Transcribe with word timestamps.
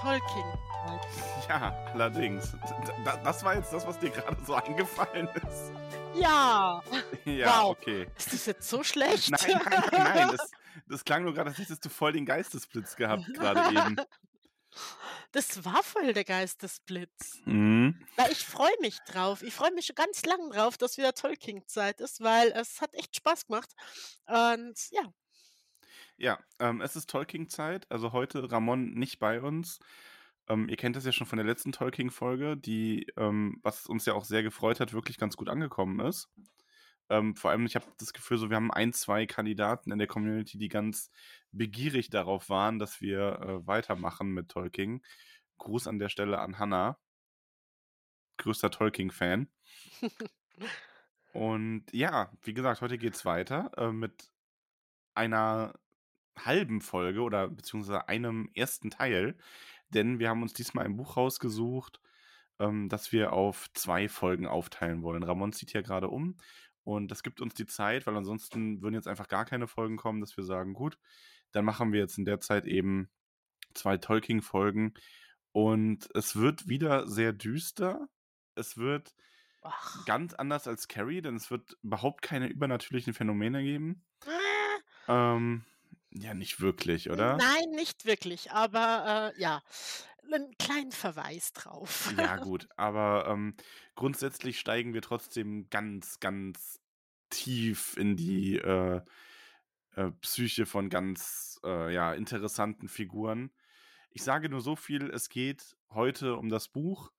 Tolkien. 0.00 0.58
ja, 1.48 1.72
allerdings. 1.92 2.52
D- 2.52 2.56
d- 2.58 3.20
Das 3.24 3.42
war 3.44 3.54
jetzt 3.56 3.72
das, 3.72 3.86
was 3.86 3.98
dir 3.98 4.10
gerade 4.10 4.36
so 4.44 4.54
eingefallen 4.54 5.28
ist. 5.28 5.72
Ja, 6.14 6.82
Ja, 7.24 7.62
Wow. 7.62 7.70
okay. 7.70 8.08
ist 8.16 8.32
das 8.32 8.46
jetzt 8.46 8.68
so 8.68 8.82
schlecht? 8.82 9.30
Nein, 9.30 9.60
nein, 9.70 9.82
nein, 9.92 10.02
nein. 10.14 10.36
Das, 10.36 10.50
das 10.86 11.04
klang 11.04 11.24
nur 11.24 11.34
gerade, 11.34 11.50
als 11.50 11.58
hättest 11.58 11.84
du 11.84 11.88
voll 11.88 12.12
den 12.12 12.24
Geistesblitz 12.26 12.96
gehabt 12.96 13.24
gerade 13.34 13.60
eben. 13.76 13.96
Das 15.32 15.62
war 15.64 15.82
voll 15.82 16.12
der 16.14 16.24
Geistesblitz. 16.24 17.38
Mhm. 17.44 17.98
Ich 18.30 18.46
freue 18.46 18.72
mich 18.80 18.98
drauf. 19.00 19.42
Ich 19.42 19.52
freue 19.54 19.72
mich 19.72 19.86
schon 19.86 19.96
ganz 19.96 20.24
lang 20.24 20.50
drauf, 20.50 20.78
dass 20.78 20.96
wieder 20.96 21.12
Tolkien-Zeit 21.14 22.00
ist, 22.00 22.22
weil 22.22 22.48
es 22.52 22.80
hat 22.80 22.94
echt 22.94 23.16
Spaß 23.16 23.46
gemacht. 23.46 23.70
Und 24.26 24.74
ja, 24.90 25.02
Ja, 26.18 26.40
ähm, 26.58 26.80
es 26.80 26.96
ist 26.96 27.08
Tolkien-Zeit. 27.08 27.86
Also 27.90 28.12
heute 28.12 28.50
Ramon 28.50 28.92
nicht 28.94 29.20
bei 29.20 29.40
uns. 29.40 29.78
Ähm, 30.48 30.68
ihr 30.68 30.76
kennt 30.76 30.96
das 30.96 31.04
ja 31.04 31.12
schon 31.12 31.28
von 31.28 31.36
der 31.36 31.46
letzten 31.46 31.70
Tolkien-Folge, 31.70 32.56
die, 32.56 33.06
ähm, 33.16 33.60
was 33.62 33.86
uns 33.86 34.04
ja 34.04 34.14
auch 34.14 34.24
sehr 34.24 34.42
gefreut 34.42 34.80
hat, 34.80 34.92
wirklich 34.92 35.16
ganz 35.16 35.36
gut 35.36 35.48
angekommen 35.48 36.00
ist. 36.00 36.28
Ähm, 37.08 37.36
vor 37.36 37.50
allem, 37.52 37.66
ich 37.66 37.76
habe 37.76 37.86
das 37.98 38.12
Gefühl, 38.12 38.36
so 38.38 38.50
wir 38.50 38.56
haben 38.56 38.72
ein, 38.72 38.92
zwei 38.92 39.26
Kandidaten 39.26 39.92
in 39.92 39.98
der 39.98 40.08
Community, 40.08 40.58
die 40.58 40.68
ganz 40.68 41.10
begierig 41.52 42.10
darauf 42.10 42.48
waren, 42.48 42.80
dass 42.80 43.00
wir 43.00 43.40
äh, 43.40 43.66
weitermachen 43.66 44.30
mit 44.30 44.48
Tolkien. 44.48 45.04
Gruß 45.58 45.86
an 45.86 46.00
der 46.00 46.08
Stelle 46.08 46.40
an 46.40 46.58
Hannah, 46.58 46.98
größter 48.38 48.70
Tolkien-Fan. 48.70 49.48
Und 51.32 51.84
ja, 51.92 52.32
wie 52.42 52.54
gesagt, 52.54 52.80
heute 52.80 52.98
geht's 52.98 53.24
weiter 53.24 53.70
äh, 53.76 53.92
mit 53.92 54.30
einer 55.14 55.74
halben 56.44 56.80
Folge 56.80 57.20
oder 57.22 57.48
beziehungsweise 57.48 58.08
einem 58.08 58.50
ersten 58.54 58.90
Teil, 58.90 59.36
denn 59.90 60.18
wir 60.18 60.28
haben 60.28 60.42
uns 60.42 60.52
diesmal 60.52 60.84
ein 60.84 60.96
Buch 60.96 61.16
rausgesucht, 61.16 62.00
ähm, 62.58 62.88
das 62.88 63.12
wir 63.12 63.32
auf 63.32 63.68
zwei 63.74 64.08
Folgen 64.08 64.46
aufteilen 64.46 65.02
wollen. 65.02 65.22
Ramon 65.22 65.52
zieht 65.52 65.72
ja 65.72 65.82
gerade 65.82 66.08
um 66.08 66.36
und 66.84 67.08
das 67.10 67.22
gibt 67.22 67.40
uns 67.40 67.54
die 67.54 67.66
Zeit, 67.66 68.06
weil 68.06 68.16
ansonsten 68.16 68.82
würden 68.82 68.94
jetzt 68.94 69.08
einfach 69.08 69.28
gar 69.28 69.44
keine 69.44 69.66
Folgen 69.68 69.96
kommen, 69.96 70.20
dass 70.20 70.36
wir 70.36 70.44
sagen, 70.44 70.74
gut, 70.74 70.98
dann 71.52 71.64
machen 71.64 71.92
wir 71.92 72.00
jetzt 72.00 72.18
in 72.18 72.24
der 72.24 72.40
Zeit 72.40 72.66
eben 72.66 73.10
zwei 73.74 73.96
Tolkien-Folgen 73.96 74.94
und 75.52 76.08
es 76.14 76.36
wird 76.36 76.68
wieder 76.68 77.06
sehr 77.08 77.32
düster. 77.32 78.08
Es 78.54 78.76
wird 78.76 79.14
ach, 79.62 80.04
ganz 80.06 80.34
anders 80.34 80.66
als 80.68 80.88
Carrie, 80.88 81.22
denn 81.22 81.36
es 81.36 81.50
wird 81.50 81.76
überhaupt 81.82 82.22
keine 82.22 82.48
übernatürlichen 82.48 83.14
Phänomene 83.14 83.62
geben. 83.62 84.04
äh, 84.26 84.80
Ähm, 85.08 85.64
ja, 86.10 86.34
nicht 86.34 86.60
wirklich, 86.60 87.10
oder? 87.10 87.36
nein, 87.36 87.70
nicht 87.74 88.04
wirklich, 88.04 88.50
aber 88.50 89.32
äh, 89.36 89.40
ja, 89.40 89.62
einen 90.32 90.56
kleinen 90.58 90.92
Verweis 90.92 91.52
drauf. 91.52 92.12
Ja, 92.16 92.36
gut, 92.44 92.68
aber 92.76 93.26
ähm, 93.28 93.54
grundsätzlich 93.94 94.58
steigen 94.58 94.94
wir 94.94 95.02
trotzdem 95.02 95.68
ganz, 95.70 96.20
ganz 96.20 96.80
tief 97.30 97.96
in 97.96 98.16
die 98.16 98.56
äh, 98.56 99.00
äh, 99.96 100.10
Psyche 100.20 100.66
von 100.66 100.88
ganz 100.88 101.60
äh, 101.64 101.92
ja, 101.92 102.12
interessanten 102.14 102.88
Figuren. 102.88 103.50
Ich 104.10 104.22
sage 104.22 104.48
nur 104.48 104.60
so 104.60 104.76
viel, 104.76 105.10
es 105.10 105.28
geht 105.28 105.76
heute 105.90 106.36
um 106.36 106.48
das 106.48 106.68
Buch 106.68 107.12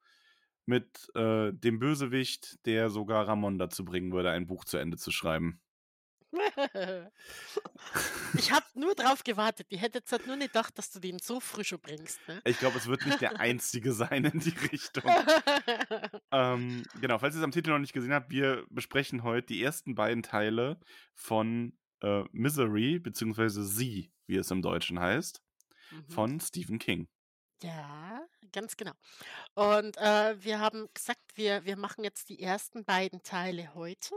mit 0.65 1.09
äh, 1.15 1.51
dem 1.51 1.79
Bösewicht, 1.79 2.65
der 2.65 2.89
sogar 2.89 3.27
Ramon 3.27 3.57
dazu 3.57 3.83
bringen 3.85 4.11
würde, 4.11 4.31
ein 4.31 4.47
Buch 4.47 4.65
zu 4.65 4.77
Ende 4.77 4.97
zu 4.97 5.11
schreiben. 5.11 5.61
Ich 8.37 8.51
habe 8.51 8.65
nur 8.75 8.95
drauf 8.95 9.23
gewartet. 9.23 9.67
Ich 9.69 9.81
hätte 9.81 9.99
jetzt 9.99 10.11
halt 10.11 10.27
nur 10.27 10.35
nicht 10.35 10.53
gedacht, 10.53 10.77
dass 10.77 10.91
du 10.91 10.99
den 10.99 11.19
so 11.19 11.39
früh 11.39 11.63
schon 11.63 11.79
bringst. 11.79 12.19
Ne? 12.27 12.41
Ich 12.45 12.59
glaube, 12.59 12.77
es 12.77 12.87
wird 12.87 13.05
nicht 13.05 13.21
der 13.21 13.39
einzige 13.39 13.93
sein 13.93 14.25
in 14.25 14.39
die 14.39 14.55
Richtung. 14.71 15.03
Ähm, 16.31 16.83
genau, 17.01 17.17
falls 17.17 17.33
ihr 17.35 17.39
es 17.39 17.43
am 17.43 17.51
Titel 17.51 17.71
noch 17.71 17.79
nicht 17.79 17.93
gesehen 17.93 18.13
habt, 18.13 18.29
wir 18.29 18.63
besprechen 18.69 19.23
heute 19.23 19.47
die 19.47 19.63
ersten 19.63 19.95
beiden 19.95 20.21
Teile 20.21 20.79
von 21.15 21.75
äh, 22.01 22.23
Misery, 22.31 22.99
beziehungsweise 22.99 23.65
Sie, 23.65 24.11
wie 24.27 24.35
es 24.37 24.51
im 24.51 24.61
Deutschen 24.61 24.99
heißt, 24.99 25.41
Mhm. 25.91 26.09
von 26.09 26.39
Stephen 26.39 26.77
King. 26.77 27.07
Ja, 27.63 28.21
ganz 28.53 28.77
genau. 28.77 28.91
Und 29.55 29.97
äh, 29.97 30.35
wir 30.43 30.59
haben 30.59 30.87
gesagt, 30.93 31.21
wir, 31.33 31.65
wir 31.65 31.77
machen 31.77 32.03
jetzt 32.03 32.29
die 32.29 32.39
ersten 32.41 32.85
beiden 32.85 33.23
Teile 33.23 33.73
heute. 33.73 34.13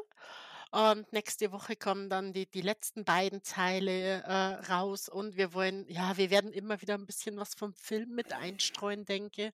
Und 0.72 1.12
nächste 1.12 1.52
Woche 1.52 1.76
kommen 1.76 2.08
dann 2.08 2.32
die, 2.32 2.46
die 2.46 2.62
letzten 2.62 3.04
beiden 3.04 3.42
Teile 3.42 4.22
äh, 4.22 4.72
raus. 4.72 5.10
Und 5.10 5.36
wir 5.36 5.52
wollen, 5.52 5.86
ja, 5.86 6.16
wir 6.16 6.30
werden 6.30 6.50
immer 6.50 6.80
wieder 6.80 6.94
ein 6.94 7.04
bisschen 7.04 7.36
was 7.36 7.54
vom 7.54 7.74
Film 7.74 8.14
mit 8.14 8.32
einstreuen, 8.32 9.04
denke. 9.04 9.52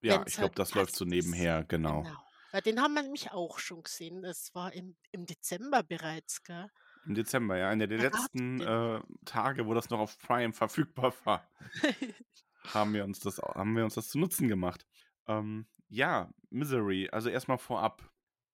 Ja, 0.00 0.20
Wenn's 0.20 0.28
ich 0.28 0.34
glaube, 0.34 0.50
halt 0.50 0.58
das 0.60 0.74
läuft 0.74 0.94
so 0.94 1.04
nebenher, 1.04 1.64
genau. 1.64 2.02
Genau. 2.02 2.16
Weil 2.52 2.60
den 2.60 2.80
haben 2.80 2.94
wir 2.94 3.02
nämlich 3.02 3.32
auch 3.32 3.58
schon 3.58 3.82
gesehen. 3.82 4.22
Das 4.22 4.54
war 4.54 4.72
im, 4.72 4.94
im 5.10 5.26
Dezember 5.26 5.82
bereits, 5.82 6.44
gell? 6.44 6.70
Im 7.04 7.14
Dezember, 7.14 7.56
ja, 7.56 7.68
einer 7.68 7.88
der 7.88 7.98
Verrat 7.98 8.12
letzten 8.14 8.60
äh, 8.60 9.00
Tage, 9.24 9.66
wo 9.66 9.74
das 9.74 9.90
noch 9.90 9.98
auf 9.98 10.16
Prime 10.18 10.52
verfügbar 10.52 11.12
war, 11.24 11.50
haben 12.74 12.94
wir 12.94 13.02
uns 13.02 13.18
das, 13.18 13.38
haben 13.38 13.74
wir 13.74 13.82
uns 13.82 13.94
das 13.94 14.08
zu 14.08 14.20
Nutzen 14.20 14.46
gemacht. 14.46 14.86
Ähm, 15.26 15.66
ja, 15.88 16.30
Misery, 16.50 17.08
also 17.10 17.28
erstmal 17.28 17.58
vorab. 17.58 18.08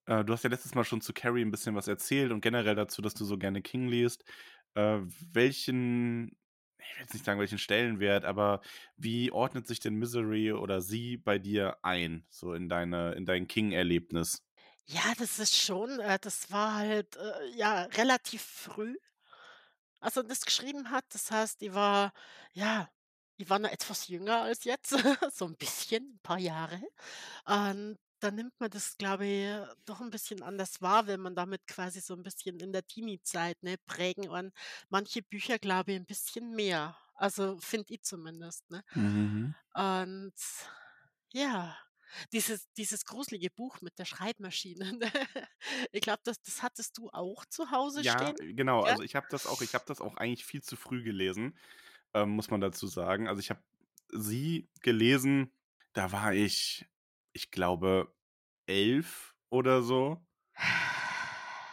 Äh, 0.08 0.24
du 0.24 0.32
hast 0.32 0.42
ja 0.42 0.50
letztes 0.50 0.74
Mal 0.74 0.84
schon 0.84 1.02
zu 1.02 1.12
Carrie 1.12 1.42
ein 1.44 1.50
bisschen 1.50 1.74
was 1.74 1.86
erzählt 1.86 2.32
und 2.32 2.40
generell 2.40 2.74
dazu, 2.74 3.02
dass 3.02 3.14
du 3.14 3.24
so 3.24 3.36
gerne 3.36 3.60
King 3.62 3.88
liest. 3.88 4.24
Äh, 4.74 5.00
welchen, 5.32 6.28
ich 6.78 6.94
will 6.94 7.00
jetzt 7.02 7.12
nicht 7.12 7.24
sagen, 7.26 7.38
welchen 7.40 7.58
Stellenwert, 7.58 8.24
aber 8.24 8.62
wie 8.96 9.30
ordnet 9.30 9.66
sich 9.66 9.80
denn 9.80 9.94
Misery 9.96 10.52
oder 10.52 10.80
sie 10.80 11.18
bei 11.18 11.38
dir 11.38 11.76
ein, 11.82 12.26
so 12.30 12.54
in 12.54 12.68
deine, 12.70 13.12
in 13.12 13.26
dein 13.26 13.46
King-Erlebnis? 13.46 14.42
Ja, 14.86 15.12
das 15.18 15.38
ist 15.38 15.54
schon, 15.56 16.00
äh, 16.00 16.18
das 16.20 16.50
war 16.50 16.76
halt 16.76 17.16
äh, 17.16 17.50
ja 17.54 17.82
relativ 17.82 18.42
früh, 18.42 18.96
als 20.00 20.16
er 20.16 20.24
das 20.24 20.46
geschrieben 20.46 20.90
hat. 20.90 21.04
Das 21.12 21.30
heißt, 21.30 21.60
ich 21.62 21.74
war, 21.74 22.12
ja, 22.52 22.88
ich 23.36 23.50
war 23.50 23.58
noch 23.58 23.70
etwas 23.70 24.08
jünger 24.08 24.42
als 24.42 24.64
jetzt, 24.64 24.90
so 25.34 25.44
ein 25.46 25.56
bisschen, 25.56 26.14
ein 26.14 26.20
paar 26.22 26.38
Jahre. 26.38 26.80
Und 27.44 27.98
dann 28.20 28.34
nimmt 28.36 28.58
man 28.60 28.70
das, 28.70 28.96
glaube 28.98 29.26
ich, 29.26 29.48
doch 29.84 30.00
ein 30.00 30.10
bisschen 30.10 30.42
anders 30.42 30.80
wahr, 30.82 31.06
wenn 31.06 31.20
man 31.20 31.34
damit 31.36 31.66
quasi 31.66 32.00
so 32.00 32.14
ein 32.14 32.22
bisschen 32.22 32.60
in 32.60 32.72
der 32.72 32.86
Teenie-Zeit, 32.86 33.62
ne, 33.62 33.76
prägen 33.86 34.28
und 34.28 34.52
manche 34.88 35.22
Bücher, 35.22 35.58
glaube 35.58 35.92
ich, 35.92 35.98
ein 35.98 36.06
bisschen 36.06 36.50
mehr. 36.54 36.96
Also 37.14 37.58
finde 37.58 37.94
ich 37.94 38.02
zumindest, 38.02 38.70
ne? 38.70 38.82
Mhm. 38.94 39.54
Und 39.74 40.34
ja, 41.32 41.76
dieses, 42.32 42.72
dieses 42.74 43.04
gruselige 43.04 43.50
Buch 43.50 43.80
mit 43.80 43.98
der 43.98 44.04
Schreibmaschine. 44.04 44.92
ne? 44.98 45.12
Ich 45.92 46.00
glaube, 46.02 46.20
das, 46.24 46.40
das 46.42 46.62
hattest 46.62 46.98
du 46.98 47.10
auch 47.10 47.44
zu 47.46 47.70
Hause 47.70 48.02
Ja, 48.02 48.04
stehen. 48.04 48.36
genau. 48.38 48.84
gell? 48.84 48.92
Also 48.92 49.02
ich 49.02 49.14
habe 49.16 49.26
das 49.30 49.46
auch, 49.46 49.60
ich 49.62 49.74
habe 49.74 49.84
das 49.86 50.00
auch 50.00 50.16
eigentlich 50.16 50.44
viel 50.44 50.62
zu 50.62 50.76
früh 50.76 51.02
gelesen, 51.02 51.58
ähm, 52.14 52.30
muss 52.30 52.50
man 52.50 52.60
dazu 52.60 52.86
sagen. 52.86 53.28
Also 53.28 53.40
ich 53.40 53.50
habe 53.50 53.62
sie 54.12 54.70
gelesen, 54.82 55.52
da 55.92 56.12
war 56.12 56.34
ich, 56.34 56.86
ich 57.32 57.50
glaube, 57.50 58.14
elf 58.66 59.34
oder 59.50 59.82
so. 59.82 60.24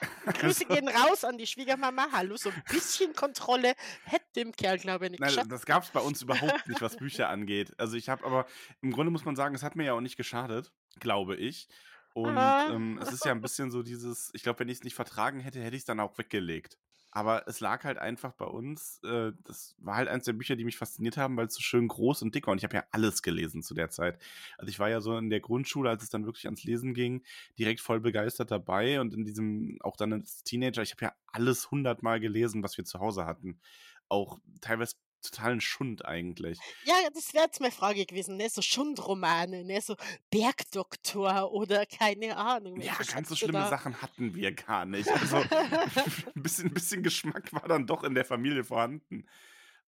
Grüße 0.25 0.65
Also, 0.65 0.65
gehen 0.67 0.87
raus 0.89 1.23
an 1.23 1.37
die 1.37 1.47
Schwiegermama. 1.47 2.07
Hallo, 2.11 2.35
so 2.37 2.49
ein 2.49 2.63
bisschen 2.69 3.13
Kontrolle 3.13 3.75
hätte 4.03 4.25
dem 4.35 4.51
Kerl, 4.51 4.77
glaube 4.77 5.05
ich, 5.05 5.11
nicht 5.11 5.19
nein, 5.19 5.29
geschafft. 5.29 5.51
das 5.51 5.65
gab 5.65 5.83
es 5.83 5.89
bei 5.91 5.99
uns 5.99 6.21
überhaupt 6.21 6.67
nicht, 6.67 6.81
was 6.81 6.95
Bücher 6.97 7.29
angeht. 7.29 7.73
Also 7.79 7.95
ich 7.95 8.09
habe 8.09 8.25
aber, 8.25 8.45
im 8.81 8.91
Grunde 8.91 9.11
muss 9.11 9.25
man 9.25 9.35
sagen, 9.35 9.55
es 9.55 9.63
hat 9.63 9.75
mir 9.75 9.85
ja 9.85 9.93
auch 9.93 10.01
nicht 10.01 10.17
geschadet, 10.17 10.71
glaube 10.99 11.35
ich. 11.35 11.67
Und 12.13 12.37
Ah. 12.37 12.69
ähm, 12.71 12.97
es 13.01 13.11
ist 13.11 13.25
ja 13.25 13.31
ein 13.31 13.41
bisschen 13.41 13.71
so 13.71 13.83
dieses, 13.83 14.31
ich 14.33 14.43
glaube, 14.43 14.59
wenn 14.59 14.69
ich 14.69 14.79
es 14.79 14.83
nicht 14.83 14.95
vertragen 14.95 15.39
hätte, 15.39 15.59
hätte 15.61 15.75
ich 15.75 15.81
es 15.81 15.85
dann 15.85 15.99
auch 15.99 16.17
weggelegt. 16.17 16.77
Aber 17.17 17.47
es 17.47 17.61
lag 17.61 17.85
halt 17.85 17.97
einfach 17.97 18.33
bei 18.33 18.43
uns, 18.43 18.99
äh, 19.05 19.31
das 19.45 19.73
war 19.79 19.95
halt 19.95 20.09
eins 20.09 20.25
der 20.25 20.33
Bücher, 20.33 20.57
die 20.57 20.65
mich 20.65 20.77
fasziniert 20.77 21.15
haben, 21.15 21.37
weil 21.37 21.47
es 21.47 21.53
so 21.55 21.61
schön 21.61 21.87
groß 21.87 22.21
und 22.23 22.35
dick 22.35 22.45
war. 22.45 22.51
Und 22.51 22.57
ich 22.57 22.65
habe 22.65 22.75
ja 22.75 22.83
alles 22.91 23.21
gelesen 23.23 23.63
zu 23.63 23.73
der 23.73 23.89
Zeit. 23.89 24.21
Also 24.57 24.69
ich 24.69 24.79
war 24.79 24.89
ja 24.89 24.99
so 24.99 25.17
in 25.17 25.29
der 25.29 25.39
Grundschule, 25.39 25.89
als 25.89 26.03
es 26.03 26.09
dann 26.09 26.25
wirklich 26.25 26.45
ans 26.45 26.65
Lesen 26.65 26.93
ging, 26.93 27.23
direkt 27.57 27.79
voll 27.79 28.01
begeistert 28.01 28.51
dabei. 28.51 28.99
Und 28.99 29.13
in 29.13 29.23
diesem, 29.23 29.77
auch 29.81 29.95
dann 29.95 30.11
als 30.11 30.43
Teenager, 30.43 30.81
ich 30.81 30.91
habe 30.91 31.05
ja 31.05 31.13
alles 31.27 31.71
hundertmal 31.71 32.19
gelesen, 32.19 32.63
was 32.63 32.77
wir 32.77 32.83
zu 32.83 32.99
Hause 32.99 33.25
hatten. 33.25 33.61
Auch 34.09 34.39
teilweise 34.59 34.95
totalen 35.29 35.61
Schund 35.61 36.05
eigentlich. 36.05 36.59
Ja, 36.83 36.95
das 37.13 37.33
wäre 37.33 37.45
jetzt 37.45 37.59
meine 37.59 37.71
Frage 37.71 38.05
gewesen, 38.05 38.37
ne? 38.37 38.49
So 38.49 38.61
Schundromane, 38.61 39.63
ne? 39.63 39.81
So 39.81 39.95
Bergdoktor 40.31 41.51
oder 41.51 41.85
keine 41.85 42.37
Ahnung. 42.37 42.79
Ja, 42.79 42.97
welche 42.97 43.13
ganz 43.13 43.29
so 43.29 43.35
schlimme 43.35 43.53
da. 43.53 43.69
Sachen 43.69 44.01
hatten 44.01 44.35
wir 44.35 44.53
gar 44.53 44.85
nicht. 44.85 45.09
Also 45.25 45.37
ein 45.37 45.43
bisschen, 46.35 46.67
ein 46.67 46.73
bisschen 46.73 47.01
Geschmack 47.01 47.51
war 47.53 47.67
dann 47.67 47.87
doch 47.87 48.03
in 48.03 48.13
der 48.13 48.25
Familie 48.25 48.63
vorhanden. 48.63 49.25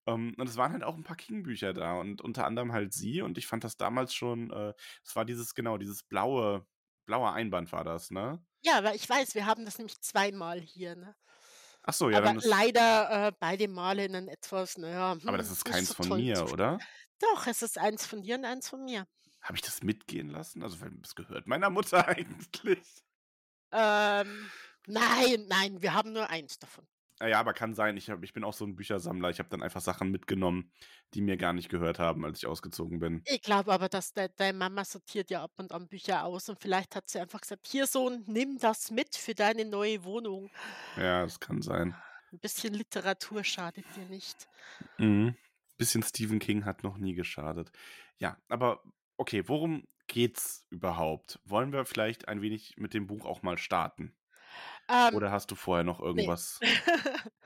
Ähm, 0.07 0.35
und 0.39 0.49
es 0.49 0.57
waren 0.57 0.73
halt 0.73 0.85
auch 0.85 0.97
ein 0.97 1.03
paar 1.03 1.17
King-Bücher 1.17 1.75
da 1.75 1.95
und 1.99 2.21
unter 2.23 2.47
anderem 2.47 2.73
halt 2.73 2.93
sie. 2.93 3.23
Und 3.23 3.39
ich 3.39 3.47
fand 3.47 3.65
das 3.65 3.77
damals 3.77 4.15
schon, 4.15 4.51
äh, 4.51 4.73
es 5.05 5.17
war 5.17 5.25
dieses, 5.25 5.55
genau, 5.55 5.79
dieses 5.79 6.03
blaue, 6.05 6.67
blaue 7.07 7.33
Einband 7.33 7.73
war 7.73 7.85
das, 7.85 8.11
ne? 8.11 8.43
Ja, 8.63 8.79
aber 8.79 8.95
ich 8.95 9.09
weiß, 9.09 9.35
wir 9.35 9.47
haben 9.47 9.65
das 9.65 9.79
nämlich 9.79 10.01
zweimal 10.01 10.61
hier, 10.61 10.97
ne? 10.97 11.15
Ach 11.89 11.95
so, 11.95 12.11
ja, 12.11 12.19
Aber 12.19 12.27
dann 12.27 12.39
ist, 12.39 12.47
leider 12.47 13.29
äh, 13.29 13.33
beide 13.39 13.69
Male 13.69 14.05
in 14.05 14.17
ein 14.17 14.29
etwas, 14.29 14.77
naja, 14.77 15.17
aber 15.25 15.39
das 15.39 15.47
hm, 15.47 15.53
ist 15.53 15.65
keins 15.65 15.89
so 15.89 15.95
von 15.95 16.09
mir, 16.09 16.45
oder? 16.53 16.79
Doch, 17.21 17.47
es 17.47 17.63
ist 17.63 17.79
eins 17.79 18.05
von 18.05 18.23
dir 18.23 18.37
und 18.37 18.45
eins 18.45 18.69
von 18.69 18.85
mir. 18.85 19.07
Habe 19.41 19.55
ich 19.55 19.63
das 19.63 19.83
mitgehen 19.83 20.29
lassen? 20.29 20.65
Also, 20.65 20.77
das 21.01 21.15
gehört 21.15 21.47
meiner 21.47 21.71
Mutter 21.71 22.07
eigentlich. 22.09 22.83
Ähm, 23.73 24.51
nein, 24.87 25.47
nein, 25.49 25.81
wir 25.81 25.95
haben 25.95 26.13
nur 26.13 26.29
eins 26.29 26.59
davon. 26.59 26.87
Ah 27.19 27.29
Ja, 27.29 27.41
aber 27.41 27.55
kann 27.55 27.75
sein. 27.75 27.97
Ich, 27.97 28.11
hab, 28.11 28.23
ich 28.23 28.33
bin 28.33 28.45
auch 28.45 28.53
so 28.53 28.65
ein 28.65 28.77
Büchersammler. 28.77 29.31
Ich 29.31 29.39
habe 29.39 29.49
dann 29.49 29.63
einfach 29.63 29.81
Sachen 29.81 30.11
mitgenommen, 30.11 30.71
die 31.15 31.23
mir 31.23 31.37
gar 31.37 31.53
nicht 31.53 31.69
gehört 31.69 31.99
haben, 31.99 32.25
als 32.25 32.39
ich 32.39 32.47
ausgezogen 32.47 32.99
bin. 32.99 33.23
Ich 33.25 33.43
glaube 33.43 33.73
aber, 33.73 33.89
dass 33.89 34.13
de 34.13 34.29
deine 34.37 34.57
Mama 34.57 34.85
sortiert 34.85 35.31
ja 35.31 35.43
ab 35.43 35.53
und 35.57 35.73
an 35.73 35.89
Bücher 35.89 36.25
aus 36.25 36.49
und 36.49 36.61
vielleicht 36.61 36.95
hat 36.95 37.09
sie 37.09 37.19
einfach 37.19 37.41
gesagt, 37.41 37.67
hier 37.67 37.87
Sohn, 37.87 38.23
nimm 38.27 38.59
das 38.59 38.91
mit 38.91 39.17
für 39.17 39.35
deine 39.35 39.65
neue 39.65 40.05
Wohnung. 40.05 40.51
Ja, 40.97 41.23
das 41.23 41.41
kann 41.41 41.63
sein. 41.63 41.95
Ein 42.33 42.39
bisschen 42.41 42.75
Literatur 42.75 43.45
schadet 43.45 43.87
dir 43.97 44.05
nicht. 44.07 44.49
Mhm. 44.99 45.37
Bisschen 45.79 46.03
Stephen 46.03 46.39
King 46.39 46.65
hat 46.65 46.83
noch 46.83 46.99
nie 46.99 47.15
geschadet. 47.15 47.71
Ja, 48.19 48.39
aber 48.49 48.83
okay, 49.17 49.49
worum 49.49 49.87
geht's 50.07 50.67
überhaupt? 50.71 51.41
Wollen 51.45 51.73
wir 51.73 51.85
vielleicht 51.85 52.29
ein 52.29 52.41
wenig 52.43 52.77
mit 52.77 52.95
dem 52.95 53.07
Buch 53.07 53.27
auch 53.27 53.43
mal 53.43 53.59
starten? 53.59 54.17
Ähm, 54.89 55.15
Oder 55.15 55.31
hast 55.33 55.51
du 55.51 55.55
vorher 55.55 55.85
noch 55.85 56.01
nee. 56.01 56.07
irgendwas? 56.07 56.61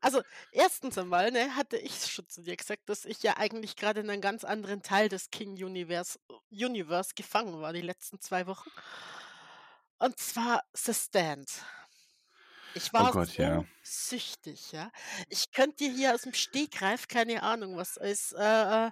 Also, 0.00 0.22
erstens 0.52 0.98
einmal, 0.98 1.30
ne, 1.32 1.56
hatte 1.56 1.76
ich 1.78 2.06
schon 2.12 2.28
zu 2.28 2.42
dir 2.42 2.56
gesagt, 2.56 2.88
dass 2.88 3.04
ich 3.04 3.22
ja 3.22 3.36
eigentlich 3.36 3.74
gerade 3.74 4.00
in 4.00 4.10
einem 4.10 4.20
ganz 4.20 4.44
anderen 4.44 4.82
Teil 4.82 5.08
des 5.08 5.30
King 5.30 5.52
Universe, 5.52 6.18
Universe 6.50 7.12
gefangen 7.16 7.60
war 7.60 7.72
die 7.72 7.80
letzten 7.80 8.20
zwei 8.20 8.46
Wochen. 8.46 8.70
Und 9.98 10.18
zwar 10.18 10.62
The 10.74 10.94
Stand. 10.94 11.50
Ich 12.74 12.90
Oh 12.92 12.98
war 12.98 13.12
Gott, 13.12 13.36
ja. 13.38 13.60
so 13.60 13.66
süchtig, 13.82 14.72
ja. 14.72 14.92
Ich 15.28 15.50
könnte 15.52 15.84
dir 15.84 15.92
hier 15.92 16.14
aus 16.14 16.22
dem 16.22 16.34
Stegreif, 16.34 17.08
keine 17.08 17.42
Ahnung, 17.42 17.76
was 17.76 17.96
ist, 17.96 18.32
äh, 18.34 18.86
äh, 18.86 18.90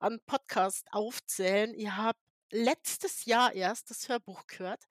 an 0.00 0.18
Podcast 0.26 0.86
aufzählen. 0.90 1.74
Ihr 1.74 1.96
habt 1.96 2.18
letztes 2.50 3.26
Jahr 3.26 3.52
erst 3.52 3.90
das 3.90 4.08
Hörbuch 4.08 4.46
gehört. 4.46 4.82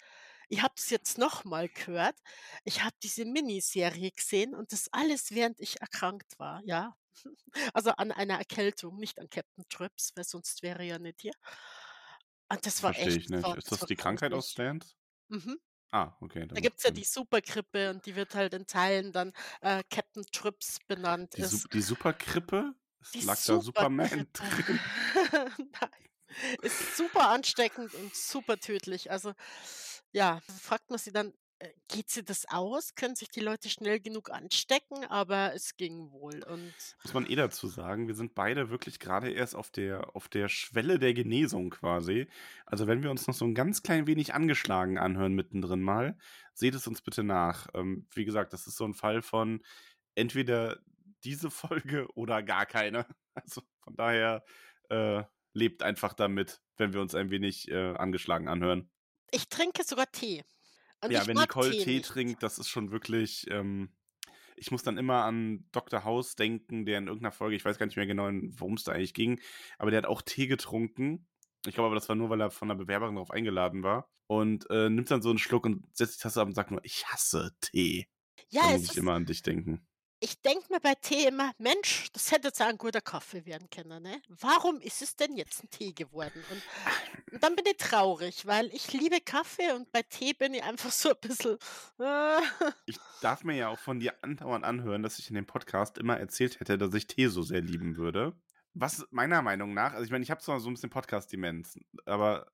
Ihr 0.49 0.63
habt 0.63 0.79
es 0.79 0.89
jetzt 0.89 1.17
nochmal 1.17 1.69
gehört. 1.69 2.17
Ich 2.63 2.83
habe 2.83 2.95
diese 3.03 3.25
Miniserie 3.25 4.11
gesehen 4.11 4.55
und 4.55 4.71
das 4.71 4.87
alles, 4.91 5.31
während 5.31 5.59
ich 5.59 5.81
erkrankt 5.81 6.39
war, 6.39 6.61
ja. 6.65 6.95
Also 7.73 7.91
an 7.91 8.11
einer 8.11 8.37
Erkältung, 8.37 8.97
nicht 8.99 9.19
an 9.19 9.29
Captain 9.29 9.65
Trips, 9.69 10.11
weil 10.15 10.23
sonst 10.23 10.61
wäre 10.63 10.79
er 10.79 10.85
ja 10.85 10.99
nicht 10.99 11.21
hier. 11.21 11.33
Und 12.49 12.65
das 12.65 12.83
war 12.83 12.93
Verstehe 12.93 12.97
echt, 12.97 13.17
ich 13.17 13.29
nicht. 13.29 13.43
war, 13.43 13.57
Ist 13.57 13.71
das 13.71 13.85
die 13.85 13.95
Krankheit 13.95 14.33
aus. 14.33 14.51
Stand? 14.51 14.95
Mhm. 15.29 15.57
Ah, 15.91 16.17
okay, 16.21 16.47
Da 16.53 16.61
gibt 16.61 16.77
es 16.79 16.83
ja 16.83 16.91
die 16.91 17.03
Supergrippe 17.05 17.91
und 17.91 18.05
die 18.05 18.15
wird 18.15 18.35
halt 18.35 18.53
in 18.53 18.67
Teilen 18.67 19.11
dann 19.13 19.33
äh, 19.61 19.83
Captain 19.89 20.25
Trips 20.31 20.79
benannt. 20.87 21.37
Die, 21.37 21.43
Ist 21.43 21.51
Sup 21.61 21.71
die 21.71 21.81
Superkrippe? 21.81 22.73
Die 23.13 23.21
lag 23.21 23.43
da 23.43 23.59
Superman 23.59 24.27
drin. 24.33 24.79
Nein. 25.57 26.07
Ist 26.61 26.97
super 26.97 27.29
ansteckend 27.29 27.93
und 27.95 28.15
super 28.15 28.57
tödlich. 28.59 29.11
Also, 29.11 29.33
ja, 30.17 30.41
fragt 30.61 30.89
man 30.89 30.97
sie 30.97 31.11
dann, 31.11 31.31
äh, 31.59 31.69
geht 31.87 32.09
sie 32.09 32.23
das 32.23 32.47
aus? 32.49 32.95
Können 32.95 33.15
sich 33.15 33.29
die 33.29 33.39
Leute 33.39 33.69
schnell 33.69 33.99
genug 33.99 34.31
anstecken? 34.31 35.05
Aber 35.05 35.53
es 35.53 35.77
ging 35.77 36.11
wohl. 36.11 36.43
Und 36.43 36.73
Muss 37.03 37.13
man 37.13 37.27
eh 37.27 37.35
dazu 37.35 37.67
sagen, 37.67 38.07
wir 38.07 38.15
sind 38.15 38.33
beide 38.33 38.71
wirklich 38.71 38.99
gerade 38.99 39.31
erst 39.31 39.55
auf 39.55 39.69
der, 39.69 40.15
auf 40.15 40.27
der 40.27 40.49
Schwelle 40.49 40.97
der 40.97 41.13
Genesung 41.13 41.69
quasi. 41.69 42.27
Also 42.65 42.87
wenn 42.87 43.03
wir 43.03 43.11
uns 43.11 43.27
noch 43.27 43.35
so 43.35 43.45
ein 43.45 43.53
ganz 43.53 43.83
klein 43.83 44.07
wenig 44.07 44.33
angeschlagen 44.33 44.97
anhören 44.97 45.33
mittendrin 45.33 45.81
mal, 45.81 46.17
seht 46.53 46.73
es 46.73 46.87
uns 46.87 47.03
bitte 47.03 47.23
nach. 47.23 47.67
Ähm, 47.75 48.07
wie 48.15 48.25
gesagt, 48.25 48.53
das 48.53 48.65
ist 48.65 48.77
so 48.77 48.85
ein 48.85 48.95
Fall 48.95 49.21
von 49.21 49.63
entweder 50.15 50.79
diese 51.23 51.51
Folge 51.51 52.07
oder 52.15 52.41
gar 52.41 52.65
keine. 52.65 53.05
Also 53.35 53.61
von 53.81 53.95
daher 53.95 54.43
äh, 54.89 55.21
lebt 55.53 55.83
einfach 55.83 56.13
damit, 56.13 56.59
wenn 56.77 56.91
wir 56.91 57.01
uns 57.01 57.13
ein 57.13 57.29
wenig 57.29 57.69
äh, 57.69 57.93
angeschlagen 57.93 58.47
anhören. 58.47 58.89
Ich 59.31 59.49
trinke 59.49 59.83
sogar 59.83 60.11
Tee. 60.11 60.43
Und 61.01 61.11
Ja, 61.11 61.27
wenn 61.27 61.37
Nicole 61.37 61.71
Tee 61.71 61.83
Tee 61.83 62.01
trinkt, 62.01 62.43
das 62.43 62.57
ist 62.59 62.69
schon 62.69 62.91
wirklich. 62.91 63.45
Ähm, 63.49 63.89
ich 64.55 64.71
muss 64.71 64.81
dann 64.81 64.97
immer 64.97 65.23
an 65.23 65.65
Dr. 65.71 66.03
House 66.03 66.35
denken, 66.35 66.85
der 66.85 66.97
in 66.97 67.07
irgendeiner 67.07 67.31
Folge, 67.31 67.55
ich 67.55 67.63
weiß 67.63 67.77
gar 67.77 67.85
nicht 67.85 67.95
mehr 67.95 68.07
genau, 68.07 68.29
worum 68.57 68.73
es 68.73 68.83
da 68.83 68.91
eigentlich 68.91 69.13
ging, 69.13 69.39
aber 69.77 69.91
der 69.91 69.99
hat 69.99 70.07
auch 70.07 70.23
Tee 70.23 70.47
getrunken. 70.47 71.27
Ich 71.67 71.75
glaube 71.75 71.87
aber, 71.87 71.95
das 71.95 72.09
war 72.09 72.15
nur, 72.15 72.29
weil 72.29 72.41
er 72.41 72.49
von 72.49 72.71
einer 72.71 72.77
Bewerberin 72.77 73.15
darauf 73.15 73.29
eingeladen 73.29 73.83
war. 73.83 74.09
Und 74.25 74.69
äh, 74.69 74.89
nimmt 74.89 75.09
dann 75.09 75.21
so 75.21 75.29
einen 75.29 75.37
Schluck 75.37 75.65
und 75.65 75.85
setzt 75.95 76.17
die 76.17 76.23
Tasse 76.23 76.41
ab 76.41 76.47
und 76.47 76.55
sagt 76.55 76.71
nur, 76.71 76.83
ich 76.83 77.05
hasse 77.07 77.55
Tee. 77.61 78.07
Ja, 78.49 78.63
da 78.63 78.71
muss 78.71 78.91
ich 78.91 78.97
immer 78.97 79.13
an 79.13 79.25
dich 79.25 79.41
denken. 79.41 79.86
Ich 80.19 80.41
denke 80.41 80.65
mir 80.71 80.79
bei 80.79 80.95
Tee 80.95 81.27
immer, 81.27 81.51
Mensch, 81.57 82.11
das 82.13 82.31
hätte 82.31 82.47
jetzt 82.47 82.61
auch 82.61 82.67
ein 82.67 82.77
guter 82.77 83.01
Kaffee 83.01 83.45
werden 83.45 83.69
können, 83.69 84.01
ne? 84.01 84.21
Warum 84.29 84.79
ist 84.81 85.01
es 85.01 85.15
denn 85.15 85.35
jetzt 85.35 85.63
ein 85.63 85.69
Tee 85.69 85.93
geworden? 85.93 86.43
Und, 86.49 87.33
und 87.33 87.43
dann 87.43 87.55
bin 87.55 87.65
ich 87.67 87.77
traurig, 87.77 88.45
weil 88.45 88.67
ich 88.73 88.91
liebe 88.93 89.19
Kaffee 89.21 89.71
und 89.73 89.91
bei 89.91 90.01
Tee 90.03 90.33
bin 90.33 90.53
ich 90.53 90.63
einfach 90.63 90.91
so 90.91 91.09
ein 91.09 91.15
bisschen. 91.21 91.57
Äh, 91.99 92.41
Ich 92.85 92.97
darf 93.21 93.43
mir 93.43 93.55
ja 93.55 93.69
auch 93.69 93.79
von 93.79 93.99
dir 93.99 94.13
andauernd 94.23 94.65
anhören, 94.65 95.03
dass 95.03 95.19
ich 95.19 95.29
in 95.29 95.35
dem 95.35 95.45
Podcast 95.45 95.97
immer 95.97 96.17
erzählt 96.17 96.59
hätte, 96.59 96.77
dass 96.77 96.93
ich 96.93 97.07
Tee 97.07 97.27
so 97.27 97.41
sehr 97.43 97.61
lieben 97.61 97.97
würde. 97.97 98.33
Was 98.73 99.07
meiner 99.11 99.41
Meinung 99.41 99.73
nach, 99.73 99.93
also 99.93 100.03
ich 100.05 100.11
meine, 100.11 100.23
ich 100.23 100.31
habe 100.31 100.41
zwar 100.41 100.59
so 100.59 100.69
ein 100.69 100.73
bisschen 100.73 100.89
Podcast-Demenz, 100.89 101.79
aber 102.05 102.47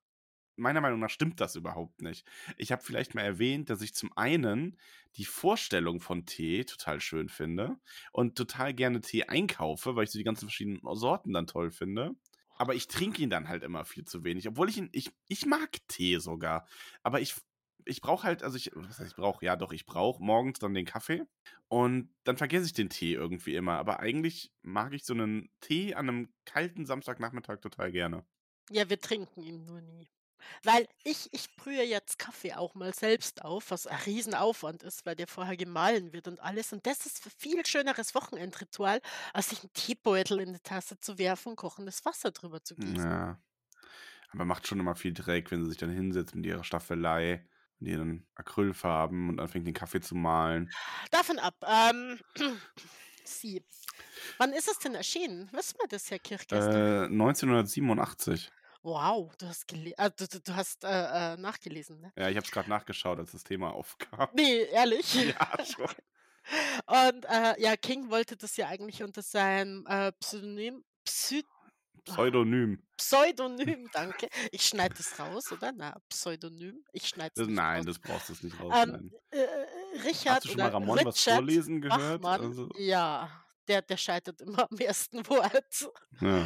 meiner 0.56 0.80
Meinung 0.80 1.00
nach 1.00 1.10
stimmt 1.10 1.40
das 1.40 1.56
überhaupt 1.56 2.02
nicht. 2.02 2.26
Ich 2.56 2.72
habe 2.72 2.82
vielleicht 2.82 3.14
mal 3.14 3.22
erwähnt, 3.22 3.70
dass 3.70 3.82
ich 3.82 3.94
zum 3.94 4.12
einen 4.16 4.78
die 5.16 5.24
Vorstellung 5.24 6.00
von 6.00 6.26
Tee 6.26 6.64
total 6.64 7.00
schön 7.00 7.28
finde 7.28 7.76
und 8.12 8.36
total 8.36 8.74
gerne 8.74 9.00
Tee 9.00 9.24
einkaufe, 9.24 9.96
weil 9.96 10.04
ich 10.04 10.10
so 10.10 10.18
die 10.18 10.24
ganzen 10.24 10.46
verschiedenen 10.46 10.80
Sorten 10.96 11.32
dann 11.32 11.46
toll 11.46 11.70
finde. 11.70 12.14
Aber 12.56 12.74
ich 12.74 12.86
trinke 12.88 13.22
ihn 13.22 13.30
dann 13.30 13.48
halt 13.48 13.62
immer 13.64 13.84
viel 13.84 14.04
zu 14.04 14.22
wenig, 14.24 14.46
obwohl 14.48 14.68
ich 14.68 14.76
ihn, 14.78 14.88
ich, 14.92 15.10
ich 15.28 15.44
mag 15.46 15.70
Tee 15.88 16.18
sogar. 16.18 16.66
Aber 17.02 17.20
ich, 17.20 17.34
ich 17.84 18.00
brauche 18.00 18.24
halt, 18.24 18.42
also 18.42 18.56
ich, 18.56 18.70
was 18.74 18.98
heißt 18.98 19.10
ich 19.10 19.16
brauche, 19.16 19.44
ja 19.44 19.56
doch, 19.56 19.72
ich 19.72 19.86
brauche 19.86 20.22
morgens 20.22 20.58
dann 20.60 20.74
den 20.74 20.84
Kaffee 20.86 21.24
und 21.68 22.14
dann 22.24 22.36
vergesse 22.36 22.66
ich 22.66 22.72
den 22.72 22.88
Tee 22.90 23.14
irgendwie 23.14 23.54
immer. 23.56 23.74
Aber 23.78 24.00
eigentlich 24.00 24.52
mag 24.62 24.92
ich 24.94 25.04
so 25.04 25.14
einen 25.14 25.50
Tee 25.60 25.94
an 25.94 26.08
einem 26.08 26.32
kalten 26.44 26.86
Samstagnachmittag 26.86 27.60
total 27.60 27.90
gerne. 27.92 28.24
ja, 28.70 28.88
wir 28.90 29.00
trinken 29.00 29.42
ihn 29.42 29.64
nur 29.64 29.80
nie. 29.80 30.08
Weil 30.62 30.88
ich, 31.02 31.28
ich 31.32 31.54
brühe 31.56 31.82
jetzt 31.82 32.18
Kaffee 32.18 32.54
auch 32.54 32.74
mal 32.74 32.94
selbst 32.94 33.44
auf, 33.44 33.70
was 33.70 33.86
ein 33.86 33.98
Riesenaufwand 34.06 34.82
ist, 34.82 35.04
weil 35.06 35.16
der 35.16 35.26
vorher 35.26 35.56
gemahlen 35.56 36.12
wird 36.12 36.28
und 36.28 36.40
alles. 36.40 36.72
Und 36.72 36.86
das 36.86 37.06
ist 37.06 37.26
ein 37.26 37.32
viel 37.36 37.64
schöneres 37.66 38.14
Wochenendritual, 38.14 39.00
als 39.32 39.50
sich 39.50 39.62
einen 39.62 39.72
Teebeutel 39.72 40.40
in 40.40 40.52
die 40.52 40.60
Tasse 40.60 40.98
zu 40.98 41.18
werfen 41.18 41.50
und 41.50 41.56
kochendes 41.56 42.04
Wasser 42.04 42.30
drüber 42.30 42.62
zu 42.62 42.74
gießen. 42.74 43.10
Ja. 43.10 43.38
Aber 44.30 44.44
macht 44.44 44.66
schon 44.66 44.80
immer 44.80 44.96
viel 44.96 45.12
Dreck, 45.12 45.50
wenn 45.50 45.62
sie 45.62 45.70
sich 45.70 45.78
dann 45.78 45.90
hinsetzt 45.90 46.34
mit 46.34 46.44
ihrer 46.46 46.64
Staffelei 46.64 47.46
und 47.80 47.86
ihren 47.86 48.26
Acrylfarben 48.34 49.28
und 49.28 49.40
anfängt 49.40 49.66
den 49.66 49.74
Kaffee 49.74 50.00
zu 50.00 50.14
mahlen. 50.14 50.70
Davon 51.10 51.38
ab. 51.38 51.54
Ähm, 51.66 52.18
Sie. 53.24 53.64
Wann 54.38 54.52
ist 54.52 54.68
es 54.68 54.78
denn 54.78 54.94
erschienen? 54.94 55.48
Wissen 55.52 55.78
wir 55.80 55.88
das, 55.88 56.10
Herr 56.10 56.18
Kirchgäste? 56.18 57.08
Äh, 57.10 57.12
1987. 57.12 58.50
Wow, 58.84 59.34
du 59.38 59.48
hast, 59.48 59.64
äh, 59.72 60.10
du, 60.14 60.26
du, 60.40 60.54
hast 60.54 60.84
äh, 60.84 61.32
äh, 61.32 61.36
nachgelesen, 61.38 62.00
ne? 62.02 62.12
Ja, 62.18 62.28
ich 62.28 62.36
habe 62.36 62.44
es 62.44 62.52
gerade 62.52 62.68
nachgeschaut, 62.68 63.18
als 63.18 63.32
das 63.32 63.42
Thema 63.42 63.72
aufkam. 63.74 64.28
Nee, 64.34 64.64
ehrlich. 64.64 65.14
Ja, 65.14 65.64
schon. 65.64 65.88
Und 66.86 67.24
äh, 67.24 67.58
ja, 67.62 67.76
King 67.78 68.10
wollte 68.10 68.36
das 68.36 68.56
ja 68.58 68.68
eigentlich 68.68 69.02
unter 69.02 69.22
seinem 69.22 69.86
äh, 69.86 70.12
Pseudonym, 70.20 70.84
Psy 71.06 71.42
Pseudonym. 72.04 72.82
Pseudonym, 72.98 73.88
danke. 73.94 74.28
Ich 74.52 74.66
schneide 74.66 74.94
das 74.94 75.18
raus, 75.18 75.50
oder? 75.52 75.72
Na, 75.72 75.96
Pseudonym. 76.10 76.84
Ich 76.92 77.08
schneide 77.08 77.30
es 77.34 77.34
Das, 77.36 77.46
nicht 77.46 77.56
nein, 77.56 77.78
raus. 77.78 77.86
das 77.86 77.98
brauchst 77.98 78.28
du 78.28 78.32
nicht 78.46 78.60
Ähm, 78.60 78.60
rausschneiden. 78.60 79.12
äh, 79.30 79.46
Richard 80.04 80.34
Hast 80.36 80.44
du 80.44 80.48
schon 80.50 80.58
mal 80.58 80.68
Ramon 80.68 80.98
was 81.04 81.16
Richard 81.16 81.36
vorlesen 81.36 81.80
gehört? 81.80 82.20
Bachmann, 82.20 82.42
Also 82.42 82.68
ja, 82.76 83.30
der 83.66 83.80
der 83.80 83.96
scheitert 83.96 84.42
immer 84.42 84.70
am 84.70 84.76
ersten 84.78 85.26
Wort. 85.28 85.90
Ja. 86.20 86.44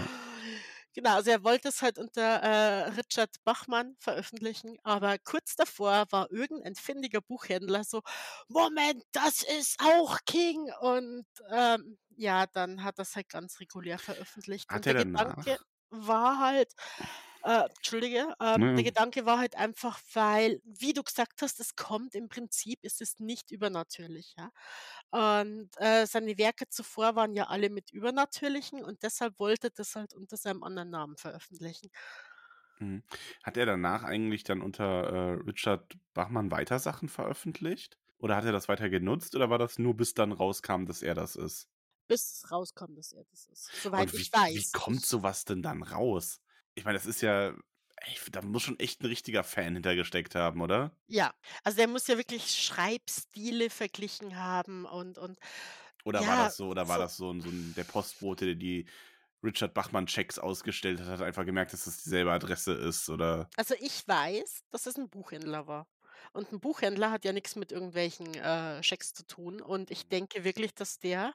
Genau, 0.99 1.15
also 1.15 1.31
er 1.31 1.45
wollte 1.45 1.69
es 1.69 1.81
halt 1.81 1.97
unter, 1.97 2.43
äh, 2.43 2.89
Richard 2.89 3.37
Bachmann 3.45 3.95
veröffentlichen, 4.01 4.79
aber 4.83 5.17
kurz 5.21 5.55
davor 5.55 6.07
war 6.11 6.29
irgendein 6.33 6.75
findiger 6.75 7.21
Buchhändler 7.21 7.85
so: 7.85 8.03
„Moment, 8.49 9.05
das 9.13 9.45
ist 9.45 9.77
auch 9.81 10.19
King!“ 10.27 10.73
Und, 10.81 11.25
ähm, 11.51 11.99
ja, 12.17 12.47
dann 12.47 12.83
hat 12.83 12.99
er's 12.99 13.15
halt 13.15 13.29
ganz 13.29 13.61
regulär 13.61 14.01
veröffentlicht. 14.01 14.73
Hat 14.73 14.87
Und 14.87 14.87
er 14.87 14.95
der 14.95 14.97
Gedanke 14.97 15.11
danach 15.13 15.63
war 15.91 16.41
halt 16.41 16.73
äh, 17.45 17.67
entschuldige, 17.77 18.35
ähm, 18.41 18.73
der 18.77 18.83
Ne. 18.83 18.85
Gedanke 18.85 19.25
war 19.25 19.39
halt 19.39 19.55
einfach, 19.57 20.01
weil, 20.13 20.61
wie 20.65 20.93
du 20.93 21.03
gesagt 21.05 21.41
hast, 21.43 21.61
es 21.61 21.77
kommt 21.77 22.15
im 22.17 22.29
Prinzip 22.29 22.81
es 22.83 23.01
ist 23.01 23.21
nicht 23.21 23.51
übernatürlich, 23.53 24.35
ja? 24.37 24.51
Und, 25.11 25.71
äh, 25.79 26.07
seine 26.07 26.37
Werke 26.39 26.69
zuvor 26.69 27.17
waren 27.17 27.35
ja 27.35 27.47
alle 27.49 27.71
mit 27.71 27.91
Übernatürlichen 27.93 28.85
und 28.85 29.03
deshalb 29.03 29.39
wollte 29.39 29.69
er 29.69 29.71
das 29.71 29.95
halt 29.97 30.15
unter 30.15 30.37
seinem 30.37 30.63
anderen 30.63 30.91
Namen 30.91 31.17
veröffentlichen. 31.17 31.89
Mhm. 32.81 33.03
Hat 33.43 33.57
er 33.57 33.67
danach 33.67 34.05
eigentlich 34.05 34.45
dann 34.45 34.63
unter, 34.63 34.85
äh, 34.85 35.33
Richard 35.47 35.97
Bachmann 36.15 36.51
weiter 36.51 36.79
Sachen 36.79 37.09
veröffentlicht? 37.09 37.99
Oder 38.19 38.37
hat 38.37 38.45
er 38.45 38.53
das 38.53 38.69
weiter 38.69 38.89
genutzt 38.91 39.35
oder 39.37 39.51
war 39.51 39.59
das 39.59 39.79
nur 39.79 39.97
bis 39.97 40.15
dann 40.15 40.33
rauskam, 40.33 40.85
dass 40.87 41.03
er 41.03 41.15
das 41.15 41.37
ist? 41.37 41.69
Bis 42.07 42.51
rauskam, 42.51 42.95
dass 42.95 43.13
er 43.13 43.25
das 43.25 43.47
ist, 43.47 43.81
soweit 43.83 44.13
wie 44.17 44.23
ich 44.23 44.33
wie 44.47 44.65
weiß. 44.65 44.73
kommt 44.73 45.05
Ich 45.05 45.07
so 45.07 45.23
was 45.23 45.45
denn 45.45 45.63
dann 45.63 45.83
raus? 45.83 46.41
Ich 46.75 46.85
meine, 46.85 46.97
das 46.99 47.07
ist 47.07 47.21
ja 47.23 47.55
ey, 48.03 48.17
da 48.33 48.43
muss 48.43 48.63
schon 48.65 48.79
echt 48.79 49.01
'n 49.03 49.07
richtiger 49.07 49.45
Fan 49.45 49.75
hinter 49.75 49.95
gesteckt 49.97 50.35
haben, 50.35 50.61
oder? 50.63 50.97
Ja, 51.11 51.33
also 51.65 51.77
der 51.79 51.89
muss 51.89 52.07
ja 52.07 52.19
wirklich 52.19 52.51
Schreibstile 52.63 53.71
verglichen 53.71 54.37
haben 54.37 54.85
und 54.85 55.17
und 55.17 55.39
Oder 56.07 56.27
war 56.27 56.37
ja, 56.37 56.37
das 56.37 56.57
so 56.57 56.69
oder 56.69 56.89
war 56.89 56.99
so 56.99 56.99
das 56.99 57.17
so 57.17 57.39
so 57.41 57.49
'n 57.51 57.75
der 57.75 57.85
Postbote, 57.85 58.47
der 58.47 58.55
die 58.55 58.89
Richard 59.43 59.75
Bachmann-Checks 59.75 60.39
ausgestellt 60.39 61.01
hat, 61.01 61.09
hat 61.09 61.23
einfach 61.23 61.45
gemerkt, 61.45 61.73
dass 61.73 61.85
das 61.85 62.03
dieselbe 62.03 62.33
Adresse 62.33 62.73
ist, 62.75 63.09
oder? 63.09 63.53
Also 63.59 63.75
ich 63.81 64.07
weiß, 64.07 64.63
dass 64.71 64.87
es 64.87 64.97
'n 64.97 65.11
Buchhändler 65.11 65.67
war. 65.67 65.89
Und 66.33 66.53
'n 66.53 66.61
Buchhändler 66.61 67.11
hat 67.11 67.25
ja 67.25 67.33
nix 67.33 67.57
mit 67.57 67.73
irgendwelchen, 67.73 68.35
äh, 68.35 68.83
Schecks 68.85 69.13
zu 69.15 69.27
tun. 69.27 69.61
Und 69.61 69.91
ich 69.91 70.09
denke 70.09 70.45
wirklich, 70.45 70.75
dass 70.75 70.99
der 71.01 71.35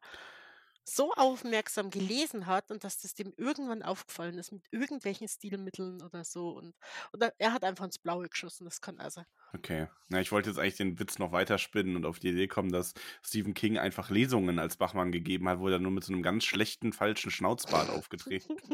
so 0.85 1.13
aufmerksam 1.13 1.89
gelesen 1.89 2.45
hat 2.47 2.71
und 2.71 2.83
dass 2.83 2.99
das 2.99 3.13
dem 3.15 3.33
irgendwann 3.37 3.83
aufgefallen 3.83 4.37
ist 4.37 4.51
mit 4.51 4.65
irgendwelchen 4.71 5.27
Stilmitteln 5.27 6.01
oder 6.01 6.23
so 6.25 6.49
und 6.51 6.75
oder 7.13 7.33
er 7.37 7.53
hat 7.53 7.63
einfach 7.63 7.85
ins 7.85 7.99
Blaue 7.99 8.27
geschossen, 8.29 8.65
das 8.65 8.81
kann 8.81 8.97
sein. 9.09 9.25
Okay. 9.55 9.87
Na, 10.09 10.19
ich 10.19 10.31
wollte 10.31 10.49
jetzt 10.49 10.57
eigentlich 10.57 10.77
den 10.77 10.99
Witz 10.99 11.19
noch 11.19 11.31
weiterspinnen 11.31 11.95
und 11.95 12.05
auf 12.05 12.17
die 12.19 12.29
Idee 12.29 12.47
kommen, 12.47 12.71
dass 12.71 12.93
Stephen 13.23 13.53
King 13.53 13.77
einfach 13.77 14.09
Lesungen 14.09 14.57
als 14.57 14.77
Bachmann 14.77 15.11
gegeben 15.11 15.47
hat, 15.47 15.59
wo 15.59 15.69
er 15.69 15.77
nur 15.77 15.91
mit 15.91 16.03
so 16.03 16.11
'nem 16.11 16.23
ganz 16.23 16.43
schlechten, 16.43 16.91
falschen 16.91 17.29
Schnauzbart 17.29 17.89
aufgetreten 17.91 18.47
ist. 18.57 18.73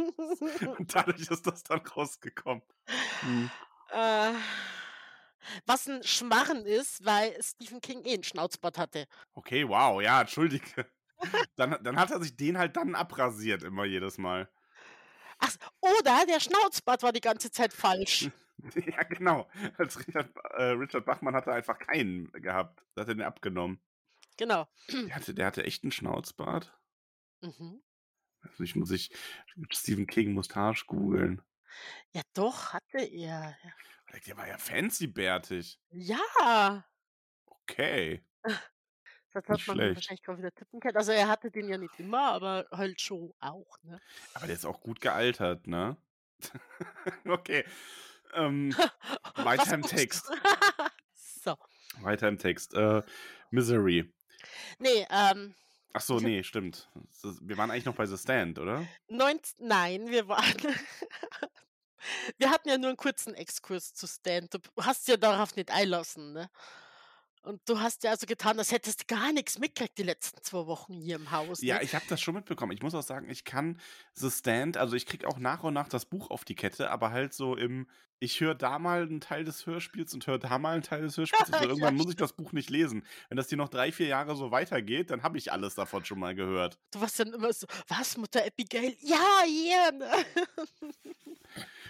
Und 0.79 0.95
dadurch 0.95 1.21
ist 1.29 1.47
das 1.47 1.63
dann 1.63 1.79
rausgekommen. 1.81 2.63
Mhm. 3.21 3.51
Äh, 3.91 4.33
was 5.65 5.87
'n 5.87 6.03
Schmarren 6.03 6.65
ist, 6.65 7.05
weil 7.05 7.37
Stephen 7.43 7.81
King 7.81 8.03
eh 8.05 8.13
'n 8.15 8.23
Schnauzbart 8.23 8.77
hatte. 8.77 9.05
Okay, 9.37 9.63
wow, 9.63 9.99
ja, 10.01 10.21
entschuldige. 10.21 10.85
Dann 11.55 11.77
dann 11.83 11.99
hat 11.99 12.11
er 12.11 12.21
sich 12.21 12.35
den 12.37 12.57
halt 12.57 12.77
dann 12.77 12.95
abrasiert 12.95 13.63
immer 13.63 13.85
jedes 13.85 14.17
Mal. 14.17 14.49
Ach 15.41 15.55
oder 15.79 16.25
der 16.25 16.39
Schnauzbart 16.41 17.01
war 17.01 17.13
die 17.13 17.21
ganze 17.21 17.49
Zeit 17.51 17.73
falsch. 17.73 18.29
Ja, 18.75 19.03
genau. 19.03 19.49
Als 19.77 20.05
Richard 20.05 20.31
äh, 20.57 20.63
Richard 20.71 21.05
Bachmann 21.05 21.33
hatte 21.33 21.53
einfach 21.53 21.79
keinen 21.79 22.29
gehabt. 22.33 22.83
Da 22.93 23.01
hat 23.03 23.07
er 23.07 23.15
den 23.15 23.21
abgenommen. 23.23 23.79
Genau. 24.37 24.69
Der 25.07 25.15
hatte 25.15 25.33
der 25.33 25.45
hatte 25.47 25.63
echt 25.65 25.83
'n 25.83 25.91
Schnauzbart? 25.91 26.79
Mhm. 27.43 27.79
Also, 28.43 28.63
ich 28.63 28.75
muss 28.75 28.91
ich 28.91 29.11
Stephen 29.71 30.07
King 30.07 30.33
Moustache 30.33 30.85
googeln. 30.85 31.41
Ja 32.13 32.21
doch, 32.33 32.73
hatte 32.73 32.99
er. 32.99 33.55
Der 34.25 34.37
war 34.37 34.47
ja 34.47 34.57
fancy 34.57 35.07
bärtig. 35.07 35.77
Ja. 35.91 36.83
Okay. 37.69 38.21
Das 39.33 39.47
Nicht 39.47 39.61
hat 39.61 39.67
man 39.67 39.83
schlecht. 39.83 39.93
wahrscheinlich 39.93 40.23
grad 40.23 40.37
wieder 40.39 40.51
tippen 40.53 40.79
können. 40.79 40.97
Also, 40.97 41.11
er 41.11 41.27
hatte 41.27 41.51
den 41.51 41.67
ja 41.69 41.77
nicht 41.77 41.99
immer, 41.99 42.31
aber 42.31 42.67
halt 42.71 42.99
schon 43.01 43.31
auch, 43.39 43.77
ne? 43.83 43.99
Aber 44.33 44.45
der 44.47 44.55
ist 44.55 44.65
auch 44.65 44.81
gut 44.81 45.01
gealtert, 45.01 45.67
ne? 45.67 45.97
Okay. 47.27 47.65
Ähm, 48.33 48.77
weiter 49.35 49.73
im 49.75 49.85
Text. 49.85 50.31
So. 51.15 51.55
Weiter 52.01 52.27
im 52.27 52.37
Text. 52.37 52.73
Äh, 52.73 53.03
Misery. 53.51 54.13
Ne, 54.79 55.05
ähm 55.09 55.55
Ach 55.93 56.01
so, 56.01 56.19
ne, 56.19 56.43
stimmt. 56.43 56.89
Wir 57.41 57.57
waren 57.57 57.71
eigentlich 57.71 57.85
noch 57.85 57.95
bei 57.95 58.05
The 58.05 58.17
Stand, 58.17 58.59
oder? 58.59 58.89
neunz 59.09 59.55
nein, 59.59 60.07
wir 60.09 60.27
waren 60.27 60.75
wir 62.37 62.49
hatten 62.51 62.69
ja 62.69 62.77
nur 62.77 62.89
'n 62.91 62.97
kurzen 62.97 63.33
Exkurs 63.35 63.93
zu 63.93 64.07
Stand. 64.07 64.53
Du 64.53 64.59
hast 64.81 65.07
ja 65.09 65.17
darauf 65.17 65.55
nicht 65.57 65.71
einlassen, 65.71 66.33
ne? 66.33 66.49
Und 67.41 67.61
du 67.69 67.79
hast 67.79 68.03
ja 68.03 68.11
also 68.11 68.25
getan, 68.25 68.59
als 68.59 68.71
hättest 68.71 69.01
du 69.01 69.05
gar 69.15 69.31
nix 69.31 69.57
mitgekriegt 69.59 69.97
die 69.97 70.03
letzten 70.03 70.41
2 70.43 70.65
Wochen 70.67 70.99
hier 71.01 71.15
im 71.15 71.31
Haus, 71.31 71.63
Ja, 71.63 71.81
ne? 71.81 71.81
ich 71.81 71.93
habe 71.95 72.05
das 72.07 72.21
schon 72.21 72.35
mitbekommen. 72.35 72.71
Ich 72.71 72.81
muss 72.81 72.95
auch 72.95 73.01
sagen, 73.03 73.29
ich 73.29 73.43
kann 73.43 73.79
The 74.13 74.29
Stand 74.31 74.77
also, 74.77 74.95
ich 74.95 75.05
kriege 75.05 75.27
auch 75.27 75.39
nach 75.39 75.63
und 75.63 75.73
nach 75.73 75.89
das 75.89 76.05
Buch 76.05 76.29
auf 76.29 76.45
die 76.45 76.55
Kette, 76.55 76.89
aber 76.89 77.11
halt 77.11 77.33
so 77.33 77.55
im 77.55 77.87
ich 78.21 78.41
höre 78.41 78.55
da 78.55 78.79
mal 78.79 79.03
'n 79.07 79.21
Teil 79.21 79.45
des 79.45 79.65
Hörspiels 79.65 80.13
und 80.13 80.25
höre 80.27 80.39
da 80.39 80.57
mal 80.59 80.75
'n 80.77 80.81
Teil 80.83 81.01
des 81.01 81.17
Hörspiels. 81.17 81.49
Also, 81.49 81.65
Ja, 81.67 81.67
irgendwann 81.67 81.95
muss 81.95 82.09
ich 82.09 82.15
das 82.17 82.33
Buch 82.33 82.51
nicht 82.53 82.69
lesen. 82.69 83.05
Wenn 83.29 83.37
das 83.37 83.47
hier 83.49 83.57
noch 83.57 83.69
3, 83.69 83.91
4 83.91 84.07
Jahre 84.07 84.35
so 84.35 84.51
weitergeht, 84.51 85.09
dann 85.09 85.23
habe 85.23 85.37
ich 85.37 85.51
alles 85.51 85.75
davon 85.75 86.03
schon 86.05 86.19
mal 86.19 86.35
gehört. 86.35 86.79
Du 86.91 87.01
warst 87.01 87.19
dann 87.19 87.33
immer 87.33 87.53
so: 87.53 87.67
„Was, 87.87 88.17
Mutter 88.17 88.43
Abigail? 88.45 88.95
Ja, 89.01 89.43
hier, 89.45 89.91
ne?“ 89.91 90.25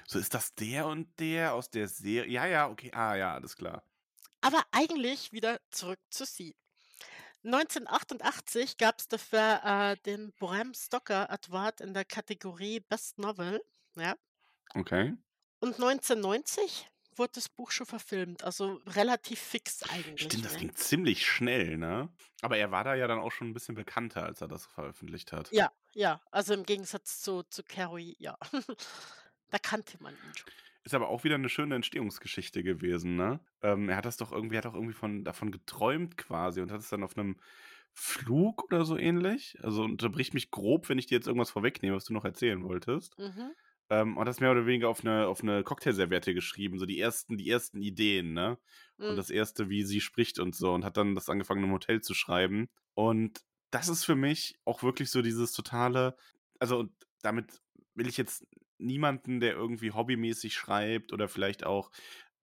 So, 0.07 0.19
ist 0.19 0.33
das 0.33 0.55
der 0.55 0.87
und 0.87 1.19
der 1.19 1.53
aus 1.53 1.69
der 1.71 1.87
Serie? 1.87 2.31
Ja, 2.31 2.45
ja, 2.45 2.69
okay. 2.69 2.91
Ah 2.93 3.15
ja, 3.15 3.33
alles 3.33 3.55
klar. 3.55 3.83
Aber 4.43 4.63
eigentlich 4.71 5.31
wieder 5.33 5.59
zurück 5.71 5.99
zu 6.09 6.25
Sie. 6.25 6.55
1988 7.43 8.77
gab's 8.77 9.07
dafür, 9.07 9.61
äh, 9.63 9.97
den 10.05 10.33
Bram 10.33 10.73
Stoker 10.73 11.29
Award 11.31 11.81
in 11.81 11.93
der 11.93 12.05
Kategorie 12.05 12.79
Best 12.81 13.17
Novel, 13.19 13.61
ja? 13.95 14.15
Okay. 14.75 15.17
Und 15.61 15.77
1990 15.77 16.87
wurde 17.15 17.33
das 17.35 17.49
Buch 17.49 17.71
schon 17.71 17.85
verfilmt, 17.85 18.43
also 18.45 18.79
relativ 18.85 19.39
fix 19.41 19.83
eigentlich, 19.83 20.31
Stimmt, 20.31 20.45
das 20.45 20.55
ne? 20.55 20.57
ging 20.57 20.75
ziemlich 20.75 21.25
schnell, 21.25 21.77
ne? 21.77 22.09
Aber 22.41 22.57
er 22.57 22.71
war 22.71 22.83
da 22.83 22.95
ja 22.95 23.07
dann 23.07 23.19
auch 23.19 23.31
schon 23.31 23.49
'n 23.49 23.53
bisschen 23.53 23.75
bekannter, 23.75 24.23
als 24.23 24.41
er 24.41 24.47
das 24.47 24.65
veröffentlicht 24.65 25.31
hat. 25.31 25.53
Ja, 25.53 25.71
ja, 25.95 26.21
also 26.31 26.53
im 26.53 26.63
Gegensatz 26.63 27.21
zu 27.21 27.43
zu 27.43 27.63
Carrie, 27.63 28.15
ja. 28.19 28.37
Da 29.51 29.57
kannte 29.57 29.97
man 30.03 30.15
ihn 30.21 30.35
schon. 30.35 30.51
Ist 30.85 30.93
aber 30.93 31.09
auch 31.09 31.23
wieder 31.23 31.37
'ne 31.37 31.49
schöne 31.49 31.75
Entstehungsgeschichte 31.75 32.63
gewesen, 32.63 33.15
ne? 33.15 33.41
Ähm, 33.61 33.89
er 33.89 33.97
hat 33.97 34.05
das 34.05 34.15
doch 34.17 34.31
irgendwie 34.31 34.57
hat 34.57 34.65
doch 34.65 34.73
irgendwie 34.75 34.93
von 34.93 35.23
davon 35.25 35.51
geträumt 35.51 36.15
quasi 36.17 36.61
und 36.61 36.71
hat 36.71 36.79
es 36.79 36.89
dann 36.89 37.03
auf 37.03 37.15
'nem 37.17 37.35
Flug 37.93 38.63
oder 38.65 38.85
so 38.85 38.97
ähnlich 38.97 39.57
also, 39.61 39.83
unterbrich 39.83 40.33
mich 40.33 40.51
grob, 40.51 40.87
wenn 40.89 40.97
ich 40.99 41.07
dir 41.07 41.15
jetzt 41.15 41.27
irgendwas 41.27 41.51
vorwegnehme, 41.51 41.95
was 41.97 42.05
du 42.05 42.13
noch 42.13 42.23
erzählen 42.25 42.63
wolltest. 42.63 43.17
Mhm. 43.17 43.53
Ähm, 43.89 44.17
und 44.17 44.25
das 44.27 44.39
mehr 44.41 44.51
oder 44.51 44.65
weniger 44.67 44.89
auf 44.89 45.03
'ne 45.03 45.27
auf 45.27 45.43
'ne 45.43 45.63
Cocktailserviette 45.63 46.33
geschrieben, 46.33 46.79
so 46.79 46.85
die 46.85 46.99
ersten 46.99 47.37
die 47.37 47.49
ersten 47.49 47.81
Ideen, 47.81 48.33
ne? 48.33 48.57
Und 49.07 49.15
Mhm. 49.15 49.19
das 49.19 49.29
erste, 49.31 49.69
wie 49.69 49.83
sie 49.83 50.01
spricht 50.01 50.39
und 50.39 50.55
so 50.55 50.73
und 50.73 50.85
hat 50.85 50.97
dann 50.97 51.15
das 51.15 51.29
angefangen 51.29 51.63
im 51.65 51.71
Hotel 51.73 52.01
zu 52.01 52.13
schreiben. 52.13 52.69
Und 52.95 53.41
das 53.71 53.89
ist 53.89 54.05
für 54.05 54.15
mich 54.15 54.59
auch 54.65 54.83
wirklich 54.83 55.11
so 55.11 55.21
dieses 55.23 55.51
totale 55.53 56.15
also, 56.59 56.79
und 56.79 56.93
damit 57.23 57.61
will 57.95 58.07
ich 58.07 58.17
jetzt 58.17 58.45
niemanden, 58.79 59.39
der 59.39 59.53
irgendwie 59.53 59.91
hobbymäßig 59.91 60.53
schreibt 60.55 61.13
oder 61.13 61.27
vielleicht 61.29 61.65
auch, 61.65 61.91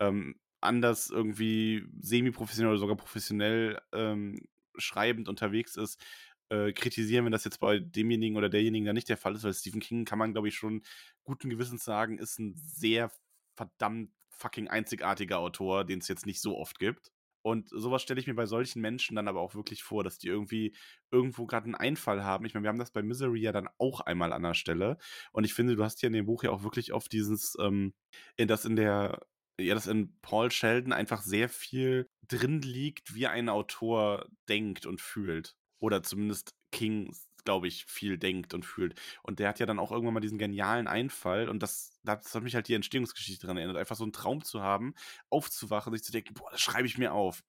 ähm, 0.00 0.40
anders 0.60 1.10
irgendwie 1.10 1.86
semiprofessionell 2.00 2.70
oder 2.72 2.80
sogar 2.80 2.96
professionell, 2.96 3.80
ähm, 3.92 4.40
schreibend 4.78 5.28
unterwegs 5.28 5.76
ist, 5.76 6.02
äh, 6.50 6.72
kritisieren, 6.72 7.24
wenn 7.24 7.32
das 7.32 7.44
jetzt 7.44 7.60
bei 7.60 7.78
demjenigen 7.80 8.36
oder 8.36 8.48
derjenigen 8.48 8.86
dann 8.86 8.94
nicht 8.94 9.08
der 9.08 9.16
Fall 9.16 9.34
ist, 9.34 9.44
weil 9.44 9.54
Stephen 9.54 9.80
King 9.80 10.04
kann 10.04 10.18
man, 10.18 10.32
glaube 10.32 10.48
ich, 10.48 10.54
schon 10.56 10.82
guten 11.24 11.50
Gewissens 11.50 11.84
sagen, 11.84 12.18
ist 12.18 12.38
'n 12.38 12.54
sehr 12.56 13.10
verdammt 13.56 14.10
fucking 14.30 14.68
einzigartiger 14.68 15.38
Autor, 15.38 15.84
den's 15.84 16.08
jetzt 16.08 16.26
nicht 16.26 16.40
so 16.42 16.56
oft 16.58 16.78
gibt. 16.78 17.10
Und 17.46 17.68
so 17.70 17.90
was 17.92 18.02
stelle 18.02 18.20
ich 18.20 18.26
mir 18.26 18.34
bei 18.34 18.46
solchen 18.46 18.80
Menschen 18.82 19.14
dann 19.16 19.28
aber 19.28 19.40
auch 19.40 19.54
wirklich 19.54 19.82
vor, 19.84 20.02
dass 20.04 20.18
die 20.18 20.28
irgendwie 20.28 20.74
irgendwo 21.12 21.46
grad 21.46 21.64
'n 21.66 21.74
Einfall 21.76 22.24
haben. 22.24 22.44
Ich 22.44 22.54
meine, 22.54 22.64
wir 22.64 22.70
haben 22.70 22.78
das 22.78 22.90
bei 22.92 23.02
Misery 23.02 23.40
ja 23.40 23.52
dann 23.52 23.68
auch 23.78 24.00
einmal 24.00 24.32
an 24.32 24.42
der 24.42 24.54
Stelle. 24.54 24.98
Und 25.32 25.44
ich 25.44 25.54
finde, 25.54 25.76
du 25.76 25.84
hast 25.84 26.00
hier 26.00 26.08
in 26.08 26.12
dem 26.14 26.26
Buch 26.26 26.42
ja 26.44 26.50
auch 26.50 26.62
wirklich 26.64 26.92
auf 26.92 27.08
dieses, 27.08 27.56
ähm 27.60 27.94
in 28.36 28.48
dass 28.48 28.64
in 28.64 28.76
der 28.76 29.20
ja, 29.60 29.74
dass 29.74 29.86
in 29.86 30.18
Paul 30.22 30.50
Sheldon 30.50 30.92
einfach 30.92 31.22
sehr 31.22 31.48
viel 31.48 32.10
drin 32.28 32.60
liegt, 32.62 33.14
wie 33.14 33.26
ein 33.26 33.48
Autor 33.48 34.26
denkt 34.48 34.84
und 34.86 35.00
fühlt. 35.00 35.56
Oder 35.80 36.02
zumindest 36.02 36.54
King, 36.72 37.14
glaube 37.46 37.68
ich, 37.68 37.86
viel 37.86 38.18
denkt 38.18 38.54
und 38.54 38.64
fühlt. 38.66 39.00
Und 39.24 39.40
der 39.40 39.48
hat 39.48 39.60
ja 39.60 39.66
dann 39.66 39.78
auch 39.80 39.92
irgendwann 39.92 40.14
mal 40.14 40.20
diesen 40.20 40.38
genialen 40.38 40.88
Einfall 40.88 41.48
und 41.48 41.62
das 41.62 41.92
das 42.04 42.34
hat 42.34 42.42
mich 42.44 42.54
halt 42.54 42.68
die 42.68 42.74
Entstehungsgeschichte 42.74 43.46
dran 43.46 43.56
erinnert, 43.56 43.78
einfach 43.78 43.96
so 43.96 44.04
'n 44.04 44.12
Traum 44.12 44.44
zu 44.44 44.62
haben, 44.62 44.94
aufzuwachen, 45.30 45.92
sich 45.94 46.04
zu 46.04 46.12
denken: 46.12 46.34
„Boah, 46.34 46.50
das 46.52 46.60
schreibe 46.60 46.86
ich 46.88 46.98
mir 46.98 47.14
auf.“ 47.14 47.42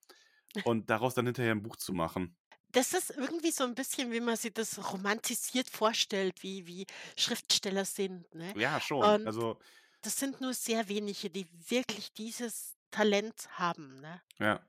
und 0.62 0.90
daraus 0.90 1.14
dann 1.14 1.26
hinterher 1.26 1.52
ein 1.54 1.62
Buch 1.62 1.76
zu 1.76 1.92
machen. 1.94 2.36
Das 2.70 2.92
ist 2.94 3.10
irgendwie 3.10 3.50
so 3.50 3.64
'n 3.64 3.74
bisschen, 3.74 4.10
wie 4.12 4.20
man 4.20 4.36
sich 4.36 4.52
das 4.54 4.92
romantisiert 4.92 5.68
vorstellt, 5.70 6.42
wie 6.42 6.66
wie 6.66 6.86
Schriftsteller 7.16 7.84
sind, 7.84 8.32
ne? 8.34 8.54
Ja, 8.54 8.80
schon. 8.80 9.18
Und 9.18 9.24
Also, 9.24 9.58
das 10.02 10.18
sind 10.18 10.40
nur 10.40 10.54
sehr 10.54 10.88
wenige, 10.88 11.30
die 11.30 11.48
wirklich 11.70 12.12
dieses 12.14 12.76
Talent 12.92 13.58
haben, 13.58 14.00
ne? 14.00 14.22
ja. 14.38 14.60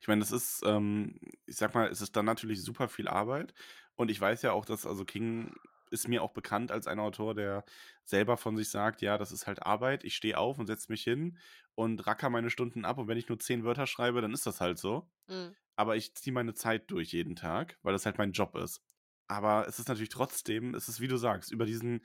Ich 0.00 0.08
meine, 0.08 0.20
das 0.20 0.32
ist, 0.32 0.62
ähm 0.66 1.18
ich 1.46 1.56
sage 1.56 1.74
mal, 1.78 1.88
es 1.90 2.00
ist 2.00 2.16
dann 2.16 2.24
natürlich 2.26 2.62
super 2.62 2.88
viel 2.88 3.08
Arbeit 3.08 3.54
und 3.98 4.10
ich 4.10 4.20
weiß 4.20 4.42
ja 4.42 4.52
auch, 4.52 4.64
dass 4.66 4.86
also 4.86 5.04
King 5.04 5.54
ist 5.90 6.08
mir 6.08 6.22
auch 6.22 6.32
bekannt 6.34 6.72
als 6.72 6.86
ein 6.88 7.00
Autor, 7.00 7.34
der 7.34 7.64
selber 8.04 8.36
von 8.38 8.56
sich 8.56 8.70
sagt: 8.70 9.02
„Ja, 9.02 9.18
das 9.18 9.32
ist 9.32 9.46
halt 9.48 9.62
Arbeit. 9.64 10.04
Ich 10.04 10.16
stehe 10.16 10.38
auf 10.38 10.58
und 10.58 10.66
setze 10.68 10.92
mich 10.92 11.04
hin 11.04 11.38
und 11.76 12.06
racker 12.06 12.30
meine 12.30 12.50
Stunden 12.50 12.84
ab 12.86 12.98
und 12.98 13.08
wenn 13.08 13.18
ich 13.18 13.28
nur 13.28 13.38
10 13.40 13.64
Wörter 13.64 13.86
schreibe, 13.88 14.20
dann 14.22 14.34
ist 14.34 14.46
das 14.46 14.60
halt 14.62 14.78
so. 14.78 15.10
Mhm. 15.28 15.54
Aber 15.76 15.96
ich 15.96 16.14
ziehe 16.16 16.34
meine 16.34 16.54
Zeit 16.54 16.90
durch 16.90 17.12
jeden 17.12 17.36
Tag, 17.36 17.78
weil 17.82 17.92
das 17.92 18.06
halt 18.06 18.18
mein 18.18 18.32
Job 18.32 18.56
ist.“ 18.56 18.82
Aber 19.28 19.68
es 19.68 19.78
ist 19.78 19.88
natürlich 19.88 20.08
trotzdem 20.10 20.74
es 20.74 20.88
ist, 20.88 21.00
wie 21.00 21.08
du 21.08 21.16
sagst, 21.18 21.52
über 21.52 21.66
diesen 21.66 22.04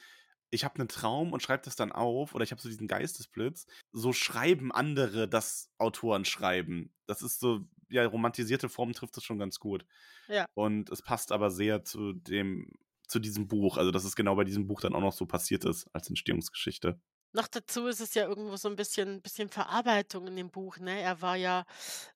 ich 0.52 0.64
habe 0.66 0.78
'nen 0.80 0.88
Traum 0.90 1.34
und 1.34 1.42
schreibe 1.44 1.64
das 1.66 1.76
dann 1.76 1.92
auf 1.92 2.36
oder 2.36 2.44
ich 2.44 2.52
habe 2.52 2.62
so 2.62 2.70
diesen 2.70 2.88
Geistesblitz. 2.88 3.66
So 3.92 4.14
schreiben 4.14 4.72
andere, 4.72 5.28
dass 5.30 5.72
Autoren 5.80 6.26
schreiben. 6.26 6.96
Das 7.08 7.22
ist 7.24 7.40
so 7.40 7.62
ja, 7.94 8.06
romantisierte 8.08 8.70
Form 8.70 8.94
trifft 8.94 9.18
das 9.18 9.24
schon 9.24 9.40
ganz 9.40 9.60
gut. 9.60 9.86
Ja. 10.30 10.48
Und 10.56 10.90
es 10.92 11.02
passt 11.04 11.32
aber 11.32 11.52
sehr 11.52 11.84
zu 11.86 12.14
dem 12.14 12.72
zu 13.08 13.20
diesem 13.20 13.48
Buch. 13.48 13.78
Also, 13.78 13.92
dass 13.92 14.06
es 14.06 14.16
genau 14.16 14.36
bei 14.36 14.44
diesem 14.46 14.68
Buch 14.68 14.82
dann 14.82 14.96
auch 14.96 15.02
noch 15.02 15.14
so 15.14 15.26
passiert 15.28 15.66
ist 15.66 15.88
als 15.94 16.10
Entstehungsgeschichte. 16.10 17.00
Noch 17.36 17.48
dazu 17.48 17.88
ist 17.88 18.00
es 18.00 18.14
ja 18.14 18.28
irgendwo 18.28 18.56
so 18.58 18.70
'n 18.70 18.76
bisschen 18.76 19.22
bisschen 19.24 19.50
Verarbeitung 19.50 20.28
in 20.28 20.36
dem 20.36 20.52
Buch, 20.52 20.78
ne? 20.78 21.02
Er 21.02 21.20
war 21.24 21.36
ja 21.36 21.66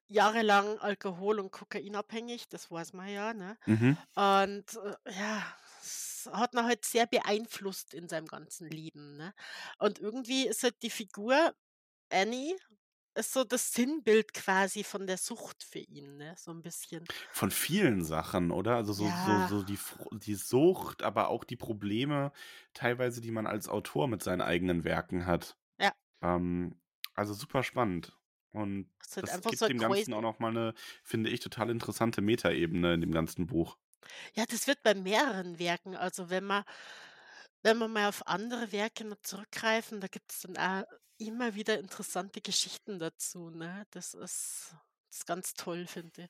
jahrelang 0.08 0.78
alkohol 0.80 1.40
und 1.40 1.52
kokainabhängig, 1.52 2.48
das 2.50 2.70
weiß 2.70 2.94
man 2.94 3.10
ja, 3.10 3.34
ne? 3.34 3.58
Mhm. 3.68 3.98
Und, 4.16 4.76
äh, 5.06 5.12
ja, 5.20 5.44
es 5.82 6.30
hat 6.32 6.54
ihn 6.54 6.64
halt 6.66 6.86
sehr 6.86 7.08
beeinflusst 7.08 7.94
in 7.96 8.08
seinem 8.10 8.28
ganzen 8.28 8.70
Leben, 8.70 9.18
ne? 9.18 9.34
Und 9.80 9.98
irgendwie 10.00 10.48
ist 10.48 10.62
halt 10.64 10.84
die 10.84 10.92
Figur 10.92 11.56
Annie 12.12 12.56
ist 13.18 13.34
so 13.34 13.44
das 13.44 13.74
Sinnbild 13.74 14.34
quasi 14.34 14.84
von 14.84 15.08
der 15.08 15.18
Sucht 15.18 15.64
für 15.64 15.80
ihn, 15.80 16.18
ne, 16.18 16.36
so 16.38 16.52
'n 16.52 16.62
bisschen. 16.62 17.10
Von 17.32 17.52
vielen 17.52 18.04
Sachen, 18.04 18.52
oder? 18.52 18.76
Also, 18.76 18.94
so 18.94 19.10
so 19.12 19.42
Ja. 19.42 19.58
so 19.60 19.64
die 19.64 19.78
Fr 19.78 20.08
die 20.18 20.36
Sucht, 20.36 21.04
aber 21.04 21.30
auch 21.30 21.44
die 21.44 21.56
Probleme 21.56 22.32
teilweise, 22.74 23.22
die 23.22 23.32
man 23.32 23.48
als 23.48 23.68
Autor 23.70 24.08
mit 24.08 24.24
seinen 24.24 24.42
eigenen 24.42 24.84
Werken 24.84 25.26
hat. 25.26 25.58
Ja. 25.80 25.94
Ähm, 26.22 26.82
also, 27.16 27.34
super 27.34 27.64
spannend. 27.64 28.18
Und 28.54 28.92
das 29.22 29.32
einfach 29.32 29.52
gibt 29.52 29.64
so 29.64 29.68
dem 29.68 29.80
Ganzen 29.80 30.14
auch 30.14 30.22
Gräuel. 30.22 30.24
noch 30.24 30.40
mal 30.40 30.52
'ne, 30.54 30.74
finde 31.04 31.30
ich, 31.32 31.42
total 31.42 31.70
interessante 31.72 32.22
Metaebene 32.22 32.94
in 32.96 33.02
dem 33.02 33.12
ganzen 33.14 33.48
Buch. 33.48 33.78
Ja, 34.36 34.46
das 34.46 34.68
wird 34.68 34.84
bei 34.84 34.94
mehreren 34.94 35.60
Werken 35.60 35.96
also, 35.96 36.30
wenn 36.30 36.44
man 36.44 36.64
wenn 37.64 37.78
man 37.78 37.92
mal 37.92 38.08
auf 38.10 38.28
andere 38.28 38.72
Werke 38.72 39.04
noch 39.06 39.22
zurückgreifen, 39.24 40.00
da 40.02 40.08
gibt's 40.08 40.42
dann 40.42 40.58
auch 40.58 40.84
immer 41.18 41.56
wieder 41.56 41.80
interessante 41.80 42.42
Geschichten 42.42 43.00
dazu, 43.00 43.50
ne? 43.50 43.86
Das 43.92 44.14
ist 44.14 44.76
ist 45.10 45.26
ganz 45.26 45.54
toll, 45.54 45.88
finde 45.88 46.24
ich. 46.24 46.30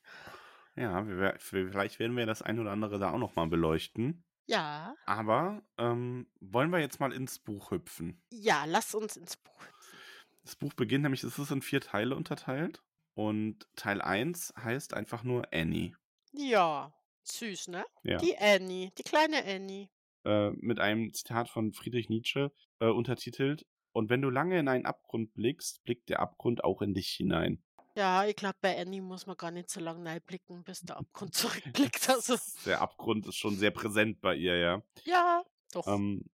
Ja, 0.76 1.06
wir 1.06 1.34
vielleicht 1.38 1.98
werden 1.98 2.16
wir 2.16 2.26
das 2.26 2.42
ein 2.42 2.58
oder 2.58 2.70
andere 2.70 2.98
da 2.98 3.10
auch 3.12 3.18
noch 3.18 3.34
mal 3.36 3.46
beleuchten. 3.48 4.24
Ja. 4.46 4.96
Aber, 5.06 5.62
ähm, 5.78 6.30
wollen 6.40 6.70
wir 6.70 6.80
jetzt 6.80 7.00
mal 7.00 7.12
ins 7.12 7.38
Buch 7.38 7.70
hüpfen? 7.72 8.22
Ja, 8.32 8.64
lass 8.64 8.94
uns 8.94 9.16
ins 9.18 9.36
Buch 9.36 9.60
hüpfen. 9.66 9.98
Das 10.42 10.56
Buch 10.56 10.74
beginnt 10.74 11.02
nämlich 11.04 11.22
es 11.22 11.38
ist 11.38 11.50
in 11.52 11.62
4 11.62 11.80
Teile 11.80 12.16
unterteilt 12.16 12.82
und 13.14 13.68
Teil 13.76 14.02
1 14.02 14.52
heißt 14.56 14.94
einfach 14.94 15.22
nur 15.22 15.52
Annie. 15.52 15.96
Ja, 16.32 16.94
süß, 17.24 17.68
ne? 17.68 17.84
Ja. 18.02 18.18
Die 18.18 18.36
Annie, 18.38 18.90
die 18.96 19.02
kleine 19.02 19.44
Annie. 19.44 19.88
Äh, 20.24 20.50
mit 20.50 20.78
einem 20.80 21.12
Zitat 21.12 21.48
von 21.48 21.72
Friedrich 21.72 22.08
Nietzsche, 22.08 22.52
äh, 22.80 22.86
untertitelt: 22.86 23.66
„Und 23.92 24.10
wenn 24.10 24.22
du 24.22 24.30
lange 24.30 24.58
in 24.58 24.68
einen 24.68 24.86
Abgrund 24.86 25.34
blickst, 25.34 25.84
blickt 25.84 26.08
der 26.08 26.20
Abgrund 26.20 26.64
auch 26.64 26.82
in 26.82 26.94
dich 26.94 27.08
hinein.“ 27.10 27.62
Ja, 27.96 28.24
ich 28.26 28.36
glaube, 28.36 28.56
bei 28.60 28.78
Annie 28.80 29.02
muss 29.02 29.26
man 29.26 29.36
gar 29.36 29.50
nicht 29.50 29.68
so 29.70 29.80
lang 29.80 30.06
reinblicken, 30.06 30.62
bis 30.64 30.80
der 30.80 30.96
Abgrund 30.98 31.34
zurückblickt, 31.34 32.08
also 32.08 32.36
Der 32.64 32.80
Abgrund 32.82 33.26
ist 33.26 33.34
schon 33.36 33.56
sehr 33.56 33.72
präsent 33.72 34.20
bei 34.20 34.36
ihr, 34.36 34.56
ja. 34.56 34.82
Ja, 35.04 35.44
doch. 35.72 35.86
Ähm, 35.86 36.24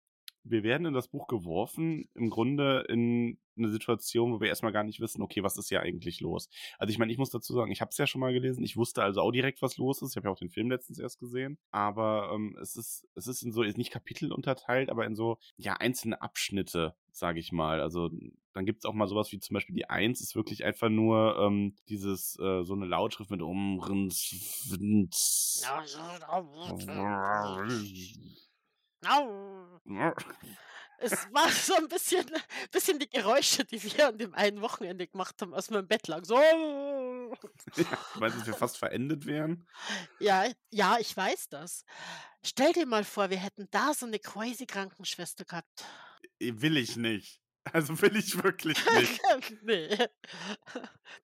wir 0.47 0.63
werden 0.63 0.87
in 0.87 0.93
das 0.95 1.09
Buch 1.09 1.27
geworfen, 1.27 2.09
im 2.15 2.29
Grunde 2.31 2.85
in 2.89 3.39
'ne 3.57 3.71
Situation, 3.71 4.33
wo 4.33 4.41
wir 4.41 4.49
erst 4.49 4.63
mal 4.63 4.73
gar 4.73 4.85
nicht 4.85 5.01
wissen: 5.01 5.23
„Okay, 5.23 5.43
was 5.43 5.57
ist 5.57 5.69
hier 5.69 5.81
eigentlich 5.81 6.21
los?“ 6.21 6.49
Also, 6.79 6.91
ich 6.91 6.99
meine, 6.99 7.13
ich 7.13 7.19
muss 7.19 7.31
dazu 7.31 7.55
sagen, 7.55 7.71
ich 7.73 7.81
habe 7.81 7.91
es 7.91 7.99
ja 7.99 8.07
schon 8.07 8.21
mal 8.21 8.33
gelesen. 8.33 8.63
Ich 8.65 8.77
wusste 8.77 9.03
also 9.03 9.21
auch 9.23 9.33
direkt, 9.33 9.63
was 9.63 9.79
los 9.79 10.03
ist. 10.03 10.11
Ich 10.13 10.17
habe 10.17 10.29
ja 10.29 10.33
auch 10.33 10.39
den 10.39 10.51
Film 10.51 10.71
letztens 10.71 10.99
erst 10.99 11.19
gesehen. 11.19 11.59
Aber, 11.71 12.31
ähm, 12.35 12.57
es 12.61 12.77
ist 12.77 13.07
es 13.15 13.27
ist 13.27 13.43
in 13.43 13.53
so 13.53 13.63
nicht 13.63 13.91
Kapitel 13.93 14.33
unterteilt, 14.33 14.91
aber 14.91 15.07
in 15.07 15.15
so, 15.17 15.39
ja, 15.57 15.75
einzelne 15.75 16.21
Abschnitte, 16.21 16.95
sage 17.19 17.41
ich 17.41 17.53
mal. 17.53 17.81
Also, 17.81 18.11
dann 18.53 18.67
gibt's 18.67 18.85
auch 18.87 18.95
mal 18.95 19.09
so 19.09 19.17
was 19.17 19.33
wie 19.33 19.41
zum 19.41 19.55
Beispiel 19.55 19.75
die 19.77 19.91
1 19.91 20.21
ist 20.21 20.37
wirklich 20.37 20.65
einfach 20.65 20.89
nur, 20.91 21.37
ähm, 21.39 21.77
dieses 21.89 22.39
äh, 22.39 22.65
so 22.65 22.75
'ne 22.77 22.87
Lautschrift 22.87 23.31
mit 23.31 23.43
Au. 29.07 29.81
Es 30.99 31.27
war 31.33 31.51
so 31.51 31.75
'n 31.77 31.89
bisschen 31.89 32.27
bisschen 32.71 32.99
die 32.99 33.09
Geräusche, 33.11 33.65
die 33.65 33.83
wir 33.83 34.09
an 34.09 34.19
dem 34.19 34.35
einen 34.35 34.61
Wochenende 34.61 35.07
gemacht 35.09 35.41
haben, 35.43 35.55
als 35.55 35.71
wir 35.71 35.79
im 35.81 35.89
Bett 35.89 36.07
lagen. 36.09 36.25
So. 36.25 36.37
Ja, 37.77 37.99
meinst 38.15 38.37
du, 38.37 38.41
dass 38.41 38.47
wir 38.47 38.55
fast 38.55 38.79
verendet 38.79 39.27
wären? 39.27 39.67
Ja, 40.21 40.47
ja, 40.71 40.99
ich 41.01 41.17
weiß 41.17 41.49
das. 41.49 41.85
Stell 42.45 42.73
dir 42.73 42.87
mal 42.87 43.05
vor, 43.05 43.31
wir 43.31 43.39
hätten 43.39 43.69
da 43.71 43.95
so 43.95 44.07
'ne 44.07 44.19
crazy 44.21 44.67
Krankenschwester 44.67 45.45
gehabt. 45.45 45.85
Will 46.53 46.77
ich 46.77 46.97
nicht. 46.97 47.41
Also, 47.73 48.01
will 48.03 48.17
ich 48.17 48.43
wirklich 48.43 48.91
nicht. 48.91 49.23
Ne. 49.63 49.89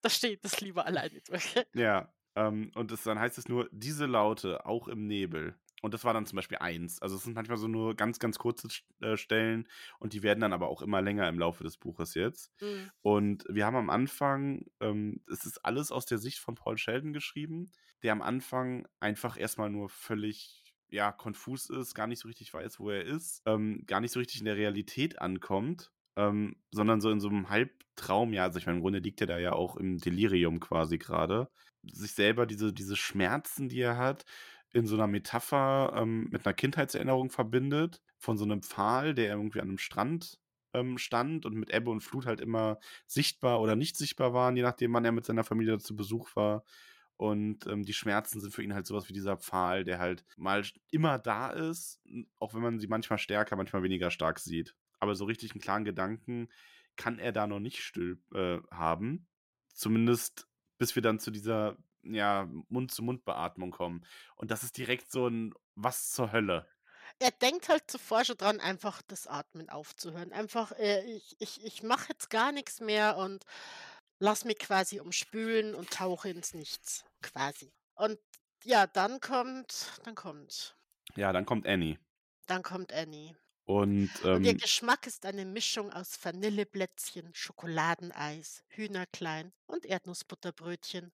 Da 0.02 0.08
steht 0.10 0.44
es 0.44 0.60
lieber 0.60 0.86
alleine 0.86 1.20
durch. 1.22 1.54
Ja, 1.74 2.12
ähm, 2.34 2.70
und 2.74 2.90
das 2.90 3.02
dann 3.04 3.18
heißt 3.18 3.38
es 3.38 3.48
nur: 3.48 3.68
„Diese 3.72 4.06
Laute, 4.06 4.66
auch 4.66 4.88
im 4.88 5.06
Nebel.“ 5.06 5.58
Und 5.82 5.94
das 5.94 6.04
war 6.04 6.12
dann 6.12 6.26
zum 6.26 6.36
Beispiel 6.36 6.58
1. 6.58 7.00
Also, 7.00 7.16
es 7.16 7.22
sind 7.24 7.34
manchmal 7.34 7.56
so 7.58 7.68
nur 7.68 7.94
ganz, 7.96 8.18
ganz 8.18 8.38
kurze 8.38 8.68
äh, 9.00 9.16
Stellen 9.16 9.66
und 9.98 10.12
die 10.12 10.22
werden 10.22 10.40
dann 10.40 10.52
aber 10.52 10.68
auch 10.68 10.82
immer 10.82 11.00
länger 11.00 11.28
im 11.28 11.38
Laufe 11.38 11.64
des 11.64 11.78
Buches 11.78 12.14
jetzt. 12.14 12.52
Mhm. 12.60 12.90
Und 13.02 13.44
wir 13.48 13.64
haben 13.66 13.76
am 13.76 13.88
Anfang 13.90 14.66
ähm, 14.80 15.22
es 15.30 15.46
ist 15.46 15.64
alles 15.64 15.90
aus 15.92 16.04
der 16.06 16.18
Sicht 16.18 16.38
von 16.38 16.54
Paul 16.54 16.76
Sheldon 16.76 17.12
geschrieben, 17.14 17.72
der 18.02 18.12
am 18.12 18.20
Anfang 18.22 18.86
einfach 19.00 19.38
erst 19.38 19.56
mal 19.58 19.70
nur 19.70 19.88
völlig, 19.88 20.69
ja, 20.92 21.12
konfus 21.12 21.70
ist, 21.70 21.94
gar 21.94 22.06
nicht 22.06 22.20
so 22.20 22.28
richtig 22.28 22.52
weiß, 22.54 22.80
wo 22.80 22.90
er 22.90 23.04
ist, 23.04 23.42
ähm, 23.46 23.84
gar 23.86 24.00
nicht 24.00 24.12
so 24.12 24.20
richtig 24.20 24.40
in 24.40 24.46
der 24.46 24.56
Realität 24.56 25.20
ankommt, 25.20 25.92
ähm, 26.16 26.56
sondern 26.72 27.00
so 27.00 27.10
in 27.10 27.20
so 27.20 27.28
'nem 27.30 27.48
Halbtraum. 27.50 28.32
Ja, 28.32 28.44
also, 28.44 28.58
ich 28.58 28.66
meine, 28.66 28.78
im 28.78 28.82
Grunde 28.82 28.98
liegt 29.00 29.20
er 29.20 29.26
da 29.28 29.38
ja 29.38 29.52
auch 29.52 29.76
im 29.76 29.98
Delirium 29.98 30.60
quasi 30.60 30.98
grade. 30.98 31.50
Sich 31.84 32.12
selber 32.12 32.46
diese 32.46 32.72
diese 32.72 32.96
Schmerzen, 32.96 33.68
die 33.68 33.80
er 33.80 33.96
hat, 33.98 34.24
in 34.72 34.86
so 34.86 34.96
'ner 34.96 35.06
Metapher, 35.06 35.92
ähm, 35.96 36.28
mit 36.30 36.44
'ner 36.44 36.52
Kindheitserinnerung 36.54 37.30
verbindet, 37.30 38.00
von 38.18 38.36
so 38.38 38.44
'nem 38.46 38.62
Pfahl, 38.62 39.14
der 39.14 39.30
irgendwie 39.34 39.60
an 39.60 39.68
'nem 39.68 39.78
Strand, 39.78 40.38
ähm, 40.74 40.98
stand 40.98 41.46
und 41.46 41.54
mit 41.54 41.72
Ebbe 41.74 41.90
und 41.90 42.00
Flut 42.02 42.26
halt 42.26 42.40
immer 42.40 42.78
sichtbar 43.06 43.60
oder 43.60 43.76
nicht 43.76 43.96
sichtbar 43.96 44.32
waren, 44.34 44.56
je 44.56 44.62
nachdem, 44.62 44.92
wann 44.94 45.04
er 45.04 45.12
mit 45.12 45.24
seiner 45.24 45.44
Familie 45.44 45.78
zu 45.78 45.96
Besuch 45.96 46.36
war. 46.36 46.64
Und, 47.20 47.66
ähm, 47.66 47.84
die 47.84 47.92
Schmerzen 47.92 48.40
sind 48.40 48.54
für 48.54 48.62
ihn 48.62 48.72
halt 48.72 48.86
so 48.86 48.94
was 48.94 49.10
wie 49.10 49.12
dieser 49.12 49.36
Pfahl, 49.36 49.84
der 49.84 49.98
halt 49.98 50.24
mal 50.38 50.64
immer 50.90 51.18
da 51.18 51.50
ist, 51.50 52.00
auch 52.38 52.54
wenn 52.54 52.62
man 52.62 52.78
sie 52.78 52.86
manchmal 52.86 53.18
stärker, 53.18 53.56
manchmal 53.56 53.82
weniger 53.82 54.10
stark 54.10 54.38
sieht. 54.38 54.74
Aber 55.00 55.14
so 55.14 55.26
richtig 55.26 55.54
'n 55.54 55.60
klaren 55.60 55.84
Gedanken 55.84 56.48
kann 56.96 57.18
er 57.18 57.32
da 57.32 57.46
noch 57.46 57.60
nicht 57.60 57.82
stülp 57.82 58.22
äh, 58.34 58.60
haben. 58.72 59.28
Zumindest 59.74 60.48
bis 60.78 60.94
wir 60.94 61.02
dann 61.02 61.18
zu 61.18 61.30
dieser, 61.30 61.76
ja, 62.02 62.48
Mund-zu-Mund-Beatmung 62.70 63.70
kommen. 63.70 64.06
Und 64.36 64.50
das 64.50 64.62
ist 64.62 64.78
direkt 64.78 65.10
so 65.12 65.26
'n 65.26 65.52
„Was 65.74 66.12
zur 66.12 66.32
Hölle?“ 66.32 66.70
Er 67.22 67.30
denkt 67.32 67.68
halt 67.68 67.90
zuvor 67.90 68.24
schon 68.24 68.38
dran, 68.38 68.60
einfach 68.60 69.02
das 69.02 69.26
Atmen 69.26 69.68
aufzuhören. 69.68 70.32
Einfach, 70.32 70.72
äh: 70.72 71.02
„Ich 71.04 71.36
ich 71.38 71.62
ich 71.62 71.82
mache 71.82 72.06
jetzt 72.08 72.30
gar 72.30 72.50
nix 72.50 72.80
mehr 72.80 73.18
und 73.18 73.44
lasse 74.20 74.46
mich 74.46 74.58
quasi 74.60 75.00
umspülen 75.00 75.74
und 75.74 75.90
tauche 75.92 76.28
ins 76.30 76.54
Nichts“, 76.54 77.04
quasi. 77.22 77.72
Und 77.94 78.18
ja, 78.64 78.86
dann 78.86 79.20
kommt 79.20 80.00
dann 80.04 80.14
kommt 80.14 80.76
Ja, 81.16 81.32
dann 81.32 81.44
kommt 81.46 81.66
Annie. 81.66 81.98
dann 82.48 82.62
kommt 82.62 82.92
Annie. 82.92 83.36
Und, 83.68 84.20
Und 84.32 84.44
ihr 84.46 84.54
ähm 84.54 84.60
Geschmack 84.60 85.06
ist 85.06 85.26
eine 85.26 85.44
Mischung 85.46 85.92
aus 85.92 86.18
Vanilleplätzchen, 86.24 87.34
Schokoladeneis, 87.34 88.64
Hühnerklein 88.68 89.52
und 89.66 89.86
Erdnussbutterbrötchen. 89.86 91.12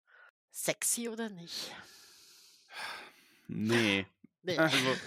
Sexy 0.52 1.08
oder 1.10 1.28
nicht? 1.30 1.72
Ne. 3.48 4.06
Ne. 4.44 4.56
Also, 4.56 5.00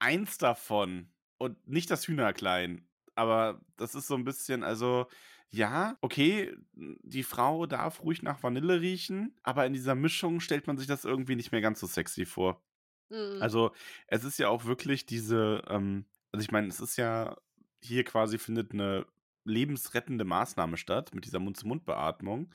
eins 0.00 0.38
davon 0.38 1.12
und 1.38 1.66
nicht 1.68 1.90
das 1.90 2.06
Hühnerklein, 2.08 2.88
aber 3.16 3.62
das 3.76 3.94
ist 3.94 4.06
so 4.08 4.14
'n 4.16 4.24
bisschen 4.24 4.64
also, 4.64 5.08
ja, 5.52 5.98
okay, 6.00 6.56
die 6.74 7.22
Frau 7.22 7.66
darf 7.66 8.02
ruhig 8.02 8.22
nach 8.22 8.42
Vanille 8.42 8.80
riechen, 8.80 9.36
aber 9.42 9.66
in 9.66 9.74
dieser 9.74 9.94
Mischung 9.94 10.40
stellt 10.40 10.66
man 10.66 10.78
sich 10.78 10.86
das 10.86 11.04
irgendwie 11.04 11.36
nicht 11.36 11.52
mehr 11.52 11.60
ganz 11.60 11.80
so 11.80 11.86
sexy 11.86 12.24
vor. 12.26 12.64
Mhm. 13.10 13.52
Also, 13.52 13.72
es 14.08 14.24
ist 14.24 14.38
ja 14.38 14.48
auch 14.48 14.64
wirklich 14.66 15.06
diese, 15.06 15.62
ähm 15.68 16.06
also, 16.32 16.44
ich 16.44 16.52
meine, 16.52 16.68
es 16.68 16.80
ist 16.80 16.96
ja 16.98 17.36
hier 17.82 18.04
quasi 18.04 18.38
findet 18.38 18.72
eine 18.72 19.06
lebensrettende 19.44 20.24
Maßnahme 20.24 20.76
statt 20.78 21.14
mit 21.14 21.26
dieser 21.26 21.40
Mund-zu-Mund-Beatmung, 21.40 22.54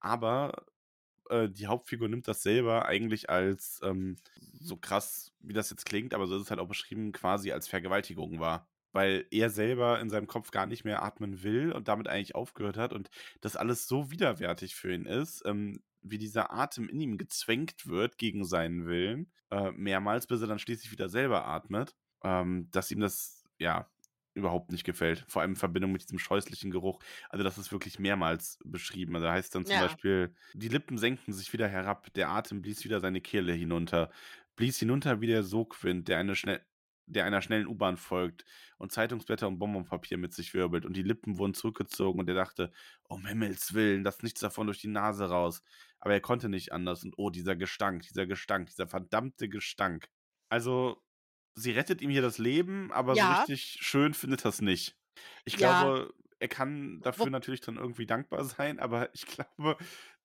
aber, 0.00 0.66
äh, 1.30 1.48
die 1.50 1.66
Hauptfigur 1.68 2.08
nimmt 2.08 2.28
das 2.28 2.42
selber 2.44 2.86
eigentlich 2.86 3.30
als, 3.30 3.80
ähm, 3.84 4.16
so 4.60 4.76
krass, 4.78 5.32
wie 5.40 5.54
das 5.54 5.70
jetzt 5.70 5.86
klingt, 5.86 6.14
aber 6.14 6.26
so 6.28 6.36
ist 6.36 6.42
es 6.44 6.50
halt 6.50 6.60
auch 6.60 6.68
beschrieben, 6.68 7.12
quasi 7.12 7.52
als 7.52 7.68
Vergewaltigung 7.68 8.40
wahr. 8.40 8.68
Weil 8.96 9.26
er 9.30 9.50
selber 9.50 10.00
in 10.00 10.08
seinem 10.10 10.26
Kopf 10.26 10.50
gar 10.50 10.64
nicht 10.66 10.84
mehr 10.84 11.02
atmen 11.02 11.42
will 11.42 11.70
und 11.72 11.86
damit 11.88 12.08
eigentlich 12.08 12.34
aufgehört 12.34 12.78
hat 12.78 12.94
und 12.94 13.10
das 13.42 13.56
alles 13.56 13.86
so 13.86 14.10
widerwärtig 14.10 14.74
für 14.74 14.92
ihn 14.94 15.04
ist, 15.06 15.42
ähm, 15.44 15.82
wie 16.02 16.18
dieser 16.18 16.50
Atem 16.52 16.88
in 16.88 17.00
ihm 17.00 17.18
gezwängt 17.18 17.86
wird 17.86 18.16
gegen 18.18 18.44
seinen 18.44 18.86
Willen, 18.86 19.32
äh, 19.50 19.70
mehrmals, 19.72 20.26
bis 20.26 20.40
er 20.40 20.46
dann 20.46 20.58
schließlich 20.58 20.90
wieder 20.92 21.08
selber 21.10 21.46
atmet, 21.46 21.94
ähm, 22.24 22.68
dass 22.70 22.90
ihm 22.90 23.00
das, 23.00 23.44
ja, 23.58 23.90
überhaupt 24.34 24.70
nicht 24.70 24.84
gefällt. 24.84 25.24
Vor 25.28 25.40
allem 25.42 25.52
in 25.52 25.56
Verbindung 25.56 25.92
mit 25.92 26.02
diesem 26.02 26.18
scheußlichen 26.18 26.70
Geruch. 26.70 26.98
Also 27.30 27.42
das 27.42 27.56
ist 27.58 27.72
wirklich 27.72 27.98
mehrmals 27.98 28.58
beschrieben. 28.64 29.14
Also 29.14 29.26
da 29.26 29.32
heißt 29.32 29.54
dann 29.54 29.64
zum 29.64 29.78
Ja. 29.78 29.78
Beispiel, 29.80 30.34
die 30.52 30.68
Lippen 30.68 30.98
senkten 30.98 31.32
sich 31.32 31.52
wieder 31.54 31.68
herab, 31.68 32.12
der 32.14 32.28
Atem 32.30 32.60
blies 32.62 32.84
wieder 32.84 33.00
seine 33.00 33.22
Kehle 33.22 33.52
hinunter, 33.54 34.10
blies 34.56 34.78
hinunter 34.78 35.20
wie 35.22 35.26
der 35.26 35.42
Sogwind, 35.42 36.08
der, 36.08 36.18
eine 36.18 36.36
schnell, 36.36 36.60
der 37.06 37.24
einer 37.24 37.42
schnellen 37.42 37.66
U-Bahn 37.66 37.96
folgt 37.96 38.44
und 38.78 38.92
Zeitungsblätter 38.92 39.46
und 39.48 39.58
Bonbonpapier 39.58 40.18
mit 40.18 40.34
sich 40.34 40.54
wirbelt 40.54 40.84
und 40.84 40.96
die 40.96 41.02
Lippen 41.02 41.38
wurden 41.38 41.54
zurückgezogen 41.54 42.18
und 42.20 42.28
er 42.28 42.34
dachte, 42.34 42.72
um 43.04 43.26
Himmels 43.26 43.74
Willen, 43.74 44.02
lass 44.04 44.22
nichts 44.22 44.40
davon 44.40 44.66
durch 44.66 44.80
die 44.80 44.88
Nase 44.88 45.28
raus. 45.28 45.62
Aber 45.98 46.12
er 46.14 46.20
konnte 46.20 46.48
nicht 46.48 46.72
anders 46.72 47.04
und 47.04 47.14
oh, 47.16 47.30
dieser 47.30 47.56
Gestank, 47.56 48.02
dieser 48.02 48.26
Gestank, 48.26 48.68
dieser 48.68 48.88
verdammte 48.88 49.48
Gestank. 49.48 50.08
Also, 50.48 51.02
sie 51.54 51.72
rettet 51.72 52.02
ihm 52.02 52.10
hier 52.10 52.22
das 52.22 52.38
Leben, 52.38 52.92
aber 52.92 53.16
so 53.16 53.26
Ja. 53.26 53.26
richtig 53.26 53.78
schön 53.80 54.14
findet 54.14 54.44
das 54.44 54.60
nicht. 54.60 54.96
Ich 55.44 55.56
Ja. 55.56 55.96
glaube, 55.96 56.12
er 56.38 56.48
kann 56.48 57.00
dafür 57.02 57.30
natürlich 57.30 57.60
dann 57.62 57.76
irgendwie 57.76 58.06
dankbar 58.06 58.44
sein, 58.44 58.78
aber 58.78 59.14
ich 59.14 59.26
glaube, 59.26 59.76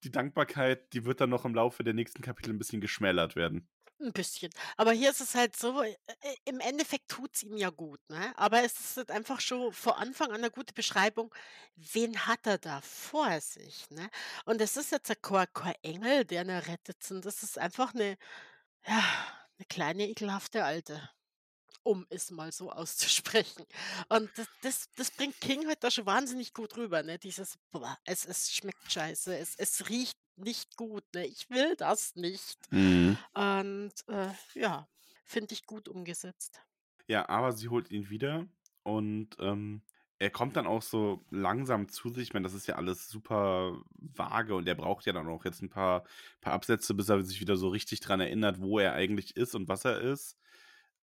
die 0.04 0.12
Dankbarkeit, 0.12 0.94
die 0.94 1.06
wird 1.06 1.22
dann 1.22 1.30
noch 1.30 1.46
im 1.46 1.56
Laufe 1.56 1.84
der 1.84 1.94
nächsten 1.94 2.22
Kapitel 2.22 2.52
ein 2.54 2.60
bisschen 2.60 2.82
geschmälert 2.82 3.36
werden. 3.36 3.70
'N 4.02 4.14
bisschen. 4.14 4.52
Aber 4.78 4.92
hier 4.94 5.12
ist 5.12 5.22
es 5.22 5.36
halt 5.36 5.56
so, 5.56 5.82
äh, 5.82 5.96
äh, 6.22 6.36
im 6.46 6.60
Endeffekt 6.60 7.10
tut's 7.10 7.44
ihm 7.44 7.56
ja 7.58 7.70
gut, 7.70 8.00
ne? 8.10 8.34
Aber 8.38 8.64
es 8.64 8.74
ist 8.80 8.98
halt 8.98 9.12
einfach 9.12 9.40
schon 9.40 9.72
vor 9.74 9.98
Anfang 10.00 10.32
an 10.32 10.42
'ne 10.42 10.52
gute 10.52 10.74
Beschreibung, 10.74 11.34
wen 11.76 12.26
hat 12.28 12.46
er 12.48 12.58
da 12.58 12.82
vor 12.82 13.40
sich, 13.42 13.90
ne? 13.92 14.10
Und 14.46 14.62
es 14.62 14.78
ist 14.78 14.92
jetzt 14.92 15.12
kein 15.22 15.48
kein 15.54 15.76
Engel, 15.84 16.26
der 16.26 16.44
ihn 16.44 16.50
rettet, 16.50 17.04
sondern 17.04 17.24
das 17.24 17.44
ist 17.44 17.58
einfach 17.60 17.94
'ne 17.94 18.18
ja, 18.88 19.04
'ne 19.60 19.66
kleine 19.70 20.08
ekelhafte 20.10 20.64
Alte, 20.66 21.10
um 21.84 22.06
es 22.10 22.32
mal 22.32 22.52
so 22.54 22.72
auszusprechen. 22.72 23.66
Und 24.10 24.32
das 24.38 24.48
das 24.64 24.90
das 24.98 25.12
bringt 25.12 25.42
King 25.42 25.68
halt 25.68 25.84
da 25.84 25.92
schon 25.92 26.06
wahnsinnig 26.08 26.54
gut 26.54 26.78
rüber, 26.78 27.04
ne? 27.04 27.20
Dieses: 27.20 27.58
„Boah, 27.72 27.98
es 28.06 28.26
es 28.26 28.52
schmeckt 28.54 28.92
scheiße, 28.92 29.38
es 29.38 29.56
es 29.58 29.90
riecht 29.90 30.18
nicht 30.38 30.78
gut, 30.78 31.04
ne? 31.14 31.26
Ich 31.28 31.50
will 31.50 31.76
das 31.78 32.16
nicht.“ 32.16 32.60
Mhm. 32.72 33.24
Und, 33.34 33.94
äh, 34.08 34.34
ja, 34.56 34.90
finde 35.26 35.54
ich 35.54 35.66
gut 35.66 35.88
umgesetzt. 35.90 36.62
Ja, 37.08 37.28
aber 37.30 37.52
sie 37.52 37.70
holt 37.70 37.92
ihn 37.92 38.10
wieder 38.10 38.48
und, 38.84 39.36
ähm, 39.40 39.84
er 40.20 40.30
kommt 40.30 40.56
dann 40.56 40.68
auch 40.68 40.84
so 40.84 41.26
langsam 41.32 41.90
zu 41.90 42.10
sich. 42.10 42.24
Ich 42.28 42.34
meine, 42.34 42.44
das 42.44 42.54
ist 42.54 42.68
ja 42.68 42.76
alles 42.76 43.08
super 43.10 43.82
vage 43.96 44.54
und 44.56 44.68
er 44.68 44.76
braucht 44.76 45.08
ja 45.08 45.14
dann 45.14 45.28
auch 45.28 45.46
jetzt 45.46 45.64
'n 45.64 45.70
paar 45.70 46.06
paar 46.42 46.54
Absätze, 46.54 46.94
bis 46.94 47.10
er 47.10 47.24
sich 47.24 47.42
wieder 47.42 47.56
so 47.58 47.70
richtig 47.70 48.02
dran 48.02 48.20
erinnert, 48.22 48.62
wo 48.62 48.78
er 48.78 48.94
eigentlich 48.94 49.36
ist 49.36 49.56
und 49.56 49.68
was 49.68 49.84
er 49.84 50.00
ist. 50.00 50.38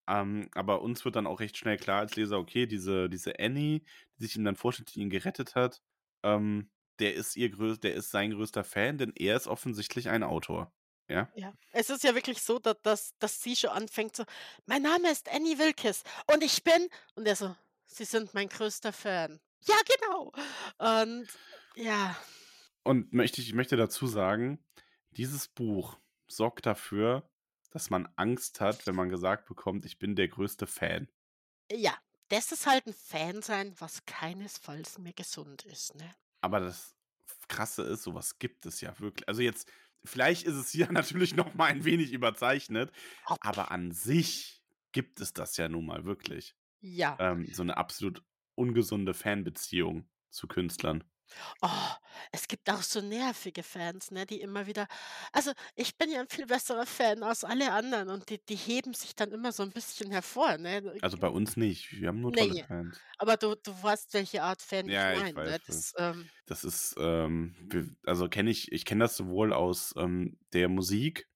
Ähm, 0.08 0.48
aber 0.54 0.82
uns 0.82 1.04
wird 1.04 1.16
dann 1.16 1.26
auch 1.26 1.40
recht 1.40 1.56
schnell 1.56 1.76
klar 1.78 1.98
als 2.00 2.14
Leser, 2.16 2.38
okay, 2.38 2.66
diese 2.66 3.08
diese 3.10 3.38
Annie, 3.40 3.80
die 4.18 4.22
sich 4.24 4.36
ihm 4.36 4.44
dann 4.44 4.56
vorstellt, 4.56 4.94
die 4.94 5.00
ihn 5.00 5.10
gerettet 5.10 5.54
hat, 5.56 5.82
ähm, 6.22 6.70
der 7.00 7.14
ist 7.14 7.36
ihr 7.36 7.50
größ 7.50 7.80
der 7.80 7.94
ist 7.94 8.10
sein 8.10 8.32
größter 8.32 8.64
Fan, 8.64 8.98
denn 8.98 9.12
er 9.16 9.36
ist 9.36 9.46
offensichtlich 9.48 10.08
ein 10.08 10.22
Autor, 10.22 10.72
ja? 11.08 11.32
Ja. 11.34 11.52
Es 11.72 11.90
ist 11.90 12.04
ja 12.04 12.14
wirklich 12.14 12.42
so, 12.42 12.58
da 12.58 12.74
dass 12.74 13.16
dass 13.18 13.42
sie 13.42 13.54
schon 13.56 13.70
anfängt 13.70 14.16
so: 14.16 14.24
„Mein 14.66 14.82
Name 14.82 15.10
ist 15.10 15.28
Annie 15.30 15.58
Wilkes 15.58 16.02
und 16.32 16.42
ich 16.42 16.64
bin“ 16.64 16.88
und 17.14 17.26
er 17.26 17.36
so: 17.36 17.54
„Sie 17.86 18.04
sind 18.04 18.34
mein 18.34 18.48
größter 18.48 18.92
Fan.“ 18.92 19.40
„Ja, 19.66 19.76
genau.“ 19.86 20.32
Und 20.78 21.28
ja. 21.76 22.16
Und 22.86 23.12
möchte 23.12 23.40
ich 23.40 23.52
möchte 23.54 23.76
dazu 23.76 24.06
sagen, 24.06 24.64
dieses 25.10 25.48
Buch 25.48 25.98
sorgt 26.28 26.66
dafür, 26.66 27.28
dass 27.70 27.90
man 27.90 28.08
Angst 28.16 28.60
hat, 28.60 28.86
wenn 28.86 28.94
man 28.94 29.08
gesagt 29.10 29.46
bekommt: 29.46 29.84
„Ich 29.84 29.98
bin 29.98 30.16
der 30.16 30.28
größte 30.28 30.66
Fan.“ 30.66 31.08
Ja, 31.70 31.94
das 32.28 32.50
ist 32.52 32.66
halt 32.66 32.86
'n 32.86 32.94
Fan-sein, 32.94 33.74
was 33.78 34.04
keinesfalls 34.06 34.96
mehr 34.98 35.12
gesund 35.12 35.64
ist, 35.66 35.94
ne? 35.94 36.14
Aber 36.44 36.60
das 36.60 36.96
Krasse 37.48 37.82
ist, 37.82 38.02
so 38.02 38.14
was 38.14 38.38
gibt 38.38 38.66
es 38.66 38.80
ja 38.80 38.98
wirkl 39.00 39.24
also 39.26 39.42
jetzt 39.42 39.70
vielleicht 40.04 40.44
ist 40.44 40.54
es 40.56 40.70
hier 40.70 40.90
natürlich 40.92 41.34
noch 41.34 41.54
mal 41.54 41.66
ein 41.66 41.84
wenig 41.84 42.12
überzeichnet, 42.12 42.92
aber 43.40 43.70
an 43.70 43.92
sich 43.92 44.62
gibt 44.92 45.20
es 45.20 45.32
das 45.32 45.56
ja 45.56 45.68
nun 45.68 45.86
mal 45.86 46.04
wirklich. 46.04 46.56
Ja. 46.82 47.20
Ähm, 47.20 47.46
so 47.52 47.64
'ne 47.64 47.76
absolut 47.76 48.24
ungesunde 48.56 49.14
Fanbeziehung 49.14 50.10
zu 50.30 50.48
Künstlern. 50.48 51.04
Oh, 51.62 51.68
es 52.30 52.46
gibt 52.46 52.70
auch 52.70 52.82
so 52.82 53.00
nervige 53.00 53.64
Fans, 53.64 54.12
ne, 54.12 54.26
die 54.26 54.40
immer 54.40 54.66
wieder 54.68 54.86
also, 55.32 55.52
ich 55.74 55.96
bin 55.96 56.08
ja 56.10 56.20
'n 56.20 56.28
viel 56.28 56.46
besserer 56.46 56.86
Fan 56.86 57.22
als 57.24 57.42
alle 57.42 57.72
anderen 57.72 58.10
und 58.10 58.28
die 58.30 58.38
die 58.44 58.54
heben 58.56 58.94
sich 58.94 59.16
dann 59.16 59.32
immer 59.32 59.50
so 59.50 59.64
'n 59.64 59.72
bisschen 59.72 60.10
hervor, 60.12 60.56
ne? 60.58 61.02
Also, 61.02 61.16
bei 61.18 61.28
uns 61.28 61.56
nicht. 61.56 61.92
Wir 61.92 62.08
haben 62.08 62.20
nur 62.20 62.34
tolle 62.34 62.56
Ne, 62.56 62.66
Fans. 62.66 63.04
aber 63.18 63.36
du 63.38 63.54
du 63.56 63.72
weißt, 63.82 64.14
welche 64.14 64.42
Art 64.42 64.62
Fan 64.62 64.90
ich 64.90 65.06
Ja, 65.06 65.14
ich 65.14 65.26
meine, 65.26 65.40
ne? 65.42 65.58
weiß, 65.58 65.66
Das, 65.66 65.92
weiß. 65.94 65.94
ähm 65.98 66.30
Das 66.46 66.64
ist, 66.64 66.94
ähm, 66.98 67.96
also 68.04 68.28
kenne 68.28 68.50
ich 68.50 68.72
ich 68.72 68.84
kenne 68.84 69.04
das 69.04 69.16
sowohl 69.16 69.52
aus, 69.52 69.94
ähm, 69.96 70.38
der 70.52 70.68
Musik 70.68 71.28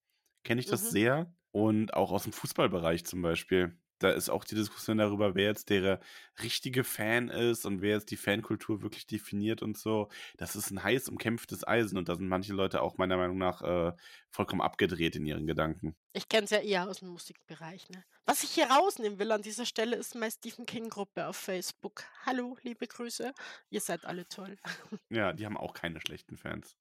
kenne 0.44 0.61
ich 0.61 0.66
das 0.66 0.88
Mhm. 0.88 0.92
sehr 0.92 1.35
und 1.50 1.94
auch 1.94 2.12
aus'm 2.12 2.33
Fußballbereich 2.33 3.05
zum 3.05 3.22
Beispiel. 3.22 3.82
Da 4.03 4.11
ist 4.11 4.29
auch 4.31 4.45
die 4.45 4.55
Diskussion 4.57 4.99
darüber, 4.99 5.35
wer 5.35 5.45
jetzt 5.47 5.71
der 5.71 6.01
richtige 6.43 6.85
Fan 6.85 7.29
ist 7.29 7.65
und 7.67 7.81
wer 7.83 7.91
jetzt 7.97 8.11
die 8.11 8.17
Fankultur 8.17 8.83
wirklich 8.83 9.07
definiert 9.07 9.62
und 9.62 9.77
so. 9.79 10.09
Das 10.37 10.57
ist 10.57 10.71
'n 10.71 10.83
heiß 10.83 11.09
umkämpftes 11.09 11.67
Eisen 11.67 11.99
und 11.99 12.09
da 12.09 12.15
sind 12.17 12.29
manche 12.29 12.53
Leute 12.55 12.83
auch 12.83 12.99
meiner 12.99 13.17
Meinung 13.17 13.38
nach, 13.38 13.62
äh, 13.62 13.93
vollkommen 14.31 14.62
abgedreht 14.62 15.17
in 15.17 15.27
ihren 15.27 15.47
Gedanken. 15.47 15.95
Ich 16.15 16.29
kenne 16.29 16.45
es 16.45 16.51
ja 16.51 16.59
eher 16.61 16.88
aus'm 16.91 17.07
Musikbereich, 17.07 17.88
ne? 17.88 18.05
Was 18.27 18.43
ich 18.45 18.51
hier 18.51 18.67
rausnehmen 18.71 19.19
will 19.19 19.33
an 19.33 19.41
dieser 19.43 19.65
Stelle, 19.65 19.97
ist 19.97 20.15
meine 20.15 20.31
Stephen 20.31 20.67
King-Gruppe 20.67 21.27
auf 21.27 21.37
Facebook. 21.37 22.05
Hallo, 22.27 22.59
liebe 22.62 22.87
Grüße. 22.87 23.33
Ihr 23.71 23.81
seid 23.81 24.05
alle 24.05 24.29
toll. 24.29 24.59
Ja, 25.11 25.33
die 25.33 25.47
haben 25.47 25.57
auch 25.57 25.75
keine 25.75 26.01
schlechten 26.01 26.37
Fans. 26.37 26.75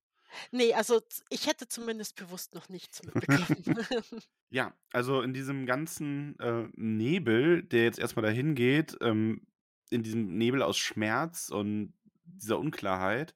Ne, 0.52 0.74
also 0.74 1.02
ich 1.30 1.48
hätte 1.48 1.68
zumindest 1.68 2.16
bewusst 2.16 2.54
noch 2.54 2.70
nichts 2.70 3.04
mitbekommen. 3.04 3.64
Ja, 4.54 4.74
also 4.92 5.22
in 5.22 5.34
diesem 5.34 5.66
ganzen, 5.66 6.38
äh, 6.40 6.68
Nebel, 6.76 7.64
der 7.64 7.84
jetzt 7.86 8.00
erst 8.00 8.16
mal 8.18 8.22
dahin 8.22 8.54
geht, 8.56 8.98
ähm, 9.02 9.48
in 9.90 10.04
diesem 10.04 10.38
Nebel 10.38 10.62
aus 10.62 10.78
Schmerz 10.78 11.50
und 11.50 11.94
dieser 12.26 12.60
Unklarheit, 12.60 13.34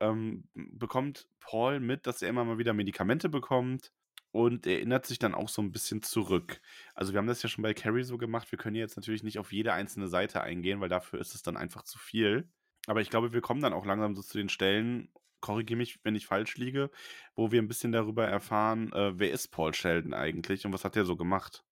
ähm, 0.00 0.48
bekommt 0.54 1.28
Paul 1.40 1.80
mit, 1.80 2.06
dass 2.06 2.22
er 2.22 2.28
immer 2.28 2.44
mal 2.44 2.58
wieder 2.58 2.72
Medikamente 2.72 3.28
bekommt 3.28 3.92
und 4.32 4.66
erinnert 4.66 5.06
sich 5.06 5.18
dann 5.18 5.34
auch 5.34 5.48
so 5.48 5.60
'n 5.62 5.72
bisschen 5.72 6.02
zurück. 6.02 6.60
Also, 6.94 7.12
wir 7.12 7.18
haben 7.18 7.26
das 7.28 7.42
ja 7.42 7.48
schon 7.48 7.62
bei 7.62 7.74
Carrie 7.74 8.04
so 8.04 8.16
gemacht. 8.18 8.50
Wir 8.52 8.58
können 8.58 8.76
jetzt 8.76 8.96
natürlich 8.96 9.22
nicht 9.24 9.38
auf 9.38 9.52
jede 9.52 9.72
einzelne 9.72 10.08
Seite 10.08 10.40
eingehen, 10.42 10.80
weil 10.80 10.88
dafür 10.88 11.20
ist 11.20 11.34
es 11.34 11.42
dann 11.42 11.56
einfach 11.56 11.82
zu 11.84 11.98
viel. 11.98 12.48
Aber 12.86 13.00
ich 13.00 13.10
glaube, 13.10 13.32
wir 13.32 13.40
kommen 13.40 13.60
dann 13.62 13.72
auch 13.72 13.86
langsam 13.86 14.14
so 14.16 14.22
zu 14.22 14.38
den 14.38 14.48
Stellen, 14.48 15.10
korrigiere 15.44 15.76
mich, 15.78 15.98
wenn 16.04 16.16
ich 16.16 16.26
falsch 16.26 16.56
liege, 16.56 16.90
wo 17.36 17.52
wir 17.52 17.60
'n 17.62 17.68
bisschen 17.68 17.92
darüber 17.92 18.26
erfahren, 18.26 18.92
äh, 18.92 19.18
wer 19.18 19.30
ist 19.32 19.48
Paul 19.48 19.74
Sheldon 19.74 20.14
eigentlich 20.14 20.66
und 20.66 20.72
was 20.72 20.84
hat 20.84 20.96
der 20.96 21.04
so 21.04 21.16
gemacht? 21.16 21.64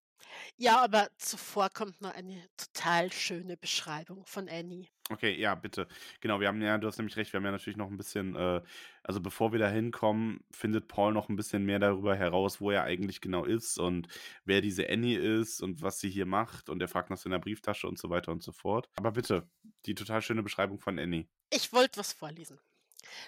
Ja, 0.58 0.82
aber 0.82 1.08
zuvor 1.18 1.70
kommt 1.70 2.00
noch 2.00 2.12
eine 2.14 2.46
total 2.56 3.10
schöne 3.12 3.56
Beschreibung 3.56 4.24
von 4.26 4.48
Annie. 4.48 4.88
Okay, 5.10 5.34
ja, 5.38 5.54
bitte. 5.56 5.88
Genau, 6.20 6.38
wir 6.40 6.46
haben 6.46 6.62
ja 6.62 6.78
du 6.78 6.86
hast 6.86 6.96
nämlich 6.98 7.16
recht, 7.16 7.32
wir 7.32 7.38
haben 7.38 7.44
ja 7.44 7.50
natürlich 7.50 7.76
noch 7.76 7.90
'n 7.90 7.96
bisschen, 7.96 8.36
äh 8.36 8.62
also 9.02 9.20
bevor 9.20 9.50
wir 9.52 9.58
da 9.58 9.68
hinkommen, 9.68 10.44
findet 10.52 10.86
Paul 10.86 11.12
noch 11.12 11.28
'n 11.28 11.34
bisschen 11.36 11.64
mehr 11.64 11.80
darüber 11.80 12.14
heraus, 12.14 12.60
wo 12.60 12.70
er 12.70 12.84
eigentlich 12.84 13.20
genau 13.20 13.44
ist 13.44 13.78
und 13.78 14.06
wer 14.44 14.60
diese 14.60 14.88
Annie 14.88 15.18
ist 15.18 15.60
und 15.60 15.82
was 15.82 15.98
sie 15.98 16.08
hier 16.08 16.26
macht 16.26 16.68
und 16.70 16.80
er 16.80 16.86
fragt 16.88 17.10
nach 17.10 17.16
seiner 17.16 17.40
Brieftasche 17.40 17.88
und 17.88 17.98
so 17.98 18.10
weiter 18.10 18.30
und 18.30 18.42
so 18.44 18.52
fort. 18.52 18.88
Aber 18.96 19.10
bitte, 19.12 19.50
die 19.86 19.94
total 19.96 20.22
schöne 20.22 20.42
Beschreibung 20.44 20.78
von 20.78 20.98
Annie. 21.00 21.26
Ich 21.54 21.70
wollte 21.74 21.98
was 22.00 22.14
vorlesen. 22.14 22.58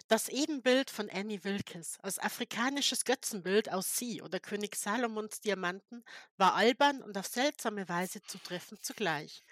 Das 0.08 0.28
Ebenbild 0.28 0.90
von 0.90 1.10
Annie 1.10 1.44
Wilkes 1.44 1.98
als 2.02 2.18
afrikanisches 2.18 3.04
Götzenbild 3.04 3.70
aus 3.70 3.96
Sie 3.96 4.22
oder 4.22 4.40
König 4.40 4.76
Salomons 4.76 5.40
Diamanten 5.40 6.04
war 6.36 6.54
albern 6.54 7.02
und 7.02 7.16
auf 7.16 7.26
seltsame 7.26 7.88
Weise 7.88 8.22
zutreffend 8.22 8.84
zugleich. 8.84 9.42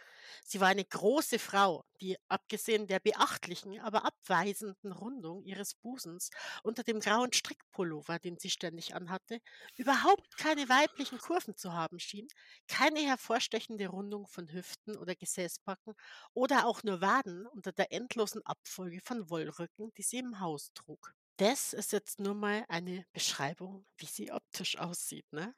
Sie 0.45 0.61
war 0.61 0.69
eine 0.69 0.85
große 0.85 1.39
Frau, 1.39 1.85
die 2.01 2.17
abgesehen 2.29 2.87
der 2.87 3.01
beachtlichen, 3.01 3.81
aber 3.81 4.05
abweisenden 4.05 4.93
Rundung 4.93 5.43
ihres 5.45 5.75
Busens 5.75 6.31
unter 6.63 6.83
dem 6.83 7.01
grauen 7.01 7.33
Strickpullover, 7.33 8.19
den 8.19 8.39
sie 8.39 8.51
ständig 8.51 8.95
anhatte, 8.95 9.41
überhaupt 9.77 10.37
keine 10.37 10.69
weiblichen 10.69 11.19
Kurven 11.19 11.57
zu 11.57 11.73
haben 11.73 11.99
schien, 11.99 12.29
keine 12.69 13.01
hervorstechende 13.01 13.89
Rundung 13.89 14.27
von 14.27 14.53
Hüften 14.53 14.97
oder 14.97 15.15
Gesäßbacken 15.15 15.95
oder 16.35 16.67
auch 16.67 16.83
nur 16.83 17.01
Waden 17.01 17.47
unter 17.47 17.73
der 17.73 17.93
endlosen 17.93 18.45
Abfolge 18.45 19.01
von 19.03 19.31
Wollrücken, 19.31 19.93
die 19.97 20.03
sie 20.03 20.19
im 20.19 20.41
Haus 20.41 20.73
trug. 20.75 21.13
Das 21.39 21.73
ist 21.73 21.93
jetzt 21.93 22.21
nur 22.21 22.35
mal 22.35 22.65
eine 22.69 23.07
Beschreibung, 23.13 23.87
wie 23.97 24.07
sie 24.07 24.33
optisch 24.33 24.79
aussieht, 24.79 25.27
ne? 25.33 25.55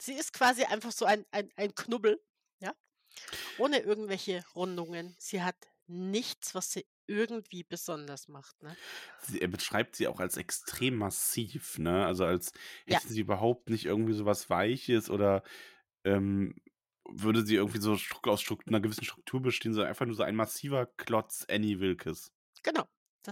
Sie 0.00 0.14
ist 0.14 0.32
quasi 0.32 0.64
einfach 0.64 0.92
so 0.92 1.04
ein, 1.06 1.26
ein, 1.32 1.50
ein 1.56 1.74
Knubbel, 1.74 2.22
ja, 2.60 2.72
ohne 3.56 3.80
irgendwelche 3.80 4.44
Rundungen. 4.54 5.16
Sie 5.18 5.42
hat 5.42 5.56
nichts, 5.86 6.54
was 6.54 6.72
sie 6.72 6.86
irgendwie 7.06 7.64
besonders 7.64 8.28
macht, 8.28 8.62
ne? 8.62 8.78
Sie, 9.20 9.40
er 9.40 9.48
beschreibt 9.48 9.96
sie 9.96 10.08
auch 10.08 10.20
als 10.20 10.36
extrem 10.36 10.96
massiv, 10.96 11.78
ne? 11.78 12.04
Also 12.06 12.24
als 12.24 12.52
Ja, 12.86 13.00
hätte 13.00 13.08
sie 13.08 13.20
überhaupt 13.20 13.70
nicht 13.70 13.84
irgendwie 13.86 14.12
so 14.14 14.24
was 14.24 14.50
Weiches 14.50 15.10
oder 15.10 15.42
ähm, 16.04 16.56
würde 17.08 17.44
sie 17.46 17.56
irgendwie 17.56 17.80
so 17.80 17.92
aus 17.92 18.00
Stru- 18.42 18.66
einer 18.68 18.80
gewissen 18.80 19.04
Struktur 19.04 19.42
bestehen, 19.42 19.72
sondern 19.74 19.90
einfach 19.90 20.06
nur 20.06 20.16
so 20.16 20.22
ein 20.22 20.36
massiver 20.36 20.86
Klotz 20.86 21.46
Annie 21.50 21.80
Wilkes. 21.80 22.32
genau. 22.62 22.84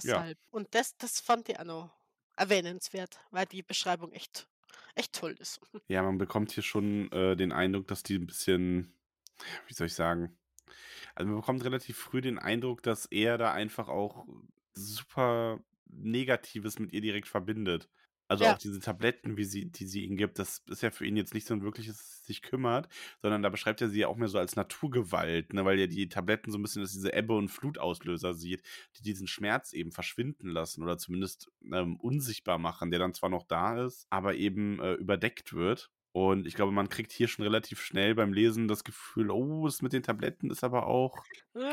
Ja. 0.02 0.24
Deshalb. 0.24 0.38
Und 0.50 0.74
das, 0.74 0.96
das 0.96 1.20
fand 1.20 1.48
ich 1.48 1.58
auch 1.58 1.64
noch 1.64 1.90
erwähnenswert, 2.36 3.20
weil 3.30 3.46
die 3.46 3.62
Beschreibung 3.62 4.12
echt, 4.12 4.48
echt 4.94 5.12
toll 5.14 5.36
ist. 5.38 5.60
Ja, 5.88 6.02
man 6.02 6.18
bekommt 6.18 6.52
hier 6.52 6.62
schon 6.62 7.10
äh, 7.12 7.36
den 7.36 7.52
Eindruck, 7.52 7.86
dass 7.88 8.02
die 8.02 8.16
ein 8.16 8.26
bisschen, 8.26 8.92
wie 9.66 9.74
soll 9.74 9.86
ich 9.88 9.94
sagen, 9.94 10.38
also 11.14 11.30
man 11.30 11.40
bekommt 11.40 11.64
relativ 11.64 11.96
früh 11.98 12.20
den 12.20 12.38
Eindruck, 12.38 12.82
dass 12.82 13.06
er 13.06 13.38
da 13.38 13.52
einfach 13.52 13.88
auch 13.88 14.26
super 14.74 15.60
Negatives 15.86 16.78
mit 16.78 16.92
ihr 16.92 17.00
direkt 17.00 17.28
verbindet. 17.28 17.88
Also 18.28 18.44
Ja. 18.44 18.48
auch 18.48 18.58
diese 18.58 18.80
Tabletten, 18.80 19.36
wie 19.36 19.44
sie, 19.44 19.70
die 19.70 19.86
sie 19.86 20.04
ihm 20.04 20.16
gibt, 20.16 20.40
das 20.40 20.60
ist 20.68 20.82
ja 20.82 20.90
für 20.90 21.06
ihn 21.06 21.16
jetzt 21.16 21.32
nicht 21.32 21.46
so 21.46 21.54
ein 21.54 21.62
wirkliches 21.62 22.24
sich 22.24 22.42
kümmert, 22.42 22.88
sondern 23.22 23.40
da 23.42 23.50
beschreibt 23.50 23.80
er 23.80 23.88
sie 23.88 24.00
ja 24.00 24.08
auch 24.08 24.16
mehr 24.16 24.26
so 24.26 24.38
als 24.38 24.56
Naturgewalt, 24.56 25.52
ne, 25.52 25.64
weil 25.64 25.78
er 25.78 25.86
die 25.86 26.08
Tabletten 26.08 26.50
so 26.50 26.58
ein 26.58 26.62
bisschen 26.62 26.82
als 26.82 26.90
diese 26.92 27.12
Ebbe- 27.12 27.36
und 27.36 27.50
Flutauslöser 27.50 28.34
sieht, 28.34 28.62
die 28.96 29.02
diesen 29.02 29.28
Schmerz 29.28 29.72
eben 29.72 29.92
verschwinden 29.92 30.48
lassen 30.50 30.82
oder 30.82 30.98
zumindest 30.98 31.52
ähm, 31.72 31.96
unsichtbar 32.00 32.58
machen, 32.58 32.90
der 32.90 32.98
dann 32.98 33.14
zwar 33.14 33.30
noch 33.30 33.44
da 33.44 33.84
ist, 33.84 34.06
aber 34.10 34.34
eben 34.34 34.80
äh, 34.80 34.94
überdeckt 34.94 35.52
wird. 35.52 35.92
Und 36.16 36.46
ich 36.46 36.54
glaube, 36.54 36.72
man 36.72 36.88
kriegt 36.88 37.12
hier 37.12 37.28
schon 37.28 37.42
relativ 37.42 37.78
schnell 37.78 38.14
beim 38.14 38.32
Lesen 38.32 38.68
das 38.68 38.84
Gefühl, 38.84 39.30
oh, 39.30 39.66
das 39.66 39.82
mit 39.82 39.92
den 39.92 40.02
Tabletten 40.02 40.50
ist 40.50 40.64
aber 40.64 40.86
auch, 40.86 41.22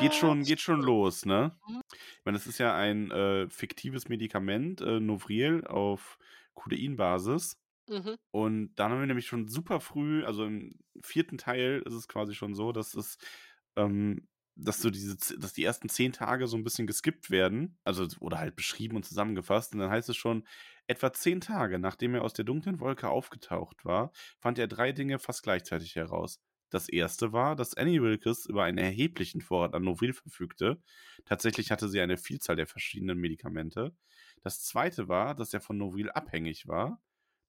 geht 0.01 0.13
schon, 0.15 0.43
geht 0.43 0.60
schon 0.60 0.82
los, 0.82 1.25
ne? 1.25 1.56
Mhm. 1.65 1.82
Ich 1.88 2.25
meine, 2.25 2.38
das 2.38 2.45
ist 2.45 2.58
ja 2.58 2.75
ein 2.75 3.10
äh, 3.12 3.49
fiktives 3.49 4.10
Medikament, 4.10 4.82
äh, 4.82 4.99
Novril 4.99 5.63
auf 5.65 6.17
Codeinbasis. 6.56 7.58
Mhm. 7.88 8.17
Und 8.32 8.75
da 8.75 8.89
haben 8.89 8.99
wir 8.99 9.08
nämlich 9.08 9.27
schon 9.27 9.47
super 9.47 9.79
früh, 9.79 10.25
also 10.25 10.43
im 10.43 10.77
vierten 11.01 11.38
Teil 11.38 11.82
ist 11.86 11.93
es 11.93 12.10
quasi 12.10 12.36
schon 12.36 12.53
so, 12.53 12.73
dass 12.73 12.95
es, 12.95 13.19
ähm, 13.77 14.27
dass 14.56 14.82
so 14.82 14.89
diese, 14.89 15.15
dass 15.39 15.53
die 15.53 15.63
ersten 15.63 15.88
zehn 15.88 16.12
Tage 16.12 16.47
so 16.47 16.58
ein 16.58 16.65
bisschen 16.65 16.86
geskippt 16.86 17.32
werden, 17.32 17.77
also 17.86 18.06
oder 18.19 18.39
halt 18.39 18.58
beschrieben 18.58 18.97
und 18.97 19.06
zusammengefasst. 19.06 19.71
Und 19.73 19.79
dann 19.79 19.89
heißt 19.89 20.10
es 20.10 20.17
schon, 20.17 20.45
etwa 20.88 21.13
zehn 21.13 21.41
Tage, 21.41 21.80
nachdem 21.80 22.15
er 22.15 22.24
aus 22.24 22.34
der 22.34 22.46
dunklen 22.46 22.80
Wolke 22.80 23.10
aufgetaucht 23.10 23.86
war, 23.86 24.12
fand 24.39 24.60
er 24.60 24.67
drei 24.67 24.91
Dinge 24.91 25.19
fast 25.19 25.43
gleichzeitig 25.43 25.96
heraus. 25.96 26.39
Das 26.69 26.89
erste 26.89 27.34
war, 27.34 27.56
dass 27.56 27.76
Annie 27.78 28.02
Wilkes 28.02 28.46
über 28.48 28.63
einen 28.63 28.80
erheblichen 28.80 29.41
Vorrat 29.41 29.76
an 29.76 29.84
Novril 29.84 30.13
verfügte. 30.13 30.82
Tatsächlich 31.26 31.72
hatte 31.72 31.88
sie 31.88 32.02
eine 32.02 32.17
Vielzahl 32.17 32.56
der 32.56 32.65
verschiedenen 32.67 33.19
Medikamente. 33.19 33.96
Das 34.41 34.63
zweite 34.63 35.08
war, 35.08 35.36
dass 35.36 35.54
er 35.54 35.62
von 35.62 35.78
Novril 35.78 36.10
abhängig 36.10 36.67
war. 36.67 37.00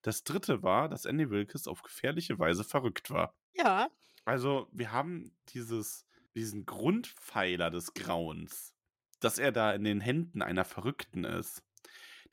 Das 0.03 0.25
dritte 0.25 0.62
war, 0.62 0.88
dass 0.90 1.07
Andy 1.07 1.31
Wilkes 1.31 1.66
auf 1.66 1.83
gefährliche 1.83 2.38
Weise 2.38 2.64
verrückt 2.64 3.11
war. 3.11 3.35
Ja, 3.55 3.88
Also, 4.27 4.68
wir 4.73 4.92
haben 4.92 5.37
dieses, 5.49 6.07
diesen 6.35 6.66
Grundpfeiler 6.66 7.70
des 7.70 7.94
Grauens, 7.94 8.75
dass 9.20 9.38
er 9.38 9.53
da 9.53 9.73
in 9.73 9.85
den 9.85 10.01
Händen 10.01 10.42
einer 10.42 10.64
Verrückten 10.64 11.25
ist. 11.25 11.63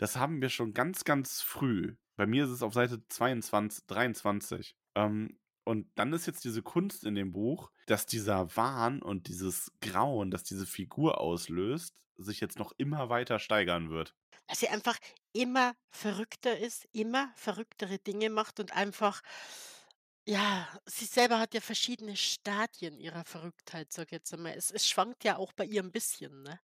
Das 0.02 0.16
haben 0.16 0.42
wir 0.42 0.50
schon 0.50 0.74
ganz, 0.74 1.04
ganz 1.04 1.42
früh. 1.44 1.96
Bei 2.16 2.26
mir 2.26 2.46
ist 2.46 2.50
es 2.50 2.64
auf 2.64 2.74
Seite 2.74 3.08
22, 3.08 3.86
23. 3.86 4.76
Ähm, 4.96 5.40
und 5.64 5.92
dann 5.94 6.12
ist 6.12 6.26
jetzt 6.26 6.44
diese 6.44 6.64
Kunst 6.64 7.04
in 7.04 7.14
dem 7.14 7.32
Buch, 7.34 7.72
dass 7.86 8.08
dieser 8.08 8.56
Wahn 8.58 9.04
und 9.04 9.28
dieses 9.28 9.72
Grauen, 9.80 10.32
das 10.32 10.44
diese 10.44 10.66
Figur 10.66 11.22
auslöst, 11.22 11.96
sich 12.18 12.40
jetzt 12.40 12.58
noch 12.58 12.72
immer 12.78 13.10
weiter 13.10 13.38
steigern 13.38 13.92
wird. 13.92 14.16
dass 14.48 14.60
sie 14.60 14.70
einfach 14.70 14.98
immer 15.34 15.76
verrückter 15.92 16.58
ist, 16.58 16.88
immer 16.92 17.32
verrücktere 17.36 18.00
Dinge 18.00 18.30
macht 18.30 18.60
und 18.60 18.74
einfach, 18.76 19.22
ja, 20.28 20.68
sie 20.86 21.06
selber 21.06 21.40
hat 21.40 21.54
ja 21.54 21.62
verschiedene 21.62 22.16
Stadien 22.16 23.00
ihrer 23.00 23.24
Verrücktheit, 23.26 23.92
sag 23.92 24.08
ich 24.08 24.12
jetzt 24.12 24.34
einmal. 24.34 24.54
Es, 24.56 24.72
es 24.72 24.88
schwankt 24.88 25.24
ja 25.24 25.38
auch 25.38 25.54
bei 25.54 25.66
ihr 25.66 25.82
ein 25.84 25.92
bisschen, 25.92 26.44
ne? 26.44 26.60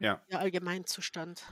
Ja. 0.00 0.22
Ihr 0.28 0.38
Allgemeinzustand. 0.40 1.44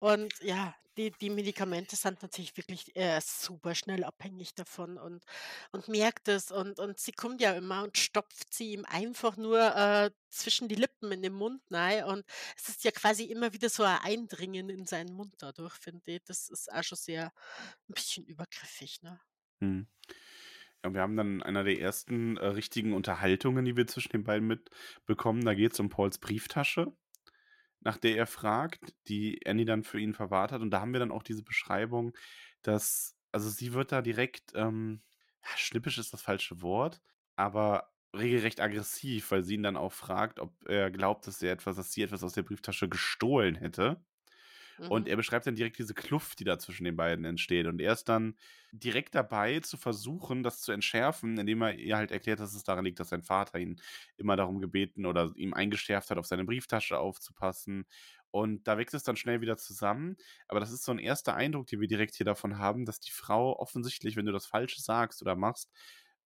Und 0.00 0.32
ja, 0.42 0.74
die, 0.96 1.12
die 1.12 1.30
Medikamente 1.30 1.96
sind 1.96 2.20
natürlich 2.22 2.56
wirklich 2.56 2.94
äh, 2.96 3.20
super 3.22 3.74
schnell 3.74 4.04
abhängig 4.04 4.54
davon 4.54 4.98
und, 4.98 5.24
und 5.72 5.88
merkt 5.88 6.28
es. 6.28 6.50
Und, 6.50 6.78
und 6.78 6.98
sie 6.98 7.12
kommt 7.12 7.40
ja 7.40 7.52
immer 7.52 7.84
und 7.84 7.96
stopft 7.96 8.52
sie 8.52 8.72
ihm 8.72 8.84
einfach 8.84 9.36
nur 9.36 9.60
äh, 9.60 10.10
zwischen 10.28 10.68
die 10.68 10.74
Lippen 10.74 11.12
in 11.12 11.22
den 11.22 11.32
Mund 11.32 11.62
rein. 11.70 12.04
Und 12.04 12.24
es 12.56 12.68
ist 12.68 12.84
ja 12.84 12.90
quasi 12.90 13.24
immer 13.24 13.52
wieder 13.52 13.68
so 13.68 13.82
ein 13.84 13.98
Eindringen 14.02 14.68
in 14.68 14.86
seinen 14.86 15.14
Mund 15.14 15.34
dadurch, 15.38 15.74
finde 15.74 16.12
ich. 16.12 16.22
Das 16.24 16.48
ist 16.48 16.72
auch 16.72 16.82
schon 16.82 16.98
sehr 16.98 17.32
ein 17.88 17.94
bisschen 17.94 18.24
übergriffig, 18.26 19.02
ne? 19.02 19.20
Hm. 19.60 19.86
Ja, 20.82 20.94
wir 20.94 21.02
haben 21.02 21.16
dann 21.16 21.42
einer 21.42 21.62
der 21.62 21.78
ersten 21.78 22.36
äh, 22.38 22.46
richtigen 22.46 22.94
Unterhaltungen, 22.94 23.64
die 23.64 23.76
wir 23.76 23.86
zwischen 23.86 24.12
den 24.12 24.24
beiden 24.24 24.48
mitbekommen. 24.48 25.44
Da 25.44 25.54
geht 25.54 25.74
es 25.74 25.80
um 25.80 25.90
Pauls 25.90 26.18
Brieftasche, 26.18 26.92
nach 27.80 27.96
der 27.98 28.16
er 28.16 28.26
fragt, 28.26 28.94
die 29.08 29.40
Annie 29.46 29.64
dann 29.64 29.84
für 29.84 29.98
ihn 30.00 30.14
verwahrt 30.14 30.52
hat. 30.52 30.60
Und 30.62 30.70
da 30.70 30.80
haben 30.80 30.92
wir 30.92 31.00
dann 31.00 31.12
auch 31.12 31.22
diese 31.22 31.42
Beschreibung, 31.42 32.16
dass, 32.62 33.16
also 33.32 33.48
sie 33.48 33.72
wird 33.72 33.92
da 33.92 34.02
direkt, 34.02 34.52
ähm, 34.54 35.02
schnippisch 35.56 35.98
ist 35.98 36.12
das 36.12 36.22
falsche 36.22 36.62
Wort, 36.62 37.00
aber 37.36 37.90
regelrecht 38.14 38.60
aggressiv, 38.60 39.30
weil 39.30 39.44
sie 39.44 39.54
ihn 39.54 39.62
dann 39.62 39.76
auch 39.76 39.92
fragt, 39.92 40.40
ob 40.40 40.54
er 40.68 40.90
glaubt, 40.90 41.26
dass 41.26 41.42
er 41.42 41.52
etwas, 41.52 41.76
dass 41.76 41.92
sie 41.92 42.02
etwas 42.02 42.24
aus 42.24 42.32
der 42.34 42.42
Brieftasche 42.42 42.88
gestohlen 42.88 43.54
hätte. 43.54 44.04
Und 44.88 45.06
Mhm. 45.06 45.08
er 45.08 45.16
beschreibt 45.16 45.46
dann 45.46 45.54
direkt 45.54 45.78
diese 45.78 45.94
Kluft, 45.94 46.40
die 46.40 46.44
da 46.44 46.58
zwischen 46.58 46.84
den 46.84 46.96
beiden 46.96 47.24
entsteht. 47.24 47.66
Und 47.66 47.80
er 47.80 47.92
ist 47.92 48.08
dann 48.08 48.36
direkt 48.72 49.14
dabei, 49.14 49.60
zu 49.60 49.76
versuchen, 49.76 50.42
das 50.42 50.60
zu 50.62 50.72
entschärfen, 50.72 51.38
indem 51.38 51.62
er 51.62 51.74
ihr 51.74 51.96
halt 51.96 52.10
erklärt, 52.10 52.40
dass 52.40 52.54
es 52.54 52.64
daran 52.64 52.84
liegt, 52.84 52.98
dass 53.00 53.10
sein 53.10 53.22
Vater 53.22 53.58
ihn 53.58 53.80
immer 54.16 54.36
darum 54.36 54.60
gebeten 54.60 55.06
oder 55.06 55.32
ihm 55.36 55.54
eingeschärft 55.54 56.10
hat, 56.10 56.18
auf 56.18 56.26
seine 56.26 56.44
Brieftasche 56.44 56.98
aufzupassen. 56.98 57.84
Und 58.32 58.68
da 58.68 58.78
wächst 58.78 58.94
es 58.94 59.02
dann 59.02 59.16
schnell 59.16 59.40
wieder 59.40 59.56
zusammen. 59.56 60.16
Aber 60.48 60.60
das 60.60 60.70
ist 60.72 60.84
so 60.84 60.92
ein 60.92 60.98
erster 60.98 61.34
Eindruck, 61.34 61.66
den 61.66 61.80
wir 61.80 61.88
direkt 61.88 62.14
hier 62.14 62.26
davon 62.26 62.58
haben, 62.58 62.84
dass 62.84 63.00
die 63.00 63.10
Frau 63.10 63.58
offensichtlich, 63.58 64.16
wenn 64.16 64.26
du 64.26 64.32
das 64.32 64.46
Falsche 64.46 64.80
sagst 64.80 65.20
oder 65.22 65.34
machst, 65.36 65.70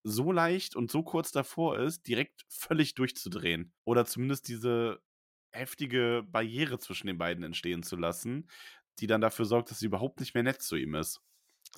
so 0.03 0.33
leicht 0.33 0.77
und 0.77 0.91
so 0.91 1.03
kurz 1.03 1.33
davor 1.33 1.79
ist, 1.79 2.07
direkt 2.07 2.45
völlig 2.49 2.95
durchzudrehen. 2.95 3.73
Oder 3.85 4.05
zumindest 4.05 4.49
diese 4.49 5.01
heftige 5.55 6.25
Barriere 6.27 6.79
zwischen 6.79 7.07
den 7.09 7.19
beiden 7.19 7.45
entstehen 7.45 7.83
zu 7.83 7.97
lassen, 7.97 8.49
die 9.01 9.07
dann 9.07 9.21
dafür 9.21 9.45
sorgt, 9.47 9.71
dass 9.71 9.81
sie 9.81 9.87
überhaupt 9.87 10.21
nicht 10.21 10.35
mehr 10.35 10.43
nett 10.45 10.63
zu 10.63 10.77
ihm 10.77 10.95
ist. 10.95 11.23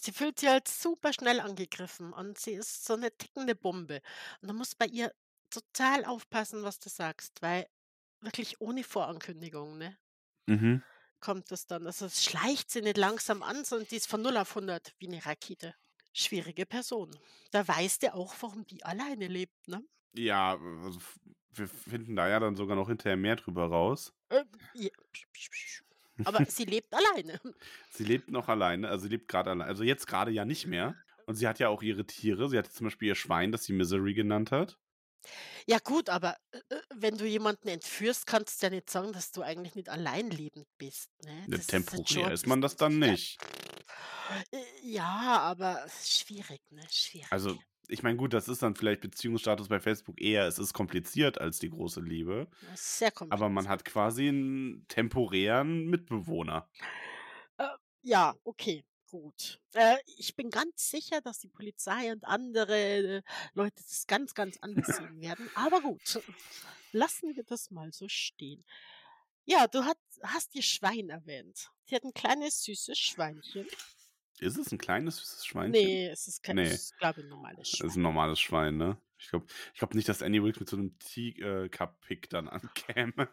Sie 0.00 0.12
fühlt 0.12 0.38
sich 0.40 0.48
halt 0.48 0.68
super 0.68 1.12
schnell 1.12 1.38
angegriffen 1.40 2.12
und 2.14 2.38
sie 2.38 2.52
ist 2.52 2.84
so 2.86 2.94
eine 2.94 3.14
tickende 3.16 3.54
Bombe. 3.54 4.00
Und 4.40 4.48
du 4.48 4.54
musst 4.54 4.78
bei 4.78 4.86
ihr 4.86 5.12
total 5.50 6.04
aufpassen, 6.06 6.62
was 6.62 6.78
du 6.78 6.88
sagst, 6.88 7.42
weil 7.42 7.66
wirklich 8.20 8.60
ohne 8.60 8.84
Vorankündigung, 8.84 9.76
ne, 9.78 9.98
Mhm. 10.48 10.82
kommt 11.20 11.50
das 11.50 11.66
dann. 11.66 11.86
Also 11.86 12.06
es 12.06 12.24
schleicht 12.24 12.70
sie 12.70 12.82
nicht 12.82 12.96
langsam 12.96 13.42
an, 13.42 13.64
sondern 13.64 13.88
die 13.88 13.96
ist 13.96 14.08
von 14.08 14.22
0 14.22 14.36
auf 14.36 14.54
100 14.54 14.94
wie 14.98 15.08
eine 15.08 15.24
Rakete. 15.24 15.74
Schwierige 16.12 16.66
Person. 16.66 17.10
Da 17.50 17.66
weißt 17.66 18.02
du 18.04 18.14
auch, 18.14 18.34
warum 18.40 18.66
die 18.66 18.84
alleine 18.84 19.28
lebt, 19.28 19.68
ne? 19.68 19.82
Ja, 20.14 20.52
also 20.84 21.00
wir 21.58 21.68
finden 21.68 22.16
da 22.16 22.28
ja 22.28 22.40
dann 22.40 22.56
sogar 22.56 22.76
noch 22.76 22.88
hinterher 22.88 23.16
mehr 23.16 23.36
drüber 23.36 23.66
raus. 23.66 24.12
Äh, 24.28 24.44
ja. 24.74 24.90
Aber 26.24 26.44
sie 26.46 26.64
lebt 26.64 26.94
alleine. 26.94 27.40
Sie 27.90 28.04
lebt 28.04 28.30
noch 28.30 28.48
alleine, 28.48 28.88
also 28.88 29.04
sie 29.04 29.10
lebt 29.10 29.28
gerade 29.28 29.50
alleine, 29.50 29.68
also 29.68 29.84
jetzt 29.84 30.06
gerade 30.06 30.30
ja 30.30 30.44
nicht 30.44 30.66
mehr. 30.66 30.94
Und 31.26 31.34
sie 31.34 31.48
hat 31.48 31.58
ja 31.58 31.68
auch 31.68 31.82
ihre 31.82 32.06
Tiere. 32.06 32.48
Sie 32.48 32.56
hatte 32.56 32.70
zum 32.70 32.86
Beispiel 32.86 33.08
ihr 33.08 33.14
Schwein, 33.16 33.50
das 33.50 33.64
sie 33.64 33.72
Misery 33.72 34.14
genannt 34.14 34.52
hat. 34.52 34.78
Ja 35.66 35.78
gut, 35.82 36.08
aber 36.08 36.36
äh, 36.52 36.58
äh, 36.68 36.80
wenn 36.94 37.18
du 37.18 37.26
jemanden 37.26 37.68
entführst, 37.68 38.26
kannst 38.26 38.62
du 38.62 38.66
ja 38.66 38.70
nicht 38.70 38.88
sagen, 38.88 39.12
dass 39.12 39.32
du 39.32 39.42
eigentlich 39.42 39.74
nicht 39.74 39.88
alleinlebend 39.88 40.66
bist. 40.78 41.10
Ne? 41.24 41.34
Ne, 41.34 41.44
Das 41.48 41.60
ist 41.60 41.70
temporär 41.70 42.26
ein 42.26 42.32
ist 42.32 42.46
man 42.46 42.60
das 42.60 42.76
dann 42.76 42.98
nicht. 42.98 43.38
Ja, 44.52 44.60
ja, 44.82 45.38
aber 45.40 45.86
schwierig, 46.04 46.60
ne? 46.70 46.82
Schwierig. 46.90 47.30
Also 47.30 47.58
ich 47.88 48.02
meine, 48.02 48.16
gut, 48.16 48.32
das 48.32 48.48
ist 48.48 48.62
dann 48.62 48.74
vielleicht 48.74 49.00
Beziehungsstatus 49.00 49.68
bei 49.68 49.80
Facebook 49.80 50.20
eher, 50.20 50.46
es 50.46 50.58
ist 50.58 50.72
kompliziert 50.72 51.40
als 51.40 51.58
die 51.58 51.70
große 51.70 52.00
Liebe. 52.00 52.48
Sehr 52.74 53.10
kompliziert. 53.10 53.40
Aber 53.40 53.48
man 53.48 53.68
hat 53.68 53.84
quasi 53.84 54.28
einen 54.28 54.86
temporären 54.88 55.86
Mitbewohner. 55.86 56.68
Äh, 57.58 57.68
ja, 58.02 58.34
okay, 58.44 58.84
gut. 59.10 59.60
Äh, 59.74 59.96
ich 60.18 60.36
bin 60.36 60.50
ganz 60.50 60.90
sicher, 60.90 61.20
dass 61.20 61.38
die 61.38 61.48
Polizei 61.48 62.12
und 62.12 62.24
andere 62.24 62.76
äh, 62.76 63.22
Leute 63.54 63.82
das 63.82 64.06
ganz, 64.06 64.34
ganz 64.34 64.58
anders 64.60 64.96
sehen 64.96 65.20
werden. 65.20 65.48
Aber 65.54 65.80
gut, 65.80 66.20
lassen 66.92 67.34
wir 67.34 67.44
das 67.44 67.70
mal 67.70 67.92
so 67.92 68.08
stehen. 68.08 68.64
Ja, 69.44 69.68
du 69.68 69.84
hat, 69.84 69.98
hast 70.22 70.54
ihr 70.54 70.62
Schwein 70.62 71.08
erwähnt. 71.08 71.70
Sie 71.84 71.94
hat 71.94 72.02
ein 72.02 72.12
kleines, 72.12 72.64
süßes 72.64 72.98
Schweinchen. 72.98 73.66
Ist 74.40 74.58
es 74.58 74.70
ein 74.72 74.78
kleines, 74.78 75.16
süßes 75.18 75.46
Schweinchen? 75.46 75.72
Nee, 75.82 76.08
es 76.08 76.28
ist 76.28 76.42
kein, 76.42 76.56
Nee. 76.56 76.62
es 76.64 76.72
ist, 76.74 76.98
glaube 76.98 77.20
ich, 77.20 77.26
ein 77.26 77.30
normales 77.30 77.58
Das 77.58 77.70
ist 77.72 77.76
Schwein. 77.78 77.90
ein 77.98 78.02
normales 78.02 78.40
Schwein, 78.40 78.76
ne? 78.76 78.98
Ich 79.18 79.28
glaube 79.30 79.46
ich 79.72 79.78
glaub 79.78 79.94
nicht, 79.94 80.08
dass 80.08 80.22
Annie 80.22 80.42
Wilkes 80.42 80.60
mit 80.60 80.68
so 80.68 80.76
einem 80.76 80.98
Teacup-Pick 80.98 82.28
dann 82.30 82.48
ankäme. 82.48 83.28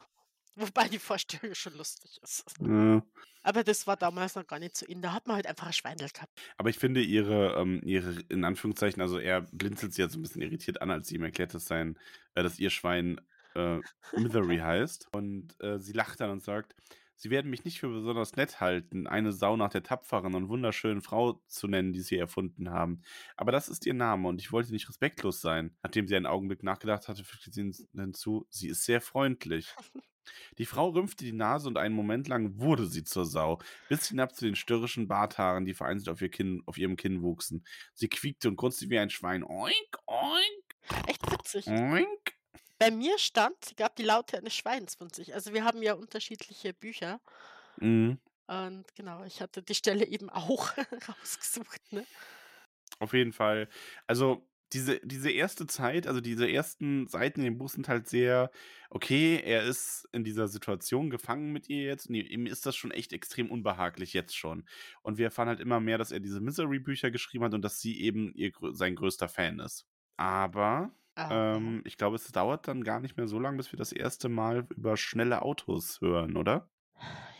Wobei 0.56 0.88
die 0.88 1.00
Vorstellung 1.00 1.56
schon 1.56 1.74
lustig 1.76 2.20
ist. 2.22 2.46
Ja. 2.62 3.04
Aber 3.42 3.64
das 3.64 3.88
war 3.88 3.98
damals 3.98 4.36
noch 4.36 4.46
gar 4.46 4.60
nicht 4.60 4.78
so 4.78 4.86
in. 4.86 5.02
Da 5.02 5.12
hat 5.12 5.26
man 5.28 5.36
halt 5.38 5.48
einfach 5.48 5.66
ein 5.68 5.74
Schweindel 5.74 6.08
gehabt. 6.10 6.32
Aber 6.58 6.70
ich 6.70 6.78
finde 6.78 7.02
ihre, 7.02 7.56
ähm, 7.60 7.82
ihre, 7.84 8.22
in 8.30 8.44
Anführungszeichen, 8.46 9.02
also 9.02 9.18
er 9.18 9.42
blinzelt 9.42 9.94
sie 9.94 10.04
ja 10.04 10.10
so 10.10 10.20
ein 10.20 10.22
bisschen 10.22 10.44
irritiert 10.44 10.82
an, 10.82 10.92
als 10.92 11.08
sie 11.08 11.16
ihm 11.16 11.24
erklärt, 11.24 11.54
dass 11.56 11.66
sein, 11.66 11.98
äh, 12.36 12.44
dass 12.44 12.60
ihr 12.60 12.70
Schwein 12.70 13.20
äh, 13.56 13.80
Misery 14.16 14.58
heißt. 14.60 15.08
Und 15.12 15.60
äh, 15.60 15.80
sie 15.80 15.94
lacht 15.94 16.20
dann 16.22 16.30
und 16.30 16.44
sagt, 16.44 16.76
sie 17.24 17.30
werden 17.30 17.50
mich 17.50 17.64
nicht 17.64 17.80
für 17.80 17.88
besonders 17.88 18.36
nett 18.36 18.60
halten, 18.60 19.08
eine 19.08 19.32
Sau 19.32 19.56
nach 19.56 19.70
der 19.70 19.82
tapferen 19.82 20.36
und 20.36 20.50
wunderschönen 20.50 21.02
Frau 21.02 21.42
zu 21.48 21.70
nennen, 21.70 21.94
die 21.94 22.02
sie 22.02 22.18
erfunden 22.18 22.70
haben. 22.70 23.02
Aber 23.38 23.54
das 23.54 23.70
ist 23.70 23.86
ihr 23.86 23.94
Name 23.94 24.28
und 24.28 24.42
ich 24.42 24.52
wollte 24.52 24.74
nicht 24.74 24.90
respektlos 24.90 25.40
sein. 25.40 25.74
Nachdem 25.84 26.06
sie 26.06 26.18
einen 26.18 26.26
Augenblick 26.26 26.64
nachgedacht 26.64 27.08
hatte, 27.08 27.24
fügte 27.24 27.50
sie 27.50 27.72
hinzu, 27.96 28.46
sie 28.50 28.68
ist 28.68 28.84
sehr 28.84 29.00
freundlich. 29.00 29.74
Die 30.58 30.66
Frau 30.66 30.90
rümpfte 30.90 31.26
die 31.26 31.34
Nase 31.34 31.68
und 31.68 31.78
einen 31.78 31.94
Moment 31.96 32.30
lang 32.30 32.58
wurde 32.58 32.86
sie 32.86 33.04
zur 33.04 33.26
Sau, 33.26 33.60
bis 33.90 34.08
hinab 34.08 34.34
zu 34.34 34.46
den 34.46 34.56
störrischen 34.56 35.10
Barthaaren, 35.10 35.66
die 35.66 35.74
vereinzelt 35.74 36.08
auf, 36.08 36.22
ihr 36.22 36.30
Kinn, 36.30 36.64
auf 36.66 36.78
ihrem 36.78 36.96
Kinn 36.96 37.22
wuchsen. 37.22 37.66
Sie 37.94 38.08
quiekte 38.08 38.48
und 38.48 38.56
grunzte 38.56 38.90
wie 38.90 39.00
ein 39.00 39.10
Schwein. 39.10 39.44
Oink, 39.44 39.98
oink, 40.08 41.08
Echt 41.10 41.30
witzig. 41.30 41.68
oink. 41.68 42.38
Bei 42.84 42.92
mir 42.92 43.18
stand, 43.18 43.56
sie 43.64 43.76
gab 43.76 43.96
die 43.96 44.04
Laute 44.04 44.38
eines 44.38 44.54
Schweins 44.54 44.96
von 44.96 45.10
sich. 45.10 45.34
Also 45.34 45.54
wir 45.54 45.64
haben 45.64 45.82
ja 45.82 45.94
unterschiedliche 45.94 46.74
Bücher. 46.74 47.22
Mhm. 47.78 48.20
Und 48.48 48.84
genau, 48.96 49.24
ich 49.24 49.40
hatte 49.40 49.64
die 49.64 49.74
Stelle 49.74 50.06
eben 50.06 50.30
auch 50.30 50.74
rausgesucht. 51.08 51.94
Ne? 51.94 52.06
Auf 53.00 53.14
jeden 53.14 53.32
Fall. 53.32 53.70
Also 54.06 54.46
diese, 54.74 55.00
diese 55.00 55.32
erste 55.32 55.66
Zeit, 55.66 56.08
also 56.08 56.20
diese 56.20 56.52
ersten 56.52 57.08
Seiten 57.08 57.40
in 57.40 57.46
dem 57.46 57.58
Buch 57.58 57.70
sind 57.70 57.88
halt 57.88 58.10
sehr, 58.10 58.52
okay, 58.90 59.42
er 59.42 59.64
ist 59.64 60.10
in 60.12 60.26
dieser 60.26 60.50
Situation 60.50 61.10
gefangen 61.10 61.54
mit 61.54 61.70
ihr 61.70 61.84
jetzt 61.84 62.10
und 62.10 62.16
ihm 62.16 62.48
ist 62.48 62.66
das 62.66 62.76
schon 62.76 62.92
echt 62.92 63.14
extrem 63.14 63.50
unbehaglich 63.50 64.12
jetzt 64.12 64.36
schon. 64.36 64.68
Und 65.04 65.18
wir 65.18 65.28
erfahren 65.28 65.48
halt 65.48 65.62
immer 65.62 65.80
mehr, 65.80 65.98
dass 65.98 66.12
er 66.12 66.20
diese 66.20 66.42
Misery-Bücher 66.42 67.12
geschrieben 67.12 67.46
hat 67.46 67.54
und 67.54 67.62
dass 67.62 67.80
sie 67.80 68.02
eben 68.02 68.34
ihr, 68.34 68.52
sein 68.74 68.96
größter 68.98 69.30
Fan 69.30 69.60
ist. 69.60 69.88
Aber 70.18 70.92
Aber 71.16 71.56
ähm, 71.58 71.82
ich 71.86 71.98
glaube, 71.98 72.16
es 72.16 72.32
dauert 72.32 72.68
dann 72.68 72.84
gar 72.84 73.00
nicht 73.00 73.18
mehr 73.18 73.28
so 73.28 73.40
lange, 73.40 73.58
bis 73.58 73.72
wir 73.72 73.78
das 73.78 73.92
erste 73.92 74.30
Mal 74.30 74.68
über 74.76 74.98
schnelle 74.98 75.42
Autos 75.42 76.02
hören, 76.02 76.38
oder? 76.38 76.70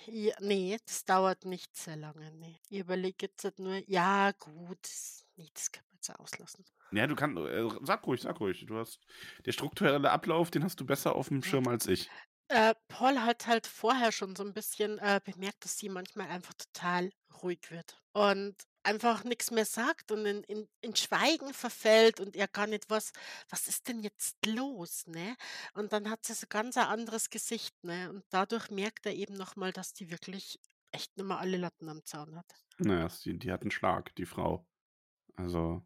ja, 0.08 0.36
nee, 0.40 0.78
das 0.86 1.06
dauert 1.06 1.46
nicht 1.46 1.76
sehr 1.76 1.96
lange. 1.96 2.32
Nee. 2.34 2.60
Ich 2.70 2.80
überlege 2.80 3.28
jetzt 3.28 3.44
halt 3.44 3.60
nur, 3.60 3.82
ja, 3.88 4.32
gut, 4.40 4.88
nee, 5.36 5.50
das 5.54 5.72
kann 5.72 5.84
man 5.86 5.96
jetzt 5.96 6.20
auslassen. 6.20 6.66
Ja, 6.92 7.08
du 7.08 7.16
kannst, 7.16 7.38
äh, 7.40 7.68
sag 7.82 8.06
ruhig, 8.06 8.22
sag 8.22 8.40
ruhig. 8.40 8.66
Du 8.68 8.78
hast, 8.78 9.00
der 9.46 9.52
strukturelle 9.52 10.12
Ablauf, 10.12 10.52
den 10.52 10.64
hast 10.64 10.80
du 10.80 10.86
besser 10.86 11.16
auf 11.16 11.30
dem 11.30 11.42
Schirm 11.42 11.68
als 11.68 11.88
ich. 11.88 12.10
Äh, 12.50 12.76
Paul 12.88 13.20
hat 13.20 13.48
halt 13.48 13.66
vorher 13.66 14.12
schon 14.12 14.36
so 14.36 14.44
ein 14.44 14.54
bisschen 14.54 15.00
äh, 15.00 15.20
bemerkt, 15.24 15.64
dass 15.64 15.78
sie 15.78 15.90
manchmal 15.90 16.28
einfach 16.28 16.54
total 16.54 17.10
ruhig 17.42 17.72
wird 17.72 18.00
und 18.12 18.56
einfach 18.84 19.24
nichts 19.24 19.52
mehr 19.52 19.66
sagt 19.66 20.12
und 20.12 20.26
in, 20.26 20.44
in, 20.44 20.68
in 20.82 20.96
Schweigen 20.96 21.54
verfällt 21.54 22.20
und 22.20 22.36
er 22.36 22.48
gar 22.48 22.68
nicht 22.68 22.90
was, 22.90 23.12
was 23.50 23.68
ist 23.68 23.88
denn 23.88 24.00
jetzt 24.00 24.46
los, 24.46 25.08
ne? 25.08 25.36
Und 25.74 25.94
dann 25.94 26.10
hat 26.10 26.26
sie 26.26 26.34
so 26.34 26.48
ganz 26.48 26.78
ein 26.78 26.88
anderes 26.88 27.30
Gesicht, 27.30 27.76
ne? 27.84 28.10
Und 28.10 28.24
dadurch 28.30 28.70
merkt 28.70 29.06
er 29.06 29.14
eben 29.14 29.36
nochmal, 29.36 29.72
dass 29.72 29.94
die 29.94 30.12
wirklich 30.12 30.60
echt 30.92 31.18
mehr 31.18 31.40
alle 31.40 31.58
Latten 31.58 31.90
am 31.90 32.04
Zaun 32.06 32.36
hat. 32.36 32.46
Naja, 32.78 33.08
die, 33.24 33.38
die 33.38 33.52
hat 33.52 33.62
einen 33.62 33.72
Schlag, 33.72 34.14
die 34.16 34.26
Frau. 34.26 34.68
Also, 35.36 35.86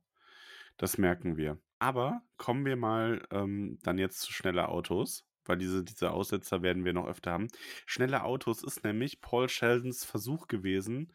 das 0.77 0.97
merken 0.97 1.37
wir. 1.37 1.59
Aber 1.79 2.21
kommen 2.37 2.65
wir 2.65 2.75
mal 2.75 3.25
ähm, 3.31 3.79
dann 3.83 3.97
jetzt 3.97 4.21
zu 4.21 4.33
schnelle 4.33 4.67
Autos, 4.69 5.25
weil 5.45 5.57
diese, 5.57 5.83
diese 5.83 6.11
Aussetzer 6.11 6.61
werden 6.61 6.85
wir 6.85 6.93
noch 6.93 7.07
öfter 7.07 7.31
haben. 7.31 7.47
Schnelle 7.85 8.23
Autos 8.23 8.63
ist 8.63 8.83
nämlich 8.83 9.21
Paul 9.21 9.47
Sheldons 9.47 10.03
Versuch 10.03 10.47
gewesen, 10.47 11.13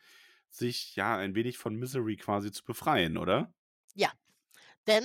sich 0.54 0.96
ja 0.96 1.16
ein 1.16 1.34
wenig 1.34 1.58
von 1.58 1.74
Misery 1.74 2.16
quasi 2.16 2.52
zu 2.52 2.64
befreien, 2.64 3.16
oder? 3.16 3.52
Denn 4.86 5.04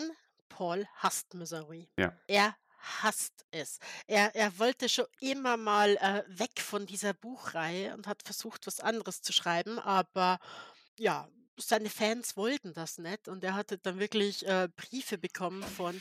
Paul 0.49 0.88
hasst 0.95 1.33
Misery. 1.33 1.89
Ja. 1.97 2.17
Er 2.27 2.55
hasst 2.79 3.45
es. 3.51 3.79
Er, 4.07 4.33
er 4.36 4.57
wollte 4.60 4.88
schon 4.89 5.05
immer 5.19 5.57
mal 5.57 5.97
äh, 5.97 6.23
weg 6.27 6.60
von 6.60 6.86
dieser 6.86 7.13
Buchreihe 7.13 7.93
und 7.93 8.07
hat 8.07 8.23
versucht, 8.23 8.65
was 8.65 8.79
anderes 8.79 9.21
zu 9.21 9.33
schreiben, 9.33 9.79
aber 9.79 10.39
ja, 10.97 11.27
seine 11.57 11.89
Fans 11.89 12.38
wollten 12.38 12.73
das 12.73 12.97
nicht 12.97 13.27
und 13.27 13.43
er 13.43 13.55
hatte 13.55 13.77
dann 13.77 13.99
wirklich 13.99 14.45
äh, 14.47 14.69
Briefe 14.75 15.17
bekommen 15.17 15.63
von 15.63 15.99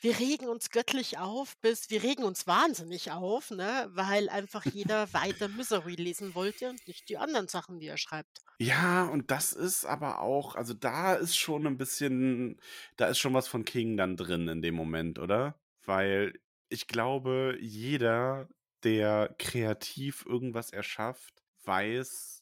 wir 0.00 0.18
regen 0.18 0.48
uns 0.48 0.70
göttlich 0.70 1.18
auf, 1.18 1.56
bis 1.58 1.90
wir 1.90 2.02
regen 2.02 2.24
uns 2.24 2.46
wahnsinnig 2.46 3.12
auf, 3.12 3.50
ne, 3.50 3.88
weil 3.92 4.28
einfach 4.28 4.64
jeder 4.64 5.12
weiter 5.12 5.48
Misery 5.48 5.94
lesen 5.94 6.34
wollte 6.34 6.70
und 6.70 6.86
nicht 6.86 7.08
die 7.08 7.18
anderen 7.18 7.48
Sachen, 7.48 7.78
die 7.80 7.86
er 7.86 7.98
schreibt. 7.98 8.42
Ja, 8.58 9.04
und 9.06 9.30
das 9.30 9.52
ist 9.54 9.86
aber 9.86 10.20
auch, 10.20 10.54
also 10.54 10.74
da 10.74 11.14
ist 11.14 11.36
schon 11.36 11.66
ein 11.66 11.78
bisschen, 11.78 12.60
da 12.96 13.06
ist 13.06 13.18
schon 13.18 13.32
was 13.32 13.48
von 13.48 13.64
King 13.64 13.96
dann 13.96 14.16
drin 14.18 14.48
in 14.48 14.60
dem 14.60 14.74
Moment, 14.74 15.18
oder? 15.18 15.58
Weil 15.84 16.38
ich 16.68 16.86
glaube, 16.86 17.56
jeder, 17.60 18.48
der 18.84 19.34
kreativ 19.38 20.26
irgendwas 20.26 20.70
erschafft, 20.72 21.42
weiß, 21.64 22.39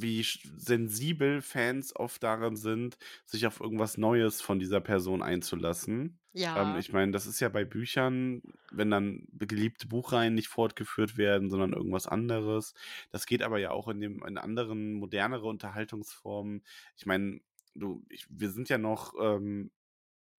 wie 0.00 0.24
sensibel 0.56 1.42
Fans 1.42 1.94
oft 1.96 2.22
daran 2.22 2.56
sind, 2.56 2.96
sich 3.24 3.46
auf 3.46 3.60
irgendwas 3.60 3.98
Neues 3.98 4.40
von 4.40 4.58
dieser 4.58 4.80
Person 4.80 5.22
einzulassen. 5.22 6.18
Ähm, 6.54 6.76
Ja, 6.76 6.78
ich 6.78 6.92
meine, 6.92 7.12
das 7.12 7.26
ist 7.26 7.40
ja 7.40 7.48
bei 7.48 7.64
Büchern, 7.64 8.42
wenn 8.70 8.90
dann 8.90 9.26
geliebte 9.32 9.86
Buchreihen 9.88 10.34
nicht 10.34 10.48
fortgeführt 10.48 11.16
werden, 11.16 11.50
sondern 11.50 11.72
irgendwas 11.72 12.06
anderes. 12.06 12.74
Das 13.10 13.26
geht 13.26 13.42
aber 13.42 13.58
ja 13.58 13.70
auch 13.70 13.88
in 13.88 14.00
dem 14.00 14.24
in 14.24 14.38
anderen 14.38 14.94
modernere 14.94 15.46
Unterhaltungsformen. 15.46 16.64
Ich 16.96 17.06
meine, 17.06 17.40
du, 17.74 18.04
ich, 18.08 18.26
wir 18.30 18.50
sind 18.50 18.68
ja 18.68 18.78
noch 18.78 19.14
ähm, 19.20 19.70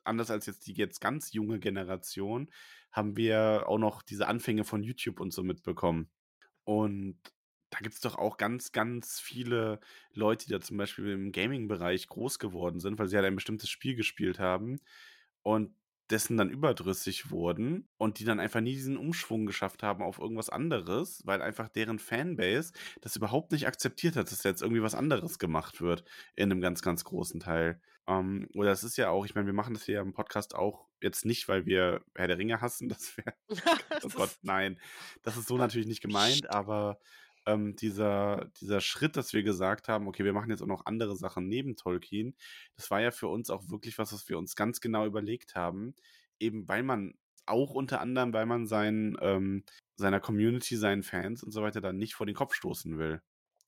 anders 0.04 0.32
als 0.32 0.46
jetzt 0.46 0.68
die 0.68 0.74
jetzt 0.74 1.02
ganz 1.02 1.34
junge 1.34 1.60
Generation, 1.60 2.50
haben 2.92 3.18
wir 3.18 3.66
auch 3.68 3.78
noch 3.80 4.02
diese 4.04 4.28
Anfänge 4.28 4.64
von 4.64 4.84
YouTube 4.84 5.20
und 5.20 5.34
so 5.34 5.44
mitbekommen. 5.44 6.10
Und 6.64 7.20
da 7.70 7.80
gibt 7.80 7.96
es 7.96 8.02
doch 8.02 8.18
auch 8.18 8.38
ganz, 8.38 8.72
ganz 8.72 9.20
viele 9.20 9.80
Leute, 10.14 10.46
die 10.46 10.52
da 10.52 10.62
zum 10.62 10.78
Beispiel 10.78 11.10
im 11.12 11.32
Gaming-Bereich 11.32 12.08
groß 12.08 12.40
geworden 12.40 12.80
sind, 12.80 13.00
weil 13.00 13.08
sie 13.08 13.16
halt 13.18 13.26
ein 13.26 13.36
bestimmtes 13.36 13.70
Spiel 13.70 13.96
gespielt 13.96 14.40
haben 14.40 14.80
und 15.42 15.76
dessen 16.10 16.38
dann 16.38 16.50
überdrüssig 16.50 17.32
wurden 17.32 17.90
und 17.98 18.20
die 18.20 18.26
dann 18.26 18.40
einfach 18.40 18.62
nie 18.62 18.74
diesen 18.74 18.98
Umschwung 18.98 19.46
geschafft 19.46 19.82
haben 19.82 20.04
auf 20.04 20.20
irgendwas 20.20 20.50
anderes, 20.50 21.22
weil 21.26 21.42
einfach 21.42 21.68
deren 21.70 22.00
Fanbase 22.00 22.74
das 23.02 23.16
überhaupt 23.16 23.52
nicht 23.52 23.68
akzeptiert 23.68 24.16
hat, 24.16 24.32
dass 24.32 24.44
jetzt 24.44 24.62
irgendwie 24.62 24.84
was 24.84 24.96
anderes 24.96 25.40
gemacht 25.40 25.82
wird 25.82 26.06
in 26.36 26.52
einem 26.52 26.62
ganz, 26.62 26.82
ganz 26.82 27.04
großen 27.04 27.40
Teil. 27.40 27.82
Ähm, 28.08 28.48
oder 28.54 28.72
es 28.72 28.84
ist 28.84 28.98
ja 28.98 29.10
auch, 29.10 29.26
ich 29.26 29.34
meine, 29.34 29.48
wir 29.48 29.54
machen 29.54 29.74
das 29.74 29.86
hier 29.86 30.00
im 30.00 30.14
Podcast 30.14 30.54
auch 30.54 30.88
jetzt 31.02 31.26
nicht, 31.26 31.48
weil 31.48 31.66
wir 31.66 32.02
Herr 32.14 32.28
der 32.28 32.38
Ringe 32.38 32.62
hassen, 32.62 32.88
das 32.90 33.18
wäre 33.18 33.34
Oh 34.04 34.10
Gott, 34.10 34.38
nein. 34.44 34.80
Das 35.24 35.38
ist 35.38 35.48
so 35.48 35.58
natürlich 35.58 35.88
nicht 35.88 36.02
gemeint, 36.02 36.50
aber 36.50 37.00
ähm, 37.46 37.76
dieser, 37.76 38.50
dieser 38.60 38.82
Schritt, 38.82 39.18
dass 39.18 39.34
wir 39.34 39.44
gesagt 39.44 39.88
haben, 39.88 40.08
okay, 40.08 40.24
wir 40.24 40.34
machen 40.34 40.50
jetzt 40.50 40.62
auch 40.62 40.68
noch 40.68 40.86
andere 40.86 41.16
Sachen 41.16 41.48
neben 41.48 41.76
Tolkien, 41.76 42.36
das 42.76 42.90
war 42.92 43.02
ja 43.02 43.12
für 43.12 43.28
uns 43.28 43.50
auch 43.50 43.70
wirklich 43.70 43.98
was, 43.98 44.14
was 44.14 44.28
wir 44.30 44.38
uns 44.38 44.56
ganz 44.56 44.82
genau 44.82 45.06
überlegt 45.06 45.56
haben. 45.56 45.96
Eben 46.40 46.68
weil 46.68 46.84
man 46.84 47.14
auch 47.46 47.72
unter 47.72 48.02
anderem, 48.02 48.34
weil 48.34 48.46
man 48.46 48.66
seinen, 48.68 49.18
ähm, 49.22 49.64
seiner 49.96 50.20
Community, 50.20 50.76
seinen 50.78 51.04
Fans 51.04 51.44
und 51.44 51.52
so 51.52 51.62
weiter 51.62 51.82
dann 51.82 51.98
nicht 51.98 52.16
vor 52.16 52.26
den 52.26 52.36
Kopf 52.36 52.54
stoßen 52.56 52.98
will. 52.98 53.22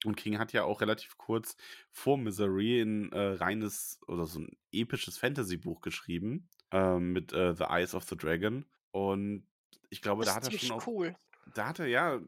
Und 0.05 0.15
King 0.15 0.37
hat 0.37 0.53
ja 0.53 0.63
auch 0.63 0.81
relativ 0.81 1.17
kurz 1.17 1.55
vor 1.91 2.17
Misery 2.17 2.81
ein 2.81 3.11
äh, 3.13 3.19
reines 3.19 3.99
oder 4.07 4.25
so 4.27 4.39
ein 4.39 4.57
episches 4.71 5.17
Fantasy-Buch 5.17 5.81
geschrieben 5.81 6.49
ähm, 6.71 7.13
mit 7.13 7.33
äh, 7.33 7.55
The 7.55 7.63
Eyes 7.65 7.95
of 7.95 8.03
the 8.03 8.15
Dragon. 8.15 8.65
Und 8.91 9.47
ich 9.89 10.01
glaube, 10.01 10.23
Das 10.23 10.33
da 10.33 10.35
hat 10.35 10.45
er 10.45 10.51
schon 10.51 10.59
ziemlich 10.59 10.71
auch 10.71 10.87
cool. 10.87 11.15
da 11.45 11.67
hat 11.67 11.79
er 11.79 11.87
ja 11.87 12.19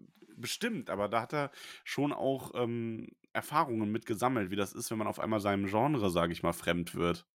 bestimmt, 0.42 0.90
aber 0.90 1.10
da 1.10 1.22
hat 1.22 1.34
er 1.34 1.52
schon 1.84 2.14
auch 2.14 2.52
ähm, 2.56 3.08
Erfahrungen 3.34 3.92
mit 3.92 4.06
gesammelt, 4.06 4.52
wie 4.52 4.56
das 4.56 4.74
ist, 4.74 4.92
wenn 4.92 4.98
man 4.98 5.08
auf 5.08 5.20
einmal 5.20 5.40
seinem 5.40 5.68
Genre, 5.68 6.10
sage 6.10 6.34
ich 6.34 6.44
mal, 6.44 6.54
fremd 6.54 6.96
wird. 6.96 7.28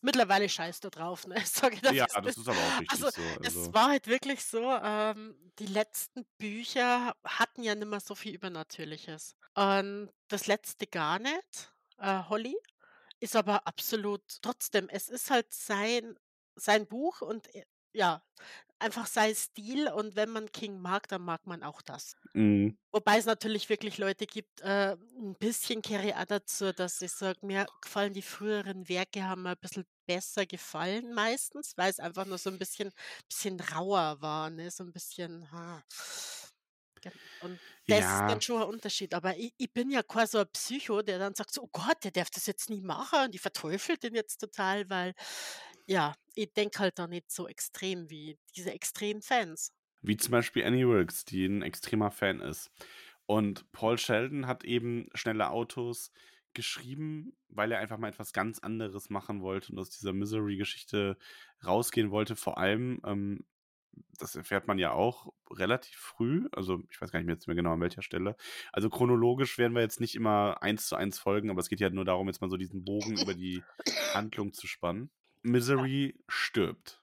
Mittlerweile 0.00 0.48
scheißt 0.48 0.84
du 0.84 0.90
drauf, 0.90 1.26
ne? 1.26 1.36
Sage 1.46 1.78
das, 1.82 1.96
Ja, 1.96 2.06
wie 2.20 2.20
das 2.22 2.36
es 2.36 2.36
ist 2.36 2.48
aber 2.48 2.62
auch 2.66 2.78
Also, 2.88 3.10
richtig 3.10 3.10
so. 3.10 3.38
es 3.42 3.68
Also, 3.68 3.72
war 3.72 3.88
halt 3.90 4.06
wirklich 4.06 4.44
so, 4.44 4.60
ähm, 4.82 5.52
die 5.58 5.66
letzten 5.66 6.26
Bücher 6.38 7.14
hatten 7.24 7.62
ja 7.62 7.74
nicht 7.74 7.86
mehr 7.88 8.00
so 8.00 8.14
viel 8.14 8.34
Übernatürliches. 8.34 9.36
Und 9.54 10.10
das 10.28 10.46
letzte 10.46 10.86
gar 10.86 11.18
nicht, 11.18 11.72
äh, 11.98 12.22
Holly, 12.28 12.56
ist 13.20 13.36
aber 13.36 13.66
absolut 13.66 14.22
trotzdem, 14.42 14.88
es 14.88 15.08
ist 15.08 15.30
halt 15.30 15.52
sein 15.52 16.16
sein 16.56 16.88
Buch 16.88 17.22
und, 17.22 17.54
äh, 17.54 17.64
ja, 17.94 18.22
einfach 18.80 19.06
sein 19.06 19.34
Stil 19.34 19.88
und 19.88 20.16
wenn 20.16 20.30
man 20.30 20.50
King 20.52 20.80
mag, 20.80 21.08
dann 21.08 21.22
mag 21.22 21.46
man 21.46 21.62
auch 21.62 21.82
das. 21.82 22.14
mhm. 22.34 22.76
Wobei 22.92 23.18
es 23.18 23.26
natürlich 23.26 23.68
wirklich 23.68 23.98
Leute 23.98 24.26
gibt, 24.26 24.60
äh, 24.62 24.96
'n 25.18 25.36
bisschen 25.38 25.82
auch 25.82 26.24
dazu, 26.26 26.72
dass 26.72 27.02
ich 27.02 27.12
sage, 27.12 27.44
mir 27.46 27.66
gefallen 27.82 28.14
die 28.14 28.22
früheren 28.22 28.88
Werke 28.88 29.24
haben 29.24 29.42
mir 29.42 29.50
ein 29.50 29.58
bisschen 29.60 29.84
besser 30.06 30.46
gefallen 30.46 31.12
meistens, 31.14 31.74
weil 31.76 31.90
es 31.90 32.00
einfach 32.00 32.24
nur 32.26 32.38
so 32.38 32.50
ein 32.50 32.58
bisschen 32.58 32.90
bisschen 33.28 33.60
rauer 33.60 34.22
war, 34.22 34.50
ne, 34.50 34.70
so 34.70 34.84
ein 34.84 34.92
bisschen, 34.92 35.50
ha. 35.52 35.82
Und 37.40 37.60
das 37.88 38.10
ist 38.12 38.28
dann 38.28 38.40
Ja, 38.40 38.42
schon 38.42 38.60
ein 38.62 38.68
Unterschied. 38.68 39.14
Aber 39.14 39.36
ich 39.36 39.52
ich 39.56 39.72
bin 39.72 39.90
ja 39.90 40.02
kein 40.02 40.26
so 40.26 40.38
ein 40.38 40.48
Psycho, 40.52 41.02
der 41.02 41.18
dann 41.18 41.34
sagt 41.34 41.52
so: 41.54 41.62
„Oh 41.62 41.68
Gott, 41.72 42.04
der 42.04 42.10
darf 42.10 42.30
das 42.30 42.46
jetzt 42.46 42.68
nie 42.70 42.82
machen 42.82 43.20
und 43.26 43.34
ich 43.34 43.40
verteufel 43.40 43.96
den 43.96 44.14
jetzt 44.14 44.38
total“, 44.38 44.88
weil 44.90 45.14
ja, 45.88 46.14
ich 46.34 46.52
denke 46.54 46.78
halt 46.80 46.98
da 46.98 47.06
nicht 47.08 47.30
so 47.30 47.48
extrem 47.48 48.10
wie 48.10 48.38
diese 48.56 48.72
extremen 48.72 49.22
Fans. 49.22 49.72
wie 50.02 50.16
zum 50.16 50.32
Beispiel 50.32 50.64
Annie 50.64 50.88
Wilkes, 50.88 51.24
die 51.24 51.46
ein 51.46 51.62
extremer 51.62 52.10
Fan 52.10 52.40
ist. 52.40 52.70
Und 53.26 53.70
Paul 53.72 53.98
Sheldon 53.98 54.46
hat 54.46 54.64
eben 54.64 55.08
schnelle 55.14 55.50
Autos 55.50 56.12
geschrieben, 56.54 57.36
weil 57.48 57.72
er 57.72 57.78
einfach 57.80 57.98
mal 57.98 58.08
etwas 58.08 58.32
ganz 58.32 58.58
anderes 58.60 59.10
machen 59.10 59.42
wollte 59.42 59.72
und 59.72 59.78
aus 59.78 59.90
dieser 59.90 60.12
Misery-Geschichte 60.12 61.18
rausgehen 61.64 62.10
wollte. 62.10 62.36
Vor 62.36 62.58
allem, 62.58 63.00
ähm, 63.04 63.44
das 64.18 64.36
erfährt 64.36 64.66
man 64.68 64.78
ja 64.78 64.92
auch 64.92 65.32
relativ 65.50 65.96
früh, 65.96 66.48
also 66.52 66.80
ich 66.90 67.00
weiß 67.00 67.10
gar 67.10 67.20
nicht 67.20 67.26
mehr 67.26 67.38
mehr 67.46 67.56
genau 67.56 67.72
an 67.74 67.80
welcher 67.80 68.02
Stelle. 68.02 68.36
Also 68.72 68.90
chronologisch 68.90 69.58
werden 69.58 69.74
wir 69.74 69.82
jetzt 69.82 70.00
nicht 70.00 70.14
immer 70.14 70.62
eins 70.62 70.86
zu 70.88 70.96
eins 70.96 71.18
folgen, 71.18 71.50
aber 71.50 71.60
es 71.60 71.68
geht 71.68 71.80
ja 71.80 71.90
nur 71.90 72.04
darum, 72.04 72.28
jetzt 72.28 72.40
mal 72.40 72.50
so 72.50 72.56
diesen 72.56 72.84
Bogen 72.84 73.18
über 73.18 73.34
die 73.34 73.62
Handlung 74.14 74.52
zu 74.54 74.66
spannen. 74.66 75.10
Ja. 75.44 75.50
Misery 75.50 76.18
stirbt. 76.28 77.02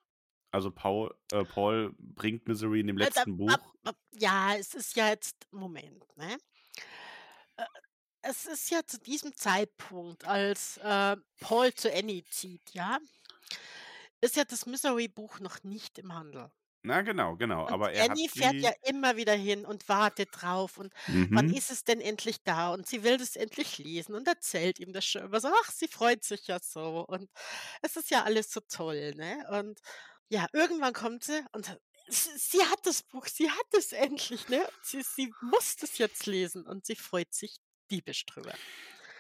Also 0.51 0.71
Paul, 0.71 1.13
äh, 1.31 1.43
Paul 1.45 1.93
bringt 1.99 2.47
Misery 2.47 2.79
in 2.79 2.88
dem 2.88 2.97
Äh, 2.97 3.05
letzten 3.05 3.38
Buch. 3.38 3.51
ab 3.51 3.61
ab 3.83 3.97
ja, 4.11 4.55
es 4.55 4.73
ist 4.73 4.95
ja 4.95 5.09
jetzt 5.09 5.47
Moment, 5.51 6.05
ne? 6.17 6.38
Äh, 7.57 7.65
es 8.21 8.45
ist 8.45 8.69
ja 8.71 8.81
zu 8.86 8.99
diesem 8.99 9.36
Zeitpunkt, 9.36 10.25
als, 10.25 10.77
äh, 10.77 11.17
Paul 11.39 11.73
zu 11.73 11.93
Annie 11.93 12.23
zieht, 12.25 12.71
ja, 12.71 12.99
ist 14.21 14.36
ja 14.36 14.45
das 14.45 14.65
Misery-Buch 14.65 15.39
noch 15.39 15.63
nicht 15.63 15.99
im 15.99 16.13
Handel. 16.13 16.51
Na 16.86 17.01
genau, 17.01 17.36
genau. 17.38 17.67
Und 17.67 17.77
Aber 17.77 17.91
er 17.93 18.07
hat 18.07 18.19
Annie 18.19 18.29
fährt 18.29 18.61
ja 18.61 18.71
immer 18.83 19.15
wieder 19.17 19.33
hin 19.33 19.65
und 19.65 19.89
wartet 19.89 20.29
drauf 20.31 20.77
und 20.77 20.93
wann 21.31 21.47
Mhm. 21.47 21.49
ist 21.49 21.71
es 21.71 21.83
denn 21.83 21.99
endlich 22.01 22.43
da? 22.43 22.71
Und 22.73 22.88
sie 22.88 23.03
will 23.03 23.17
das 23.17 23.36
endlich 23.36 23.77
lesen 23.79 24.13
und 24.15 24.27
erzählt 24.27 24.79
ihm 24.79 24.93
das 24.93 25.05
schon 25.05 25.23
immer 25.23 25.39
so. 25.39 25.49
Ach, 25.63 25.71
sie 25.71 25.88
freut 25.88 26.23
sich 26.23 26.47
ja 26.47 26.59
so 26.61 27.05
und 27.07 27.29
es 27.81 27.95
ist 27.95 28.11
ja 28.11 28.23
alles 28.23 28.51
so 28.51 28.59
toll, 28.61 29.13
ne? 29.15 29.45
Und 29.59 29.79
ja, 30.29 30.47
irgendwann 30.53 30.93
kommt 30.93 31.23
sie 31.23 31.43
und 31.53 31.77
sie 32.09 32.63
hat 32.65 32.86
das 32.86 33.03
Buch, 33.03 33.25
sie 33.27 33.49
hat 33.49 33.73
es 33.77 33.91
endlich, 33.93 34.47
ne? 34.49 34.67
Sie 34.81 35.01
sie 35.01 35.33
muss 35.41 35.75
das 35.77 35.97
jetzt 35.97 36.25
lesen 36.27 36.67
und 36.67 36.86
sie 36.86 36.95
freut 36.95 37.33
sich 37.33 37.57
diebisch 37.91 38.25
drüber. 38.25 38.57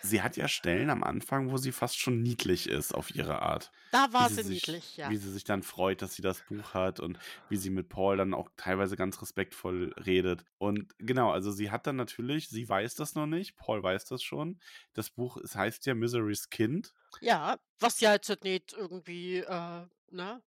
Sie 0.05 0.21
hat 0.21 0.37
ja 0.37 0.47
Stellen 0.47 0.89
am 0.89 1.03
Anfang, 1.03 1.51
wo 1.51 1.57
sie 1.57 1.71
fast 1.71 1.99
schon 1.99 2.21
niedlich 2.21 2.69
ist 2.69 2.93
auf 2.93 3.13
ihre 3.15 3.41
Art. 3.41 3.71
Da 3.91 4.13
war 4.13 4.29
sie 4.29 4.35
sie 4.35 4.43
sich, 4.43 4.67
niedlich, 4.67 4.97
ja. 4.97 5.09
wie 5.09 5.17
sie 5.17 5.31
sich 5.31 5.43
dann 5.43 5.63
freut, 5.63 6.01
dass 6.01 6.13
sie 6.13 6.21
das 6.21 6.41
Buch 6.47 6.73
hat 6.73 6.99
und 6.99 7.17
wie 7.49 7.57
sie 7.57 7.71
mit 7.71 7.89
Paul 7.89 8.17
dann 8.17 8.33
auch 8.33 8.49
teilweise 8.55 8.95
ganz 8.95 9.21
respektvoll 9.21 9.93
redet. 10.05 10.45
Und 10.57 10.93
genau, 10.99 11.31
also 11.31 11.51
sie 11.51 11.71
hat 11.71 11.87
dann 11.87 11.95
natürlich, 11.95 12.49
sie 12.49 12.67
weiß 12.67 12.95
das 12.95 13.15
noch 13.15 13.25
nicht, 13.25 13.55
Paul 13.57 13.81
weiß 13.81 14.05
das 14.05 14.21
schon. 14.21 14.59
Das 14.93 15.09
Buch, 15.09 15.37
es 15.37 15.55
heißt 15.55 15.85
ja 15.87 15.95
Misery's 15.95 16.49
Kind. 16.49 16.93
Ja, 17.21 17.57
was 17.79 17.99
ja 17.99 18.13
jetzt 18.13 18.29
halt 18.29 18.43
nicht 18.43 18.73
irgendwie, 18.73 19.37
äh, 19.37 19.85
ne, 20.11 20.43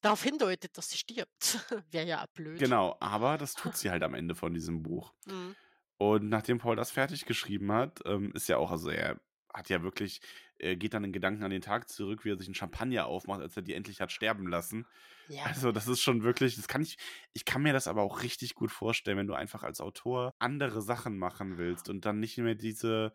darauf 0.00 0.22
hindeutet, 0.22 0.76
dass 0.78 0.90
sie 0.90 0.98
stirbt. 0.98 1.58
Wäre 1.90 2.06
ja 2.06 2.26
blöd. 2.34 2.58
Genau, 2.58 2.96
aber 3.00 3.36
das 3.36 3.54
tut 3.54 3.76
sie 3.76 3.90
halt 3.90 4.02
am 4.02 4.14
Ende 4.14 4.34
von 4.34 4.54
diesem 4.54 4.82
Buch. 4.82 5.12
Mhm. 5.26 5.54
Und 6.02 6.28
nachdem 6.28 6.58
Paul 6.58 6.74
das 6.74 6.90
fertig 6.90 7.26
geschrieben 7.26 7.70
hat, 7.70 8.00
ähm, 8.06 8.32
ist 8.34 8.48
ja 8.48 8.56
auch, 8.56 8.72
also 8.72 8.90
er 8.90 9.20
hat 9.54 9.68
ja 9.68 9.84
wirklich, 9.84 10.20
äh, 10.58 10.74
geht 10.74 10.94
dann 10.94 11.04
in 11.04 11.12
Gedanken 11.12 11.44
an 11.44 11.52
den 11.52 11.62
Tag 11.62 11.88
zurück, 11.88 12.24
wie 12.24 12.30
er 12.30 12.36
sich 12.36 12.48
einen 12.48 12.56
Champagner 12.56 13.06
aufmacht, 13.06 13.40
als 13.40 13.54
er 13.54 13.62
die 13.62 13.74
endlich 13.74 14.00
hat 14.00 14.10
sterben 14.10 14.48
lassen. 14.48 14.84
Ja. 15.28 15.44
Also, 15.44 15.70
das 15.70 15.86
ist 15.86 16.00
schon 16.00 16.24
wirklich, 16.24 16.56
das 16.56 16.66
kann 16.66 16.82
ich, 16.82 16.98
ich 17.34 17.44
kann 17.44 17.62
mir 17.62 17.72
das 17.72 17.86
aber 17.86 18.02
auch 18.02 18.24
richtig 18.24 18.56
gut 18.56 18.72
vorstellen, 18.72 19.16
wenn 19.16 19.28
du 19.28 19.34
einfach 19.34 19.62
als 19.62 19.80
Autor 19.80 20.34
andere 20.40 20.82
Sachen 20.82 21.18
machen 21.18 21.56
willst 21.56 21.88
und 21.88 22.04
dann 22.04 22.18
nicht 22.18 22.36
mehr 22.36 22.56
diese, 22.56 23.12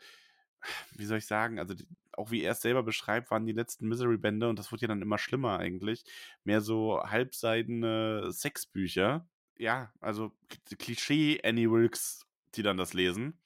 wie 0.95 1.05
soll 1.05 1.17
ich 1.17 1.25
sagen, 1.25 1.59
also 1.59 1.73
die, 1.73 1.85
auch 2.13 2.31
wie 2.31 2.41
er 2.41 2.53
es 2.53 2.61
selber 2.61 2.83
beschreibt, 2.83 3.31
waren 3.31 3.45
die 3.45 3.51
letzten 3.51 3.89
Misery-Bände 3.89 4.47
und 4.47 4.57
das 4.57 4.71
wird 4.71 4.81
ja 4.81 4.87
dann 4.87 5.01
immer 5.01 5.17
schlimmer 5.17 5.59
eigentlich. 5.59 6.05
Mehr 6.45 6.61
so 6.61 7.03
halbseidene 7.03 8.31
Sexbücher. 8.31 9.27
Ja, 9.57 9.91
also 9.99 10.31
Klischee 10.77 11.41
Annie 11.43 11.69
Wilkes, 11.69 12.26
die 12.57 12.63
dann 12.63 12.77
das 12.77 12.93
lesen. 12.93 13.39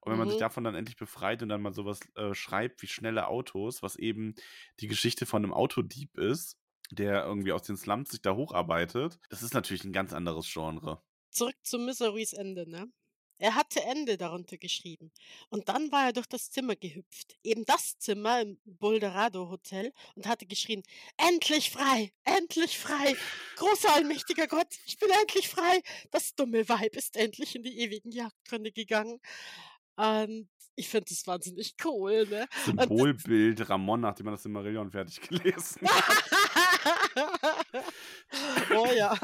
Und 0.00 0.12
wenn 0.12 0.18
man 0.18 0.28
sich 0.28 0.36
Mhm. 0.36 0.38
davon 0.38 0.64
dann 0.64 0.74
endlich 0.74 0.96
befreit 0.96 1.42
und 1.42 1.48
dann 1.48 1.62
mal 1.62 1.72
sowas 1.72 2.00
äh, 2.16 2.34
schreibt 2.34 2.82
wie 2.82 2.86
schnelle 2.88 3.26
Autos, 3.28 3.82
was 3.82 3.96
eben 3.96 4.34
die 4.80 4.88
Geschichte 4.88 5.26
von 5.26 5.42
einem 5.44 5.54
Autodieb 5.54 6.18
ist, 6.18 6.58
der 6.90 7.24
irgendwie 7.24 7.52
aus 7.52 7.62
den 7.62 7.76
Slums 7.76 8.10
sich 8.10 8.20
da 8.22 8.34
hocharbeitet, 8.34 9.18
das 9.30 9.42
ist 9.42 9.54
natürlich 9.54 9.84
ein 9.84 9.92
ganz 9.92 10.12
anderes 10.12 10.50
Genre. 10.52 11.02
Zurück 11.30 11.56
zu 11.62 11.78
Miserys 11.78 12.32
Ende, 12.32 12.66
ne? 12.66 12.90
Er 13.38 13.54
hatte 13.54 13.82
Ende 13.82 14.16
darunter 14.16 14.56
geschrieben. 14.56 15.10
Und 15.48 15.68
dann 15.68 15.90
war 15.90 16.06
er 16.06 16.12
durch 16.12 16.26
das 16.26 16.50
Zimmer 16.50 16.76
gehüpft. 16.76 17.36
Eben 17.42 17.64
das 17.64 17.98
Zimmer 17.98 18.40
im 18.40 18.58
Boulderado 18.64 19.48
Hotel 19.48 19.92
und 20.14 20.26
hatte 20.26 20.46
geschrien, 20.46 20.82
endlich 21.16 21.70
frei, 21.70 22.12
endlich 22.24 22.78
frei. 22.78 23.16
Großer 23.56 23.92
allmächtiger 23.94 24.46
Gott, 24.46 24.68
ich 24.86 24.98
bin 24.98 25.10
endlich 25.20 25.48
frei. 25.48 25.82
Das 26.10 26.34
dumme 26.34 26.68
Weib 26.68 26.96
ist 26.96 27.16
endlich 27.16 27.54
in 27.56 27.62
die 27.62 27.78
ewigen 27.80 28.12
Jagdgründe 28.12 28.72
gegangen. 28.72 29.20
Und 29.96 30.48
ich 30.76 30.88
finde 30.88 31.06
das 31.08 31.26
wahnsinnig 31.26 31.74
cool, 31.84 32.26
ne? 32.26 32.48
Und 32.66 32.80
Symbolbild 32.80 33.68
Ramon, 33.68 34.00
nachdem 34.00 34.26
man 34.26 34.34
das 34.34 34.42
Silmarillion 34.42 34.90
fertig 34.90 35.20
gelesen 35.28 35.80
hat. 35.86 36.24
oh 38.76 38.88
ja. 38.96 39.16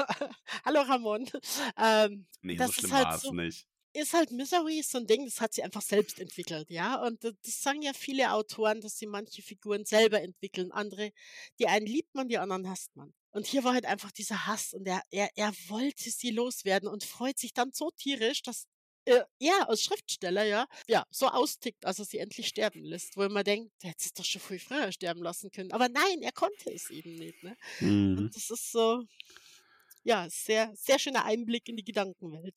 Hallo 0.63 0.81
Ramon. 0.81 1.29
Ähm, 1.77 2.25
Nee, 2.41 2.57
so 2.57 2.71
schlimm 2.71 2.93
halt 2.93 3.05
war 3.05 3.15
es 3.15 3.21
so, 3.21 3.33
nicht. 3.33 3.67
Ist 3.93 4.13
halt 4.13 4.31
Misery 4.31 4.81
so 4.83 4.97
ein 4.99 5.07
Ding, 5.07 5.25
das 5.25 5.41
hat 5.41 5.53
sie 5.53 5.63
einfach 5.63 5.81
selbst 5.81 6.19
entwickelt, 6.19 6.69
ja. 6.69 7.01
Und 7.05 7.23
da- 7.23 7.31
das 7.43 7.61
sagen 7.61 7.81
ja 7.81 7.93
viele 7.93 8.31
Autoren, 8.31 8.81
dass 8.81 8.97
sie 8.97 9.05
manche 9.07 9.41
Figuren 9.41 9.85
selber 9.85 10.21
entwickeln. 10.21 10.71
Andere, 10.71 11.11
die 11.59 11.67
einen 11.67 11.85
liebt 11.85 12.13
man, 12.15 12.27
die 12.27 12.37
anderen 12.37 12.69
hasst 12.69 12.95
man. 12.95 13.13
Und 13.31 13.47
hier 13.47 13.63
war 13.63 13.73
halt 13.73 13.85
einfach 13.85 14.11
dieser 14.11 14.45
Hass 14.47 14.73
und 14.73 14.85
er, 14.87 15.01
er, 15.09 15.29
er 15.35 15.53
wollte 15.67 16.09
sie 16.11 16.31
loswerden 16.31 16.89
und 16.89 17.03
freut 17.03 17.37
sich 17.37 17.53
dann 17.53 17.71
so 17.73 17.89
tierisch, 17.91 18.41
dass 18.43 18.67
äh, 19.05 19.21
er 19.39 19.69
als 19.69 19.81
Schriftsteller 19.83 20.43
ja, 20.43 20.67
ja 20.87 21.05
so 21.09 21.27
austickt, 21.27 21.85
als 21.85 21.99
er 21.99 22.05
sie 22.05 22.19
endlich 22.19 22.47
sterben 22.47 22.83
lässt, 22.83 23.17
wo 23.17 23.27
man 23.29 23.43
denkt, 23.43 23.71
der 23.81 23.91
hätte 23.91 24.05
es 24.05 24.13
doch 24.13 24.25
schon 24.25 24.41
viel 24.41 24.59
früher 24.59 24.91
sterben 24.91 25.23
lassen 25.23 25.49
können. 25.51 25.71
Aber 25.71 25.89
nein, 25.89 26.21
er 26.21 26.31
konnte 26.33 26.71
es 26.71 26.89
eben 26.89 27.15
nicht. 27.15 27.41
Ne? 27.41 27.55
Mhm. 27.79 28.17
Und 28.17 28.35
das 28.35 28.49
ist 28.49 28.71
so, 28.71 29.03
ja, 30.03 30.27
sehr, 30.29 30.71
sehr 30.75 30.99
schöner 30.99 31.25
Einblick 31.25 31.67
in 31.69 31.77
die 31.77 31.83
Gedankenwelt. 31.83 32.55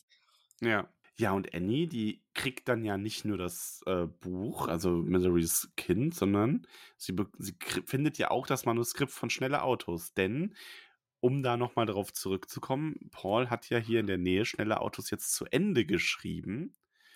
Ja. 0.61 0.93
Ja, 1.17 1.33
und 1.33 1.55
Annie, 1.55 1.87
die 1.87 2.25
kriegt 2.35 2.69
dann 2.69 2.85
ja 2.85 2.99
nicht 2.99 3.25
nur 3.25 3.39
das 3.39 3.83
äh, 3.87 4.07
Buch, 4.07 4.67
also 4.67 4.91
Misery's 4.91 5.73
Kind, 5.77 6.15
sondern 6.15 6.67
sie, 6.97 7.15
sie 7.39 7.55
findet 7.87 8.19
ja 8.19 8.31
auch 8.33 8.49
das 8.49 8.65
Manuskript 8.65 9.12
von 9.12 9.31
Schnelle 9.31 9.62
Autos. 9.62 10.15
Denn, 10.15 10.57
um 11.21 11.45
da 11.45 11.57
nochmal 11.57 11.87
drauf 11.87 12.12
zurückzukommen, 12.12 13.11
Paul 13.12 13.49
hat 13.49 13.71
ja 13.71 13.79
hier 13.79 14.01
in 14.01 14.09
der 14.09 14.19
Nähe 14.19 14.45
Schnelle 14.45 14.81
Autos 14.81 15.11
jetzt 15.11 15.35
zu 15.35 15.45
Ende 15.47 15.87
geschrieben 15.87 16.75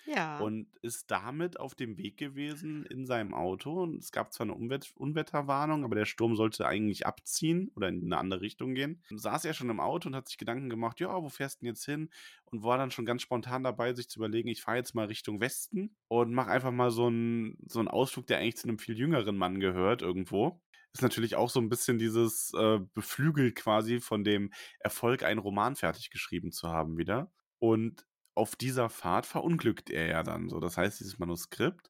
Ja. 0.09 0.39
und 0.39 0.67
ist 0.81 1.11
damit 1.11 1.59
auf 1.59 1.75
dem 1.75 1.97
Weg 1.97 2.17
gewesen 2.17 2.85
in 2.85 3.05
seinem 3.05 3.33
Auto. 3.33 3.83
Und 3.83 4.03
es 4.03 4.11
gab 4.11 4.33
zwar 4.33 4.45
eine 4.45 4.55
Unwett 4.55 4.91
Unwetterwarnung, 4.95 5.83
aber 5.83 5.95
der 5.95 6.05
Sturm 6.05 6.35
sollte 6.35 6.65
eigentlich 6.67 7.05
abziehen 7.05 7.71
oder 7.75 7.89
in 7.89 8.03
eine 8.03 8.17
andere 8.17 8.41
Richtung 8.41 8.73
gehen. 8.73 9.03
Und 9.11 9.19
saß 9.19 9.45
er 9.45 9.53
schon 9.53 9.69
im 9.69 9.79
Auto 9.79 10.09
und 10.09 10.15
hat 10.15 10.27
sich 10.27 10.37
Gedanken 10.37 10.69
gemacht, 10.69 10.99
ja, 10.99 11.21
wo 11.21 11.29
fährst 11.29 11.61
du 11.61 11.65
denn 11.65 11.73
jetzt 11.73 11.85
hin? 11.85 12.09
Und 12.45 12.63
war 12.63 12.77
dann 12.77 12.91
schon 12.91 13.05
ganz 13.05 13.21
spontan 13.21 13.63
dabei, 13.63 13.93
sich 13.93 14.09
zu 14.09 14.19
überlegen, 14.19 14.49
ich 14.49 14.61
fahre 14.61 14.77
jetzt 14.77 14.95
mal 14.95 15.05
Richtung 15.05 15.39
Westen 15.39 15.95
und 16.07 16.33
mache 16.33 16.49
einfach 16.49 16.71
mal 16.71 16.89
so 16.89 17.07
einen, 17.07 17.57
so 17.67 17.79
einen 17.79 17.87
Ausflug, 17.87 18.25
der 18.27 18.39
eigentlich 18.39 18.57
zu 18.57 18.67
einem 18.67 18.79
viel 18.79 18.97
jüngeren 18.97 19.37
Mann 19.37 19.59
gehört 19.59 20.01
irgendwo. 20.01 20.61
Ist 20.93 21.03
natürlich 21.03 21.35
auch 21.35 21.51
so 21.51 21.59
ein 21.59 21.69
bisschen 21.69 21.99
dieses 21.99 22.51
äh, 22.57 22.79
beflügelt 22.95 23.55
quasi 23.55 23.99
von 23.99 24.23
dem 24.23 24.51
Erfolg, 24.79 25.21
einen 25.21 25.39
Roman 25.39 25.75
fertig 25.75 26.09
geschrieben 26.09 26.51
zu 26.51 26.69
haben 26.69 26.97
wieder. 26.97 27.31
Und 27.59 28.05
auf 28.35 28.55
dieser 28.55 28.89
Fahrt 28.89 29.25
verunglückt 29.25 29.89
er 29.89 30.07
ja 30.07 30.23
dann 30.23 30.49
so. 30.49 30.59
Das 30.59 30.77
heißt, 30.77 30.99
dieses 30.99 31.19
Manuskript 31.19 31.89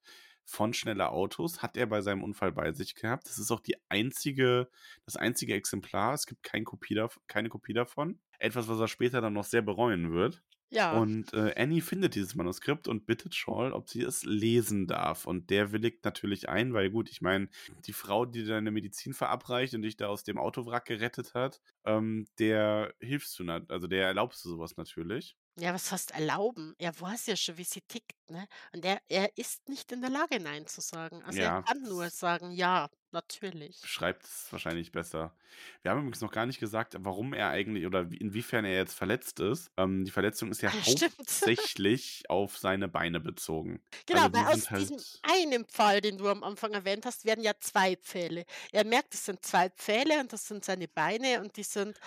von 0.50 0.74
Schnelle 0.74 1.10
Autos 1.10 1.62
hat 1.62 1.78
er 1.78 1.86
bei 1.86 2.02
seinem 2.02 2.24
Unfall 2.24 2.52
bei 2.52 2.72
sich 2.72 2.96
gehabt. 2.96 3.28
Das 3.28 3.38
ist 3.38 3.52
auch 3.52 3.60
die 3.60 3.76
einzige, 3.88 4.68
das 5.06 5.16
einzige 5.16 5.54
Exemplar. 5.54 6.14
Es 6.14 6.26
gibt 6.26 6.42
kein 6.42 6.66
Kopie 6.66 6.96
dav 6.96 7.20
keine 7.28 7.50
Kopie 7.50 7.74
davon. 7.74 8.20
Etwas, 8.40 8.68
was 8.68 8.80
er 8.80 8.88
später 8.88 9.22
dann 9.22 9.34
noch 9.34 9.44
sehr 9.44 9.62
bereuen 9.62 10.12
wird. 10.12 10.42
Ja. 10.72 10.94
Und 10.94 11.34
äh, 11.34 11.54
Annie 11.56 11.82
findet 11.82 12.16
dieses 12.16 12.36
Manuskript 12.36 12.88
und 12.88 13.08
bittet 13.08 13.34
Shawl, 13.34 13.74
ob 13.74 13.90
sie 13.90 14.02
es 14.02 14.24
lesen 14.24 14.86
darf. 14.86 15.26
Und 15.26 15.50
der 15.50 15.72
willigt 15.72 16.06
natürlich 16.06 16.48
ein, 16.48 16.74
weil 16.74 16.92
gut, 16.92 17.10
ich 17.10 17.22
meine, 17.22 17.50
die 17.86 17.94
Frau, 17.94 18.26
die 18.26 18.46
deine 18.46 18.70
Medizin 18.72 19.14
verabreicht 19.14 19.74
und 19.74 19.82
dich 19.82 19.98
da 19.98 20.08
aus 20.08 20.24
dem 20.24 20.38
Autowrack 20.38 20.86
gerettet 20.86 21.34
hat, 21.34 21.60
ähm, 21.86 22.28
der 22.38 22.94
hilfst 23.00 23.38
du, 23.40 23.50
also 23.68 23.88
der 23.88 24.08
erlaubst 24.08 24.46
du 24.46 24.50
sowas 24.50 24.78
natürlich. 24.78 25.36
Ja, 25.60 25.74
was 25.74 25.92
heißt 25.92 26.12
erlauben? 26.12 26.76
Er 26.78 27.00
weiß 27.00 27.26
ja 27.28 27.36
schon, 27.36 27.58
wie 27.58 27.64
sie 27.64 27.82
tickt, 27.82 28.14
ne? 28.30 28.48
Und 28.74 28.86
er, 28.86 29.02
er 29.10 29.38
ist 29.38 29.68
nicht 29.70 29.92
in 29.92 30.02
der 30.02 30.10
Lage, 30.10 30.40
Nein 30.40 30.68
zu 30.68 30.82
sagen. 30.82 31.24
Also 31.24 31.44
er 31.44 31.46
Ja, 31.46 31.62
kann 31.66 31.82
nur 31.84 32.10
sagen, 32.10 32.52
ja, 32.52 32.90
natürlich. 33.12 33.80
beschreibt 33.82 34.24
es 34.26 34.48
wahrscheinlich 34.52 34.92
besser. 34.92 35.36
Wir 35.82 35.92
haben 35.92 36.00
übrigens 36.00 36.22
noch 36.22 36.32
gar 36.32 36.46
nicht 36.46 36.60
gesagt, 36.60 36.96
warum 37.00 37.34
er 37.34 37.50
eigentlich 37.50 37.86
oder 37.86 38.12
wie- 38.12 38.18
inwiefern 38.18 38.66
er 38.66 38.76
jetzt 38.76 38.94
verletzt 38.94 39.40
ist. 39.40 39.72
Ähm, 39.78 40.06
die 40.06 40.12
Verletzung 40.12 40.52
ist 40.52 40.62
ja 40.62 40.70
Ah, 40.70 40.84
stimmt. 40.84 41.16
hauptsächlich 41.20 42.30
auf 42.30 42.58
seine 42.58 42.88
Beine 42.88 43.20
bezogen. 43.20 43.82
Genau, 44.06 44.28
Also 44.28 44.30
die 44.30 44.34
weil 44.36 44.46
aus 44.46 44.66
sind 44.66 44.70
diesem 44.78 44.98
halt, 44.98 45.20
einen 45.24 45.66
Pfahl, 45.66 46.02
den 46.02 46.18
du 46.18 46.28
am 46.30 46.44
Anfang 46.44 46.74
erwähnt 46.74 47.06
hast, 47.06 47.26
werden 47.26 47.44
ja 47.44 47.54
zwei 47.60 47.96
Pfähle. 47.96 48.46
Er 48.72 48.86
merkt, 48.86 49.14
es 49.14 49.26
sind 49.26 49.46
zwei 49.46 49.70
Pfähle 49.70 50.20
und 50.20 50.32
das 50.34 50.48
sind 50.48 50.64
seine 50.66 50.88
Beine 50.88 51.42
und 51.42 51.56
die 51.58 51.64
sind 51.64 51.98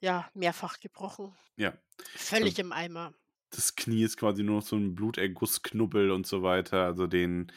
ja 0.00 0.30
mehrfach 0.34 0.80
gebrochen. 0.80 1.34
ja, 1.56 1.78
Völlig 2.14 2.58
also 2.58 2.60
im 2.60 2.72
Eimer. 2.72 3.14
das 3.50 3.76
Knie 3.76 4.04
ist 4.04 4.16
quasi 4.18 4.42
nur 4.44 4.56
noch 4.56 4.62
so 4.66 4.76
ein 4.76 4.94
Blutergussknubbel 4.94 6.10
und 6.12 6.26
so 6.26 6.42
weiter. 6.42 6.84
Also 6.86 7.06
denen 7.06 7.52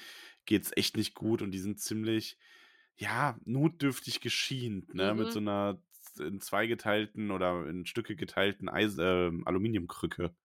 geht's 0.46 0.72
echt 0.76 0.98
nicht 0.98 1.16
gut 1.16 1.42
und 1.42 1.52
die 1.52 1.60
sind 1.60 1.80
ziemlich, 1.82 2.40
ja, 2.98 3.40
notdürftig 3.46 4.22
geschient, 4.22 4.94
ne? 4.96 5.16
Mit 5.16 5.32
so 5.32 5.40
Mhm. 5.40 5.48
einer 5.48 5.84
in 6.20 6.42
zwei 6.42 6.68
geteilten 6.68 7.32
oder 7.32 7.68
in 7.70 7.86
Stücke 7.88 8.16
geteilten 8.18 8.70
Eis 8.70 8.98
äh, 9.00 9.32
Aluminiumkrücke. 9.46 10.36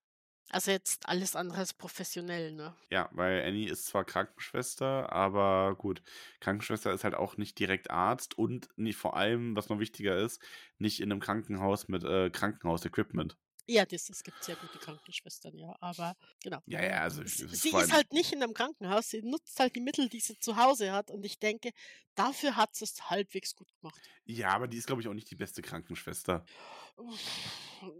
Also 0.50 0.70
jetzt 0.70 1.08
alles 1.08 1.34
andere 1.36 1.58
als 1.60 1.72
professionell, 1.72 2.52
ne? 2.52 2.74
Ja, 2.90 3.08
weil 3.12 3.44
Annie 3.44 3.68
ist 3.70 3.86
zwar 3.86 4.04
Krankenschwester, 4.04 5.12
aber 5.12 5.74
gut, 5.76 6.02
Krankenschwester 6.40 6.92
ist 6.92 7.04
halt 7.04 7.14
auch 7.14 7.36
nicht 7.36 7.58
direkt 7.58 7.90
Arzt 7.90 8.36
und 8.38 8.68
nicht 8.76 8.96
vor 8.96 9.14
allem, 9.16 9.54
was 9.56 9.68
noch 9.68 9.78
wichtiger 9.78 10.16
ist, 10.16 10.42
nicht 10.78 11.00
in 11.00 11.12
einem 11.12 11.20
Krankenhaus 11.20 11.88
mit 11.88 12.04
äh, 12.04 12.30
Krankenhausequipment. 12.30 13.36
Ja, 13.68 13.84
das, 13.84 14.08
es 14.08 14.22
gibt 14.24 14.42
sehr 14.42 14.56
gute 14.56 14.78
Krankenschwestern, 14.78 15.56
ja, 15.58 15.76
aber 15.80 16.16
genau. 16.42 16.60
Ja, 16.66 16.82
ja, 16.82 17.02
also 17.02 17.20
ist 17.22 17.36
sie 17.36 17.68
ist 17.68 17.92
halt 17.92 18.12
nicht 18.14 18.32
in 18.32 18.42
einem 18.42 18.54
Krankenhaus, 18.54 19.10
sie 19.10 19.20
nutzt 19.22 19.60
halt 19.60 19.76
die 19.76 19.80
Mittel, 19.80 20.08
die 20.08 20.20
sie 20.20 20.38
zu 20.38 20.56
Hause 20.56 20.92
hat 20.92 21.10
und 21.10 21.24
ich 21.24 21.38
denke, 21.38 21.72
dafür 22.14 22.56
hat 22.56 22.74
sie 22.74 22.84
es 22.84 23.10
halbwegs 23.10 23.54
gut 23.54 23.68
gemacht. 23.80 24.00
ja, 24.24 24.50
aber 24.50 24.68
die 24.68 24.78
ist, 24.78 24.86
glaube 24.86 25.02
ich, 25.02 25.08
auch 25.08 25.14
nicht 25.14 25.30
die 25.30 25.36
beste 25.36 25.60
Krankenschwester. 25.60 26.44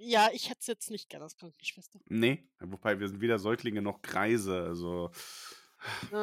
Ja, 0.00 0.30
ich 0.32 0.48
hätte 0.48 0.60
es 0.60 0.66
jetzt 0.66 0.90
nicht 0.90 1.08
gerne 1.08 1.24
als 1.24 1.36
Krankenschwester. 1.36 2.00
Nee, 2.08 2.48
wobei 2.60 2.98
wir 2.98 3.08
sind 3.08 3.20
weder 3.20 3.38
Säuglinge 3.38 3.82
noch 3.82 4.02
Greise, 4.02 4.62
also 4.62 5.10
Äh, 6.10 6.14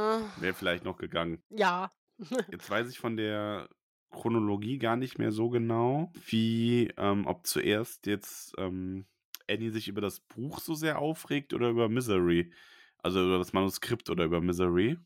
wäre 0.41 0.53
vielleicht 0.53 0.83
noch 0.83 0.97
gegangen. 0.97 1.43
ja. 1.49 1.91
Jetzt 2.49 2.69
weiß 2.69 2.89
ich 2.89 2.97
von 2.97 3.17
der 3.17 3.67
Chronologie 4.09 4.77
gar 4.77 4.95
nicht 4.95 5.19
mehr 5.19 5.33
so 5.33 5.49
genau, 5.49 6.13
wie, 6.27 6.89
ähm, 6.95 7.27
ob 7.27 7.45
zuerst 7.45 8.05
jetzt 8.07 8.53
ähm, 8.57 9.05
Annie 9.49 9.71
sich 9.71 9.87
über 9.87 10.01
das 10.01 10.19
Buch 10.19 10.59
so 10.59 10.75
sehr 10.75 10.99
aufregt 10.99 11.53
oder 11.53 11.69
über 11.69 11.89
Misery. 11.89 12.53
Also 12.97 13.23
über 13.23 13.37
das 13.37 13.53
Manuskript 13.53 14.09
oder 14.09 14.25
über 14.25 14.41
Misery. 14.41 14.97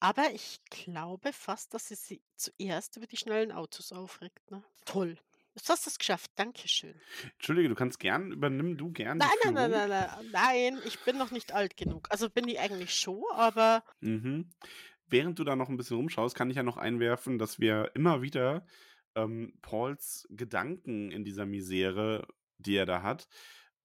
Aber 0.00 0.30
ich 0.32 0.60
glaube 0.70 1.32
fast, 1.32 1.74
dass 1.74 1.88
sie 1.88 1.94
sich 1.94 2.22
zuerst 2.36 2.96
über 2.96 3.06
die 3.06 3.16
schnellen 3.16 3.52
Autos 3.52 3.92
aufregt. 3.92 4.50
Ne? 4.50 4.62
Toll. 4.84 5.18
Jetzt 5.54 5.70
hast 5.70 5.86
du 5.86 5.90
es 5.90 5.98
geschafft. 5.98 6.30
Dankeschön. 6.36 7.00
Entschuldige, 7.32 7.70
du 7.70 7.74
kannst 7.74 7.98
gern, 7.98 8.30
übernimm 8.30 8.76
du 8.76 8.92
gern 8.92 9.16
Nein, 9.16 9.28
nein, 9.44 9.54
nein, 9.54 9.70
nein, 9.70 9.88
nein, 9.88 10.08
nein, 10.30 10.78
ich 10.84 11.00
bin 11.00 11.16
noch 11.16 11.30
nicht 11.30 11.52
alt 11.52 11.78
genug. 11.78 12.08
Also 12.10 12.28
bin 12.28 12.46
ich 12.46 12.60
eigentlich 12.60 12.94
schon, 12.94 13.22
aber 13.32 13.82
Mhm. 14.00 14.50
Während 15.08 15.38
du 15.38 15.44
da 15.44 15.54
noch 15.54 15.68
ein 15.68 15.76
bisschen 15.76 15.96
rumschaust, 15.96 16.34
kann 16.34 16.50
ich 16.50 16.56
ja 16.56 16.62
noch 16.62 16.76
einwerfen, 16.76 17.38
dass 17.38 17.60
wir 17.60 17.92
immer 17.94 18.22
wieder 18.22 18.66
ähm, 19.14 19.56
Pauls 19.62 20.26
Gedanken 20.30 21.10
in 21.12 21.24
dieser 21.24 21.46
Misere, 21.46 22.26
die 22.58 22.74
er 22.74 22.86
da 22.86 23.02
hat, 23.02 23.28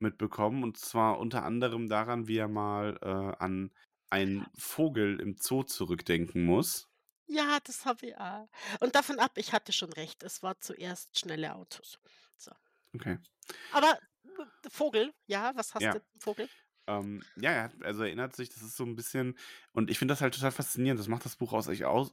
mitbekommen. 0.02 0.64
Und 0.64 0.78
zwar 0.78 1.20
unter 1.20 1.44
anderem 1.44 1.88
daran, 1.90 2.28
wie 2.28 2.38
er 2.38 2.48
mal 2.48 2.98
äh, 3.02 3.44
an 3.44 3.72
einen 4.10 4.46
Vogel 4.58 5.20
im 5.20 5.36
Zoo 5.38 5.64
zurückdenken 5.64 6.46
muss. 6.46 6.88
ja, 7.28 7.60
das 7.64 7.86
habe 7.86 8.08
ich 8.08 8.18
auch. 8.18 8.50
Und 8.80 8.96
davon 8.96 9.20
ab, 9.20 9.32
ich 9.38 9.54
hatte 9.54 9.72
schon 9.74 9.94
recht. 9.94 10.24
Es 10.24 10.44
war 10.44 10.60
zuerst 10.60 11.18
schnelle 11.18 11.56
Autos. 11.56 11.98
So. 12.38 12.52
Okay. 12.94 13.18
Aber 13.72 13.98
Vogel, 14.70 15.14
ja, 15.28 15.54
was 15.56 15.74
hast 15.74 15.84
Ja. 15.84 15.94
du 15.94 16.02
Vogel? 16.20 16.50
Ähm, 16.88 17.24
ja, 17.38 17.52
er 17.52 17.64
hat, 17.66 17.84
also 17.84 18.04
erinnert 18.04 18.36
sich, 18.36 18.50
das 18.50 18.64
ist 18.64 18.76
so 18.76 18.84
ein 18.84 18.96
bisschen, 18.96 19.38
und 19.72 19.90
ich 19.92 20.00
finde 20.00 20.14
das 20.14 20.22
halt 20.22 20.34
total 20.34 20.52
faszinierend. 20.52 21.00
Das 21.00 21.08
macht 21.08 21.26
das 21.26 21.36
Buch 21.38 21.54
aus, 21.54 21.70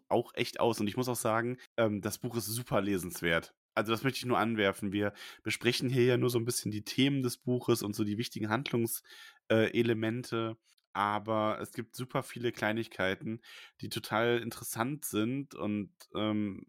auch 0.09 0.34
echt 0.34 0.61
aus. 0.61 0.80
Und 0.80 0.86
ich 0.89 0.97
muss 0.97 1.09
auch 1.09 1.16
sagen, 1.16 1.59
ähm, 1.78 2.01
das 2.03 2.18
Buch 2.18 2.36
ist 2.36 2.47
super 2.47 2.80
lesenswert. 2.80 3.55
Also 3.79 3.93
das 3.93 4.03
möchte 4.03 4.18
ich 4.18 4.26
nur 4.26 4.39
anwerfen. 4.39 4.93
Wir 4.93 5.12
besprechen 5.43 5.89
hier 5.89 6.05
ja 6.05 6.16
nur 6.16 6.31
so 6.31 6.39
ein 6.39 6.45
bisschen 6.45 6.70
die 6.72 6.85
Themen 6.85 7.22
des 7.22 7.37
Buches 7.39 7.83
und 7.83 7.95
so 7.95 8.05
die 8.05 8.18
wichtigen 8.18 8.51
Handlungselemente. 8.51 10.57
aber 10.93 11.59
es 11.61 11.72
gibt 11.72 11.95
super 11.95 12.22
viele 12.22 12.53
Kleinigkeiten, 12.53 13.41
die 13.81 13.89
total 13.89 14.41
interessant 14.41 15.05
sind 15.05 15.55
und 15.55 15.93
ähm, 16.14 16.66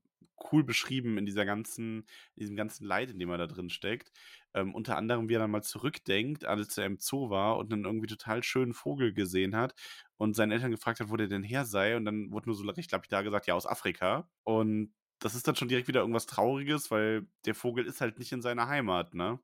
cool 0.52 0.64
beschrieben 0.64 1.18
in 1.18 1.26
dieser 1.26 1.46
ganzen, 1.46 2.02
in 2.36 2.42
diesem 2.42 2.56
ganzen 2.56 2.86
Leid, 2.86 3.10
in 3.12 3.20
dem 3.20 3.30
er 3.30 3.38
da 3.38 3.48
drin 3.48 3.70
steckt. 3.70 4.12
Ähm, 4.54 4.74
unter 4.76 4.98
anderem, 4.98 5.30
wie 5.30 5.36
er 5.36 5.40
dann 5.40 5.52
mal 5.52 5.64
zurückdenkt, 5.64 6.46
als 6.46 6.78
er 6.78 6.86
im 6.86 6.98
Zoo 7.00 7.30
war 7.30 7.58
und 7.58 7.74
einen 7.74 7.86
irgendwie 7.86 8.08
total 8.08 8.44
schönen 8.44 8.74
Vogel 8.74 9.14
gesehen 9.14 9.56
hat 9.56 9.74
und 10.18 10.36
seinen 10.36 10.52
Eltern 10.52 10.72
gefragt 10.72 11.00
hat, 11.00 11.10
wo 11.10 11.18
der 11.18 11.28
denn 11.28 11.44
her 11.44 11.66
sei. 11.66 11.98
Und 11.98 12.06
dann 12.06 12.32
wurde 12.32 12.50
nur 12.50 12.56
so 12.56 12.68
recht 12.70 12.92
lapidar 12.92 13.24
gesagt, 13.24 13.48
ja, 13.48 13.56
aus 13.56 13.68
Afrika. 13.68 14.30
Und 14.44 14.94
das 15.20 15.36
ist 15.36 15.48
dann 15.48 15.56
schon 15.56 15.68
direkt 15.68 15.88
wieder 15.88 16.02
irgendwas 16.02 16.26
Trauriges, 16.26 16.92
weil 16.92 17.28
der 17.46 17.56
Vogel 17.56 17.86
ist 17.86 18.02
halt 18.02 18.20
nicht 18.20 18.32
in 18.32 18.42
seiner 18.42 18.68
Heimat, 18.68 19.14
ne? 19.14 19.40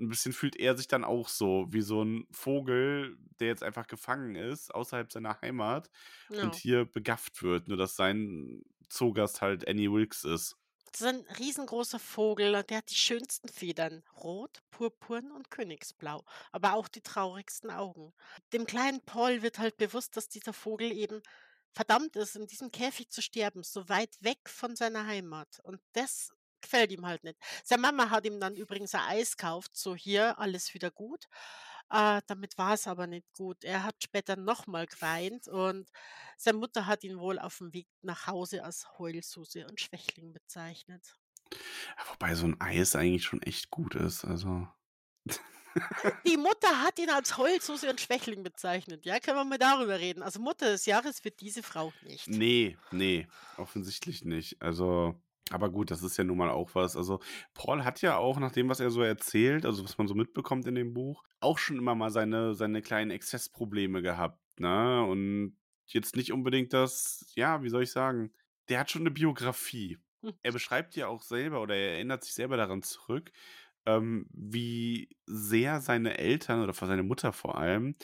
Ein 0.00 0.08
bisschen 0.08 0.32
fühlt 0.32 0.56
er 0.56 0.76
sich 0.76 0.88
dann 0.88 1.04
auch 1.04 1.28
so 1.28 1.66
wie 1.70 1.82
so 1.82 2.02
ein 2.02 2.26
Vogel, 2.30 3.18
der 3.38 3.48
jetzt 3.48 3.62
einfach 3.62 3.86
gefangen 3.86 4.34
ist, 4.34 4.74
außerhalb 4.74 5.12
seiner 5.12 5.40
Heimat 5.42 5.90
Ja. 6.30 6.42
und 6.44 6.54
hier 6.54 6.86
begafft 6.86 7.42
wird. 7.42 7.68
Nur 7.68 7.76
dass 7.76 7.96
sein 7.96 8.62
Zoogast 8.88 9.42
halt 9.42 9.68
Annie 9.68 9.92
Wilkes 9.92 10.24
ist. 10.24 10.56
Das 10.92 11.02
ist 11.02 11.06
ein 11.06 11.24
riesengroßer 11.38 12.00
Vogel 12.00 12.54
und 12.54 12.68
der 12.70 12.78
hat 12.78 12.90
die 12.90 12.94
schönsten 12.96 13.48
Federn. 13.48 14.02
Rot, 14.16 14.62
purpurn 14.70 15.30
und 15.30 15.50
königsblau. 15.50 16.24
Aber 16.50 16.74
auch 16.74 16.88
die 16.88 17.02
traurigsten 17.02 17.70
Augen. 17.70 18.12
Dem 18.52 18.66
kleinen 18.66 19.00
Paul 19.04 19.42
wird 19.42 19.58
halt 19.58 19.76
bewusst, 19.76 20.16
dass 20.16 20.28
dieser 20.28 20.52
Vogel 20.52 20.90
eben 20.90 21.22
verdammt 21.72 22.16
ist, 22.16 22.36
in 22.36 22.46
diesem 22.46 22.70
Käfig 22.70 23.10
zu 23.10 23.22
sterben, 23.22 23.62
so 23.62 23.88
weit 23.88 24.16
weg 24.20 24.40
von 24.46 24.76
seiner 24.76 25.06
Heimat. 25.06 25.60
Und 25.62 25.80
das 25.92 26.32
gefällt 26.60 26.92
ihm 26.92 27.06
halt 27.06 27.24
nicht. 27.24 27.38
Seine 27.64 27.82
Mama 27.82 28.10
hat 28.10 28.26
ihm 28.26 28.40
dann 28.40 28.56
übrigens 28.56 28.94
ein 28.94 29.02
Eis 29.02 29.36
gekauft, 29.36 29.76
so 29.76 29.94
hier, 29.94 30.38
alles 30.38 30.74
wieder 30.74 30.90
gut. 30.90 31.26
Äh, 31.90 32.20
damit 32.26 32.56
war 32.56 32.74
es 32.74 32.86
aber 32.86 33.06
nicht 33.06 33.32
gut. 33.32 33.64
Er 33.64 33.82
hat 33.82 33.96
später 34.02 34.36
nochmal 34.36 34.86
geweint 34.86 35.48
und 35.48 35.90
seine 36.36 36.58
Mutter 36.58 36.86
hat 36.86 37.02
ihn 37.02 37.18
wohl 37.18 37.38
auf 37.38 37.58
dem 37.58 37.72
Weg 37.72 37.88
nach 38.02 38.26
Hause 38.26 38.62
als 38.64 38.86
Heulsuse 38.98 39.66
und 39.66 39.80
Schwächling 39.80 40.32
bezeichnet. 40.32 41.16
Wobei 42.08 42.34
so 42.36 42.46
ein 42.46 42.60
Eis 42.60 42.94
eigentlich 42.94 43.24
schon 43.24 43.42
echt 43.42 43.70
gut 43.70 43.96
ist. 43.96 44.24
Also. 44.24 44.68
Die 46.26 46.36
Mutter 46.36 46.82
hat 46.82 46.98
ihn 46.98 47.10
als 47.10 47.36
Heulsuse 47.38 47.90
und 47.90 48.00
Schwächling 48.00 48.42
bezeichnet. 48.42 49.04
Ja, 49.04 49.20
können 49.20 49.36
wir 49.36 49.44
mal 49.44 49.58
darüber 49.58 49.98
reden. 49.98 50.22
Also 50.22 50.40
Mutter 50.40 50.70
des 50.70 50.86
Jahres 50.86 51.24
wird 51.24 51.40
diese 51.40 51.62
Frau 51.62 51.92
nicht. 52.02 52.28
Nee, 52.28 52.76
nee, 52.90 53.26
offensichtlich 53.56 54.24
nicht. 54.24 54.60
Also, 54.60 55.14
aber 55.50 55.70
gut, 55.70 55.90
das 55.90 56.02
ist 56.02 56.16
ja 56.16 56.24
nun 56.24 56.38
mal 56.38 56.50
auch 56.50 56.74
was. 56.74 56.96
Also, 56.96 57.20
Paul 57.54 57.84
hat 57.84 58.02
ja 58.02 58.16
auch, 58.16 58.38
nach 58.38 58.52
dem, 58.52 58.68
was 58.68 58.80
er 58.80 58.90
so 58.90 59.02
erzählt, 59.02 59.64
also 59.66 59.84
was 59.84 59.98
man 59.98 60.08
so 60.08 60.14
mitbekommt 60.14 60.66
in 60.66 60.74
dem 60.74 60.92
Buch, 60.94 61.22
auch 61.40 61.58
schon 61.58 61.78
immer 61.78 61.94
mal 61.94 62.10
seine, 62.10 62.54
seine 62.54 62.82
kleinen 62.82 63.10
Exzessprobleme 63.10 64.02
gehabt, 64.02 64.40
ne? 64.58 65.04
Und 65.04 65.56
jetzt 65.86 66.16
nicht 66.16 66.32
unbedingt 66.32 66.72
das, 66.72 67.32
ja, 67.34 67.62
wie 67.62 67.68
soll 67.68 67.82
ich 67.82 67.90
sagen, 67.90 68.32
der 68.68 68.80
hat 68.80 68.90
schon 68.90 69.02
eine 69.02 69.10
Biografie. 69.10 69.98
Hm. 70.22 70.34
Er 70.42 70.52
beschreibt 70.52 70.94
ja 70.96 71.08
auch 71.08 71.22
selber 71.22 71.62
oder 71.62 71.74
er 71.74 71.94
erinnert 71.94 72.24
sich 72.24 72.34
selber 72.34 72.56
daran 72.56 72.82
zurück, 72.82 73.32
ähm, 73.98 74.26
wie 74.32 75.08
sehr 75.26 75.80
seine 75.80 76.18
Eltern 76.18 76.62
oder 76.62 76.72
seine 76.72 77.02
Mutter 77.02 77.32
vor 77.32 77.58
allem 77.58 77.96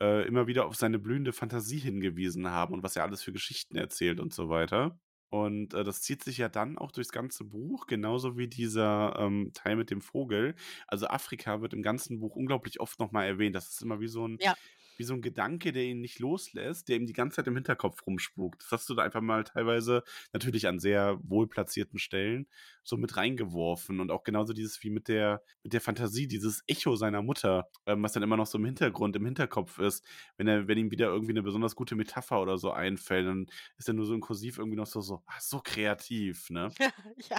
äh, 0.00 0.26
immer 0.26 0.46
wieder 0.46 0.66
auf 0.66 0.76
seine 0.76 0.98
blühende 0.98 1.32
Fantasie 1.32 1.78
hingewiesen 1.78 2.48
haben 2.50 2.74
und 2.74 2.82
was 2.82 2.96
er 2.96 3.04
alles 3.04 3.22
für 3.22 3.32
Geschichten 3.32 3.76
erzählt 3.76 4.20
und 4.20 4.32
so 4.32 4.48
weiter. 4.48 4.98
Und 5.30 5.74
äh, 5.74 5.84
das 5.84 6.00
zieht 6.02 6.24
sich 6.24 6.38
ja 6.38 6.48
dann 6.48 6.78
auch 6.78 6.90
durchs 6.90 7.12
ganze 7.12 7.44
Buch, 7.44 7.86
genauso 7.86 8.38
wie 8.38 8.48
dieser 8.48 9.14
ähm, 9.18 9.50
Teil 9.54 9.76
mit 9.76 9.90
dem 9.90 10.00
Vogel. 10.00 10.54
Also 10.86 11.06
Afrika 11.08 11.60
wird 11.60 11.74
im 11.74 11.82
ganzen 11.82 12.18
Buch 12.18 12.34
unglaublich 12.34 12.80
oft 12.80 12.98
nochmal 12.98 13.26
erwähnt. 13.26 13.54
Das 13.54 13.68
ist 13.68 13.82
immer 13.82 14.00
wie 14.00 14.08
so 14.08 14.26
ein, 14.26 14.38
Ja. 14.40 14.54
Wie 14.98 15.04
so 15.04 15.14
ein 15.14 15.22
Gedanke, 15.22 15.72
der 15.72 15.84
ihn 15.84 16.00
nicht 16.00 16.18
loslässt, 16.18 16.88
der 16.88 16.96
ihm 16.96 17.06
die 17.06 17.12
ganze 17.12 17.36
Zeit 17.36 17.46
im 17.46 17.54
Hinterkopf 17.54 18.06
rumspukt. 18.06 18.62
Das 18.62 18.72
hast 18.72 18.88
du 18.88 18.94
da 18.94 19.02
einfach 19.02 19.20
mal 19.20 19.44
teilweise, 19.44 20.02
natürlich 20.32 20.66
an 20.66 20.78
sehr 20.78 21.18
wohl 21.22 21.48
platzierten 21.48 21.98
Stellen, 21.98 22.46
so 22.84 22.96
mit 22.96 23.16
reingeworfen. 23.16 24.00
Und 24.00 24.10
auch 24.10 24.24
genauso 24.24 24.52
dieses 24.52 24.82
wie 24.82 24.90
mit 24.90 25.08
der, 25.08 25.42
mit 25.62 25.72
der 25.72 25.80
Fantasie, 25.80 26.26
dieses 26.26 26.62
Echo 26.66 26.96
seiner 26.96 27.22
Mutter, 27.22 27.68
ähm, 27.86 28.02
was 28.02 28.12
dann 28.12 28.22
immer 28.22 28.36
noch 28.36 28.46
so 28.46 28.58
im 28.58 28.64
Hintergrund, 28.64 29.14
im 29.16 29.24
Hinterkopf 29.24 29.78
ist. 29.78 30.04
Wenn 30.36 30.48
er, 30.48 30.68
wenn 30.68 30.78
ihm 30.78 30.90
wieder 30.90 31.06
irgendwie 31.06 31.32
eine 31.32 31.42
besonders 31.42 31.76
gute 31.76 31.94
Metapher 31.94 32.40
oder 32.40 32.58
so 32.58 32.70
einfällt, 32.72 33.26
dann 33.26 33.46
ist 33.76 33.88
er 33.88 33.94
nur 33.94 34.06
so 34.06 34.14
in 34.14 34.20
Kursiv 34.20 34.58
irgendwie 34.58 34.76
noch 34.76 34.86
so, 34.86 35.00
so, 35.00 35.22
ach, 35.26 35.40
so 35.40 35.60
kreativ, 35.62 36.50
ne? 36.50 36.70
Ja. 37.30 37.38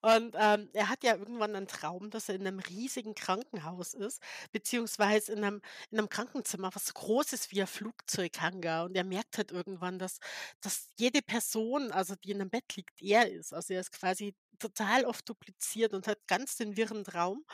Und 0.00 0.34
ähm, 0.38 0.68
er 0.72 0.88
hat 0.88 1.04
ja 1.04 1.16
irgendwann 1.16 1.54
einen 1.54 1.66
Traum, 1.66 2.10
dass 2.10 2.28
er 2.28 2.36
in 2.36 2.46
einem 2.46 2.58
riesigen 2.58 3.14
Krankenhaus 3.14 3.94
ist, 3.94 4.22
beziehungsweise 4.52 5.32
in 5.32 5.44
einem, 5.44 5.60
in 5.90 5.98
einem 5.98 6.08
Krankenzimmer, 6.08 6.70
was 6.74 6.86
so 6.86 6.92
groß 6.94 7.32
ist 7.32 7.52
wie 7.52 7.60
ein 7.62 7.66
Flugzeughangar. 7.66 8.84
Und 8.86 8.96
er 8.96 9.04
merkt 9.04 9.38
halt 9.38 9.52
irgendwann, 9.52 9.98
dass, 9.98 10.18
dass 10.60 10.88
jede 10.98 11.22
Person, 11.22 11.92
also 11.92 12.14
die 12.16 12.30
in 12.32 12.40
einem 12.40 12.50
Bett 12.50 12.76
liegt, 12.76 13.00
er 13.02 13.30
ist. 13.30 13.52
Also 13.54 13.74
er 13.74 13.80
ist 13.80 13.92
quasi 13.92 14.34
total 14.58 15.04
oft 15.04 15.28
dupliziert 15.28 15.94
und 15.94 16.06
hat 16.06 16.26
ganz 16.28 16.56
den 16.56 16.76
wirren 16.76 17.04
Traum. 17.04 17.44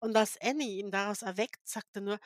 Und 0.00 0.16
als 0.16 0.38
Annie 0.42 0.78
ihn 0.80 0.90
daraus 0.90 1.22
erweckt, 1.22 1.68
sagt 1.68 1.88
er 1.96 2.02
nur, 2.02 2.18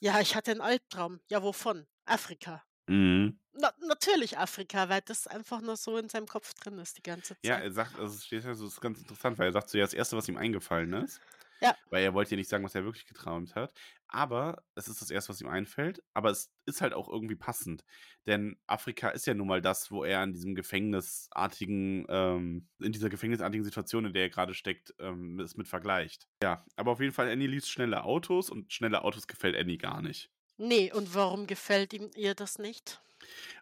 ja, 0.00 0.20
ich 0.20 0.36
hatte 0.36 0.52
einen 0.52 0.60
Albtraum. 0.62 1.20
Ja, 1.30 1.42
wovon? 1.42 1.86
Afrika. 2.06 2.64
Mhm. 2.88 3.38
Na, 3.52 3.72
natürlich 3.80 4.38
Afrika, 4.38 4.88
weil 4.88 5.02
das 5.02 5.26
einfach 5.26 5.60
nur 5.60 5.76
so 5.76 5.96
in 5.98 6.08
seinem 6.08 6.26
Kopf 6.28 6.54
drin 6.54 6.78
ist 6.78 6.98
die 6.98 7.02
ganze 7.02 7.40
Ja, 7.44 7.56
Zeit. 7.56 7.60
er 7.60 7.70
sagt, 7.72 7.96
also 7.98 8.14
es 8.14 8.24
steht 8.26 8.44
ja 8.44 8.54
so, 8.54 8.64
das 8.64 8.74
ist 8.74 8.80
ganz 8.80 8.98
interessant, 8.98 9.38
weil 9.38 9.48
er 9.48 9.52
sagt 9.52 9.68
so, 9.70 9.78
ja, 9.78 9.84
das 9.84 9.94
Erste, 9.94 10.16
was 10.16 10.28
ihm 10.28 10.36
eingefallen 10.36 10.92
ist, 10.94 11.20
Ja. 11.60 11.76
weil 11.90 12.02
er 12.04 12.14
wollte 12.14 12.32
ja 12.32 12.36
nicht 12.36 12.50
sagen, 12.50 12.64
was 12.64 12.74
er 12.74 12.84
wirklich 12.84 13.06
geträumt 13.06 13.54
hat, 13.54 13.72
aber 14.08 14.62
es 14.74 14.88
ist 14.88 15.00
das 15.00 15.10
Erste, 15.10 15.30
was 15.30 15.40
ihm 15.40 15.48
einfällt, 15.48 16.02
aber 16.14 16.30
es 16.30 16.52
ist 16.66 16.80
halt 16.80 16.92
auch 16.92 17.08
irgendwie 17.08 17.36
passend, 17.36 17.84
denn 18.26 18.58
Afrika 18.66 19.08
ist 19.08 19.26
ja 19.26 19.34
nun 19.34 19.46
mal 19.46 19.62
das, 19.62 19.90
wo 19.90 20.04
er 20.04 20.22
in 20.22 20.32
diesem 20.32 20.54
gefängnisartigen, 20.54 22.06
ähm, 22.08 22.68
in 22.80 22.92
dieser 22.92 23.08
gefängnisartigen 23.08 23.64
Situation, 23.64 24.04
in 24.04 24.12
der 24.12 24.24
er 24.24 24.30
gerade 24.30 24.54
steckt, 24.54 24.94
ähm, 24.98 25.40
es 25.40 25.56
mit 25.56 25.68
vergleicht. 25.68 26.28
Ja, 26.42 26.64
aber 26.76 26.92
auf 26.92 27.00
jeden 27.00 27.12
Fall, 27.12 27.30
Annie 27.30 27.48
liest 27.48 27.70
schnelle 27.70 28.04
Autos 28.04 28.50
und 28.50 28.72
schnelle 28.72 29.02
Autos 29.02 29.26
gefällt 29.26 29.56
Annie 29.56 29.78
gar 29.78 30.02
nicht. 30.02 30.30
Nee, 30.58 30.92
und 30.92 31.14
warum 31.14 31.46
gefällt 31.46 31.92
ihm 31.92 32.10
ihr 32.14 32.34
das 32.34 32.58
nicht? 32.58 33.00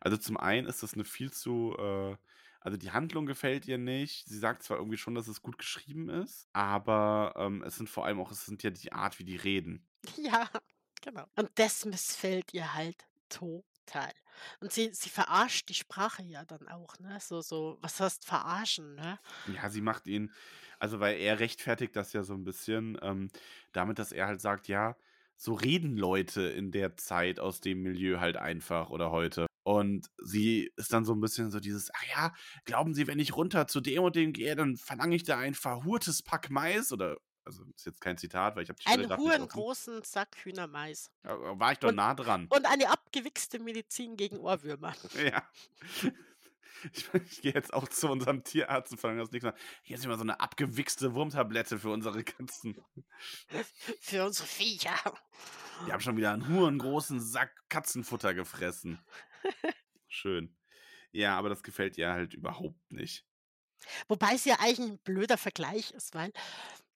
Also 0.01 0.17
zum 0.17 0.37
einen 0.37 0.67
ist 0.67 0.83
das 0.83 0.95
eine 0.95 1.05
viel 1.05 1.33
zu, 1.33 1.75
äh, 1.79 2.17
also 2.65 2.79
die 2.79 2.91
Handlung 2.91 3.27
gefällt 3.27 3.69
ihr 3.69 3.77
nicht. 3.77 4.27
Sie 4.27 4.39
sagt 4.39 4.63
zwar 4.63 4.79
irgendwie 4.79 4.97
schon, 4.97 5.15
dass 5.15 5.29
es 5.29 5.43
gut 5.43 5.59
geschrieben 5.59 6.09
ist, 6.09 6.49
aber 6.55 7.35
ähm, 7.37 7.63
es 7.63 7.77
sind 7.77 7.91
vor 7.91 8.07
allem 8.07 8.19
auch, 8.19 8.33
es 8.33 8.47
sind 8.47 8.63
ja 8.63 8.71
die 8.71 8.91
Art, 8.91 9.19
wie 9.19 9.25
die 9.25 9.37
reden. 9.37 9.87
Ja, 10.17 10.49
genau. 11.03 11.27
Und 11.37 11.51
das 11.57 11.85
missfällt 11.85 12.55
ihr 12.55 12.73
halt 12.75 13.07
total. 13.29 14.13
Und 14.61 14.73
sie, 14.73 14.91
sie 14.93 15.11
verarscht 15.11 15.69
die 15.69 15.75
Sprache 15.75 16.23
ja 16.23 16.45
dann 16.45 16.67
auch, 16.69 16.99
ne? 16.99 17.19
So, 17.21 17.43
so, 17.43 17.79
was 17.83 18.01
heißt 18.01 18.25
verarschen, 18.25 18.95
ne? 18.95 19.19
Ja, 19.55 19.69
sie 19.69 19.83
macht 19.83 20.07
ihn, 20.07 20.33
also 20.79 21.01
weil 21.01 21.19
er 21.19 21.41
rechtfertigt 21.41 21.95
das 21.97 22.15
ja 22.15 22.23
so 22.23 22.33
ein 22.35 22.45
bisschen 22.45 22.99
ähm, 23.03 23.29
damit, 23.73 23.99
dass 23.99 24.13
er 24.13 24.27
halt 24.27 24.41
sagt, 24.41 24.69
ja, 24.69 24.97
so 25.37 25.53
reden 25.53 25.97
Leute 25.99 26.43
in 26.43 26.71
der 26.71 26.97
Zeit 26.97 27.41
aus 27.41 27.61
dem 27.61 27.83
Milieu 27.83 28.21
halt 28.21 28.37
einfach 28.37 28.89
oder 28.89 29.11
heute. 29.11 29.47
Und 29.65 30.09
sie 30.23 30.71
ist 30.77 30.93
dann 30.93 31.05
so 31.07 31.15
ein 31.15 31.21
bisschen 31.21 31.51
so 31.51 31.59
dieses, 31.59 31.91
ach 31.95 32.05
ja, 32.15 32.35
glauben 32.67 32.95
Sie, 32.95 33.07
wenn 33.07 33.19
ich 33.19 33.35
runter 33.35 33.67
zu 33.67 33.81
dem 33.81 34.03
und 34.05 34.15
dem 34.15 34.33
gehe, 34.35 34.55
dann 34.55 34.77
verlange 34.77 35.17
ich 35.17 35.25
da 35.25 35.39
ein 35.39 35.55
verhurtes 35.55 36.23
Pack 36.23 36.51
Mais 36.51 36.93
oder, 36.93 37.17
also 37.47 37.65
ist 37.75 37.87
jetzt 37.87 38.01
kein 38.03 38.19
Zitat, 38.19 38.57
weil 38.57 38.65
ich 38.65 38.69
habe 38.69 38.79
die 38.79 38.83
Stelle 38.83 39.11
Einen 39.11 39.19
hohen 39.19 39.49
großen 39.49 40.03
Sack 40.03 40.37
Hühnermais. 40.45 41.11
Ja, 41.25 41.59
War 41.59 41.73
ich 41.73 41.79
doch 41.79 41.89
Und, 41.89 41.95
nah 41.97 42.15
dran. 42.15 42.47
und 42.51 42.67
eine 42.67 42.91
abgewichste 42.91 43.59
Medizin 43.59 44.17
gegen 44.17 44.39
Ohrwürmer. 44.39 44.95
Ja. 45.19 45.43
Ich, 46.93 47.09
ich 47.15 47.41
gehe 47.41 47.55
jetzt 47.55 47.73
auch 47.73 47.89
zu 47.89 48.11
unserem 48.11 48.45
Tierarzt 48.45 48.93
und 48.93 48.99
verlange 48.99 49.23
das 49.23 49.31
nächste 49.31 49.49
Mal. 49.53 49.57
Hier 49.83 49.97
ist 49.97 50.05
immer 50.05 50.17
so 50.17 50.23
eine 50.23 50.41
abgewichste 50.41 51.15
Wurmtablette 51.15 51.79
für 51.79 51.89
unsere 51.89 52.23
Katzen. 52.23 52.77
Für 54.01 54.27
unsere 54.27 54.47
Viecher. 54.47 54.95
Die 55.87 55.93
haben 55.93 56.01
schon 56.01 56.19
wieder 56.19 56.33
einen 56.33 56.47
hohen 56.49 56.79
großen 56.79 57.21
Sack 57.21 57.53
Katzenfutter 57.71 58.35
gefressen. 58.35 59.03
Schön. 60.09 60.57
Ja, 61.13 61.39
aber 61.39 61.49
das 61.51 61.63
gefällt 61.63 61.99
ihr 61.99 62.11
halt 62.13 62.35
überhaupt 62.35 62.93
nicht. 62.93 63.27
Wobei 64.09 64.35
es 64.35 64.45
ja 64.45 64.57
eigentlich 64.61 64.79
ein 64.81 64.99
blöder 64.99 65.39
Vergleich 65.39 65.91
ist, 65.93 66.15
weil 66.15 66.33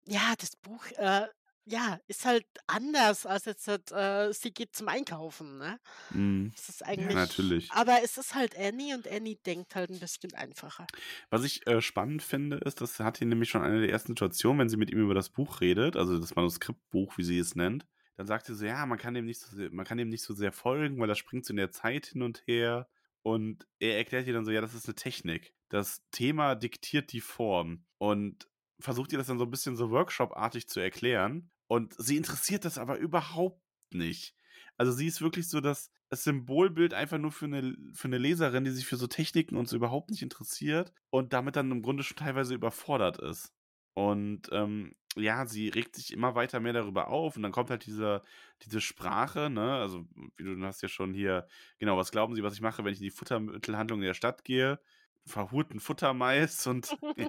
ja, 0.06 0.34
das 0.38 0.56
Buch 0.56 0.86
äh, 0.96 1.28
ja, 1.66 2.00
ist 2.08 2.24
halt 2.26 2.46
anders 2.66 3.26
als 3.26 3.44
jetzt 3.46 3.68
halt, 3.68 3.92
äh, 3.92 4.32
sie 4.32 4.52
geht 4.52 4.74
zum 4.76 4.88
Einkaufen, 4.88 5.58
ne? 5.58 5.80
Mhm. 6.10 6.54
Es 6.56 6.68
ist 6.70 6.84
Ja, 6.96 7.10
eigentlich, 7.10 7.20
natürlich. 7.20 7.70
aber 7.70 8.02
es 8.04 8.18
ist 8.18 8.34
halt 8.34 8.56
Annie 8.58 8.94
und 8.96 9.08
Annie 9.08 9.36
denkt 9.46 9.74
halt 9.76 9.90
ein 9.90 10.00
bisschen 10.00 10.34
einfacher. 10.34 10.90
Was 11.30 11.44
ich 11.44 11.66
äh, 11.66 11.80
spannend 11.80 12.22
finde, 12.22 12.58
ist, 12.58 12.80
das 12.80 13.00
hat 13.00 13.18
hier 13.18 13.26
nämlich 13.26 13.48
schon 13.50 13.62
eine 13.62 13.80
der 13.80 13.90
ersten 13.90 14.12
Situationen, 14.12 14.60
wenn 14.60 14.68
sie 14.68 14.76
mit 14.76 14.90
ihm 14.90 15.00
über 15.00 15.14
das 15.14 15.30
Buch 15.30 15.60
redet, 15.60 15.96
also 15.96 16.18
das 16.18 16.34
Manuskriptbuch, 16.34 17.18
wie 17.18 17.24
sie 17.24 17.38
es 17.38 17.54
nennt, 17.54 17.86
dann 18.18 18.26
sagt 18.26 18.46
sie 18.46 18.54
so, 18.56 18.66
ja, 18.66 18.84
man 18.84 18.98
kann 18.98 19.14
dem 19.14 19.26
nicht 19.26 19.38
so 19.38 19.56
sehr, 19.56 19.70
man 19.70 19.86
kann 19.86 19.96
dem 19.96 20.08
nicht 20.08 20.24
so 20.24 20.34
sehr 20.34 20.50
folgen, 20.50 20.98
weil 20.98 21.06
das 21.06 21.18
springt 21.18 21.46
so 21.46 21.52
in 21.52 21.56
der 21.56 21.70
Zeit 21.70 22.06
hin 22.06 22.22
und 22.22 22.42
her. 22.48 22.88
Und 23.22 23.68
er 23.78 23.96
erklärt 23.96 24.26
ihr 24.26 24.32
dann 24.32 24.44
so, 24.44 24.50
ja, 24.50 24.60
das 24.60 24.74
ist 24.74 24.86
eine 24.86 24.96
Technik. 24.96 25.54
Das 25.68 26.02
Thema 26.10 26.56
diktiert 26.56 27.12
die 27.12 27.20
Form 27.20 27.84
und 27.98 28.48
versucht 28.80 29.12
ihr 29.12 29.18
das 29.18 29.28
dann 29.28 29.38
so 29.38 29.44
ein 29.44 29.52
bisschen 29.52 29.76
so 29.76 29.90
Workshop-artig 29.92 30.66
zu 30.68 30.80
erklären. 30.80 31.52
Und 31.68 31.94
sie 31.96 32.16
interessiert 32.16 32.64
das 32.64 32.76
aber 32.76 32.98
überhaupt 32.98 33.62
nicht. 33.92 34.34
Also 34.76 34.90
sie 34.90 35.06
ist 35.06 35.20
wirklich 35.20 35.48
so 35.48 35.60
das, 35.60 35.92
das 36.08 36.24
Symbolbild 36.24 36.94
einfach 36.94 37.18
nur 37.18 37.30
für 37.30 37.44
eine, 37.44 37.76
für 37.92 38.08
eine 38.08 38.18
Leserin, 38.18 38.64
die 38.64 38.72
sich 38.72 38.86
für 38.86 38.96
so 38.96 39.06
Techniken 39.06 39.54
und 39.56 39.68
so 39.68 39.76
überhaupt 39.76 40.10
nicht 40.10 40.22
interessiert 40.22 40.92
und 41.10 41.32
damit 41.32 41.54
dann 41.54 41.70
im 41.70 41.82
Grunde 41.82 42.02
schon 42.02 42.16
teilweise 42.16 42.54
überfordert 42.54 43.18
ist. 43.18 43.52
Und 43.94 44.48
ähm, 44.50 44.96
ja, 45.18 45.46
sie 45.46 45.68
regt 45.68 45.96
sich 45.96 46.12
immer 46.12 46.34
weiter 46.34 46.60
mehr 46.60 46.72
darüber 46.72 47.08
auf 47.08 47.36
und 47.36 47.42
dann 47.42 47.52
kommt 47.52 47.70
halt 47.70 47.86
diese, 47.86 48.22
diese 48.62 48.80
Sprache, 48.80 49.50
ne? 49.50 49.74
Also, 49.74 50.06
wie 50.36 50.44
du 50.44 50.64
hast 50.64 50.82
ja 50.82 50.88
schon 50.88 51.14
hier, 51.14 51.46
genau, 51.78 51.96
was 51.96 52.10
glauben 52.10 52.34
Sie, 52.34 52.42
was 52.42 52.54
ich 52.54 52.60
mache, 52.60 52.84
wenn 52.84 52.92
ich 52.92 52.98
in 52.98 53.04
die 53.04 53.10
Futtermittelhandlung 53.10 54.00
in 54.00 54.06
der 54.06 54.14
Stadt 54.14 54.44
gehe? 54.44 54.80
Verhurten 55.26 55.80
Futtermais 55.80 56.66
und 56.66 56.96
ja, 57.16 57.28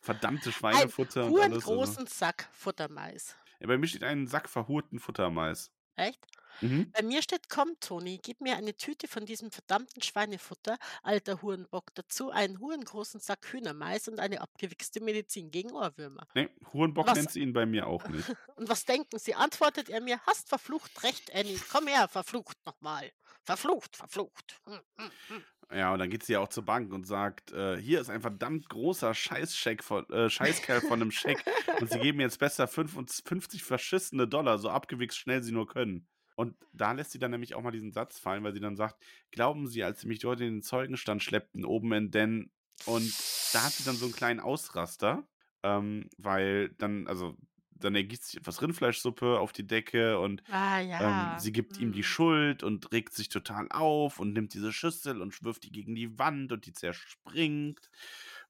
verdammte 0.00 0.50
Ein 0.50 0.52
Schweinefutter 0.52 1.24
und 1.24 1.32
hohen 1.32 1.42
alles. 1.42 1.64
Also. 1.64 1.74
großen 1.74 2.06
Sack 2.06 2.48
Futtermais. 2.52 3.36
Ja, 3.60 3.66
bei 3.66 3.78
mir 3.78 3.86
steht 3.86 4.04
ein 4.04 4.26
Sack 4.26 4.48
verhurten 4.48 4.98
Futtermais. 4.98 5.72
Echt? 5.96 6.26
Mhm. 6.60 6.90
Bei 6.92 7.02
mir 7.02 7.22
steht, 7.22 7.48
komm, 7.48 7.78
Toni, 7.80 8.20
gib 8.22 8.40
mir 8.40 8.56
eine 8.56 8.76
Tüte 8.76 9.08
von 9.08 9.26
diesem 9.26 9.50
verdammten 9.50 10.02
Schweinefutter, 10.02 10.76
alter 11.02 11.42
Hurenbock, 11.42 11.94
dazu 11.94 12.30
einen 12.30 12.60
hurengroßen 12.60 13.20
Sack 13.20 13.52
Hühnermais 13.52 14.08
und 14.08 14.20
eine 14.20 14.40
abgewichste 14.40 15.00
Medizin 15.00 15.50
gegen 15.50 15.72
Ohrwürmer. 15.72 16.26
Nee, 16.34 16.48
Hurenbock 16.72 17.06
Was? 17.08 17.16
nennt 17.16 17.30
sie 17.30 17.40
ihn 17.40 17.52
bei 17.52 17.66
mir 17.66 17.86
auch 17.86 18.06
nicht. 18.08 18.24
Und 18.56 18.68
was 18.68 18.84
denken 18.84 19.18
Sie? 19.18 19.34
Antwortet 19.34 19.88
er 19.88 20.00
mir, 20.00 20.20
hast 20.26 20.48
verflucht 20.48 21.02
recht, 21.02 21.34
Annie. 21.34 21.58
Komm 21.70 21.88
her, 21.88 22.08
verflucht 22.08 22.56
nochmal. 22.64 23.10
Verflucht, 23.42 23.96
verflucht. 23.96 24.60
Hm, 24.64 24.80
hm, 24.96 25.10
hm. 25.28 25.44
Ja, 25.72 25.92
und 25.92 25.98
dann 25.98 26.10
geht 26.10 26.24
sie 26.24 26.34
ja 26.34 26.40
auch 26.40 26.48
zur 26.48 26.64
Bank 26.64 26.92
und 26.92 27.04
sagt, 27.06 27.52
äh, 27.52 27.76
hier 27.80 28.00
ist 28.00 28.10
ein 28.10 28.20
verdammt 28.20 28.68
großer 28.68 29.14
Scheißscheck 29.14 29.82
von, 29.82 30.08
äh, 30.10 30.30
Scheißkerl 30.30 30.80
von 30.82 31.00
einem 31.00 31.10
Scheck 31.10 31.42
und 31.80 31.90
sie 31.90 31.98
geben 31.98 32.20
jetzt 32.20 32.38
besser 32.38 32.68
55 32.68 33.64
verschissene 33.64 34.28
Dollar, 34.28 34.58
so 34.58 34.68
abgewichst 34.68 35.18
schnell 35.18 35.42
sie 35.42 35.52
nur 35.52 35.66
können. 35.66 36.06
Und 36.36 36.56
da 36.72 36.92
lässt 36.92 37.12
sie 37.12 37.18
dann 37.18 37.30
nämlich 37.30 37.54
auch 37.54 37.62
mal 37.62 37.70
diesen 37.70 37.92
Satz 37.92 38.18
fallen, 38.18 38.42
weil 38.42 38.52
sie 38.52 38.60
dann 38.60 38.76
sagt, 38.76 39.02
glauben 39.30 39.68
Sie, 39.68 39.84
als 39.84 40.00
Sie 40.00 40.08
mich 40.08 40.18
dort 40.18 40.40
in 40.40 40.54
den 40.54 40.62
Zeugenstand 40.62 41.22
schleppten, 41.22 41.64
oben 41.64 41.92
in 41.92 42.10
Den, 42.10 42.50
und 42.86 43.14
da 43.52 43.64
hat 43.64 43.72
sie 43.72 43.84
dann 43.84 43.96
so 43.96 44.04
einen 44.04 44.14
kleinen 44.14 44.40
Ausraster, 44.40 45.26
ähm, 45.62 46.10
weil 46.18 46.70
dann, 46.70 47.06
also, 47.06 47.36
dann 47.70 47.94
ergießt 47.94 48.24
sich 48.24 48.36
etwas 48.36 48.62
Rindfleischsuppe 48.62 49.38
auf 49.38 49.52
die 49.52 49.66
Decke 49.66 50.18
und 50.18 50.42
Ah 50.50 50.80
ja. 50.80 51.34
ähm, 51.34 51.38
sie 51.38 51.52
gibt 51.52 51.78
ihm 51.78 51.92
die 51.92 51.98
hm. 51.98 52.04
Schuld 52.04 52.62
und 52.62 52.92
regt 52.92 53.14
sich 53.14 53.28
total 53.28 53.68
auf 53.70 54.20
und 54.20 54.32
nimmt 54.32 54.54
diese 54.54 54.72
Schüssel 54.72 55.20
und 55.20 55.42
wirft 55.42 55.64
die 55.64 55.72
gegen 55.72 55.94
die 55.94 56.18
Wand 56.18 56.52
und 56.52 56.66
die 56.66 56.72
zerspringt. 56.72 57.90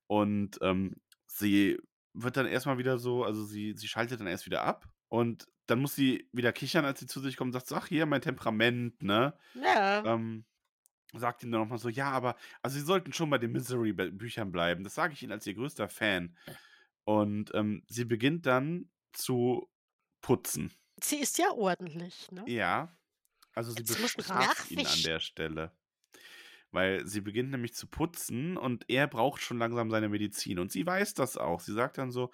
Und 0.07 0.59
ähm, 0.63 0.97
sie 1.27 1.79
wird 2.13 2.37
dann 2.37 2.47
erstmal 2.47 2.79
wieder 2.79 2.99
so, 2.99 3.25
also 3.25 3.45
sie, 3.45 3.75
sie 3.77 3.89
schaltet 3.89 4.21
dann 4.21 4.27
erst 4.27 4.47
wieder 4.47 4.63
ab 4.63 4.89
und 5.09 5.47
dann 5.67 5.81
muss 5.81 5.95
sie 5.95 6.29
wieder 6.33 6.53
kichern, 6.53 6.85
als 6.85 7.01
sie 7.01 7.07
zu 7.07 7.21
sich 7.21 7.37
kommt 7.37 7.49
und 7.49 7.53
sagt, 7.53 7.69
so, 7.69 7.77
ach 7.77 7.87
hier, 7.87 8.07
mein 8.07 8.21
Temperament, 8.23 9.03
ne? 9.03 9.35
Ja. 9.55 10.05
Ähm, 10.05 10.45
sagt 11.13 11.43
ihm 11.43 11.53
dann 11.53 11.61
nochmal 11.63 11.79
so, 11.79 11.89
ja, 11.89 12.11
aber, 12.11 12.37
also 12.63 12.79
sie 12.79 12.85
sollten 12.85 13.13
schon 13.13 13.31
bei 13.31 13.39
den 13.39 13.53
Misery-Büchern 13.53 14.53
bleiben. 14.53 14.85
Das 14.85 14.95
sage 14.95 15.13
ich 15.15 15.23
Ihnen 15.23 15.33
als 15.33 15.47
ihr 15.47 15.55
größter 15.55 15.89
Fan. 15.89 16.37
Und 17.05 17.55
ähm, 17.55 17.85
sie 17.89 18.05
beginnt 18.05 18.47
dann 18.47 18.91
zu 19.13 19.71
putzen. 20.21 20.73
Sie 21.03 21.17
ist 21.17 21.39
ja 21.39 21.51
ordentlich, 21.51 22.31
ne? 22.33 22.45
Ja, 22.47 22.97
also 23.55 23.73
sie 23.73 23.81
Jetzt 23.81 24.17
bestraft 24.17 24.71
ihn 24.71 24.87
an 24.87 25.03
der 25.05 25.21
Stelle. 25.21 25.73
Weil 26.71 27.07
sie 27.07 27.21
beginnt 27.21 27.51
nämlich 27.51 27.75
zu 27.75 27.87
putzen 27.87 28.57
und 28.57 28.91
er 28.91 29.07
braucht 29.07 29.43
schon 29.43 29.59
langsam 29.59 29.91
seine 29.91 30.09
Medizin. 30.09 30.59
Und 30.59 30.73
sie 30.73 30.85
weiß 30.85 31.15
das 31.15 31.37
auch. 31.37 31.61
Sie 31.61 31.73
sagt 31.73 31.99
dann 31.99 32.11
so, 32.11 32.33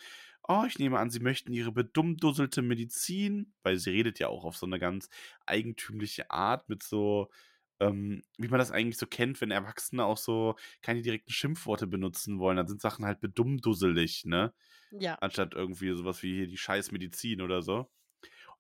oh, 0.50 0.64
ich 0.66 0.78
nehme 0.78 0.98
an, 0.98 1.10
Sie 1.10 1.20
möchten 1.20 1.52
Ihre 1.52 1.70
bedummdusselte 1.70 2.60
Medizin, 2.60 3.54
weil 3.62 3.76
sie 3.76 3.90
redet 3.90 4.18
ja 4.18 4.28
auch 4.28 4.44
auf 4.44 4.56
so 4.56 4.66
eine 4.66 4.80
ganz 4.80 5.08
eigentümliche 5.46 6.30
Art 6.30 6.68
mit 6.68 6.82
so, 6.82 7.30
ähm, 7.78 8.22
wie 8.36 8.48
man 8.48 8.58
das 8.58 8.72
eigentlich 8.72 8.98
so 8.98 9.06
kennt, 9.06 9.40
wenn 9.40 9.52
Erwachsene 9.52 10.04
auch 10.04 10.18
so 10.18 10.56
keine 10.82 11.02
direkten 11.02 11.32
Schimpfworte 11.32 11.86
benutzen 11.86 12.40
wollen, 12.40 12.56
dann 12.56 12.66
sind 12.66 12.82
Sachen 12.82 13.06
halt 13.06 13.20
bedummdusselig, 13.20 14.24
ne? 14.24 14.52
Ja. 14.90 15.14
Anstatt 15.20 15.54
irgendwie 15.54 15.92
sowas 15.94 16.22
wie 16.24 16.34
hier 16.34 16.48
die 16.48 16.58
Scheißmedizin 16.58 17.42
oder 17.42 17.62
so. 17.62 17.88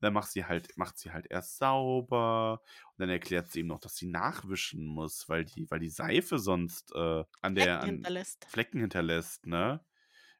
Und 0.00 0.02
dann 0.06 0.14
macht 0.14 0.30
sie 0.30 0.44
halt, 0.44 0.76
macht 0.78 0.96
sie 0.96 1.10
halt 1.10 1.26
erst 1.28 1.58
sauber 1.58 2.62
und 2.92 3.00
dann 3.00 3.10
erklärt 3.10 3.50
sie 3.50 3.60
ihm 3.60 3.66
noch, 3.66 3.80
dass 3.80 3.96
sie 3.96 4.06
nachwischen 4.06 4.86
muss, 4.86 5.28
weil 5.28 5.44
die, 5.44 5.70
weil 5.70 5.80
die 5.80 5.90
Seife 5.90 6.38
sonst 6.38 6.94
äh, 6.94 7.24
an 7.42 7.54
der 7.56 7.64
Flecken 7.64 7.80
an 7.82 7.90
hinterlässt. 7.90 8.46
Flecken 8.48 8.80
hinterlässt, 8.80 9.46
ne? 9.46 9.84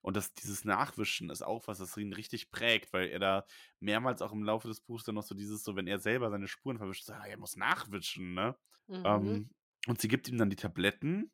Und 0.03 0.17
das, 0.17 0.33
dieses 0.35 0.65
Nachwischen 0.65 1.31
ist 1.31 1.43
auch 1.43 1.67
was, 1.69 1.79
das 1.79 1.97
ihn 1.97 2.13
richtig 2.13 2.51
prägt, 2.51 2.93
weil 2.93 3.09
er 3.09 3.19
da 3.19 3.45
mehrmals 3.81 4.23
auch 4.23 4.33
im 4.33 4.43
Laufe 4.43 4.69
des 4.69 4.81
Buchs 4.81 5.05
dann 5.05 5.15
noch 5.15 5.23
so 5.23 5.35
dieses, 5.35 5.63
so 5.63 5.77
wenn 5.77 5.87
er 5.87 5.99
selber 5.99 6.31
seine 6.31 6.49
Spuren 6.49 6.79
verwischt, 6.79 7.05
so, 7.05 7.13
ah, 7.13 7.27
er 7.27 7.39
muss 7.39 7.57
nachwischen, 7.57 8.35
ne? 8.35 8.57
Mhm. 8.89 9.03
Ähm, 9.05 9.51
und 9.87 10.01
sie 10.01 10.09
gibt 10.09 10.29
ihm 10.29 10.39
dann 10.39 10.51
die 10.51 10.57
Tabletten 10.57 11.31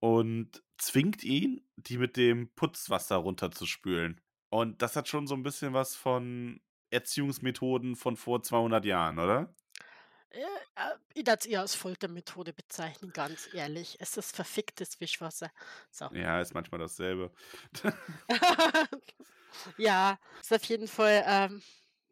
und 0.00 0.62
zwingt 0.78 1.24
ihn, 1.24 1.66
die 1.76 1.98
mit 1.98 2.16
dem 2.16 2.54
Putzwasser 2.54 3.16
runterzuspülen. 3.16 4.20
Und 4.50 4.80
das 4.82 4.96
hat 4.96 5.08
schon 5.08 5.26
so 5.26 5.34
ein 5.34 5.42
bisschen 5.42 5.74
was 5.74 5.94
von 5.94 6.60
Erziehungsmethoden 6.90 7.96
von 7.96 8.16
vor 8.16 8.42
200 8.42 8.84
Jahren, 8.84 9.18
oder? 9.18 9.54
Äh, 10.30 10.40
äh, 10.40 10.94
ich 11.14 11.26
würde 11.26 11.38
es 11.40 11.46
eher 11.46 11.60
als 11.60 11.74
Foltermethode 11.74 12.52
bezeichnen, 12.52 13.12
ganz 13.12 13.48
ehrlich. 13.54 13.96
Es 14.00 14.16
ist 14.16 14.34
verficktes 14.34 15.00
Wischwasser. 15.00 15.50
So. 15.90 16.06
Ja, 16.12 16.40
ist 16.40 16.54
manchmal 16.54 16.80
dasselbe. 16.80 17.32
ja, 19.76 20.18
ist 20.40 20.52
auf 20.52 20.64
jeden 20.64 20.88
Fall, 20.88 21.22
ähm, 21.26 21.62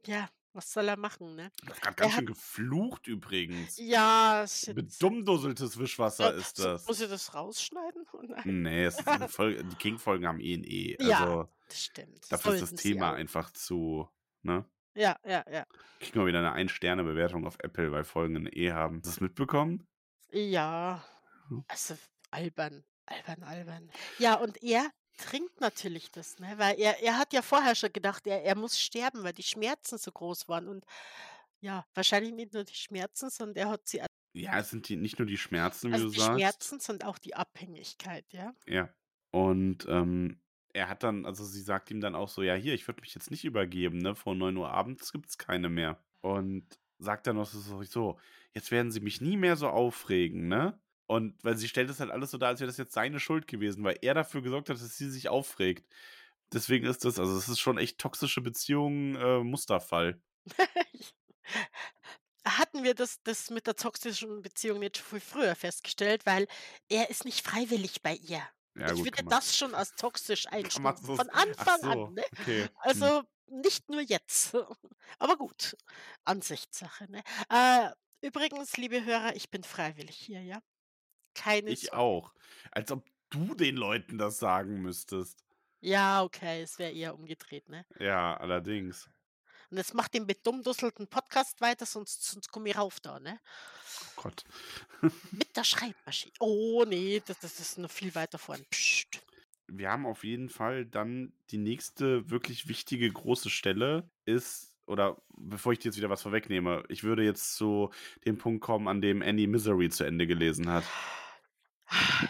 ja, 0.07 0.29
was 0.53 0.73
soll 0.73 0.89
er 0.89 0.97
machen, 0.97 1.35
ne? 1.37 1.51
Du 1.63 1.69
hast 1.69 1.83
gerade 1.83 1.97
Er 1.97 2.01
ganz 2.01 2.13
hat, 2.13 2.19
schön 2.21 2.27
geflucht 2.27 3.07
übrigens. 3.07 3.77
ja, 3.77 4.45
shit. 4.49 4.75
Bedummdusseltes 4.75 5.79
Wischwasser 5.79 6.35
Äh, 6.35 6.39
ist 6.39 6.59
das. 6.59 6.87
muss 6.87 7.01
ich 7.01 7.09
das 7.09 7.35
rausschneiden? 7.35 8.07
Oh 8.13 8.23
nein. 8.23 8.63
Nee, 8.63 8.91
Folge, 9.29 9.63
die 9.65 9.77
King-Folgen 9.77 10.27
haben 10.27 10.41
eh 10.41 10.55
ein 10.55 10.65
E. 10.65 10.97
Ja, 11.01 11.19
Also 11.21 11.49
das 11.69 11.85
stimmt. 11.85 12.33
dafür 12.33 12.55
ist 12.55 12.61
das 12.63 12.71
Sollten 12.71 12.83
Thema 12.83 13.13
einfach 13.13 13.51
zu, 13.51 14.09
ne? 14.43 14.65
Ja, 14.97 15.17
ja, 15.25 15.45
ja. 15.51 15.65
Kriegen 16.01 16.21
wir 16.21 16.27
wieder 16.27 16.39
eine 16.39 16.53
Ein-Sterne-Bewertung 16.53 17.47
auf 17.47 17.57
Apple, 17.61 17.93
weil 17.93 18.05
Folgen 18.05 18.49
E 18.53 18.73
haben. 18.73 18.97
Hast 18.97 19.05
du 19.07 19.11
das 19.11 19.21
mitbekommen? 19.21 19.87
Ja, 20.33 21.05
Hm. 21.49 21.65
also 21.69 21.97
albern, 22.31 22.85
albern, 23.07 23.43
albern. 23.45 23.91
Ja, 24.19 24.35
und 24.35 24.63
er 24.63 24.91
trinkt 25.17 25.61
natürlich 25.61 26.11
das, 26.11 26.39
ne? 26.39 26.55
Weil 26.57 26.79
er, 26.81 27.03
er 27.03 27.19
hat 27.19 27.33
ja 27.33 27.43
vorher 27.43 27.75
schon 27.75 27.93
gedacht, 27.93 28.27
er, 28.27 28.43
er 28.43 28.57
muss 28.57 28.79
sterben, 28.81 29.23
weil 29.23 29.33
die 29.33 29.43
Schmerzen 29.43 29.99
so 29.99 30.11
groß 30.11 30.49
waren. 30.49 30.69
Und 30.69 30.85
ja, 31.61 31.87
wahrscheinlich 31.95 32.33
nicht 32.33 32.53
nur 32.53 32.65
die 32.65 32.75
Schmerzen, 32.75 33.31
sondern 33.31 33.57
er 33.57 33.71
hat 33.71 33.87
sie, 33.87 34.03
Ja, 34.35 34.59
es 34.59 34.71
sind 34.71 34.89
die, 34.89 34.97
nicht 34.97 35.19
nur 35.19 35.27
die 35.27 35.39
Schmerzen, 35.39 35.91
wie 35.91 35.95
also 35.95 36.07
du 36.07 36.13
die 36.13 36.21
sagst. 36.21 36.39
Schmerzen 36.41 36.81
sind 36.81 37.05
auch 37.05 37.19
die 37.19 37.35
Abhängigkeit, 37.35 38.25
ja. 38.33 38.53
Ja. 38.67 38.89
Und 39.31 39.87
ähm, 39.89 40.41
er 40.77 40.89
hat 40.91 41.03
dann, 41.03 41.25
also 41.25 41.45
sie 41.45 41.63
sagt 41.63 41.91
ihm 41.91 42.01
dann 42.01 42.15
auch 42.15 42.29
so, 42.29 42.43
ja, 42.43 42.55
hier, 42.55 42.75
ich 42.75 42.87
würde 42.87 43.01
mich 43.01 43.15
jetzt 43.15 43.31
nicht 43.31 43.45
übergeben, 43.45 43.99
ne? 43.99 44.15
Vor 44.15 44.35
9 44.35 44.57
Uhr 44.57 44.71
abends 44.71 45.11
gibt 45.11 45.31
es 45.31 45.39
keine 45.39 45.71
mehr. 45.71 45.99
Und 46.21 46.67
sagt 46.99 47.27
dann 47.27 47.37
noch 47.37 47.47
so, 47.47 47.83
so, 47.83 48.19
jetzt 48.53 48.71
werden 48.71 48.91
sie 48.93 49.01
mich 49.01 49.21
nie 49.23 49.37
mehr 49.39 49.57
so 49.57 49.69
aufregen, 49.69 50.49
ne? 50.49 50.79
Und 51.07 51.43
weil 51.43 51.57
sie 51.57 51.69
stellt 51.69 51.89
es 51.89 52.01
halt 52.01 52.11
alles 52.11 52.31
so 52.31 52.39
dar, 52.39 52.51
als 52.51 52.61
wäre 52.61 52.69
das 52.69 52.77
jetzt 52.77 52.93
seine 52.93 53.21
Schuld 53.21 53.47
gewesen, 53.47 53.85
weil 53.85 53.99
er 54.03 54.13
dafür 54.15 54.43
gesorgt 54.43 54.69
hat, 54.69 54.77
dass 54.77 54.99
sie 54.99 55.11
sich 55.11 55.29
aufregt. 55.29 55.89
Deswegen 56.53 56.87
ist 56.87 57.05
das, 57.05 57.19
also 57.19 57.37
es 57.37 57.49
ist 57.49 57.61
schon 57.61 57.79
echt 57.79 57.99
toxische 57.99 58.43
Beziehungen, 58.43 59.17
äh, 59.17 59.39
Musterfall. 59.43 60.21
Hatten 62.45 62.85
wir 62.85 62.95
das, 62.95 63.23
das 63.23 63.51
mit 63.51 63.67
der 63.67 63.77
toxischen 63.77 64.43
Beziehung 64.43 64.79
nicht 64.81 64.99
viel 64.99 65.21
früher 65.21 65.55
festgestellt, 65.55 66.27
weil 66.27 66.47
er 66.89 67.09
ist 67.11 67.25
nicht 67.25 67.45
freiwillig 67.47 68.03
bei 68.03 68.15
ihr. 68.15 68.43
Ja, 68.77 68.93
Ich 68.93 69.05
gut, 69.05 69.05
würde 69.05 69.25
das 69.29 69.57
schon 69.57 69.75
als 69.75 69.95
toxisch 69.95 70.47
einstufen. 70.51 71.07
so, 71.07 71.17
Von 71.17 71.31
Anfang 71.31 71.83
so, 71.83 71.85
an, 71.85 72.15
ne? 72.15 72.25
okay. 72.33 72.69
Hm. 72.93 73.13
Also 73.15 73.23
nicht 73.49 73.89
nur 73.91 74.01
jetzt. 74.03 74.55
Aber 75.19 75.37
gut, 75.37 75.77
Ansichtssache, 76.25 77.11
ne? 77.11 77.23
Äh, 77.51 77.91
übrigens, 78.23 78.77
liebe 78.77 79.05
Hörer, 79.05 79.37
ich 79.37 79.51
bin 79.51 79.65
freiwillig 79.65 80.17
hier, 80.19 80.43
ja? 80.43 80.61
Keine 81.35 81.73
Ich 81.73 81.77
Sorge. 81.77 81.93
auch. 81.93 82.35
Als 82.73 82.91
ob 82.93 83.05
du 83.31 83.55
den 83.55 83.77
Leuten 83.77 84.19
das 84.19 84.39
sagen 84.39 84.81
müsstest. 84.83 85.45
Ja, 85.81 86.23
okay, 86.23 86.61
es 86.63 86.79
wäre 86.79 86.93
eher 86.93 87.15
umgedreht, 87.15 87.69
ne? 87.71 87.87
Ja, 87.99 88.37
allerdings. 88.37 89.11
Und 89.71 89.79
jetzt 89.79 89.95
macht 89.95 90.15
den 90.15 90.27
bedummdusselten 90.27 91.07
Podcast 91.09 91.61
weiter, 91.61 91.87
sonst, 91.87 92.25
sonst 92.25 92.51
komme 92.51 92.69
ich 92.71 92.77
rauf 92.77 93.01
da, 93.01 93.19
ne? 93.21 93.41
Oh 94.01 94.23
Gott. 94.23 94.45
Mit 95.31 95.57
der 95.57 95.65
Schreibmaschine. 95.65 96.33
Oh, 96.41 96.85
nee, 96.87 97.23
das, 97.25 97.39
das 97.41 97.61
ist 97.61 97.79
noch 97.79 97.91
viel 97.91 98.15
weiter 98.15 98.39
vorn. 98.39 98.65
Psst. 98.71 99.21
Wir 99.69 99.91
haben 99.91 100.07
auf 100.07 100.23
jeden 100.23 100.49
Fall 100.49 100.87
dann 100.87 101.33
die 101.51 101.59
nächste 101.59 102.31
wirklich 102.31 102.69
wichtige 102.69 103.11
große 103.11 103.51
Stelle 103.51 104.09
ist, 104.25 104.77
oder 104.87 105.21
bevor 105.37 105.73
ich 105.73 105.81
dir 105.81 105.89
jetzt 105.89 105.97
wieder 105.97 106.11
was 106.11 106.23
vorwegnehme, 106.23 106.85
ich 106.89 107.03
würde 107.03 107.25
jetzt 107.25 107.57
zu 107.57 107.91
dem 108.25 108.39
Punkt 108.39 108.63
kommen, 108.63 108.87
an 108.87 109.01
dem 109.01 109.23
Annie 109.23 109.49
Misery 109.49 109.91
zu 109.91 110.05
Ende 110.05 110.29
gelesen 110.29 110.71
hat. 110.71 110.85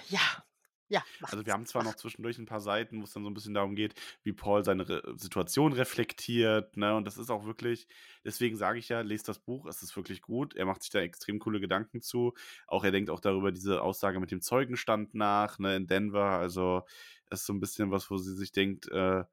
Ja, 0.08 0.45
ja, 0.88 1.02
Also 1.28 1.44
wir 1.44 1.52
haben 1.52 1.66
zwar 1.66 1.82
noch 1.82 1.96
zwischendurch 1.96 2.38
ein 2.38 2.46
paar 2.46 2.60
Seiten, 2.60 3.00
wo 3.00 3.04
es 3.04 3.12
dann 3.12 3.24
so 3.24 3.30
ein 3.30 3.34
bisschen 3.34 3.54
darum 3.54 3.74
geht, 3.74 3.94
wie 4.22 4.32
Paul 4.32 4.64
seine 4.64 4.88
Re 4.88 5.14
Situation 5.16 5.72
reflektiert, 5.72 6.76
ne? 6.76 6.94
Und 6.94 7.04
das 7.06 7.18
ist 7.18 7.30
auch 7.30 7.44
wirklich, 7.46 7.88
deswegen 8.24 8.56
sage 8.56 8.78
ich 8.78 8.88
ja, 8.88 9.00
lest 9.00 9.28
das 9.28 9.40
Buch, 9.40 9.66
es 9.66 9.82
ist 9.82 9.96
wirklich 9.96 10.22
gut. 10.22 10.54
Er 10.54 10.66
macht 10.66 10.82
sich 10.82 10.90
da 10.90 11.00
extrem 11.00 11.40
coole 11.40 11.58
Gedanken 11.60 12.00
zu. 12.02 12.34
Auch 12.68 12.84
er 12.84 12.92
denkt 12.92 13.10
auch 13.10 13.20
darüber 13.20 13.50
diese 13.52 13.82
Aussage 13.82 14.20
mit 14.20 14.30
dem 14.30 14.40
Zeugenstand 14.40 15.14
nach, 15.14 15.58
ne, 15.58 15.76
in 15.76 15.86
Denver. 15.88 16.24
Also 16.38 16.82
es 17.30 17.40
ist 17.40 17.46
so 17.46 17.52
ein 17.52 17.60
bisschen 17.60 17.90
was, 17.90 18.10
wo 18.10 18.18
sie 18.18 18.34
sich 18.36 18.52
denkt, 18.52 18.88
äh, 18.88 19.24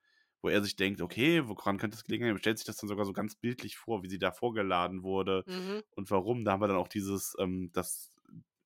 wo 0.41 0.49
er 0.49 0.61
sich 0.63 0.75
denkt, 0.75 1.01
okay, 1.01 1.47
woran 1.47 1.77
könnte 1.77 1.95
das 1.95 2.03
gelegen 2.03 2.25
haben? 2.25 2.35
Er 2.35 2.39
stellt 2.39 2.57
sich 2.57 2.65
das 2.67 2.77
dann 2.77 2.87
sogar 2.89 3.05
so 3.05 3.13
ganz 3.13 3.35
bildlich 3.35 3.77
vor, 3.77 4.03
wie 4.03 4.09
sie 4.09 4.17
da 4.19 4.31
vorgeladen 4.31 5.03
wurde 5.03 5.45
Mhm. 5.47 5.83
und 5.91 6.11
warum. 6.11 6.43
Da 6.45 6.53
haben 6.53 6.61
wir 6.61 6.67
dann 6.67 6.77
auch 6.77 6.87
dieses, 6.87 7.35
ähm, 7.39 7.71
dass 7.73 8.12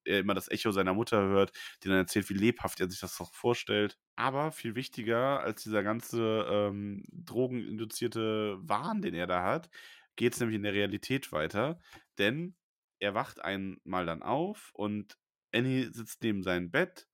er 0.07 0.19
immer 0.19 0.33
das 0.33 0.49
Echo 0.49 0.71
seiner 0.71 0.93
Mutter 0.93 1.21
hört, 1.21 1.51
die 1.83 1.89
dann 1.89 1.97
erzählt, 1.97 2.29
wie 2.29 2.33
lebhaft 2.35 2.79
er 2.79 2.89
sich 2.89 2.99
das 2.99 3.17
doch 3.17 3.33
vorstellt. 3.33 3.97
Aber 4.15 4.51
viel 4.51 4.75
wichtiger 4.75 5.39
als 5.41 5.63
dieser 5.63 5.83
ganze 5.83 6.45
ähm, 6.49 7.03
drogeninduzierte 7.11 8.57
Wahn, 8.61 9.01
den 9.01 9.13
er 9.13 9.27
da 9.27 9.43
hat, 9.43 9.69
geht 10.15 10.33
es 10.33 10.39
nämlich 10.39 10.55
in 10.57 10.63
der 10.63 10.73
Realität 10.73 11.31
weiter. 11.31 11.79
Denn 12.17 12.55
er 12.99 13.13
wacht 13.13 13.43
einmal 13.43 14.05
dann 14.05 14.23
auf 14.23 14.71
und 14.73 15.17
Annie 15.53 15.91
sitzt 15.93 16.23
neben 16.23 16.43
seinem 16.43 16.71
Bett 16.71 17.07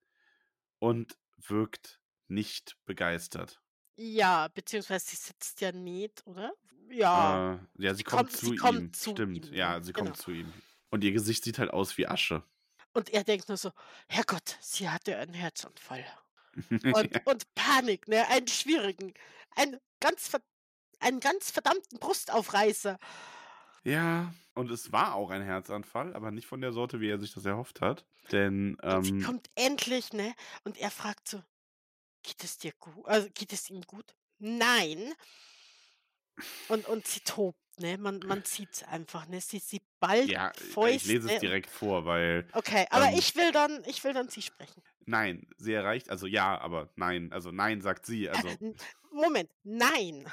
und 0.80 1.18
wirkt 1.38 2.02
nicht 2.28 2.78
begeistert. 2.86 3.62
Ja, 3.98 4.48
beziehungsweise 4.48 5.06
sie 5.12 5.16
sitzt 5.18 5.62
ja 5.62 5.72
nicht, 5.72 6.26
oder? 6.26 6.54
Ja, 6.90 7.42
Äh, 7.42 7.58
ja, 7.78 7.94
sie 7.94 8.04
sie 8.04 8.04
kommt 8.04 8.32
kommt, 8.32 8.32
zu 8.32 8.54
sie 8.54 8.54
ihm. 8.54 8.94
kommt 8.94 8.96
zu 8.96 9.18
Stimmt, 9.18 9.52
ihm, 9.52 9.52
ja, 9.52 9.82
sie 9.82 9.94
Genau. 9.94 9.94
kommt 9.94 10.18
zu 10.18 10.32
ihm. 10.32 10.64
Und 10.90 11.04
ihr 11.04 11.12
Gesicht 11.12 11.44
sieht 11.44 11.60
halt 11.60 11.72
aus 11.72 11.98
wie 11.98 12.08
Asche. 12.08 12.44
Und 12.94 13.10
er 13.10 13.24
denkt 13.24 13.48
nur 13.50 13.58
so, 13.58 13.72
Herrgott, 14.08 14.58
sie 14.62 14.90
hatte 14.90 15.18
einen 15.18 15.34
Herzanfall. 15.34 16.06
Und, 16.70 17.22
und 17.26 17.56
Panik, 17.56 18.08
ne? 18.08 18.28
Einen 18.30 18.48
schwierigen, 18.48 19.14
einen 19.56 19.80
ganz, 20.00 20.32
einen 21.00 21.20
ganz 21.20 21.52
verdammten 21.52 22.00
Brustaufreißer. 22.00 23.00
Ja, 23.84 24.34
und 24.54 24.72
es 24.72 24.92
war 24.92 25.16
auch 25.16 25.32
ein 25.32 25.42
Herzanfall, 25.42 26.16
aber 26.16 26.32
nicht 26.32 26.48
von 26.48 26.62
der 26.62 26.72
Sorte, 26.72 27.00
wie 27.00 27.10
er 27.10 27.20
sich 27.20 27.34
das 27.34 27.46
erhofft 27.46 27.82
hat. 27.82 28.06
Denn, 28.32 28.76
Und 28.76 29.04
sie 29.04 29.12
ähm, 29.12 29.24
kommt 29.24 29.50
endlich, 29.56 30.14
ne? 30.14 30.34
Und 30.64 30.78
er 30.78 30.92
fragt 30.92 31.28
so, 31.28 31.42
geht 32.22 32.44
es 32.44 32.58
dir 32.58 32.72
gut? 32.80 33.06
Also 33.08 33.28
geht 33.34 33.52
es 33.52 33.70
ihm 33.70 33.82
gut? 33.82 34.16
Nein. 34.40 35.14
Und, 36.68 36.88
und 36.88 37.06
sie 37.08 37.20
tobt, 37.22 37.60
ne? 37.80 37.98
Man, 37.98 38.20
man 38.26 38.44
sieht 38.44 38.70
es 38.74 38.84
einfach, 38.84 39.28
ne? 39.28 39.42
Sie, 39.42 39.60
sie 39.60 39.82
ballt 40.00 40.30
ja, 40.30 40.52
die 40.52 40.64
ich 40.88 41.06
lese 41.06 41.28
es 41.28 41.36
Fäuste. 41.36 41.40
direkt 41.40 41.70
vor, 41.70 42.06
weil, 42.06 42.48
Okay, 42.54 42.86
aber 42.90 43.10
ähm, 43.10 43.18
ich 43.18 43.36
will 43.36 43.52
dann, 43.52 43.84
ich 43.86 44.04
will 44.04 44.14
dann 44.14 44.30
sie 44.30 44.42
sprechen. 44.42 44.82
nein, 45.06 45.48
sie 45.58 45.74
erreicht, 45.74 46.10
also 46.10 46.28
ja, 46.28 46.60
aber 46.60 46.90
nein, 46.96 47.32
also 47.32 47.52
nein, 47.52 47.82
sagt 47.82 48.06
sie. 48.06 48.30
Also, 48.30 48.48
Moment, 49.12 49.50
nein. 49.64 50.26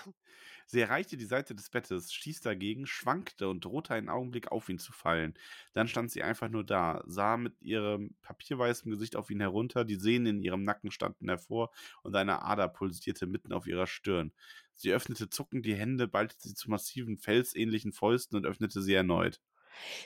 Sie 0.71 0.81
erreichte 0.81 1.17
die 1.17 1.25
Seite 1.25 1.55
des 1.55 1.69
Bettes, 1.69 2.13
stieß 2.13 2.41
dagegen, 2.41 2.87
schwankte 2.87 3.49
und 3.49 3.65
drohte 3.65 3.95
einen 3.95 4.09
Augenblick 4.09 4.53
auf 4.53 4.69
ihn 4.69 4.79
zu 4.79 4.93
fallen. 4.93 5.35
Dann 5.73 5.89
stand 5.89 6.11
sie 6.11 6.23
einfach 6.23 6.49
nur 6.49 6.65
da, 6.65 7.03
sah 7.07 7.37
mit 7.37 7.61
ihrem 7.61 8.15
papierweißen 8.23 8.91
Gesicht 8.91 9.17
auf 9.17 9.31
ihn 9.31 9.41
herunter, 9.41 9.85
die 9.85 9.97
Sehnen 9.97 10.27
in 10.27 10.43
ihrem 10.43 10.63
Nacken 10.63 10.91
standen 10.91 11.29
hervor 11.29 11.71
und 12.03 12.15
eine 12.15 12.43
Ader 12.43 12.69
pulsierte 12.69 13.27
mitten 13.27 13.53
auf 13.53 13.67
ihrer 13.67 13.87
Stirn. 13.87 14.33
Sie 14.75 14.93
öffnete 14.93 15.29
zuckend 15.29 15.67
die 15.67 15.75
Hände, 15.75 16.07
ballte 16.07 16.37
sie 16.39 16.55
zu 16.55 16.71
massiven, 16.71 17.19
felsähnlichen 17.19 17.93
Fäusten 17.93 18.37
und 18.37 18.47
öffnete 18.47 18.81
sie 18.81 18.95
erneut. 18.95 19.41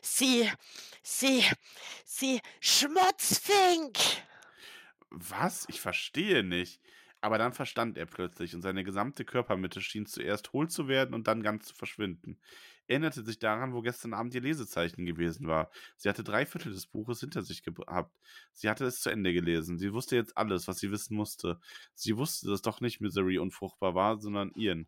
Sie, 0.02 0.50
sie, 1.02 1.44
sie, 2.04 2.40
Schmutzfink. 2.60 3.98
Was? 5.10 5.66
Ich 5.68 5.80
verstehe 5.80 6.42
nicht. 6.42 6.80
Aber 7.24 7.38
dann 7.38 7.54
verstand 7.54 7.96
er 7.96 8.04
plötzlich 8.04 8.54
und 8.54 8.60
seine 8.60 8.84
gesamte 8.84 9.24
Körpermitte 9.24 9.80
schien 9.80 10.04
zuerst 10.04 10.52
hohl 10.52 10.68
zu 10.68 10.88
werden 10.88 11.14
und 11.14 11.26
dann 11.26 11.42
ganz 11.42 11.64
zu 11.64 11.74
verschwinden. 11.74 12.38
Er 12.86 12.96
erinnerte 12.96 13.24
sich 13.24 13.38
daran, 13.38 13.72
wo 13.72 13.80
gestern 13.80 14.12
Abend 14.12 14.34
ihr 14.34 14.42
Lesezeichen 14.42 15.06
gewesen 15.06 15.46
war. 15.46 15.70
Sie 15.96 16.10
hatte 16.10 16.22
drei 16.22 16.44
Viertel 16.44 16.74
des 16.74 16.86
Buches 16.86 17.20
hinter 17.20 17.40
sich 17.40 17.62
gehabt. 17.62 18.14
Sie 18.52 18.68
hatte 18.68 18.84
es 18.84 19.00
zu 19.00 19.08
Ende 19.08 19.32
gelesen. 19.32 19.78
Sie 19.78 19.94
wusste 19.94 20.16
jetzt 20.16 20.36
alles, 20.36 20.68
was 20.68 20.80
sie 20.80 20.90
wissen 20.90 21.16
musste. 21.16 21.58
Sie 21.94 22.18
wusste, 22.18 22.46
dass 22.50 22.60
doch 22.60 22.82
nicht 22.82 23.00
Misery 23.00 23.38
unfruchtbar 23.38 23.94
war, 23.94 24.20
sondern 24.20 24.52
Ian. 24.54 24.86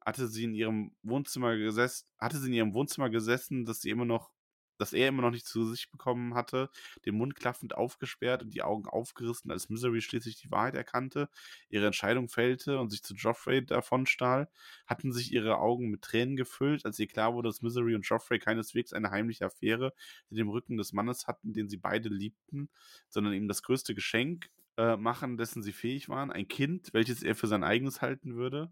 Hatte 0.00 0.26
sie 0.26 0.44
in 0.44 0.54
ihrem 0.54 0.96
Wohnzimmer 1.02 1.54
gesessen, 1.58 2.08
hatte 2.16 2.38
sie 2.38 2.48
in 2.48 2.54
ihrem 2.54 2.72
Wohnzimmer 2.72 3.10
gesessen, 3.10 3.66
dass 3.66 3.82
sie 3.82 3.90
immer 3.90 4.06
noch 4.06 4.30
dass 4.78 4.92
er 4.92 5.08
immer 5.08 5.22
noch 5.22 5.30
nicht 5.30 5.46
zu 5.46 5.64
sich 5.64 5.90
bekommen 5.90 6.34
hatte, 6.34 6.70
den 7.04 7.16
Mund 7.16 7.34
klaffend 7.34 7.74
aufgesperrt 7.74 8.42
und 8.42 8.54
die 8.54 8.62
Augen 8.62 8.86
aufgerissen, 8.86 9.50
als 9.50 9.68
Misery 9.68 10.00
schließlich 10.00 10.36
die 10.36 10.50
Wahrheit 10.50 10.74
erkannte, 10.74 11.28
ihre 11.68 11.86
Entscheidung 11.86 12.28
fällte 12.28 12.78
und 12.78 12.90
sich 12.90 13.02
zu 13.02 13.14
Joffrey 13.14 13.64
davonstahl, 13.64 14.48
hatten 14.86 15.12
sich 15.12 15.32
ihre 15.32 15.58
Augen 15.58 15.90
mit 15.90 16.02
Tränen 16.02 16.36
gefüllt, 16.36 16.84
als 16.84 16.98
ihr 16.98 17.06
klar 17.06 17.34
wurde, 17.34 17.48
dass 17.48 17.62
Misery 17.62 17.94
und 17.94 18.06
Joffrey 18.06 18.38
keineswegs 18.38 18.92
eine 18.92 19.10
heimliche 19.10 19.46
Affäre 19.46 19.92
in 20.30 20.36
dem 20.36 20.48
Rücken 20.48 20.76
des 20.76 20.92
Mannes 20.92 21.26
hatten, 21.26 21.52
den 21.52 21.68
sie 21.68 21.76
beide 21.76 22.08
liebten, 22.08 22.68
sondern 23.08 23.32
ihm 23.32 23.48
das 23.48 23.62
größte 23.62 23.94
Geschenk 23.94 24.50
äh, 24.76 24.96
machen, 24.96 25.36
dessen 25.36 25.62
sie 25.62 25.72
fähig 25.72 26.08
waren, 26.08 26.32
ein 26.32 26.48
Kind, 26.48 26.92
welches 26.92 27.22
er 27.22 27.34
für 27.34 27.46
sein 27.46 27.64
eigenes 27.64 28.02
halten 28.02 28.34
würde 28.34 28.70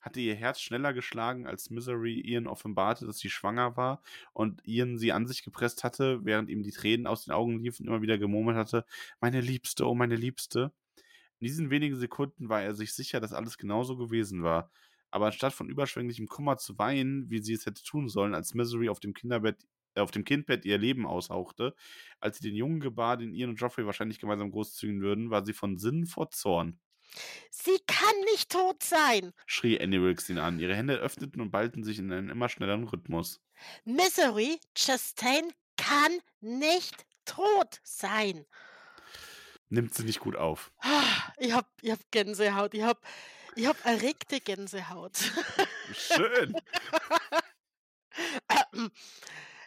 hatte 0.00 0.20
ihr 0.20 0.34
Herz 0.34 0.60
schneller 0.60 0.92
geschlagen, 0.92 1.46
als 1.46 1.70
Misery 1.70 2.20
Ian 2.20 2.46
offenbarte, 2.46 3.06
dass 3.06 3.18
sie 3.18 3.30
schwanger 3.30 3.76
war 3.76 4.02
und 4.32 4.66
Ian 4.66 4.98
sie 4.98 5.12
an 5.12 5.26
sich 5.26 5.42
gepresst 5.42 5.84
hatte, 5.84 6.24
während 6.24 6.48
ihm 6.48 6.62
die 6.62 6.72
Tränen 6.72 7.06
aus 7.06 7.24
den 7.24 7.32
Augen 7.32 7.58
liefen, 7.58 7.86
immer 7.86 8.02
wieder 8.02 8.18
gemurmelt 8.18 8.56
hatte, 8.56 8.84
meine 9.20 9.40
Liebste, 9.40 9.86
oh 9.86 9.94
meine 9.94 10.16
Liebste. 10.16 10.72
In 11.38 11.46
diesen 11.46 11.70
wenigen 11.70 11.96
Sekunden 11.96 12.48
war 12.48 12.62
er 12.62 12.74
sich 12.74 12.92
sicher, 12.92 13.20
dass 13.20 13.32
alles 13.32 13.58
genauso 13.58 13.96
gewesen 13.96 14.42
war. 14.42 14.70
Aber 15.10 15.26
anstatt 15.26 15.52
von 15.52 15.68
überschwänglichem 15.68 16.28
Kummer 16.28 16.56
zu 16.58 16.78
weinen, 16.78 17.30
wie 17.30 17.40
sie 17.40 17.54
es 17.54 17.66
hätte 17.66 17.82
tun 17.82 18.08
sollen, 18.08 18.34
als 18.34 18.54
Misery 18.54 18.88
auf 18.88 19.00
dem 19.00 19.14
Kinderbett 19.14 19.56
äh, 19.94 20.00
auf 20.00 20.10
dem 20.10 20.24
Kindbett 20.24 20.64
ihr 20.64 20.78
Leben 20.78 21.06
aushauchte, 21.06 21.74
als 22.20 22.38
sie 22.38 22.48
den 22.48 22.56
Jungen 22.56 22.80
gebar, 22.80 23.16
den 23.16 23.32
Ian 23.32 23.50
und 23.50 23.60
Joffrey 23.60 23.86
wahrscheinlich 23.86 24.20
gemeinsam 24.20 24.50
großzügen 24.50 25.00
würden, 25.00 25.30
war 25.30 25.44
sie 25.44 25.52
von 25.52 25.78
Sinnen 25.78 26.06
vor 26.06 26.30
Zorn. 26.30 26.78
Sie 27.50 27.78
kann 27.86 28.20
nicht 28.32 28.50
tot 28.50 28.82
sein, 28.82 29.32
schrie 29.46 29.80
Annie 29.80 30.00
Wilkes 30.00 30.28
ihn 30.30 30.38
an. 30.38 30.58
Ihre 30.58 30.74
Hände 30.74 30.96
öffneten 30.96 31.40
und 31.40 31.50
ballten 31.50 31.84
sich 31.84 31.98
in 31.98 32.12
einem 32.12 32.30
immer 32.30 32.48
schnelleren 32.48 32.84
Rhythmus. 32.84 33.40
Misery 33.84 34.60
Chastain 34.74 35.52
kann 35.76 36.18
nicht 36.40 37.04
tot 37.24 37.80
sein. 37.82 38.46
Nimmt 39.68 39.94
sie 39.94 40.04
nicht 40.04 40.20
gut 40.20 40.36
auf. 40.36 40.72
Ich 41.42 41.52
hab, 41.52 41.66
ich 41.80 41.90
hab 41.90 41.98
Gänsehaut. 42.10 42.74
Ich 42.74 42.82
hab, 42.82 43.02
ich 43.56 43.66
hab 43.66 43.82
erregte 43.86 44.40
Gänsehaut. 44.40 45.16
Schön. 45.94 46.54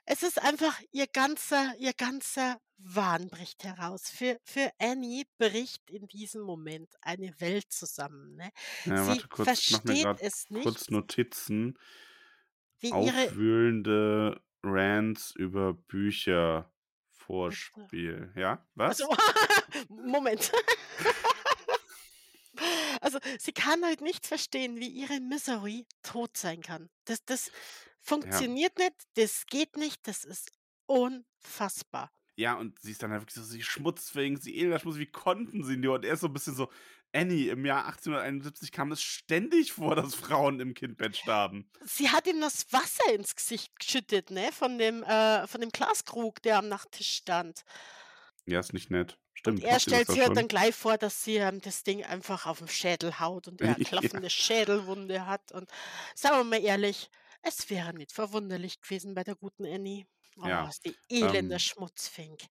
es 0.05 0.21
ist 0.21 0.39
einfach 0.39 0.79
ihr 0.91 1.07
ganzer, 1.07 1.73
ihr 1.79 1.93
ganzer 1.93 2.61
Wahn 2.85 3.27
bricht 3.29 3.63
heraus. 3.63 4.09
Für, 4.09 4.37
für 4.43 4.71
Annie 4.79 5.23
bricht 5.37 5.89
in 5.89 6.07
diesem 6.07 6.41
Moment 6.41 6.93
eine 7.01 7.39
Welt 7.39 7.71
zusammen. 7.71 8.35
Ne? 8.35 8.51
Ja, 8.85 9.03
Sie 9.13 9.19
kurz, 9.29 9.45
versteht 9.47 10.05
es 10.19 10.49
nicht, 10.49 10.63
kurz 10.63 10.89
Notizen. 10.89 11.77
wie 12.79 12.87
ihre. 12.89 12.95
Aufwühlende 13.27 14.41
Rants 14.63 15.31
über 15.35 15.73
Bücher. 15.73 16.69
Vorspiel. 17.09 18.33
Ja, 18.35 18.67
was? 18.75 18.99
Also, 19.01 19.15
Moment. 19.89 20.51
Also, 23.01 23.17
sie 23.39 23.51
kann 23.51 23.83
halt 23.83 24.01
nicht 24.01 24.25
verstehen, 24.27 24.77
wie 24.79 24.87
ihre 24.87 25.19
Misery 25.19 25.85
tot 26.03 26.37
sein 26.37 26.61
kann. 26.61 26.89
Das, 27.05 27.25
das 27.25 27.47
Ja. 27.47 27.51
funktioniert 27.99 28.77
nicht, 28.77 28.93
das 29.15 29.45
geht 29.47 29.75
nicht, 29.75 30.07
das 30.07 30.23
ist 30.23 30.51
unfassbar. 30.85 32.11
Ja, 32.35 32.55
und 32.55 32.79
sie 32.79 32.91
ist 32.91 33.03
dann 33.03 33.11
halt 33.11 33.21
wirklich 33.21 33.35
so, 33.35 33.43
sie 33.43 33.61
schmutzfähig, 33.61 34.39
sie 34.41 34.55
edelschmutzig, 34.57 35.01
wie 35.01 35.11
konnten 35.11 35.63
sie 35.63 35.77
nur? 35.77 35.95
Und 35.95 36.05
er 36.05 36.13
ist 36.13 36.21
so 36.21 36.27
ein 36.27 36.33
bisschen 36.33 36.55
so, 36.55 36.69
Annie, 37.13 37.51
im 37.51 37.65
Jahr 37.65 37.85
1871 37.85 38.71
kam 38.71 38.91
es 38.91 39.01
ständig 39.03 39.71
vor, 39.73 39.95
dass 39.95 40.15
Frauen 40.15 40.59
im 40.59 40.73
Kindbett 40.73 41.15
starben. 41.15 41.69
Sie 41.85 42.09
hat 42.09 42.27
ihm 42.27 42.39
das 42.41 42.71
Wasser 42.71 43.13
ins 43.13 43.35
Gesicht 43.35 43.77
geschüttet, 43.77 44.31
ne? 44.31 44.51
Von 44.51 44.77
dem, 44.77 45.03
äh, 45.03 45.47
von 45.47 45.61
dem 45.61 45.69
Glaskrug, 45.71 46.41
der 46.41 46.57
am 46.59 46.69
Nachttisch 46.69 47.09
stand. 47.17 47.63
Ja, 48.45 48.59
ist 48.59 48.73
nicht 48.73 48.89
nett. 48.91 49.17
Und 49.45 49.59
Stimmt, 49.59 49.63
er 49.63 49.79
sie 49.79 49.91
das 49.91 49.99
stellt 49.99 50.09
sich 50.09 50.21
halt 50.21 50.35
dann 50.37 50.47
gleich 50.47 50.73
vor, 50.75 50.97
dass 50.97 51.23
sie 51.23 51.35
ähm, 51.37 51.59
das 51.61 51.83
Ding 51.83 52.03
einfach 52.03 52.45
auf 52.45 52.59
den 52.59 52.67
Schädel 52.67 53.19
haut 53.19 53.47
und 53.47 53.61
er 53.61 53.69
eine 53.71 53.79
Ja. 54.01 54.09
klaffende 54.09 54.29
Schädelwunde 54.29 55.25
hat. 55.25 55.51
Und 55.51 55.69
sagen 56.15 56.37
wir 56.37 56.43
mal 56.45 56.61
ehrlich, 56.63 57.09
es 57.41 57.69
wäre 57.69 57.93
nicht 57.93 58.11
verwunderlich 58.13 58.81
gewesen 58.81 59.15
bei 59.15 59.23
der 59.23 59.35
guten 59.35 59.65
Annie. 59.65 60.05
Oh, 60.41 60.65
Ja. 60.65 60.69
ist 60.69 60.85
die 60.85 60.99
elende 61.09 61.57
Ähm, 61.57 61.59
Schmutzfink. 61.59 62.43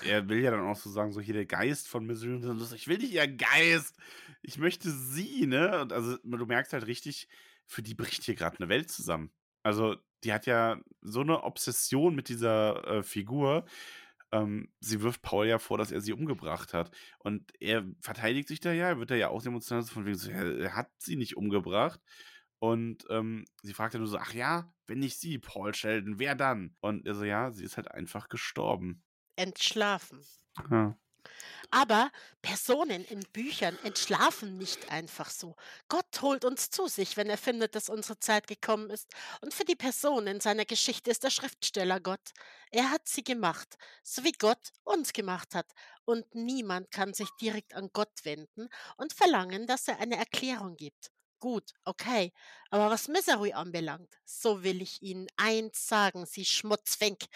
er 0.00 0.28
will 0.28 0.40
ja 0.42 0.50
dann 0.50 0.60
auch 0.66 0.76
so 0.76 0.90
sagen, 0.90 1.12
so 1.12 1.20
hier 1.20 1.34
der 1.34 1.46
Geist 1.46 1.88
von 1.88 2.06
Misery 2.06 2.34
und 2.34 2.58
so, 2.60 2.74
ich 2.74 2.86
will 2.88 2.98
nicht 2.98 3.12
ihr 3.12 3.26
Geist, 3.28 3.96
ich 4.42 4.58
möchte 4.58 4.90
sie, 4.90 5.46
ne? 5.46 5.80
Und 5.80 5.92
also 5.92 6.16
du 6.22 6.46
merkst 6.46 6.72
halt 6.72 6.86
richtig, 6.86 7.28
für 7.66 7.82
die 7.82 7.94
bricht 7.94 8.22
hier 8.24 8.34
gerade 8.36 8.58
eine 8.58 8.68
Welt 8.68 8.90
zusammen. 8.90 9.32
Also 9.62 9.96
die 10.24 10.32
hat 10.32 10.46
ja 10.46 10.80
so 11.00 11.20
eine 11.20 11.42
Obsession 11.42 12.14
mit 12.14 12.28
dieser 12.28 12.86
äh, 12.98 13.02
Figur. 13.02 13.64
Ähm, 14.32 14.72
sie 14.80 15.02
wirft 15.02 15.22
Paul 15.22 15.46
ja 15.48 15.58
vor, 15.58 15.78
dass 15.78 15.92
er 15.92 16.00
sie 16.02 16.12
umgebracht 16.12 16.74
hat. 16.74 16.90
Und 17.20 17.52
er 17.60 17.86
verteidigt 18.02 18.48
sich 18.48 18.60
da 18.60 18.72
ja, 18.72 18.88
er 18.88 18.98
wird 19.00 19.10
da 19.10 19.16
ja 19.16 19.28
auch 19.30 19.44
emotional 19.46 19.82
so 19.84 19.92
von 19.94 20.06
wegen 20.06 20.16
so, 20.18 20.30
er 20.30 20.76
hat 20.76 20.90
sie 20.98 21.16
nicht 21.16 21.36
umgebracht. 21.36 22.00
Und 22.60 23.04
ähm, 23.10 23.44
sie 23.62 23.74
fragt 23.74 23.94
dann 23.94 24.00
nur 24.00 24.10
so, 24.10 24.18
ach 24.18 24.32
ja, 24.32 24.72
wenn 24.86 24.98
nicht 24.98 25.20
sie, 25.20 25.38
Paul 25.38 25.74
Sheldon, 25.74 26.18
wer 26.18 26.34
dann? 26.34 26.76
Und 26.80 27.06
er 27.06 27.14
so, 27.14 27.24
ja, 27.24 27.52
sie 27.52 27.64
ist 27.64 27.76
halt 27.76 27.90
einfach 27.90 28.28
gestorben. 28.28 29.04
Entschlafen. 29.36 30.24
Ja. 30.70 30.98
Aber 31.70 32.10
Personen 32.40 33.04
in 33.04 33.20
Büchern 33.32 33.78
entschlafen 33.84 34.56
nicht 34.56 34.90
einfach 34.90 35.28
so. 35.28 35.54
Gott 35.88 36.22
holt 36.22 36.44
uns 36.44 36.70
zu 36.70 36.88
sich, 36.88 37.16
wenn 37.16 37.28
er 37.28 37.36
findet, 37.36 37.74
dass 37.74 37.90
unsere 37.90 38.18
Zeit 38.18 38.46
gekommen 38.46 38.88
ist. 38.90 39.10
Und 39.42 39.52
für 39.52 39.64
die 39.64 39.76
Person 39.76 40.26
in 40.26 40.40
seiner 40.40 40.64
Geschichte 40.64 41.10
ist 41.10 41.24
der 41.24 41.30
Schriftsteller 41.30 42.00
Gott. 42.00 42.30
Er 42.70 42.90
hat 42.90 43.06
sie 43.06 43.22
gemacht, 43.22 43.76
so 44.02 44.24
wie 44.24 44.32
Gott 44.32 44.72
uns 44.84 45.12
gemacht 45.12 45.54
hat. 45.54 45.70
Und 46.04 46.34
niemand 46.34 46.90
kann 46.90 47.12
sich 47.12 47.28
direkt 47.40 47.74
an 47.74 47.90
Gott 47.92 48.24
wenden 48.24 48.68
und 48.96 49.12
verlangen, 49.12 49.66
dass 49.66 49.88
er 49.88 50.00
eine 50.00 50.16
Erklärung 50.16 50.76
gibt. 50.76 51.10
Gut, 51.40 51.72
okay. 51.84 52.32
Aber 52.70 52.90
was 52.90 53.06
Misery 53.08 53.52
anbelangt, 53.52 54.12
so 54.24 54.64
will 54.64 54.82
ich 54.82 55.02
Ihnen 55.02 55.28
eins 55.36 55.86
sagen, 55.86 56.26
Sie 56.26 56.44
Schmutzfink. 56.44 57.26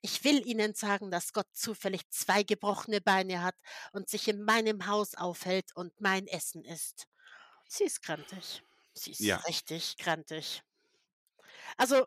Ich 0.00 0.24
will 0.24 0.44
Ihnen 0.46 0.74
sagen, 0.74 1.10
dass 1.12 1.32
Gott 1.32 1.46
zufällig 1.54 2.08
zwei 2.10 2.42
gebrochene 2.42 3.00
Beine 3.00 3.42
hat 3.42 3.54
und 3.92 4.08
sich 4.08 4.26
in 4.28 4.42
meinem 4.42 4.86
Haus 4.88 5.14
aufhält 5.14 5.76
und 5.76 6.00
mein 6.00 6.26
Essen 6.26 6.64
isst. 6.64 7.06
Sie 7.68 7.84
ist 7.84 8.02
grantig. 8.02 8.62
Sie 8.94 9.12
ist 9.12 9.20
Ja. 9.20 9.36
richtig 9.48 9.96
grantig. 9.98 10.62
Also, 11.76 12.06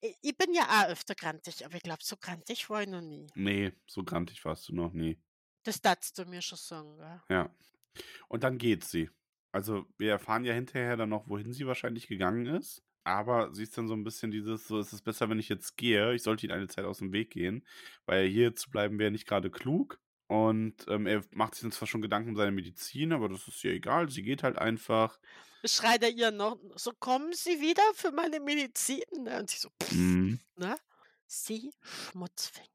ich 0.00 0.36
bin 0.36 0.54
ja 0.54 0.64
auch 0.84 0.88
öfter 0.90 1.14
grantig, 1.14 1.64
aber 1.64 1.76
ich 1.76 1.82
glaube, 1.82 2.04
so 2.04 2.16
grantig 2.16 2.70
war 2.70 2.82
ich 2.82 2.88
noch 2.88 3.00
nie. 3.00 3.26
Nee, 3.36 3.72
so 3.86 4.02
grantig 4.04 4.44
warst 4.44 4.68
du 4.68 4.74
noch 4.74 4.92
nie. 4.92 5.20
Das 5.62 5.80
darfst 5.82 6.16
du 6.18 6.24
mir 6.24 6.40
schon 6.42 6.58
sagen, 6.58 6.96
gell? 6.96 7.20
Ja. 7.28 7.54
Und 8.28 8.44
dann 8.44 8.58
geht 8.58 8.84
sie. 8.84 9.10
Also, 9.54 9.86
wir 9.98 10.10
erfahren 10.10 10.44
ja 10.44 10.52
hinterher 10.52 10.96
dann 10.96 11.10
noch, 11.10 11.28
wohin 11.28 11.52
sie 11.52 11.66
wahrscheinlich 11.66 12.08
gegangen 12.08 12.46
ist. 12.46 12.82
Aber 13.04 13.54
sie 13.54 13.62
ist 13.62 13.76
dann 13.78 13.86
so 13.86 13.94
ein 13.94 14.02
bisschen 14.02 14.30
dieses, 14.32 14.66
so 14.66 14.80
ist 14.80 14.92
es 14.92 15.00
besser, 15.02 15.28
wenn 15.28 15.38
ich 15.38 15.48
jetzt 15.48 15.76
gehe. 15.76 16.12
Ich 16.14 16.22
sollte 16.24 16.44
ihnen 16.46 16.56
eine 16.56 16.66
Zeit 16.66 16.84
aus 16.86 16.98
dem 16.98 17.12
Weg 17.12 17.30
gehen, 17.30 17.64
weil 18.04 18.26
hier 18.26 18.56
zu 18.56 18.68
bleiben 18.70 18.98
wäre 18.98 19.10
nicht 19.12 19.28
gerade 19.28 19.50
klug. 19.50 20.00
Und 20.26 20.86
ähm, 20.88 21.06
er 21.06 21.22
macht 21.32 21.54
sich 21.54 21.62
dann 21.62 21.70
zwar 21.70 21.86
schon 21.86 22.02
Gedanken 22.02 22.30
um 22.30 22.36
seine 22.36 22.50
Medizin, 22.50 23.12
aber 23.12 23.28
das 23.28 23.46
ist 23.46 23.62
ihr 23.62 23.72
egal. 23.72 24.08
Sie 24.10 24.22
geht 24.22 24.42
halt 24.42 24.58
einfach. 24.58 25.20
Schreit 25.64 26.02
er 26.02 26.10
ihr 26.10 26.30
noch 26.32 26.58
so, 26.74 26.92
kommen 26.98 27.32
Sie 27.32 27.60
wieder 27.60 27.82
für 27.94 28.10
meine 28.10 28.40
Medizin? 28.40 29.02
Ne? 29.22 29.38
Und 29.38 29.50
sie 29.50 29.58
so, 29.58 29.68
pff, 29.82 29.92
Mhm. 29.92 30.40
ne? 30.56 30.76
Sie 31.26 31.72
Schmutzfink. 31.82 32.68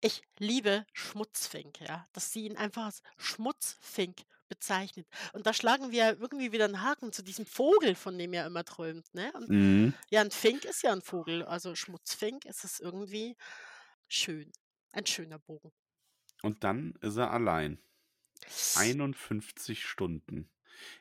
Ich 0.00 0.22
liebe 0.38 0.86
Schmutzfink, 0.92 1.80
ja. 1.80 2.06
Dass 2.12 2.32
sie 2.32 2.46
ihn 2.46 2.56
einfach 2.56 2.86
als 2.86 3.02
Schmutzfink 3.16 4.22
bezeichnet. 4.48 5.06
Und 5.32 5.46
da 5.46 5.52
schlagen 5.54 5.90
wir 5.92 6.18
irgendwie 6.20 6.52
wieder 6.52 6.64
einen 6.66 6.82
Haken 6.82 7.12
zu 7.12 7.22
diesem 7.22 7.46
Vogel, 7.46 7.94
von 7.94 8.18
dem 8.18 8.32
er 8.32 8.46
immer 8.46 8.64
träumt, 8.64 9.12
ne? 9.14 9.32
Und 9.34 9.50
Mhm. 9.50 9.92
ja, 10.10 10.20
ein 10.22 10.30
Fink 10.30 10.64
ist 10.64 10.82
ja 10.82 10.92
ein 10.92 11.02
Vogel. 11.02 11.44
Also 11.44 11.74
Schmutzfink 11.74 12.44
ist 12.46 12.64
es 12.64 12.80
irgendwie 12.80 13.36
schön. 14.08 14.52
Ein 14.92 15.06
schöner 15.06 15.38
Bogen. 15.38 15.72
Und 16.42 16.64
dann 16.64 16.94
ist 17.00 17.16
er 17.16 17.30
allein. 17.32 17.80
51 18.74 19.84
Stunden. 19.86 20.50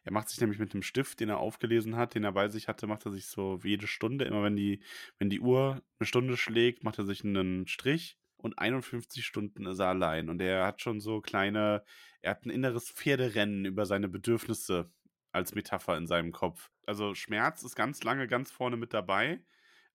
Er 0.04 0.12
macht 0.14 0.30
sich 0.30 0.42
nämlich 0.42 0.60
mit 0.60 0.74
dem 0.74 0.84
Stift, 0.84 1.20
den 1.20 1.30
er 1.30 1.40
aufgelesen 1.40 1.96
hat, 1.98 2.16
den 2.16 2.24
er 2.24 2.32
bei 2.34 2.50
sich 2.50 2.68
hatte, 2.68 2.88
macht 2.88 3.06
er 3.06 3.12
sich 3.12 3.28
so 3.28 3.60
jede 3.64 3.88
Stunde, 3.88 4.26
immer 4.26 4.44
wenn 4.44 4.56
die, 4.56 4.84
wenn 5.20 5.30
die 5.30 5.40
Uhr 5.42 5.84
eine 6.00 6.08
Stunde 6.08 6.38
schlägt, 6.38 6.84
macht 6.84 6.98
er 7.00 7.06
sich 7.06 7.24
einen 7.24 7.68
Strich 7.68 8.18
und 8.48 8.58
51 8.58 9.26
Stunden 9.26 9.66
ist 9.66 9.80
er 9.80 9.90
allein. 9.90 10.30
Und 10.30 10.42
er 10.42 10.66
hat 10.66 10.82
schon 10.82 11.00
so 11.00 11.22
kleine, 11.22 11.84
er 12.22 12.32
hat 12.32 12.46
ein 12.46 12.50
inneres 12.50 12.90
Pferderennen 12.90 13.66
über 13.66 13.86
seine 13.86 14.08
Bedürfnisse 14.08 14.90
als 15.32 15.54
Metapher 15.54 15.98
in 15.98 16.08
seinem 16.08 16.32
Kopf. 16.32 16.70
Also 16.86 17.14
Schmerz 17.14 17.64
ist 17.64 17.76
ganz 17.76 18.04
lange 18.04 18.28
ganz 18.28 18.52
vorne 18.52 18.78
mit 18.78 18.94
dabei, 18.94 19.44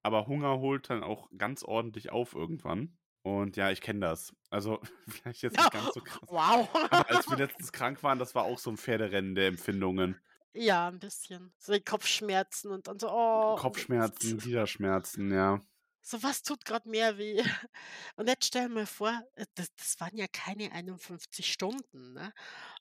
aber 0.03 0.26
Hunger 0.26 0.59
holt 0.61 0.90
dann 0.90 1.03
auch 1.03 1.28
ganz 1.36 1.62
ordentlich 1.62 2.12
auf 2.12 2.34
irgendwann. 2.34 2.96
Und 3.22 3.57
ja, 3.57 3.70
ich 3.70 3.80
kenne 3.80 4.00
das. 4.00 4.34
Also 4.50 4.80
vielleicht 5.09 5.42
jetzt 5.42 5.57
nicht 5.57 5.72
ganz 5.72 5.94
so 5.94 6.00
krass. 6.05 6.28
Wow. 6.28 6.68
Aber 6.90 7.09
als 7.11 7.28
wir 7.30 7.36
letztens 7.38 7.72
krank 7.72 8.03
waren, 8.03 8.18
das 8.18 8.34
war 8.34 8.44
auch 8.44 8.59
so 8.59 8.70
ein 8.70 8.76
Pferderennen 8.76 9.34
der 9.34 9.46
Empfindungen. 9.46 10.20
Ja, 10.55 10.88
ein 10.88 10.98
bisschen. 10.98 11.53
So 11.59 11.72
die 11.72 11.80
Kopfschmerzen 11.80 12.70
und 12.70 12.86
dann 12.86 12.98
so, 12.98 13.09
oh. 13.11 13.57
Kopfschmerzen, 13.57 14.36
Gliederschmerzen, 14.38 15.32
ja. 15.32 15.61
So 16.03 16.22
was 16.22 16.42
tut 16.42 16.64
gerade 16.64 16.88
mehr 16.88 17.16
weh. 17.18 17.42
Und 18.16 18.28
jetzt 18.28 18.46
stell 18.46 18.68
mir 18.68 18.86
vor, 18.86 19.22
äh, 19.34 19.46
das, 19.55 19.74
das 19.76 20.00
waren 20.00 20.16
ja 20.16 20.26
keine 20.32 20.72
51 20.72 21.50
Stunden. 21.53 22.12
Ne? 22.14 22.32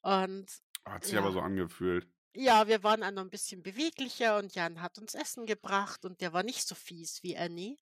Und 0.01 0.49
Hat 0.85 1.05
sich 1.05 1.17
aber 1.17 1.27
Ja. 1.27 1.33
so 1.33 1.41
angefühlt. 1.41 2.07
ja, 2.35 2.67
wir 2.67 2.83
waren 2.83 3.03
auch 3.03 3.11
noch 3.11 3.21
ein 3.23 3.29
bisschen 3.29 3.61
beweglicher 3.61 4.37
und 4.37 4.55
Jan 4.55 4.81
hat 4.81 4.97
uns 4.97 5.13
Essen 5.15 5.45
gebracht 5.45 6.05
und 6.05 6.21
der 6.21 6.33
war 6.33 6.43
nicht 6.43 6.67
so 6.67 6.75
fies 6.75 7.21
wie 7.23 7.37
Annie. 7.37 7.77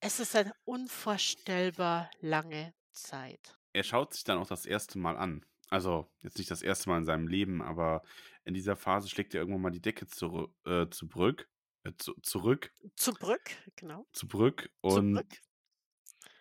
Es 0.00 0.20
ist 0.20 0.34
eine 0.36 0.52
unvorstellbar 0.64 2.10
lange 2.20 2.74
Zeit. 2.92 3.56
Er 3.72 3.84
schaut 3.84 4.12
sich 4.14 4.24
dann 4.24 4.38
auch 4.38 4.48
das 4.48 4.66
erste 4.66 4.98
Mal 4.98 5.16
an. 5.16 5.44
Also, 5.70 6.10
jetzt 6.20 6.36
nicht 6.38 6.50
das 6.50 6.60
erste 6.62 6.90
Mal 6.90 6.98
in 6.98 7.04
seinem 7.06 7.26
Leben, 7.28 7.62
aber 7.62 8.02
in 8.44 8.52
dieser 8.52 8.76
Phase 8.76 9.08
schlägt 9.08 9.32
er 9.34 9.40
irgendwann 9.40 9.62
mal 9.62 9.70
die 9.70 9.80
Decke 9.80 10.06
zurück, 10.06 10.54
äh, 10.66 10.86
zurück, 10.90 11.48
äh, 11.48 11.51
zu, 11.98 12.14
zurück, 12.22 12.72
Zurück, 12.96 13.50
genau. 13.76 14.06
zurück 14.12 14.70
und 14.80 15.14
Zurück. 15.14 15.42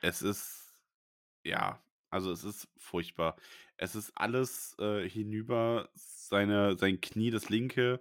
es 0.01 0.21
ist, 0.21 0.73
ja, 1.43 1.83
also 2.09 2.31
es 2.31 2.43
ist 2.43 2.67
furchtbar. 2.77 3.35
Es 3.77 3.95
ist 3.95 4.11
alles 4.15 4.75
äh, 4.79 5.07
hinüber, 5.09 5.89
seine, 5.95 6.77
sein 6.77 7.01
Knie, 7.01 7.31
das 7.31 7.49
linke, 7.49 7.99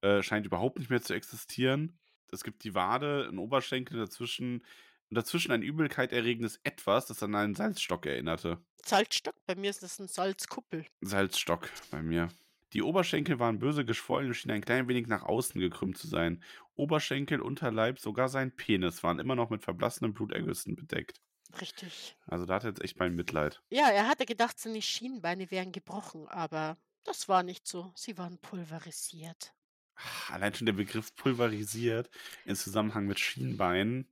äh, 0.00 0.22
scheint 0.22 0.46
überhaupt 0.46 0.78
nicht 0.78 0.90
mehr 0.90 1.02
zu 1.02 1.14
existieren. 1.14 1.98
Es 2.32 2.42
gibt 2.42 2.64
die 2.64 2.74
Wade, 2.74 3.26
einen 3.28 3.38
Oberschenkel 3.38 3.98
dazwischen, 3.98 4.64
und 5.10 5.16
dazwischen 5.16 5.52
ein 5.52 5.62
Übelkeit 5.62 6.12
erregendes 6.12 6.60
Etwas, 6.62 7.06
das 7.06 7.22
an 7.22 7.34
einen 7.34 7.54
Salzstock 7.54 8.06
erinnerte. 8.06 8.64
Salzstock, 8.84 9.34
bei 9.46 9.56
mir 9.56 9.70
ist 9.70 9.82
das 9.82 9.98
ein 9.98 10.08
Salzkuppel. 10.08 10.86
Salzstock 11.00 11.68
bei 11.90 12.02
mir. 12.02 12.28
Die 12.72 12.82
Oberschenkel 12.82 13.38
waren 13.38 13.58
böse 13.58 13.84
geschwollen 13.84 14.28
und 14.28 14.34
schienen 14.34 14.54
ein 14.56 14.60
klein 14.64 14.88
wenig 14.88 15.06
nach 15.08 15.22
außen 15.22 15.60
gekrümmt 15.60 15.98
zu 15.98 16.06
sein. 16.06 16.42
Oberschenkel, 16.76 17.40
Unterleib, 17.40 17.98
sogar 17.98 18.28
sein 18.28 18.54
Penis 18.54 19.02
waren 19.02 19.18
immer 19.18 19.34
noch 19.34 19.50
mit 19.50 19.62
verblassenen 19.62 20.14
Blutergüssen 20.14 20.76
bedeckt. 20.76 21.20
Richtig. 21.60 22.16
Also 22.26 22.46
da 22.46 22.54
hat 22.54 22.64
er 22.64 22.70
jetzt 22.70 22.82
echt 22.82 22.98
mein 22.98 23.14
Mitleid. 23.14 23.60
Ja, 23.70 23.88
er 23.88 24.06
hatte 24.06 24.24
gedacht, 24.24 24.58
seine 24.58 24.82
Schienbeine 24.82 25.50
wären 25.50 25.72
gebrochen, 25.72 26.28
aber 26.28 26.76
das 27.04 27.28
war 27.28 27.42
nicht 27.42 27.66
so. 27.66 27.92
Sie 27.96 28.16
waren 28.18 28.38
pulverisiert. 28.38 29.52
Ah, 29.96 30.34
Allein 30.34 30.54
schon 30.54 30.66
der 30.66 30.72
Begriff 30.74 31.14
pulverisiert 31.16 32.08
in 32.44 32.54
Zusammenhang 32.54 33.06
mit 33.06 33.18
Schienbeinen. 33.18 34.08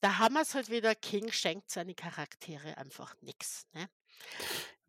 Da 0.00 0.18
haben 0.18 0.34
wir 0.34 0.42
es 0.42 0.54
halt 0.54 0.70
wieder, 0.70 0.94
King 0.94 1.30
schenkt 1.30 1.70
seine 1.70 1.94
Charaktere 1.94 2.78
einfach 2.78 3.14
nix. 3.20 3.66
Ne? 3.74 3.88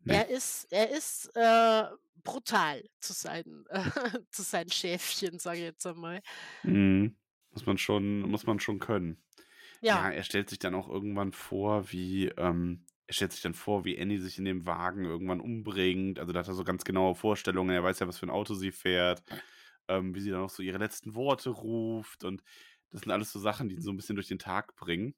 Nee. 0.04 0.14
Er 0.14 0.28
ist, 0.28 0.66
er 0.72 0.90
ist 0.90 1.30
äh, 1.34 1.84
brutal 2.24 2.82
zu 3.00 3.12
seinen, 3.12 3.66
äh, 3.68 3.82
zu 4.30 4.42
seinen 4.42 4.70
Schäfchen, 4.70 5.38
sage 5.38 5.58
ich 5.58 5.64
jetzt 5.64 5.86
einmal. 5.86 6.22
Mhm. 6.62 7.16
Muss 7.50 7.66
man 7.66 7.78
schon, 7.78 8.20
muss 8.22 8.46
man 8.46 8.60
schon 8.60 8.78
können. 8.78 9.22
Ja. 9.80 10.08
Ja, 10.08 10.10
er 10.10 10.22
stellt 10.22 10.48
sich 10.48 10.58
dann 10.58 10.74
auch 10.74 10.88
irgendwann 10.88 11.32
vor, 11.32 11.90
wie, 11.92 12.28
ähm, 12.28 12.86
er 13.06 13.14
stellt 13.14 13.32
sich 13.32 13.42
dann 13.42 13.54
vor, 13.54 13.84
wie 13.84 14.00
Annie 14.00 14.20
sich 14.20 14.38
in 14.38 14.44
dem 14.44 14.64
Wagen 14.64 15.04
irgendwann 15.04 15.40
umbringt. 15.40 16.18
Also 16.18 16.32
da 16.32 16.40
hat 16.40 16.48
er 16.48 16.54
so 16.54 16.64
ganz 16.64 16.84
genaue 16.84 17.14
Vorstellungen. 17.14 17.70
Er 17.74 17.82
weiß 17.84 17.98
ja, 17.98 18.08
was 18.08 18.18
für 18.18 18.26
ein 18.26 18.30
Auto 18.30 18.54
sie 18.54 18.72
fährt, 18.72 19.22
ähm, 19.88 20.14
wie 20.14 20.20
sie 20.20 20.30
dann 20.30 20.42
auch 20.42 20.50
so 20.50 20.62
ihre 20.62 20.78
letzten 20.78 21.14
Worte 21.14 21.50
ruft. 21.50 22.24
Und 22.24 22.42
das 22.90 23.02
sind 23.02 23.12
alles 23.12 23.32
so 23.32 23.38
Sachen, 23.40 23.68
die 23.68 23.74
ihn 23.76 23.82
so 23.82 23.90
ein 23.90 23.96
bisschen 23.96 24.16
durch 24.16 24.28
den 24.28 24.38
Tag 24.38 24.76
bringen. 24.76 25.14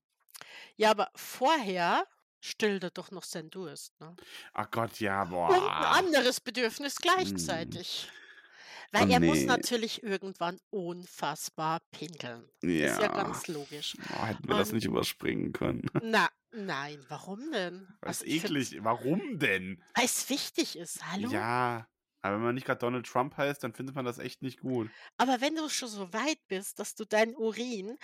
ja, 0.76 0.90
aber 0.90 1.10
vorher 1.14 2.06
stillt 2.44 2.84
er 2.84 2.90
doch 2.90 3.10
noch 3.10 3.24
seinen 3.24 3.50
Durst. 3.50 3.98
Ne? 4.00 4.14
Ach 4.52 4.70
Gott, 4.70 5.00
ja, 5.00 5.22
Und 5.22 5.28
ein 5.28 5.60
boah. 5.60 5.96
anderes 5.96 6.40
Bedürfnis 6.40 6.96
gleichzeitig. 6.96 8.08
Oh 8.10 8.98
Weil 9.00 9.10
er 9.10 9.18
muss 9.20 9.38
nee. 9.38 9.46
natürlich 9.46 10.02
irgendwann 10.02 10.60
unfassbar 10.70 11.80
pinkeln. 11.90 12.48
Ist 12.60 13.00
ja 13.00 13.08
ganz 13.08 13.48
logisch. 13.48 13.96
Boah, 14.08 14.26
hätten 14.26 14.46
wir 14.46 14.56
das 14.56 14.68
Und- 14.68 14.76
nicht 14.76 14.84
überspringen 14.84 15.52
können. 15.52 15.82
Na, 16.02 16.28
nein, 16.52 17.04
warum 17.08 17.50
denn? 17.50 17.88
Was 18.02 18.20
Also 18.22 18.26
eklig. 18.32 18.76
Warum 18.84 19.38
denn? 19.38 19.82
Weil 19.94 20.04
es 20.04 20.28
wichtig 20.30 20.76
ist, 20.76 21.04
hallo? 21.10 21.28
Ja, 21.30 21.88
aber 22.22 22.36
wenn 22.36 22.42
man 22.44 22.54
nicht 22.54 22.66
gerade 22.66 22.78
Donald 22.78 23.06
Trump 23.06 23.36
heißt, 23.36 23.64
dann 23.64 23.72
findet 23.72 23.96
man 23.96 24.04
das 24.04 24.18
echt 24.18 24.42
nicht 24.42 24.60
gut. 24.60 24.90
Aber 25.16 25.40
wenn 25.40 25.56
du 25.56 25.68
schon 25.68 25.88
so 25.88 26.12
weit 26.12 26.38
bist, 26.46 26.78
dass 26.78 26.94
du 26.94 27.04
deinen 27.04 27.34
Urin 27.34 27.98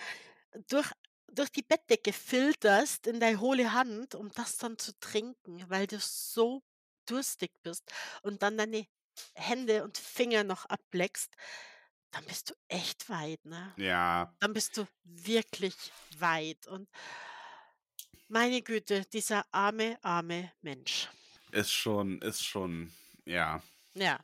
durch, 0.67 0.91
durch 1.31 1.49
die 1.51 1.63
Bettdecke 1.63 2.13
filterst 2.13 3.07
in 3.07 3.19
deine 3.19 3.39
hohle 3.39 3.73
Hand, 3.73 4.15
um 4.15 4.31
das 4.31 4.57
dann 4.57 4.77
zu 4.77 4.91
trinken, 4.99 5.63
weil 5.69 5.87
du 5.87 5.97
so 5.99 6.63
durstig 7.05 7.51
bist 7.63 7.91
und 8.21 8.41
dann 8.41 8.57
deine 8.57 8.85
Hände 9.35 9.83
und 9.83 9.97
Finger 9.97 10.43
noch 10.43 10.65
ableckst, 10.65 11.35
dann 12.11 12.25
bist 12.25 12.49
du 12.49 12.53
echt 12.67 13.09
weit, 13.09 13.43
ne? 13.45 13.73
Ja, 13.77 14.35
Dann 14.39 14.53
bist 14.53 14.75
du 14.77 14.85
wirklich 15.03 15.75
weit. 16.17 16.67
Und 16.67 16.89
meine 18.27 18.61
Güte, 18.61 19.05
dieser 19.13 19.45
arme, 19.53 19.97
arme 20.01 20.51
Mensch. 20.61 21.09
ist 21.51 21.71
schon, 21.71 22.21
ist 22.21 22.43
schon, 22.43 22.93
ja. 23.25 23.61
Ja, 23.93 24.19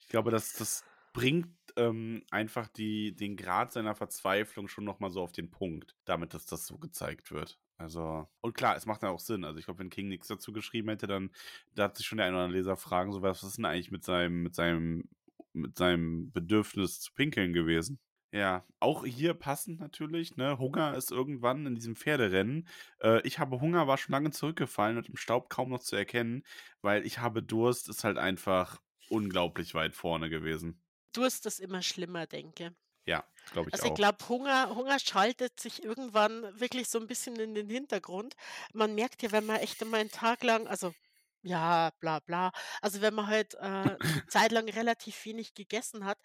Ich 0.00 0.08
glaube, 0.08 0.30
das, 0.30 0.52
das 0.54 0.84
bringt 1.12 1.48
ähm, 1.76 2.24
einfach 2.30 2.68
die, 2.68 3.14
den 3.14 3.36
Grad 3.36 3.72
seiner 3.72 3.94
Verzweiflung 3.94 4.68
schon 4.68 4.84
nochmal 4.84 5.10
so 5.10 5.22
auf 5.22 5.32
den 5.32 5.50
Punkt, 5.50 5.96
damit 6.04 6.34
dass 6.34 6.46
das 6.46 6.66
so 6.66 6.78
gezeigt 6.78 7.30
wird. 7.30 7.58
Also, 7.78 8.28
und 8.42 8.54
klar, 8.54 8.76
es 8.76 8.86
macht 8.86 9.02
ja 9.02 9.08
auch 9.10 9.20
Sinn. 9.20 9.44
Also, 9.44 9.58
ich 9.58 9.64
glaube, 9.64 9.80
wenn 9.80 9.90
King 9.90 10.08
nichts 10.08 10.28
dazu 10.28 10.52
geschrieben 10.52 10.88
hätte, 10.90 11.06
dann 11.06 11.30
da 11.74 11.84
hat 11.84 11.96
sich 11.96 12.06
schon 12.06 12.18
der 12.18 12.26
eine 12.26 12.36
oder 12.36 12.44
andere 12.44 12.58
Leser 12.58 12.76
fragen, 12.76 13.12
so 13.12 13.22
was 13.22 13.42
ist 13.42 13.56
denn 13.58 13.64
eigentlich 13.64 13.90
mit 13.90 14.04
seinem, 14.04 14.42
mit 14.42 14.54
seinem, 14.54 15.08
mit 15.52 15.76
seinem 15.78 16.30
Bedürfnis 16.32 17.00
zu 17.00 17.12
pinkeln 17.14 17.52
gewesen? 17.52 18.00
Ja, 18.32 18.64
auch 18.78 19.04
hier 19.04 19.34
passend 19.34 19.80
natürlich, 19.80 20.36
ne? 20.36 20.58
Hunger 20.58 20.94
ist 20.94 21.10
irgendwann 21.10 21.66
in 21.66 21.74
diesem 21.74 21.96
Pferderennen. 21.96 22.68
Äh, 23.00 23.26
ich 23.26 23.40
habe 23.40 23.60
Hunger, 23.60 23.88
war 23.88 23.98
schon 23.98 24.12
lange 24.12 24.30
zurückgefallen 24.30 24.98
und 24.98 25.08
im 25.08 25.16
Staub 25.16 25.50
kaum 25.50 25.70
noch 25.70 25.80
zu 25.80 25.96
erkennen, 25.96 26.44
weil 26.80 27.04
ich 27.04 27.18
habe 27.18 27.42
Durst, 27.42 27.88
ist 27.88 28.04
halt 28.04 28.18
einfach 28.18 28.80
unglaublich 29.08 29.74
weit 29.74 29.94
vorne 29.94 30.30
gewesen. 30.30 30.79
Durst 31.12 31.46
ist 31.46 31.60
immer 31.60 31.82
schlimmer, 31.82 32.26
denke. 32.26 32.74
Ja, 33.06 33.24
glaube 33.50 33.70
ich 33.70 33.74
Also 33.74 33.86
ich 33.86 33.92
auch. 33.92 33.94
glaube, 33.94 34.28
Hunger, 34.28 34.74
Hunger 34.74 34.98
schaltet 34.98 35.60
sich 35.60 35.82
irgendwann 35.82 36.58
wirklich 36.60 36.88
so 36.88 36.98
ein 36.98 37.06
bisschen 37.06 37.36
in 37.36 37.54
den 37.54 37.68
Hintergrund. 37.70 38.36
Man 38.72 38.94
merkt 38.94 39.22
ja, 39.22 39.32
wenn 39.32 39.46
man 39.46 39.56
echt 39.56 39.80
immer 39.82 39.98
einen 39.98 40.10
Tag 40.10 40.42
lang, 40.44 40.66
also 40.68 40.94
ja, 41.42 41.90
bla 42.00 42.20
bla, 42.20 42.52
also 42.82 43.00
wenn 43.00 43.14
man 43.14 43.26
halt 43.28 43.54
äh, 43.54 43.96
zeitlang 44.28 44.68
relativ 44.68 45.24
wenig 45.24 45.54
gegessen 45.54 46.04
hat, 46.04 46.18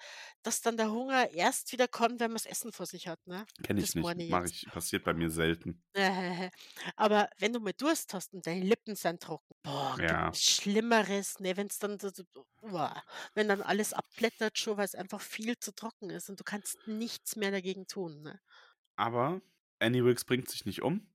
dass 0.44 0.62
dann 0.62 0.78
der 0.78 0.92
Hunger 0.92 1.32
erst 1.32 1.72
wieder 1.72 1.88
kommt, 1.88 2.20
wenn 2.20 2.32
man 2.32 2.36
das 2.36 2.46
Essen 2.46 2.72
vor 2.72 2.86
sich 2.86 3.08
hat, 3.08 3.26
ne? 3.28 3.46
Kenne 3.64 3.82
ich 3.82 3.88
das 3.88 3.96
nicht. 3.96 4.08
meine 4.08 4.46
ich 4.46 4.66
passiert 4.72 5.04
bei 5.04 5.14
mir 5.14 5.30
selten. 5.30 5.84
Aber 6.96 7.30
wenn 7.40 7.54
du 7.54 7.60
mal 7.60 7.74
Durst 7.74 8.14
hast 8.14 8.34
und 8.34 8.46
deine 8.46 8.62
Lippen 8.66 8.96
sind 8.96 9.22
trocken, 9.24 9.56
boah, 9.64 9.98
Ja. 10.00 10.34
Schlimmeres, 10.34 11.40
ne, 11.40 11.56
wenn 11.56 11.68
es 11.68 11.80
dann 11.80 11.98
uah, 12.62 13.02
wenn 13.34 13.48
dann 13.48 13.62
alles 13.62 13.94
abblättert 13.94 14.58
schon, 14.58 14.78
weil 14.78 14.86
es 14.86 14.96
einfach 14.96 15.22
viel 15.22 15.58
zu 15.58 15.74
trocken 15.74 16.10
ist 16.10 16.30
und 16.30 16.40
du 16.40 16.44
kannst 16.44 16.86
nichts 16.88 17.36
mehr 17.38 17.52
dagegen 17.52 17.88
tun, 17.88 18.22
ne? 18.24 18.40
Aber 18.98 19.42
Annie 19.80 20.04
Wilkes 20.04 20.26
bringt 20.26 20.50
sich 20.50 20.66
nicht 20.66 20.82
um, 20.82 21.08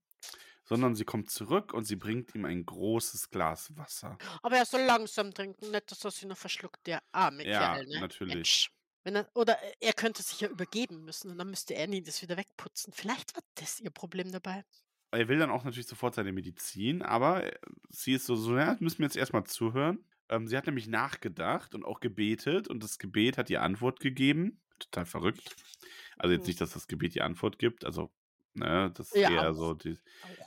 sondern 0.71 0.95
sie 0.97 1.05
kommt 1.05 1.31
zurück 1.31 1.75
und 1.75 1.85
sie 1.85 1.97
bringt 1.97 2.35
ihm 2.37 2.47
ein 2.47 2.65
großes 2.67 3.31
Glas 3.31 3.77
Wasser. 3.77 4.23
Aber 4.43 4.57
er 4.57 4.67
soll 4.67 4.83
langsam 4.83 5.33
trinken, 5.33 5.71
nicht, 5.71 5.91
dass 5.91 6.05
er 6.05 6.11
sich 6.11 6.25
noch 6.27 6.37
verschluckt, 6.39 6.87
der 6.87 7.03
arme 7.13 7.45
Ja, 7.45 7.47
Kerl, 7.47 7.87
ne? 7.87 8.05
natürlich. 8.05 8.45
Mensch. 8.45 8.71
Wenn 9.05 9.17
er, 9.17 9.31
oder 9.35 9.59
er 9.81 9.93
könnte 9.95 10.23
sich 10.23 10.41
ja 10.41 10.49
übergeben 10.49 11.05
müssen 11.05 11.31
und 11.31 11.39
dann 11.39 11.49
müsste 11.51 11.77
Annie 11.79 12.03
das 12.03 12.21
wieder 12.23 12.37
wegputzen. 12.37 12.93
Vielleicht 12.93 13.35
war 13.35 13.43
das 13.55 13.81
ihr 13.81 13.91
Problem 13.91 14.31
dabei. 14.33 14.65
Er 15.13 15.29
will 15.29 15.39
dann 15.39 15.51
auch 15.51 15.65
natürlich 15.65 15.89
sofort 15.89 16.15
seine 16.15 16.33
Medizin, 16.33 17.03
aber 17.03 17.45
äh, 17.53 17.59
sie 17.89 18.13
ist 18.13 18.27
so, 18.27 18.37
so 18.37 18.57
ja, 18.57 18.77
müssen 18.81 18.99
wir 19.01 19.07
jetzt 19.07 19.17
erstmal 19.17 19.45
zuhören. 19.45 20.05
Ähm, 20.29 20.47
sie 20.47 20.57
hat 20.57 20.67
nämlich 20.67 20.87
nachgedacht 20.87 21.75
und 21.75 21.85
auch 21.85 21.99
gebetet 22.01 22.69
und 22.69 22.83
das 22.83 22.99
Gebet 22.99 23.37
hat 23.37 23.51
ihr 23.51 23.63
Antwort 23.63 23.99
gegeben. 24.01 24.63
Total 24.79 25.07
verrückt. 25.07 25.57
Also 26.17 26.35
jetzt 26.35 26.47
Mhm. 26.47 26.49
nicht, 26.49 26.61
dass 26.61 26.73
das 26.73 26.87
Gebet 26.87 27.17
ihr 27.17 27.25
Antwort 27.25 27.59
gibt, 27.59 27.85
also, 27.85 28.13
ne, 28.55 28.93
das 28.95 29.15
ist 29.15 29.17
Ja, 29.17 29.29
eher 29.29 29.55
so, 29.55 29.75
die, 29.75 29.99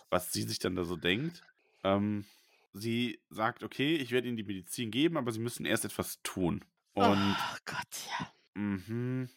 was 0.10 0.32
sie 0.32 0.44
sich 0.44 0.60
dann 0.60 0.76
da 0.76 0.86
so 0.86 0.96
denkt. 0.96 1.44
Ähm, 1.84 2.26
sie 2.74 3.22
sagt, 3.30 3.64
okay, 3.64 3.96
ich 3.96 4.12
werde 4.12 4.28
ihnen 4.28 4.38
die 4.38 4.44
Medizin 4.44 4.92
geben, 4.92 5.18
aber 5.18 5.32
sie 5.32 5.40
müssen 5.40 5.66
erst 5.66 5.86
etwas 5.86 6.22
tun. 6.24 6.66
Und 6.94 7.36
oh 7.38 7.58
Gott, 7.66 8.08
ja. 8.20 8.34
mhm, 8.56 9.30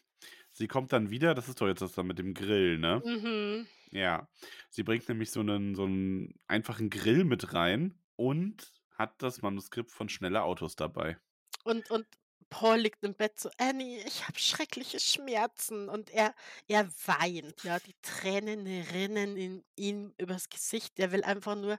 sie 0.53 0.69
kommt 0.69 0.93
dann 0.93 1.11
wieder, 1.11 1.35
das 1.35 1.49
ist 1.49 1.61
doch 1.61 1.67
jetzt 1.69 1.83
das 1.83 1.93
da 1.93 2.03
mit 2.03 2.19
dem 2.19 2.35
Grill, 2.35 2.79
ne? 2.79 3.03
Mhm. 3.05 3.67
Ja. 3.91 4.29
Sie 4.71 4.83
bringt 4.83 5.09
nämlich 5.09 5.31
so 5.31 5.41
einen, 5.41 5.75
so 5.75 5.85
einen 5.85 6.39
einfachen 6.49 6.91
Grill 6.91 7.25
mit 7.25 7.53
rein 7.55 7.99
und 8.17 8.73
hat 8.91 9.23
das 9.23 9.43
Manuskript 9.43 9.91
von 9.91 10.09
Schnelle 10.09 10.43
Autos 10.43 10.77
dabei. 10.77 11.19
Und, 11.65 11.91
und 11.91 12.07
Paul 12.51 12.79
liegt 12.79 13.03
im 13.05 13.15
Bett 13.15 13.39
so, 13.39 13.51
Annie, 13.59 14.03
ich 14.07 14.27
habe 14.27 14.39
schreckliche 14.39 15.01
Schmerzen. 15.01 15.89
Und 15.89 16.11
er, 16.11 16.35
er 16.69 16.89
weint, 17.07 17.65
ja, 17.65 17.79
die 17.79 17.95
Tränen 18.03 18.67
rinnen 18.67 19.37
in 19.37 19.65
ihm 19.77 20.15
übers 20.19 20.49
Gesicht. 20.49 20.99
Er 20.99 21.13
will 21.13 21.25
einfach 21.25 21.57
nur 21.57 21.79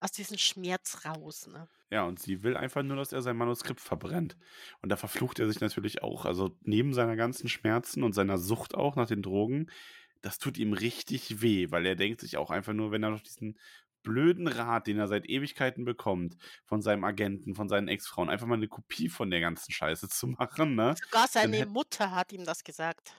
aus 0.00 0.12
diesem 0.12 0.38
Schmerz 0.38 1.04
raus. 1.04 1.46
Ne? 1.46 1.68
Ja, 1.90 2.04
und 2.04 2.18
sie 2.18 2.42
will 2.42 2.56
einfach 2.56 2.82
nur, 2.82 2.96
dass 2.96 3.12
er 3.12 3.22
sein 3.22 3.36
Manuskript 3.36 3.80
verbrennt. 3.80 4.36
Und 4.82 4.88
da 4.88 4.96
verflucht 4.96 5.38
er 5.38 5.48
sich 5.48 5.60
natürlich 5.60 6.02
auch. 6.02 6.24
Also 6.24 6.56
neben 6.62 6.94
seiner 6.94 7.16
ganzen 7.16 7.48
Schmerzen 7.48 8.02
und 8.02 8.14
seiner 8.14 8.38
Sucht 8.38 8.74
auch 8.74 8.96
nach 8.96 9.06
den 9.06 9.22
Drogen, 9.22 9.70
das 10.22 10.38
tut 10.38 10.58
ihm 10.58 10.72
richtig 10.72 11.40
weh, 11.40 11.70
weil 11.70 11.86
er 11.86 11.96
denkt 11.96 12.20
sich 12.20 12.36
auch 12.36 12.50
einfach 12.50 12.72
nur, 12.72 12.90
wenn 12.90 13.02
er 13.02 13.10
noch 13.10 13.22
diesen 13.22 13.58
blöden 14.02 14.48
Rat, 14.48 14.86
den 14.86 14.98
er 14.98 15.08
seit 15.08 15.28
Ewigkeiten 15.28 15.84
bekommt, 15.84 16.36
von 16.64 16.82
seinem 16.82 17.04
Agenten, 17.04 17.54
von 17.54 17.68
seinen 17.68 17.88
Ex-Frauen, 17.88 18.30
einfach 18.30 18.46
mal 18.46 18.54
eine 18.54 18.68
Kopie 18.68 19.08
von 19.08 19.30
der 19.30 19.40
ganzen 19.40 19.72
Scheiße 19.72 20.08
zu 20.08 20.28
machen, 20.28 20.74
ne? 20.74 20.94
Sogar 21.04 21.28
seine 21.28 21.66
Mutter 21.66 22.10
hat 22.12 22.32
ihm 22.32 22.44
das 22.44 22.64
gesagt. 22.64 23.14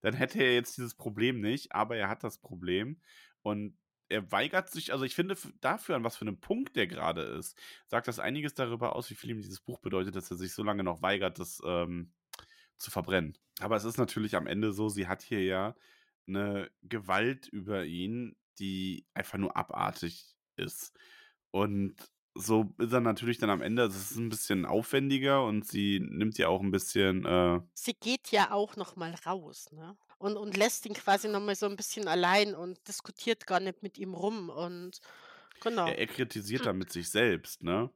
Dann 0.00 0.14
hätte 0.14 0.42
er 0.42 0.54
jetzt 0.54 0.76
dieses 0.76 0.94
Problem 0.94 1.40
nicht, 1.40 1.72
aber 1.72 1.96
er 1.96 2.08
hat 2.08 2.24
das 2.24 2.38
Problem. 2.38 3.00
Und 3.42 3.76
er 4.08 4.30
weigert 4.30 4.70
sich, 4.70 4.92
also 4.92 5.04
ich 5.04 5.14
finde 5.14 5.36
dafür, 5.60 5.96
an 5.96 6.04
was 6.04 6.16
für 6.16 6.26
einem 6.26 6.40
Punkt 6.40 6.76
der 6.76 6.86
gerade 6.86 7.22
ist, 7.22 7.56
sagt 7.86 8.08
das 8.08 8.18
einiges 8.18 8.54
darüber 8.54 8.94
aus, 8.94 9.10
wie 9.10 9.14
viel 9.14 9.30
ihm 9.30 9.40
dieses 9.40 9.60
Buch 9.60 9.78
bedeutet, 9.78 10.14
dass 10.14 10.30
er 10.30 10.36
sich 10.36 10.52
so 10.52 10.62
lange 10.62 10.84
noch 10.84 11.02
weigert, 11.02 11.38
das 11.38 11.60
ähm, 11.64 12.12
zu 12.76 12.90
verbrennen. 12.90 13.38
Aber 13.60 13.76
es 13.76 13.84
ist 13.84 13.98
natürlich 13.98 14.36
am 14.36 14.46
Ende 14.46 14.72
so, 14.72 14.88
sie 14.88 15.06
hat 15.06 15.22
hier 15.22 15.42
ja 15.42 15.74
eine 16.26 16.70
Gewalt 16.82 17.48
über 17.48 17.84
ihn, 17.84 18.36
die 18.58 19.06
einfach 19.14 19.38
nur 19.38 19.56
abartig 19.56 20.34
ist. 20.56 20.92
Und 21.50 21.96
so 22.34 22.74
ist 22.78 22.92
er 22.92 23.00
natürlich 23.00 23.38
dann 23.38 23.50
am 23.50 23.62
Ende, 23.62 23.84
es 23.84 24.12
ist 24.12 24.16
ein 24.16 24.28
bisschen 24.28 24.64
aufwendiger 24.64 25.44
und 25.44 25.66
sie 25.66 26.00
nimmt 26.00 26.38
ja 26.38 26.48
auch 26.48 26.60
ein 26.62 26.70
bisschen. 26.70 27.24
Äh 27.26 27.60
sie 27.74 27.94
geht 27.94 28.30
ja 28.30 28.52
auch 28.52 28.76
noch 28.76 28.96
mal 28.96 29.14
raus, 29.26 29.70
ne? 29.72 29.96
Und, 30.18 30.36
und 30.36 30.56
lässt 30.56 30.86
ihn 30.86 30.94
quasi 30.94 31.28
noch 31.28 31.40
mal 31.40 31.56
so 31.56 31.66
ein 31.66 31.76
bisschen 31.76 32.06
allein 32.06 32.54
und 32.54 32.86
diskutiert 32.86 33.46
gar 33.46 33.60
nicht 33.60 33.82
mit 33.82 33.98
ihm 33.98 34.14
rum 34.14 34.50
und 34.50 35.00
genau. 35.60 35.86
Er, 35.86 35.98
er 35.98 36.06
kritisiert 36.06 36.60
hm. 36.60 36.66
damit 36.66 36.92
sich 36.92 37.10
selbst, 37.10 37.62
ne? 37.62 37.90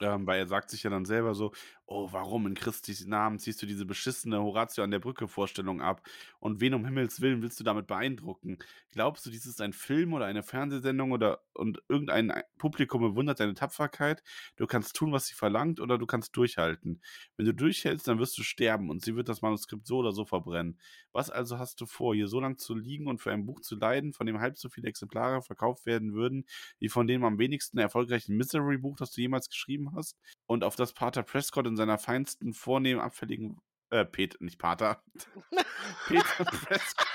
Ähm, 0.00 0.26
weil 0.26 0.40
er 0.40 0.46
sagt 0.46 0.70
sich 0.70 0.82
ja 0.82 0.90
dann 0.90 1.04
selber 1.04 1.34
so, 1.34 1.52
oh, 1.88 2.08
warum 2.12 2.46
in 2.46 2.54
Christi 2.54 2.94
Namen 3.06 3.38
ziehst 3.38 3.62
du 3.62 3.66
diese 3.66 3.86
beschissene 3.86 4.40
Horatio 4.42 4.84
an 4.84 4.90
der 4.90 4.98
Brücke 4.98 5.26
Vorstellung 5.26 5.80
ab? 5.80 6.02
Und 6.38 6.60
wen 6.60 6.74
um 6.74 6.84
Himmels 6.84 7.20
Willen 7.22 7.42
willst 7.42 7.58
du 7.58 7.64
damit 7.64 7.86
beeindrucken? 7.86 8.58
Glaubst 8.92 9.24
du, 9.24 9.30
dies 9.30 9.46
ist 9.46 9.60
ein 9.62 9.72
Film 9.72 10.12
oder 10.12 10.26
eine 10.26 10.42
Fernsehsendung 10.42 11.12
oder 11.12 11.40
und 11.54 11.82
irgendein 11.88 12.42
Publikum 12.58 13.00
bewundert 13.00 13.40
deine 13.40 13.54
Tapferkeit? 13.54 14.22
Du 14.56 14.66
kannst 14.66 14.96
tun, 14.96 15.12
was 15.12 15.26
sie 15.26 15.34
verlangt 15.34 15.80
oder 15.80 15.96
du 15.96 16.06
kannst 16.06 16.36
durchhalten. 16.36 17.02
Wenn 17.36 17.46
du 17.46 17.54
durchhältst, 17.54 18.06
dann 18.06 18.18
wirst 18.18 18.36
du 18.36 18.42
sterben 18.42 18.90
und 18.90 19.02
sie 19.02 19.16
wird 19.16 19.30
das 19.30 19.40
Manuskript 19.40 19.86
so 19.86 19.98
oder 19.98 20.12
so 20.12 20.26
verbrennen. 20.26 20.78
Was 21.12 21.30
also 21.30 21.58
hast 21.58 21.80
du 21.80 21.86
vor, 21.86 22.14
hier 22.14 22.28
so 22.28 22.38
lange 22.38 22.56
zu 22.56 22.74
liegen 22.74 23.06
und 23.06 23.20
für 23.20 23.32
ein 23.32 23.46
Buch 23.46 23.60
zu 23.60 23.76
leiden, 23.76 24.12
von 24.12 24.26
dem 24.26 24.40
halb 24.40 24.58
so 24.58 24.68
viele 24.68 24.88
Exemplare 24.88 25.40
verkauft 25.40 25.86
werden 25.86 26.12
würden, 26.12 26.44
wie 26.78 26.90
von 26.90 27.06
dem 27.06 27.24
am 27.24 27.38
wenigsten 27.38 27.78
erfolgreichen 27.78 28.36
Misery-Buch, 28.36 28.96
das 28.96 29.12
du 29.12 29.22
jemals 29.22 29.48
geschrieben 29.48 29.94
hast? 29.96 30.18
Und 30.46 30.64
auf 30.64 30.76
das 30.76 30.92
Pater 30.92 31.22
Prescott 31.22 31.66
in 31.66 31.77
seiner 31.78 31.98
feinsten, 31.98 32.52
vornehmen, 32.52 33.00
abfälligen, 33.00 33.58
äh, 33.90 34.04
Peter, 34.04 34.36
nicht 34.40 34.58
Pater, 34.58 35.02
Peter 36.06 36.44
Prescott, 36.44 37.06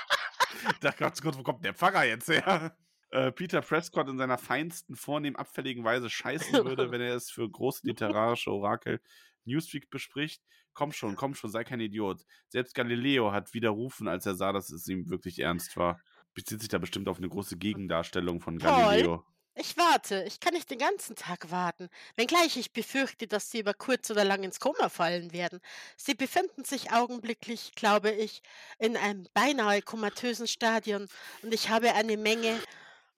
da 0.80 0.90
Gott, 0.90 1.38
wo 1.38 1.42
kommt 1.42 1.64
der 1.64 1.74
Pfarrer 1.74 2.04
jetzt 2.04 2.28
her? 2.28 2.76
Äh, 3.10 3.30
Peter 3.30 3.60
Prescott 3.60 4.08
in 4.08 4.18
seiner 4.18 4.38
feinsten, 4.38 4.96
vornehmen, 4.96 5.36
abfälligen 5.36 5.84
Weise 5.84 6.10
scheißen 6.10 6.64
würde, 6.64 6.90
wenn 6.90 7.00
er 7.00 7.14
es 7.14 7.30
für 7.30 7.48
große 7.48 7.86
literarische 7.86 8.50
Orakel 8.50 9.00
Newsweek 9.44 9.90
bespricht. 9.90 10.42
Komm 10.72 10.90
schon, 10.90 11.14
komm 11.14 11.34
schon, 11.34 11.50
sei 11.50 11.62
kein 11.62 11.78
Idiot. 11.78 12.24
Selbst 12.48 12.74
Galileo 12.74 13.30
hat 13.30 13.54
widerrufen, 13.54 14.08
als 14.08 14.26
er 14.26 14.34
sah, 14.34 14.52
dass 14.52 14.70
es 14.70 14.88
ihm 14.88 15.08
wirklich 15.10 15.38
ernst 15.38 15.76
war. 15.76 16.00
Bezieht 16.34 16.58
sich 16.58 16.68
da 16.68 16.78
bestimmt 16.78 17.08
auf 17.08 17.18
eine 17.18 17.28
große 17.28 17.56
Gegendarstellung 17.56 18.40
von 18.40 18.58
Galileo. 18.58 19.24
Ich 19.56 19.76
warte. 19.76 20.24
Ich 20.26 20.40
kann 20.40 20.54
nicht 20.54 20.70
den 20.70 20.78
ganzen 20.78 21.14
Tag 21.16 21.50
warten, 21.50 21.88
wenngleich 22.16 22.56
ich 22.56 22.72
befürchte, 22.72 23.26
dass 23.28 23.50
Sie 23.50 23.60
über 23.60 23.72
kurz 23.74 24.10
oder 24.10 24.24
lang 24.24 24.42
ins 24.42 24.58
Koma 24.60 24.88
fallen 24.88 25.32
werden. 25.32 25.60
Sie 25.96 26.14
befinden 26.14 26.64
sich 26.64 26.90
augenblicklich, 26.92 27.72
glaube 27.76 28.10
ich, 28.10 28.42
in 28.78 28.96
einem 28.96 29.28
beinahe 29.32 29.80
komatösen 29.82 30.48
Stadion 30.48 31.06
und 31.42 31.54
ich 31.54 31.68
habe 31.68 31.94
eine 31.94 32.16
Menge 32.16 32.64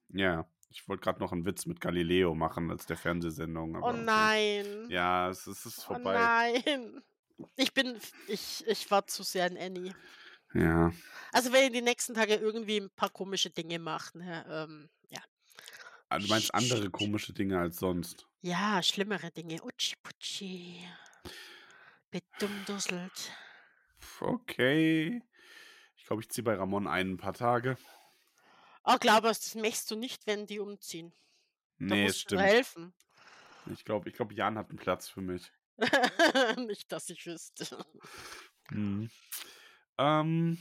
Ja, 0.09 0.49
ich 0.71 0.89
wollte 0.89 1.03
gerade 1.03 1.21
noch 1.21 1.33
einen 1.33 1.45
Witz 1.47 1.67
mit 1.67 1.81
Galileo 1.81 2.35
machen 2.35 2.71
als 2.71 2.87
der 2.87 2.97
Fernsehsendung, 2.97 3.77
Oh 3.81 3.93
nein. 3.93 4.91
Ja, 4.91 5.29
es 5.31 5.47
ist, 5.47 5.65
es 5.67 5.79
ist 5.79 5.85
Oh 5.89 5.99
vorbei. 5.99 6.15
nein. 6.15 7.03
Ich 7.57 7.75
bin 7.75 8.01
ich 8.27 8.67
ich 8.67 8.91
war 8.91 9.07
zu 9.07 9.23
sehr 9.23 9.47
an 9.47 9.57
Annie. 9.59 9.95
Ja. 10.55 10.93
Also, 11.33 11.53
wenn 11.53 11.65
ihr 11.65 11.71
die 11.71 11.83
nächsten 11.83 12.15
Tage 12.15 12.35
irgendwie 12.35 12.79
ein 12.81 12.91
paar 12.91 13.11
komische 13.11 13.51
Dinge 13.51 13.79
macht, 13.79 14.15
ne, 14.15 14.45
ähm, 14.49 14.91
Ah, 16.09 16.19
du 16.19 16.27
meinst 16.29 16.55
andere 16.55 16.91
komische 16.91 17.33
Dinge 17.33 17.59
als 17.59 17.79
sonst. 17.79 18.27
Ja, 18.43 18.83
schlimmere 18.83 19.31
Dinge. 19.31 19.61
Utschi-Putschi. 19.63 20.89
Bedummdusselt. 22.11 23.33
Okay. 24.21 25.23
Ich 25.97 26.05
glaube, 26.05 26.23
ich 26.23 26.29
ziehe 26.31 26.45
bei 26.45 26.55
Ramon 26.55 26.87
ein, 26.87 27.13
ein 27.13 27.17
paar 27.17 27.33
Tage. 27.35 27.77
Oh, 28.85 28.97
glaubst 29.01 29.47
das 29.47 29.55
möchtest 29.57 29.91
du 29.91 29.97
nicht, 29.97 30.27
wenn 30.27 30.47
die 30.47 30.61
umziehen. 30.61 31.13
Da 31.87 31.97
Nee, 31.97 32.05
es 32.07 32.13
musst 32.15 32.31
du 32.31 32.37
stimmt. 32.37 32.43
helfen. 32.43 32.95
Ich 33.73 33.85
glaube, 33.85 34.09
ich 34.09 34.15
glaub, 34.15 34.33
Jan 34.33 34.57
hat 34.57 34.69
einen 34.71 34.79
Platz 34.79 35.09
für 35.09 35.21
mich. 35.21 35.53
Nicht, 36.57 36.91
dass 36.93 37.11
ich 37.11 37.27
wüsste. 37.27 37.85
Mhm. 38.71 39.11
Ähm, 39.99 40.59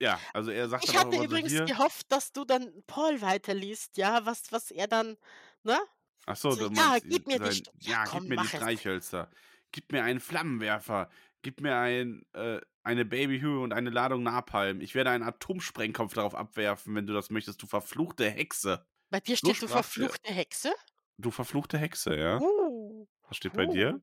ja, 0.00 0.26
also 0.32 0.50
er 0.50 0.68
sagt 0.68 0.84
Ich 0.84 0.88
dann 0.88 0.96
auch 0.96 1.00
hatte 1.00 1.16
so 1.16 1.22
übrigens 1.24 1.52
hier. 1.52 1.64
gehofft, 1.64 2.10
dass 2.12 2.32
du 2.32 2.44
dann 2.44 2.82
Paul 2.86 3.20
weiterliest, 3.20 3.96
ja, 3.96 4.24
was, 4.26 4.52
was 4.52 4.70
er 4.70 4.86
dann, 4.88 5.16
ne? 5.64 5.78
Ach 6.26 6.36
so, 6.36 6.54
So, 6.54 6.68
du 6.68 6.74
ja, 6.74 6.98
gib 7.00 7.26
mir 7.26 7.38
die 7.40 7.50
sein, 7.50 7.52
St 7.52 7.72
ja, 7.80 7.92
ja, 7.92 8.06
gib 8.06 8.10
komm, 8.10 8.28
mir 8.28 8.36
die. 8.38 8.46
Streichhölzer. 8.48 9.30
Gib 9.72 9.92
mir 9.92 10.02
einen 10.04 10.20
Flammenwerfer. 10.20 11.10
Gib 11.42 11.60
mir 11.60 11.76
ein, 11.76 12.26
äh, 12.34 12.60
eine 12.82 13.04
Babyhöhe 13.04 13.60
und 13.60 13.72
eine 13.72 13.90
Ladung 13.90 14.22
Napalm. 14.22 14.80
Ich 14.80 14.94
werde 14.94 15.10
einen 15.10 15.24
Atomsprengkopf 15.24 16.14
darauf 16.14 16.34
abwerfen, 16.34 16.94
wenn 16.94 17.06
du 17.06 17.14
das 17.14 17.30
möchtest, 17.30 17.62
du 17.62 17.66
verfluchte 17.66 18.28
Hexe. 18.30 18.86
Bei 19.10 19.20
dir 19.20 19.36
So 19.42 19.52
steht, 19.52 19.62
du 19.62 19.68
sprach 19.68 19.88
der, 19.98 20.12
verfluchte 20.12 20.32
Hexe? 20.32 20.72
du 21.18 21.30
verfluchte 21.30 21.78
Hexe, 21.78 22.16
ja? 22.16 22.40
Uh, 22.40 23.06
Was 23.28 23.36
steht 23.36 23.54
bei 23.54 23.66
dir? 23.66 24.00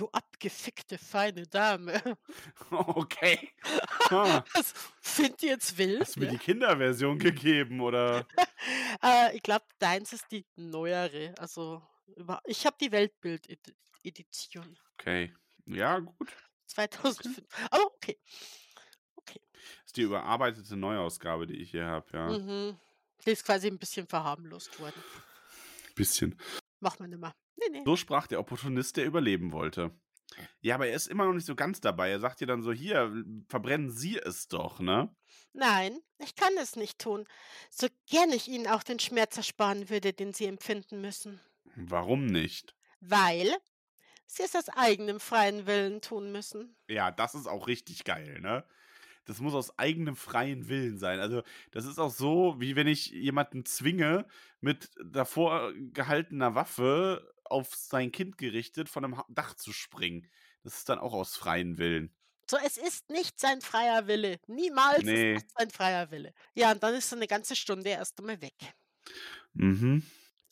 Du 0.00 0.08
abgefickte, 0.10 0.98
feine 0.98 1.46
Dame. 1.46 2.00
Okay. 2.70 3.52
Ah, 4.10 4.42
Das 4.54 4.72
find 5.00 5.42
ich 5.42 5.48
jetzt 5.50 5.76
wild, 5.78 6.00
hast 6.02 6.16
du 6.16 6.20
mir 6.20 6.28
die 6.28 6.38
Kinderversion 6.38 7.18
gegeben, 7.18 7.80
oder? 7.80 8.26
Äh, 9.02 9.36
ich 9.36 9.42
glaube, 9.42 9.64
deins 9.78 10.12
ist 10.12 10.30
die 10.30 10.44
neuere. 10.56 11.34
Also, 11.38 11.82
ich 12.44 12.64
habe 12.66 12.76
die 12.80 12.90
Weltbild-Edition. 12.92 14.78
Okay. 14.94 15.34
Ja, 15.66 15.98
gut. 15.98 16.16
Okay. 16.20 16.32
2005. 16.66 17.42
Aber 17.70 17.86
okay. 17.86 18.18
Okay. 19.16 19.40
ist 19.84 19.96
die 19.96 20.02
überarbeitete 20.02 20.76
Neuausgabe, 20.76 21.46
die 21.46 21.56
ich 21.56 21.70
hier 21.70 21.86
habe, 21.86 22.06
ja. 22.12 22.28
Mhm. 22.38 22.78
Die 23.24 23.30
ist 23.30 23.44
quasi 23.44 23.66
ein 23.68 23.78
bisschen 23.78 24.06
verharmlost 24.06 24.78
worden. 24.80 25.02
Bisschen. 25.94 26.38
Macht 26.80 27.00
man 27.00 27.12
immer. 27.12 27.34
Nee, 27.58 27.78
nee. 27.78 27.82
So 27.84 27.96
sprach 27.96 28.26
der 28.26 28.40
Opportunist, 28.40 28.96
der 28.96 29.06
überleben 29.06 29.52
wollte. 29.52 29.90
Ja, 30.60 30.74
aber 30.74 30.88
er 30.88 30.94
ist 30.94 31.08
immer 31.08 31.24
noch 31.24 31.32
nicht 31.32 31.46
so 31.46 31.54
ganz 31.54 31.80
dabei. 31.80 32.10
Er 32.10 32.20
sagt 32.20 32.40
dir 32.40 32.46
dann 32.46 32.62
so, 32.62 32.72
hier, 32.72 33.12
verbrennen 33.48 33.90
Sie 33.90 34.18
es 34.18 34.48
doch, 34.48 34.78
ne? 34.78 35.14
Nein, 35.52 35.98
ich 36.18 36.36
kann 36.36 36.52
es 36.60 36.76
nicht 36.76 36.98
tun. 36.98 37.26
So 37.70 37.88
gern 38.08 38.30
ich 38.30 38.48
Ihnen 38.48 38.66
auch 38.66 38.82
den 38.82 38.98
Schmerz 39.00 39.36
ersparen 39.36 39.88
würde, 39.90 40.12
den 40.12 40.32
Sie 40.32 40.44
empfinden 40.44 41.00
müssen. 41.00 41.40
Warum 41.74 42.26
nicht? 42.26 42.74
Weil 43.00 43.52
Sie 44.26 44.42
es 44.42 44.54
aus 44.54 44.68
eigenem 44.68 45.20
freien 45.20 45.66
Willen 45.66 46.02
tun 46.02 46.30
müssen. 46.30 46.76
Ja, 46.88 47.10
das 47.10 47.34
ist 47.34 47.46
auch 47.46 47.66
richtig 47.66 48.04
geil, 48.04 48.40
ne? 48.40 48.64
Das 49.24 49.40
muss 49.40 49.54
aus 49.54 49.78
eigenem 49.78 50.16
freien 50.16 50.68
Willen 50.68 50.98
sein. 50.98 51.20
Also, 51.20 51.42
das 51.70 51.84
ist 51.84 51.98
auch 51.98 52.10
so, 52.10 52.56
wie 52.58 52.76
wenn 52.76 52.86
ich 52.86 53.10
jemanden 53.10 53.66
zwinge, 53.66 54.26
mit 54.60 54.90
davor 55.04 55.72
gehaltener 55.92 56.54
Waffe 56.54 57.34
auf 57.50 57.74
sein 57.74 58.12
Kind 58.12 58.38
gerichtet 58.38 58.88
von 58.88 59.04
einem 59.04 59.22
Dach 59.28 59.54
zu 59.54 59.72
springen. 59.72 60.28
Das 60.62 60.78
ist 60.78 60.88
dann 60.88 60.98
auch 60.98 61.14
aus 61.14 61.36
freien 61.36 61.78
Willen. 61.78 62.14
So, 62.50 62.56
es 62.64 62.76
ist 62.78 63.10
nicht 63.10 63.38
sein 63.40 63.60
freier 63.60 64.06
Wille. 64.06 64.38
Niemals 64.46 65.02
Nee. 65.02 65.34
ist 65.34 65.46
sein 65.56 65.70
freier 65.70 66.10
Wille. 66.10 66.32
Ja, 66.54 66.72
und 66.72 66.82
dann 66.82 66.94
ist 66.94 67.10
so 67.10 67.16
eine 67.16 67.26
ganze 67.26 67.54
Stunde 67.56 67.90
erst 67.90 68.18
einmal 68.18 68.40
weg. 68.40 68.54
Mhm. 69.54 70.02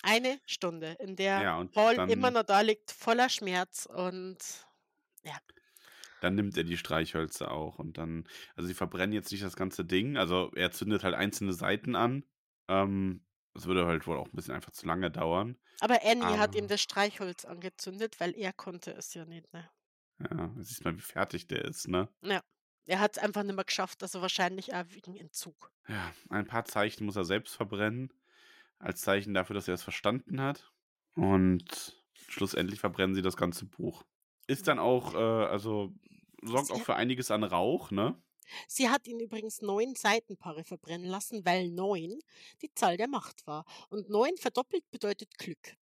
Eine 0.03 0.41
Stunde, 0.47 0.97
in 1.01 1.17
der 1.17 1.43
Ja, 1.43 1.69
Paul 1.73 2.01
immer 2.07 2.31
noch 2.31 2.45
da 2.45 2.61
liegt, 2.63 2.91
voller 2.93 3.29
Schmerz 3.29 3.87
und 3.87 4.39
ja. 5.25 5.39
dann 6.21 6.35
nimmt 6.35 6.57
er 6.57 6.65
die 6.65 6.77
Streichhölzer 6.77 7.51
auch 7.53 7.79
und 7.79 7.99
dann, 7.99 8.27
also 8.55 8.67
sie 8.69 8.75
verbrennen 8.75 9.13
jetzt 9.13 9.31
nicht 9.33 9.45
das 9.45 9.57
ganze 9.57 9.85
Ding, 9.85 10.17
also 10.17 10.51
er 10.55 10.71
zündet 10.73 11.05
halt 11.05 11.15
einzelne 11.15 11.53
Seiten 11.53 11.95
an 11.97 12.25
Ähm, 12.69 13.26
das 13.57 13.67
würde 13.67 13.87
halt 13.87 14.07
wohl 14.07 14.19
auch 14.19 14.27
ein 14.27 14.33
bisschen 14.37 14.55
einfach 14.55 14.73
zu 14.73 14.87
lange 14.87 15.11
dauern. 15.11 15.59
Aber 15.81 16.01
Annie 16.05 16.37
hat 16.39 16.55
ihm 16.55 16.67
Aber 16.67 16.69
das 16.69 16.83
Streichholz 16.83 17.47
angezündet, 17.47 18.21
weil 18.21 18.37
er 18.37 18.53
konnte 18.53 18.91
es 18.93 19.15
ja 19.15 19.25
nicht, 19.25 19.51
ne? 19.55 19.71
ja, 20.19 20.49
du 20.49 20.63
siehst 20.63 20.85
mal, 20.85 20.97
wie 20.97 21.01
fertig 21.01 21.47
der 21.47 21.65
ist, 21.65 21.89
ne? 21.89 22.09
Ja. 22.23 22.43
Er 22.87 23.01
hat's 23.01 23.19
einfach 23.19 23.43
nicht 23.43 23.57
mehr 23.57 23.65
geschafft, 23.65 24.03
also 24.03 24.21
wahrscheinlich 24.23 24.75
auch 24.75 24.85
wegen 24.91 25.17
Entzug. 25.17 25.73
Ja, 25.89 26.13
ein 26.31 26.47
paar 26.47 26.65
Zeichen 26.65 27.05
muss 27.05 27.17
er 27.17 27.25
selbst 27.25 27.55
verbrennen, 27.55 28.13
als 28.79 29.01
Zeichen 29.03 29.35
dafür, 29.35 29.55
dass 29.55 29.69
er 29.69 29.75
es 29.75 29.83
verstanden 29.83 30.41
hat. 30.41 30.73
Und 31.15 31.97
schlussendlich 32.15 32.81
verbrennen 32.81 33.15
sie 33.15 33.23
das 33.23 33.37
ganze 33.37 33.67
Buch. 33.67 34.05
Ist 34.47 34.69
dann 34.69 34.79
auch, 34.79 35.15
äh, 35.15 35.19
also 35.19 35.95
sorgt 36.43 36.71
auch 36.71 36.83
für 36.83 36.97
einiges 36.97 37.31
an 37.31 37.45
Rauch, 37.45 37.91
ne? 37.91 38.21
Sie 38.69 38.89
hat 38.89 39.07
ihn 39.07 39.21
übrigens 39.21 39.63
9 39.63 39.95
Seitenpaare 39.95 40.65
verbrennen 40.65 41.07
lassen, 41.07 41.45
weil 41.45 41.69
9 41.71 42.19
die 42.63 42.73
Zahl 42.75 42.97
der 42.97 43.09
Macht 43.09 43.47
war. 43.47 43.65
Und 43.89 44.09
9 44.11 44.37
verdoppelt 44.37 44.91
bedeutet 44.91 45.37
Glück. 45.39 45.77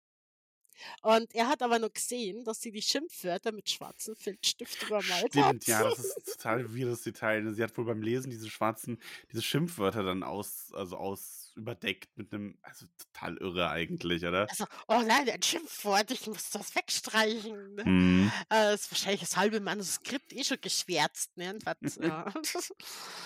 Und 1.02 1.34
er 1.34 1.48
hat 1.48 1.62
aber 1.62 1.78
noch 1.78 1.92
gesehen, 1.92 2.44
dass 2.44 2.60
sie 2.60 2.72
die 2.72 2.82
Schimpfwörter 2.82 3.52
mit 3.52 3.68
schwarzem 3.68 4.16
Filzstift 4.16 4.82
übermalt 4.82 5.36
hat. 5.36 5.46
Stimmt, 5.46 5.66
ja, 5.66 5.82
das 5.82 5.98
ist 5.98 6.34
total 6.36 6.74
weirdes 6.74 7.02
Detail. 7.02 7.42
ne? 7.42 7.54
Sie 7.54 7.62
hat 7.62 7.76
wohl 7.76 7.84
beim 7.84 8.02
Lesen 8.02 8.30
diese 8.30 8.48
schwarzen, 8.50 8.98
diese 9.30 9.42
Schimpfwörter 9.42 10.02
dann 10.02 10.22
aus, 10.22 10.72
also 10.72 10.96
aus 10.96 11.41
überdeckt 11.56 12.16
mit 12.16 12.32
einem, 12.32 12.58
also 12.62 12.86
total 12.98 13.36
irre 13.38 13.70
eigentlich, 13.70 14.24
oder? 14.24 14.48
Also, 14.48 14.64
oh 14.88 15.02
nein, 15.06 15.28
ein 15.28 15.42
Schimpfwort, 15.42 16.10
ich 16.10 16.26
muss 16.26 16.50
das 16.50 16.74
wegstreichen. 16.74 17.74
Ne? 17.74 17.84
Mhm. 17.84 18.32
Äh, 18.48 18.72
das 18.72 18.82
ist 18.82 18.92
wahrscheinlich 18.92 19.20
das 19.20 19.36
halbe 19.36 19.60
Manuskript 19.60 20.32
eh 20.32 20.44
schon 20.44 20.60
geschwärzt. 20.60 21.36
Ne? 21.36 21.58
Was, 21.64 21.96
ja. 22.02 22.32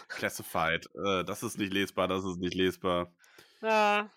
Classified. 0.09 0.87
Äh, 0.95 1.25
das 1.25 1.43
ist 1.43 1.59
nicht 1.59 1.73
lesbar, 1.73 2.09
das 2.09 2.25
ist 2.25 2.39
nicht 2.39 2.55
lesbar. 2.55 3.13
ja. 3.63 4.11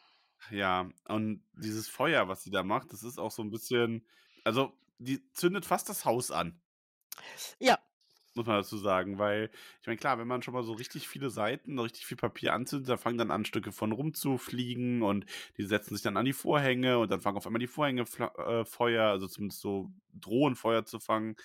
Ja, 0.51 0.89
und 1.05 1.45
dieses 1.51 1.89
Feuer, 1.89 2.27
was 2.29 2.43
sie 2.43 2.49
da 2.49 2.63
macht, 2.63 2.93
das 2.93 3.03
ist 3.03 3.19
auch 3.19 3.29
so 3.29 3.43
ein 3.43 3.51
bisschen, 3.51 4.07
also 4.45 4.73
die 4.97 5.21
zündet 5.33 5.65
fast 5.65 5.89
das 5.89 6.05
Haus 6.05 6.31
an, 6.31 6.61
Ja, 7.59 7.77
muss 8.35 8.45
man 8.45 8.57
dazu 8.57 8.77
sagen, 8.77 9.17
weil 9.17 9.49
ich 9.81 9.87
meine, 9.87 9.97
klar, 9.97 10.17
wenn 10.19 10.27
man 10.27 10.41
schon 10.41 10.53
mal 10.53 10.63
so 10.63 10.73
richtig 10.73 11.07
viele 11.07 11.29
Seiten, 11.29 11.79
richtig 11.79 12.05
viel 12.05 12.17
Papier 12.17 12.53
anzündet, 12.53 12.89
dann 12.89 12.97
fangen 12.97 13.17
dann 13.17 13.31
an, 13.31 13.45
Stücke 13.45 13.71
von 13.71 13.91
rumzufliegen 13.91 15.01
und 15.01 15.25
die 15.57 15.63
setzen 15.63 15.95
sich 15.95 16.03
dann 16.03 16.17
an 16.17 16.25
die 16.25 16.33
Vorhänge 16.33 16.99
und 16.99 17.11
dann 17.11 17.21
fangen 17.21 17.37
auf 17.37 17.45
einmal 17.45 17.59
die 17.59 17.67
Vorhänge 17.67 18.01
äh, 18.01 18.65
Feuer, 18.65 19.05
also 19.05 19.27
zumindest 19.27 19.61
so 19.61 19.91
drohen 20.13 20.55
Feuer 20.55 20.85
zu 20.85 20.99
fangen. 20.99 21.35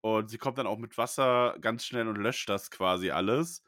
Und 0.00 0.30
sie 0.30 0.38
kommt 0.38 0.58
dann 0.58 0.66
auch 0.66 0.78
mit 0.78 0.98
Wasser 0.98 1.56
ganz 1.60 1.84
schnell 1.84 2.08
und 2.08 2.16
löscht 2.16 2.48
das 2.48 2.70
quasi 2.70 3.10
alles. 3.10 3.62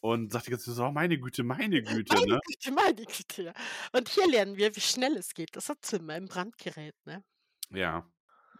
Und 0.00 0.32
sagt 0.32 0.46
die 0.46 0.50
ganze 0.50 0.66
Zeit 0.66 0.74
so, 0.76 0.84
oh, 0.84 0.92
meine 0.92 1.18
Güte, 1.18 1.44
meine 1.44 1.82
Güte, 1.82 2.14
meine 2.14 2.34
ne? 2.34 2.40
Güte, 2.46 2.72
meine 2.72 3.04
Güte. 3.04 3.42
Ja. 3.42 3.52
Und 3.92 4.08
hier 4.08 4.28
lernen 4.28 4.56
wir, 4.56 4.74
wie 4.76 4.80
schnell 4.80 5.16
es 5.16 5.32
geht. 5.34 5.56
Das 5.56 5.68
hat 5.68 5.78
Zimmer 5.82 6.16
im 6.16 6.26
Brandgerät. 6.26 6.94
Ne? 7.06 7.24
Ja. 7.70 8.06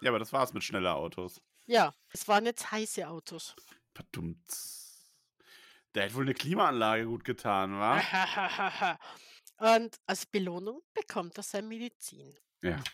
Ja, 0.01 0.11
aber 0.11 0.19
das 0.19 0.33
war's 0.33 0.55
mit 0.55 0.65
schneller 0.65 0.97
Autos. 0.97 1.41
Ja, 1.69 1.95
es 2.11 2.27
waren 2.29 2.47
jetzt 2.47 2.71
heiße 2.73 3.07
Autos. 3.09 3.55
Verdammt. 3.95 4.49
Der 5.95 6.05
hätte 6.05 6.15
wohl 6.17 6.25
eine 6.25 6.35
Klimaanlage 6.35 7.07
gut 7.07 7.25
getan, 7.25 7.79
wa? 7.79 8.07
Und 9.59 9.99
als 10.07 10.27
Belohnung 10.27 10.83
bekommt 10.95 11.37
er 11.39 11.43
seine 11.43 11.69
Medizin. 11.69 12.37
Ja, 12.63 12.89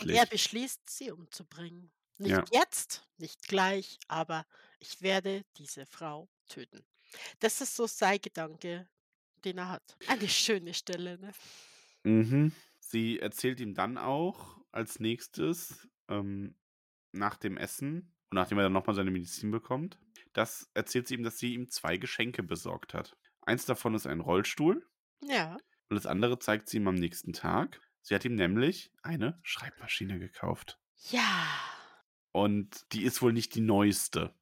Und 0.00 0.10
endlich. 0.10 0.12
er 0.12 0.26
beschließt, 0.26 0.88
sie 0.90 1.10
umzubringen. 1.10 1.92
Nicht 2.18 2.38
Ja. 2.38 2.44
jetzt, 2.52 3.08
nicht 3.18 3.42
gleich, 3.48 3.98
aber 4.08 4.46
ich 4.78 5.02
werde 5.02 5.44
diese 5.56 5.86
Frau 5.86 6.30
töten. 6.48 6.86
Das 7.40 7.60
ist 7.60 7.76
so 7.76 7.86
sein 7.86 8.20
Gedanke, 8.20 8.88
den 9.44 9.58
er 9.58 9.70
hat. 9.70 9.96
Eine 10.06 10.28
schöne 10.28 10.74
Stelle, 10.74 11.18
ne? 11.18 11.32
Mhm. 12.04 12.52
Sie 12.80 13.18
erzählt 13.20 13.60
ihm 13.60 13.74
dann 13.74 13.96
auch 13.98 14.58
als 14.72 14.98
nächstes, 15.00 15.88
ähm, 16.08 16.56
nach 17.12 17.36
dem 17.36 17.56
Essen 17.56 18.14
und 18.30 18.36
nachdem 18.36 18.58
er 18.58 18.64
dann 18.64 18.72
nochmal 18.72 18.96
seine 18.96 19.10
Medizin 19.10 19.50
bekommt, 19.50 19.98
das 20.32 20.70
erzählt 20.74 21.06
sie 21.08 21.14
ihm, 21.14 21.22
dass 21.22 21.38
sie 21.38 21.54
ihm 21.54 21.68
zwei 21.70 21.96
Geschenke 21.98 22.42
besorgt 22.42 22.94
hat. 22.94 23.16
Eins 23.42 23.66
davon 23.66 23.94
ist 23.94 24.06
ein 24.06 24.20
Rollstuhl 24.20 24.86
Ja. 25.22 25.54
und 25.88 25.96
das 25.96 26.06
andere 26.06 26.38
zeigt 26.38 26.68
sie 26.68 26.78
ihm 26.78 26.88
am 26.88 26.94
nächsten 26.94 27.32
Tag. 27.32 27.80
Sie 28.02 28.14
hat 28.14 28.24
ihm 28.24 28.34
nämlich 28.34 28.90
eine 29.02 29.38
Schreibmaschine 29.42 30.18
gekauft. 30.18 30.78
Ja. 31.10 31.46
Und 32.32 32.86
die 32.92 33.02
ist 33.04 33.20
wohl 33.22 33.32
nicht 33.32 33.54
die 33.54 33.60
neueste. 33.60 34.34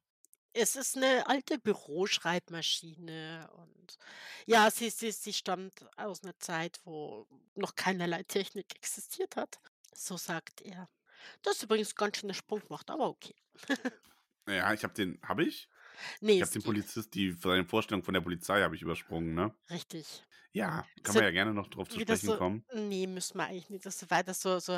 Es 0.53 0.75
ist 0.75 0.97
eine 0.97 1.27
alte 1.27 1.59
Büroschreibmaschine 1.59 3.49
und 3.55 3.97
ja, 4.45 4.69
sie 4.71 4.89
sie 4.89 5.11
sie 5.11 5.33
stammt 5.33 5.85
aus 5.97 6.23
einer 6.23 6.37
Zeit, 6.39 6.79
wo 6.83 7.27
noch 7.55 7.75
keinerlei 7.75 8.23
Technik 8.23 8.75
existiert 8.75 9.35
hat. 9.35 9.59
So 9.93 10.17
sagt 10.17 10.61
er. 10.61 10.89
Das 11.43 11.57
ist 11.57 11.63
übrigens 11.63 11.95
ganz 11.95 12.17
schön 12.17 12.29
'n 12.29 12.33
Sprung 12.33 12.61
gemacht, 12.61 12.89
aber 12.91 13.07
okay. 13.09 13.35
Ja, 14.47 14.73
ich 14.73 14.83
habe 14.83 14.93
den, 14.93 15.19
habe 15.23 15.43
ich? 15.43 15.69
Ne, 16.21 16.33
Ich 16.35 16.41
habe 16.41 16.51
den 16.51 16.63
Polizist, 16.63 17.13
die 17.15 17.31
seine 17.31 17.65
Vorstellung 17.65 18.03
von 18.03 18.13
der 18.13 18.21
Polizei 18.21 18.61
habe 18.63 18.75
ich 18.75 18.81
übersprungen, 18.81 19.33
ne? 19.35 19.55
richtig. 19.69 20.23
Ja, 20.53 20.89
kann 21.03 21.15
So 21.15 21.17
man 21.17 21.23
ja 21.25 21.31
gerne 21.31 21.53
noch 21.53 21.67
drauf 21.69 21.89
zu 21.89 21.99
sprechen 21.99 22.31
so 22.31 22.33
kommen. 22.33 22.65
ne, 22.73 23.07
müssen 23.07 23.37
wir 23.37 23.45
eigentlich 23.45 23.69
nicht. 23.69 23.85
Das 23.85 24.01
ist 24.01 24.11
weiter 24.11 24.33
so 24.33 24.59
so 24.59 24.73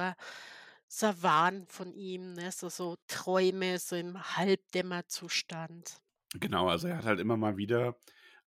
so 0.87 1.07
'n 1.07 1.23
Wahn 1.23 1.67
von 1.67 1.93
ihm, 1.93 2.33
ne? 2.33 2.51
So 2.51 2.69
so 2.69 2.97
Träume, 3.07 3.79
so 3.79 3.95
im 3.95 4.37
Halbdämmerzustand. 4.37 5.97
Genau, 6.39 6.67
also 6.69 6.87
er 6.87 6.97
hat 6.97 7.05
halt 7.05 7.19
immer 7.19 7.37
mal 7.37 7.57
wieder, 7.57 7.95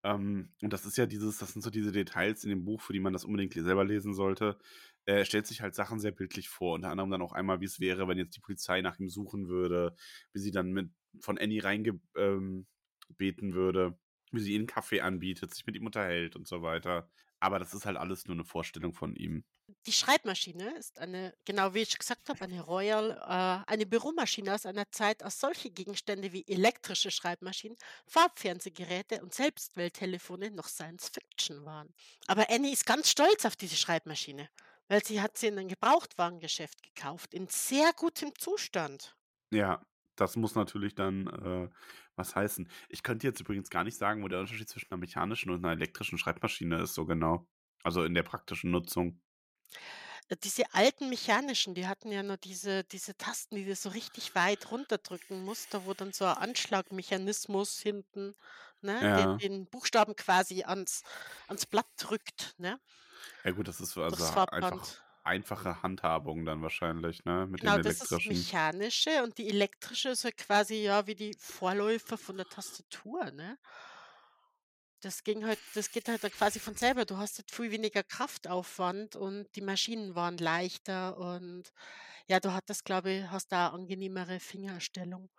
ähm, 0.04 0.50
und 0.62 0.72
das 0.72 0.86
ist 0.86 0.98
ja 0.98 1.06
dieses, 1.06 1.38
das 1.38 1.52
sind 1.52 1.62
so 1.62 1.70
diese 1.70 1.92
Details 1.92 2.44
in 2.44 2.50
dem 2.50 2.64
Buch, 2.64 2.82
für 2.82 2.92
die 2.92 3.00
man 3.00 3.12
das 3.14 3.24
unbedingt 3.24 3.54
selber 3.54 3.84
lesen 3.84 4.14
sollte. 4.14 4.58
Er 5.06 5.24
stellt 5.24 5.46
sich 5.46 5.62
halt 5.62 5.74
Sachen 5.74 5.98
sehr 6.00 6.12
bildlich 6.12 6.48
vor, 6.48 6.74
unter 6.74 6.90
anderem 6.90 7.10
dann 7.10 7.22
auch 7.22 7.32
einmal, 7.32 7.60
wie 7.60 7.66
es 7.66 7.80
wäre, 7.80 8.08
wenn 8.08 8.18
jetzt 8.18 8.36
die 8.36 8.40
Polizei 8.40 8.80
nach 8.82 8.98
ihm 8.98 9.08
suchen 9.08 9.48
würde, 9.48 9.96
wie 10.32 10.38
sie 10.40 10.50
dann 10.50 10.72
mit 10.72 10.90
von 11.20 11.38
Annie 11.38 11.64
reingebeten 11.64 12.02
ähm, 12.16 12.66
würde, 13.54 13.98
wie 14.32 14.40
sie 14.40 14.54
ihm 14.54 14.66
Kaffee 14.66 15.00
anbietet, 15.00 15.54
sich 15.54 15.66
mit 15.66 15.76
ihm 15.76 15.86
unterhält 15.86 16.36
und 16.36 16.46
so 16.46 16.62
weiter. 16.62 17.08
Aber 17.40 17.58
das 17.58 17.74
ist 17.74 17.86
halt 17.86 17.96
alles 17.96 18.26
nur 18.26 18.36
eine 18.36 18.44
Vorstellung 18.44 18.94
von 18.94 19.14
ihm. 19.16 19.44
Die 19.86 19.92
Schreibmaschine 19.92 20.76
ist 20.76 20.98
eine, 20.98 21.34
genau 21.44 21.72
wie 21.72 21.80
ich 21.80 21.98
gesagt 21.98 22.28
habe, 22.28 22.42
eine 22.42 22.60
Royal, 22.62 23.10
äh, 23.10 23.70
eine 23.70 23.86
Büromaschine 23.86 24.54
aus 24.54 24.66
einer 24.66 24.90
Zeit, 24.90 25.22
als 25.22 25.40
solche 25.40 25.70
Gegenstände 25.70 26.32
wie 26.32 26.46
elektrische 26.46 27.10
Schreibmaschinen, 27.10 27.76
Farbfernsehgeräte 28.06 29.22
und 29.22 29.32
Selbstwähltelefone 29.32 30.50
noch 30.50 30.68
Science 30.68 31.08
Fiction 31.08 31.64
waren. 31.64 31.94
Aber 32.26 32.50
Annie 32.50 32.72
ist 32.72 32.84
ganz 32.84 33.10
stolz 33.10 33.44
auf 33.46 33.56
diese 33.56 33.76
Schreibmaschine, 33.76 34.50
weil 34.88 35.02
sie 35.04 35.20
hat 35.22 35.38
sie 35.38 35.46
in 35.46 35.58
einem 35.58 35.68
Gebrauchtwarengeschäft 35.68 36.82
gekauft, 36.82 37.32
in 37.32 37.48
sehr 37.48 37.92
gutem 37.94 38.34
Zustand. 38.38 39.16
Ja, 39.50 39.86
das 40.16 40.36
muss 40.36 40.54
natürlich 40.54 40.94
dann 40.94 41.26
äh, 41.26 41.70
was 42.16 42.36
heißen. 42.36 42.68
Ich 42.88 43.02
könnte 43.02 43.26
jetzt 43.26 43.40
übrigens 43.40 43.70
gar 43.70 43.84
nicht 43.84 43.96
sagen, 43.96 44.22
wo 44.22 44.28
der 44.28 44.40
Unterschied 44.40 44.68
zwischen 44.68 44.90
einer 44.90 45.00
mechanischen 45.00 45.50
und 45.50 45.64
einer 45.64 45.72
elektrischen 45.72 46.18
Schreibmaschine 46.18 46.82
ist, 46.82 46.94
so 46.94 47.06
genau. 47.06 47.46
Also 47.82 48.04
in 48.04 48.14
der 48.14 48.22
praktischen 48.22 48.70
Nutzung. 48.70 49.20
Äh, 50.28 50.36
Diese 50.42 50.72
alten 50.74 51.08
mechanischen, 51.08 51.74
die 51.74 51.86
hatten 51.86 52.10
ja 52.12 52.22
nur 52.22 52.36
diese, 52.36 52.84
diese 52.84 53.16
Tasten, 53.16 53.56
die 53.56 53.64
du 53.64 53.74
so 53.76 53.88
richtig 53.90 54.34
weit 54.34 54.70
runterdrücken 54.70 55.44
musst, 55.44 55.74
da 55.74 55.84
wo 55.84 55.94
dann 55.94 56.12
so 56.12 56.24
ein 56.26 56.36
Anschlagmechanismus 56.36 57.80
hinten, 57.80 58.34
ne, 58.80 59.08
den, 59.16 59.36
Ja. 59.36 59.42
den 59.42 59.66
Buchstaben 59.68 60.16
quasi 60.16 60.64
ans, 60.64 61.02
ans 61.48 61.66
Blatt 61.66 61.86
drückt, 61.98 62.54
ne, 62.58 62.80
Ja 63.44 63.52
gut, 63.52 63.68
das 63.68 63.80
ist 63.80 63.96
also 63.98 64.24
durchs 64.24 64.30
einfach 64.48 64.86
Farbband. 64.86 65.04
einfache 65.22 65.82
Handhabung 65.82 66.44
dann 66.44 66.62
wahrscheinlich, 66.62 67.24
ne? 67.24 67.46
Mit 67.46 67.62
Genau, 67.62 67.76
den 67.76 67.78
das 67.78 67.94
ist 67.94 68.00
das 68.00 68.20
elektrischen. 68.20 68.24
mechanische 68.24 69.22
und 69.22 69.38
die 69.38 69.48
elektrische 69.48 70.10
ist 70.10 70.24
ja 70.24 70.32
quasi 70.32 70.82
ja 70.82 71.06
wie 71.06 71.14
die 71.14 71.34
Vorläufer 71.38 72.18
von 72.18 72.36
der 72.36 72.48
Tastatur, 72.48 73.30
ne? 73.30 73.58
Das 75.04 75.22
ging 75.22 75.44
halt, 75.46 75.58
das 75.74 75.90
geht 75.90 76.08
halt 76.08 76.22
quasi 76.32 76.58
von 76.60 76.74
selber. 76.76 77.04
Du 77.04 77.16
hast 77.18 77.38
halt 77.38 77.50
viel 77.50 77.70
weniger 77.70 78.02
Kraftaufwand 78.02 79.16
und 79.16 79.46
die 79.54 79.60
Maschinen 79.60 80.14
waren 80.14 80.38
leichter 80.38 81.18
und 81.18 81.72
ja, 82.28 82.40
du 82.40 82.52
hattest, 82.54 82.84
glaube 82.84 83.10
ich, 83.12 83.30
hast 83.30 83.52
da 83.52 83.68
eine 83.68 83.74
angenehmere 83.74 84.40
Fingerstellung. 84.40 85.30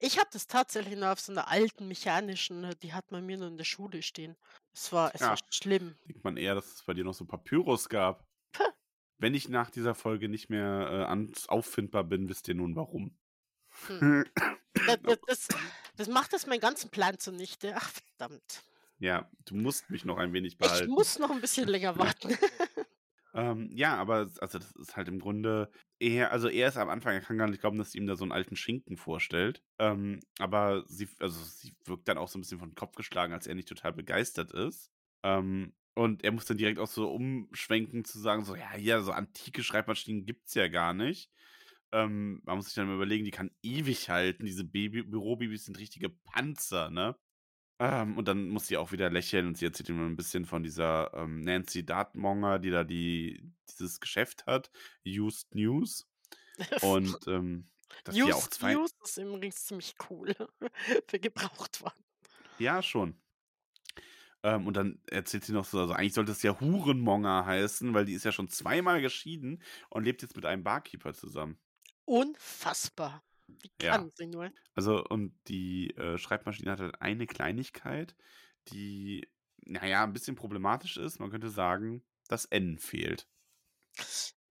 Ich 0.00 0.18
habe 0.18 0.28
das 0.32 0.46
tatsächlich 0.48 0.96
nur 0.96 1.12
auf 1.12 1.20
so 1.20 1.30
einer 1.32 1.46
alten 1.48 1.86
mechanischen, 1.88 2.74
die 2.82 2.92
hat 2.92 3.10
man 3.12 3.24
mir 3.24 3.36
nur 3.38 3.46
in 3.48 3.56
der 3.56 3.64
Schule 3.64 4.02
stehen. 4.02 4.36
Es 4.72 4.92
war, 4.92 5.14
es 5.14 5.30
war 5.30 5.36
Ja, 5.36 5.38
schlimm. 5.50 5.96
denkt 6.08 6.24
man 6.24 6.36
eher, 6.36 6.54
dass 6.54 6.74
es 6.74 6.84
bei 6.84 6.94
dir 6.94 7.04
noch 7.04 7.14
so 7.14 7.26
Papyrus 7.26 7.88
gab. 7.88 8.26
Puh. 8.52 8.64
Wenn 9.18 9.34
ich 9.34 9.48
nach 9.50 9.70
dieser 9.70 9.94
Folge 9.96 10.28
nicht 10.30 10.50
mehr 10.50 10.88
äh, 10.90 11.04
ans- 11.10 11.48
auffindbar 11.48 12.04
bin, 12.04 12.28
wisst 12.30 12.48
ihr 12.48 12.56
nun 12.56 12.76
warum. 12.76 13.19
Hm. 13.88 14.24
Das, 14.86 14.98
das, 15.02 15.18
das, 15.26 15.48
das 15.96 16.08
macht 16.08 16.32
das 16.32 16.46
meinen 16.46 16.60
ganzen 16.60 16.90
Plan 16.90 17.18
zunichte. 17.18 17.74
Ach, 17.76 17.90
verdammt. 18.16 18.62
ja, 18.98 19.28
du 19.46 19.54
musst 19.56 19.90
mich 19.90 20.04
noch 20.04 20.18
ein 20.18 20.32
wenig 20.32 20.52
Ich 20.54 20.58
behalten. 20.58 20.90
muss 20.90 21.18
noch 21.18 21.30
ein 21.30 21.40
bisschen 21.40 21.68
länger 21.68 21.96
warten. 21.98 22.36
Ähm, 23.32 23.70
ja, 23.76 23.94
aber 23.96 24.28
also 24.40 24.58
das 24.58 24.72
ist 24.72 24.96
halt 24.96 25.06
im 25.06 25.20
Grunde 25.20 25.70
eher, 26.00 26.32
also 26.32 26.48
er 26.48 26.66
ist 26.66 26.76
am 26.76 26.88
Anfang, 26.88 27.14
er 27.14 27.20
kann 27.20 27.38
gar 27.38 27.46
nicht 27.46 27.60
glauben, 27.60 27.78
dass 27.78 27.92
sie 27.92 27.98
ihm 27.98 28.08
da 28.08 28.16
so 28.16 28.24
einen 28.24 28.32
alten 28.32 28.56
Schinken 28.56 28.96
vorstellt. 28.96 29.62
Ähm, 29.78 30.18
aber 30.40 30.82
sie, 30.88 31.08
also 31.20 31.40
sie 31.44 31.72
wirkt 31.84 32.08
dann 32.08 32.18
auch 32.18 32.26
so 32.26 32.38
ein 32.38 32.40
bisschen 32.40 32.58
von 32.58 32.70
den 32.70 32.74
Kopf 32.74 32.96
geschlagen, 32.96 33.32
als 33.32 33.46
er 33.46 33.54
nicht 33.54 33.68
total 33.68 33.92
begeistert 33.92 34.50
ist. 34.50 34.90
Ähm, 35.22 35.72
Und 35.94 36.24
er 36.24 36.32
muss 36.32 36.46
dann 36.46 36.56
direkt 36.58 36.80
auch 36.80 36.88
so 36.88 37.08
umschwenken 37.08 38.04
zu 38.04 38.18
sagen, 38.18 38.44
so, 38.44 38.56
ja, 38.56 38.72
hier, 38.72 39.00
so 39.02 39.12
antike 39.12 39.62
Schreibmaschinen 39.62 40.26
gibt 40.26 40.48
es 40.48 40.54
ja 40.54 40.66
gar 40.66 40.92
nicht. 40.92 41.30
Ähm, 41.92 42.40
man 42.44 42.56
muss 42.56 42.66
sich 42.66 42.74
dann 42.74 42.86
mal 42.86 42.94
überlegen, 42.94 43.24
die 43.24 43.30
kann 43.30 43.50
ewig 43.62 44.10
halten. 44.10 44.44
Diese 44.46 44.64
Baby 44.64 45.02
Bürobabys 45.02 45.64
sind 45.64 45.78
richtige 45.78 46.08
Panzer, 46.08 46.90
ne? 46.90 47.16
Ähm, 47.80 48.18
und 48.18 48.28
dann 48.28 48.48
muss 48.50 48.66
sie 48.66 48.76
auch 48.76 48.92
wieder 48.92 49.08
lächeln 49.08 49.46
und 49.46 49.56
sie 49.56 49.64
erzählt 49.64 49.88
ihm 49.88 50.04
ein 50.04 50.16
bisschen 50.16 50.44
von 50.44 50.62
dieser 50.62 51.14
ähm, 51.14 51.40
Nancy 51.40 51.84
Dartmonger, 51.84 52.58
die 52.58 52.70
da 52.70 52.84
die, 52.84 53.42
dieses 53.70 54.00
Geschäft 54.00 54.44
hat, 54.46 54.70
Used 55.06 55.54
News. 55.54 56.06
Und 56.82 57.16
ähm, 57.26 57.70
dass 58.04 58.14
sie 58.14 58.24
auch 58.24 58.36
Used 58.36 58.54
zwei. 58.54 58.74
News 58.74 58.90
ist 59.02 59.16
übrigens 59.16 59.64
ziemlich 59.64 59.94
cool 60.10 60.34
für 61.08 61.18
gebraucht 61.18 61.82
waren. 61.82 62.04
Ja, 62.58 62.82
schon. 62.82 63.18
Ähm, 64.42 64.66
und 64.66 64.76
dann 64.76 65.00
erzählt 65.06 65.44
sie 65.44 65.52
noch 65.52 65.64
so, 65.64 65.80
also 65.80 65.94
eigentlich 65.94 66.14
sollte 66.14 66.32
es 66.32 66.42
ja 66.42 66.58
Hurenmonger 66.60 67.46
heißen, 67.46 67.92
weil 67.94 68.04
die 68.04 68.12
ist 68.12 68.24
ja 68.24 68.32
schon 68.32 68.48
zweimal 68.48 69.00
geschieden 69.00 69.62
und 69.88 70.04
lebt 70.04 70.20
jetzt 70.22 70.36
mit 70.36 70.46
einem 70.46 70.62
Barkeeper 70.62 71.14
zusammen. 71.14 71.58
Unfassbar. 72.10 73.22
Wie 73.46 73.70
Ja. 73.80 73.92
kann 73.92 74.10
sie 74.16 74.26
nur? 74.26 74.50
Also, 74.74 75.04
und 75.04 75.38
die 75.48 75.90
äh, 75.96 76.18
Schreibmaschine 76.18 76.72
hat 76.72 76.80
halt 76.80 77.00
eine 77.00 77.26
Kleinigkeit, 77.26 78.16
die, 78.68 79.28
naja, 79.64 80.02
ein 80.04 80.12
bisschen 80.12 80.34
problematisch 80.36 80.96
ist. 80.96 81.20
Man 81.20 81.30
könnte 81.30 81.50
sagen, 81.50 82.04
das 82.28 82.46
N 82.46 82.78
fehlt. 82.78 83.28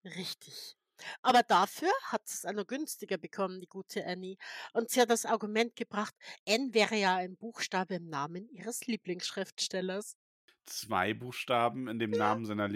Richtig. 0.04 0.76
Aber 1.22 1.42
dafür 1.42 1.90
hat 2.04 2.22
es 2.26 2.44
einer 2.44 2.64
günstiger 2.66 3.16
bekommen, 3.18 3.60
die 3.60 3.66
gute 3.68 4.06
Annie. 4.06 4.36
Und 4.74 4.90
sie 4.90 5.00
hat 5.00 5.10
das 5.10 5.24
Argument 5.24 5.74
gebracht, 5.76 6.14
N 6.44 6.74
wäre 6.74 6.96
ja 6.96 7.16
ein 7.16 7.36
Buchstabe 7.36 7.94
im 7.94 8.08
Namen 8.08 8.48
ihres 8.50 8.86
Lieblingsschriftstellers. 8.86 10.16
Zwei 10.64 11.12
Buchstaben 11.12 11.86
in 11.88 11.98
dem 11.98 12.14
Namen 12.14 12.46
seiner 12.46 12.66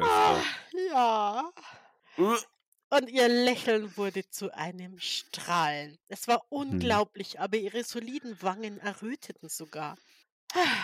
Ah, 0.00 0.44
Lieblingskrankenschwester. 0.48 0.54
ja. 0.90 1.52
Und 2.88 3.10
ihr 3.10 3.28
Lächeln 3.28 3.94
wurde 3.98 4.30
zu 4.30 4.54
einem 4.54 4.98
Strahlen. 4.98 5.98
Es 6.08 6.28
war 6.28 6.46
hm. 6.70 7.04
unglaublich, 7.10 7.38
aber 7.38 7.58
ihre 7.58 7.84
soliden 7.84 8.40
Wangen 8.40 8.78
erröteten 8.78 9.50
sogar. 9.50 9.98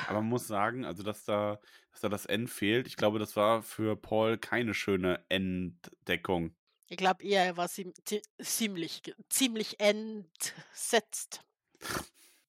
Aber 0.06 0.20
man 0.20 0.28
muss 0.28 0.47
sagen, 0.47 0.85
also 0.85 1.02
dass 1.02 1.24
da, 1.24 1.60
dass 1.93 2.01
da 2.01 2.09
das 2.09 2.27
N 2.27 2.48
fehlt, 2.48 2.86
ich 2.86 2.97
glaube, 2.97 3.18
das 3.18 3.36
war 3.36 3.62
für 3.62 3.97
Paul 3.97 4.39
keine 4.39 4.74
schöne 4.74 5.24
Entdeckung. 5.28 6.56
Ich 6.89 6.98
glaube 6.98 7.24
eher, 7.24 7.43
er 7.47 7.56
war 7.56 7.68
ziem- 7.68 7.94
zi- 8.05 8.20
ziemlich, 8.39 9.02
ziemlich 9.31 9.81
entsetzt. 9.81 11.40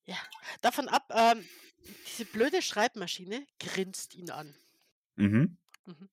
Ja, 0.06 0.18
davon 0.62 0.88
ab, 0.88 1.12
ähm, 1.16 1.48
diese 2.08 2.26
blöde 2.26 2.62
Schreibmaschine 2.62 3.48
grinst 3.60 4.14
ihn 4.16 4.30
an. 4.30 4.56
Mhm. 5.18 5.56
Mhm. 5.86 6.10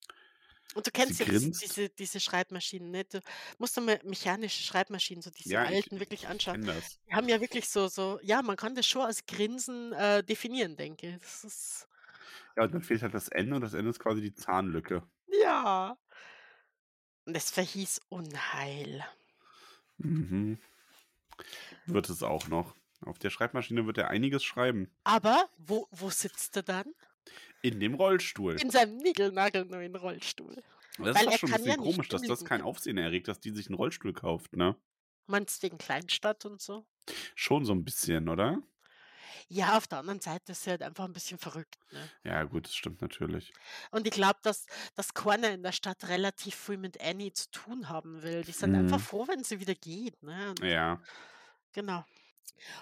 Und 0.75 0.87
du 0.87 0.91
Sie 0.93 0.93
kennst 0.93 1.19
ja 1.19 1.25
diese, 1.27 1.51
diese, 1.63 1.89
diese 1.91 2.21
Schreibmaschinen, 2.21 2.91
ne? 2.91 3.05
Du 3.05 3.21
musst 3.59 3.77
doch 3.77 3.83
mal 3.83 4.01
mechanische 4.05 4.63
Schreibmaschinen, 4.63 5.23
so 5.23 5.31
diese 5.31 5.55
Ja, 5.55 5.65
ich, 5.69 5.81
alten, 5.81 5.99
wirklich 6.01 6.29
ich 6.29 6.29
anschauen. 6.29 6.59
kenne 6.59 6.75
das. 6.75 7.01
Die 7.09 7.15
haben 7.15 7.29
ja 7.29 7.41
wirklich 7.41 7.69
so, 7.69 7.89
so, 7.89 8.21
ja, 8.23 8.43
man 8.43 8.57
kann 8.57 8.75
das 8.75 8.87
schon 8.87 9.03
als 9.03 9.27
Grinsen 9.27 9.93
äh, 9.95 10.23
definieren, 10.25 10.77
denke 10.77 11.09
ich. 11.09 11.19
Das 11.21 11.45
ist, 11.45 11.89
Ja, 12.57 12.65
und 12.65 12.75
dann 12.75 12.83
fehlt 12.83 13.01
halt 13.03 13.15
das 13.15 13.29
N 13.29 13.53
und 13.55 13.63
das 13.63 13.73
N 13.75 13.87
ist 13.87 14.01
quasi 14.01 14.21
die 14.21 14.35
Zahnlücke. 14.35 15.09
ja. 15.27 15.97
Und 17.27 17.37
es 17.37 17.53
verhieß 17.53 18.01
Unheil. 18.09 19.05
Mhm. 19.99 20.59
Wird 21.87 22.09
es 22.09 22.23
auch 22.23 22.47
noch. 22.47 22.77
Auf 23.01 23.19
der 23.19 23.31
Schreibmaschine 23.31 23.85
wird 23.85 23.99
er 23.99 24.11
einiges 24.11 24.45
schreiben. 24.45 24.93
Aber 25.03 25.49
wo, 25.57 25.89
wo 25.91 26.09
sitzt 26.11 26.55
er 26.57 26.63
dann? 26.63 26.95
In 27.63 27.81
dem 27.81 27.95
Rollstuhl. 27.95 28.61
In 28.61 28.71
seinem 28.71 28.97
niegelnagelneuen 28.99 29.97
Rollstuhl. 29.97 30.63
Das 30.99 31.09
ist 31.09 31.15
Weil 31.17 31.25
doch 31.27 31.33
er 31.33 31.39
schon 31.39 31.49
ein 31.49 31.53
ja 31.53 31.57
bisschen 31.59 31.81
nicht 31.83 31.95
komisch, 31.97 32.09
dass 32.09 32.23
das 32.23 32.45
kein 32.45 32.63
Aufsehen 32.63 32.99
erregt, 32.99 33.29
dass 33.29 33.41
die 33.41 33.51
sich 33.51 33.67
einen 33.69 33.77
Rollstuhl 33.77 34.13
kauft, 34.13 34.57
ne? 34.57 34.77
Meinst 35.27 35.63
du 35.63 35.67
wegen 35.67 35.79
Kleinstadt 35.79 36.45
und 36.47 36.61
so? 36.61 36.87
Schon 37.35 37.65
so 37.65 37.73
ein 37.73 37.85
bisschen, 37.85 38.29
oder? 38.29 38.63
Ja, 39.49 39.77
auf 39.77 39.87
der 39.87 39.99
anderen 39.99 40.21
Seite 40.21 40.53
ist 40.53 40.67
er 40.67 40.73
halt 40.73 40.83
einfach 40.83 41.05
ein 41.05 41.13
bisschen 41.13 41.39
verrückt. 41.39 41.79
Ne? 41.93 42.09
Ja, 42.25 42.45
gut, 42.45 42.67
das 42.67 42.75
stimmt 42.75 43.01
natürlich. 43.01 43.53
Und 43.91 44.07
ich 44.07 44.13
glaube, 44.13 44.39
dass, 44.43 44.67
dass 44.95 45.15
keiner 45.15 45.51
in 45.53 45.63
der 45.63 45.73
Stadt 45.73 46.09
relativ 46.09 46.55
viel 46.55 46.77
mit 46.77 47.01
Annie 47.03 47.33
zu 47.33 47.51
tun 47.51 47.89
haben 47.89 48.23
will. 48.23 48.43
Die 48.43 48.53
sind 48.53 48.75
einfach 48.75 48.99
Mhm. 48.99 49.03
froh, 49.03 49.27
wenn 49.29 49.45
sie 49.45 49.61
wieder 49.61 49.75
geht. 49.75 50.23
Ne? 50.23 50.51
Und, 50.51 50.61
Ja. 50.61 51.01
genau. 51.73 52.05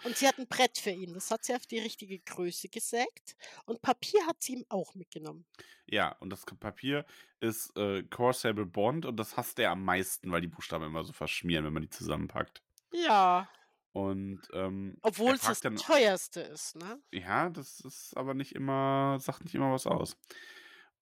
Und 0.04 0.16
sie 0.16 0.26
hat 0.26 0.38
ein 0.38 0.46
Brett 0.46 0.78
für 0.78 0.90
ihn. 0.90 1.14
Das 1.14 1.30
hat 1.30 1.44
sie 1.44 1.54
auf 1.54 1.66
die 1.66 1.78
richtige 1.78 2.18
Größe 2.18 2.68
gesägt. 2.68 3.36
Und 3.64 3.82
Papier 3.82 4.26
hat 4.26 4.42
sie 4.42 4.54
ihm 4.54 4.66
auch 4.68 4.94
mitgenommen. 4.94 5.46
Ja, 5.86 6.12
und 6.20 6.30
das 6.30 6.44
Papier 6.44 7.04
ist 7.40 7.76
äh, 7.76 8.02
Core 8.04 8.34
Sable 8.34 8.66
Bond 8.66 9.06
und 9.06 9.16
das 9.16 9.36
hasst 9.36 9.58
er 9.58 9.70
am 9.70 9.84
meisten, 9.84 10.32
weil 10.32 10.40
die 10.40 10.48
Buchstaben 10.48 10.84
immer 10.84 11.04
so 11.04 11.12
verschmieren, 11.12 11.64
wenn 11.64 11.72
man 11.72 11.82
die 11.82 11.90
zusammenpackt. 11.90 12.62
Ja. 12.92 13.48
Und 13.92 14.42
ähm, 14.52 14.98
Obwohl 15.02 15.34
es 15.34 15.42
das 15.42 15.60
dann, 15.60 15.76
teuerste 15.76 16.40
ist. 16.40 16.76
Ne? 16.76 17.00
ja, 17.12 17.48
das 17.48 17.80
ist 17.80 18.16
aber 18.16 18.34
nicht 18.34 18.54
immer, 18.54 19.18
sagt 19.20 19.44
nicht 19.44 19.54
immer 19.54 19.72
was 19.72 19.86
aus. 19.86 20.18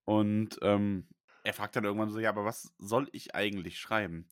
Und 0.05 0.59
ähm, 0.61 1.07
er 1.43 1.53
fragt 1.53 1.75
dann 1.75 1.83
irgendwann 1.83 2.09
so, 2.09 2.19
ja, 2.19 2.29
aber 2.29 2.45
was 2.45 2.73
soll 2.77 3.09
ich 3.11 3.35
eigentlich 3.35 3.79
schreiben? 3.79 4.29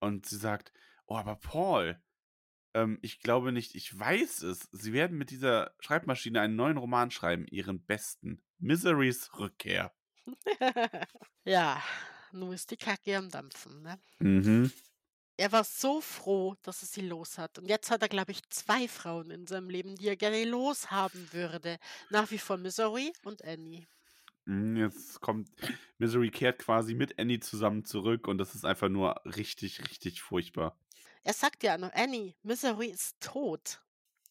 Und 0.00 0.26
sie 0.26 0.36
sagt, 0.36 0.72
oh, 1.06 1.16
aber 1.16 1.36
Paul, 1.36 2.00
ähm, 2.76 2.98
ich 3.00 3.20
glaube 3.20 3.52
nicht, 3.52 3.74
ich 3.74 3.98
weiß 3.98 4.42
es. 4.42 4.68
Sie 4.70 4.92
werden 4.92 5.16
mit 5.16 5.30
dieser 5.30 5.72
Schreibmaschine 5.80 6.40
einen 6.40 6.56
neuen 6.56 6.76
Roman 6.76 7.10
schreiben, 7.10 7.46
ihren 7.46 7.82
besten. 7.82 8.42
Miserys 8.58 9.30
Rückkehr. 9.38 9.94
ja, 11.44 11.82
nun 12.32 12.52
ist 12.52 12.70
die 12.70 12.76
Kacke 12.76 13.16
am 13.16 13.30
Dampfen. 13.30 13.82
Ne? 13.82 13.98
Mhm. 14.18 14.70
Er 15.38 15.52
war 15.52 15.64
so 15.64 16.00
froh, 16.00 16.56
dass 16.62 16.82
er 16.82 16.88
sie 16.88 17.02
los 17.02 17.38
hat. 17.38 17.58
Und 17.58 17.68
jetzt 17.68 17.90
hat 17.90 18.02
er, 18.02 18.08
glaube 18.08 18.32
ich, 18.32 18.46
zwei 18.50 18.88
Frauen 18.88 19.30
in 19.30 19.46
seinem 19.46 19.70
Leben, 19.70 19.96
die 19.96 20.08
er 20.08 20.16
gerne 20.16 20.44
loshaben 20.44 21.32
würde. 21.32 21.78
Nach 22.10 22.30
wie 22.30 22.38
vor 22.38 22.56
Missouri 22.58 23.12
und 23.24 23.44
Annie. 23.44 23.86
Mm, 24.46 24.76
Jetzt 24.76 25.20
kommt 25.20 25.50
Misery 25.98 26.30
kehrt 26.30 26.58
quasi 26.58 26.94
mit 26.94 27.18
Annie 27.18 27.40
zusammen 27.40 27.84
zurück 27.84 28.28
und 28.28 28.38
das 28.38 28.54
ist 28.54 28.64
einfach 28.64 28.88
nur 28.88 29.20
richtig, 29.24 29.90
richtig 29.90 30.22
furchtbar. 30.22 30.78
Er 31.26 31.32
sagt 31.32 31.64
ja 31.64 31.76
noch, 31.76 31.92
Annie, 31.92 32.36
Missouri 32.44 32.86
ist 32.86 33.18
tot. 33.18 33.82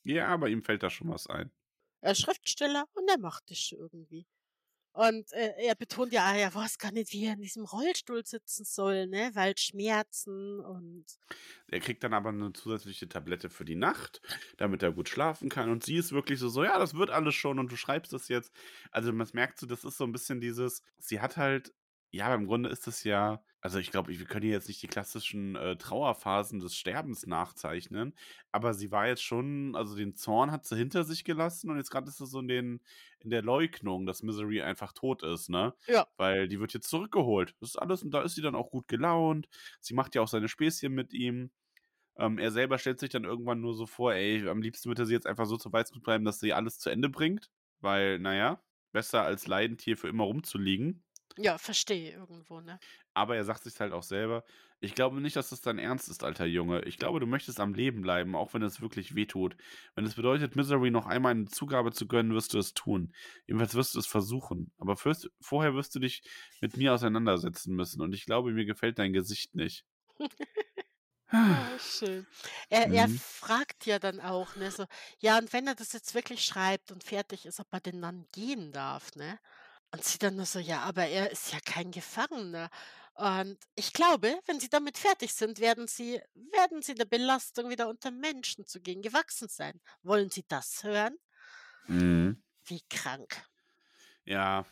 Ja, 0.06 0.28
aber 0.30 0.48
ihm 0.48 0.64
fällt 0.64 0.82
da 0.82 0.90
schon 0.90 1.10
was 1.10 1.28
ein. 1.28 1.52
Er 2.00 2.14
ist 2.14 2.22
Schriftsteller 2.22 2.86
und 2.94 3.10
er 3.10 3.18
macht 3.20 3.52
es 3.52 3.74
irgendwie. 3.74 4.26
Und 4.94 5.34
äh, 5.34 5.52
er 5.58 5.76
betont 5.76 6.14
ja, 6.14 6.26
ah, 6.26 6.38
er 6.38 6.56
weiß 6.56 6.78
gar 6.78 6.94
nicht, 6.94 7.12
wie 7.12 7.26
er 7.26 7.34
in 7.34 7.42
diesem 7.42 7.66
Rollstuhl 7.66 8.26
sitzen 8.26 8.64
soll, 8.64 9.08
ne? 9.08 9.32
Weil 9.34 9.58
Schmerzen 9.58 10.62
und 10.62 11.06
Er 11.68 11.82
kriegt 11.82 12.02
dann 12.06 12.14
aber 12.14 12.30
eine 12.30 12.54
zusätzliche 12.54 13.10
Tablette 13.10 13.50
für 13.50 13.66
die 13.66 13.76
Nacht, 13.76 14.22
damit 14.56 14.82
er 14.82 14.94
gut 14.94 15.10
schlafen 15.10 15.50
kann. 15.50 15.70
Und 15.70 15.84
sie 15.84 15.98
ist 15.98 16.14
wirklich 16.14 16.40
so, 16.40 16.48
so, 16.48 16.64
ja, 16.64 16.80
das 16.80 16.94
wird 16.94 17.10
alles 17.10 17.36
schon 17.36 17.60
und 17.60 17.72
du 17.74 17.76
schreibst 17.76 18.14
es 18.14 18.30
jetzt. 18.30 18.54
Also 18.92 19.12
man 19.12 19.28
merkt 19.34 19.60
so, 19.60 19.66
das 19.68 19.84
ist 19.84 19.98
so 19.98 20.06
ein 20.06 20.14
bisschen 20.14 20.40
dieses, 20.40 20.82
sie 20.98 21.20
hat 21.20 21.36
halt, 21.36 21.74
ja, 22.12 22.28
aber 22.28 22.36
im 22.36 22.48
Grunde 22.48 22.70
ist 22.70 22.88
es 22.88 23.04
ja, 23.04 23.44
also 23.62 23.80
ich 23.80 23.92
glaube, 23.92 24.18
wir 24.18 24.26
können 24.26 24.44
hier 24.44 24.54
jetzt 24.54 24.68
nicht 24.68 24.82
die 24.82 24.88
klassischen 24.88 25.56
äh, 25.56 25.76
Trauerphasen 25.78 26.60
des 26.60 26.76
Sterbens 26.76 27.26
nachzeichnen, 27.28 28.16
aber 28.52 28.74
sie 28.74 28.92
war 28.92 29.08
jetzt 29.08 29.24
schon, 29.24 29.76
also 29.76 29.96
den 29.96 30.16
Zorn 30.16 30.52
hat 30.52 30.66
sie 30.66 30.78
hinter 30.78 31.04
sich 31.04 31.24
gelassen 31.26 31.70
und 31.70 31.78
jetzt 31.78 31.90
gerade 31.92 32.08
ist 32.08 32.22
es 32.22 32.30
so 32.32 32.40
in, 32.40 32.48
den, 32.48 32.82
in 33.20 33.30
der 33.32 33.42
Leugnung, 33.42 34.06
dass 34.06 34.24
Misery 34.24 34.62
einfach 34.62 34.94
tot 34.94 35.24
ist, 35.24 35.50
ne? 35.50 35.74
ja, 35.88 36.08
weil 36.18 36.48
die 36.48 36.60
wird 36.60 36.74
jetzt 36.74 36.90
zurückgeholt. 36.90 37.56
Das 37.60 37.72
ist 37.72 37.78
alles 37.78 38.04
und 38.04 38.12
da 38.12 38.22
ist 38.22 38.36
sie 38.36 38.42
dann 38.42 38.56
auch 38.56 38.70
gut 38.72 38.88
gelaunt. 38.88 39.48
Sie 39.82 39.94
macht 39.94 40.16
ja 40.16 40.22
auch 40.22 40.28
seine 40.30 40.48
Späßchen 40.48 40.94
mit 40.94 41.14
ihm. 41.14 41.52
Ähm, 42.18 42.40
er 42.40 42.52
selber 42.52 42.78
stellt 42.80 43.00
sich 43.00 43.12
dann 43.12 43.26
irgendwann 43.26 43.62
nur 43.62 43.76
so 43.76 43.88
vor, 43.88 44.14
ey, 44.14 44.48
am 44.50 44.62
liebsten 44.62 44.90
würde 44.90 45.04
er 45.04 45.08
sie 45.08 45.14
jetzt 45.14 45.28
einfach 45.28 45.46
so 45.48 45.58
zu 45.58 45.74
Weißblut 45.74 46.04
bleiben, 46.04 46.26
dass 46.26 46.40
sie 46.42 46.54
alles 46.54 46.80
zu 46.80 46.90
Ende 46.92 47.10
bringt. 47.10 47.52
Weil, 47.82 48.20
naja, 48.20 48.64
besser 48.94 49.24
als 49.24 49.48
leidend 49.48 49.82
hier 49.82 49.98
für 49.98 50.10
immer 50.10 50.26
rumzuliegen. 50.26 51.05
Ja, 51.38 51.58
verstehe 51.58 52.12
irgendwo, 52.14 52.62
ne? 52.62 52.80
Aber 53.14 53.36
er 53.36 53.46
sagt 53.46 53.64
sich 53.64 53.80
halt 53.80 53.94
auch 53.94 54.04
selber, 54.04 54.44
ich 54.82 54.94
glaube 54.94 55.22
nicht, 55.22 55.36
dass 55.38 55.50
das 55.50 55.62
dein 55.62 55.80
Ernst 55.80 56.10
ist, 56.10 56.24
alter 56.24 56.46
Junge. 56.46 56.82
Ich 56.84 56.98
glaube, 56.98 57.20
du 57.22 57.26
möchtest 57.26 57.60
am 57.62 57.74
Leben 57.74 58.02
bleiben, 58.02 58.36
auch 58.36 58.54
wenn 58.54 58.62
es 58.62 58.82
wirklich 58.82 59.16
wehtut. 59.16 59.56
Wenn 59.96 60.06
es 60.06 60.16
bedeutet, 60.16 60.56
Misery 60.56 60.92
noch 60.92 61.06
einmal 61.06 61.32
eine 61.32 61.46
Zugabe 61.46 61.92
zu 61.94 62.08
gönnen, 62.08 62.34
wirst 62.34 62.54
du 62.54 62.60
es 62.60 62.74
tun. 62.74 63.14
Jedenfalls 63.48 63.74
wirst 63.76 63.96
du 63.96 64.00
es 64.00 64.08
versuchen. 64.08 64.74
Aber 64.78 64.98
fürst, 64.98 65.30
vorher 65.40 65.74
wirst 65.76 65.96
du 65.96 66.00
dich 66.00 66.24
mit 66.60 66.76
mir 66.78 66.94
auseinandersetzen 66.94 67.74
müssen. 67.76 68.02
Und 68.02 68.14
ich 68.14 68.26
glaube, 68.26 68.52
mir 68.52 68.66
gefällt 68.66 69.00
dein 69.00 69.14
Gesicht 69.14 69.56
nicht. 69.56 69.86
Ah, 71.32 71.78
schön. 71.80 72.28
Er, 72.70 72.92
er 72.92 73.08
Mhm. 73.08 73.10
fragt 73.10 73.86
ja 73.86 74.00
dann 74.00 74.22
auch, 74.22 74.56
ne, 74.56 74.72
so, 74.72 74.86
ja, 75.20 75.38
und 75.38 75.52
wenn 75.54 75.68
er 75.68 75.76
das 75.76 75.92
jetzt 75.94 76.14
wirklich 76.14 76.46
schreibt 76.46 76.92
und 76.92 77.04
fertig 77.04 77.46
ist, 77.46 77.60
ob 77.60 77.68
er 77.74 77.80
denn 77.82 78.02
dann 78.02 78.28
gehen 78.32 78.72
darf, 78.72 79.16
ne? 79.16 79.40
Und 79.96 80.04
sie 80.04 80.18
dann 80.18 80.36
nur 80.36 80.46
so, 80.46 80.60
ja, 80.60 80.82
aber 80.82 81.06
er 81.08 81.32
ist 81.32 81.54
ja 81.54 81.60
kein 81.64 81.92
Gefangener. 81.92 82.70
Und 83.14 83.58
ich 83.76 83.94
glaube, 83.94 84.40
wenn 84.46 84.60
sie 84.60 84.68
damit 84.70 84.98
fertig 84.98 85.34
sind, 85.34 85.60
werden 85.60 85.88
sie, 85.88 86.22
werden 86.34 86.82
sie 86.82 86.96
der 86.96 87.06
Belastung 87.06 87.70
wieder 87.70 87.88
unter 87.88 88.12
Menschen 88.12 88.66
zu 88.66 88.82
gehen 88.82 89.02
gewachsen 89.02 89.48
sein. 89.48 89.80
Wollen 90.04 90.30
Sie 90.30 90.44
das 90.48 90.84
hören? 90.84 91.18
Mhm. 91.88 92.36
Wie 92.66 92.82
krank. 92.90 93.48
Ja, 94.26 94.66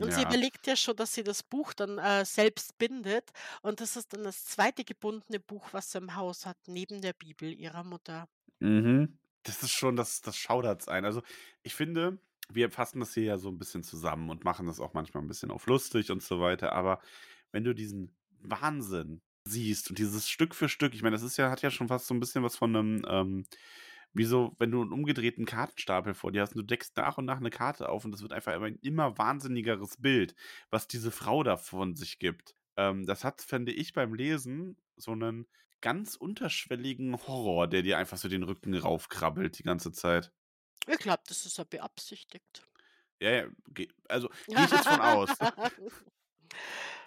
Und 0.00 0.12
sie 0.14 0.22
Ja. 0.22 0.30
überlegt 0.30 0.66
ja 0.66 0.74
schon, 0.76 0.96
dass 0.96 1.12
sie 1.14 1.22
das 1.24 1.42
Buch 1.42 1.72
dann, 1.74 1.98
äh, 1.98 2.24
selbst 2.24 2.76
bindet 2.78 3.30
und 3.62 3.80
das 3.80 3.96
ist 3.96 4.12
dann 4.14 4.24
das 4.24 4.44
zweite 4.46 4.84
gebundene 4.84 5.38
Buch, 5.40 5.68
was 5.72 5.90
sie 5.92 5.98
im 5.98 6.14
Haus 6.14 6.44
hat, 6.46 6.56
neben 6.66 7.00
der 7.02 7.12
Bibel 7.14 7.52
ihrer 7.52 7.84
Mutter. 7.84 8.26
Mhm. 8.60 9.18
Das 9.42 9.62
ist 9.62 9.72
schon 9.72 9.96
das 9.96 10.20
das 10.22 10.36
schaudert's 10.36 10.88
ein. 10.88 11.04
Also, 11.04 11.22
ich 11.62 11.74
finde, 11.74 12.18
wir 12.52 12.70
fassen 12.70 13.00
das 13.00 13.14
hier 13.14 13.24
ja 13.24 13.38
so 13.38 13.48
'n 13.50 13.58
bisschen 13.58 13.82
zusammen 13.82 14.30
und 14.30 14.44
machen 14.44 14.66
das 14.66 14.80
auch 14.80 14.94
manchmal 14.94 15.22
'n 15.24 15.28
bisschen 15.28 15.50
auf 15.50 15.66
lustig 15.66 16.10
und 16.10 16.22
so 16.22 16.40
weiter, 16.40 16.72
aber 16.72 17.00
wenn 17.52 17.64
du 17.64 17.74
diesen 17.74 18.16
Wahnsinn 18.40 19.22
siehst 19.48 19.90
und 19.90 19.98
dieses 19.98 20.28
Stück 20.28 20.54
für 20.54 20.68
Stück 20.68 20.94
ich 20.94 21.02
meine, 21.02 21.14
das 21.16 21.22
ist 21.22 21.36
ja 21.38 21.50
hat 21.50 21.62
ja 21.62 21.70
schon 21.70 21.88
fast 21.88 22.06
so 22.08 22.14
'n 22.14 22.20
bisschen 22.20 22.42
was 22.44 22.56
von 22.56 22.72
'nem, 22.72 23.02
ähm 23.08 23.44
wie 24.14 24.24
so, 24.24 24.54
wenn 24.58 24.70
du 24.72 24.82
'n 24.82 24.92
umgedrehten 24.92 25.44
Kartenstapel 25.46 26.14
vor 26.14 26.32
dir 26.32 26.42
hast 26.42 26.52
und 26.56 26.58
du 26.62 26.66
deckst 26.66 26.96
nach 26.96 27.18
und 27.18 27.26
nach 27.26 27.40
'ne 27.40 27.50
Karte 27.50 27.88
auf 27.90 28.04
und 28.04 28.12
das 28.12 28.22
wird 28.22 28.32
einfach 28.32 28.54
immer 28.54 28.66
'n 28.68 28.78
immer 28.82 29.18
wahnsinnigeres 29.18 29.98
Bild, 30.00 30.34
was 30.70 30.88
diese 30.88 31.10
Frau 31.12 31.42
da 31.44 31.56
von 31.58 31.94
sich 31.96 32.18
gibt. 32.20 32.54
Ähm, 32.78 33.06
das 33.06 33.24
hat, 33.24 33.42
finde 33.42 33.72
ich, 33.72 33.92
beim 33.94 34.14
Lesen 34.14 34.78
so 34.96 35.14
'nen 35.14 35.46
ganz 35.82 36.16
unterschwelligen 36.16 37.16
Horror, 37.28 37.68
der 37.68 37.82
dir 37.82 37.98
einfach 37.98 38.16
so 38.18 38.28
den 38.28 38.42
Rücken 38.44 38.74
raufkrabbelt 38.74 39.58
die 39.58 39.62
ganze 39.64 39.92
Zeit. 39.92 40.32
Ich 40.86 40.98
glaube, 40.98 41.22
das 41.26 41.46
ist 41.46 41.58
ja 41.58 41.64
beabsichtigt. 41.64 42.62
Ja, 43.20 43.30
ja, 43.30 43.46
also, 44.08 44.28
gehe 44.54 44.64
ich 44.64 44.72
jetzt 44.72 44.86
von 44.86 45.00
aus. 45.00 45.38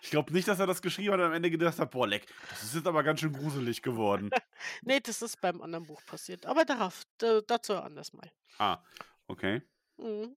Ich 0.02 0.10
glaube 0.10 0.32
nicht, 0.34 0.48
dass 0.48 0.60
er 0.60 0.68
das 0.68 0.82
geschrieben 0.82 1.14
hat 1.14 1.20
und 1.20 1.26
am 1.28 1.34
Ende 1.34 1.52
gedacht 1.52 1.78
hat: 1.80 1.92
„Boah, 1.92 2.08
leck, 2.08 2.26
das 2.50 2.64
ist 2.64 2.76
jetzt 2.76 2.88
aber 2.88 3.04
ganz 3.04 3.20
schön 3.20 3.34
gruselig 3.34 3.82
geworden.“ 3.82 4.32
Ne, 4.84 5.02
das 5.02 5.22
ist 5.22 5.42
beim 5.42 5.62
anderen 5.62 5.86
Buch 5.86 6.02
passiert, 6.06 6.46
aber 6.46 6.66
darauf 6.66 7.04
dazu 7.18 7.76
anders 7.76 8.14
mal. 8.14 8.32
Ah, 8.60 8.84
okay. 9.28 9.62
Mhm. 10.00 10.36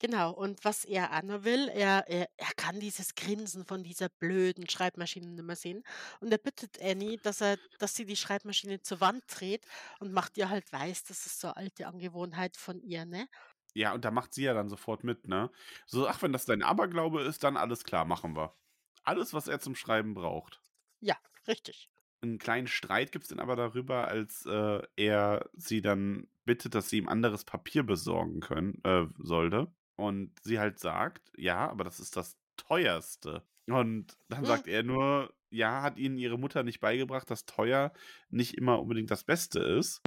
Genau, 0.00 0.30
und 0.32 0.64
was 0.64 0.84
er 0.84 1.22
noch 1.24 1.42
will, 1.42 1.68
er 1.68 2.04
er 2.08 2.28
er 2.36 2.52
kann 2.56 2.78
dieses 2.78 3.16
Grinsen 3.16 3.64
von 3.66 3.82
dieser 3.82 4.08
blöden 4.08 4.68
Schreibmaschine 4.68 5.26
nimmer 5.26 5.56
sehen 5.56 5.82
und 6.20 6.30
er 6.30 6.38
bittet 6.38 6.80
Annie, 6.80 7.18
dass 7.18 7.40
er 7.40 7.56
dass 7.80 7.96
sie 7.96 8.04
die 8.06 8.14
Schreibmaschine 8.16 8.80
zur 8.80 9.00
Wand 9.00 9.24
dreht 9.28 9.66
und 9.98 10.12
macht 10.12 10.36
ihr 10.38 10.50
halt 10.50 10.70
weiß, 10.72 11.02
das 11.04 11.26
ist 11.26 11.40
so 11.40 11.48
'ne 11.48 11.56
alte 11.56 11.86
Angewohnheit 11.88 12.56
von 12.56 12.80
ihr, 12.80 13.06
ne? 13.06 13.28
Ja, 13.76 13.92
und 13.92 14.04
da 14.04 14.10
macht 14.10 14.34
sie 14.34 14.44
ja 14.44 14.54
dann 14.54 14.68
sofort 14.68 15.04
mit, 15.04 15.28
ne? 15.28 15.50
So: 15.86 16.08
„Ach, 16.08 16.22
wenn 16.22 16.32
das 16.32 16.46
dein 16.46 16.62
Aberglaube 16.62 17.22
ist, 17.22 17.44
dann 17.44 17.56
alles 17.56 17.84
klar, 17.84 18.04
machen 18.04 18.36
wir.“ 18.36 18.56
Alles, 19.04 19.34
was 19.34 19.48
er 19.48 19.60
zum 19.60 19.74
Schreiben 19.74 20.14
braucht. 20.14 20.62
Ja, 21.02 21.16
richtig. 21.46 21.88
'N 22.22 22.38
kleinen 22.38 22.66
Streit 22.66 23.12
gibt's 23.12 23.28
dann 23.28 23.38
aber 23.38 23.54
darüber, 23.56 24.08
als, 24.08 24.44
äh, 24.44 24.82
er 24.96 25.48
sie 25.54 25.82
dann 25.82 26.28
bittet, 26.48 26.74
dass 26.76 26.90
sie 26.90 26.98
ihm 26.98 27.08
anderes 27.10 27.44
Papier 27.46 27.84
besorgen 27.84 28.40
können 28.40 28.82
äh, 28.84 29.06
sollte 29.18 29.72
und 29.96 30.34
sie 30.42 30.58
halt 30.60 30.80
sagt: 30.80 31.32
„Ja, 31.38 31.68
aber 31.70 31.84
das 31.84 32.00
ist 32.00 32.16
das 32.18 32.38
teuerste.“ 32.58 33.46
Und 33.68 34.18
dann 34.30 34.44
Hm. 34.44 34.48
sagt 34.48 34.68
er 34.68 34.82
nur: 34.84 35.34
„Ja, 35.50 35.82
hat 35.82 35.98
ihnen 35.98 36.18
ihre 36.18 36.38
Mutter 36.40 36.64
nicht 36.64 36.80
beigebracht, 36.80 37.30
dass 37.30 37.46
teuer 37.46 37.92
nicht 38.30 38.56
immer 38.56 38.80
unbedingt 38.82 39.12
das 39.12 39.24
Beste 39.24 39.60
ist?“ 39.60 40.02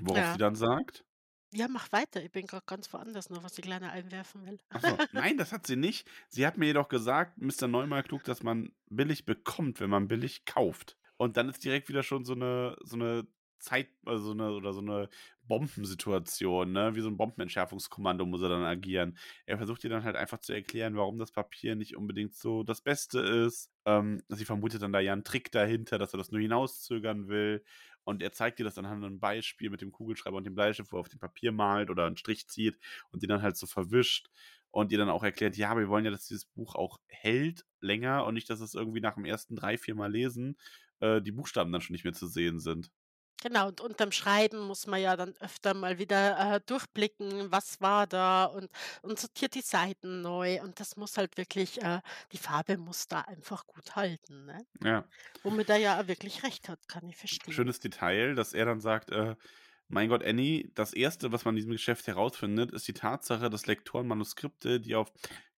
Worauf 0.00 0.26
Ja. 0.26 0.34
sie 0.34 0.38
dann 0.38 0.56
sagt 0.56 1.04
Ja, 1.54 1.66
mach 1.68 1.92
weiter. 1.92 2.22
Ich 2.22 2.30
bin 2.32 2.46
grad 2.46 2.66
ganz 2.66 2.92
woanders 2.92 3.28
noch, 3.30 3.42
was 3.42 3.52
die 3.54 3.62
Kleine 3.62 3.90
einwerfen 3.90 4.44
will. 4.46 4.58
Ach 4.74 4.80
so, 4.82 4.98
nein, 5.12 5.36
das 5.36 5.52
hat 5.52 5.66
sie 5.66 5.76
nicht. 5.76 6.08
Sie 6.28 6.46
hat 6.46 6.56
mir 6.56 6.66
jedoch 6.66 6.88
gesagt, 6.88 7.38
Mister 7.38 7.68
Neumalklug, 7.68 8.24
dass 8.24 8.42
man 8.42 8.74
billig 8.88 9.24
bekommt, 9.26 9.80
wenn 9.80 9.90
man 9.90 10.08
billig 10.08 10.44
kauft. 10.46 10.96
Und 11.18 11.36
dann 11.36 11.48
ist 11.50 11.62
direkt 11.64 11.88
wieder 11.88 12.02
schon 12.02 12.24
so 12.24 12.34
'ne 12.34 12.76
so 12.82 12.96
'ne 12.96 13.26
Zeit 13.62 13.88
also, 14.06 14.24
so 14.28 14.34
'ne 14.34 14.52
oder 14.52 14.72
so 14.74 14.80
'ne 14.82 15.08
Bombensituation, 15.44 16.72
ne? 16.72 16.94
Wie 16.96 17.00
so 17.02 17.08
'n 17.08 17.16
Bombenentschärfungskommando 17.16 18.26
muss 18.26 18.42
er 18.42 18.50
dann 18.50 18.64
agieren. 18.64 19.18
Er 19.46 19.58
versucht 19.58 19.84
ihr 19.84 19.90
dann 19.90 20.04
halt 20.04 20.16
einfach 20.16 20.38
zu 20.40 20.52
erklären, 20.52 20.96
warum 20.96 21.18
das 21.18 21.32
Papier 21.32 21.76
nicht 21.76 21.96
unbedingt 21.96 22.34
so 22.34 22.62
das 22.64 22.82
Beste 22.82 23.20
ist. 23.20 23.70
Ähm, 23.86 24.22
sie 24.28 24.44
vermutet 24.44 24.82
dann 24.82 24.92
da 24.92 25.00
ja 25.00 25.12
'n 25.14 25.24
Trick 25.24 25.52
dahinter, 25.52 25.98
dass 25.98 26.14
er 26.14 26.18
das 26.18 26.30
nur 26.32 26.40
hinauszögern 26.42 27.28
will. 27.28 27.64
Und 28.04 28.22
er 28.22 28.32
zeigt 28.32 28.58
ihr 28.60 28.64
das 28.66 28.78
anhand 28.78 29.00
'nem 29.02 29.20
Beispiel 29.20 29.70
mit 29.70 29.80
dem 29.80 29.92
Kugelschreiber 29.92 30.36
und 30.38 30.44
dem 30.44 30.54
Bleistift, 30.56 30.92
wo 30.92 30.96
er 30.98 31.00
auf 31.00 31.08
dem 31.08 31.20
Papier 31.20 31.52
malt 31.52 31.90
oder 31.90 32.06
'n 32.06 32.16
Strich 32.16 32.48
zieht 32.48 32.78
und 33.12 33.22
die 33.22 33.28
dann 33.28 33.42
halt 33.42 33.56
so 33.56 33.66
verwischt 33.66 34.28
und 34.72 34.92
ihr 34.92 34.98
dann 34.98 35.10
auch 35.10 35.22
erklärt: 35.24 35.56
„Ja, 35.56 35.76
wir 35.78 35.88
wollen 35.88 36.04
ja, 36.04 36.10
dass 36.10 36.26
dieses 36.26 36.46
Buch 36.46 36.74
auch 36.74 36.98
hält 37.08 37.64
länger 37.80 38.24
und 38.26 38.34
nicht, 38.34 38.50
dass 38.50 38.60
es 38.60 38.74
irgendwie 38.74 39.00
nach 39.00 39.14
dem 39.14 39.24
ersten 39.26 39.54
3, 39.56 39.78
4 39.78 39.94
Mal 39.94 40.10
lesen, 40.12 40.58
äh, 41.00 41.20
die 41.22 41.32
Buchstaben 41.32 41.72
dann 41.72 41.80
schon 41.82 41.94
nicht 41.94 42.04
mehr 42.04 42.12
zu 42.14 42.26
sehen 42.26 42.58
sind.“ 42.60 42.90
Genau, 43.42 43.66
und 43.66 43.80
unterm 43.80 44.12
Schreiben 44.12 44.60
muss 44.60 44.86
man 44.86 45.00
ja 45.00 45.16
dann 45.16 45.34
öfter 45.40 45.74
mal 45.74 45.98
wieder, 45.98 46.54
äh, 46.56 46.60
durchblicken, 46.64 47.50
was 47.50 47.80
war 47.80 48.06
da 48.06 48.44
und 48.44 48.70
und 49.02 49.18
sortiert 49.18 49.56
die 49.56 49.62
Seiten 49.62 50.20
neu 50.22 50.62
und 50.62 50.78
das 50.78 50.94
muss 50.96 51.16
halt 51.16 51.36
wirklich 51.36 51.82
äh, 51.82 52.02
die 52.30 52.38
Farbe 52.38 52.78
muss 52.78 53.08
da 53.08 53.22
einfach 53.22 53.66
gut 53.66 53.96
halten, 53.96 54.44
ne? 54.44 54.64
Ja. 54.80 55.06
Womit 55.42 55.70
er 55.70 55.78
ja 55.78 56.08
wirklich 56.08 56.44
recht 56.44 56.68
hat, 56.68 56.88
kann 56.88 57.08
ich 57.08 57.16
verstehen. 57.16 57.64
Schönes 57.64 57.80
Detail, 57.80 58.34
dass 58.34 58.52
er 58.52 58.64
dann 58.66 58.80
sagt, 58.80 59.10
äh: 59.10 59.36
„Mein 59.88 60.08
Gott, 60.08 60.24
Annie, 60.24 60.70
das 60.74 60.92
Erste, 60.94 61.32
was 61.32 61.44
man 61.44 61.54
in 61.54 61.56
diesem 61.56 61.72
Geschäft 61.72 62.06
herausfindet, 62.06 62.72
ist 62.72 62.88
die 62.88 62.94
Tatsache, 62.94 63.50
dass 63.50 63.66
Lektoren 63.66 64.06
Manuskripte, 64.08 64.80
die 64.80 64.94
auf 64.94 65.12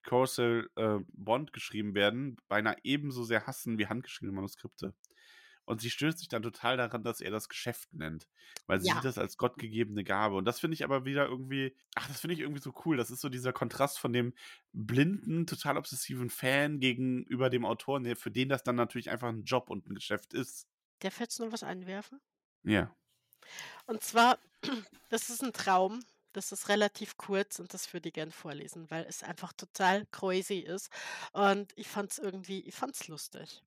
Corsair, 0.04 0.66
äh, 0.76 0.98
Bond 1.08 1.52
geschrieben 1.52 1.94
werden, 1.94 2.36
beinahe 2.48 2.76
ebenso 2.82 3.24
sehr 3.24 3.46
hassen 3.46 3.78
wie 3.78 3.86
handgeschriebene 3.86 4.34
Manuskripte.“ 4.34 4.94
Und 5.66 5.80
sie 5.80 5.90
stört 5.90 6.18
sich 6.18 6.28
dann 6.28 6.42
total 6.42 6.76
daran, 6.76 7.02
dass 7.04 7.20
er 7.20 7.30
das 7.30 7.48
Geschäft 7.48 7.92
nennt, 7.94 8.28
weil 8.66 8.80
sie 8.80 8.88
Ja. 8.88 8.94
sieht 8.94 9.04
das 9.04 9.18
als 9.18 9.36
gottgegebene 9.38 10.04
Gabe. 10.04 10.36
Und 10.36 10.44
das 10.46 10.60
finde 10.60 10.74
ich 10.74 10.84
aber 10.84 11.04
wieder 11.06 11.26
irgendwie 11.26 11.76
ach, 11.96 12.08
das 12.08 12.20
finde 12.20 12.34
ich 12.34 12.40
irgendwie 12.40 12.60
so 12.62 12.72
cool. 12.84 12.96
Das 12.96 13.10
ist 13.10 13.20
so 13.20 13.28
dieser 13.30 13.52
Kontrast 13.52 13.98
von 13.98 14.12
dem 14.12 14.34
blinden, 14.72 15.46
total 15.46 15.76
obsessiven 15.78 16.30
Fan 16.30 16.80
gegenüber 16.80 17.50
dem 17.50 17.64
Autoren, 17.64 18.04
der 18.04 18.16
für 18.16 18.30
den 18.30 18.48
das 18.50 18.62
dann 18.64 18.76
natürlich 18.76 19.10
einfach 19.10 19.28
'n 19.30 19.44
Job 19.44 19.70
und 19.70 19.86
'n 19.88 19.94
Geschäft 19.94 20.34
ist. 20.34 20.64
Ich 21.02 21.18
jetzt 21.18 21.38
noch 21.40 21.52
was 21.52 21.62
einwerfen? 21.62 22.20
Ja. 22.64 22.96
Und 23.88 24.02
zwar, 24.02 24.38
das 25.10 25.28
ist 25.28 25.42
'n 25.42 25.52
Traum, 25.52 26.00
das 26.32 26.52
ist 26.52 26.68
relativ 26.68 27.16
kurz 27.16 27.58
und 27.58 27.74
das 27.74 27.92
würde 27.92 28.08
ich 28.08 28.14
gern 28.14 28.30
vorlesen, 28.32 28.90
weil 28.90 29.04
es 29.04 29.22
einfach 29.22 29.52
total 29.52 30.06
crazy 30.06 30.58
ist 30.60 30.88
und 31.32 31.72
ich 31.76 31.88
fand's 31.88 32.18
irgendwie 32.18 32.60
ich 32.60 32.74
fand's 32.74 33.08
lustig. 33.08 33.62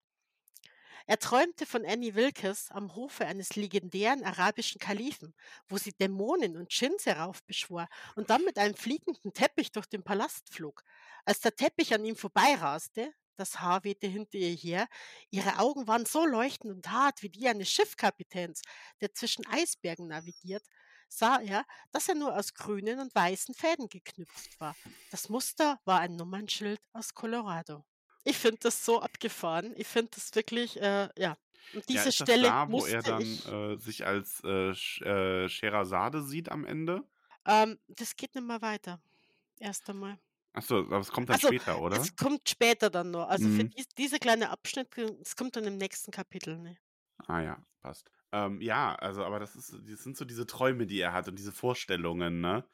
Er 1.10 1.20
träumte 1.20 1.66
von 1.66 1.86
Annie 1.86 2.16
Wilkes 2.16 2.70
am 2.70 2.94
Hofe 2.94 3.26
eines 3.26 3.56
legendären 3.56 4.26
arabischen 4.26 4.78
Kalifen, 4.78 5.34
wo 5.70 5.78
sie 5.78 5.94
Dämonen 5.94 6.58
und 6.58 6.68
Dschinns 6.68 7.06
heraufbeschwor 7.06 7.88
und 8.18 8.30
dann 8.30 8.44
mit 8.44 8.58
einem 8.58 8.76
fliegenden 8.76 9.32
Teppich 9.32 9.72
durch 9.72 9.86
den 9.86 10.04
Palast 10.04 10.54
flog. 10.54 10.84
Als 11.24 11.40
der 11.40 11.56
Teppich 11.56 11.94
an 11.94 12.04
ihm 12.04 12.18
vorbeiraste, 12.18 13.14
das 13.38 13.62
Haar 13.62 13.86
wehte 13.86 14.06
hinter 14.08 14.38
ihr 14.38 14.54
her, 14.54 14.90
ihre 15.30 15.60
Augen 15.60 15.88
waren 15.88 16.06
so 16.06 16.26
leuchtend 16.26 16.74
und 16.74 16.92
hart 16.92 17.24
wie 17.24 17.30
die 17.30 17.48
eines 17.48 17.72
Schiffskapitäns, 17.72 18.62
der 19.00 19.14
zwischen 19.14 19.48
Eisbergen 19.48 20.08
navigiert, 20.08 20.66
sah 21.08 21.40
er, 21.40 21.64
dass 21.92 22.10
er 22.10 22.16
nur 22.16 22.36
aus 22.36 22.54
grünen 22.54 23.00
und 23.00 23.16
weißen 23.16 23.56
Fäden 23.56 23.88
geknüpft 23.88 24.60
war. 24.60 24.76
Das 25.10 25.30
Muster 25.30 25.80
war 25.86 26.02
ein 26.02 26.18
Nummernschild 26.18 26.82
aus 26.92 27.14
Colorado. 27.14 27.86
Ich 28.30 28.38
finde 28.38 28.60
das 28.64 28.84
so 28.86 29.02
abgefahren. 29.02 29.74
Ich 29.78 29.88
finde 29.88 30.12
das 30.16 30.36
wirklich, 30.36 30.78
äh, 30.82 31.10
ja. 31.18 31.38
Und 31.72 31.88
Ja, 31.90 32.04
diese 32.04 32.12
ist 32.12 32.20
das 32.20 32.30
Stelle 32.30 32.40
da, 32.40 32.72
wo 32.72 32.86
er 32.86 33.02
dann, 33.04 33.40
äh, 33.44 33.78
sich 33.78 34.06
als, 34.06 34.44
äh, 34.44 34.74
Sch 34.74 35.02
äh, 35.02 35.48
sieht 36.22 36.50
am 36.52 36.66
Ende? 36.66 37.04
Ähm, 37.46 37.80
das 37.88 38.16
geht 38.16 38.36
nicht 38.36 38.44
mehr 38.46 38.62
weiter. 38.62 39.02
Erst 39.60 39.90
einmal. 39.90 40.20
Ach 40.54 40.62
so, 40.64 40.78
aber 40.80 41.00
es 41.00 41.12
kommt 41.12 41.30
dann 41.30 41.40
Also, 41.40 41.52
später, 41.52 41.80
oder? 41.80 42.10
es 42.10 42.16
kommt 42.16 42.48
später 42.50 42.90
dann 42.90 43.12
noch. 43.12 43.28
Also, 43.28 43.50
für 43.50 43.64
Mhm. 43.64 43.74
dies 43.76 43.88
dieser 43.98 44.20
kleine 44.20 44.50
Abschnitt, 44.50 44.98
es 44.98 45.36
kommt 45.36 45.56
dann 45.56 45.66
im 45.66 45.78
nächsten 45.78 46.12
Kapitel, 46.12 46.58
ne? 46.58 46.78
Ah 47.28 47.42
ja, 47.42 47.66
passt. 47.82 48.12
Ähm, 48.32 48.62
ja, 48.62 48.96
also, 48.96 49.24
aber 49.26 49.40
das 49.40 49.56
ist 49.56 49.72
das 49.74 50.04
sind 50.04 50.18
so 50.18 50.26
diese 50.26 50.46
Träume, 50.46 50.86
die 50.86 51.00
er 51.00 51.14
hat 51.14 51.28
und 51.28 51.38
diese 51.40 51.52
Vorstellungen, 51.52 52.42
ne? 52.42 52.68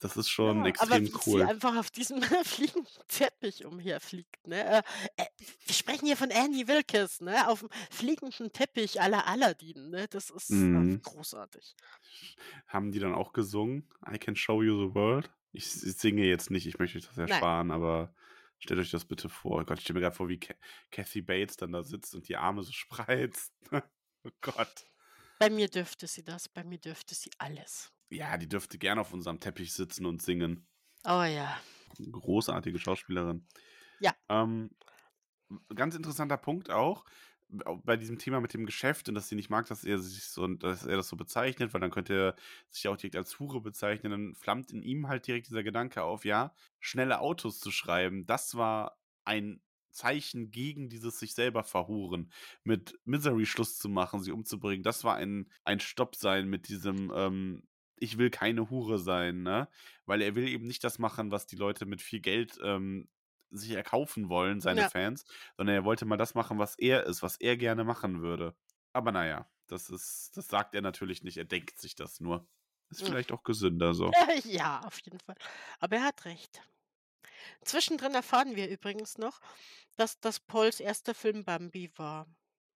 Das 0.00 0.16
ist 0.16 0.28
schon 0.30 0.64
Ja, 0.64 0.72
aber 0.78 0.98
extrem 0.98 1.12
sie 1.20 1.20
cool. 1.26 1.48
einfach 1.48 1.76
auf 1.76 1.90
diesem 1.90 2.22
fliegenden 2.44 2.86
Teppich 3.08 3.64
umherfliegt, 3.66 4.46
ne? 4.46 4.78
Äh, 4.78 4.82
äh, 5.16 5.26
wir 5.66 5.74
sprechen 5.74 6.06
hier 6.06 6.16
von 6.16 6.32
Annie 6.32 6.66
Wilkes, 6.66 7.20
ne? 7.20 7.46
Auf'm 7.48 7.70
fliegenden 7.90 8.52
Teppich 8.52 8.94
la 8.94 9.20
Aladdin, 9.20 9.90
ne? 9.90 10.08
Das 10.08 10.30
ist, 10.30 10.70
Mhm. 10.72 11.00
großartig. 11.02 11.76
Haben 12.66 12.92
die 12.92 12.98
dann 12.98 13.14
auch 13.14 13.32
gesungen? 13.32 13.88
„I 14.10 14.18
can 14.18 14.36
show 14.36 14.62
you 14.62 14.88
the 14.88 14.94
world“? 14.94 15.30
Ich 15.52 15.66
ich 15.66 15.96
singe 15.96 16.24
jetzt 16.26 16.50
nicht, 16.50 16.66
ich 16.66 16.78
möchte 16.78 16.98
euch 16.98 17.06
das 17.06 17.18
Nein. 17.24 17.44
ersparen, 17.44 17.70
aber 17.70 18.14
stellt 18.58 18.80
euch 18.80 18.90
das 18.90 19.04
bitte 19.04 19.28
vor. 19.28 19.60
Oh 19.62 19.64
Gott, 19.64 19.78
ich 19.78 19.84
stelle 19.84 19.98
mir 20.00 20.04
grad 20.06 20.16
vor, 20.16 20.28
wie 20.28 20.38
Ca 20.38 20.54
Kathy 20.90 21.22
Bates 21.22 21.56
dann 21.56 21.72
da 21.72 21.82
sitzt 21.82 22.14
und 22.14 22.28
die 22.28 22.36
Arme 22.36 22.62
so 22.62 22.72
spreizt. 22.72 23.54
Oh 24.24 24.30
Gott. 24.42 24.86
Bei 25.40 25.50
mir 25.50 25.68
dürfte 25.68 26.06
sie 26.06 26.22
das, 26.22 26.48
bei 26.48 26.62
mir 26.62 26.78
dürfte 26.78 27.16
sie 27.16 27.30
alles. 27.38 27.92
Ja, 28.10 28.36
die 28.36 28.48
dürfte 28.48 28.78
gerne 28.78 29.00
auf 29.00 29.12
unserem 29.12 29.40
Teppich 29.40 29.72
sitzen 29.72 30.04
und 30.04 30.20
singen. 30.20 30.66
Oh 31.04 31.22
ja. 31.22 31.56
Großartige 32.10 32.78
Schauspielerin. 32.78 33.46
Ja. 34.00 34.14
Ähm, 34.28 34.70
ganz 35.74 35.94
interessanter 35.94 36.36
Punkt 36.36 36.70
auch. 36.70 37.04
bei 37.84 37.96
diesem 37.96 38.18
Thema 38.18 38.40
mit 38.40 38.54
dem 38.54 38.66
Geschäft 38.66 39.08
und 39.08 39.16
dass 39.16 39.28
sie 39.28 39.34
nicht 39.34 39.50
mag, 39.50 39.66
dass 39.66 39.82
er 39.84 39.98
sich 39.98 40.24
so 40.24 40.46
dass 40.46 40.86
er 40.86 40.96
das 40.96 41.08
so 41.08 41.16
bezeichnet, 41.16 41.74
weil 41.74 41.80
dann 41.80 41.90
könnte 41.90 42.14
er 42.14 42.36
sich 42.68 42.86
auch 42.88 42.96
direkt 42.96 43.16
als 43.16 43.40
Hure 43.40 43.60
bezeichnen, 43.60 44.12
dann 44.12 44.34
flammt 44.36 44.70
in 44.72 44.82
ihm 44.82 45.08
halt 45.08 45.26
direkt 45.26 45.48
dieser 45.48 45.64
Gedanke 45.64 46.02
auf, 46.04 46.24
ja, 46.24 46.54
schnelle 46.78 47.20
Autos 47.20 47.58
zu 47.60 47.72
schreiben, 47.72 48.26
das 48.26 48.54
war 48.54 48.98
ein 49.24 49.60
Zeichen 49.90 50.50
gegen 50.50 50.88
dieses 50.88 51.18
sich 51.18 51.34
selber 51.34 51.64
verhuren, 51.64 52.32
mit 52.64 52.98
Misery 53.04 53.46
Schluss 53.46 53.78
zu 53.78 53.88
machen, 53.88 54.22
sie 54.22 54.32
umzubringen. 54.32 54.84
Das 54.84 55.04
war 55.04 55.16
ein, 55.16 55.50
ein 55.64 55.80
Stopp 55.80 56.14
sein 56.16 56.48
mit 56.48 56.68
diesem, 56.68 57.12
ähm, 57.14 57.64
ich 58.00 58.18
will 58.18 58.30
keine 58.30 58.68
Hure 58.70 58.98
sein, 58.98 59.42
ne? 59.42 59.68
Weil 60.06 60.22
er 60.22 60.34
will 60.34 60.48
eben 60.48 60.66
nicht 60.66 60.82
das 60.84 60.98
machen, 60.98 61.30
was 61.30 61.46
die 61.46 61.56
Leute 61.56 61.86
mit 61.86 62.02
viel 62.02 62.20
Geld 62.20 62.58
ähm, 62.62 63.08
sich 63.50 63.70
erkaufen 63.72 64.28
wollen, 64.28 64.60
seine 64.60 64.82
Ja. 64.82 64.88
Fans, 64.90 65.24
sondern 65.56 65.74
er 65.76 65.84
wollte 65.84 66.04
mal 66.06 66.16
das 66.16 66.34
machen, 66.34 66.58
was 66.58 66.76
er 66.78 67.04
ist, 67.06 67.22
was 67.22 67.36
er 67.38 67.56
gerne 67.56 67.84
machen 67.84 68.22
würde. 68.22 68.54
Aber 68.92 69.12
naja, 69.12 69.48
das 69.68 69.88
ist, 69.90 70.32
das 70.36 70.48
sagt 70.48 70.74
er 70.74 70.82
natürlich 70.82 71.22
nicht, 71.22 71.36
er 71.36 71.44
denkt 71.44 71.78
sich 71.78 71.94
das 71.94 72.20
nur. 72.20 72.48
Ist 72.90 73.02
Mhm. 73.02 73.06
vielleicht 73.06 73.30
auch 73.32 73.44
gesünder 73.44 73.94
so. 73.94 74.10
Ja, 74.44 74.80
auf 74.84 74.98
jeden 75.00 75.20
Fall. 75.20 75.36
Aber 75.78 75.96
er 75.96 76.04
hat 76.04 76.24
recht. 76.24 76.60
Zwischendrin 77.64 78.14
erfahren 78.14 78.56
wir 78.56 78.68
übrigens 78.68 79.18
noch, 79.18 79.40
dass 79.96 80.20
das 80.20 80.40
Pauls 80.40 80.80
erster 80.80 81.14
Film 81.14 81.44
Bambi 81.44 81.90
war. 81.96 82.26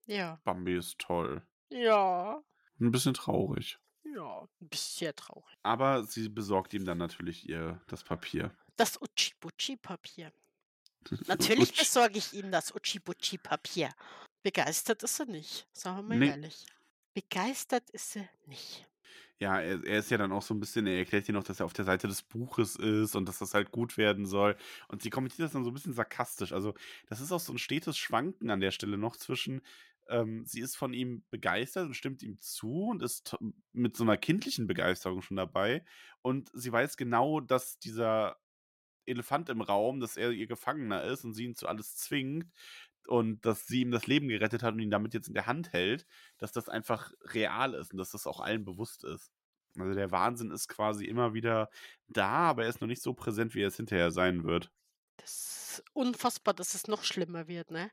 Ja. 0.07 0.41
Bambi 0.45 0.77
ist 0.77 0.99
toll. 0.99 1.43
Ja. 1.71 2.43
Ein 2.81 2.91
bisschen 2.91 3.15
traurig. 3.15 3.79
Ja. 4.15 4.49
Ein 4.61 4.69
bisschen 4.69 5.15
traurig. 5.17 5.57
Aber 5.63 6.05
sie 6.05 6.29
besorgt 6.29 6.73
ihm 6.75 6.85
dann 6.85 6.99
natürlich 6.99 7.49
ihr 7.49 7.81
das 7.89 8.05
Papier. 8.05 8.55
Das 8.77 9.01
Uchi-Buchi-Papier. 9.01 10.33
Natürlich 11.27 11.71
Utsch. 11.71 11.79
besorge 11.81 12.19
ich 12.19 12.33
Ihnen 12.33 12.51
das 12.51 12.75
Uchi-Buchi-Papier. 12.75 13.91
Begeistert 14.43 15.03
ist 15.03 15.21
er 15.21 15.27
nicht, 15.27 15.67
sagen 15.73 15.97
wir 15.99 16.03
mal 16.03 16.19
Nee. 16.19 16.29
ehrlich. 16.29 16.67
Begeistert 17.13 17.89
ist 17.91 18.17
er 18.17 18.29
nicht. 18.47 18.87
Ja, 19.39 19.61
er, 19.61 19.85
er 19.85 19.99
ist 19.99 20.11
ja 20.11 20.17
dann 20.19 20.33
auch 20.33 20.43
so 20.43 20.55
ein 20.55 20.61
bisschen, 20.61 20.87
er 20.87 20.97
erklärt 20.99 21.29
ihr 21.29 21.35
noch, 21.35 21.45
dass 21.45 21.61
er 21.61 21.67
auf 21.67 21.73
der 21.73 21.85
Seite 21.85 22.09
des 22.09 22.23
Buches 22.23 22.77
ist 22.77 23.15
und 23.17 23.27
dass 23.27 23.39
das 23.39 23.53
halt 23.53 23.71
gut 23.73 23.97
werden 23.99 24.27
soll. 24.27 24.57
Und 24.89 25.03
sie 25.03 25.11
kommentiert 25.11 25.45
das 25.47 25.53
dann 25.53 25.65
so 25.65 25.71
ein 25.71 25.75
bisschen 25.75 25.93
sarkastisch. 25.93 26.53
Also, 26.53 26.75
das 27.09 27.21
ist 27.21 27.33
auch 27.33 27.41
so 27.41 27.53
ein 27.53 27.59
stetes 27.59 27.99
Schwanken 27.99 28.49
an 28.51 28.61
der 28.61 28.71
Stelle 28.71 28.97
noch 28.97 29.17
zwischen, 29.17 29.61
ähm, 30.09 30.45
sie 30.47 30.61
ist 30.61 30.77
von 30.77 30.93
ihm 30.93 31.25
begeistert 31.31 31.87
und 31.87 31.95
stimmt 31.95 32.23
ihm 32.23 32.39
zu 32.41 32.87
und 32.91 33.03
ist 33.03 33.37
mit 33.73 33.97
so 33.97 34.05
einer 34.05 34.17
kindlichen 34.17 34.67
Begeisterung 34.67 35.23
schon 35.23 35.37
dabei. 35.37 35.85
Und 36.23 36.51
sie 36.55 36.73
weiß 36.73 36.97
genau, 36.97 37.41
dass 37.41 37.79
dieser 37.79 38.37
Elefant 39.07 39.49
im 39.49 39.61
Raum, 39.61 40.01
dass 40.01 40.17
er 40.17 40.31
ihr 40.31 40.47
Gefangener 40.47 41.05
ist 41.05 41.25
und 41.25 41.35
sie 41.35 41.45
ihn 41.45 41.55
zu 41.55 41.69
alles 41.69 41.97
zwingt 41.97 42.51
und 43.07 43.45
dass 43.45 43.67
sie 43.67 43.83
ihm 43.83 43.91
das 43.91 44.07
Leben 44.07 44.29
gerettet 44.29 44.63
hat 44.63 44.75
und 44.75 44.81
ihn 44.81 44.91
damit 44.91 45.15
jetzt 45.15 45.29
in 45.29 45.35
der 45.35 45.47
Hand 45.47 45.73
hält, 45.73 46.07
dass 46.39 46.53
das 46.53 46.69
einfach 46.69 47.13
real 47.23 47.75
ist 47.75 47.93
und 47.93 47.99
dass 47.99 48.11
das 48.11 48.27
auch 48.27 48.41
allen 48.41 48.65
bewusst 48.65 49.05
ist. 49.05 49.31
Also 49.79 49.95
der 49.95 50.11
Wahnsinn 50.11 50.51
ist 50.51 50.69
quasi 50.69 51.05
immer 51.05 51.35
wieder 51.35 51.69
da, 52.07 52.51
aber 52.51 52.63
er 52.63 52.69
ist 52.69 52.81
noch 52.81 52.89
nicht 52.89 53.03
so 53.03 53.13
präsent, 53.13 53.55
wie 53.55 53.63
er 53.63 53.69
es 53.69 53.77
hinterher 53.77 54.11
sein 54.11 54.45
wird. 54.45 54.71
Das 55.17 55.81
ist 55.81 55.85
unfassbar, 55.93 56.55
dass 56.55 56.75
es 56.75 56.87
noch 56.87 57.05
schlimmer 57.05 57.49
wird, 57.49 57.71
ne? 57.71 57.91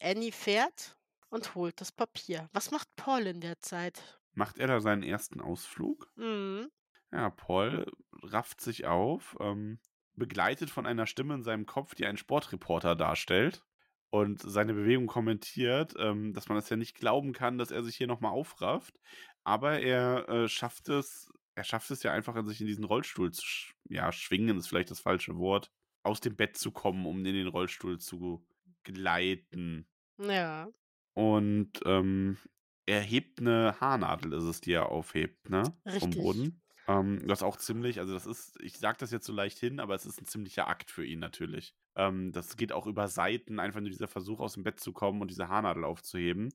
Annie 0.00 0.32
fährt 0.32 0.96
und 1.30 1.54
holt 1.54 1.80
das 1.80 1.92
Papier. 1.92 2.48
Was 2.52 2.70
macht 2.70 2.94
Paul 2.96 3.26
in 3.26 3.40
der 3.40 3.60
Zeit? 3.60 4.20
Macht 4.32 4.58
er 4.58 4.66
da 4.66 4.80
seinen 4.80 5.02
ersten 5.02 5.40
Ausflug? 5.40 6.12
Mhm. 6.16 6.70
Ja, 7.12 7.30
Paul 7.30 7.86
rafft 8.22 8.60
sich 8.60 8.86
auf, 8.86 9.36
ähm, 9.40 9.78
begleitet 10.14 10.70
von 10.70 10.86
einer 10.86 11.06
Stimme 11.06 11.34
in 11.34 11.42
seinem 11.42 11.66
Kopf, 11.66 11.94
die 11.94 12.06
einen 12.06 12.16
Sportreporter 12.18 12.96
darstellt 12.96 13.64
und 14.10 14.40
seine 14.42 14.74
Bewegung 14.74 15.06
kommentiert, 15.06 15.94
ähm, 15.98 16.32
dass 16.32 16.48
man 16.48 16.58
es 16.58 16.68
ja 16.68 16.76
nicht 16.76 16.96
glauben 16.96 17.32
kann, 17.32 17.58
dass 17.58 17.70
er 17.70 17.82
sich 17.82 17.96
hier 17.96 18.06
nochmal 18.06 18.32
aufrafft. 18.32 18.98
Aber 19.44 19.80
er 19.80 20.28
äh, 20.28 20.48
schafft 20.48 20.88
es, 20.88 21.30
er 21.54 21.64
schafft 21.64 21.90
es 21.90 22.02
ja 22.02 22.12
einfach, 22.12 22.34
sich 22.46 22.60
in 22.60 22.66
diesen 22.66 22.84
Rollstuhl 22.84 23.30
zu 23.32 23.44
sch 23.44 23.74
ja, 23.88 24.10
schwingen, 24.12 24.56
ist 24.58 24.68
vielleicht 24.68 24.90
das 24.90 25.00
falsche 25.00 25.36
Wort, 25.36 25.70
aus 26.02 26.20
dem 26.20 26.36
Bett 26.36 26.56
zu 26.56 26.72
kommen, 26.72 27.06
um 27.06 27.18
in 27.24 27.34
den 27.34 27.48
Rollstuhl 27.48 27.98
zu 27.98 28.46
gleiten. 28.82 29.88
Ja. 30.18 30.72
Und 31.14 31.72
ähm, 31.84 32.38
er 32.86 33.00
hebt 33.00 33.40
eine 33.40 33.80
Haarnadel, 33.80 34.32
ist 34.34 34.44
es, 34.44 34.60
die 34.60 34.72
er 34.72 34.90
aufhebt, 34.90 35.48
ne? 35.48 35.62
Vom 35.86 35.92
Richtig. 35.92 36.22
Boden. 36.22 36.62
Ähm, 36.86 37.26
das 37.26 37.42
auch 37.42 37.56
ziemlich, 37.56 37.98
also 38.00 38.12
das 38.12 38.26
ist, 38.26 38.60
ich 38.60 38.78
sag 38.78 38.98
das 38.98 39.10
jetzt 39.10 39.26
so 39.26 39.32
leicht 39.32 39.58
hin, 39.58 39.80
aber 39.80 39.94
es 39.94 40.04
ist 40.06 40.20
ein 40.20 40.26
ziemlicher 40.26 40.68
Akt 40.68 40.90
für 40.90 41.04
ihn 41.04 41.18
natürlich. 41.18 41.74
Ähm, 41.96 42.32
das 42.32 42.56
geht 42.56 42.72
auch 42.72 42.86
über 42.86 43.08
Seiten, 43.08 43.58
einfach 43.58 43.80
nur 43.80 43.90
dieser 43.90 44.08
Versuch 44.08 44.40
aus 44.40 44.54
dem 44.54 44.64
Bett 44.64 44.80
zu 44.80 44.92
kommen 44.92 45.22
und 45.22 45.30
diese 45.30 45.48
Haarnadel 45.48 45.84
aufzuheben 45.84 46.50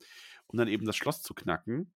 und 0.47 0.57
dann 0.57 0.67
eben 0.67 0.85
das 0.85 0.97
Schloss 0.97 1.21
zu 1.23 1.33
knacken 1.33 1.93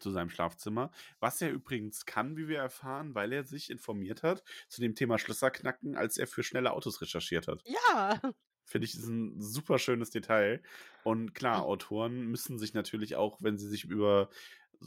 zu 0.00 0.10
seinem 0.10 0.30
Schlafzimmer. 0.30 0.90
Was 1.20 1.40
er 1.40 1.52
übrigens 1.52 2.06
kann, 2.06 2.36
wie 2.36 2.48
wir 2.48 2.58
erfahren, 2.58 3.14
weil 3.14 3.32
er 3.32 3.44
sich 3.44 3.70
informiert 3.70 4.22
hat 4.22 4.42
zu 4.68 4.80
dem 4.80 4.94
Thema 4.94 5.18
Schlösserknacken, 5.18 5.96
als 5.96 6.18
er 6.18 6.26
für 6.26 6.42
schnelle 6.42 6.72
Autos 6.72 7.00
recherchiert 7.00 7.46
hat. 7.48 7.64
Ja. 7.64 8.20
Finde 8.64 8.86
ich, 8.86 8.94
ist 8.94 9.06
ein 9.06 9.40
super 9.40 9.78
schönes 9.78 10.10
Detail. 10.10 10.62
Und 11.02 11.34
klar, 11.34 11.62
Mhm. 11.62 11.64
Autoren 11.64 12.26
müssen 12.26 12.58
sich 12.58 12.74
natürlich 12.74 13.16
auch, 13.16 13.38
wenn 13.42 13.58
sie 13.58 13.68
sich 13.68 13.84
über 13.84 14.30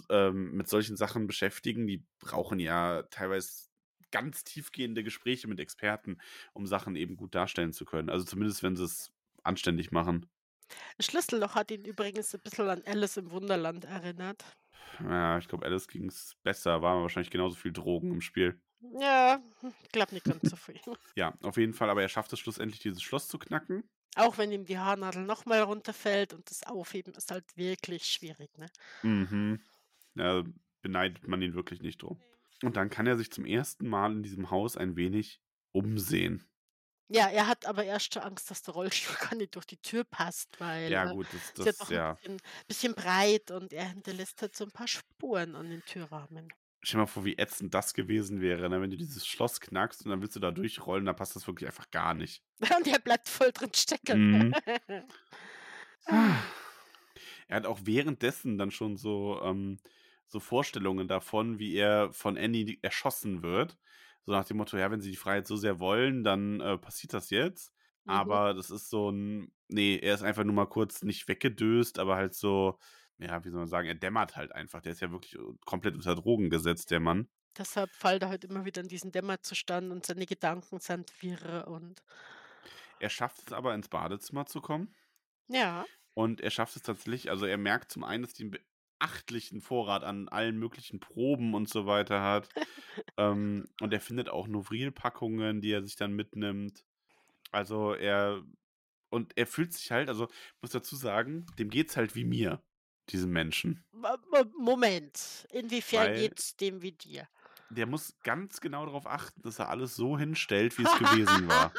ähm, 0.09 0.51
mit 0.55 0.67
solchen 0.69 0.97
Sachen 0.97 1.27
beschäftigen, 1.27 1.87
die 1.87 2.05
brauchen 2.19 2.59
ja 2.59 3.03
teilweise 3.03 3.69
ganz 4.11 4.43
tiefgehende 4.43 5.03
Gespräche 5.03 5.47
mit 5.47 5.59
Experten, 5.59 6.19
um 6.53 6.65
Sachen 6.67 6.95
eben 6.95 7.17
gut 7.17 7.35
darstellen 7.35 7.73
zu 7.73 7.85
können. 7.85 8.09
Also 8.09 8.25
zumindest, 8.25 8.63
wenn 8.63 8.75
sie 8.75 8.83
es 8.85 9.13
anständig 9.43 9.91
machen. 9.91 10.27
Schlüsselloch 10.99 11.55
hat 11.55 11.71
ihn 11.71 11.85
übrigens 11.85 12.35
ein 12.35 12.41
bisschen 12.41 12.69
an 12.69 12.83
Alice 12.85 13.17
im 13.17 13.31
Wunderland 13.31 13.85
erinnert. 13.85 14.45
Ja, 14.99 15.37
ich 15.37 15.47
glaube, 15.47 15.65
Alice 15.65 15.87
ging 15.87 16.07
es 16.07 16.35
besser, 16.43 16.81
war 16.81 17.01
wahrscheinlich 17.01 17.29
genauso 17.31 17.55
viel 17.55 17.71
Drogen 17.73 18.11
im 18.11 18.21
Spiel. 18.21 18.61
Ja, 18.79 19.41
ich 19.83 19.91
glaube 19.91 20.13
nicht 20.13 20.25
ganz 20.25 20.49
so 20.49 20.55
viel. 20.55 20.79
Ja, 21.15 21.33
auf 21.41 21.57
jeden 21.57 21.73
Fall, 21.73 21.89
aber 21.89 22.01
er 22.01 22.09
schafft 22.09 22.31
es 22.33 22.39
schlussendlich, 22.39 22.79
dieses 22.79 23.01
Schloss 23.01 23.27
zu 23.27 23.39
knacken. 23.39 23.83
Auch 24.15 24.37
wenn 24.37 24.51
ihm 24.51 24.65
die 24.65 24.77
Haarnadel 24.77 25.23
nochmal 25.23 25.61
runterfällt 25.61 26.33
und 26.33 26.49
das 26.49 26.63
Aufheben 26.63 27.13
ist 27.13 27.31
halt 27.31 27.55
wirklich 27.55 28.05
schwierig, 28.05 28.57
ne? 28.57 28.67
Mhm. 29.03 29.61
Ja, 30.15 30.43
beneidet 30.81 31.27
man 31.27 31.41
ihn 31.41 31.53
wirklich 31.53 31.81
nicht 31.81 32.01
drum. 32.01 32.19
Und 32.63 32.75
dann 32.75 32.89
kann 32.89 33.05
er 33.07 33.17
sich 33.17 33.31
zum 33.31 33.45
ersten 33.45 33.87
Mal 33.87 34.11
in 34.11 34.23
diesem 34.23 34.49
Haus 34.49 34.77
ein 34.77 34.95
wenig 34.95 35.41
umsehen. 35.71 36.43
Ja, 37.09 37.29
er 37.29 37.47
hat 37.47 37.65
aber 37.65 37.85
erst 37.85 38.13
schon 38.13 38.23
Angst, 38.23 38.51
dass 38.51 38.63
der 38.63 38.73
Rollstuhl 38.73 39.15
gar 39.31 39.35
nicht 39.35 39.55
durch 39.55 39.65
die 39.65 39.77
Tür 39.77 40.03
passt, 40.03 40.59
weil 40.59 40.91
Ja, 40.91 41.09
äh, 41.11 41.13
gut, 41.13 41.27
das, 41.31 41.35
ist 41.35 41.57
ja 41.57 41.65
das 41.65 41.77
doch 41.77 41.89
ein 41.89 41.95
ja. 41.95 42.13
bisschen, 42.13 42.41
bisschen 42.67 42.95
breit 42.95 43.51
und 43.51 43.71
er 43.73 43.87
hinterlässt 43.89 44.41
halt 44.41 44.55
so 44.55 44.65
ein 44.65 44.71
paar 44.71 44.87
Spuren 44.87 45.55
an 45.55 45.69
den 45.69 45.83
Türrahmen. 45.85 46.49
Stell 46.81 46.99
dir 46.99 47.03
mal 47.03 47.07
vor, 47.07 47.25
wie 47.25 47.37
ätzend 47.37 47.73
das 47.73 47.93
gewesen 47.93 48.39
wäre, 48.39 48.69
ne? 48.69 48.81
wenn 48.81 48.91
du 48.91 48.97
dieses 48.97 49.25
Schloss 49.27 49.59
knackst 49.59 50.05
und 50.05 50.11
dann 50.11 50.21
willst 50.21 50.35
du 50.35 50.39
da 50.39 50.51
durchrollen, 50.51 51.05
dann 51.05 51.15
passt 51.15 51.35
das 51.35 51.47
wirklich 51.47 51.67
einfach 51.67 51.89
gar 51.91 52.13
nicht. 52.13 52.43
Und 52.77 52.87
er 52.87 52.99
bleibt 52.99 53.29
voll 53.29 53.51
drin 53.51 53.73
stecken. 53.73 54.51
Mhm. 54.51 54.53
Er 57.47 57.57
hat 57.57 57.65
auch 57.65 57.79
währenddessen 57.83 58.57
dann 58.57 58.71
schon 58.71 58.97
so, 58.97 59.39
ähm, 59.43 59.77
so 60.27 60.39
Vorstellungen 60.39 61.07
davon, 61.07 61.59
wie 61.59 61.75
er 61.75 62.11
von 62.11 62.37
Annie 62.37 62.77
erschossen 62.81 63.43
wird. 63.43 63.77
So 64.25 64.31
nach 64.33 64.45
dem 64.45 64.57
Motto, 64.57 64.77
ja, 64.77 64.91
wenn 64.91 65.01
sie 65.01 65.11
die 65.11 65.17
Freiheit 65.17 65.47
so 65.47 65.55
sehr 65.55 65.79
wollen, 65.79 66.23
dann 66.23 66.59
äh, 66.59 66.77
passiert 66.77 67.13
das 67.13 67.29
jetzt. 67.29 67.73
Mhm. 68.05 68.13
Aber 68.13 68.53
das 68.53 68.69
ist 68.69 68.89
so 68.89 69.09
ein, 69.09 69.53
nee, 69.67 69.97
er 69.97 70.13
ist 70.15 70.23
einfach 70.23 70.43
nur 70.43 70.53
mal 70.53 70.65
kurz 70.65 71.03
nicht 71.03 71.27
weggedöst, 71.27 71.99
aber 71.99 72.15
halt 72.15 72.33
so, 72.33 72.77
ja, 73.19 73.43
wie 73.43 73.49
soll 73.49 73.59
man 73.59 73.67
sagen, 73.67 73.87
er 73.87 73.95
dämmert 73.95 74.35
halt 74.35 74.51
einfach. 74.53 74.81
Der 74.81 74.91
ist 74.93 75.01
ja 75.01 75.11
wirklich 75.11 75.37
komplett 75.65 75.95
unter 75.95 76.15
Drogen 76.15 76.49
gesetzt, 76.49 76.91
der 76.91 76.99
Mann. 76.99 77.29
Deshalb 77.57 77.93
fällt 77.93 78.21
er 78.21 78.29
halt 78.29 78.45
immer 78.45 78.63
wieder 78.63 78.81
in 78.81 78.87
diesen 78.87 79.11
Dämmerzustand 79.11 79.91
und 79.91 80.05
seine 80.05 80.25
Gedanken 80.25 80.79
sind 80.79 81.21
wirre 81.21 81.65
und 81.65 82.01
Er 82.99 83.09
schafft 83.09 83.39
es 83.47 83.53
aber 83.53 83.73
ins 83.73 83.89
Badezimmer 83.89 84.45
zu 84.45 84.61
kommen. 84.61 84.95
ja. 85.47 85.85
Und 86.13 86.41
er 86.41 86.49
schafft 86.51 86.75
es 86.75 86.81
tatsächlich, 86.81 87.29
also 87.29 87.45
er 87.45 87.57
merkt 87.57 87.91
zum 87.91 88.03
einen, 88.03 88.23
dass 88.23 88.33
die 88.33 88.43
einen 88.43 88.57
beachtlichen 88.99 89.61
Vorrat 89.61 90.03
an 90.03 90.27
allen 90.29 90.57
möglichen 90.57 90.99
Proben 90.99 91.53
und 91.53 91.69
so 91.69 91.85
weiter 91.85 92.21
hat. 92.23 92.49
ähm, 93.17 93.65
und 93.81 93.93
er 93.93 94.01
findet 94.01 94.29
auch 94.29 94.47
Novril-Packungen, 94.47 95.61
die 95.61 95.71
er 95.71 95.83
sich 95.83 95.95
dann 95.95 96.13
mitnimmt. 96.13 96.83
Also 97.51 97.93
er, 97.93 98.43
und 99.09 99.37
er 99.37 99.47
fühlt 99.47 99.73
sich 99.73 99.91
halt, 99.91 100.09
also 100.09 100.27
ich 100.27 100.61
muss 100.61 100.71
dazu 100.71 100.95
sagen, 100.95 101.45
dem 101.59 101.69
geht's 101.69 101.97
halt 101.97 102.15
wie 102.15 102.25
mir, 102.25 102.63
diesem 103.07 103.31
Menschen. 103.31 103.83
Mo- 103.91 104.07
Mo- 104.31 104.51
Moment, 104.57 105.47
inwiefern 105.51 106.07
Weil- 106.07 106.19
geht's 106.19 106.55
dem 106.55 106.81
wie 106.81 106.91
dir? 106.91 107.27
Der 107.69 107.85
muss 107.85 108.15
ganz 108.23 108.61
genau 108.61 108.85
darauf 108.85 109.05
achten, 109.07 109.41
dass 109.41 109.59
er 109.59 109.67
alles 109.69 109.95
so 109.95 110.17
hinstellt, 110.17 110.77
wie 110.77 110.83
es 110.83 110.97
gewesen 110.97 111.47
war. 111.49 111.73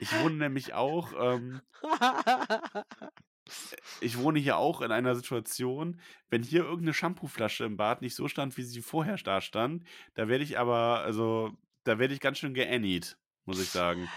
Ich 0.00 0.12
wohne 0.20 0.34
nämlich 0.36 0.74
auch, 0.74 1.12
ähm, 1.18 1.62
ich 4.00 4.18
wohne 4.18 4.38
hier 4.38 4.58
auch 4.58 4.82
in 4.82 4.92
einer 4.92 5.14
Situation, 5.14 6.00
wenn 6.28 6.42
hier 6.42 6.60
irgendeine 6.64 6.92
Shampooflasche 6.94 7.64
im 7.64 7.76
Bad 7.76 8.02
nicht 8.02 8.14
so 8.14 8.28
stand, 8.28 8.56
wie 8.56 8.62
sie 8.62 8.82
vorher 8.82 9.16
da 9.16 9.40
stand, 9.40 9.84
da 10.14 10.28
werde 10.28 10.44
ich 10.44 10.58
aber, 10.58 11.00
also, 11.00 11.56
da 11.84 11.98
werde 11.98 12.12
ich 12.14 12.20
ganz 12.20 12.38
schön 12.38 12.54
geannied, 12.54 13.16
muss 13.46 13.60
ich 13.60 13.70
sagen. 13.70 14.08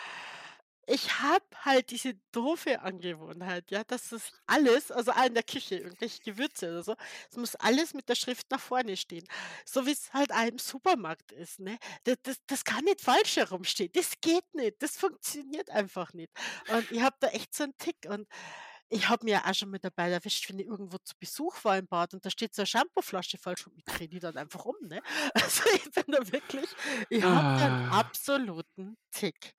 Ich 0.87 1.19
habe 1.21 1.45
halt 1.63 1.91
diese 1.91 2.15
doofe 2.31 2.81
Angewohnheit, 2.81 3.71
ja, 3.71 3.83
dass 3.83 4.09
das 4.09 4.31
alles 4.47 4.91
also 4.91 5.11
in 5.25 5.33
der 5.35 5.43
Küche, 5.43 5.75
irgendwelche 5.77 6.21
Gewürze 6.21 6.69
oder 6.69 6.83
so, 6.83 6.95
es 7.29 7.37
muss 7.37 7.55
alles 7.55 7.93
mit 7.93 8.09
der 8.09 8.15
Schrift 8.15 8.49
nach 8.51 8.59
vorne 8.59 8.97
stehen. 8.97 9.25
So 9.65 9.85
wie's 9.85 10.13
halt 10.13 10.31
auch 10.33 10.45
im 10.47 10.57
Supermarkt 10.57 11.31
ist, 11.31 11.59
ne? 11.59 11.77
Da 12.05 12.13
das 12.23 12.37
das 12.47 12.63
kann 12.65 12.83
nicht 12.85 13.01
falsch 13.01 13.37
herumstehen. 13.37 13.91
Das 13.93 14.13
geht 14.21 14.45
nicht. 14.53 14.81
Das 14.81 14.97
funktioniert 14.97 15.69
einfach 15.69 16.13
nicht. 16.13 16.31
Und 16.67 16.91
ich 16.91 17.01
habe 17.01 17.15
da 17.19 17.27
echt 17.29 17.53
so 17.53 17.63
'n 17.63 17.73
Tick 17.77 17.97
und 18.09 18.27
ich 18.89 19.09
habe 19.09 19.25
mir 19.25 19.45
auch 19.45 19.53
schon 19.55 19.69
mal 19.71 19.79
dabei 19.79 20.11
erwischt, 20.11 20.49
wenn 20.49 20.59
ich 20.59 20.67
irgendwo 20.67 20.97
zu 20.99 21.15
Besuch 21.19 21.63
war 21.65 21.77
im 21.77 21.87
Bad 21.87 22.13
und 22.13 22.25
da 22.25 22.29
steht 22.31 22.55
so 22.55 22.61
'ne 22.63 22.67
Shampooflasche 22.67 23.37
falsch 23.37 23.67
rum, 23.67 23.73
ich 23.77 23.85
drehe 23.85 24.09
die 24.09 24.19
dann 24.19 24.37
einfach 24.37 24.65
um, 24.65 24.75
ne? 24.81 25.01
Also, 25.35 25.63
ich 25.75 25.91
bin 25.91 26.05
da 26.07 26.31
wirklich 26.31 26.73
ich 27.09 27.23
habe 27.25 27.47
da 27.57 27.67
'n 27.67 27.77
Ah. 27.79 28.01
absoluten 28.01 28.97
Tick. 29.11 29.53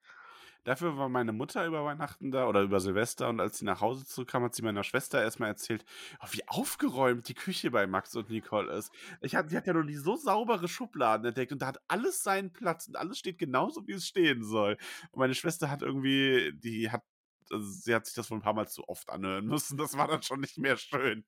Dafür 0.65 0.97
war 0.97 1.09
meine 1.09 1.33
Mutter 1.33 1.65
über 1.65 1.83
Weihnachten 1.83 2.31
da 2.31 2.47
oder 2.47 2.61
über 2.61 2.79
Silvester 2.79 3.27
und 3.27 3.41
als 3.41 3.57
sie 3.59 3.65
nach 3.65 3.81
Hause 3.81 4.05
zurückkam, 4.05 4.43
hat 4.43 4.55
sie 4.55 4.61
meiner 4.61 4.83
Schwester 4.85 5.21
erst 5.21 5.39
mal 5.41 5.47
erzählt, 5.47 5.83
oh, 6.21 6.27
wie 6.31 6.47
aufgeräumt 6.47 7.27
die 7.27 7.33
Küche 7.33 7.69
bei 7.69 7.85
Max 7.85 8.15
und 8.15 8.29
Nicole 8.29 8.71
ist. 8.73 8.89
Ich 9.21 9.35
habe 9.35 9.49
die 9.49 9.57
hat 9.57 9.67
ja 9.67 9.73
noch 9.73 9.83
nie 9.83 9.95
so 9.97 10.15
saubere 10.15 10.69
Schubladen 10.69 11.25
entdeckt 11.27 11.51
und 11.51 11.61
da 11.61 11.67
hat 11.67 11.79
alles 11.89 12.23
seinen 12.23 12.53
Platz 12.53 12.87
und 12.87 12.95
alles 12.95 13.17
steht 13.19 13.37
genauso, 13.39 13.85
wie 13.87 13.91
es 13.93 14.07
stehen 14.07 14.41
soll. 14.43 14.77
Und 15.11 15.19
meine 15.19 15.35
Schwester 15.35 15.69
hat 15.69 15.81
irgendwie 15.81 16.53
die 16.55 16.89
hat 16.91 17.03
also, 17.51 17.69
sie 17.69 17.93
hat 17.93 18.05
sich 18.05 18.15
das 18.15 18.31
wohl 18.31 18.37
'n 18.37 18.41
paarmal 18.41 18.69
zu 18.69 18.87
oft 18.87 19.09
anhören 19.09 19.45
müssen. 19.45 19.77
Das 19.77 19.97
war 19.97 20.07
dann 20.07 20.23
schon 20.23 20.39
nicht 20.39 20.57
mehr 20.57 20.77
schön. 20.77 21.25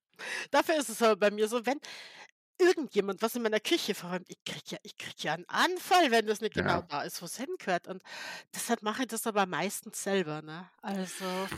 Dafür 0.52 0.76
ist 0.78 0.90
es 0.90 1.02
aber 1.02 1.16
bei 1.16 1.32
mir 1.32 1.48
so, 1.48 1.66
wenn 1.66 1.80
irgendjemand 2.60 3.22
was 3.22 3.36
in 3.36 3.42
meiner 3.44 3.60
Küche 3.60 3.96
verräumt, 3.96 4.26
ich 4.30 4.44
kriege 4.46 4.62
ja 4.72 4.78
ich 4.84 4.98
kriege 4.98 5.16
ja 5.20 5.34
'n 5.36 5.46
Anfall, 5.48 6.12
wenn 6.12 6.28
das 6.28 6.42
nicht 6.42 6.56
genau 6.56 6.82
Ja. 6.82 6.88
da 6.88 7.04
ist, 7.04 7.22
wo's 7.22 7.38
hingehört. 7.38 7.88
Und 7.88 8.04
deshalb 8.56 8.82
mache 8.84 9.04
ich 9.04 9.08
das 9.10 9.28
aber 9.28 9.46
meistens 9.46 10.04
selber, 10.04 10.42
ne? 10.42 10.70
Also, 10.82 11.50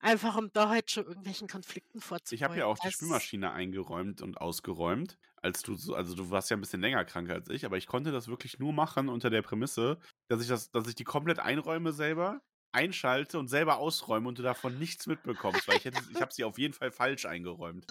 einfach 0.00 0.36
um 0.36 0.50
da 0.52 0.68
halt 0.70 0.90
schon 0.90 1.06
irgendwelchen 1.06 1.48
Konflikten 1.48 2.00
Ich 2.32 2.42
habe 2.42 2.58
ja 2.58 2.66
vorzubeugen. 2.66 2.66
auch 2.66 2.78
die 2.78 2.90
Das 2.90 2.90
Spülmaschine 2.90 3.52
eingeräumt 3.52 4.20
und 4.20 4.40
ausgeräumt, 4.40 5.16
als 5.36 5.62
du 5.62 5.74
so 5.76 5.94
also, 5.94 6.14
du 6.16 6.30
warst 6.30 6.50
ja 6.50 6.56
'n 6.56 6.60
bisschen 6.60 6.80
länger 6.80 7.04
krank 7.04 7.30
als 7.30 7.48
ich, 7.48 7.64
aber 7.64 7.76
ich 7.76 7.86
konnte 7.86 8.10
das 8.10 8.26
wirklich 8.26 8.58
nur 8.58 8.72
machen 8.72 9.08
unter 9.08 9.30
der 9.30 9.42
Prämisse, 9.42 9.98
dass 10.28 10.42
ich 10.42 10.48
das 10.48 10.70
dass 10.72 10.88
ich 10.88 10.96
die 10.96 11.04
komplett 11.04 11.38
einräume 11.38 11.92
selber, 11.92 12.40
einschalte 12.72 13.38
und 13.38 13.46
selber 13.46 13.76
ausräume 13.78 14.26
und 14.28 14.38
du 14.38 14.42
davon 14.42 14.76
nichts 14.76 15.06
mitbekommst, 15.06 15.68
weil 15.68 15.76
ich 15.76 15.84
hätte 15.84 16.00
ich 16.10 16.20
habe 16.20 16.34
sie 16.34 16.42
auf 16.42 16.58
jeden 16.58 16.74
Fall 16.74 16.90
falsch 16.90 17.26
eingeräumt. 17.26 17.86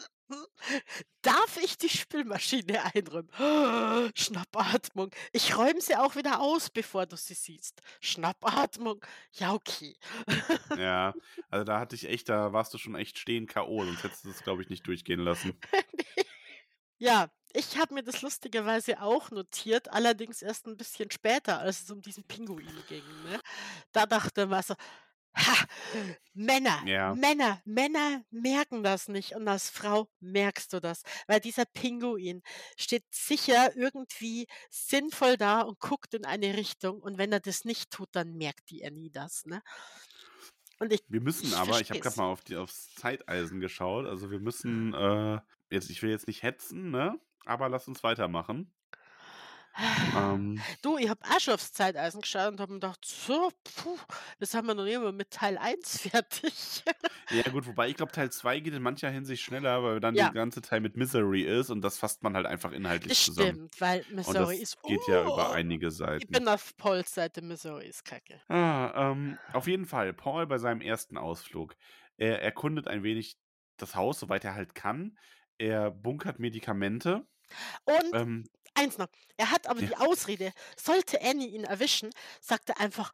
Darf 1.22 1.58
ich 1.58 1.78
die 1.78 1.90
Spülmaschine 1.90 2.84
einräumen? 2.96 3.30
Schnappatmung. 4.16 5.12
Ich 5.34 5.58
räume 5.58 5.82
sie 5.82 5.96
auch 5.96 6.16
wieder 6.16 6.40
aus, 6.40 6.70
bevor 6.70 7.06
du 7.06 7.16
sie 7.18 7.34
siehst. 7.34 7.82
Schnappatmung. 8.02 9.04
Ja, 9.34 9.54
okay. 9.54 9.96
Ja, 10.78 11.18
also, 11.50 11.64
da 11.64 11.80
hatte 11.80 11.96
ich 11.96 12.04
echt 12.10 12.28
da 12.28 12.52
warst 12.52 12.74
du 12.74 12.78
schon 12.78 12.96
echt 12.96 13.18
stehend 13.18 13.50
K.O., 13.50 13.86
sonst 13.86 14.04
hättest 14.04 14.26
du 14.26 14.28
das, 14.28 14.44
glaube 14.44 14.62
ich, 14.62 14.70
nicht 14.70 14.86
durchgehen 14.88 15.22
lassen. 15.22 15.58
Ja, 17.00 17.30
ich 17.54 17.78
habe 17.78 17.94
mir 17.96 18.04
das 18.04 18.22
lustigerweise 18.22 19.02
auch 19.02 19.32
notiert, 19.32 19.92
allerdings 19.92 20.42
erst 20.42 20.68
'n 20.68 20.78
bisschen 20.78 21.12
später, 21.12 21.60
als 21.60 21.82
es 21.84 21.92
um 21.92 22.02
diesen 22.02 22.26
Pinguin 22.26 22.86
ging, 22.86 23.22
ne? 23.22 23.42
Da 23.94 24.06
dachte 24.06 24.48
man 24.48 24.64
so: 24.64 24.76
„Ha, 25.36 25.66
Männer, 26.34 26.80
Ja. 26.82 27.18
Männer, 27.18 27.62
Männer 27.66 28.24
merken 28.32 28.84
das 28.84 29.08
nicht 29.10 29.36
und 29.36 29.48
als 29.48 29.70
Frau 29.70 30.10
merkst 30.20 30.74
du 30.74 30.80
das, 30.82 31.04
weil 31.28 31.40
dieser 31.42 31.66
Pinguin 31.66 32.42
steht 32.78 33.06
sicher 33.12 33.76
irgendwie 33.76 34.48
sinnvoll 34.70 35.38
da 35.38 35.62
und 35.62 35.80
guckt 35.80 36.14
in 36.14 36.26
eine 36.26 36.56
Richtung 36.58 37.00
und 37.02 37.18
wenn 37.18 37.32
er 37.34 37.40
das 37.42 37.66
nicht 37.66 37.92
tut, 37.92 38.10
dann 38.14 38.34
merkt 38.38 38.70
die 38.70 38.86
Annie 38.86 39.12
das, 39.12 39.46
ne? 39.46 39.62
Und 40.82 40.92
ich 40.94 41.02
Wir 41.10 41.22
müssen 41.22 41.54
ich 41.54 41.54
aber 41.54 41.80
ich 41.82 41.92
habe 41.92 42.00
es. 42.00 42.16
mal 42.16 42.26
auf 42.32 42.42
die 42.42 42.56
aufs 42.58 42.94
Zeiteisen 42.96 43.60
geschaut, 43.60 44.06
also, 44.08 44.32
wir 44.32 44.40
müssen, 44.40 44.94
äh 44.94 45.40
jetzt 45.70 45.90
ich 45.90 46.02
will 46.02 46.10
jetzt 46.10 46.28
nicht 46.28 46.42
hetzen, 46.44 46.90
ne, 46.92 47.20
aber 47.46 47.70
lass 47.70 47.88
uns 47.88 48.04
weitermachen. 48.04 48.75
Ähm 50.14 50.66
Du, 50.82 50.98
ich 50.98 51.10
habe 51.10 51.22
auch 51.26 51.54
aufs 51.54 51.74
Zeiteisen 51.74 52.22
geschaut 52.22 52.54
und 52.54 52.60
habe 52.60 52.74
mir 52.74 52.80
gedacht: 52.80 53.06
„So, 53.06 53.52
puh, 53.64 53.98
das 54.40 54.54
haben 54.54 54.68
wir 54.68 54.76
noch 54.76 54.84
nicht 54.86 55.00
mal 55.00 55.12
mit 55.12 55.32
Teil 55.32 55.58
1 55.58 55.98
fertig.“ 56.02 56.84
Ja 57.30 57.42
gut, 57.50 57.66
wobei 57.66 57.90
ich 57.90 57.96
glaube, 57.96 58.12
Teil 58.12 58.32
2 58.32 58.60
geht 58.60 58.74
in 58.74 58.84
mancher 58.84 59.10
Hinsicht 59.10 59.44
schneller, 59.44 59.84
weil 59.84 60.00
dann 60.00 60.18
der 60.18 60.28
Ja. 60.28 60.32
ganze 60.32 60.62
Teil 60.62 60.80
mit 60.80 60.96
Misery 60.96 61.42
ist 61.42 61.70
und 61.72 61.82
das 61.82 61.98
fasst 61.98 62.22
man 62.24 62.36
halt 62.36 62.46
einfach 62.46 62.72
inhaltlich 62.72 63.18
Das 63.18 63.20
zusammen. 63.20 63.60
stimmt, 63.60 63.80
weil 63.82 64.06
das 64.26 64.62
ist 64.62 64.78
geht 64.86 65.08
ja 65.08 65.24
über 65.26 65.50
oh, 65.50 65.52
einige 65.52 65.92
ich 66.18 66.30
Seiten. 66.30 66.32
bin 66.32 66.48
auf 66.48 66.76
Pauls 66.78 67.14
Seite, 67.14 67.42
Missouri 67.42 67.88
ist 67.88 68.06
Kacke. 68.06 68.42
Ah, 68.50 69.12
ähm, 69.12 69.40
auf 69.54 69.68
jeden 69.68 69.86
Fall, 69.86 70.14
Paul 70.14 70.46
bei 70.46 70.58
seinem 70.60 70.82
ersten 70.82 71.18
Ausflug. 71.18 71.76
Er 72.18 72.42
erkundet 72.44 72.88
ein 72.88 73.02
wenig 73.04 73.40
das 73.78 73.96
Haus, 73.96 74.20
soweit 74.20 74.44
er 74.46 74.54
halt 74.54 74.76
kann. 74.76 75.18
Er 75.58 75.90
bunkert 75.92 76.38
Medikamente. 76.40 77.28
Und 77.86 78.14
Ähm 78.14 78.50
eins 78.76 78.98
noch, 78.98 79.08
er 79.38 79.52
hat 79.52 79.68
aber 79.68 79.82
Ja. 79.82 79.90
die 79.90 79.98
Ausrede, 79.98 80.54
sollte 80.78 81.22
Annie 81.22 81.48
ihn 81.50 81.64
erwischen, 81.66 82.12
sagt 82.42 82.70
er 82.70 82.80
einfach 82.80 83.12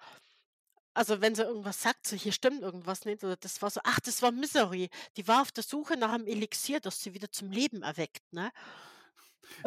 also, 0.95 1.21
wenn 1.21 1.35
sie 1.35 1.43
irgendwas 1.43 1.81
sagt, 1.81 2.07
so: 2.07 2.15
„Hier 2.17 2.33
stimmt 2.33 2.61
irgendwas 2.63 3.05
nicht“ 3.05 3.23
oder 3.23 3.37
das 3.37 3.61
war 3.61 3.69
so: 3.71 3.81
„Ach, 3.85 3.99
das 4.01 4.21
war 4.23 4.31
Misery. 4.31 4.89
Die 5.17 5.27
war 5.27 5.41
auf 5.43 5.51
der 5.53 5.63
Suche 5.63 5.97
nach 5.97 6.13
'm 6.13 6.27
Elixier, 6.27 6.79
das 6.81 7.01
sie 7.01 7.13
wieder 7.13 7.31
zum 7.31 7.51
Leben 7.51 7.83
erweckt“, 7.83 8.23
ne? 8.33 8.51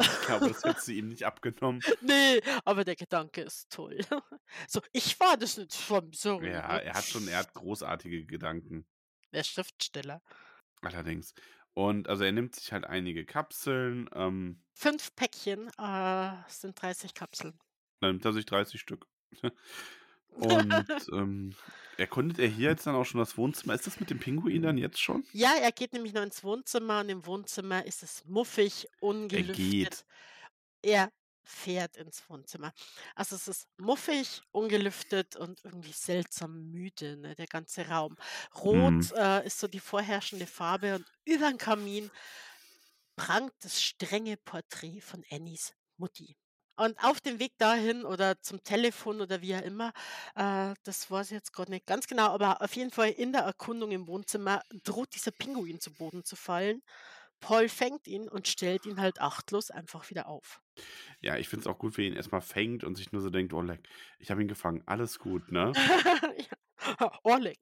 Ich 0.03 0.19
glaube, 0.21 0.47
das 0.49 0.63
hättest 0.65 0.87
du 0.87 0.91
ihm 0.93 1.07
nicht 1.07 1.25
abgenommen. 1.25 1.85
Ne, 2.01 2.41
aber 2.65 2.83
der 2.83 2.95
Gedanke 2.95 3.41
ist 3.41 3.69
toll. 3.71 3.99
So: 4.67 4.81
„Ich 4.91 5.19
war 5.19 5.37
das 5.37 5.57
nicht, 5.57 5.89
war 5.89 6.01
Misery“, 6.01 6.61
Ja, 6.61 6.67
ne? 6.67 6.79
er 6.79 6.93
hat 6.95 7.09
schon 7.09 7.27
er 7.29 7.37
hat 7.39 7.53
großartige 7.53 8.25
Gedanken. 8.25 8.85
Der 9.33 9.43
Schriftsteller. 9.43 10.21
Allerdings. 10.83 11.33
Und 11.75 12.07
also, 12.09 12.23
er 12.23 12.31
nimmt 12.31 12.55
sich 12.55 12.71
halt 12.73 12.85
einige 12.85 13.25
Kapseln, 13.25 14.09
ähm 14.13 14.61
5 14.73 15.15
Päckchen, 15.15 15.69
äh, 15.77 16.33
sind 16.47 16.81
30 16.81 17.13
Kapseln. 17.13 17.59
Dann 18.01 18.11
nimmt 18.11 18.25
er 18.25 18.33
sich 18.33 18.45
30 18.45 18.79
Stück. 18.81 19.07
Und, 20.29 21.07
ähm, 21.13 21.55
erkundet 21.97 22.39
er 22.39 22.47
hier 22.47 22.69
jetzt 22.71 22.85
dann 22.87 22.95
auch 22.95 23.05
schon 23.05 23.19
das 23.19 23.37
Wohnzimmer? 23.37 23.73
Ist 23.73 23.87
das 23.87 23.99
mit 23.99 24.09
dem 24.09 24.19
Pinguin 24.19 24.63
dann 24.63 24.77
jetzt 24.77 24.99
schon? 25.01 25.25
Ja, 25.31 25.53
er 25.61 25.71
geht 25.71 25.93
nämlich 25.93 26.13
noch 26.13 26.21
ins 26.23 26.43
Wohnzimmer 26.43 27.01
und 27.01 27.09
im 27.09 27.25
Wohnzimmer 27.25 27.85
ist 27.85 28.03
es 28.03 28.23
muffig, 28.25 28.87
Er 29.31 29.43
ungelüftet. 29.49 29.55
geht. 29.55 30.05
Er 30.83 31.09
fährt 31.45 31.97
ins 31.97 32.29
Wohnzimmer. 32.29 32.71
Also, 33.15 33.35
es 33.35 33.47
ist 33.47 33.67
muffig, 33.77 34.41
ungelüftet 34.51 35.35
und 35.35 35.63
irgendwie 35.63 35.91
seltsam 35.93 36.69
müde, 36.71 37.17
ne, 37.17 37.35
der 37.35 37.47
ganze 37.47 37.87
Raum. 37.87 38.15
Rot, 38.55 38.95
Mhm. 38.95 39.11
äh, 39.15 39.45
ist 39.45 39.59
so 39.59 39.67
die 39.67 39.79
vorherrschende 39.79 40.47
Farbe 40.47 40.95
und 40.95 41.05
übern 41.25 41.57
Kamin 41.57 42.11
prangt 43.15 43.53
das 43.61 43.81
strenge 43.81 44.37
Porträt 44.37 45.01
von 45.01 45.23
Annies 45.31 45.73
Mutti. 45.97 46.37
Und 46.77 47.01
auf 47.01 47.21
dem 47.21 47.39
Weg 47.39 47.57
dahin 47.57 48.03
oder 48.03 48.41
zum 48.41 48.61
Telefon 48.63 49.21
oder 49.21 49.41
wie 49.41 49.55
auch 49.55 49.61
immer, 49.61 49.93
äh, 50.35 50.73
das 50.83 51.09
weiß 51.09 51.27
ich 51.27 51.31
jetzt 51.35 51.53
grad 51.53 51.69
nicht 51.69 51.85
ganz 51.85 52.05
genau, 52.07 52.27
aber 52.33 52.61
auf 52.61 52.75
jeden 52.75 52.91
Fall 52.91 53.11
in 53.11 53.31
der 53.31 53.43
Erkundung 53.43 53.91
im 53.91 54.07
Wohnzimmer 54.07 54.61
droht 54.83 55.15
dieser 55.15 55.31
Pinguin 55.31 55.79
zu 55.79 55.93
Boden 55.93 56.25
zu 56.25 56.35
fallen. 56.35 56.81
Paul 57.41 57.69
fängt 57.69 58.07
ihn 58.07 58.29
und 58.29 58.47
stellt 58.49 58.85
ihn 58.85 58.99
halt 59.01 59.21
achtlos 59.21 59.71
einfach 59.71 60.09
wieder 60.09 60.27
auf. 60.27 60.61
Ja, 61.21 61.37
ich 61.37 61.47
finde 61.49 61.61
es 61.61 61.67
auch 61.67 61.77
gut, 61.79 61.97
wie 61.97 62.03
er 62.03 62.07
ihn 62.07 62.15
erst 62.15 62.31
mal 62.31 62.41
fängt 62.41 62.83
und 62.83 62.95
sich 62.95 63.11
nur 63.11 63.21
so 63.21 63.29
denkt: 63.29 63.53
„Oh 63.53 63.61
leck, 63.61 63.87
ich 64.19 64.31
habe 64.31 64.41
ihn 64.41 64.47
gefangen, 64.47 64.83
alles 64.85 65.19
gut“, 65.19 65.51
ne? 65.51 65.75
Ja, 66.99 67.11
Oleg. 67.23 67.59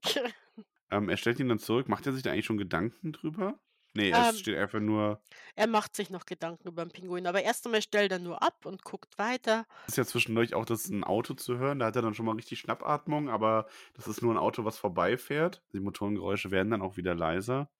Ähm, 0.90 1.08
er 1.08 1.16
stellt 1.16 1.40
ihn 1.40 1.48
dann 1.48 1.58
zurück. 1.58 1.88
Macht 1.88 2.06
er 2.06 2.12
sich 2.12 2.22
da 2.22 2.30
eigentlich 2.32 2.44
schon 2.46 2.58
Gedanken 2.58 3.12
drüber? 3.12 3.60
Ne, 3.94 4.10
es 4.12 4.38
Ähm 4.38 4.40
steht 4.40 4.56
einfach 4.56 4.80
nur 4.80 5.22
Er 5.56 5.68
macht 5.68 5.94
sich 5.94 6.10
noch 6.10 6.26
Gedanken 6.26 6.66
über 6.68 6.82
'n 6.82 6.90
Pinguin, 6.90 7.26
aber 7.28 7.42
erst 7.42 7.64
einmal 7.66 7.82
stellt 7.82 8.10
er 8.12 8.18
nur 8.18 8.42
ab 8.42 8.66
und 8.66 8.82
guckt 8.82 9.18
weiter. 9.18 9.66
ist 9.86 9.96
ja 9.98 10.04
zwischendurch 10.06 10.54
auch 10.54 10.64
das 10.64 10.88
'n 10.90 11.04
Auto 11.04 11.34
zu 11.34 11.58
hören. 11.58 11.78
Da 11.78 11.86
hat 11.86 11.96
er 11.96 12.02
dann 12.02 12.14
schon 12.14 12.24
mal 12.26 12.34
richtig 12.36 12.58
Schnappatmung, 12.60 13.28
aber 13.28 13.66
das 13.94 14.06
ist 14.08 14.22
nur 14.22 14.32
'n 14.32 14.38
Auto, 14.38 14.64
was 14.64 14.78
vorbeifährt. 14.78 15.62
Die 15.74 15.80
Motorengeräusche 15.80 16.50
werden 16.50 16.70
dann 16.70 16.82
auch 16.82 16.96
wieder 16.96 17.14
leiser. 17.14 17.70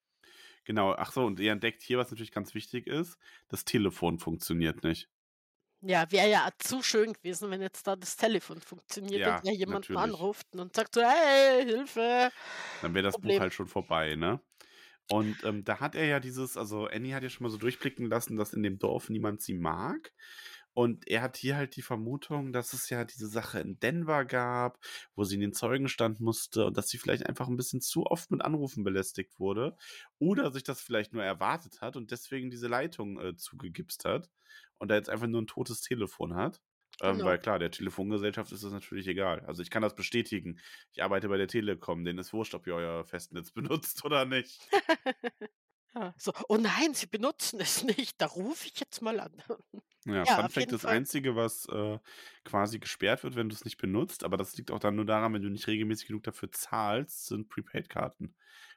Genau, 0.65 0.93
ach 0.95 1.11
so, 1.13 1.25
und 1.25 1.39
er 1.41 1.53
entdeckt 1.53 1.83
hier, 1.83 1.97
was 1.99 2.11
natürlich 2.11 2.31
ganz 2.33 2.53
wichtig 2.55 2.87
ist: 2.87 3.19
Das 3.49 3.65
Telefon 3.65 4.19
funktioniert 4.19 4.83
nicht. 4.83 5.09
Ja, 5.83 6.09
wäre 6.11 6.29
ja 6.29 6.49
zu 6.57 6.81
schön 6.81 7.13
gewesen, 7.13 7.51
wenn 7.51 7.61
jetzt 7.61 7.85
da 7.85 7.95
das 7.95 8.15
Telefon 8.15 8.61
funktioniert 8.61 9.25
Ja, 9.25 9.43
und 9.43 9.45
er 9.45 9.53
jemanden 9.53 9.97
natürlich. 9.97 9.97
anruft 9.97 10.47
und 10.55 10.73
sagt 10.75 10.95
so: 10.95 11.01
„Hey, 11.01 11.63
Hilfe, 11.65 12.31
Dann 12.81 12.93
wäre 12.93 13.03
das 13.03 13.17
Buch 13.19 13.39
Problem.“ 13.39 13.39
halt 13.39 13.53
schon 13.53 13.67
vorbei, 13.67 14.15
ne? 14.15 14.41
Und, 15.07 15.43
ähm, 15.43 15.63
da 15.65 15.79
hat 15.81 15.95
er 15.95 16.05
ja 16.05 16.19
dieses 16.19 16.57
also, 16.57 16.87
Annie 16.87 17.13
hat 17.15 17.23
ja 17.23 17.29
schon 17.29 17.45
mal 17.45 17.51
so 17.51 17.57
durchblicken 17.57 18.07
lassen, 18.07 18.37
dass 18.37 18.53
in 18.53 18.63
dem 18.63 18.79
Dorf 18.79 19.09
niemand 19.09 19.41
sie 19.41 19.53
mag. 19.55 20.13
Und 20.73 21.07
er 21.09 21.21
hat 21.23 21.37
hier 21.37 21.57
halt 21.57 21.75
die 21.77 21.81
Vermutung, 21.83 22.53
dass 22.53 22.73
es 22.73 22.89
ja 22.89 23.05
diese 23.05 23.27
Sache 23.27 23.59
in 23.61 23.79
Denver 23.79 24.25
gab, 24.25 24.79
wo 25.15 25.23
sie 25.25 25.35
in 25.35 25.41
den 25.41 25.53
Zeugenstand 25.53 26.21
musste 26.21 26.65
und 26.67 26.77
dass 26.77 26.89
sie 26.89 26.97
vielleicht 26.99 27.25
einfach 27.27 27.47
'n 27.49 27.57
bisschen 27.57 27.81
zu 27.81 28.05
oft 28.05 28.31
mit 28.31 28.41
Anrufen 28.43 28.83
belästigt 28.83 29.39
wurde 29.39 29.77
oder 30.19 30.51
sich 30.51 30.63
das 30.63 30.81
vielleicht 30.81 31.13
nur 31.13 31.23
erwartet 31.23 31.81
hat 31.81 31.97
und 31.97 32.11
deswegen 32.11 32.49
diese 32.51 32.67
Leitung, 32.69 33.19
äh, 33.19 33.35
zugegipst 33.37 34.05
hat 34.05 34.29
und 34.79 34.89
da 34.89 34.95
jetzt 34.95 35.09
einfach 35.09 35.27
nur 35.27 35.41
'n 35.41 35.47
totes 35.47 35.81
Telefon 35.81 36.35
hat. 36.35 36.61
Ähm, 37.01 37.23
Genau. 37.23 37.25
weil 37.25 37.39
klar, 37.39 37.59
der 37.59 37.71
Telefongesellschaft 37.71 38.51
ist 38.53 38.63
das 38.63 38.71
natürlich 38.71 39.07
egal. 39.07 39.41
Also 39.45 39.61
ich 39.61 39.69
kann 39.69 39.81
das 39.81 39.95
bestätigen. 39.95 40.59
Ich 40.93 41.03
arbeite 41.03 41.27
bei 41.29 41.37
der 41.37 41.47
Telekom, 41.49 42.05
denen 42.05 42.19
ist 42.19 42.31
wurscht, 42.33 42.53
ob 42.55 42.67
ihr 42.67 42.75
euer 42.75 43.03
Festnetz 43.05 43.51
benutzt 43.53 44.05
oder 44.05 44.25
nicht. 44.25 44.59
Ja, 45.93 46.13
so: 46.17 46.33
„Oh 46.49 46.57
nein, 46.57 46.93
Sie 46.93 47.07
benutzen 47.07 47.59
es 47.59 47.83
nicht, 47.83 48.19
da 48.21 48.27
rufe 48.27 48.67
ich 48.67 48.79
jetzt 48.79 49.01
mal 49.01 49.19
an.“ 49.19 49.41
Ja, 50.07 50.25
Ja, 50.25 50.25
Fun 50.27 50.49
Fact, 50.49 50.71
das 50.71 50.85
Fall. 50.85 50.85
Einzige, 50.85 51.35
was, 51.35 51.65
äh, 51.67 51.97
quasi 52.43 52.77
gesperrt 52.79 53.23
wird, 53.23 53.35
wenn 53.35 53.49
du's 53.49 53.65
nicht 53.65 53.77
benutzt, 53.77 54.23
aber 54.23 54.37
das 54.37 54.55
liegt 54.55 54.69
auch 54.69 54.77
dann 54.79 54.95
nur 54.95 55.05
daran, 55.05 55.33
wenn 55.33 55.41
du 55.41 55.49
nicht 55.49 55.65
regelmäßig 55.67 56.07
genug 56.07 56.23
dafür 56.23 56.51
zahlst, 56.51 57.25
sind 57.25 57.49
Prepaid-Karten. 57.49 58.35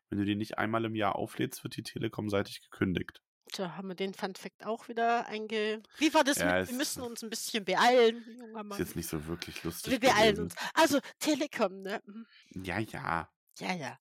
Wenn 0.08 0.18
du 0.18 0.24
die 0.24 0.36
nicht 0.36 0.56
einmal 0.56 0.84
im 0.86 0.94
Jahr 0.94 1.16
auflädst, 1.16 1.64
wird 1.64 1.76
die 1.76 1.82
Telekom 1.82 2.30
seitig 2.30 2.62
gekündigt. 2.62 3.20
Tja, 3.58 3.76
haben 3.76 3.88
wir 3.88 3.96
den 3.96 4.14
Fun 4.14 4.36
Fact 4.36 4.64
auch 4.64 4.86
wieder 4.86 5.26
einge 5.26 5.82
wie 5.96 6.14
war 6.14 6.22
das 6.22 6.44
mit: 6.44 6.54
Ja, 6.54 6.58
„Wir 6.64 6.72
es 6.72 6.74
müssen 6.74 7.02
uns 7.02 7.22
'n 7.24 7.28
bisschen 7.30 7.64
beeilen, 7.64 8.24
junger 8.38 8.62
ist 8.70 8.78
Mann?“ 8.78 8.86
jetzt 8.86 8.96
nicht 8.96 9.08
so 9.08 9.26
wirklich 9.26 9.62
lustig 9.62 9.98
Wir 9.98 10.00
beeilen 10.00 10.38
gewesen. 10.38 10.40
uns. 10.40 10.54
Also, 10.74 11.00
Telekom, 11.20 11.82
ne? 11.82 12.00
Mhm. 12.06 12.26
Ja, 12.64 12.78
ja. 12.80 13.30
Ja, 13.60 13.72
ja. 13.74 13.98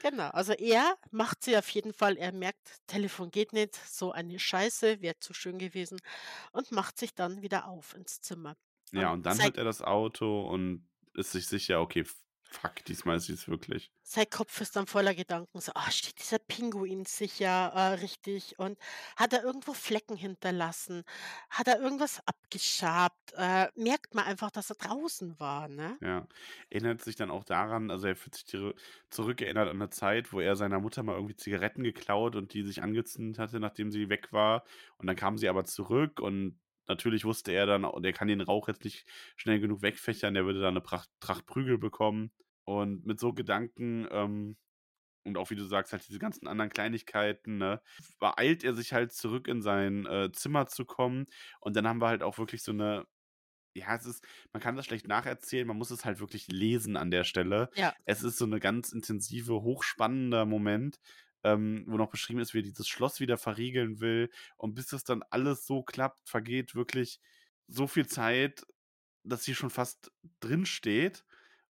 Genau, 0.00 0.28
also 0.30 0.52
er 0.52 0.96
macht 1.12 1.44
sie 1.44 1.56
auf 1.56 1.68
jeden 1.70 1.92
Fall 1.94 2.16
er 2.18 2.32
merkt, 2.32 2.78
Telefon 2.88 3.30
geht 3.30 3.52
nicht, 3.52 3.76
so 3.76 4.12
eine 4.12 4.38
Scheiße, 4.38 5.00
wäre 5.00 5.18
zu 5.20 5.32
schön 5.34 5.58
gewesen 5.58 6.00
und 6.52 6.72
macht 6.72 6.98
sich 6.98 7.14
dann 7.14 7.42
wieder 7.42 7.66
auf 7.68 7.94
ins 7.94 8.20
Zimmer. 8.20 8.56
Ja, 8.94 9.10
Und 9.10 9.22
und 9.24 9.24
dann 9.24 9.40
hört 9.42 9.56
er 9.56 9.64
das 9.64 9.80
Auto 9.80 10.42
und 10.46 10.86
ist 11.14 11.32
sich 11.32 11.46
sicher: 11.46 11.80
„Okay, 11.80 12.04
fuck, 12.52 12.84
diesmal 12.84 13.16
ist 13.16 13.26
sie's 13.26 13.48
wirklich.“ 13.48 13.90
sein 14.06 14.28
Kopf 14.30 14.60
ist 14.60 14.74
dann 14.76 14.86
voller 14.86 15.14
Gedanken 15.14 15.60
so: 15.60 15.72
„Ah, 15.74 15.90
steht 15.90 16.18
dieser 16.18 16.38
Pinguin 16.40 17.04
sicher, 17.04 17.72
äh, 17.74 17.94
richtig 18.00 18.58
und 18.58 18.78
hat 19.16 19.32
er 19.32 19.44
irgendwo 19.44 19.74
Flecken 19.74 20.16
hinterlassen? 20.16 21.04
Hat 21.50 21.68
er 21.68 21.80
irgendwas 21.80 22.20
abgeschabt?“ 22.26 23.32
Äh, 23.36 23.68
merkt 23.76 24.14
man 24.14 24.24
einfach, 24.24 24.50
dass 24.50 24.70
er 24.70 24.76
draußen 24.76 25.38
war, 25.38 25.68
ne? 25.68 25.98
Ja. 26.02 26.26
Erinnert 26.68 27.00
sich 27.00 27.14
dann 27.14 27.30
auch 27.30 27.44
daran 27.44 27.88
also 27.92 28.08
er 28.08 28.16
fühlt 28.16 28.34
sich 28.34 28.44
zurückerinnert 29.10 29.68
an 29.68 29.78
'ne 29.78 29.88
Zeit, 29.90 30.32
wo 30.32 30.40
er 30.40 30.56
seiner 30.56 30.80
Mutter 30.80 31.04
mal 31.04 31.14
irgendwie 31.14 31.36
Zigaretten 31.36 31.84
geklaut 31.84 32.34
und 32.34 32.54
die 32.54 32.62
sich 32.64 32.82
angezündet 32.82 33.38
hatte, 33.38 33.60
nachdem 33.60 33.92
sie 33.92 34.08
weg 34.08 34.32
war. 34.32 34.64
Und 34.98 35.06
dann 35.06 35.14
kam 35.16 35.38
sie 35.38 35.48
aber 35.48 35.64
zurück 35.64 36.18
und 36.20 36.58
natürlich 36.88 37.24
wusste 37.24 37.52
er 37.52 37.66
dann, 37.66 37.86
der 38.02 38.12
kann 38.12 38.26
den 38.26 38.40
Rauch 38.40 38.66
jetzt 38.66 38.82
nicht 38.84 39.06
schnell 39.36 39.60
genug 39.60 39.82
wegfächern, 39.82 40.34
der 40.34 40.44
würde 40.44 40.60
da 40.60 40.72
'ne 40.72 40.80
Pracht 40.80 41.08
Tracht 41.20 41.46
Prügel 41.46 41.78
bekommen. 41.78 42.32
Und 42.64 43.06
mit 43.06 43.20
so 43.20 43.32
Gedanken, 43.34 44.06
ähm, 44.10 44.56
und 45.24 45.38
auch 45.38 45.50
wie 45.50 45.56
du 45.56 45.64
sagst, 45.66 45.92
halt 45.92 46.08
diese 46.08 46.18
ganzen 46.20 46.48
anderen 46.48 46.70
Kleinigkeiten, 46.70 47.58
ne, 47.58 47.82
beeilt 48.20 48.64
er 48.64 48.74
sich 48.74 48.92
halt 48.94 49.12
zurück 49.12 49.48
in 49.48 49.62
sein, 49.62 50.06
äh, 50.06 50.32
Zimmer 50.32 50.66
zu 50.68 50.84
kommen. 50.86 51.26
Und 51.60 51.76
dann 51.76 51.88
haben 51.88 52.00
wir 52.02 52.08
halt 52.08 52.22
auch 52.24 52.38
wirklich 52.38 52.62
so 52.64 52.72
'ne 52.72 53.06
ja, 53.76 53.96
es 53.96 54.06
ist 54.06 54.26
man 54.52 54.62
kann 54.62 54.76
das 54.76 54.86
schlecht 54.86 55.08
nacherzählen, 55.08 55.66
man 55.68 55.78
muss 55.78 55.90
es 55.92 56.04
halt 56.04 56.20
wirklich 56.20 56.48
lesen 56.48 56.96
an 56.98 57.10
der 57.12 57.24
Stelle. 57.24 57.70
Ja. 57.74 57.94
Es 58.06 58.22
ist 58.24 58.38
so 58.38 58.46
'ne 58.46 58.60
ganz 58.60 58.92
intensive, 58.92 59.62
hochspannender 59.62 60.46
Moment, 60.46 61.00
ähm, 61.44 61.84
wo 61.88 61.96
noch 61.98 62.10
beschrieben 62.10 62.40
ist, 62.40 62.54
wie 62.54 62.60
er 62.60 62.62
dieses 62.64 62.88
Schloss 62.88 63.20
wieder 63.20 63.38
verriegeln 63.38 64.00
will. 64.00 64.30
Und 64.58 64.74
bis 64.74 64.88
das 64.88 65.04
dann 65.04 65.22
alles 65.30 65.66
so 65.66 65.82
klappt, 65.84 66.28
vergeht 66.28 66.74
wirklich 66.76 67.20
so 67.68 67.86
viel 67.88 68.06
Zeit, 68.08 68.66
dass 69.24 69.44
sie 69.44 69.54
schon 69.56 69.70
fast 69.70 70.12
drinsteht. 70.40 71.24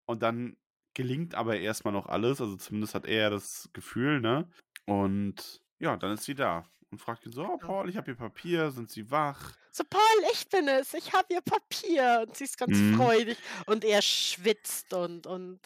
Und 0.06 0.22
dann 0.22 0.56
gelingt 0.94 1.34
aber 1.34 1.58
erst 1.58 1.84
mal 1.84 1.90
noch 1.92 2.06
alles. 2.06 2.40
Also 2.40 2.56
zumindest 2.56 2.94
hat 2.94 3.06
er 3.06 3.22
ja 3.22 3.30
das 3.30 3.70
Gefühl, 3.72 4.20
ne? 4.20 4.50
Und 4.86 5.62
ja, 5.78 5.96
dann 5.96 6.12
ist 6.12 6.24
sie 6.24 6.34
da 6.34 6.64
und 6.90 6.98
fragt 7.00 7.26
ihn 7.26 7.32
so: 7.32 7.44
„Oh. 7.46 7.58
Paul, 7.58 7.88
ich 7.88 7.96
habe 7.96 8.06
hier 8.06 8.16
Papier, 8.16 8.70
sind 8.70 8.90
Sie 8.90 9.10
wach?“ 9.10 9.56
So: 9.74 9.84
„Paul, 9.84 10.00
ich 10.32 10.48
bin 10.50 10.68
es, 10.68 10.92
ich 10.94 11.12
habe 11.14 11.32
Ihr 11.34 11.40
Papier.“ 11.40 12.24
Und 12.26 12.36
sie 12.36 12.44
ist 12.44 12.58
ganz 12.58 12.78
Mhm. 12.78 13.12
freudig 13.18 13.38
und 13.66 13.84
er 13.84 14.02
schwitzt 14.02 14.92
und 14.92 15.26
und 15.26 15.60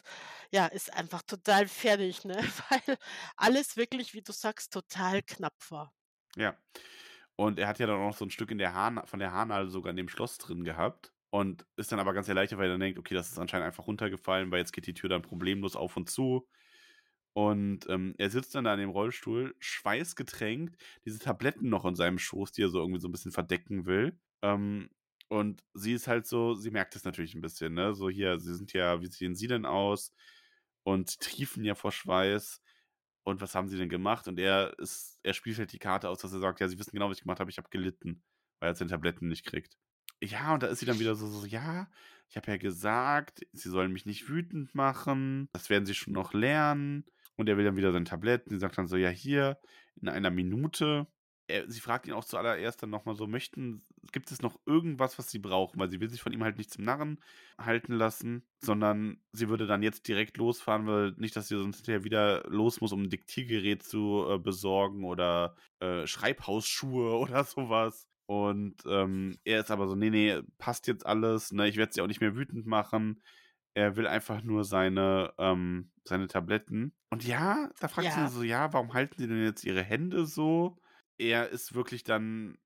ja, 0.52 0.66
ist 0.66 0.92
einfach 0.92 1.22
total 1.22 1.66
fertig, 1.68 2.24
ne, 2.24 2.36
weil 2.70 2.98
alles 3.36 3.76
wirklich, 3.76 4.14
wie 4.14 4.22
du 4.22 4.32
sagst, 4.32 4.72
total 4.72 5.22
knapp 5.22 5.56
war. 5.70 5.92
Ja. 6.36 6.56
Und 7.36 7.58
er 7.60 7.68
hat 7.68 7.78
ja 7.80 7.86
dann 7.88 7.96
auch 8.00 8.08
noch 8.08 8.16
so 8.18 8.24
'n 8.26 8.30
Stück 8.30 8.50
in 8.52 8.58
der 8.58 8.74
Haarna 8.74 9.06
von 9.06 9.20
der 9.20 9.32
Haarnadel 9.32 9.70
sogar 9.70 9.90
in 9.92 9.96
dem 9.98 10.08
Schloss 10.10 10.38
drin 10.38 10.64
gehabt 10.64 11.14
und 11.30 11.66
ist 11.76 11.92
dann 11.92 12.00
aber 12.00 12.14
ganz 12.14 12.28
erleichtert, 12.28 12.58
weil 12.58 12.66
er 12.68 12.72
dann 12.74 12.80
denkt: 12.80 12.98
„Okay, 12.98 13.14
das 13.14 13.30
ist 13.30 13.38
anscheinend 13.38 13.66
einfach 13.66 13.86
runtergefallen, 13.86 14.50
weil 14.50 14.60
jetzt 14.60 14.72
geht 14.72 14.86
die 14.86 14.94
Tür 14.94 15.08
dann 15.10 15.22
problemlos 15.22 15.76
auf 15.76 15.96
und 15.96 16.10
zu.“ 16.10 16.48
Und, 17.34 17.88
ähm, 17.90 18.14
er 18.18 18.30
sitzt 18.30 18.54
dann 18.54 18.64
da 18.64 18.74
in 18.74 18.80
dem 18.80 18.90
Rollstuhl, 18.90 19.54
schweißgetränkt, 19.60 20.76
diese 21.04 21.18
Tabletten 21.20 21.68
noch 21.68 21.84
in 21.84 21.94
seinem 21.96 22.18
Schoß, 22.18 22.52
die 22.52 22.62
er 22.62 22.70
so 22.70 22.80
irgendwie 22.80 23.00
so 23.00 23.08
'n 23.08 23.12
bisschen 23.12 23.32
verdecken 23.32 23.86
will. 23.86 24.18
Ähm, 24.42 24.90
und 25.28 25.62
sie 25.74 25.92
ist 25.94 26.08
halt 26.08 26.26
so 26.26 26.54
sie 26.54 26.70
merkt 26.70 26.96
es 26.96 27.04
natürlich 27.04 27.34
'n 27.34 27.40
bisschen, 27.42 27.74
ne? 27.74 27.94
So: 27.94 28.08
„Hier, 28.10 28.38
Sie 28.40 28.54
sind 28.54 28.72
ja 28.72 29.02
wie 29.02 29.06
sehen 29.08 29.34
Sie 29.36 29.48
denn 29.48 29.66
aus?“ 29.66 30.12
Und 30.84 31.20
triefen 31.20 31.64
ja 31.64 31.74
vor 31.74 31.92
Schweiß. 31.92 32.62
„Und 33.24 33.40
was 33.42 33.54
haben 33.54 33.68
Sie 33.68 33.78
denn 33.78 33.88
gemacht?“ 33.90 34.28
Und 34.28 34.38
er 34.40 34.78
ist 34.78 35.18
er 35.24 35.34
spielt 35.34 35.58
halt 35.58 35.72
die 35.72 35.78
Karte 35.80 36.08
aus, 36.10 36.20
dass 36.20 36.32
er 36.32 36.40
sagt: 36.40 36.60
„Ja, 36.60 36.68
Sie 36.68 36.78
wissen 36.78 36.92
genau, 36.92 37.10
was 37.10 37.18
ich 37.18 37.24
gemacht 37.24 37.40
habe. 37.40 37.50
Ich 37.50 37.58
habe 37.58 37.68
gelitten, 37.70 38.22
weil 38.60 38.70
er 38.70 38.76
seine 38.76 38.90
Tabletten 38.92 39.28
nicht 39.28 39.44
kriegt.“ 39.46 39.76
Ja, 40.22 40.54
und 40.54 40.62
da 40.62 40.68
ist 40.68 40.78
sie 40.80 40.86
dann 40.86 40.98
wieder 40.98 41.14
so 41.14 41.26
so: 41.28 41.46
„Ja, 41.46 41.90
ich 42.28 42.36
habe 42.36 42.50
ja 42.50 42.56
gesagt, 42.56 43.46
Sie 43.52 43.68
sollen 43.68 43.92
mich 43.92 44.06
nicht 44.06 44.28
wütend 44.28 44.74
machen. 44.74 45.48
Das 45.52 45.68
werden 45.70 45.84
Sie 45.86 45.94
schon 45.94 46.14
noch 46.14 46.32
lernen.“ 46.32 47.04
Und 47.36 47.48
er 47.48 47.56
will 47.58 47.64
dann 47.64 47.76
wieder 47.76 47.92
seine 47.92 48.06
Tabletten. 48.06 48.50
Sie 48.50 48.58
sagt 48.58 48.78
dann 48.78 48.86
so: 48.88 48.96
„Ja, 48.96 49.10
hier, 49.10 49.58
in 50.00 50.08
einer 50.08 50.30
Minute.“ 50.30 51.06
Er 51.48 51.70
sie 51.70 51.78
fragt 51.80 52.08
ihn 52.08 52.12
auch 52.14 52.24
zuallererst 52.24 52.82
dann 52.82 52.90
noch 52.90 53.04
mal 53.04 53.14
so: 53.14 53.26
„Möchten 53.26 53.82
gibt 54.12 54.30
es 54.32 54.40
noch 54.42 54.58
irgendwas, 54.66 55.18
was 55.18 55.30
Sie 55.30 55.38
brauchen?“ 55.38 55.78
Weil 55.78 55.90
sie 55.90 56.00
will 56.00 56.08
sich 56.10 56.22
von 56.22 56.32
ihm 56.32 56.42
halt 56.42 56.56
nicht 56.58 56.72
zum 56.72 56.84
Narren 56.84 57.20
halten 57.60 57.92
lassen, 57.92 58.48
sondern 58.58 59.22
sie 59.32 59.48
würde 59.50 59.66
dann 59.66 59.82
jetzt 59.82 60.08
direkt 60.08 60.38
losfahren, 60.38 60.86
weil 60.86 61.12
nicht, 61.18 61.36
dass 61.36 61.48
sie 61.48 61.56
sonst 61.58 61.76
hinterher 61.76 62.04
wieder 62.04 62.42
los 62.48 62.80
muss, 62.80 62.92
um 62.92 63.02
'n 63.04 63.10
Diktiergerät 63.10 63.82
zu, 63.82 64.26
äh, 64.30 64.38
besorgen 64.38 65.04
oder, 65.04 65.54
äh, 65.80 66.06
Schreibhausschuhe 66.06 67.16
oder 67.18 67.44
so 67.44 67.68
was. 67.68 68.08
Und, 68.26 68.82
ähm, 68.88 69.38
er 69.44 69.60
ist 69.60 69.70
aber 69.70 69.88
so: 69.88 69.94
„Ne, 69.94 70.10
ne, 70.10 70.44
passt 70.58 70.86
jetzt 70.88 71.06
alles, 71.06 71.52
ne? 71.52 71.68
Ich 71.68 71.76
werde 71.76 71.92
Sie 71.92 72.00
auch 72.02 72.06
nicht 72.08 72.20
mehr 72.20 72.36
wütend 72.36 72.66
machen.“ 72.66 73.22
Er 73.74 73.96
will 73.96 74.06
einfach 74.08 74.42
nur 74.42 74.64
seine, 74.64 75.34
ähm 75.38 75.92
seine 76.04 76.28
Tabletten. 76.28 76.94
Und 77.10 77.24
ja, 77.24 77.70
da 77.80 77.88
fragt 77.88 78.12
sie 78.12 78.26
Ja. 78.26 78.28
so: 78.28 78.42
„Ja, 78.42 78.72
warum 78.72 78.94
halten 78.94 79.14
Sie 79.18 79.28
denn 79.28 79.42
jetzt 79.44 79.64
Ihre 79.64 79.82
Hände 79.82 80.26
so?“ 80.26 80.78
Er 81.18 81.48
ist 81.50 81.74
wirklich 81.74 82.02
dann 82.04 82.58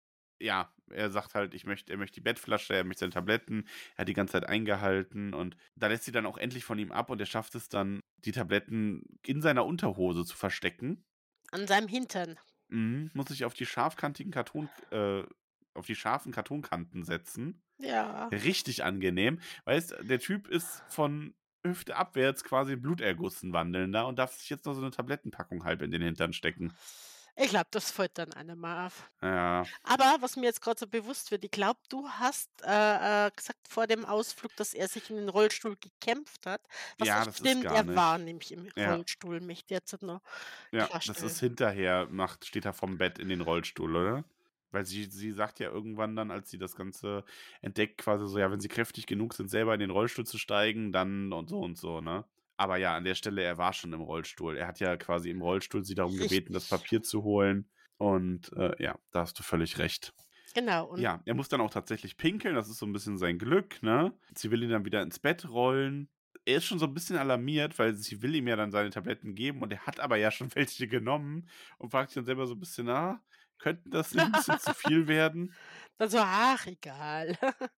ja, 0.42 0.72
er 0.90 1.10
sagt 1.10 1.34
halt, 1.34 1.52
ich 1.54 1.66
möchte 1.66 1.92
er 1.92 1.98
möchte 1.98 2.14
die 2.14 2.22
Bettflasche, 2.22 2.74
er 2.74 2.84
möchte 2.84 3.00
seine 3.00 3.12
Tabletten. 3.12 3.66
Er 3.96 3.98
hat 4.02 4.08
die 4.08 4.14
ganze 4.14 4.32
Zeit 4.32 4.46
eingehalten 4.48 5.34
und 5.34 5.56
da 5.76 5.88
lässt 5.88 6.04
sie 6.04 6.12
dann 6.12 6.24
auch 6.26 6.38
endlich 6.38 6.64
von 6.64 6.78
ihm 6.78 6.92
ab 6.92 7.10
und 7.10 7.20
er 7.20 7.26
schafft 7.26 7.54
es 7.54 7.68
dann, 7.68 8.00
die 8.18 8.32
Tabletten 8.32 9.02
in 9.26 9.42
seiner 9.42 9.66
Unterhose 9.66 10.24
zu 10.24 10.36
verstecken. 10.36 11.04
An 11.52 11.68
seinem 11.68 11.86
Hintern. 11.86 12.40
Mhm, 12.68 13.10
muss 13.14 13.28
sich 13.28 13.44
auf 13.44 13.54
die 13.54 13.66
scharfkantigen 13.66 14.32
Karton 14.32 14.70
äh, 14.90 15.24
auf 15.74 15.86
die 15.86 15.96
scharfen 15.96 16.32
Kartonkanten 16.32 17.04
setzen. 17.04 17.62
Ja. 17.78 18.32
Richtig 18.32 18.84
angenehm. 18.84 19.40
Weißt, 19.66 19.96
der 20.02 20.20
Typ 20.20 20.48
ist 20.48 20.84
von 20.88 21.34
Hüfte 21.66 21.96
abwärts 21.96 22.44
quasi 22.44 22.76
Bluterguss 22.76 23.42
'n 23.44 23.52
wandelnder 23.54 24.06
und 24.08 24.18
darf 24.18 24.34
sich 24.34 24.50
jetzt 24.50 24.66
noch 24.66 24.74
so 24.74 24.82
'ne 24.82 24.90
Tablettenpackung 24.92 25.64
halb 25.64 25.82
in 25.82 25.90
den 25.92 26.02
Hintern 26.02 26.32
stecken. 26.34 26.76
Ich 27.36 27.50
glaube, 27.50 27.68
das 27.70 27.90
fällt 27.90 28.18
dann 28.18 28.32
einem 28.32 28.58
mal 28.58 28.86
auf. 28.86 29.10
Ja. 29.22 29.70
Aber 29.84 30.18
was 30.20 30.36
mir 30.36 30.44
jetzt 30.46 30.62
grad 30.62 30.78
so 30.78 30.86
bewusst 30.88 31.30
wird, 31.30 31.44
ich 31.44 31.50
glaube, 31.52 31.80
du 31.90 32.08
hast, 32.08 32.50
äh, 32.64 33.28
äh, 33.28 33.30
gesagt 33.36 33.68
vor 33.68 33.86
dem 33.86 34.04
Ausflug, 34.06 34.56
dass 34.56 34.74
er 34.74 34.88
sich 34.88 35.10
in 35.10 35.16
den 35.16 35.28
Rollstuhl 35.30 35.76
gekämpft 35.78 36.46
hat. 36.46 36.62
Was 36.98 37.10
Ja, 37.10 37.24
das 37.24 37.40
ist 37.40 37.62
stimmt, 37.62 37.72
er 37.72 37.84
war 37.94 38.18
nicht. 38.18 38.18
nämlich 38.18 38.52
im 38.52 38.68
Ja. 38.76 39.04
Rollstuhl, 39.08 39.40
möchte 39.40 39.66
ich 39.74 39.80
jetzt 39.80 40.02
noch 40.02 40.22
Ja, 40.72 40.88
das 41.04 41.22
ist 41.22 41.40
hinterher 41.40 42.06
macht 42.10 42.44
steht 42.46 42.64
er 42.64 42.72
vorm 42.72 42.96
Bett 42.96 43.18
in 43.18 43.28
den 43.28 43.40
Rollstuhl, 43.40 43.96
oder? 43.96 44.24
Weil 44.72 44.86
sie 44.86 45.04
sie 45.04 45.32
sagt 45.32 45.58
ja 45.60 45.70
irgendwann 45.70 46.16
dann, 46.16 46.30
als 46.30 46.50
sie 46.50 46.58
das 46.58 46.76
Ganze 46.76 47.24
entdeckt, 47.62 47.98
quasi 47.98 48.26
so: 48.28 48.38
„Ja, 48.38 48.50
wenn 48.50 48.60
Sie 48.60 48.68
kräftig 48.68 49.06
genug 49.06 49.34
sind, 49.34 49.48
selber 49.50 49.74
in 49.74 49.80
den 49.80 49.90
Rollstuhl 49.90 50.26
zu 50.26 50.38
steigen, 50.38 50.92
dann 50.92 51.32
und 51.32 51.48
so 51.48 51.60
und 51.60 51.76
so“, 51.78 52.00
ne? 52.00 52.24
Aber 52.56 52.76
ja, 52.76 52.94
an 52.96 53.04
der 53.04 53.14
Stelle, 53.14 53.42
er 53.42 53.58
war 53.58 53.72
schon 53.72 53.92
im 53.92 54.00
Rollstuhl. 54.02 54.56
Er 54.56 54.66
hat 54.66 54.80
ja 54.80 54.96
quasi 54.96 55.30
im 55.30 55.40
Rollstuhl 55.42 55.84
sie 55.84 55.94
darum 55.94 56.16
gebeten, 56.18 56.52
das 56.52 56.66
Richtig. 56.66 56.66
Papier 56.66 57.02
zu 57.02 57.22
holen. 57.24 57.70
Und, 57.96 58.52
äh, 58.54 58.72
ja, 58.82 58.98
da 59.12 59.20
hast 59.20 59.38
du 59.38 59.42
völlig 59.42 59.78
recht. 59.78 60.14
Genau 60.54 60.96
Ja, 60.96 61.22
er 61.24 61.34
muss 61.34 61.48
dann 61.48 61.60
auch 61.60 61.70
tatsächlich 61.70 62.16
pinkeln, 62.16 62.54
das 62.54 62.68
ist 62.68 62.78
so 62.78 62.86
'n 62.86 62.92
bisschen 62.92 63.16
sein 63.18 63.38
Glück, 63.38 63.82
ne? 63.82 64.18
Sie 64.34 64.50
will 64.50 64.62
ihn 64.62 64.70
dann 64.70 64.84
wieder 64.84 65.02
ins 65.02 65.18
Bett 65.20 65.48
rollen. 65.48 66.08
Er 66.46 66.56
ist 66.58 66.64
schon 66.66 66.78
so 66.78 66.86
'n 66.86 66.94
bisschen 66.94 67.16
alarmiert, 67.16 67.78
weil 67.78 67.94
sie 67.94 68.22
will 68.22 68.34
ihm 68.34 68.48
ja 68.48 68.56
dann 68.56 68.72
seine 68.72 68.90
Tabletten 68.90 69.34
geben 69.34 69.62
und 69.62 69.72
er 69.72 69.86
hat 69.86 70.00
aber 70.00 70.16
ja 70.16 70.30
schon 70.30 70.50
welche 70.56 70.88
genommen 70.88 71.48
und 71.78 71.90
fragt 71.90 72.10
sich 72.10 72.16
dann 72.16 72.24
selber 72.26 72.46
so 72.46 72.54
'n 72.54 72.60
bisschen: 72.60 72.88
„Ah, 72.88 73.22
könnten 73.60 73.90
das 73.90 74.14
nicht 74.14 74.26
'n 74.28 74.32
bisschen 74.32 74.58
zu 74.58 74.72
viel 74.72 75.08
werden?“ 75.08 75.56
Dann 75.98 76.08
so: 76.10 76.18
„Ach, 76.20 76.66
egal.“ 76.66 77.36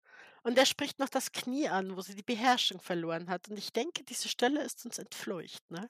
Und 0.44 0.58
er 0.58 0.66
spricht 0.66 1.00
noch 1.00 1.10
das 1.10 1.32
Knie 1.32 1.68
an, 1.70 1.96
wo 1.96 2.02
sie 2.02 2.16
die 2.16 2.24
Beherrschung 2.24 2.82
verloren 2.82 3.30
hat. 3.30 3.50
Und 3.50 3.58
ich 3.58 3.74
denke, 3.74 4.04
diese 4.04 4.28
Stelle 4.30 4.64
ist 4.64 4.86
uns 4.86 4.98
entfleucht, 4.98 5.70
ne? 5.70 5.90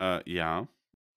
Äh, 0.00 0.22
ja. 0.30 0.68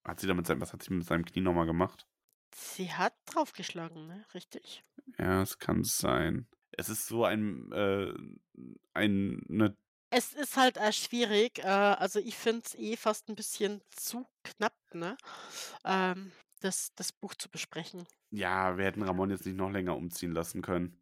Hat 0.04 0.20
sie 0.20 0.26
da 0.26 0.34
mit 0.34 0.46
seinem 0.46 0.60
was 0.60 0.72
hat 0.72 0.82
sie 0.82 0.92
mit 0.94 1.06
seinem 1.06 1.24
Knie 1.24 1.40
noch 1.42 1.54
mal 1.54 1.66
gemacht? 1.66 2.06
Sie 2.54 2.92
hat 2.92 3.16
draufgeschlagen, 3.26 4.06
ne? 4.06 4.24
Richtig? 4.34 4.84
Ja, 5.18 5.42
es 5.42 5.58
kann 5.58 5.84
sein. 5.84 6.48
Es 6.72 6.88
ist 6.88 7.06
so 7.06 7.24
ein, 7.24 7.70
äh, 7.72 8.12
ein, 8.94 9.42
ne 9.48 9.76
Es 10.12 10.32
ist 10.34 10.56
halt, 10.56 10.76
äh, 10.76 10.92
schwierig. 10.92 11.58
Äh, 11.60 11.62
also, 11.68 12.18
ich 12.18 12.36
finde 12.36 12.62
es 12.66 12.74
eh 12.74 12.96
fast 12.96 13.28
ein 13.28 13.36
bisschen 13.36 13.80
zu 13.90 14.26
knapp, 14.44 14.74
ne, 14.92 15.16
ähm, 15.84 16.32
das 16.60 16.94
das 16.94 17.12
Buch 17.12 17.34
zu 17.34 17.50
besprechen. 17.50 18.06
Ja, 18.32 18.76
wir 18.78 18.84
hätten 18.86 19.02
Ramon 19.02 19.30
jetzt 19.30 19.44
nicht 19.46 19.56
noch 19.56 19.70
länger 19.70 19.96
umziehen 19.96 20.32
lassen 20.32 20.62
können. 20.62 21.00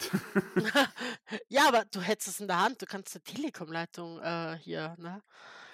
Ja, 1.48 1.68
aber 1.68 1.84
du 1.84 2.00
hättest 2.00 2.28
es 2.28 2.40
in 2.40 2.48
der 2.48 2.60
Hand. 2.60 2.80
Du 2.82 2.86
kannst 2.86 3.14
'ne 3.14 3.22
Telekom-Leitung, 3.22 4.20
äh, 4.20 4.58
hier, 4.58 4.94
ne? 4.98 5.22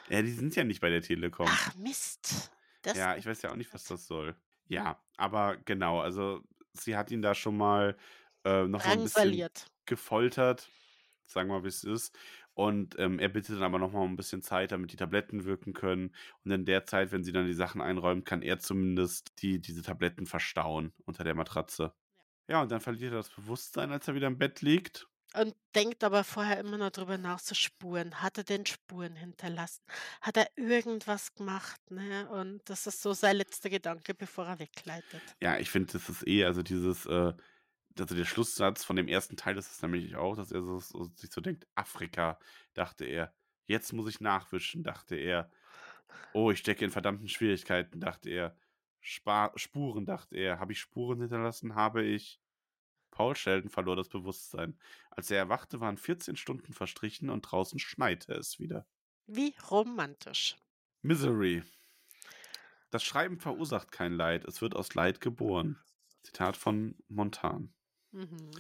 Ja, 0.09 0.23
die 0.23 0.31
sind 0.32 0.55
ja 0.56 0.64
nicht 0.64 0.81
bei 0.81 0.90
der 0.90 1.02
Telekom. 1.02 1.47
Ach 1.47 1.74
Mist. 1.77 2.51
Ja, 2.94 3.16
ich 3.16 3.27
weiß 3.27 3.43
ja 3.43 3.51
auch 3.51 3.56
nicht, 3.56 3.73
was 3.73 3.86
das 3.86 4.06
soll. 4.06 4.36
Ja, 4.69 5.02
aber 5.16 5.56
genau, 5.56 6.01
also 6.01 6.43
sie 6.73 6.97
hat 6.97 7.10
ihn 7.10 7.23
da 7.23 7.35
schon 7.35 7.56
mal 7.56 7.97
äh, 8.44 8.66
noch 8.66 8.85
ein 8.85 9.02
bisschen 9.02 9.48
gefoltert, 9.86 10.70
sagen 11.27 11.48
wir 11.48 11.59
mal, 11.59 11.64
wie 11.64 11.69
es 11.69 11.85
ist. 11.85 12.16
Und 12.55 12.99
ähm, 12.99 13.19
er 13.19 13.29
bittet 13.29 13.57
dann 13.57 13.62
aber 13.62 13.79
noch 13.79 13.93
mal 13.93 14.01
um 14.01 14.12
ein 14.12 14.16
bisschen 14.16 14.43
Zeit, 14.43 14.73
damit 14.73 14.93
die 14.93 14.97
Tabletten 14.97 15.45
wirken 15.45 15.73
können. 15.73 16.15
Und 16.45 16.51
in 16.51 16.65
der 16.65 16.85
Zeit, 16.85 17.12
wenn 17.12 17.24
sie 17.24 17.33
dann 17.33 17.47
die 17.47 17.55
Sachen 17.55 17.81
einräumt, 17.81 18.27
kann 18.27 18.43
er 18.43 18.59
zumindest 18.59 19.43
die, 19.43 19.61
diese 19.61 19.83
Tabletten 19.83 20.27
verstauen 20.27 20.93
unter 21.05 21.24
der 21.24 21.35
Matratze. 21.35 21.95
Ja, 22.49 22.61
und 22.61 22.70
dann 22.70 22.81
verliert 22.81 23.12
er 23.12 23.19
das 23.19 23.31
Bewusstsein, 23.31 23.93
als 23.93 24.09
er 24.09 24.15
wieder 24.15 24.27
im 24.27 24.39
Bett 24.39 24.61
liegt. 24.61 25.09
Und 25.35 25.55
denkt 25.74 26.05
aber 26.05 26.24
vorher 26.24 26.61
immer 26.61 26.77
noch 26.77 26.91
drüber 26.91 27.16
nach, 27.16 27.39
so 27.39 27.55
Spuren. 27.55 28.20
Hat 28.20 28.37
er 28.37 28.45
denn 28.45 28.66
Spuren 28.66 29.16
hinterlassen? 29.16 29.83
Hat 30.20 30.37
er 30.37 30.47
irgendwas 30.57 31.33
gemacht, 31.33 31.81
ne? 31.91 32.29
Und 32.29 32.61
das 32.69 32.87
ist 32.87 33.01
so 33.01 33.15
sein 33.15 33.37
letzter 33.37 33.70
Gedanke, 33.70 34.12
bevor 34.12 34.47
er 34.47 34.59
wegleitet. 34.59 35.23
Ja, 35.41 35.59
ich 35.59 35.70
finde, 35.70 35.95
das 35.95 36.11
ist 36.11 36.27
eh, 36.27 36.45
also 36.45 36.62
dieses, 36.62 37.07
äh, 37.07 37.33
also 37.98 38.14
der 38.14 38.24
Schlusssatz 38.24 38.85
von 38.85 38.97
dem 38.97 39.09
ersten 39.09 39.36
Teil 39.36 39.56
ist 39.56 39.70
es 39.70 39.82
nämlich 39.82 40.16
auch, 40.16 40.36
dass 40.36 40.52
er 40.52 40.62
so, 40.62 40.78
so, 40.78 41.05
sich 41.16 41.31
so 41.31 41.40
denkt, 41.40 41.66
Afrika, 41.74 42.39
dachte 42.74 43.05
er. 43.05 43.35
Jetzt 43.66 43.93
muss 43.93 44.09
ich 44.09 44.20
nachwischen, 44.20 44.82
dachte 44.82 45.16
er. 45.16 45.51
Oh, 46.32 46.51
ich 46.51 46.59
stecke 46.59 46.85
in 46.85 46.90
verdammten 46.90 47.28
Schwierigkeiten, 47.28 48.01
dachte 48.01 48.31
er. 48.31 48.56
Spa 49.01 49.52
Spuren, 49.56 50.06
dachte 50.06 50.36
er. 50.36 50.59
Habe 50.59 50.73
ich 50.73 50.81
Spuren 50.81 51.20
hinterlassen? 51.20 51.74
Habe 51.74 52.02
ich. 52.02 52.40
Paul 53.10 53.36
Sheldon 53.36 53.70
verlor 53.70 53.97
das 53.97 54.09
Bewusstsein. 54.09 54.78
Als 55.10 55.31
er 55.31 55.39
erwachte, 55.39 55.81
waren 55.81 55.98
14 55.98 56.36
Stunden 56.36 56.73
verstrichen 56.73 57.28
und 57.28 57.43
draußen 57.43 57.78
schneite 57.78 58.32
es 58.32 58.59
wieder. 58.59 58.86
Wie 59.27 59.55
romantisch. 59.70 60.56
Misery. 61.02 61.62
Das 62.90 63.02
Schreiben 63.02 63.39
verursacht 63.39 63.93
kein 63.93 64.12
Leid, 64.12 64.44
es 64.44 64.62
wird 64.62 64.74
aus 64.74 64.94
Leid 64.94 65.20
geboren. 65.20 65.78
Zitat 66.23 66.56
von 66.56 66.94
Montan. 67.09 67.74
Mhm. 68.12 68.51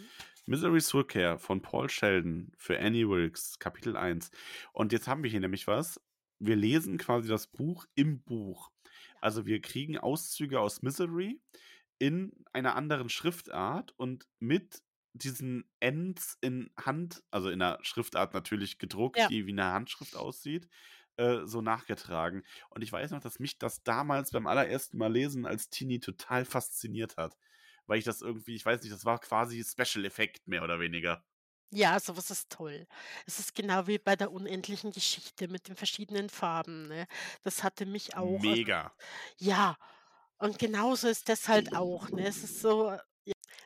Misery's 0.46 0.92
Rückkehr 0.94 1.38
von 1.38 1.60
Paul 1.62 1.88
Sheldon 1.88 2.52
für 2.56 2.78
Annie 2.78 3.08
Wilkes, 3.08 3.58
Kapitel 3.58 3.96
1. 3.96 4.30
Und 4.72 4.92
jetzt 4.92 5.06
haben 5.08 5.22
wir 5.22 5.30
hier 5.30 5.40
nämlich 5.40 5.66
was. 5.66 6.00
Wir 6.38 6.56
lesen 6.56 6.98
quasi 6.98 7.28
das 7.28 7.46
Buch 7.46 7.86
im 7.94 8.22
Buch. 8.22 8.70
Also 9.20 9.46
wir 9.46 9.60
kriegen 9.60 9.98
Auszüge 9.98 10.58
aus 10.60 10.82
Misery 10.82 11.40
in 11.98 12.32
einer 12.52 12.74
anderen 12.74 13.08
Schriftart 13.08 13.94
und 13.96 14.26
mit 14.40 14.82
diesen 15.12 15.64
Ends 15.78 16.38
in 16.40 16.70
Hand, 16.76 17.22
also 17.30 17.50
in 17.50 17.60
einer 17.62 17.78
Schriftart 17.82 18.34
natürlich 18.34 18.78
gedruckt, 18.78 19.18
Ja. 19.18 19.28
die 19.28 19.46
wie 19.46 19.52
eine 19.52 19.66
Handschrift 19.66 20.16
aussieht, 20.16 20.68
äh, 21.18 21.40
so 21.44 21.60
nachgetragen. 21.60 22.42
Und 22.70 22.82
ich 22.82 22.90
weiß 22.90 23.10
noch, 23.12 23.20
dass 23.20 23.38
mich 23.38 23.58
das 23.58 23.84
damals 23.84 24.30
beim 24.32 24.46
allerersten 24.46 24.96
Mal 24.96 25.12
lesen 25.12 25.46
als 25.46 25.68
Teenie 25.68 26.00
total 26.00 26.44
fasziniert 26.46 27.18
hat. 27.18 27.36
Weil 27.86 27.98
ich 27.98 28.04
das 28.04 28.22
irgendwie, 28.22 28.54
ich 28.56 28.64
weiß 28.66 28.82
nicht, 28.82 28.92
das 28.94 29.04
war 29.04 29.18
quasi 29.20 29.62
Special 29.64 30.04
Effekt 30.04 30.46
mehr 30.48 30.62
oder 30.64 30.80
weniger. 30.80 31.24
Ja, 31.74 31.98
sowas 32.00 32.30
ist 32.30 32.50
toll. 32.50 32.86
Es 33.26 33.38
ist 33.38 33.54
genau 33.54 33.86
wie 33.86 33.98
bei 33.98 34.14
der 34.14 34.30
unendlichen 34.30 34.92
Geschichte 34.92 35.48
mit 35.48 35.68
den 35.68 35.76
verschiedenen 35.76 36.28
Farben, 36.28 36.86
ne? 36.88 37.06
Das 37.44 37.62
hatte 37.62 37.86
mich 37.86 38.14
auch 38.14 38.44
also 38.44 38.62
Mega. 38.64 38.94
ja, 39.38 39.76
und 40.38 40.58
genauso 40.58 41.08
ist 41.08 41.28
das 41.28 41.48
halt 41.48 41.74
auch, 41.74 42.10
ne? 42.12 42.26
Es 42.28 42.44
ist 42.44 42.60
so 42.60 42.96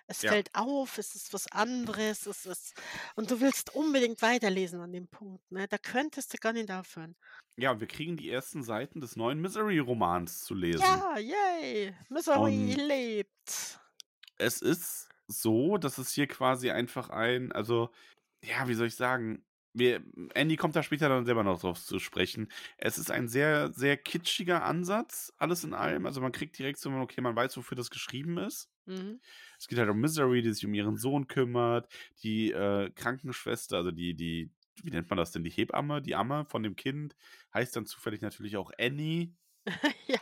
es 0.09 0.23
Ja. 0.23 0.37
fällt 0.37 0.55
auf, 0.57 0.99
es 0.99 1.15
ist 1.17 1.33
was 1.35 1.49
anderes, 1.53 2.27
es 2.27 2.47
ist 2.47 2.75
und 3.17 3.31
du 3.31 3.41
willst 3.41 3.75
unbedingt 3.75 4.23
weiterlesen 4.23 4.81
an 4.81 4.93
dem 4.93 5.09
Punkt, 5.09 5.51
ne? 5.53 5.69
Da 5.69 5.79
könntest 5.79 6.35
du 6.35 6.39
gar 6.39 6.53
nicht 6.55 6.71
aufhören. 6.73 7.17
Ja, 7.59 7.81
wir 7.81 7.87
kriegen 7.87 8.17
die 8.17 8.31
ersten 8.31 8.63
Seiten 8.63 9.03
des 9.03 9.15
neuen 9.15 9.41
Misery-Romans 9.43 10.45
zu 10.45 10.55
lesen. 10.55 11.05
Ja, 11.05 11.19
yay, 11.19 11.95
Misery 12.09 12.75
Und 12.75 12.77
lebt. 12.77 13.81
Es 14.39 14.63
ist 14.63 15.09
so, 15.29 15.79
dass 15.79 15.99
es 15.99 16.13
hier 16.13 16.27
quasi 16.27 16.71
einfach 16.71 17.11
ein, 17.11 17.53
also, 17.53 17.91
ja, 18.43 18.69
wie 18.69 18.75
soll 18.75 18.89
ich 18.89 18.97
sagen, 18.97 19.45
wir, 19.75 20.03
Andy 20.35 20.57
kommt 20.57 20.75
da 20.75 20.83
später 20.83 21.09
dann 21.09 21.27
selber 21.27 21.45
noch 21.45 21.61
drauf 21.61 21.85
zu 21.85 21.99
sprechen. 21.99 22.49
Es 22.79 22.97
ist 22.97 23.11
ein 23.11 23.29
sehr, 23.29 23.73
sehr 23.73 23.97
kitschiger 23.99 24.65
Ansatz, 24.65 25.33
alles 25.37 25.65
in 25.65 25.75
allem. 25.75 26.07
Also 26.07 26.21
man 26.23 26.33
kriegt 26.33 26.59
direkt 26.59 26.79
so, 26.79 26.91
okay, 26.93 27.21
man 27.21 27.37
weiß, 27.37 27.57
wofür 27.59 27.77
das 27.77 27.91
geschrieben 27.91 28.39
ist. 28.39 28.71
Mhm. 28.87 29.21
Es 29.59 29.69
geht 29.69 29.79
halt 29.79 29.91
um 29.91 30.01
Misery, 30.01 30.41
die 30.41 30.53
sich 30.53 30.65
um 30.65 30.73
ihren 30.73 30.97
Sohn 30.97 31.27
kümmert, 31.29 31.93
die 32.23 32.53
äh, 32.53 32.91
Krankenschwester, 32.91 33.77
also 33.77 33.91
die, 33.91 34.15
die, 34.15 34.51
wie 34.83 34.91
nennt 34.91 35.11
man 35.11 35.19
das 35.19 35.33
denn, 35.33 35.45
die 35.45 35.51
Hebamme, 35.51 36.01
die 36.01 36.15
Amme 36.15 36.47
von 36.47 36.63
dem 36.63 36.77
Kind, 36.77 37.15
heißt 37.53 37.77
dann 37.77 37.85
zufällig 37.87 38.23
natürlich 38.23 38.57
auch 38.57 38.71
Annie. 38.79 39.35
Ja. 40.07 40.21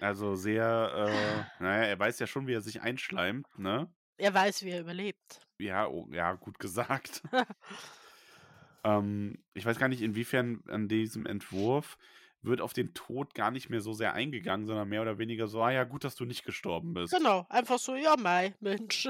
Also 0.00 0.34
sehr, 0.34 0.92
äh, 1.08 1.62
naja, 1.62 1.84
er 1.84 1.98
weiß 1.98 2.18
ja 2.18 2.26
schon, 2.26 2.46
wie 2.46 2.54
er 2.54 2.60
sich 2.60 2.82
einschleimt, 2.82 3.46
ne? 3.58 3.92
Er 4.16 4.34
weiß, 4.34 4.64
wie 4.64 4.70
er 4.70 4.80
überlebt. 4.80 5.40
Ja, 5.58 5.88
oh, 5.88 6.06
ja, 6.10 6.34
gut 6.34 6.58
gesagt. 6.58 7.22
ähm, 8.84 9.38
ich 9.54 9.66
weiß 9.66 9.78
gar 9.78 9.88
nicht, 9.88 10.02
inwiefern 10.02 10.62
an 10.68 10.88
diesem 10.88 11.26
Entwurf 11.26 11.98
wird 12.42 12.60
auf 12.60 12.72
den 12.72 12.92
Tod 12.94 13.34
gar 13.34 13.50
nicht 13.50 13.70
mehr 13.70 13.80
so 13.80 13.92
sehr 13.92 14.12
eingegangen, 14.12 14.66
sondern 14.66 14.88
mehr 14.88 15.02
oder 15.02 15.18
weniger 15.18 15.48
so, 15.48 15.62
ah 15.62 15.70
ja, 15.70 15.84
gut, 15.84 16.04
dass 16.04 16.14
du 16.14 16.24
nicht 16.24 16.44
gestorben 16.44 16.92
bist. 16.92 17.14
Genau, 17.14 17.46
einfach 17.48 17.78
so, 17.78 17.94
ja, 17.94 18.16
mei, 18.16 18.54
Mensch. 18.60 19.08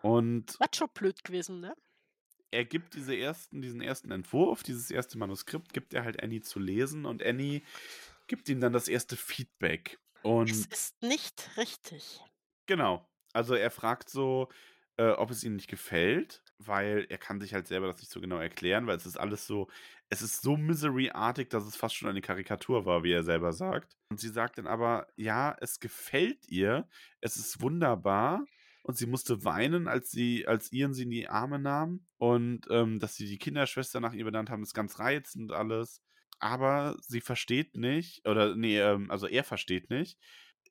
Und 0.00 0.58
War 0.60 0.68
schon 0.72 0.88
blöd 0.94 1.24
gewesen, 1.24 1.60
ne? 1.60 1.74
er 2.54 2.64
gibt 2.64 2.94
diese 2.94 3.16
ersten, 3.16 3.60
diesen 3.60 3.80
ersten 3.80 4.10
Entwurf, 4.12 4.62
dieses 4.62 4.90
erste 4.90 5.18
Manuskript, 5.18 5.72
gibt 5.72 5.92
er 5.92 6.04
halt 6.04 6.22
Annie 6.22 6.40
zu 6.40 6.60
lesen 6.60 7.04
und 7.04 7.22
Annie 7.22 7.62
gibt 8.26 8.48
ihm 8.48 8.60
dann 8.60 8.72
das 8.72 8.88
erste 8.88 9.16
Feedback. 9.16 9.98
Es 10.46 10.64
Und 10.64 10.70
ist 10.70 11.02
nicht 11.02 11.50
richtig. 11.58 12.22
genau, 12.66 13.08
also 13.32 13.54
er 13.54 13.70
fragt 13.70 14.08
so, 14.08 14.48
äh, 14.96 15.08
ob 15.10 15.30
es 15.30 15.42
ihm 15.44 15.56
nicht 15.56 15.68
gefällt, 15.68 16.42
weil 16.58 17.06
er 17.08 17.18
kann 17.18 17.40
sich 17.40 17.52
halt 17.54 17.66
selber 17.66 17.88
das 17.88 17.98
nicht 17.98 18.10
so 18.12 18.20
genau 18.20 18.38
erklären, 18.38 18.86
weil 18.86 18.96
es 18.96 19.06
ist 19.06 19.16
alles 19.18 19.46
so, 19.46 19.68
es 20.08 20.22
ist 20.22 20.42
so 20.42 20.56
Misery-artig, 20.56 21.50
dass 21.50 21.66
es 21.66 21.74
fast 21.76 21.96
schon 21.96 22.08
eine 22.08 22.20
Karikatur 22.20 22.86
war, 22.86 23.02
wie 23.02 23.12
er 23.12 23.24
selber 23.24 23.52
sagt. 23.52 23.96
Und 24.08 24.20
sie 24.20 24.28
sagt 24.28 24.58
dann 24.58 24.66
aber, 24.68 25.08
ja, 25.16 25.56
es 25.60 25.80
gefällt 25.80 26.46
ihr, 26.48 26.88
es 27.20 27.36
ist 27.36 27.60
wunderbar. 27.60 28.46
Und 28.82 28.98
sie 28.98 29.06
musste 29.06 29.44
weinen, 29.44 29.88
als 29.88 30.10
sie, 30.10 30.46
als 30.46 30.70
Ian 30.70 30.92
sie 30.94 31.04
in 31.04 31.10
die 31.10 31.26
Arme 31.28 31.58
nahm. 31.58 32.06
Und 32.18 32.66
ähm, 32.70 33.00
dass 33.00 33.14
sie 33.16 33.26
die 33.26 33.38
Kinderschwester 33.38 33.98
nach 34.00 34.12
ihr 34.12 34.24
benannt 34.24 34.50
haben, 34.50 34.62
ist 34.62 34.74
ganz 34.74 34.98
reizend 34.98 35.52
alles. 35.52 36.02
Aber 36.44 36.98
sie 37.00 37.22
versteht 37.22 37.74
nicht, 37.74 38.28
oder 38.28 38.54
nee, 38.54 38.78
ähm, 38.78 39.10
also 39.10 39.26
er 39.26 39.44
versteht 39.44 39.88
nicht. 39.88 40.18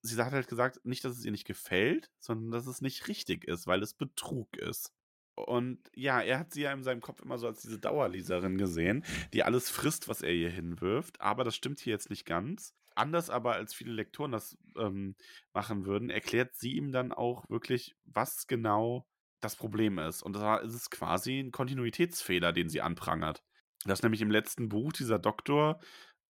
Sie 0.03 0.21
hat 0.21 0.31
halt 0.31 0.47
gesagt, 0.47 0.79
nicht, 0.85 1.03
dass 1.03 1.17
es 1.17 1.25
ihr 1.25 1.31
nicht 1.31 1.47
gefällt, 1.47 2.11
sondern 2.19 2.51
dass 2.51 2.67
es 2.67 2.81
nicht 2.81 3.07
richtig 3.07 3.43
ist, 3.45 3.65
weil 3.65 3.81
es 3.81 3.95
Betrug 3.95 4.55
ist. 4.55 4.93
Und 5.33 5.79
ja, 5.95 6.21
er 6.21 6.37
hat 6.37 6.53
sie 6.53 6.61
ja 6.61 6.73
in 6.73 6.83
seinem 6.83 7.01
Kopf 7.01 7.21
immer 7.23 7.39
so 7.39 7.47
als 7.47 7.63
diese 7.63 7.79
Dauerleserin 7.79 8.59
gesehen, 8.59 9.03
die 9.33 9.41
alles 9.41 9.71
frisst, 9.71 10.07
was 10.07 10.21
er 10.21 10.31
ihr 10.31 10.51
hinwirft. 10.51 11.19
Aber 11.19 11.43
das 11.43 11.55
stimmt 11.55 11.79
hier 11.79 11.93
jetzt 11.93 12.11
nicht 12.11 12.25
ganz. 12.25 12.75
Anders 12.93 13.31
aber 13.31 13.53
als 13.53 13.73
viele 13.73 13.93
Lektoren 13.93 14.31
das 14.31 14.55
ähm, 14.77 15.15
machen 15.53 15.87
würden, 15.87 16.11
erklärt 16.11 16.53
sie 16.53 16.73
ihm 16.73 16.91
dann 16.91 17.11
auch 17.11 17.49
wirklich, 17.49 17.95
was 18.03 18.45
genau 18.45 19.07
das 19.39 19.55
Problem 19.55 19.97
ist. 19.97 20.21
Und 20.21 20.33
da 20.35 20.57
ist 20.57 20.75
es 20.75 20.91
quasi 20.91 21.39
ein 21.39 21.51
Kontinuitätsfehler, 21.51 22.53
den 22.53 22.69
sie 22.69 22.81
anprangert. 22.81 23.41
Dass 23.85 24.03
nämlich 24.03 24.21
im 24.21 24.31
letzten 24.31 24.69
Buch 24.69 24.93
dieser 24.93 25.19
Doktor 25.19 25.79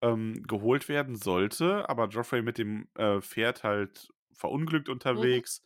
ähm, 0.01 0.43
geholt 0.43 0.89
werden 0.89 1.15
sollte, 1.15 1.87
aber 1.89 2.07
Joffrey 2.09 2.41
mit 2.41 2.57
dem 2.57 2.89
äh, 2.95 3.21
Pferd 3.21 3.63
halt 3.63 4.09
verunglückt 4.33 4.89
Mhm. 5.13 5.43
unterwegs 5.43 5.61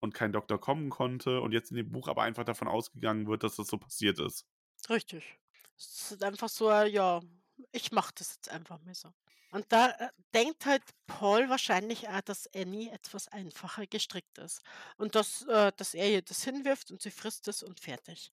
und 0.00 0.14
kein 0.14 0.32
Doktor 0.32 0.60
kommen 0.60 0.90
konnte 0.90 1.40
und 1.40 1.52
jetzt 1.52 1.70
in 1.70 1.76
dem 1.76 1.90
Buch 1.92 2.08
aber 2.08 2.22
einfach 2.22 2.44
davon 2.44 2.68
ausgegangen 2.68 3.26
wird, 3.26 3.42
dass 3.44 3.56
das 3.56 3.68
so 3.68 3.78
passiert 3.78 4.18
ist. 4.20 4.46
Richtig. 4.88 5.38
Es 5.78 6.12
ist 6.12 6.22
einfach 6.22 6.48
so, 6.48 6.70
äh, 6.70 6.86
ja, 6.88 7.20
ich 7.72 7.92
mach 7.92 8.12
das 8.12 8.34
jetzt 8.34 8.48
einfach 8.50 8.80
mal 8.80 8.94
so. 8.94 9.12
Und 9.50 9.66
da 9.70 9.90
äh, 9.90 10.08
denkt 10.34 10.64
halt 10.66 10.82
Paul 11.06 11.48
wahrscheinlich 11.48 12.08
auch, 12.08 12.20
dass 12.22 12.48
Annie 12.54 12.90
etwas 12.90 13.28
einfacher 13.28 13.86
gestrickt 13.86 14.38
ist. 14.38 14.62
Und 14.96 15.14
dass, 15.14 15.42
äh, 15.42 15.72
dass 15.76 15.94
er 15.94 16.10
ihr 16.10 16.22
das 16.22 16.42
hinwirft 16.44 16.90
und 16.90 17.02
sie 17.02 17.10
frisst 17.10 17.48
es 17.48 17.62
und 17.62 17.80
fertig. 17.80 18.32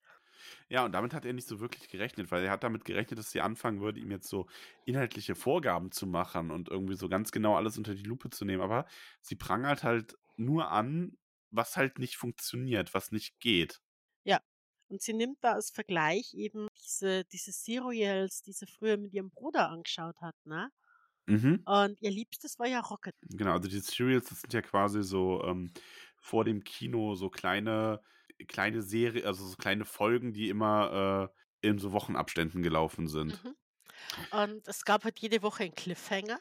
Ja, 0.70 0.86
und 0.86 0.92
damit 0.92 1.14
hat 1.14 1.26
er 1.26 1.34
nicht 1.34 1.48
so 1.48 1.60
wirklich 1.60 1.90
gerechnet, 1.90 2.32
weil 2.32 2.44
er 2.44 2.52
hat 2.52 2.64
damit 2.64 2.86
gerechnet, 2.86 3.20
dass 3.20 3.32
sie 3.32 3.42
anfangen 3.42 3.82
würde, 3.82 4.00
ihm 4.00 4.12
jetzt 4.12 4.30
so 4.30 4.48
inhaltliche 4.86 5.36
Vorgaben 5.36 5.92
zu 5.92 6.08
machen 6.08 6.52
und 6.52 6.70
irgendwie 6.70 6.96
so 6.96 7.10
ganz 7.10 7.32
genau 7.32 7.56
alles 7.56 7.78
unter 7.78 7.96
die 7.96 8.04
Lupe 8.04 8.30
zu 8.30 8.46
nehmen. 8.46 8.62
Aber 8.62 8.86
sie 9.22 9.36
prangert 9.36 9.84
halt 9.84 10.18
nur 10.38 10.72
an, 10.72 11.18
was 11.52 11.78
halt 11.78 12.00
nicht 12.00 12.18
funktioniert, 12.18 12.94
was 12.94 13.12
nicht 13.12 13.40
geht. 13.40 13.82
Ja. 14.24 14.40
Und 14.90 15.02
sie 15.02 15.14
nimmt 15.14 15.38
da 15.42 15.54
als 15.54 15.70
Vergleich 15.70 16.34
eben 16.34 16.68
diese, 16.84 17.24
diese 17.26 17.52
Serials, 17.52 18.42
die 18.42 18.54
sie 18.54 18.66
früher 18.66 18.98
mit 18.98 19.14
ihrem 19.14 19.30
Bruder 19.30 19.70
angeschaut 19.70 20.20
hat, 20.22 20.36
ne? 20.46 20.72
Mhm. 21.28 21.62
Und 21.66 22.02
ihr 22.02 22.10
Liebstes 22.10 22.58
war 22.58 22.68
ja 22.68 22.80
Rocket. 22.80 23.16
Genau, 23.22 23.52
also 23.54 23.70
die 23.70 23.80
Serials, 23.80 24.30
das 24.30 24.42
sind 24.42 24.52
ja 24.52 24.62
quasi 24.62 25.04
so 25.04 25.44
ähm, 25.44 25.72
vor 26.18 26.44
dem 26.44 26.64
Kino 26.64 27.14
so 27.16 27.30
kleine, 27.30 28.02
kleine 28.48 28.82
Serie, 28.82 29.26
also 29.26 29.46
so 29.46 29.56
kleine 29.56 29.86
Folgen, 29.86 30.34
die 30.34 30.50
immer 30.50 31.32
äh, 31.62 31.68
in 31.68 31.80
so 31.80 31.92
Wochenabständen 31.92 32.64
gelaufen 32.64 33.08
sind. 33.08 33.44
Mhm. 33.44 33.56
Und 34.32 34.68
es 34.68 34.86
gab 34.86 35.04
halt 35.04 35.20
jede 35.20 35.42
Woche 35.42 35.64
einen 35.64 35.76
Cliffhanger. 35.76 36.40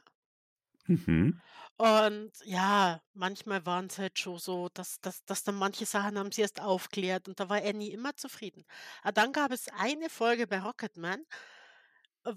Mhm. 0.87 1.43
Und 1.77 2.33
ja, 2.45 3.01
manchmal 3.15 3.65
waren 3.65 3.87
es 3.87 3.99
halt 3.99 4.19
schon 4.19 4.39
so, 4.39 4.69
dass, 4.75 5.01
dass, 5.01 5.25
dass 5.25 5.45
dann 5.45 5.55
manche 5.55 5.87
Sachen 5.87 6.19
haben 6.19 6.33
sie 6.33 6.41
erst 6.43 6.61
aufklärt 6.61 7.29
und 7.29 7.39
da 7.39 7.49
war 7.49 7.63
Annie 7.63 7.93
immer 7.93 8.17
zufrieden. 8.17 8.65
Aber 9.03 9.13
dann 9.13 9.33
gab 9.33 9.53
es 9.53 9.69
eine 9.69 10.09
Folge 10.11 10.47
bei 10.49 10.61
Rocketman, 10.61 11.25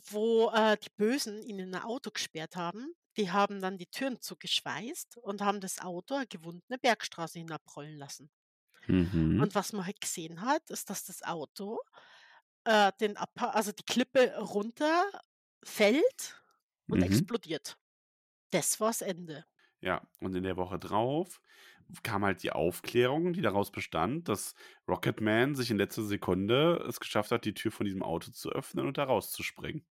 wo 0.09 0.51
äh, 0.51 0.77
die 0.77 0.89
Bösen 0.95 1.41
ihn 1.41 1.59
in 1.59 1.75
ein 1.75 1.81
Auto 1.81 2.11
gesperrt 2.11 2.55
haben. 2.55 2.93
Die 3.17 3.31
haben 3.31 3.61
dann 3.61 3.77
die 3.77 3.87
Türen 3.87 4.21
zugeschweißt 4.21 5.17
und 5.17 5.41
haben 5.41 5.59
das 5.59 5.79
Auto 5.81 6.15
eine 6.15 6.27
gewundene 6.27 6.77
Bergstraße 6.79 7.39
hinabrollen 7.39 7.97
lassen. 7.97 8.29
Mhm. 8.91 9.31
Und 9.37 9.55
was 9.55 9.73
man 9.73 9.85
halt 9.85 10.01
gesehen 10.01 10.41
hat, 10.41 10.69
ist, 10.69 10.89
dass 10.89 11.05
das 11.05 11.23
Auto 11.23 11.79
äh, 12.65 12.93
den 13.01 13.17
Abha 13.17 13.51
also 13.51 13.73
die 13.73 13.85
Klippe 13.85 14.37
runterfällt 14.39 16.43
und 16.89 16.99
Mhm. 16.99 17.03
explodiert. 17.03 17.77
Das 18.51 18.79
war's 18.81 19.01
Ende. 19.01 19.45
Ja, 19.83 20.07
und 20.19 20.35
in 20.35 20.43
der 20.43 20.57
Woche 20.57 20.77
drauf 20.79 21.41
kam 22.03 22.23
halt 22.23 22.43
die 22.43 22.51
Aufklärung, 22.51 23.33
die 23.33 23.41
daraus 23.41 23.71
bestand, 23.71 24.29
dass 24.29 24.53
Rocketman 24.87 25.55
sich 25.55 25.71
in 25.71 25.77
letzter 25.77 26.03
Sekunde 26.03 26.83
es 26.87 26.99
geschafft 26.99 27.31
hat, 27.31 27.45
die 27.45 27.53
Tür 27.53 27.71
von 27.71 27.85
diesem 27.85 28.03
Auto 28.03 28.31
zu 28.31 28.51
öffnen 28.51 28.85
und 28.87 28.97
da 28.97 29.05
rauszuspringen. 29.05 29.85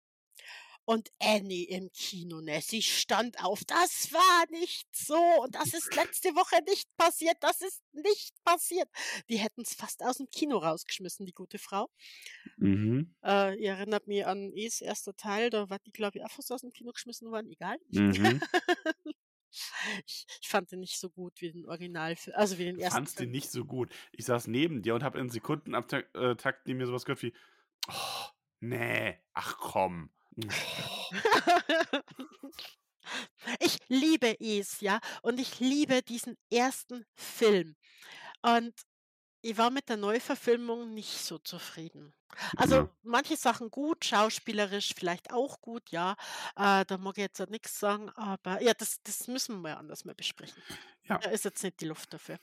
Und 0.89 1.13
Annie 1.19 1.65
im 1.65 1.93
Kino, 1.93 2.41
ne, 2.41 2.63
sie 2.63 2.81
stand 2.81 3.45
auf. 3.45 3.63
Das 3.67 4.11
war 4.11 4.51
nicht 4.51 4.89
so 4.97 5.19
und 5.43 5.55
das 5.55 5.75
ist 5.75 5.95
letzte 5.95 6.31
Woche 6.31 6.65
nicht 6.67 6.89
passiert. 6.97 7.37
Das 7.41 7.61
ist 7.61 7.83
nicht 7.93 8.33
passiert. 8.43 8.89
Die 9.29 9.37
hätten 9.37 9.61
es 9.61 9.75
fast 9.75 10.03
aus 10.03 10.17
dem 10.17 10.31
Kino 10.31 10.57
rausgeschmissen, 10.57 11.27
die 11.27 11.35
gute 11.35 11.59
Frau. 11.59 11.91
Mhm. 12.57 13.15
Äh, 13.23 13.63
ihr 13.63 13.73
erinnert 13.73 14.07
mich 14.07 14.25
an 14.25 14.51
Es 14.57 14.81
erster 14.81 15.15
Teil, 15.15 15.51
da 15.51 15.69
war 15.69 15.79
die, 15.79 15.93
glaube 15.93 16.17
ich, 16.17 16.25
auch 16.25 16.31
fast 16.31 16.51
aus 16.53 16.63
dem 16.63 16.73
Kino 16.73 16.91
geschmissen 16.93 17.31
worden. 17.31 17.51
Egal. 17.51 17.77
Mhm. 17.91 18.41
ich, 20.07 20.25
ich 20.41 20.49
fand 20.49 20.73
den 20.73 20.81
nicht 20.81 20.99
so 20.99 21.11
gut 21.11 21.43
wie 21.43 21.53
den 21.53 21.67
Original, 21.67 22.17
also 22.33 22.57
wie 22.57 22.65
den 22.65 22.79
ersten 22.79 22.97
fandst 22.97 23.19
den 23.19 23.25
Film. 23.25 23.33
nicht 23.33 23.51
so 23.51 23.67
gut. 23.67 23.93
Ich 24.13 24.25
saß 24.25 24.47
neben 24.47 24.81
dir 24.81 24.95
und 24.95 25.03
habe 25.03 25.19
in 25.19 25.29
Sekundenabtakt 25.29 26.17
äh, 26.17 26.53
neben 26.65 26.79
mir 26.79 26.87
sowas 26.87 27.05
gehört 27.05 27.23
wie, 27.23 27.35
oh, 27.89 28.29
nee, 28.61 29.19
ach 29.35 29.59
komm. 29.59 30.09
Ich 33.61 33.79
liebe 33.89 34.37
es, 34.41 34.81
ja, 34.81 35.01
und 35.23 35.41
ich 35.41 35.61
liebe 35.61 36.03
diesen 36.03 36.37
ersten 36.51 37.05
Film. 37.15 37.77
Und 38.43 38.75
ich 39.43 39.57
war 39.59 39.71
mit 39.71 39.89
der 39.89 39.97
Neuverfilmung 39.97 40.95
nicht 40.95 41.19
so 41.25 41.39
zufrieden. 41.39 42.15
Also 42.57 42.77
Ja. 42.77 42.91
manche 43.03 43.37
Sachen 43.37 43.71
gut, 43.71 44.05
schauspielerisch 44.05 44.95
vielleicht 44.97 45.33
auch 45.33 45.61
gut, 45.61 45.91
ja. 45.91 46.13
Äh, 46.57 46.85
da 46.85 46.99
mag 46.99 47.17
ich 47.19 47.23
jetzt 47.23 47.41
halt 47.41 47.51
nichts 47.51 47.79
sagen, 47.79 48.11
aber 48.11 48.63
ja, 48.63 48.75
das, 48.75 49.03
das 49.03 49.27
müssen 49.29 49.63
wir 49.63 49.79
anders 49.79 50.05
mal 50.05 50.15
besprechen. 50.15 50.63
Ja. 51.05 51.23
Da 51.23 51.31
ist 51.31 51.45
jetzt 51.45 51.63
nicht 51.65 51.81
die 51.81 51.87
Luft 51.87 52.13
dafür. 52.15 52.39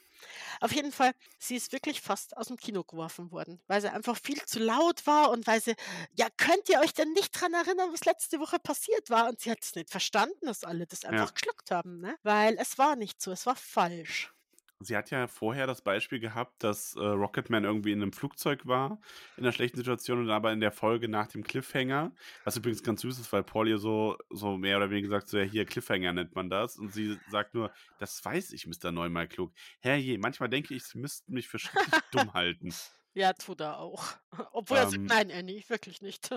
Auf 0.62 0.74
jeden 0.74 0.92
Fall, 0.92 1.14
sie 1.40 1.56
ist 1.56 1.72
wirklich 1.74 2.02
fast 2.02 2.36
aus 2.38 2.48
dem 2.48 2.58
Kino 2.58 2.84
geworfen 2.84 3.32
worden, 3.32 3.62
weil 3.68 3.82
sie 3.82 3.92
einfach 3.92 4.18
viel 4.22 4.44
zu 4.46 4.60
laut 4.60 5.08
war 5.08 5.32
und 5.32 5.48
weil 5.48 5.62
sie, 5.62 5.76
ja, 6.14 6.28
könnt 6.38 6.70
ihr 6.70 6.80
euch 6.82 6.94
denn 6.94 7.14
nicht 7.14 7.32
dran 7.40 7.54
erinnern, 7.54 7.94
was 7.94 8.06
letzte 8.06 8.40
Woche 8.40 8.60
passiert 8.60 9.10
war? 9.10 9.30
Und 9.30 9.40
sie 9.42 9.52
hat 9.52 9.64
es 9.64 9.76
nicht 9.76 9.92
verstanden, 9.92 10.46
dass 10.48 10.64
alle 10.66 10.88
das 10.88 11.06
einfach 11.06 11.34
Ja. 11.34 11.34
geschluckt 11.34 11.72
haben, 11.72 12.00
ne? 12.02 12.18
Weil 12.24 12.58
es 12.60 12.78
war 12.78 12.96
nicht 12.98 13.22
so, 13.22 13.32
es 13.32 13.46
war 13.46 13.56
falsch. 13.56 14.35
Sie 14.82 14.98
hat 14.98 15.10
ja 15.10 15.28
vorher 15.28 15.68
das 15.68 15.82
Beispiel 15.82 16.20
gehabt, 16.20 16.62
dass 16.64 16.96
äh, 16.96 17.00
Rocketman 17.00 17.64
irgendwie 17.64 17.94
in 17.94 18.02
einem 18.02 18.12
Flugzeug 18.12 18.66
war, 18.66 19.00
in 19.38 19.44
einer 19.44 19.54
schlechten 19.54 19.78
Situation 19.78 20.20
und 20.20 20.30
aber 20.30 20.52
in 20.52 20.60
der 20.60 20.72
Folge 20.74 21.08
nach 21.08 21.28
dem 21.28 21.44
Cliffhanger, 21.44 22.14
was 22.44 22.58
übrigens 22.58 22.84
ganz 22.84 23.02
süß 23.02 23.20
ist, 23.20 23.32
weil 23.32 23.44
Paul 23.44 23.70
ihr 23.70 23.78
so, 23.78 24.18
so 24.30 24.58
mehr 24.58 24.78
oder 24.78 24.90
weniger 24.90 25.10
sagt, 25.10 25.30
so 25.30 25.38
ja, 25.38 25.44
hier 25.46 25.66
Cliffhanger 25.66 26.12
nennt 26.14 26.36
man 26.36 26.50
das 26.50 26.78
und 26.78 26.92
sie 26.94 27.18
sagt 27.30 27.54
nur, 27.54 27.72
das 28.00 28.24
weiß 28.24 28.52
ich, 28.52 28.68
Mr. 28.68 28.92
Neunmal 28.92 29.28
klug. 29.30 29.54
Herrje, 29.80 30.18
manchmal 30.18 30.50
denke 30.50 30.74
ich, 30.74 30.84
sie 30.84 30.98
müssten 30.98 31.34
mich 31.34 31.48
für 31.48 31.60
schrecklich 31.60 32.02
dumm 32.12 32.34
halten. 32.34 32.74
Ja, 33.14 33.32
tut 33.34 33.62
er 33.62 33.80
auch. 33.80 34.04
Obwohl 34.52 34.78
er 34.78 34.88
sagt, 34.88 34.98
Ähm, 34.98 35.06
nein, 35.06 35.32
Annie, 35.32 35.64
wirklich 35.70 36.02
nicht. 36.02 36.30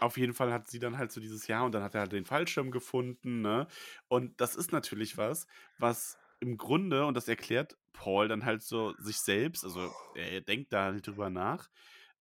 Auf 0.00 0.16
jeden 0.16 0.32
Fall 0.34 0.52
hat 0.52 0.68
sie 0.68 0.78
dann 0.78 0.96
halt 0.98 1.12
so 1.12 1.20
dieses 1.20 1.46
Jahr 1.46 1.64
und 1.64 1.72
dann 1.72 1.82
hat 1.82 1.94
er 1.94 2.00
halt 2.00 2.12
den 2.12 2.24
Fallschirm 2.24 2.70
gefunden, 2.70 3.42
ne? 3.42 3.66
Und 4.08 4.40
das 4.40 4.56
ist 4.56 4.72
natürlich 4.72 5.18
was, 5.18 5.46
was 5.78 6.18
im 6.40 6.56
Grunde, 6.56 7.06
und 7.06 7.14
das 7.14 7.28
erklärt 7.28 7.76
Paul 7.92 8.28
dann 8.28 8.44
halt 8.44 8.62
so 8.62 8.94
sich 8.98 9.18
selbst, 9.18 9.64
also 9.64 9.92
er 10.14 10.40
denkt 10.40 10.72
da 10.72 10.84
halt 10.84 11.06
drüber 11.06 11.30
nach, 11.30 11.68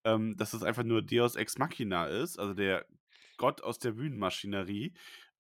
ähm, 0.04 0.36
dass 0.38 0.54
es 0.54 0.64
einfach 0.64 0.84
nur 0.84 1.02
Deus 1.02 1.36
Ex 1.36 1.58
Machina 1.58 2.08
ist, 2.08 2.40
also 2.40 2.54
der 2.54 2.86
Gott 3.38 3.62
aus 3.62 3.80
der 3.80 3.94
Bühnenmaschinerie, 3.94 4.94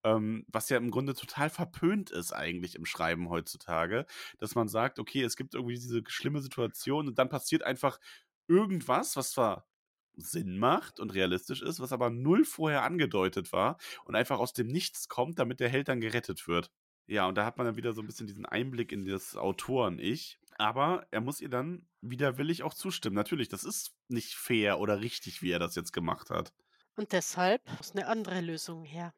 ähm, 0.03 0.45
was 0.47 0.69
ja 0.69 0.77
im 0.77 0.91
Grunde 0.91 1.13
total 1.13 1.49
verpönt 1.49 2.09
ist 2.11 2.31
eigentlich 2.31 2.75
im 2.75 2.85
Schreiben 2.85 3.29
heutzutage, 3.29 4.05
dass 4.37 4.55
man 4.55 4.69
sagt, 4.69 4.99
okay, 4.99 5.23
es 5.23 5.35
gibt 5.35 5.55
irgendwie 5.55 5.75
diese 5.75 6.01
schlimme 6.07 6.41
Situation 6.41 7.07
und 7.07 7.19
dann 7.19 7.29
passiert 7.29 7.63
einfach 7.63 7.99
irgendwas, 8.47 9.15
was 9.17 9.31
zwar 9.31 9.67
Sinn 10.15 10.57
macht 10.57 10.99
und 10.99 11.13
realistisch 11.13 11.61
ist, 11.61 11.79
was 11.79 11.93
aber 11.93 12.09
null 12.09 12.45
vorher 12.45 12.83
angedeutet 12.83 13.51
war 13.53 13.77
und 14.05 14.15
einfach 14.15 14.39
aus 14.39 14.53
dem 14.53 14.67
Nichts 14.67 15.07
kommt, 15.07 15.39
damit 15.39 15.59
der 15.59 15.69
Held 15.69 15.87
dann 15.89 16.01
gerettet 16.01 16.47
wird. 16.47 16.71
Ja, 17.09 17.25
und 17.25 17.35
da 17.35 17.43
hat 17.43 17.57
man 17.57 17.65
dann 17.65 17.75
wieder 17.75 17.93
so 17.93 18.01
ein 18.01 18.05
bisschen 18.05 18.27
diesen 18.27 18.45
Einblick 18.45 18.91
in 18.91 19.03
das 19.07 19.35
Autoren-Ich. 19.35 20.37
Aber 20.59 21.07
er 21.09 21.21
muss 21.21 21.41
ihr 21.41 21.49
dann 21.49 21.87
widerwillig 22.01 22.61
auch 22.61 22.75
zustimmen. 22.75 23.15
Natürlich, 23.15 23.49
das 23.49 23.63
ist 23.63 23.95
nicht 24.09 24.35
fair 24.35 24.79
oder 24.79 25.01
richtig, 25.01 25.41
wie 25.41 25.49
er 25.49 25.57
das 25.57 25.73
jetzt 25.73 25.91
gemacht 25.91 26.29
hat. 26.29 26.53
Und 26.95 27.11
deshalb 27.11 27.63
muss 27.77 27.93
eine 27.93 28.05
andere 28.05 28.41
Lösung 28.41 28.83
her. 28.83 29.11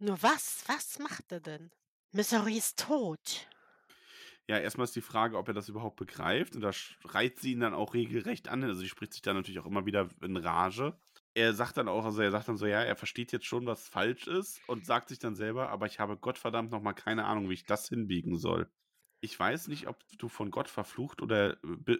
Nur 0.00 0.20
was? 0.22 0.64
Was 0.66 0.98
macht 0.98 1.30
er 1.30 1.38
denn? 1.38 1.70
Missouri 2.10 2.56
ist 2.56 2.80
tot. 2.80 3.46
Ja, 4.48 4.58
erstmal 4.58 4.86
ist 4.86 4.96
die 4.96 5.00
Frage, 5.00 5.38
ob 5.38 5.46
er 5.46 5.54
das 5.54 5.68
überhaupt 5.68 5.96
begreift. 5.96 6.56
Und 6.56 6.62
da 6.62 6.72
schreit 6.72 7.38
sie 7.38 7.52
ihn 7.52 7.60
dann 7.60 7.74
auch 7.74 7.94
regelrecht 7.94 8.48
an. 8.48 8.64
Also 8.64 8.80
sie 8.80 8.88
spricht 8.88 9.12
sich 9.12 9.22
dann 9.22 9.36
natürlich 9.36 9.60
auch 9.60 9.66
immer 9.66 9.86
wieder 9.86 10.08
in 10.20 10.36
Rage. 10.36 10.98
Er 11.36 11.52
sagt 11.52 11.76
dann 11.76 11.86
auch, 11.86 12.06
also 12.06 12.22
er 12.22 12.30
sagt 12.30 12.48
dann 12.48 12.56
so, 12.56 12.64
ja, 12.64 12.82
er 12.82 12.96
versteht 12.96 13.30
jetzt 13.30 13.44
schon, 13.44 13.66
was 13.66 13.86
falsch 13.86 14.26
ist 14.26 14.66
und 14.68 14.86
sagt 14.86 15.10
sich 15.10 15.18
dann 15.18 15.34
selber, 15.34 15.68
aber 15.68 15.84
ich 15.84 16.00
habe 16.00 16.16
Gottverdammt 16.16 16.70
nochmal 16.70 16.94
keine 16.94 17.26
Ahnung, 17.26 17.50
wie 17.50 17.54
ich 17.54 17.66
das 17.66 17.90
hinbiegen 17.90 18.38
soll. 18.38 18.70
Ich 19.20 19.38
weiß 19.38 19.68
nicht, 19.68 19.86
ob 19.86 20.02
du 20.16 20.28
von 20.28 20.50
Gott 20.50 20.70
verflucht 20.70 21.20
oder 21.20 21.58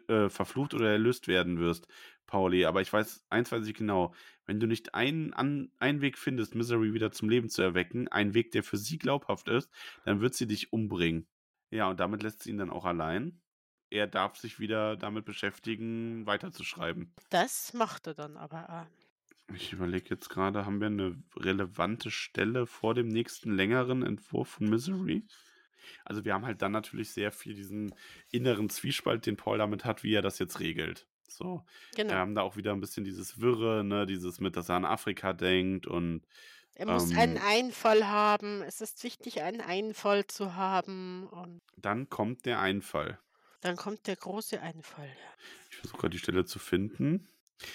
äh, 0.09 0.31
verflucht 0.31 0.73
oder 0.73 0.91
erlöst 0.91 1.29
werden 1.29 1.59
wirst, 1.59 1.87
Pauli, 2.27 2.65
aber 2.65 2.81
ich 2.81 2.91
weiß 2.91 3.27
eins 3.29 3.53
weiß 3.53 3.67
ich 3.67 3.75
genau. 3.75 4.15
Wenn 4.47 4.59
du 4.59 4.67
nicht 4.67 4.95
einen, 4.95 5.35
an, 5.35 5.71
einen 5.81 6.01
Weg 6.01 6.17
findest, 6.17 6.55
Misery 6.55 6.95
wieder 6.95 7.13
zum 7.13 7.29
Leben 7.29 7.51
zu 7.51 7.61
erwecken, 7.61 8.09
einen 8.09 8.33
Weg, 8.33 8.53
der 8.53 8.63
für 8.63 8.79
sie 8.79 8.97
glaubhaft 8.97 9.49
ist, 9.49 9.71
dann 10.07 10.23
wird 10.23 10.33
sie 10.33 10.47
dich 10.47 10.73
umbringen. 10.73 11.29
Ja, 11.71 11.91
und 11.91 12.01
damit 12.01 12.23
lässt 12.23 12.43
sie 12.43 12.51
ihn 12.51 12.59
dann 12.59 12.71
auch 12.71 12.87
allein. 12.87 13.43
Er 13.91 14.07
darf 14.07 14.39
sich 14.39 14.59
wieder 14.61 14.97
damit 14.97 15.27
beschäftigen, 15.27 16.25
weiterzuschreiben. 16.25 17.15
Das 17.29 17.75
macht 17.75 18.07
er 18.07 18.15
dann 18.15 18.39
aber 18.39 18.71
auch. 18.71 19.06
Ich 19.55 19.73
überlege 19.73 20.11
jetzt 20.11 20.29
gerade, 20.29 20.67
haben 20.67 20.81
wir 20.81 20.89
eine 20.89 21.23
relevante 21.37 22.11
Stelle 22.11 22.67
vor 22.67 22.95
dem 22.95 23.09
nächsten 23.09 23.53
längeren 23.55 24.03
Entwurf 24.03 24.49
von 24.49 24.69
Misery? 24.69 25.25
Also 26.05 26.25
wir 26.25 26.35
haben 26.35 26.45
halt 26.45 26.63
dann 26.63 26.73
natürlich 26.73 27.11
sehr 27.13 27.31
viel 27.31 27.55
diesen 27.55 27.95
inneren 28.33 28.69
Zwiespalt, 28.71 29.25
den 29.25 29.37
Paul 29.37 29.59
damit 29.59 29.85
hat, 29.85 30.03
wie 30.03 30.15
er 30.15 30.23
das 30.23 30.39
jetzt 30.41 30.59
regelt. 30.59 31.07
So, 31.29 31.65
Genau. 31.95 32.11
wir 32.11 32.19
haben 32.19 32.35
da 32.35 32.43
auch 32.43 32.57
wieder 32.57 32.73
ein 32.73 32.81
bisschen 32.81 33.05
dieses 33.05 33.41
Wirre, 33.41 33.85
ne, 33.85 34.07
dieses 34.07 34.41
mit, 34.41 34.57
dass 34.57 34.69
er 34.69 34.77
an 34.77 34.85
Afrika 34.85 35.33
denkt 35.33 35.87
und 35.87 36.23
Er 36.75 36.87
muss 36.87 37.15
einen 37.15 37.37
ähm, 37.37 37.43
Einfall 37.45 38.05
haben. 38.07 38.63
Es 38.63 38.81
ist 38.81 39.03
wichtig, 39.05 39.43
einen 39.43 39.61
Einfall 39.61 40.27
zu 40.27 40.55
haben. 40.57 41.27
Und 41.29 41.61
dann 41.77 42.09
kommt 42.11 42.47
der 42.47 42.61
Einfall. 42.61 43.19
dann 43.61 43.77
kommt 43.77 44.07
der 44.09 44.17
große 44.17 44.61
Einfall. 44.61 45.07
Ja. 45.09 45.35
Ich 45.71 45.77
versuche 45.77 46.01
gerade 46.01 46.11
die 46.13 46.19
Stelle 46.19 46.45
zu 46.45 46.59
finden. 46.59 47.29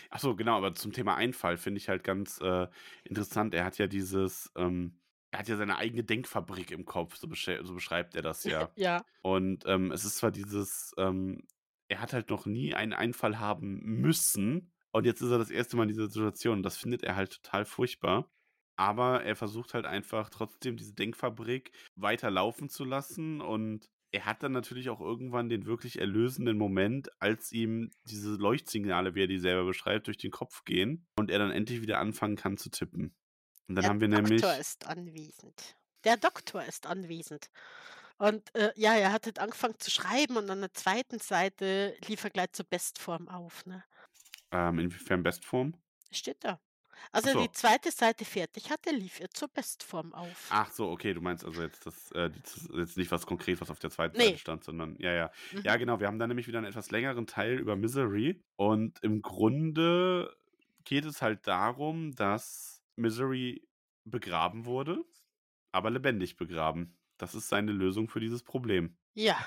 Ach 0.09 0.19
so, 0.19 0.35
genau, 0.35 0.57
aber 0.57 0.75
zum 0.75 0.91
Thema 0.91 1.15
Einfall 1.15 1.57
finde 1.57 1.79
ich 1.79 1.89
halt 1.89 2.03
ganz 2.03 2.39
äh, 2.41 2.67
interessant. 3.03 3.53
Er 3.53 3.65
hat 3.65 3.77
ja 3.77 3.87
dieses, 3.87 4.51
ähm, 4.55 4.99
er 5.31 5.39
hat 5.39 5.47
ja 5.47 5.55
seine 5.55 5.77
eigene 5.77 6.03
Denkfabrik 6.03 6.71
im 6.71 6.85
Kopf, 6.85 7.15
so, 7.15 7.27
so 7.27 7.73
beschreibt 7.73 8.15
er 8.15 8.21
das 8.21 8.43
ja. 8.43 8.69
ja. 8.75 9.03
Und 9.21 9.65
ähm, 9.65 9.91
es 9.91 10.05
ist 10.05 10.17
zwar 10.17 10.31
dieses, 10.31 10.93
ähm, 10.97 11.43
er 11.87 12.01
hat 12.01 12.13
halt 12.13 12.29
noch 12.29 12.45
nie 12.45 12.73
einen 12.73 12.93
Einfall 12.93 13.39
haben 13.39 13.79
müssen. 13.83 14.71
Und 14.91 15.05
jetzt 15.05 15.21
ist 15.21 15.31
er 15.31 15.37
das 15.37 15.51
erste 15.51 15.77
Mal 15.77 15.83
in 15.83 15.89
dieser 15.89 16.07
Situation. 16.07 16.57
Und 16.57 16.63
das 16.63 16.77
findet 16.77 17.03
er 17.03 17.15
halt 17.15 17.41
total 17.41 17.65
furchtbar. 17.65 18.29
Aber 18.77 19.23
er 19.23 19.35
versucht 19.35 19.73
halt 19.73 19.85
einfach 19.85 20.29
trotzdem 20.29 20.77
diese 20.77 20.93
Denkfabrik 20.93 21.71
weiter 21.95 22.31
laufen 22.31 22.69
zu 22.69 22.83
lassen 22.83 23.41
und 23.41 23.89
er 24.11 24.25
hat 24.25 24.43
dann 24.43 24.51
natürlich 24.51 24.89
auch 24.89 24.99
irgendwann 24.99 25.49
den 25.49 25.65
wirklich 25.65 25.99
erlösenden 25.99 26.57
Moment, 26.57 27.09
als 27.21 27.51
ihm 27.51 27.91
diese 28.03 28.31
Leuchtsignale, 28.35 29.15
wie 29.15 29.23
er 29.23 29.27
die 29.27 29.39
selber 29.39 29.65
beschreibt, 29.65 30.07
durch 30.07 30.17
den 30.17 30.31
Kopf 30.31 30.63
gehen 30.65 31.07
und 31.15 31.31
er 31.31 31.39
dann 31.39 31.51
endlich 31.51 31.81
wieder 31.81 31.99
anfangen 31.99 32.35
kann 32.35 32.57
zu 32.57 32.69
tippen. 32.69 33.15
Und 33.67 33.75
dann 33.75 33.83
Der 33.83 33.89
haben 33.89 34.01
wir 34.01 34.09
Doktor 34.09 34.49
nämlich. 34.49 34.59
ist 34.59 34.87
anwesend. 34.87 35.77
Der 36.03 36.17
Doktor 36.17 36.63
ist 36.65 36.87
anwesend. 36.87 37.49
Und 38.17 38.53
äh, 38.55 38.71
ja, 38.75 38.93
er 38.95 39.11
hat 39.11 39.25
halt 39.25 39.39
angefangen 39.39 39.79
zu 39.79 39.89
schreiben 39.89 40.37
und 40.37 40.49
an 40.49 40.61
der 40.61 40.73
zweiten 40.73 41.19
Seite 41.19 41.95
lief 42.05 42.23
er 42.23 42.29
gleich 42.29 42.51
zur 42.51 42.65
Bestform 42.65 43.27
auf. 43.29 43.65
Ne? 43.65 43.83
Ähm, 44.51 44.79
inwiefern 44.79 45.23
Bestform? 45.23 45.73
Steht 46.11 46.43
da. 46.43 46.59
Also 47.11 47.29
die 47.39 47.45
so. 47.45 47.51
zweite 47.53 47.91
Seite 47.91 48.25
fertig 48.25 48.69
hatte, 48.69 48.91
lief 48.91 49.19
er 49.19 49.29
zur 49.29 49.47
Bestform 49.49 50.13
auf. 50.13 50.47
Ach 50.49 50.71
so, 50.71 50.89
okay, 50.89 51.13
du 51.13 51.21
meinst 51.21 51.43
also 51.45 51.61
jetzt 51.61 51.85
das, 51.85 52.11
äh, 52.11 52.29
die- 52.29 52.41
das 52.41 52.69
jetzt 52.75 52.97
nicht 52.97 53.11
was 53.11 53.25
konkret, 53.25 53.59
was 53.61 53.69
auf 53.69 53.79
der 53.79 53.89
zweiten 53.91 54.17
Seite 54.17 54.31
Nee. 54.31 54.37
stand, 54.37 54.63
sondern 54.63 54.95
ja, 54.99 55.11
ja. 55.13 55.31
Mhm. 55.51 55.61
Ja, 55.63 55.77
genau, 55.77 55.99
wir 55.99 56.07
haben 56.07 56.19
dann 56.19 56.29
nämlich 56.29 56.47
wieder 56.47 56.59
einen 56.59 56.67
etwas 56.67 56.91
längeren 56.91 57.27
Teil 57.27 57.59
über 57.59 57.75
Misery 57.75 58.43
und 58.55 59.01
im 59.03 59.21
Grunde 59.21 60.35
geht 60.83 61.05
es 61.05 61.21
halt 61.21 61.47
darum, 61.47 62.13
dass 62.15 62.81
Misery 62.95 63.67
begraben 64.03 64.65
wurde, 64.65 65.03
aber 65.71 65.89
lebendig 65.91 66.37
begraben. 66.37 66.97
Das 67.17 67.35
ist 67.35 67.49
seine 67.49 67.71
Lösung 67.71 68.09
für 68.09 68.19
dieses 68.19 68.41
Problem. 68.43 68.97
Ja. 69.13 69.37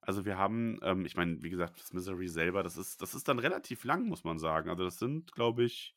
Also 0.00 0.24
wir 0.24 0.38
haben, 0.38 0.78
ähm, 0.82 1.04
ich 1.04 1.16
meine, 1.16 1.42
wie 1.42 1.50
gesagt, 1.50 1.80
das 1.80 1.92
Misery 1.92 2.28
selber, 2.28 2.62
das 2.62 2.76
ist, 2.76 3.02
das 3.02 3.14
ist 3.14 3.28
dann 3.28 3.38
relativ 3.38 3.84
lang, 3.84 4.06
muss 4.06 4.24
man 4.24 4.38
sagen. 4.38 4.70
Also 4.70 4.84
das 4.84 4.98
sind, 4.98 5.32
glaube 5.32 5.64
ich, 5.64 5.96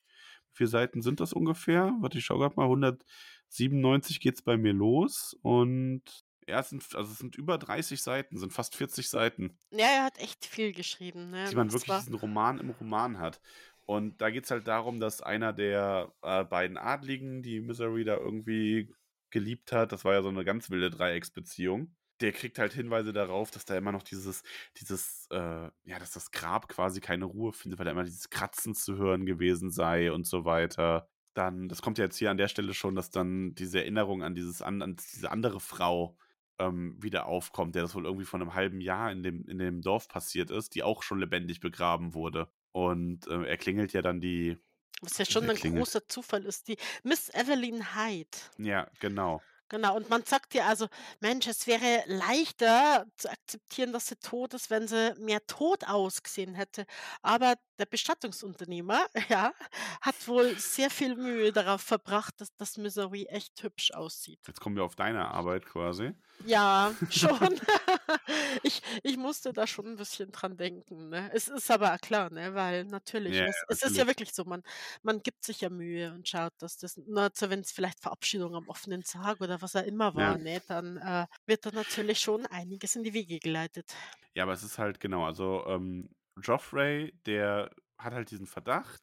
viele 0.53 0.69
Seiten 0.69 1.01
sind 1.01 1.19
das 1.19 1.33
ungefähr? 1.33 1.93
Warte, 1.99 2.17
ich 2.17 2.25
schau 2.25 2.37
gerade 2.37 2.55
mal, 2.55 2.65
197 2.65 4.19
geht's 4.19 4.41
bei 4.41 4.57
mir 4.57 4.73
los 4.73 5.37
und 5.41 6.03
ja, 6.47 6.59
es 6.59 6.69
sind, 6.69 6.83
also 6.95 7.11
es 7.11 7.19
sind 7.19 7.35
über 7.35 7.57
30 7.57 8.01
Seiten, 8.01 8.37
sind 8.37 8.51
fast 8.51 8.75
40 8.75 9.09
Seiten, 9.09 9.57
Ja, 9.71 9.85
er 9.85 10.03
hat 10.03 10.19
echt 10.19 10.45
viel 10.45 10.73
geschrieben. 10.73 11.29
Ne? 11.29 11.45
die 11.49 11.55
man 11.55 11.71
wirklich 11.71 11.89
war, 11.89 11.99
diesen 11.99 12.15
Roman 12.15 12.59
im 12.59 12.71
Roman 12.71 13.19
hat. 13.19 13.39
Und 13.85 14.21
da 14.21 14.29
geht 14.29 14.45
es 14.45 14.51
halt 14.51 14.67
darum, 14.67 14.99
dass 14.99 15.21
einer 15.21 15.53
der 15.53 16.13
äh, 16.21 16.43
beiden 16.43 16.77
Adligen, 16.77 17.41
die 17.43 17.59
Misery 17.61 18.03
da 18.03 18.15
irgendwie 18.17 18.93
geliebt 19.29 19.71
hat, 19.71 19.91
das 19.91 20.05
war 20.05 20.13
ja 20.13 20.21
so 20.21 20.29
eine 20.29 20.45
ganz 20.45 20.69
wilde 20.69 20.89
Dreiecksbeziehung, 20.89 21.95
der 22.21 22.31
kriegt 22.31 22.59
halt 22.59 22.73
Hinweise 22.73 23.13
darauf, 23.13 23.51
dass 23.51 23.65
da 23.65 23.75
immer 23.77 23.91
noch 23.91 24.03
dieses, 24.03 24.43
dieses, 24.77 25.27
äh, 25.31 25.37
ja, 25.83 25.99
dass 25.99 26.11
das 26.11 26.31
Grab 26.31 26.67
quasi 26.67 27.01
keine 27.01 27.25
Ruhe 27.25 27.53
findet, 27.53 27.79
weil 27.79 27.85
da 27.85 27.91
immer 27.91 28.03
dieses 28.03 28.29
Kratzen 28.29 28.75
zu 28.75 28.97
hören 28.97 29.25
gewesen 29.25 29.71
sei 29.71 30.11
und 30.11 30.25
so 30.27 30.45
weiter. 30.45 31.07
Dann, 31.33 31.69
das 31.69 31.81
kommt 31.81 31.97
ja 31.97 32.05
jetzt 32.05 32.17
hier 32.17 32.31
an 32.31 32.37
der 32.37 32.47
Stelle 32.47 32.73
schon, 32.73 32.95
dass 32.95 33.09
dann 33.09 33.55
diese 33.55 33.79
Erinnerung 33.79 34.23
an 34.23 34.35
dieses 34.35 34.61
an, 34.61 34.81
an 34.81 34.97
diese 34.97 35.31
andere 35.31 35.59
Frau 35.59 36.17
ähm, 36.59 36.95
wieder 37.01 37.25
aufkommt, 37.25 37.75
der 37.75 37.81
das 37.81 37.95
wohl 37.95 38.05
irgendwie 38.05 38.25
vor 38.25 38.39
einem 38.39 38.53
halben 38.53 38.81
Jahr 38.81 39.11
in 39.11 39.23
dem, 39.23 39.47
in 39.47 39.57
dem 39.57 39.81
Dorf 39.81 40.07
passiert 40.07 40.51
ist, 40.51 40.75
die 40.75 40.83
auch 40.83 41.03
schon 41.03 41.19
lebendig 41.19 41.59
begraben 41.59 42.13
wurde. 42.13 42.49
Und 42.71 43.27
äh, 43.27 43.43
er 43.43 43.57
klingelt 43.57 43.93
ja 43.93 44.01
dann 44.01 44.21
die, 44.21 44.57
was 45.01 45.17
ja 45.17 45.25
schon 45.29 45.49
ein 45.49 45.55
klingelt. 45.55 45.83
großer 45.83 46.07
Zufall 46.07 46.45
ist. 46.45 46.67
Die 46.67 46.77
Miss 47.03 47.29
Evelyn 47.33 47.95
Hyde. 47.95 48.37
Ja, 48.57 48.89
genau. 48.99 49.41
Genau, 49.71 49.95
und 49.95 50.09
man 50.09 50.25
sagt 50.25 50.53
ja 50.53 50.67
also, 50.67 50.87
Mensch, 51.21 51.47
es 51.47 51.65
wäre 51.65 52.03
leichter 52.05 53.05
zu 53.15 53.31
akzeptieren, 53.31 53.93
dass 53.93 54.07
sie 54.07 54.17
tot 54.17 54.53
ist, 54.53 54.69
wenn 54.69 54.85
sie 54.85 55.13
mehr 55.17 55.45
tot 55.47 55.85
ausgesehen 55.87 56.55
hätte. 56.55 56.85
Aber 57.21 57.55
der 57.81 57.87
Bestattungsunternehmer, 57.87 59.07
ja, 59.29 59.53
hat 60.01 60.27
wohl 60.27 60.57
sehr 60.59 60.89
viel 60.91 61.15
Mühe 61.17 61.51
darauf 61.53 61.81
verbracht, 61.81 62.35
dass 62.41 62.55
das 62.57 62.77
Misery 62.77 63.25
echt 63.27 63.61
hübsch 63.63 63.91
aussieht. 63.91 64.41
Jetzt 64.47 64.59
kommen 64.59 64.75
wir 64.75 64.83
auf 64.83 64.95
deine 64.95 65.29
Arbeit 65.29 65.65
quasi. 65.65 66.13
Ja, 66.43 66.95
schon. 67.09 67.59
Ich, 68.63 68.81
ich 69.03 69.17
musste 69.17 69.53
da 69.53 69.67
schon 69.67 69.85
ein 69.87 69.95
bisschen 69.97 70.31
dran 70.31 70.57
denken. 70.57 71.09
Ne? 71.09 71.29
Es 71.33 71.47
ist 71.47 71.69
aber 71.71 71.97
klar, 71.99 72.31
ne? 72.31 72.53
weil 72.55 72.85
natürlich, 72.85 73.37
Ja, 73.37 73.45
es, 73.45 73.55
ja, 73.55 73.63
es 73.67 73.83
ist 73.83 73.97
ja 73.97 74.05
natürlich. 74.05 74.07
wirklich 74.07 74.33
so, 74.33 74.43
man, 74.45 74.63
man 75.03 75.21
gibt 75.21 75.43
sich 75.43 75.61
ja 75.61 75.69
Mühe 75.69 76.11
und 76.13 76.27
schaut, 76.27 76.53
dass 76.59 76.77
das, 76.77 76.99
na, 77.07 77.29
wenn 77.41 77.61
es 77.61 77.71
vielleicht 77.71 77.99
Verabschiedung 78.01 78.55
am 78.55 78.67
offenen 78.69 79.03
Sarg 79.03 79.41
oder 79.41 79.61
was 79.61 79.75
auch 79.75 79.83
immer 79.85 80.15
Ja. 80.15 80.15
war, 80.15 80.37
ne? 80.37 80.61
dann 80.67 80.97
äh, 80.97 81.27
wird 81.45 81.65
da 81.65 81.71
natürlich 81.71 82.19
schon 82.19 82.45
einiges 82.47 82.95
in 82.95 83.03
die 83.03 83.13
Wege 83.13 83.39
geleitet. 83.39 83.91
Ja, 84.35 84.43
aber 84.43 84.53
es 84.53 84.63
ist 84.63 84.77
halt 84.77 84.99
genau, 84.99 85.25
also 85.25 85.65
ähm, 85.67 86.09
Joffrey, 86.37 87.13
der 87.25 87.71
hat 87.97 88.13
halt 88.13 88.31
diesen 88.31 88.47
Verdacht 88.47 89.01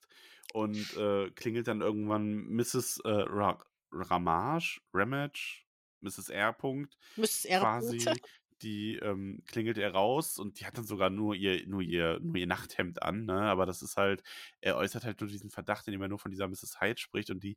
und 0.53 0.97
äh, 0.97 1.31
klingelt 1.31 1.69
dann 1.69 1.81
irgendwann 1.81 2.47
Mrs. 2.49 3.01
Äh, 3.05 3.11
Ra 3.11 3.59
Ramage, 3.91 4.81
Ramage, 4.93 5.65
Mrs. 6.01 6.29
R. 6.29 6.53
Punkt, 6.53 6.99
Mrs. 7.17 7.47
R. 7.47 7.61
quasi, 7.61 7.99
die 8.63 8.97
ähm, 8.97 9.43
klingelt 9.47 9.79
er 9.79 9.93
raus 9.93 10.39
und 10.39 10.61
die 10.61 10.67
hat 10.67 10.77
dann 10.77 10.85
sogar 10.85 11.11
nur 11.11 11.35
ihr, 11.35 11.67
nur 11.67 11.81
ihr, 11.81 12.19
nur 12.21 12.37
ihr 12.37 12.47
Nachthemd 12.47 13.03
an, 13.03 13.25
ne? 13.25 13.41
Aber 13.43 13.67
das 13.67 13.83
ist 13.83 13.97
halt, 13.97 14.23
er 14.61 14.77
äußert 14.77 15.05
halt 15.05 15.21
nur 15.21 15.31
diesen 15.31 15.51
Verdacht, 15.51 15.87
indem 15.87 16.03
er 16.03 16.09
nur 16.09 16.19
von 16.19 16.31
dieser 16.31 16.49
Mrs. 16.49 16.81
Hyde 16.81 17.01
spricht 17.01 17.31
und 17.31 17.43
die 17.43 17.57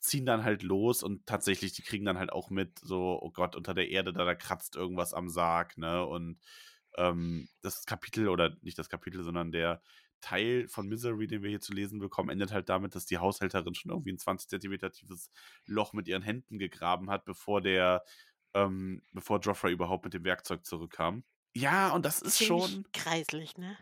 ziehen 0.00 0.26
dann 0.26 0.44
halt 0.44 0.62
los 0.62 1.02
und 1.02 1.26
tatsächlich, 1.26 1.72
die 1.72 1.82
kriegen 1.82 2.04
dann 2.04 2.18
halt 2.18 2.32
auch 2.32 2.50
mit, 2.50 2.78
so, 2.78 3.18
oh 3.22 3.30
Gott, 3.30 3.54
unter 3.54 3.74
der 3.74 3.90
Erde, 3.90 4.12
da, 4.12 4.24
da 4.24 4.34
kratzt 4.34 4.76
irgendwas 4.76 5.14
am 5.14 5.28
Sarg, 5.28 5.76
ne? 5.78 6.04
Und 6.04 6.38
ähm, 6.96 7.48
das 7.62 7.86
Kapitel, 7.86 8.28
oder 8.28 8.56
nicht 8.62 8.78
das 8.78 8.88
Kapitel, 8.88 9.22
sondern 9.22 9.52
der 9.52 9.82
Teil 10.20 10.68
von 10.68 10.86
Misery, 10.86 11.26
den 11.26 11.42
wir 11.42 11.50
hier 11.50 11.60
zu 11.60 11.72
lesen 11.72 11.98
bekommen, 11.98 12.30
endet 12.30 12.52
halt 12.52 12.68
damit, 12.68 12.94
dass 12.94 13.06
die 13.06 13.18
Haushälterin 13.18 13.74
schon 13.74 13.90
irgendwie 13.90 14.12
ein 14.12 14.18
20 14.18 14.48
Zentimeter 14.48 14.90
tiefes 14.90 15.30
Loch 15.66 15.92
mit 15.92 16.08
ihren 16.08 16.22
Händen 16.22 16.58
gegraben 16.58 17.10
hat, 17.10 17.24
bevor 17.24 17.60
der, 17.62 18.04
ähm, 18.54 19.02
bevor 19.12 19.40
Joffrey 19.40 19.72
überhaupt 19.72 20.04
mit 20.04 20.14
dem 20.14 20.24
Werkzeug 20.24 20.64
zurückkam. 20.64 21.24
Ja, 21.54 21.90
und 21.92 22.04
das 22.04 22.22
ist 22.22 22.36
Ziemlich 22.36 22.70
schon, 22.70 22.86
kreislich, 22.92 23.56
ne? 23.56 23.76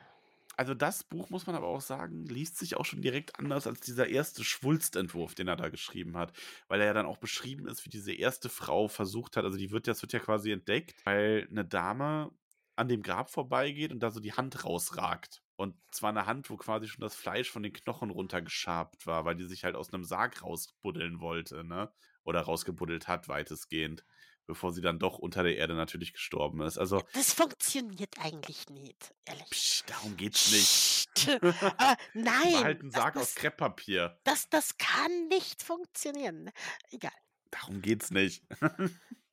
also 0.58 0.74
das 0.74 1.04
Buch, 1.04 1.30
muss 1.30 1.46
man 1.46 1.54
aber 1.54 1.68
auch 1.68 1.80
sagen, 1.80 2.24
liest 2.24 2.58
sich 2.58 2.76
auch 2.76 2.84
schon 2.84 3.00
direkt 3.00 3.38
anders 3.38 3.68
als 3.68 3.78
dieser 3.80 4.08
erste 4.08 4.42
Schwulstentwurf, 4.42 5.36
den 5.36 5.46
er 5.46 5.54
da 5.54 5.68
geschrieben 5.68 6.16
hat. 6.16 6.32
Weil 6.66 6.80
er 6.80 6.88
ja 6.88 6.92
dann 6.94 7.06
auch 7.06 7.18
beschrieben 7.18 7.68
ist, 7.68 7.84
wie 7.84 7.90
diese 7.90 8.12
erste 8.12 8.48
Frau 8.48 8.88
versucht 8.88 9.36
hat, 9.36 9.44
also 9.44 9.56
die 9.56 9.70
wird, 9.70 9.86
das 9.86 10.02
wird 10.02 10.12
ja 10.12 10.18
quasi 10.18 10.50
entdeckt, 10.50 11.06
weil 11.06 11.46
eine 11.48 11.64
Dame 11.64 12.32
an 12.78 12.88
dem 12.88 13.02
Grab 13.02 13.30
vorbeigeht 13.30 13.92
und 13.92 14.00
da 14.00 14.10
so 14.10 14.20
die 14.20 14.32
Hand 14.32 14.64
rausragt. 14.64 15.42
Und 15.56 15.74
zwar 15.90 16.10
eine 16.10 16.26
Hand, 16.26 16.48
wo 16.50 16.56
quasi 16.56 16.86
schon 16.88 17.00
das 17.02 17.14
Fleisch 17.16 17.50
von 17.50 17.62
den 17.62 17.72
Knochen 17.72 18.10
runtergeschabt 18.10 19.06
war, 19.06 19.24
weil 19.24 19.34
die 19.34 19.44
sich 19.46 19.64
halt 19.64 19.74
aus 19.74 19.92
einem 19.92 20.04
Sarg 20.04 20.42
rausbuddeln 20.42 21.20
wollte, 21.20 21.64
ne? 21.64 21.92
Oder 22.22 22.42
rausgebuddelt 22.42 23.08
hat, 23.08 23.28
weitestgehend. 23.28 24.04
Bevor 24.46 24.72
sie 24.72 24.80
dann 24.80 24.98
doch 24.98 25.18
unter 25.18 25.42
der 25.42 25.56
Erde 25.56 25.74
natürlich 25.74 26.14
gestorben 26.14 26.62
ist. 26.62 26.78
Also, 26.78 27.02
Das 27.12 27.34
funktioniert 27.34 28.14
eigentlich 28.18 28.70
nicht, 28.70 29.12
ehrlich. 29.26 29.50
psch, 29.50 29.82
darum 29.86 30.16
geht's 30.16 30.50
nicht. 30.52 30.94
Äh, 31.26 31.42
War 31.42 31.96
nein, 32.14 32.62
halt 32.64 32.82
ein 32.84 32.90
das, 32.90 33.00
Sarg 33.02 33.16
aus 33.16 33.34
das, 33.34 33.34
Krepppapier. 33.34 34.20
das, 34.22 34.48
das 34.50 34.78
kann 34.78 35.26
nicht 35.28 35.64
funktionieren. 35.64 36.50
Egal. 36.92 37.10
Darum 37.50 37.82
geht's 37.82 38.12
nicht. 38.12 38.44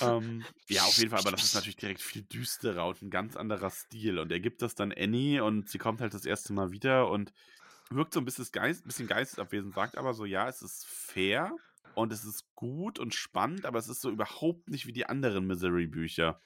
ähm, 0.00 0.44
ja, 0.68 0.82
auf 0.82 0.96
jeden 0.98 1.10
Fall, 1.10 1.20
aber 1.20 1.30
das 1.32 1.44
ist 1.44 1.54
natürlich 1.54 1.76
direkt 1.78 2.00
viel 2.00 2.22
düsterer 2.22 2.86
und 2.86 3.02
ein 3.02 3.10
ganz 3.10 3.36
anderer 3.36 3.70
Stil. 3.70 4.18
Und 4.18 4.32
er 4.32 4.40
gibt 4.40 4.62
das 4.62 4.74
dann 4.74 4.92
Annie 4.92 5.42
und 5.42 5.68
sie 5.68 5.78
kommt 5.78 6.00
halt 6.00 6.14
das 6.14 6.24
erste 6.24 6.52
Mal 6.52 6.70
wieder 6.72 7.08
und 7.10 7.32
wirkt 7.90 8.14
so 8.14 8.20
ein 8.20 8.24
bisschen, 8.24 8.46
Geist, 8.52 8.84
bisschen 8.84 9.06
geistesabwesend, 9.06 9.74
sagt 9.74 9.98
aber 9.98 10.14
so, 10.14 10.24
ja, 10.24 10.48
es 10.48 10.62
ist 10.62 10.86
fair 10.86 11.54
und 11.94 12.12
es 12.12 12.24
ist 12.24 12.54
gut 12.54 12.98
und 12.98 13.14
spannend, 13.14 13.66
aber 13.66 13.78
es 13.78 13.88
ist 13.88 14.00
so 14.00 14.10
überhaupt 14.10 14.68
nicht 14.70 14.86
wie 14.86 14.92
die 14.92 15.06
anderen 15.06 15.46
Misery-Bücher. 15.46 16.40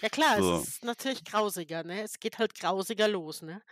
Ja 0.00 0.08
klar, 0.08 0.40
So. 0.40 0.56
es 0.56 0.68
ist 0.68 0.84
natürlich 0.84 1.24
grausiger, 1.24 1.84
ne? 1.84 2.02
Es 2.02 2.18
geht 2.18 2.38
halt 2.38 2.54
grausiger 2.54 3.08
los, 3.08 3.42
ne? 3.42 3.62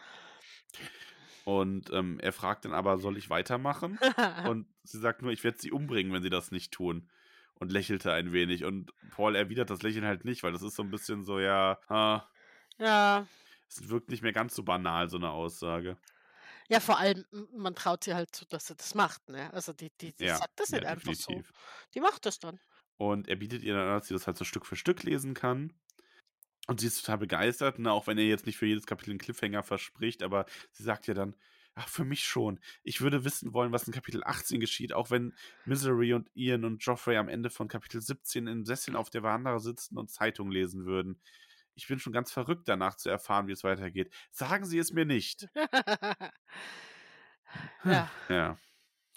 Und 1.44 1.90
ähm, 1.92 2.18
er 2.20 2.32
fragt 2.32 2.64
dann 2.64 2.72
aber, 2.72 2.98
soll 2.98 3.18
ich 3.18 3.28
weitermachen? 3.30 3.98
Und 4.48 4.66
sie 4.82 4.98
sagt 4.98 5.22
nur, 5.22 5.30
ich 5.30 5.44
werde 5.44 5.58
sie 5.58 5.72
umbringen, 5.72 6.12
wenn 6.12 6.22
sie 6.22 6.30
das 6.30 6.50
nicht 6.50 6.72
tun. 6.72 7.10
Und 7.60 7.72
lächelte 7.72 8.12
ein 8.12 8.32
wenig. 8.32 8.64
Und 8.64 8.92
Paul 9.10 9.36
erwidert 9.36 9.70
das 9.70 9.82
Lächeln 9.82 10.04
halt 10.04 10.24
nicht, 10.24 10.42
weil 10.42 10.52
das 10.52 10.62
ist 10.62 10.76
so 10.76 10.82
ein 10.82 10.90
bisschen 10.90 11.24
so, 11.24 11.38
ja, 11.40 11.78
ha, 11.88 12.28
ja, 12.78 13.26
es 13.68 13.88
wirkt 13.90 14.08
nicht 14.10 14.22
mehr 14.22 14.32
ganz 14.32 14.54
so 14.54 14.62
banal, 14.62 15.08
so 15.10 15.16
eine 15.18 15.30
Aussage. 15.30 15.98
ja, 16.68 16.80
vor 16.80 16.98
allem, 16.98 17.24
man 17.52 17.74
traut 17.74 18.06
ihr 18.06 18.14
halt 18.16 18.34
zu, 18.34 18.44
dass 18.46 18.66
sie 18.66 18.74
das 18.76 18.94
macht, 18.94 19.28
ne? 19.28 19.52
Also 19.52 19.72
die, 19.72 19.90
die, 20.00 20.14
die 20.14 20.28
Ja, 20.28 20.34
sagt 20.34 20.58
das 20.60 20.70
ja, 20.70 20.80
nicht 20.80 20.86
einfach 20.86 21.14
so. 21.14 21.44
definitiv. 21.44 21.52
Die 21.94 22.00
macht 22.00 22.26
das 22.26 22.38
dann. 22.38 22.60
Und 22.96 23.28
er 23.28 23.36
bietet 23.36 23.62
ihr 23.62 23.74
dann 23.74 23.88
an, 23.88 23.98
dass 23.98 24.08
sie 24.08 24.14
das 24.14 24.26
halt 24.26 24.36
so 24.38 24.44
Stück 24.44 24.66
für 24.66 24.76
Stück 24.76 25.02
lesen 25.02 25.34
kann. 25.34 25.72
Und 26.66 26.80
sie 26.80 26.86
ist 26.86 27.00
total 27.00 27.18
begeistert, 27.18 27.78
ne? 27.78 27.92
auch 27.92 28.06
wenn 28.06 28.18
er 28.18 28.24
jetzt 28.24 28.46
nicht 28.46 28.56
für 28.58 28.66
jedes 28.66 28.86
Kapitel 28.86 29.10
einen 29.10 29.18
Cliffhanger 29.18 29.62
verspricht, 29.62 30.22
aber 30.22 30.46
sie 30.72 30.82
sagt 30.84 31.06
ja 31.06 31.14
dann, 31.14 31.36
ach, 31.74 31.88
für 31.88 32.04
mich 32.04 32.24
schon. 32.24 32.60
Ich 32.82 33.00
würde 33.00 33.24
wissen 33.24 33.52
wollen, 33.52 33.72
was 33.72 33.86
in 33.86 33.92
Kapitel 33.92 34.22
18 34.24 34.60
geschieht, 34.60 34.92
auch 34.92 35.10
wenn 35.10 35.34
Misery 35.64 36.14
und 36.14 36.30
Ian 36.34 36.64
und 36.64 36.84
Joffrey 36.84 37.16
am 37.16 37.28
Ende 37.28 37.50
von 37.50 37.68
Kapitel 37.68 38.00
17 38.00 38.46
in 38.46 38.64
Sesseln 38.64 38.96
auf 38.96 39.10
der 39.10 39.22
Veranda 39.22 39.58
sitzen 39.58 39.98
und 39.98 40.10
Zeitung 40.10 40.50
lesen 40.50 40.86
würden. 40.86 41.20
Ich 41.74 41.88
bin 41.88 41.98
schon 41.98 42.12
ganz 42.12 42.30
verrückt 42.30 42.68
danach 42.68 42.96
zu 42.96 43.08
erfahren, 43.10 43.48
wie 43.48 43.52
es 43.52 43.64
weitergeht. 43.64 44.12
Sagen 44.30 44.64
Sie 44.64 44.78
es 44.78 44.92
mir 44.92 45.04
nicht. 45.04 45.48
ja, 47.84 48.10
Ja. 48.28 48.56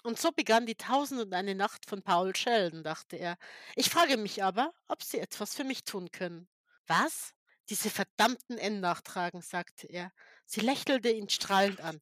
Und 0.04 0.18
so 0.18 0.30
begann 0.30 0.64
die 0.64 0.76
Tausend 0.76 1.20
und 1.20 1.34
eine 1.34 1.54
Nacht 1.54 1.84
von 1.86 2.02
Paul 2.02 2.34
Sheldon, 2.34 2.82
dachte 2.84 3.16
er. 3.16 3.36
Ich 3.74 3.90
frage 3.90 4.16
mich 4.16 4.42
aber, 4.42 4.72
ob 4.86 5.02
Sie 5.02 5.18
etwas 5.18 5.54
für 5.54 5.64
mich 5.64 5.84
tun 5.84 6.10
können. 6.10 6.48
Was? 6.86 7.34
Diese 7.68 7.90
verdammten 7.90 8.56
N-Nachtragen, 8.58 9.42
sagte 9.42 9.86
er. 9.88 10.12
Sie 10.48 10.60
lächelte 10.60 11.10
ihn 11.10 11.28
strahlend 11.28 11.80
an. 11.80 12.00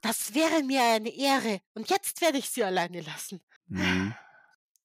Das 0.00 0.34
wäre 0.34 0.62
mir 0.64 0.82
eine 0.82 1.14
Ehre, 1.14 1.60
und 1.74 1.90
jetzt 1.90 2.20
werde 2.22 2.38
ich 2.38 2.48
Sie 2.48 2.64
alleine 2.64 3.02
lassen. 3.02 3.40
Mhm. 3.66 4.14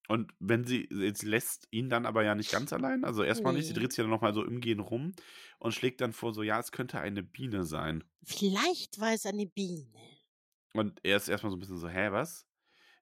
Und 0.09 0.31
wenn 0.39 0.63
sie, 0.65 0.87
sie 0.89 1.25
lässt 1.25 1.67
ihn 1.71 1.89
dann 1.89 2.05
aber 2.05 2.23
ja 2.23 2.33
nicht 2.35 2.51
ganz 2.51 2.71
allein, 2.71 3.03
also 3.03 3.23
erstmal 3.23 3.53
nicht, 3.53 3.67
sie 3.67 3.73
Nee. 3.73 3.79
dreht 3.79 3.91
sich 3.91 4.03
dann 4.03 4.09
nochmal 4.09 4.33
so 4.33 4.43
im 4.43 4.61
Gehen 4.61 4.79
rum 4.79 5.13
und 5.59 5.73
schlägt 5.73 5.99
dann 6.01 6.13
vor, 6.13 6.33
so, 6.33 6.43
ja, 6.43 6.59
es 6.59 6.71
könnte 6.71 6.99
eine 6.99 7.23
Biene 7.23 7.65
sein. 7.65 8.03
Vielleicht 8.23 8.99
war 8.99 9.13
es 9.13 9.25
eine 9.25 9.47
Biene. 9.47 9.91
Und 10.73 10.99
er 11.03 11.17
ist 11.17 11.27
erstmal 11.27 11.49
so 11.49 11.57
ein 11.57 11.59
bisschen 11.59 11.77
so, 11.77 11.89
hä, 11.89 12.11
was? 12.11 12.45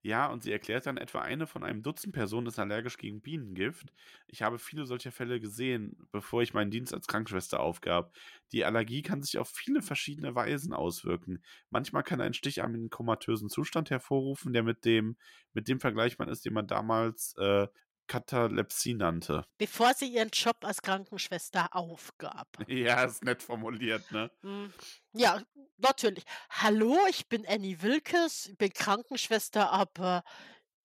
Ja, 0.06 0.27
und 0.27 0.44
sie 0.44 0.52
erklärt 0.52 0.86
dann, 0.86 0.98
etwa 0.98 1.22
eine 1.22 1.48
von 1.48 1.64
einem 1.64 1.82
Dutzend 1.82 2.14
Personen 2.14 2.45
ist 2.45 2.60
allergisch 2.60 2.98
gegen 2.98 3.22
Bienengift. 3.22 3.91
Ich 4.27 4.44
habe 4.44 4.60
viele 4.60 4.86
solcher 4.86 5.11
Fälle 5.11 5.40
gesehen, 5.40 5.98
bevor 6.11 6.44
ich 6.44 6.53
meinen 6.53 6.69
Dienst 6.69 6.94
als 6.94 7.07
Krankenschwester 7.07 7.60
aufgab. 7.60 8.15
Die 8.52 8.65
Allergie 8.65 9.02
kann 9.02 9.23
sich 9.23 9.40
auf 9.40 9.49
viele 9.49 9.82
verschiedene 9.82 10.36
Weisen 10.36 10.73
auswirken. 10.73 11.41
Manchmal 11.72 12.03
kann 12.03 12.22
ein 12.22 12.36
Stich 12.36 12.61
einen 12.61 12.91
komatösen 12.91 13.49
Zustand 13.49 13.90
hervorrufen, 13.90 14.53
der 14.53 14.61
mit 14.61 14.86
dem, 14.86 15.18
mit 15.53 15.68
dem 15.68 15.80
vergleichbar 15.80 16.27
ist, 16.27 16.45
den 16.45 16.53
man 16.53 16.68
damals 16.68 17.34
äh, 17.40 17.65
Katalepsie 18.07 18.94
nannte. 18.94 19.45
Bevor 19.57 19.94
sie 19.94 20.07
ihren 20.07 20.30
Job 20.30 20.57
als 20.64 20.82
Krankenschwester 20.82 21.68
aufgab. 21.76 22.48
Ja, 22.68 23.03
ist 23.03 23.23
nett 23.23 23.41
formuliert, 23.44 24.11
ne? 24.11 24.32
Hm, 24.41 24.72
Ja, 25.14 25.41
natürlich. 25.77 26.23
Hallo, 26.49 26.98
ich 27.10 27.27
bin 27.27 27.45
Annie 27.48 27.82
Wilkes, 27.82 28.52
bin 28.57 28.72
Krankenschwester, 28.73 29.72
aber 29.72 30.23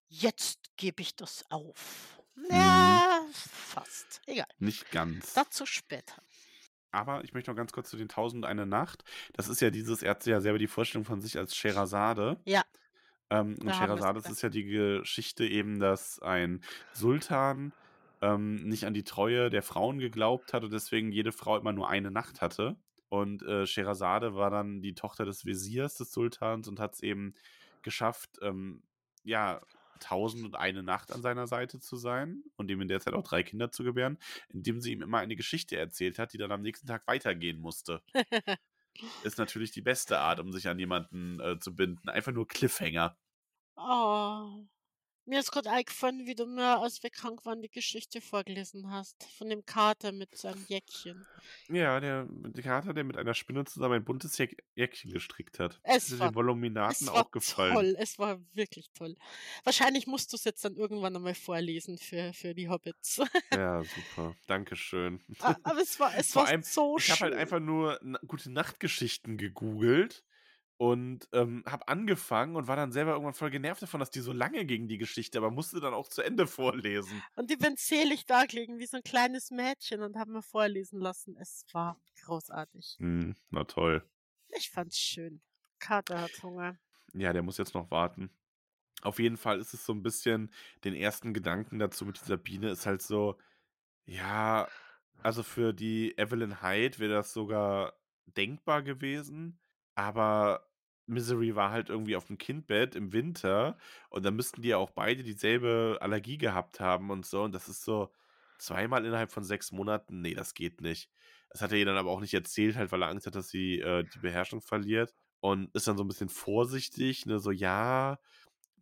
jetzt 0.09 0.59
gebe 0.76 1.02
ich 1.02 1.14
das 1.16 1.44
auf. 1.51 2.20
Ja, 2.51 3.20
fast. 3.32 4.20
Egal. 4.26 4.47
Nicht 4.59 4.90
ganz. 4.90 5.34
Dazu 5.34 5.66
später. 5.66 6.22
Aber 6.92 7.22
ich 7.22 7.32
möchte 7.34 7.51
noch 7.51 7.56
ganz 7.56 7.70
kurz 7.72 7.90
zu 7.90 7.97
den 7.97 8.09
Tausend 8.09 8.44
eine 8.44 8.66
Nacht. 8.66 9.05
Das 9.34 9.48
ist 9.48 9.60
ja 9.60 9.70
dieses, 9.70 10.02
er 10.02 10.10
hat 10.12 10.26
ja 10.26 10.40
selber 10.40 10.59
die 10.59 10.66
Vorstellung 10.66 11.05
von 11.05 11.20
sich 11.20 11.38
als 11.38 11.55
Scheherazade. 11.55 12.40
Ja. 12.47 12.62
Ähm, 13.31 13.57
und 13.62 13.74
Scheherazade, 13.74 14.20
ist 14.28 14.43
ja 14.43 14.48
die 14.48 14.65
Geschichte 14.65 15.47
eben, 15.47 15.78
dass 15.78 16.20
ein 16.20 16.62
Sultan 16.93 17.73
ähm, 18.20 18.57
nicht 18.57 18.85
an 18.85 18.94
die 18.94 19.05
Treue 19.05 19.51
der 19.51 19.62
Frauen 19.62 19.98
geglaubt 19.98 20.52
hat 20.52 20.65
und 20.65 20.73
deswegen 20.73 21.12
jede 21.12 21.32
Frau 21.32 21.57
immer 21.57 21.73
nur 21.73 21.89
eine 21.89 22.11
Nacht 22.11 22.40
hatte. 22.40 22.77
Und 23.09 23.43
äh, 23.43 23.66
Scheherazade 23.66 24.35
war 24.35 24.51
dann 24.51 24.82
die 24.82 24.94
Tochter 24.94 25.24
des 25.24 25.44
Wesirs 25.44 25.97
des 25.97 26.12
Sultans 26.12 26.69
und 26.69 26.78
hat 26.78 26.94
es 26.94 27.02
eben 27.02 27.35
geschafft, 27.82 28.39
ähm, 28.43 28.82
ja, 29.24 29.61
tausend 30.01 30.44
und 30.44 30.57
eine 30.57 30.82
Nacht 30.82 31.12
an 31.12 31.23
seiner 31.23 31.47
Seite 31.47 31.78
zu 31.78 31.97
sein 31.97 32.43
und 32.57 32.70
ihm 32.70 32.81
in 32.81 32.89
der 32.89 33.01
Zeit 33.01 33.15
auch 33.15 33.23
drei 33.23 33.43
Kinder 33.43 33.70
zu 33.70 33.85
gebären, 33.85 34.19
indem 34.48 34.81
sie 34.81 34.93
ihm 34.93 35.02
immer 35.02 35.19
eine 35.19 35.36
Geschichte 35.36 35.77
erzählt 35.77 36.19
hat, 36.19 36.32
die 36.32 36.39
dann 36.39 36.52
am 36.52 36.62
nächsten 36.62 36.86
Tag 36.86 37.07
weitergehen 37.07 37.61
musste. 37.61 38.02
Ist 39.23 39.39
natürlich 39.39 39.70
die 39.70 39.82
beste 39.82 40.19
Art, 40.19 40.40
um 40.40 40.52
sich 40.52 40.69
an 40.69 40.78
jemanden 40.78 41.40
äh, 41.40 41.59
zu 41.59 41.74
binden. 41.74 42.09
Einfach 42.09 42.32
nur 42.32 42.48
Cliffhanger. 42.48 43.16
Oh. 43.81 44.65
Mir 45.27 45.39
ist 45.39 45.52
gerade 45.52 45.70
eingefallen, 45.70 46.27
wie 46.27 46.35
du 46.35 46.44
mir, 46.44 46.78
als 46.81 47.05
wir 47.05 47.11
krank 47.11 47.44
waren, 47.44 47.62
die 47.62 47.70
Geschichte 47.70 48.20
vorgelesen 48.20 48.90
hast. 48.90 49.23
Von 49.39 49.48
dem 49.48 49.65
Kater 49.65 50.11
mit 50.11 50.36
seinem 50.36 50.65
Jäckchen. 50.66 51.24
Ja, 51.69 52.01
der, 52.01 52.27
der 52.28 52.65
Kater, 52.65 52.94
der 52.94 53.05
mit 53.05 53.16
einer 53.16 53.35
Spinne 53.35 53.65
zusammen 53.65 53.94
ein 53.97 54.05
buntes 54.05 54.36
Jäck 54.39 54.57
Jäckchen 54.74 55.12
gestrickt 55.12 55.61
hat. 55.61 55.78
Es 55.85 55.94
Das 56.07 56.11
ist 56.12 56.19
war- 56.19 56.31
den 56.31 56.35
Voluminaten 56.35 57.07
Es 57.07 57.12
war 57.12 57.20
aufgefallen. 57.27 57.74
toll, 57.74 57.97
es 58.01 58.19
war 58.19 58.40
wirklich 58.55 58.90
toll. 58.93 59.15
Wahrscheinlich 59.62 60.09
musst 60.09 60.32
du 60.32 60.36
es 60.36 60.43
jetzt 60.43 60.65
dann 60.65 60.74
irgendwann 60.74 61.15
einmal 61.15 61.35
vorlesen 61.35 61.97
für, 61.98 62.32
für 62.32 62.52
die 62.55 62.69
Hobbits. 62.69 63.20
Ja, 63.52 63.85
super. 63.85 64.35
Dankeschön. 64.48 65.20
Aber 65.62 65.81
es 65.81 66.01
war, 66.01 66.12
es 66.16 66.32
Vor 66.32 66.43
war 66.43 66.48
allem, 66.48 66.62
so 66.62 66.97
Ich 66.97 67.05
schön. 67.05 67.15
habe 67.16 67.24
halt 67.27 67.35
einfach 67.35 67.61
nur 67.61 68.01
gute 68.27 68.51
Nachtgeschichten 68.51 69.36
gegoogelt 69.36 70.24
und 70.81 71.28
ähm, 71.32 71.62
habe 71.66 71.89
angefangen 71.89 72.57
und 72.57 72.66
war 72.66 72.74
dann 72.74 72.90
selber 72.90 73.12
irgendwann 73.12 73.35
voll 73.35 73.51
genervt 73.51 73.82
davon, 73.82 74.01
dass 74.01 74.11
die 74.11 74.20
so 74.20 74.32
lange 74.32 74.65
gegen 74.65 74.89
die 74.89 74.97
Geschichte, 74.97 75.36
aber 75.36 75.51
musste 75.51 75.78
dann 75.78 75.93
auch 75.93 76.09
zu 76.09 76.23
Ende 76.23 76.47
vorlesen. 76.47 77.23
Und 77.36 77.51
die 77.51 77.57
bin 77.57 77.74
selig 77.77 78.24
da 78.24 78.47
gelegen 78.47 78.78
wie 78.78 78.86
so 78.86 78.97
ein 78.97 79.02
kleines 79.02 79.51
Mädchen 79.51 80.01
und 80.01 80.16
haben 80.16 80.32
mir 80.32 80.40
vorlesen 80.40 80.98
lassen. 80.98 81.36
Es 81.39 81.66
war 81.74 82.01
großartig. 82.24 82.97
Hm, 82.98 83.36
na 83.51 83.65
toll. 83.65 84.02
Ich 84.57 84.70
fand's 84.70 84.98
schön. 84.98 85.43
Kater 85.81 86.23
hat 86.23 86.43
Hunger. 86.43 86.78
Ja, 87.12 87.35
der 87.35 87.43
muss 87.43 87.59
jetzt 87.59 87.74
noch 87.74 87.90
warten. 87.90 88.31
Auf 89.02 89.19
jeden 89.19 89.36
Fall 89.36 89.61
ist 89.61 89.74
es 89.74 89.85
so 89.85 89.93
ein 89.93 90.02
bisschen, 90.02 90.51
den 90.85 90.94
ersten 90.94 91.35
Gedanken 91.35 91.78
dazu 91.78 92.07
mit 92.07 92.19
dieser 92.19 92.39
Biene 92.39 92.70
ist 92.70 92.86
halt 92.86 93.02
so, 93.02 93.36
ja, 94.07 94.66
also 95.23 95.43
für 95.43 95.74
die 95.74 96.16
Evelyn 96.16 96.62
Hyde 96.62 97.01
wäre 97.01 97.12
das 97.12 97.35
sogar 97.35 97.93
denkbar 98.24 98.82
gewesen, 98.82 99.61
aber 99.94 100.69
Misery 101.11 101.55
war 101.57 101.70
halt 101.70 101.89
irgendwie 101.91 102.16
auf 102.16 102.27
dem 102.27 102.39
Kindbett 102.39 102.95
im 102.95 103.12
Winter 103.12 103.78
und 104.11 104.24
dann 104.24 104.37
müssten 104.37 104.62
die 104.62 104.69
ja 104.69 104.78
auch 104.78 104.91
beide 104.91 105.23
dieselbe 105.23 105.99
Allergie 106.01 106.39
gehabt 106.39 106.81
haben 106.81 107.11
und 107.11 107.27
so 107.27 107.43
und 107.43 107.55
das 107.55 107.69
ist 107.69 107.85
so 107.85 108.12
zweimal 108.59 109.05
innerhalb 109.07 109.32
von 109.32 109.45
sechs 109.45 109.73
Monaten, 109.73 110.20
nee, 110.23 110.35
das 110.35 110.55
geht 110.55 110.81
nicht. 110.81 111.11
Das 111.51 111.62
hat 111.62 111.73
er 111.73 111.78
ihr 111.78 111.87
dann 111.87 111.97
aber 111.97 112.11
auch 112.11 112.20
nicht 112.20 112.35
erzählt, 112.35 112.77
halt, 112.77 112.93
weil 112.93 113.03
er 113.03 113.09
Angst 113.09 113.27
hat, 113.27 113.35
dass 113.35 113.49
sie 113.49 113.81
äh, 113.81 114.05
die 114.05 114.19
Beherrschung 114.20 114.61
verliert 114.61 115.15
und 115.41 115.74
ist 115.74 115.87
dann 115.89 115.97
so 115.97 116.05
ein 116.05 116.09
bisschen 116.09 116.28
vorsichtig, 116.28 117.27
ne, 117.27 117.41
so 117.41 117.51
ja, 117.51 118.19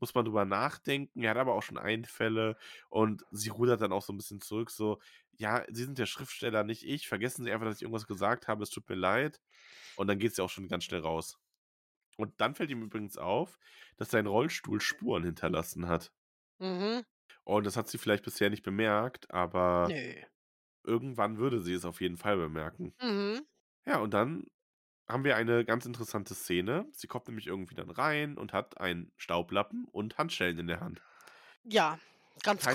muss 0.01 0.15
man 0.15 0.25
drüber 0.25 0.45
nachdenken. 0.45 1.23
Er 1.23 1.31
hat 1.31 1.37
aber 1.39 1.55
auch 1.55 1.63
schon 1.63 1.79
Einfälle 1.79 2.57
und 2.89 3.25
sie 3.31 3.49
rudert 3.51 3.81
dann 3.81 3.93
auch 3.93 4.03
so 4.03 4.13
ein 4.13 4.17
bisschen 4.19 4.41
zurück, 4.41 4.71
so, 4.71 5.01
ja, 5.39 5.65
Sie 5.69 5.85
sind 5.85 5.99
der 5.99 6.07
Schriftsteller, 6.07 6.65
nicht 6.65 6.85
ich. 6.85 7.09
Vergessen 7.09 7.45
Sie 7.45 7.53
einfach, 7.53 7.67
dass 7.67 7.77
ich 7.77 7.83
irgendwas 7.83 8.07
gesagt 8.09 8.49
habe, 8.49 8.63
es 8.65 8.71
tut 8.71 8.89
mir 8.89 8.97
leid. 8.97 9.41
Und 9.97 10.09
dann 10.09 10.19
geht 10.19 10.35
sie 10.35 10.43
auch 10.43 10.51
schon 10.51 10.69
ganz 10.69 10.85
schnell 10.85 11.01
raus. 11.01 11.39
Und 12.19 12.41
dann 12.41 12.55
fällt 12.55 12.71
ihm 12.71 12.83
übrigens 12.83 13.17
auf, 13.17 13.59
dass 13.97 14.11
sein 14.11 14.27
Rollstuhl 14.27 14.81
Spuren 14.81 15.25
hinterlassen 15.25 15.89
hat. 15.89 16.13
Mhm. 16.59 17.05
Und 17.45 17.65
das 17.67 17.77
hat 17.77 17.89
sie 17.89 17.99
vielleicht 17.99 18.25
bisher 18.25 18.51
nicht 18.51 18.63
bemerkt, 18.63 19.31
aber 19.31 19.89
Nö. 19.89 20.23
irgendwann 20.85 21.39
würde 21.39 21.61
sie 21.61 21.75
es 21.75 21.85
auf 21.85 22.01
jeden 22.01 22.17
Fall 22.17 22.37
bemerken. 22.37 22.95
Mhm. 23.01 23.47
Ja, 23.87 23.99
und 23.99 24.15
dann 24.15 24.47
haben 25.09 25.25
wir 25.25 25.37
eine 25.37 25.65
ganz 25.65 25.87
interessante 25.87 26.35
Szene. 26.35 26.89
Sie 26.93 27.07
kommt 27.09 27.29
nämlich 27.29 27.47
irgendwie 27.47 27.75
dann 27.75 27.91
rein 27.91 28.39
und 28.39 28.53
hat 28.53 28.79
einen 28.81 29.13
Staublappen 29.17 29.87
und 29.87 30.19
Handschellen 30.19 30.59
in 30.59 30.67
der 30.69 30.81
Hand. 30.81 31.03
Ja, 31.65 31.99
ganz 32.43 32.65
your 32.67 32.75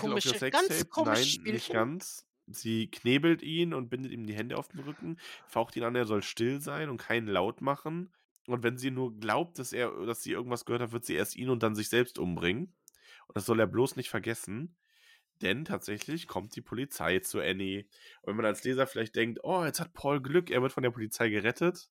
ganz 0.52 0.90
komisches 0.90 1.32
Nein, 1.42 1.42
nicht 1.44 1.70
Spielchen. 1.70 1.74
ganz. 1.74 2.26
Sie 2.48 2.92
knebelt 2.92 3.42
ihn 3.42 3.74
und 3.74 3.90
bindet 3.90 4.12
ihm 4.12 4.26
die 4.28 4.34
Hände 4.36 4.58
auf 4.58 4.68
den 4.68 4.82
Rücken, 4.82 5.18
faucht 5.48 5.76
ihn 5.78 5.84
an, 5.84 5.96
er 5.96 6.06
soll 6.06 6.24
still 6.24 6.62
sein 6.62 6.90
und 6.90 6.98
keinen 6.98 7.28
Laut 7.28 7.62
machen. 7.62 8.14
Und 8.48 8.64
wenn 8.64 8.78
sie 8.78 8.92
nur 8.92 9.18
glaubt, 9.18 9.60
dass 9.60 9.74
er, 9.74 9.92
dass 10.06 10.22
sie 10.22 10.32
irgendwas 10.32 10.66
gehört 10.66 10.82
hat, 10.82 10.92
wird 10.92 11.06
sie 11.06 11.16
erst 11.16 11.36
ihn 11.36 11.50
und 11.50 11.64
dann 11.64 11.76
sich 11.76 11.90
selbst 11.90 12.20
umbringen. 12.20 12.76
Und 13.28 13.38
das 13.38 13.46
soll 13.46 13.60
er 13.60 13.68
bloß 13.68 13.96
nicht 13.96 14.10
vergessen. 14.10 14.76
Denn 15.42 15.66
tatsächlich 15.66 16.28
kommt 16.28 16.56
die 16.56 16.62
Polizei 16.62 17.20
zu 17.20 17.40
Annie. 17.40 17.88
Und 18.22 18.28
wenn 18.28 18.36
man 18.36 18.46
als 18.46 18.64
Leser 18.64 18.86
vielleicht 18.88 19.16
denkt, 19.16 19.40
oh, 19.44 19.64
jetzt 19.64 19.80
hat 19.80 19.94
Paul 19.94 20.22
Glück, 20.22 20.50
er 20.52 20.62
wird 20.62 20.74
von 20.74 20.84
der 20.84 20.92
Polizei 20.92 21.30
gerettet. 21.30 21.90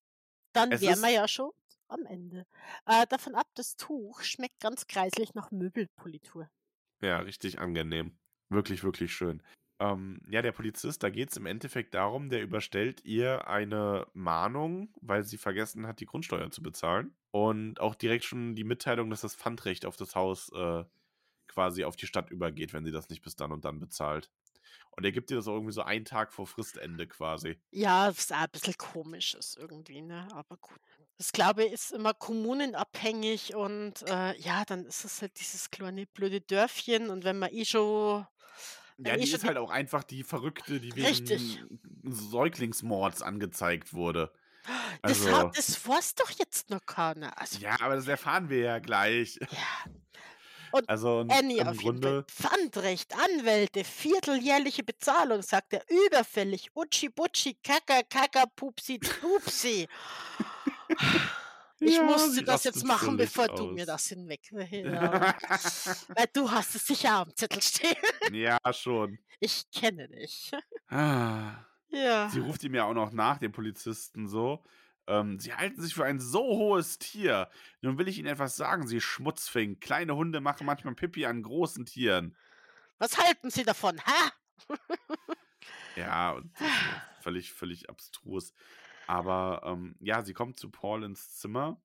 Dann 0.53 0.71
wären 0.71 1.01
wir 1.01 1.11
ja 1.11 1.27
schon 1.27 1.51
am 1.89 2.05
Ende. 2.07 2.47
Äh, 2.87 3.07
davon 3.09 3.35
ab, 3.35 3.47
das 3.55 3.77
Tuch 3.77 4.23
schmeckt 4.23 4.61
ganz 4.61 4.87
kreislich 4.87 5.35
nach 5.35 5.51
Möbelpolitur. 5.51 6.49
Ja, 7.01 7.19
richtig 7.19 7.59
angenehm. 7.59 8.19
Wirklich, 8.49 8.85
wirklich 8.85 9.13
schön. 9.13 9.43
Ähm, 9.79 10.21
ja, 10.29 10.43
der 10.43 10.53
Polizist, 10.53 11.03
da 11.03 11.11
geht 11.11 11.31
es 11.31 11.37
im 11.37 11.47
Endeffekt 11.47 11.95
darum, 11.95 12.29
der 12.29 12.43
überstellt 12.43 13.05
ihr 13.05 13.49
eine 13.49 14.07
Mahnung, 14.13 14.95
weil 15.01 15.25
sie 15.25 15.39
vergessen 15.39 15.87
hat, 15.87 16.01
die 16.01 16.07
Grundsteuer 16.07 16.51
zu 16.51 16.63
bezahlen. 16.63 17.17
Und 17.31 17.81
auch 17.81 17.95
direkt 17.95 18.25
schon 18.25 18.55
die 18.55 18.65
Mitteilung, 18.65 19.11
dass 19.11 19.23
das 19.23 19.35
Pfandrecht 19.35 19.87
auf 19.87 19.97
das 19.97 20.15
Haus 20.15 20.51
äh, 20.55 20.85
quasi 21.49 21.85
auf 21.85 21.97
die 21.97 22.07
Stadt 22.07 22.31
übergeht, 22.31 22.73
wenn 22.73 22.85
sie 22.85 22.93
das 22.93 23.09
nicht 23.09 23.23
bis 23.23 23.37
dann 23.37 23.53
und 23.53 23.65
dann 23.65 23.81
bezahlt. 23.81 24.31
Und 24.93 25.05
er 25.05 25.13
gibt 25.13 25.31
ihr 25.31 25.37
das 25.37 25.49
auch 25.49 25.55
irgendwie 25.55 25.73
so 25.73 25.83
einen 25.83 26.05
Tag 26.05 26.33
vor 26.33 26.47
Fristende 26.47 27.07
quasi. 27.07 27.59
Ja, 27.71 28.09
was 28.09 28.31
auch 28.31 28.37
ein 28.37 28.51
bisschen 28.53 28.77
komisch 28.77 29.35
ist 29.35 29.57
irgendwie, 29.57 30.03
ne? 30.03 30.29
Aber 30.33 30.57
gut. 30.59 30.79
Das 31.19 31.33
glaube 31.33 31.65
ich 31.65 31.73
ist 31.73 31.93
immer 31.93 32.15
kommunenabhängig 32.15 33.55
und 33.55 34.03
äh, 34.09 34.37
ja, 34.39 34.65
dann 34.67 34.85
ist 34.85 35.05
es 35.05 35.23
halt 35.23 35.39
dieses 35.39 35.71
kleine 35.71 36.07
blöde 36.07 36.41
Dörfchen 36.41 37.11
und 37.11 37.25
wenn 37.25 37.39
man 37.39 37.53
eh 37.53 37.65
schon. 37.65 38.27
Ja, 39.07 39.17
die 39.17 39.31
ist 39.31 39.45
halt 39.45 39.57
auch 39.57 39.71
einfach 39.71 40.03
die 40.05 40.25
Verrückte, 40.25 40.81
die 40.81 40.95
wegen 40.95 41.07
Richtig. 41.07 41.63
Säuglingsmords 42.05 43.23
angezeigt 43.23 43.93
wurde. 43.95 44.33
Das, 45.03 45.27
Also, 45.27 45.37
hat, 45.37 45.59
das 45.59 45.87
weiß 45.89 46.15
doch 46.15 46.31
jetzt 46.31 46.71
noch 46.71 46.85
keiner. 46.87 47.37
Also, 47.39 47.59
ja, 47.59 47.77
aber 47.81 47.97
das 47.97 48.07
erfahren 48.07 48.49
wir 48.49 48.59
ja 48.61 48.79
gleich. 48.79 49.39
ja. 49.41 49.49
Und 50.75 50.89
Also 50.89 51.27
Annie 51.29 51.59
im 51.61 51.69
auf 51.69 51.83
jeden 51.83 52.01
Fall. 52.03 52.23
Grunde, 52.23 52.25
Pfandrecht, 52.31 53.15
Anwälte, 53.15 53.85
vierteljährliche 53.85 54.83
Bezahlung, 54.83 55.43
sagt 55.43 55.75
er, 55.75 55.85
überfällig. 56.07 56.71
Utschi, 56.75 57.11
Butschi, 57.11 57.59
Kaka, 57.63 58.03
Kaka, 58.09 58.47
Pupsi, 58.57 58.99
Pupsi. 58.99 59.87
Ich 61.85 61.97
Ja, 61.97 62.05
musste 62.05 62.31
sie 62.31 62.45
das 62.45 62.63
jetzt 62.65 62.85
machen, 62.85 63.17
bevor 63.17 63.49
du 63.49 63.67
mir 63.73 63.83
aus. 63.83 63.87
das 63.87 64.07
hinweg. 64.07 64.41
Ja. 64.53 65.35
Weil 66.09 66.27
du 66.33 66.51
hast 66.51 66.75
es 66.75 66.87
sicher 66.87 67.13
am 67.15 67.35
Zettel 67.35 67.61
stehen. 67.61 67.97
ja, 68.33 68.59
schon. 68.73 69.19
Ich 69.41 69.69
kenne 69.71 70.09
dich. 70.09 70.53
Ah. 70.89 71.65
Ja. 71.89 72.29
Sie 72.31 72.39
ruft 72.39 72.63
ihm 72.63 72.75
ja 72.75 72.85
auch 72.85 72.95
noch 72.95 73.13
nach, 73.13 73.39
dem 73.39 73.51
Polizisten 73.53 74.29
so. 74.29 74.65
Ähm, 75.09 75.41
sie 75.41 75.53
halten 75.53 75.83
sich 75.83 75.95
für 75.95 76.05
ein 76.05 76.21
so 76.21 76.41
hohes 76.43 76.99
Tier. 76.99 77.51
Nun 77.81 77.99
will 77.99 78.07
ich 78.07 78.19
Ihnen 78.19 78.29
etwas 78.29 78.57
sagen, 78.57 78.87
Sie 78.87 79.01
Schmutzfink. 79.01 79.81
Kleine 79.81 80.15
Hunde 80.15 80.41
machen 80.41 80.65
manchmal 80.65 80.95
Pipi 80.95 81.27
an 81.27 81.43
großen 81.43 81.85
Tieren. 81.85 82.37
Was 82.99 83.19
halten 83.19 83.51
Sie 83.51 83.65
davon, 83.65 83.99
hä? 83.99 84.77
Ja, 85.97 86.31
und 86.33 86.53
völlig, 87.23 87.53
völlig 87.53 87.91
abstrus. 87.91 88.53
Aber 89.07 89.63
ähm, 89.65 89.97
ja, 90.01 90.23
sie 90.23 90.35
kommt 90.35 90.59
zu 90.59 90.71
Paul 90.71 91.05
ins 91.05 91.37
Zimmer. 91.37 91.81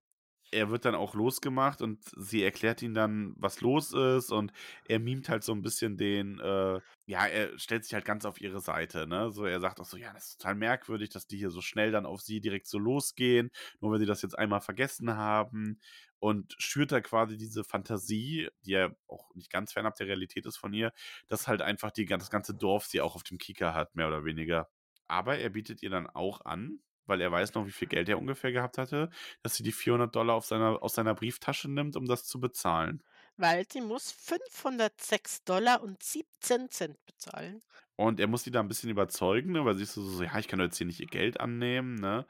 Er 0.51 0.69
wird 0.69 0.85
dann 0.85 0.95
auch 0.95 1.13
losgemacht 1.13 1.81
und 1.81 1.99
sie 2.15 2.41
erklärt 2.41 2.81
ihm 2.81 2.93
dann, 2.93 3.33
was 3.37 3.59
los 3.59 3.91
ist 3.91 4.31
und 4.31 4.53
er 4.87 4.99
mimt 4.99 5.27
halt 5.27 5.43
so 5.43 5.51
ein 5.51 5.61
bisschen 5.61 5.97
den, 5.97 6.39
äh, 6.39 6.79
ja, 7.05 7.25
er 7.27 7.59
stellt 7.59 7.83
sich 7.83 7.93
halt 7.93 8.05
ganz 8.05 8.23
auf 8.23 8.39
ihre 8.39 8.61
Seite, 8.61 9.07
ne? 9.07 9.29
So, 9.31 9.43
er 9.43 9.59
sagt 9.59 9.81
auch 9.81 9.85
so, 9.85 9.97
ja, 9.97 10.13
das 10.13 10.29
ist 10.29 10.41
total 10.41 10.55
merkwürdig, 10.55 11.09
dass 11.09 11.27
die 11.27 11.37
hier 11.37 11.49
so 11.49 11.59
schnell 11.59 11.91
dann 11.91 12.05
auf 12.05 12.21
sie 12.21 12.39
direkt 12.39 12.67
so 12.67 12.79
losgehen, 12.79 13.51
nur 13.81 13.91
weil 13.91 13.99
sie 13.99 14.05
das 14.05 14.21
jetzt 14.21 14.39
einmal 14.39 14.61
vergessen 14.61 15.17
haben 15.17 15.81
und 16.19 16.55
schürt 16.57 16.91
da 16.91 17.01
quasi 17.01 17.37
diese 17.37 17.63
Fantasie, 17.63 18.49
die 18.65 18.71
ja 18.71 18.89
auch 19.07 19.33
nicht 19.35 19.51
ganz 19.51 19.73
fernab 19.73 19.95
der 19.95 20.07
Realität 20.07 20.45
ist 20.45 20.57
von 20.57 20.73
ihr, 20.73 20.93
dass 21.27 21.47
halt 21.47 21.61
einfach 21.61 21.91
die, 21.91 22.05
das 22.05 22.29
ganze 22.29 22.55
Dorf 22.55 22.85
sie 22.85 23.01
auch 23.01 23.15
auf 23.15 23.23
dem 23.23 23.37
Kieker 23.37 23.73
hat, 23.73 23.95
mehr 23.95 24.07
oder 24.07 24.23
weniger. 24.25 24.69
Aber 25.07 25.37
er 25.37 25.49
bietet 25.49 25.83
ihr 25.83 25.89
dann 25.89 26.07
auch 26.07 26.41
an, 26.45 26.79
weil 27.07 27.21
er 27.21 27.31
weiß 27.31 27.53
noch, 27.53 27.65
wie 27.65 27.71
viel 27.71 27.87
Geld 27.87 28.09
er 28.09 28.19
ungefähr 28.19 28.51
gehabt 28.51 28.77
hatte, 28.77 29.09
dass 29.43 29.55
sie 29.55 29.63
die 29.63 29.71
400 29.71 30.15
Dollar 30.15 30.41
seiner, 30.41 30.81
aus 30.81 30.95
seiner 30.95 31.15
Brieftasche 31.15 31.69
nimmt, 31.69 31.95
um 31.95 32.05
das 32.05 32.25
zu 32.25 32.39
bezahlen. 32.39 33.03
Weil 33.37 33.65
sie 33.71 33.81
muss 33.81 34.11
506 34.11 35.43
Dollar 35.43 35.81
und 35.81 36.01
17 36.01 36.69
Cent 36.69 37.05
bezahlen. 37.05 37.61
Und 37.95 38.19
er 38.19 38.27
muss 38.27 38.43
sie 38.43 38.51
da 38.51 38.59
ein 38.59 38.67
bisschen 38.67 38.89
überzeugen, 38.89 39.51
ne, 39.51 39.65
weil 39.65 39.75
sie 39.75 39.83
ist 39.83 39.93
so, 39.93 40.03
so, 40.03 40.23
ja, 40.23 40.37
ich 40.37 40.47
kann 40.47 40.59
doch 40.59 40.65
jetzt 40.65 40.77
hier 40.77 40.87
nicht 40.87 40.99
ihr 40.99 41.07
Geld 41.07 41.39
annehmen, 41.39 41.95
ne? 41.95 42.25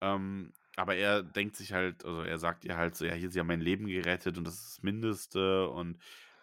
Ähm, 0.00 0.52
aber 0.76 0.96
er 0.96 1.22
denkt 1.22 1.56
sich 1.56 1.72
halt, 1.72 2.04
also 2.04 2.22
er 2.22 2.38
sagt 2.38 2.64
ihr 2.64 2.76
halt 2.76 2.94
so, 2.94 3.04
ja, 3.04 3.12
hier, 3.12 3.30
sie 3.30 3.38
haben 3.38 3.46
mein 3.46 3.60
Leben 3.60 3.86
gerettet 3.86 4.38
und 4.38 4.44
das 4.46 4.54
ist 4.54 4.76
das 4.76 4.82
Mindeste 4.82 5.68
und 5.68 5.98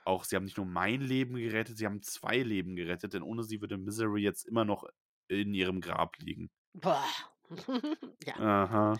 auch, 0.05 0.23
sie 0.23 0.35
haben 0.35 0.45
nicht 0.45 0.57
nur 0.57 0.65
mein 0.65 1.01
Leben 1.01 1.35
gerettet, 1.35 1.77
sie 1.77 1.85
haben 1.85 2.01
zwei 2.01 2.37
Leben 2.37 2.75
gerettet, 2.75 3.13
denn 3.13 3.23
ohne 3.23 3.43
sie 3.43 3.61
würde 3.61 3.77
Misery 3.77 4.21
jetzt 4.21 4.45
immer 4.45 4.63
noch 4.63 4.85
in 5.27 5.53
ihrem 5.53 5.81
Grab 5.81 6.17
liegen. 6.19 6.49
Boah. 6.73 7.03
ja. 8.25 8.35
Aha. 8.35 8.99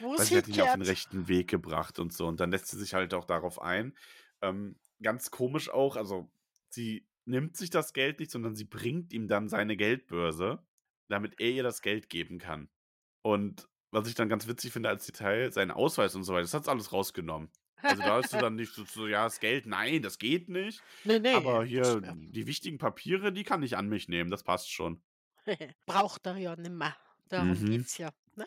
Wo 0.00 0.16
Weil 0.16 0.24
sie 0.24 0.36
hat 0.36 0.48
ihn 0.48 0.60
auf 0.60 0.72
den 0.72 0.82
rechten 0.82 1.28
Weg 1.28 1.48
gebracht 1.48 1.98
und 1.98 2.12
so. 2.12 2.26
Und 2.26 2.40
dann 2.40 2.50
lässt 2.50 2.68
sie 2.68 2.78
sich 2.78 2.94
halt 2.94 3.14
auch 3.14 3.24
darauf 3.24 3.60
ein. 3.60 3.96
Ähm, 4.42 4.76
ganz 5.02 5.30
komisch 5.30 5.70
auch, 5.70 5.96
also 5.96 6.30
sie 6.68 7.08
nimmt 7.24 7.56
sich 7.56 7.70
das 7.70 7.92
Geld 7.92 8.20
nicht, 8.20 8.30
sondern 8.30 8.54
sie 8.54 8.64
bringt 8.64 9.12
ihm 9.12 9.28
dann 9.28 9.48
seine 9.48 9.76
Geldbörse, 9.76 10.62
damit 11.08 11.40
er 11.40 11.50
ihr 11.50 11.62
das 11.62 11.82
Geld 11.82 12.08
geben 12.08 12.38
kann. 12.38 12.68
Und 13.22 13.68
was 13.90 14.08
ich 14.08 14.14
dann 14.14 14.28
ganz 14.28 14.46
witzig 14.46 14.72
finde 14.72 14.88
als 14.88 15.06
Detail, 15.06 15.50
seinen 15.52 15.70
Ausweis 15.70 16.14
und 16.14 16.24
so 16.24 16.32
weiter, 16.32 16.42
das 16.42 16.54
hat 16.54 16.68
alles 16.68 16.92
rausgenommen. 16.92 17.50
Also 17.82 18.02
da 18.02 18.18
ist 18.18 18.32
du 18.32 18.38
dann 18.38 18.56
nicht 18.56 18.72
so, 18.72 18.84
so, 18.84 19.06
ja, 19.06 19.24
das 19.24 19.40
Geld, 19.40 19.66
nein, 19.66 20.02
das 20.02 20.18
geht 20.18 20.48
nicht. 20.48 20.82
nee, 21.04 21.18
nee. 21.18 21.34
Aber 21.34 21.64
hier, 21.64 22.00
die 22.16 22.46
wichtigen 22.46 22.78
Papiere, 22.78 23.32
die 23.32 23.44
kann 23.44 23.62
ich 23.62 23.76
an 23.76 23.88
mich 23.88 24.08
nehmen, 24.08 24.30
das 24.30 24.42
passt 24.42 24.70
schon. 24.72 25.00
Braucht 25.86 26.26
er 26.26 26.36
ja 26.36 26.56
nimmer. 26.56 26.96
Darum 27.28 27.50
Mhm. 27.50 27.66
geht's 27.66 27.98
ja. 27.98 28.10
Ne? 28.36 28.46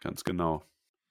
Ganz 0.00 0.24
genau. 0.24 0.64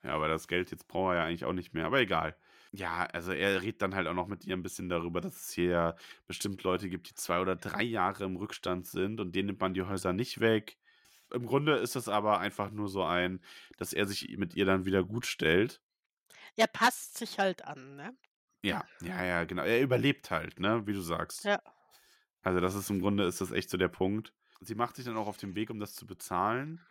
Ja, 0.03 0.11
aber 0.15 0.27
das 0.27 0.47
Geld 0.47 0.71
jetzt 0.71 0.87
braucht 0.87 1.11
er 1.11 1.15
ja 1.17 1.23
eigentlich 1.25 1.45
auch 1.45 1.53
nicht 1.53 1.73
mehr. 1.73 1.85
Aber 1.85 1.99
egal. 1.99 2.35
Ja, 2.71 3.05
also 3.05 3.31
er 3.31 3.61
redet 3.61 3.81
dann 3.81 3.95
halt 3.95 4.07
auch 4.07 4.13
noch 4.13 4.27
mit 4.27 4.45
ihr 4.45 4.55
ein 4.55 4.61
bisschen 4.63 4.89
darüber, 4.89 5.21
dass 5.21 5.35
es 5.47 5.51
hier 5.51 5.69
ja 5.69 5.95
bestimmt 6.27 6.63
Leute 6.63 6.89
gibt, 6.89 7.09
die 7.09 7.15
zwei 7.15 7.39
oder 7.41 7.55
drei 7.55 7.81
Jahre 7.83 8.23
im 8.25 8.35
Rückstand 8.35 8.85
sind 8.87 9.19
und 9.19 9.35
denen 9.35 9.47
nimmt 9.47 9.59
man 9.59 9.73
die 9.73 9.81
Häuser 9.83 10.13
nicht 10.13 10.39
weg. 10.39 10.77
Im 11.33 11.45
Grunde 11.45 11.75
ist 11.77 11.95
das 11.95 12.07
aber 12.07 12.39
einfach 12.39 12.71
nur 12.71 12.87
so 12.87 13.03
ein, 13.03 13.43
dass 13.77 13.93
er 13.93 14.05
sich 14.05 14.37
mit 14.37 14.55
ihr 14.55 14.65
dann 14.65 14.85
wieder 14.85 15.03
gut 15.03 15.25
stellt. 15.25 15.81
Er 16.55 16.67
passt 16.67 17.17
sich 17.17 17.39
halt 17.39 17.65
an, 17.65 17.95
ne? 17.95 18.15
Ja, 18.63 18.83
ja, 19.01 19.23
ja, 19.23 19.43
genau. 19.45 19.63
Er 19.63 19.81
überlebt 19.81 20.31
halt, 20.31 20.59
ne, 20.59 20.85
wie 20.85 20.93
du 20.93 21.01
sagst. 21.01 21.45
Ja. 21.45 21.61
Also 22.41 22.59
das 22.59 22.75
ist 22.75 22.89
im 22.89 22.99
Grunde 23.01 23.25
ist 23.25 23.41
das 23.41 23.51
echt 23.51 23.69
so 23.69 23.77
der 23.77 23.87
Punkt. 23.89 24.33
Sie 24.61 24.75
macht 24.75 24.95
sich 24.95 25.05
dann 25.05 25.17
auch 25.17 25.27
auf 25.27 25.37
den 25.37 25.55
Weg, 25.55 25.69
um 25.69 25.79
das 25.79 25.93
zu 25.95 26.05
bezahlen. 26.05 26.81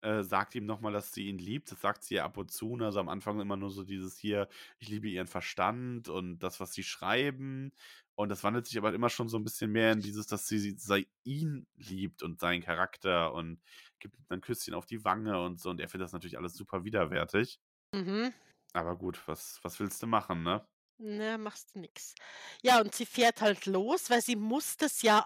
Äh, 0.00 0.22
sagt 0.22 0.54
ihm 0.54 0.64
nochmal, 0.66 0.92
dass 0.92 1.12
sie 1.12 1.26
ihn 1.28 1.38
liebt. 1.38 1.72
Das 1.72 1.80
sagt 1.80 2.04
sie 2.04 2.16
ja 2.16 2.24
ab 2.24 2.36
und 2.36 2.52
zu. 2.52 2.76
ne, 2.76 2.86
Also 2.86 3.00
am 3.00 3.08
Anfang 3.08 3.40
immer 3.40 3.56
nur 3.56 3.70
so 3.70 3.82
dieses 3.84 4.16
hier, 4.18 4.48
ich 4.78 4.88
liebe 4.88 5.08
ihren 5.08 5.26
Verstand 5.26 6.08
und 6.08 6.38
das, 6.40 6.60
was 6.60 6.72
sie 6.72 6.84
schreiben. 6.84 7.72
Und 8.14 8.28
das 8.30 8.44
wandelt 8.44 8.66
sich 8.66 8.78
aber 8.78 8.94
immer 8.94 9.10
schon 9.10 9.28
so 9.28 9.36
ein 9.38 9.44
bisschen 9.44 9.72
mehr 9.72 9.92
in 9.92 10.00
dieses, 10.00 10.26
dass 10.26 10.46
sie, 10.48 10.58
sie 10.58 11.08
ihn 11.24 11.66
liebt 11.76 12.22
und 12.22 12.38
seinen 12.40 12.62
Charakter 12.62 13.32
und 13.34 13.60
gibt 13.98 14.16
ihm 14.18 14.26
ein 14.28 14.40
Küsschen 14.40 14.74
auf 14.74 14.86
die 14.86 15.04
Wange 15.04 15.40
und 15.42 15.60
so. 15.60 15.70
Und 15.70 15.80
er 15.80 15.88
findet 15.88 16.06
das 16.06 16.12
natürlich 16.12 16.38
alles 16.38 16.54
super 16.54 16.84
widerwärtig. 16.84 17.60
Mhm. 17.94 18.32
Aber 18.72 18.96
gut, 18.96 19.20
was, 19.28 19.58
was 19.62 19.78
willst 19.80 20.02
du 20.02 20.06
machen, 20.06 20.42
ne? 20.42 20.66
Ne, 21.00 21.38
machst 21.38 21.74
du 21.74 21.80
nix. 21.80 22.14
Ja, 22.62 22.80
und 22.80 22.94
sie 22.94 23.06
fährt 23.06 23.40
halt 23.40 23.66
los, 23.66 24.10
weil 24.10 24.20
sie 24.20 24.34
muss 24.36 24.76
das 24.76 25.02
ja 25.02 25.24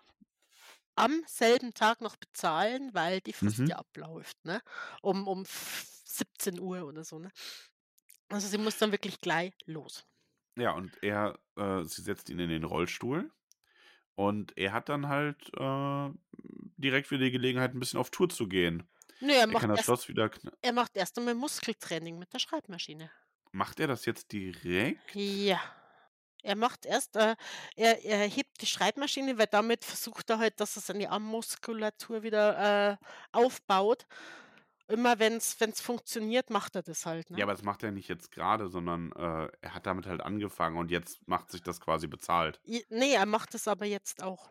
am 0.97 1.23
selben 1.27 1.75
Tag 1.75 2.01
noch 2.01 2.17
bezahlen, 2.17 2.91
weil 2.95 3.21
die 3.21 3.33
Frist 3.33 3.59
Mhm. 3.61 3.67
ja 3.67 3.77
abläuft, 3.77 4.45
ne? 4.45 4.63
Um, 5.03 5.27
um 5.29 5.43
f- 5.43 5.87
17 6.05 6.61
Uhr 6.61 6.85
oder 6.87 7.05
so, 7.05 7.19
ne? 7.19 7.31
Also 8.29 8.49
sie 8.49 8.59
muss 8.59 8.79
dann 8.79 8.93
wirklich 8.93 9.21
gleich 9.21 9.53
los. 9.67 10.05
Ja, 10.57 10.73
und 10.73 11.03
er, 11.03 11.39
äh, 11.57 11.85
sie 11.85 12.03
setzt 12.03 12.29
ihn 12.31 12.39
in 12.39 12.51
den 12.51 12.65
Rollstuhl 12.65 13.31
und 14.15 14.57
er 14.59 14.73
hat 14.73 14.89
dann 14.91 15.09
halt 15.09 15.39
äh, 15.57 16.11
direkt 16.77 17.11
wieder 17.11 17.25
die 17.25 17.31
Gelegenheit, 17.31 17.75
ein 17.75 17.81
bisschen 17.81 17.99
auf 18.01 18.11
Tour 18.11 18.29
zu 18.29 18.49
gehen. 18.49 18.89
Nö, 19.21 19.33
er 19.33 19.41
Er 19.43 19.47
macht 19.47 19.61
kann 19.63 19.71
das 19.71 19.79
erst, 19.79 19.87
Schloss 19.87 20.09
wieder. 20.09 20.27
kn- 20.27 20.53
er 20.61 20.73
macht 20.73 20.97
erst 20.97 21.17
einmal 21.19 21.35
Muskeltraining 21.35 22.19
mit 22.19 22.33
der 22.35 22.39
Schreibmaschine. 22.39 23.11
Macht 23.53 23.81
er 23.81 23.87
das 23.87 24.05
jetzt 24.07 24.33
direkt? 24.33 25.15
Ja. 25.15 25.61
Er 26.43 26.57
macht 26.57 26.87
erst, 26.87 27.17
äh, 27.17 27.37
er, 27.77 28.05
er 28.05 28.27
hebt 28.29 28.61
die 28.61 28.67
Schreibmaschine, 28.67 29.39
weil 29.39 29.47
damit 29.47 29.85
versucht 29.85 30.29
er 30.31 30.39
halt, 30.39 30.59
dass 30.61 30.77
er 30.77 30.83
seine 30.83 31.11
Armmuskulatur 31.11 32.23
wieder 32.23 32.91
äh, 32.93 32.97
aufbaut. 33.33 34.07
Immer 34.89 35.19
wenn 35.19 35.35
es 35.37 35.57
funktioniert, 35.81 36.51
macht 36.51 36.75
er 36.77 36.83
das 36.83 37.07
halt, 37.07 37.31
Ja, 37.31 37.37
ne? 37.37 37.43
aber 37.45 37.53
das 37.53 37.63
macht 37.63 37.83
er 37.83 37.93
nicht 37.93 38.09
jetzt 38.09 38.31
gerade, 38.33 38.69
sondern 38.69 39.13
äh, 39.13 39.49
er 39.61 39.75
hat 39.75 39.87
damit 39.87 40.07
halt 40.07 40.21
angefangen 40.21 40.77
und 40.77 40.91
jetzt 40.91 41.27
macht 41.27 41.51
sich 41.51 41.63
das 41.63 41.81
quasi 41.81 42.09
bezahlt. 42.09 42.61
I- 42.67 42.85
Nee, 42.91 43.15
er 43.15 43.25
macht 43.27 43.55
es 43.55 43.69
aber 43.69 43.87
jetzt 43.87 44.23
auch. 44.23 44.51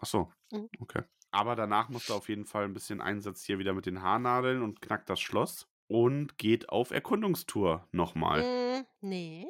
Ach 0.00 0.06
so, 0.06 0.32
Mhm. 0.50 0.68
okay. 0.80 1.02
Aber 1.30 1.54
danach 1.54 1.88
muss 1.90 2.08
er 2.08 2.16
auf 2.16 2.28
jeden 2.28 2.46
Fall 2.46 2.64
ein 2.64 2.72
bisschen 2.72 3.00
Einsatz 3.02 3.44
hier 3.44 3.58
wieder 3.58 3.74
mit 3.74 3.84
den 3.86 4.02
Haarnadeln 4.02 4.62
und 4.62 4.80
knackt 4.80 5.10
das 5.10 5.20
Schloss 5.20 5.68
und 5.86 6.38
geht 6.38 6.68
auf 6.70 6.90
Erkundungstour 6.90 7.86
nochmal. 7.92 8.42
Mm, 8.42 8.86
nee. 9.02 9.46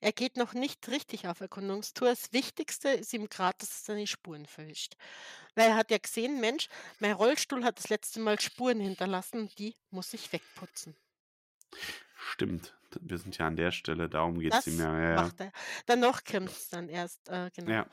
Er 0.00 0.12
geht 0.12 0.36
noch 0.36 0.54
nicht 0.54 0.88
richtig 0.88 1.28
auf 1.28 1.40
Erkundungstour. 1.40 2.08
Das 2.08 2.32
Wichtigste 2.32 2.88
ist 2.88 3.12
ihm 3.12 3.28
gerade, 3.28 3.58
dass 3.58 3.82
er 3.82 3.94
seine 3.94 4.06
Spuren 4.06 4.46
verwischt. 4.46 4.96
Weil 5.54 5.70
er 5.70 5.76
hat 5.76 5.90
ja 5.90 5.98
gesehen, 5.98 6.40
Mensch, 6.40 6.68
mein 7.00 7.12
Rollstuhl 7.12 7.64
hat 7.64 7.78
das 7.78 7.88
letzte 7.88 8.20
Mal 8.20 8.40
Spuren 8.40 8.80
hinterlassen, 8.80 9.50
die 9.58 9.74
muss 9.90 10.14
ich 10.14 10.32
wegputzen. 10.32 10.96
Stimmt, 12.16 12.74
wir 13.00 13.18
sind 13.18 13.36
ja 13.38 13.46
an 13.46 13.56
der 13.56 13.70
Stelle, 13.70 14.08
darum 14.08 14.38
geht 14.38 14.54
es 14.54 14.66
ihm 14.66 14.78
ja. 14.78 15.10
ja, 15.10 15.22
macht 15.22 15.40
er. 15.40 15.52
Danach 15.86 16.24
kommt 16.24 16.50
es 16.50 16.68
dann 16.68 16.88
erst, 16.88 17.28
äh, 17.28 17.50
genau. 17.54 17.70
Ja, 17.70 17.86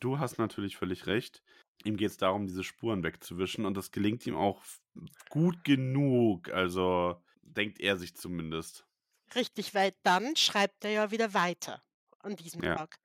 du 0.00 0.18
hast 0.18 0.38
natürlich 0.38 0.76
völlig 0.76 1.06
recht. 1.06 1.42
Ihm 1.84 1.96
geht 1.96 2.10
es 2.10 2.16
darum, 2.16 2.46
diese 2.46 2.64
Spuren 2.64 3.02
wegzuwischen 3.02 3.66
und 3.66 3.76
das 3.76 3.90
gelingt 3.90 4.26
ihm 4.26 4.36
auch 4.36 4.62
gut 5.28 5.64
genug. 5.64 6.50
Also 6.50 7.22
denkt 7.42 7.80
er 7.80 7.96
sich 7.96 8.14
zumindest. 8.14 8.86
Richtig, 9.34 9.74
weil 9.74 9.92
dann 10.02 10.36
schreibt 10.36 10.84
er 10.84 10.90
ja 10.90 11.10
wieder 11.10 11.34
weiter 11.34 11.82
an 12.20 12.36
diesem 12.36 12.62
Ja. 12.62 12.76
Tag. 12.76 12.98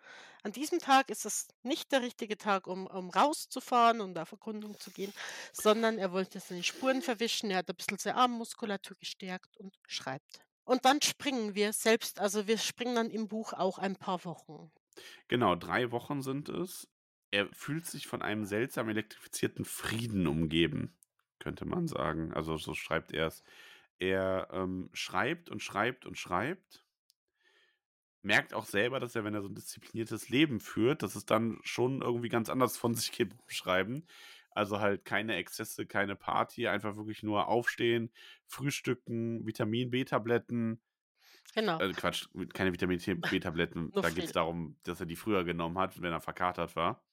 An 0.43 0.53
diesem 0.53 0.79
Tag 0.79 1.09
ist 1.09 1.25
es 1.25 1.47
nicht 1.63 1.91
der 1.91 2.01
richtige 2.01 2.37
Tag, 2.37 2.67
um, 2.67 2.87
um 2.87 3.09
rauszufahren 3.09 3.99
und 3.99 4.17
auf 4.17 4.31
Erkundung 4.31 4.79
zu 4.79 4.91
gehen, 4.91 5.13
sondern 5.51 5.97
er 5.97 6.11
wollte 6.13 6.39
seine 6.39 6.63
Spuren 6.63 7.01
verwischen. 7.01 7.51
Er 7.51 7.57
hat 7.57 7.69
ein 7.69 7.75
bisschen 7.75 7.97
seine 7.97 8.15
Armmuskulatur 8.17 8.95
gestärkt 8.97 9.57
und 9.57 9.77
schreibt. 9.87 10.39
Und 10.63 10.85
dann 10.85 11.01
springen 11.01 11.55
wir 11.55 11.73
selbst, 11.73 12.19
also 12.19 12.47
wir 12.47 12.57
springen 12.57 12.95
dann 12.95 13.09
im 13.09 13.27
Buch 13.27 13.53
auch 13.53 13.77
ein 13.79 13.95
paar 13.97 14.23
Wochen. 14.23 14.71
Genau, 15.27 15.55
drei 15.55 15.91
Wochen 15.91 16.21
sind 16.21 16.49
es. 16.49 16.89
Er 17.31 17.47
fühlt 17.53 17.85
sich 17.85 18.07
von 18.07 18.21
einem 18.21 18.45
seltsam 18.45 18.89
elektrifizierten 18.89 19.65
Frieden 19.65 20.27
umgeben, 20.27 20.97
könnte 21.39 21.65
man 21.65 21.87
sagen. 21.87 22.33
Also 22.33 22.57
so 22.57 22.73
schreibt 22.73 23.11
er 23.13 23.27
es. 23.27 23.43
Er 23.99 24.47
ähm, 24.51 24.89
schreibt 24.93 25.49
und 25.49 25.61
schreibt 25.61 26.05
und 26.05 26.17
schreibt. 26.17 26.85
Merkt 28.21 28.53
auch 28.53 28.65
selber, 28.65 28.99
dass 28.99 29.15
er, 29.15 29.23
wenn 29.23 29.33
er 29.33 29.41
so 29.41 29.47
ein 29.47 29.55
diszipliniertes 29.55 30.29
Leben 30.29 30.59
führt, 30.59 31.03
dass 31.03 31.15
es 31.15 31.25
dann 31.25 31.59
schon 31.63 32.01
irgendwie 32.01 32.29
ganz 32.29 32.49
anders 32.49 32.77
von 32.77 32.93
sich 32.95 33.11
geht 33.11 33.29
beim 33.29 33.49
Schreiben. 33.49 34.05
Also 34.51 34.79
halt 34.79 35.05
keine 35.05 35.35
Exzesse, 35.35 35.85
keine 35.85 36.15
Party, 36.15 36.67
einfach 36.67 36.95
wirklich 36.95 37.23
nur 37.23 37.47
aufstehen, 37.47 38.11
frühstücken, 38.47 39.45
Vitamin 39.45 39.91
B-Tabletten, 39.91 40.81
Genau. 41.55 41.79
Äh, 41.79 41.93
Quatsch, 41.93 42.27
keine 42.53 42.73
Vitamin 42.73 42.99
B-Tabletten. 43.31 43.91
Da 43.91 44.09
geht 44.09 44.25
es 44.25 44.31
darum, 44.31 44.77
dass 44.83 44.99
er 44.99 45.05
die 45.05 45.15
früher 45.15 45.43
genommen 45.43 45.77
hat, 45.77 46.01
wenn 46.01 46.11
er 46.11 46.21
verkatert 46.21 46.75
war. 46.75 47.03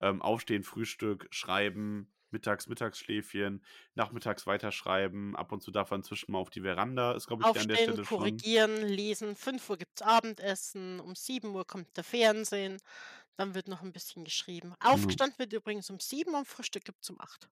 Ähm, 0.00 0.20
aufstehen, 0.20 0.64
Frühstück, 0.64 1.28
schreiben, 1.30 2.12
mittags 2.34 2.68
Mittagsschläfchen, 2.68 3.64
nachmittags 3.94 4.46
weiterschreiben, 4.46 5.36
ab 5.36 5.52
und 5.52 5.62
zu 5.62 5.70
darf 5.72 5.90
er 5.92 5.96
inzwischen 5.96 6.32
mal 6.32 6.38
auf 6.38 6.50
die 6.50 6.62
Veranda, 6.62 7.12
ist, 7.14 7.26
glaube 7.28 7.44
ich, 7.44 7.56
an 7.56 7.68
der 7.68 7.76
Aufstehen, 7.76 7.78
Stelle 7.78 8.04
schon. 8.04 8.36
korrigieren, 8.42 8.82
lesen. 8.88 9.36
5 9.36 9.68
Uhr 9.70 9.76
gibt's 9.76 10.02
Abendessen, 10.02 10.98
um 11.00 11.14
7 11.14 11.54
Uhr 11.54 11.66
kommt 11.66 11.96
der 11.96 12.02
Fernsehen, 12.04 12.78
dann 13.36 13.54
wird 13.54 13.68
noch 13.68 13.82
ein 13.82 13.92
bisschen 13.92 14.24
geschrieben. 14.24 14.74
Genau. 14.86 15.18
Aufgestanden 15.18 15.38
wird 15.38 15.52
übrigens 15.52 15.90
um 15.90 16.00
7 16.00 16.34
und 16.34 16.48
Frühstück 16.48 16.84
gibt's 16.84 17.10
um 17.10 17.20
8. 17.20 17.50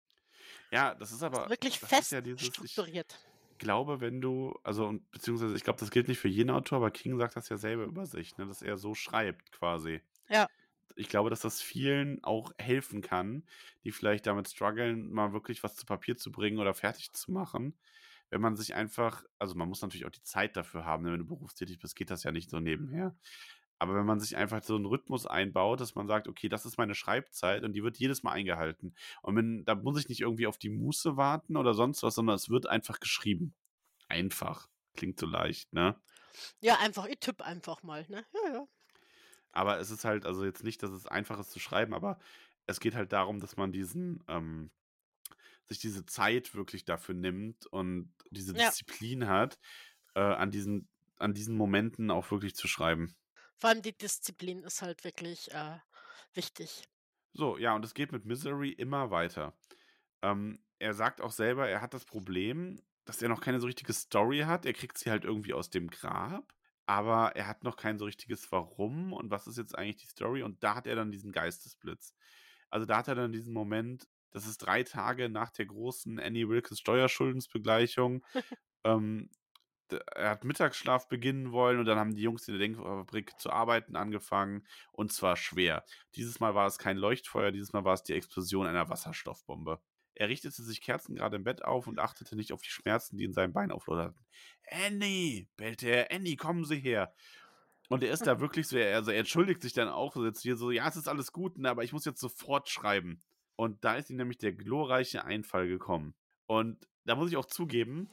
Ja, 0.71 0.95
das 0.95 1.13
ist 1.13 1.23
Ist 1.31 1.47
aber, 1.47 1.51
wirklich 1.51 1.79
das 1.81 1.95
ist 1.95 2.11
fest 2.11 2.13
ja 2.13 2.21
dieses, 2.21 2.43
ich 2.43 2.55
strukturiert. 2.55 3.19
glaube, 3.59 4.01
wenn 4.01 4.21
du, 4.21 4.59
also, 4.65 4.87
und, 4.87 5.11
beziehungsweise, 5.13 5.57
ich 5.57 5.65
glaube, 5.65 5.81
das 5.81 5.91
gilt 5.91 6.09
nicht 6.09 6.19
für 6.21 6.29
jeden 6.29 6.51
Autor, 6.51 6.79
aber 6.79 6.91
King 6.91 7.19
sagt 7.19 7.37
das 7.37 7.49
ja 7.49 7.59
selber 7.59 7.85
über 7.85 8.07
sich, 8.07 8.37
ne, 8.39 8.47
dass 8.47 8.63
er 8.63 8.79
so 8.79 8.95
schreibt 8.95 9.53
quasi. 9.53 10.03
Ja. 10.29 10.47
Ich 10.97 11.09
glaube, 11.09 11.31
dass 11.31 11.41
das 11.41 11.61
vielen 11.63 12.23
auch 12.25 12.53
helfen 12.59 13.03
kann, 13.03 13.45
die 13.85 13.93
vielleicht 13.93 14.27
damit 14.27 14.49
strugglen, 14.49 15.11
mal 15.13 15.33
wirklich 15.33 15.63
was 15.63 15.77
zu 15.77 15.87
Papier 15.87 16.17
zu 16.17 16.33
bringen 16.33 16.59
oder 16.59 16.75
fertig 16.75 17.13
zu 17.13 17.33
machen. 17.33 17.79
Wenn 18.31 18.41
man 18.41 18.57
sich 18.57 18.75
einfach, 18.75 19.25
also 19.39 19.55
man 19.55 19.69
muss 19.69 19.83
natürlich 19.83 20.07
auch 20.07 20.11
die 20.11 20.23
Zeit 20.23 20.57
dafür 20.57 20.85
haben, 20.85 21.05
ne, 21.05 21.13
wenn 21.13 21.19
du 21.19 21.27
berufstätig 21.27 21.79
bist, 21.79 21.97
geht 21.97 22.11
das 22.11 22.25
ja 22.25 22.33
nicht 22.33 22.51
so 22.51 22.61
nebenher. 22.61 23.17
Aber 23.79 23.97
wenn 23.97 24.07
man 24.07 24.21
sich 24.21 24.37
einfach 24.37 24.63
so 24.63 24.77
einen 24.77 24.87
Rhythmus 24.87 25.27
einbaut, 25.27 25.81
dass 25.81 25.97
man 25.97 26.07
sagt, 26.07 26.29
okay, 26.29 26.49
das 26.49 26.65
ist 26.65 26.79
meine 26.79 26.95
Schreibzeit 26.95 27.65
und 27.65 27.73
die 27.73 27.83
wird 27.83 27.99
jedes 27.99 28.23
Mal 28.23 28.31
eingehalten. 28.33 28.95
Und 29.23 29.37
wenn, 29.37 29.65
da 29.65 29.75
muss 29.75 29.99
ich 29.99 30.09
nicht 30.09 30.21
irgendwie 30.21 30.47
auf 30.47 30.57
die 30.57 30.71
Muße 30.71 31.17
warten 31.17 31.57
oder 31.57 31.75
sonst 31.75 32.03
was, 32.05 32.15
sondern 32.15 32.37
es 32.37 32.49
wird 32.49 32.69
einfach 32.69 33.01
geschrieben. 33.01 33.55
Einfach. 34.09 34.69
Klingt 34.95 35.19
so 35.19 35.27
leicht, 35.27 35.73
ne? 35.73 36.01
Ja, 36.61 36.79
einfach, 36.79 37.07
ich 37.07 37.19
tippe 37.21 37.45
einfach 37.45 37.83
mal, 37.83 38.07
ne? 38.09 38.25
Ja, 38.33 38.53
ja. 38.53 38.69
Aber 39.53 39.79
es 39.81 39.91
ist 39.91 40.05
halt, 40.05 40.27
also 40.27 40.45
jetzt 40.45 40.65
nicht, 40.65 40.83
dass 40.83 40.91
es 40.91 41.07
einfach 41.07 41.39
ist 41.41 41.51
zu 41.53 41.61
schreiben, 41.61 41.95
aber 41.95 42.19
es 42.67 42.81
geht 42.81 42.95
halt 42.95 43.13
darum, 43.13 43.41
dass 43.41 43.57
man 43.57 43.73
diesen, 43.73 44.25
ähm, 44.29 44.71
sich 45.67 45.79
diese 45.79 46.07
Zeit 46.07 46.55
wirklich 46.55 46.85
dafür 46.85 47.15
nimmt 47.15 47.67
und 47.67 48.15
diese 48.31 48.55
Ja. 48.55 48.71
Disziplin 48.71 49.29
hat, 49.29 49.59
äh, 50.15 50.21
an 50.21 50.51
diesen, 50.51 50.89
an 51.19 51.35
diesen 51.35 51.57
Momenten 51.57 52.11
auch 52.11 52.31
wirklich 52.31 52.55
zu 52.57 52.69
schreiben. 52.69 53.17
Vor 53.57 53.71
allem 53.71 53.81
die 53.81 53.97
Disziplin 53.97 54.63
ist 54.63 54.83
halt 54.83 55.05
wirklich 55.05 55.51
äh, 55.53 55.79
wichtig. 56.35 56.85
So, 57.35 57.57
ja, 57.59 57.75
und 57.75 57.85
es 57.85 57.95
geht 57.95 58.13
mit 58.13 58.25
Misery 58.27 58.71
immer 58.71 59.11
weiter. 59.11 59.57
Ähm, 60.23 60.65
er 60.79 60.95
sagt 60.95 61.21
auch 61.21 61.33
selber, 61.33 61.69
er 61.69 61.81
hat 61.83 61.95
das 61.95 62.05
Problem, 62.05 62.83
dass 63.05 63.23
er 63.23 63.29
noch 63.29 63.41
keine 63.41 63.61
so 63.61 63.67
richtige 63.67 63.93
Story 63.93 64.41
hat. 64.41 64.67
Er 64.67 64.75
kriegt 64.75 64.99
sie 64.99 65.11
halt 65.11 65.25
irgendwie 65.25 65.55
aus 65.55 65.71
dem 65.71 65.89
Grab, 65.91 66.55
aber 66.87 67.37
er 67.37 67.47
hat 67.47 67.65
noch 67.65 67.77
kein 67.77 67.99
so 67.99 68.05
richtiges 68.07 68.51
Warum 68.53 69.13
und 69.13 69.31
was 69.31 69.47
ist 69.47 69.59
jetzt 69.59 69.77
eigentlich 69.77 69.97
die 70.03 70.07
Story. 70.07 70.43
Und 70.43 70.63
da 70.63 70.75
hat 70.75 70.87
er 70.87 70.97
dann 70.97 71.11
diesen 71.13 71.33
Geistesblitz. 71.33 72.15
Also 72.71 72.87
da 72.87 72.99
hat 72.99 73.09
er 73.09 73.15
dann 73.15 73.33
diesen 73.33 73.53
Moment, 73.53 74.09
das 74.31 74.47
ist 74.47 74.59
drei 74.59 74.83
Tage 74.83 75.29
nach 75.29 75.51
der 75.51 75.67
großen 75.67 76.19
Annie 76.19 76.49
Wilkes 76.49 76.79
Steuerschuldensbegleichung. 76.81 78.25
ähm, 78.85 79.31
er 80.15 80.31
hat 80.31 80.45
Mittagsschlaf 80.45 81.09
beginnen 81.09 81.53
wollen 81.53 81.79
und 81.79 81.85
dann 81.87 81.99
haben 81.99 82.15
die 82.15 82.23
Jungs 82.23 82.49
in 82.49 82.55
der 82.55 82.61
Denkfabrik 82.61 83.39
zu 83.39 83.51
arbeiten 83.51 83.97
angefangen 83.97 84.67
und 84.91 85.13
zwar 85.13 85.37
schwer. 85.37 85.85
Dieses 86.17 86.41
Mal 86.41 86.55
war 86.55 86.67
es 86.67 86.79
kein 86.79 86.97
Leuchtfeuer, 86.97 87.53
dieses 87.53 87.73
Mal 87.73 87.85
war 87.85 87.95
es 87.95 88.03
die 88.03 88.15
Explosion 88.15 88.67
einer 88.67 88.89
Wasserstoffbombe. 88.89 89.81
Er 90.15 90.29
richtete 90.29 90.63
sich 90.63 90.81
kerzengerade 90.81 91.37
im 91.37 91.45
Bett 91.45 91.65
auf 91.65 91.87
und 91.87 91.99
achtete 91.99 92.37
nicht 92.37 92.53
auf 92.53 92.63
die 92.63 92.71
Schmerzen, 92.71 93.17
die 93.17 93.25
in 93.25 93.33
seinem 93.33 93.53
Bein 93.53 93.71
aufloderten. 93.71 94.25
Annie, 94.71 95.49
bellte 95.57 95.89
er, 95.89 96.11
Annie, 96.13 96.37
kommen 96.37 96.65
Sie 96.65 96.79
her. 96.79 97.15
Und 97.89 98.03
er 98.03 98.13
ist 98.13 98.27
da 98.27 98.39
wirklich 98.41 98.69
so, 98.69 98.77
er- 98.77 98.97
also 98.97 99.11
er 99.11 99.19
entschuldigt 99.21 99.63
sich 99.63 99.73
dann 99.73 99.89
auch, 99.89 100.15
so 100.15 100.25
jetzt 100.25 100.43
hier 100.43 100.57
so, 100.57 100.71
ja, 100.71 100.89
es 100.89 100.97
ist 100.97 101.09
alles 101.09 101.33
gut, 101.33 101.59
ne, 101.59 101.69
aber 101.71 101.85
ich 101.85 101.93
muss 101.93 102.05
jetzt 102.05 102.21
sofort 102.21 102.69
schreiben. 102.69 103.23
Und 103.57 103.85
da 103.85 103.95
ist 103.97 104.11
ihm 104.11 104.17
nämlich 104.17 104.39
der 104.39 104.53
glorreiche 104.53 105.25
Einfall 105.25 105.69
gekommen. 105.69 106.15
Und 106.47 106.87
da 107.05 107.15
muss 107.17 107.31
ich 107.31 107.37
auch 107.37 107.45
zugeben, 107.47 108.11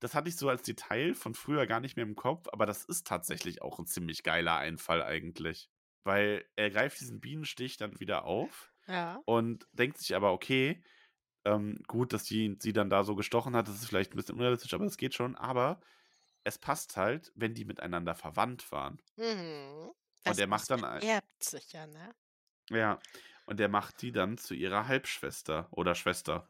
das 0.00 0.14
hatte 0.14 0.28
ich 0.28 0.36
so 0.36 0.48
als 0.48 0.62
Detail 0.62 1.14
von 1.14 1.34
früher 1.34 1.66
gar 1.66 1.78
nicht 1.80 1.96
mehr 1.96 2.04
im 2.04 2.16
Kopf, 2.16 2.48
aber 2.52 2.66
das 2.66 2.84
ist 2.84 3.06
tatsächlich 3.06 3.62
auch 3.62 3.78
ein 3.78 3.86
ziemlich 3.86 4.22
geiler 4.24 4.56
Einfall 4.56 5.02
eigentlich. 5.02 5.70
Weil 6.04 6.44
er 6.56 6.70
greift 6.70 7.00
diesen 7.00 7.20
Bienenstich 7.20 7.76
dann 7.76 8.00
wieder 8.00 8.24
auf 8.24 8.72
Ja. 8.88 9.22
und 9.26 9.68
denkt 9.72 9.98
sich 9.98 10.16
aber, 10.16 10.32
okay, 10.32 10.82
ähm, 11.44 11.82
gut, 11.86 12.12
dass 12.12 12.24
die, 12.24 12.56
sie 12.60 12.72
dann 12.72 12.90
da 12.90 13.04
so 13.04 13.14
gestochen 13.16 13.56
hat, 13.56 13.68
das 13.68 13.76
ist 13.76 13.86
vielleicht 13.86 14.12
ein 14.12 14.16
bisschen 14.16 14.36
unrealistisch, 14.36 14.74
aber 14.74 14.84
das 14.84 14.96
geht 14.96 15.14
schon. 15.14 15.36
Aber 15.36 15.80
es 16.44 16.58
passt 16.58 16.96
halt, 16.96 17.32
wenn 17.34 17.54
die 17.54 17.64
miteinander 17.64 18.14
verwandt 18.14 18.70
waren. 18.72 19.00
Mhm. 19.16 19.90
Und 19.90 19.94
Das 20.24 20.38
er 20.38 20.46
macht 20.46 20.70
dann 20.70 20.84
ein- 20.84 21.02
erbt 21.02 21.42
sich 21.44 21.72
ja, 21.72 21.86
ne? 21.86 22.14
Ja, 22.70 22.98
und 23.46 23.60
er 23.60 23.68
macht 23.68 24.02
die 24.02 24.12
dann 24.12 24.38
zu 24.38 24.54
ihrer 24.54 24.86
Halbschwester 24.88 25.68
oder 25.72 25.94
Schwester. 25.94 26.48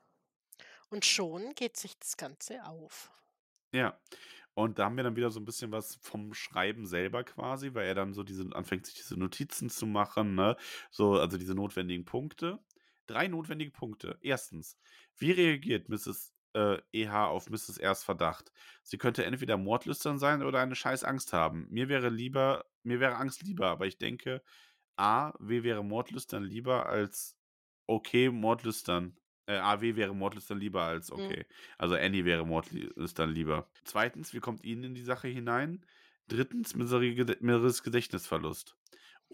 Und 0.90 1.04
schon 1.04 1.54
geht 1.54 1.76
sich 1.76 1.98
das 1.98 2.16
Ganze 2.16 2.64
auf. 2.64 3.10
Ja. 3.74 3.98
Und 4.54 4.78
da 4.78 4.84
haben 4.84 4.96
wir 4.96 5.04
dann 5.04 5.16
wieder 5.16 5.30
so 5.30 5.40
ein 5.40 5.46
bisschen 5.46 5.72
was 5.72 5.96
vom 6.02 6.34
Schreiben 6.34 6.86
selber 6.86 7.24
quasi, 7.24 7.72
weil 7.74 7.86
er 7.86 7.94
dann 7.94 8.12
so 8.12 8.22
diese 8.22 8.54
anfängt, 8.54 8.84
sich 8.84 8.96
diese 8.96 9.16
Notizen 9.18 9.70
zu 9.70 9.86
machen, 9.86 10.34
ne? 10.34 10.56
So, 10.90 11.14
also 11.18 11.38
diese 11.38 11.54
notwendigen 11.54 12.04
Punkte. 12.04 12.58
Drei 13.12 13.28
notwendige 13.28 13.70
Punkte. 13.70 14.18
Erstens, 14.22 14.78
wie 15.16 15.32
reagiert 15.32 15.88
Mrs. 15.88 16.32
Äh, 16.54 16.78
EH 16.92 17.28
auf 17.28 17.50
Mrs. 17.50 17.78
Rs 17.82 18.04
Verdacht? 18.04 18.52
Sie 18.82 18.98
könnte 18.98 19.24
entweder 19.24 19.56
mordlüstern 19.56 20.18
sein 20.18 20.42
oder 20.42 20.60
eine 20.60 20.74
scheiß 20.74 21.04
Angst 21.04 21.32
haben. 21.32 21.66
Mir 21.70 21.88
wäre 21.88 22.08
lieber, 22.08 22.64
mir 22.82 23.00
wäre 23.00 23.16
Angst 23.16 23.42
lieber, 23.42 23.68
aber 23.68 23.86
ich 23.86 23.98
denke, 23.98 24.42
A, 24.96 25.32
W 25.38 25.62
wäre 25.62 25.84
mordlüstern 25.84 26.44
lieber 26.44 26.86
als 26.86 27.36
okay, 27.86 28.30
mordlüstern. 28.30 29.16
Äh, 29.46 29.56
AW 29.58 29.96
wäre 29.96 30.14
mordlüstern 30.14 30.58
lieber 30.58 30.82
als 30.82 31.10
Mhm. 31.10 31.24
okay. 31.26 31.46
Also 31.78 31.96
Annie 31.96 32.24
wäre 32.24 32.46
mordlüstern 32.46 33.30
lieber. 33.30 33.68
Zweitens, 33.84 34.32
wie 34.34 34.40
kommt 34.40 34.64
Ihnen 34.64 34.84
in 34.84 34.94
die 34.94 35.02
Sache 35.02 35.28
hinein? 35.28 35.84
Drittens, 36.28 36.74
Misery's 36.74 37.82
Gedächtnisverlust. 37.82 38.76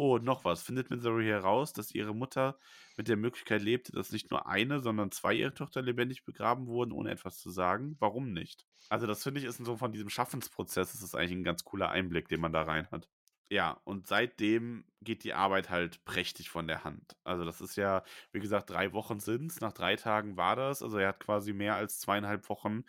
Oh, 0.01 0.19
noch 0.19 0.45
was. 0.45 0.63
Findet 0.63 0.91
Misery 0.91 1.27
heraus, 1.27 1.73
dass 1.73 1.93
ihre 1.93 2.15
Mutter 2.15 2.57
mit 2.97 3.09
der 3.09 3.17
Möglichkeit 3.17 3.63
lebte, 3.63 3.91
dass 3.91 4.13
nicht 4.13 4.31
nur 4.31 4.47
eine, 4.47 4.79
sondern 4.81 5.11
zwei 5.11 5.35
ihrer 5.35 5.55
Tochter 5.55 5.83
lebendig 5.83 6.25
begraben 6.25 6.69
wurden, 6.69 6.93
ohne 6.93 7.11
etwas 7.11 7.39
zu 7.41 7.51
sagen? 7.51 7.97
Warum 7.99 8.33
nicht? 8.33 8.65
Also, 8.91 9.09
das 9.09 9.25
finde 9.25 9.41
ich 9.41 9.47
ist 9.47 9.59
so 9.59 9.77
von 9.77 9.91
diesem 9.91 10.09
Schaffensprozess, 10.09 10.93
das 10.93 11.03
ist 11.03 11.17
eigentlich 11.17 11.33
ein 11.33 11.43
ganz 11.43 11.65
cooler 11.65 11.91
Einblick, 11.91 12.29
den 12.29 12.41
man 12.41 12.53
da 12.53 12.63
rein 12.63 12.89
hat. 12.93 13.09
Ja, 13.51 13.81
und 13.85 14.07
seitdem 14.07 14.85
geht 15.01 15.25
die 15.25 15.35
Arbeit 15.35 15.69
halt 15.69 16.05
prächtig 16.05 16.49
von 16.49 16.69
der 16.69 16.85
Hand. 16.85 17.17
Also, 17.25 17.45
das 17.45 17.61
ist 17.61 17.77
ja, 17.77 18.05
wie 18.31 18.41
gesagt, 18.41 18.71
drei 18.71 18.93
Wochen 18.93 19.19
sind's. 19.19 19.61
Nach 19.61 19.73
drei 19.73 19.97
Tagen 19.97 20.37
war 20.37 20.55
das. 20.55 20.81
Also, 20.81 20.99
er 20.99 21.09
hat 21.09 21.19
quasi 21.21 21.53
mehr 21.53 21.75
als 21.75 21.99
zweieinhalb 21.99 22.49
Wochen, 22.49 22.85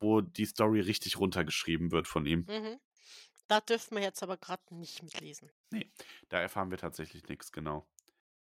wo 0.00 0.20
die 0.20 0.44
Story 0.44 0.80
richtig 0.80 1.18
runtergeschrieben 1.18 1.92
wird 1.92 2.08
von 2.08 2.26
ihm. 2.26 2.46
Mhm. 2.46 2.78
Da 3.46 3.60
dürfen 3.60 3.94
wir 3.96 4.02
jetzt 4.02 4.24
aber 4.24 4.36
gerade 4.36 4.74
nicht 4.74 5.00
mitlesen. 5.04 5.52
Da 6.28 6.40
erfahren 6.40 6.70
wir 6.70 6.78
tatsächlich 6.78 7.28
nichts, 7.28 7.52
genau. 7.52 7.88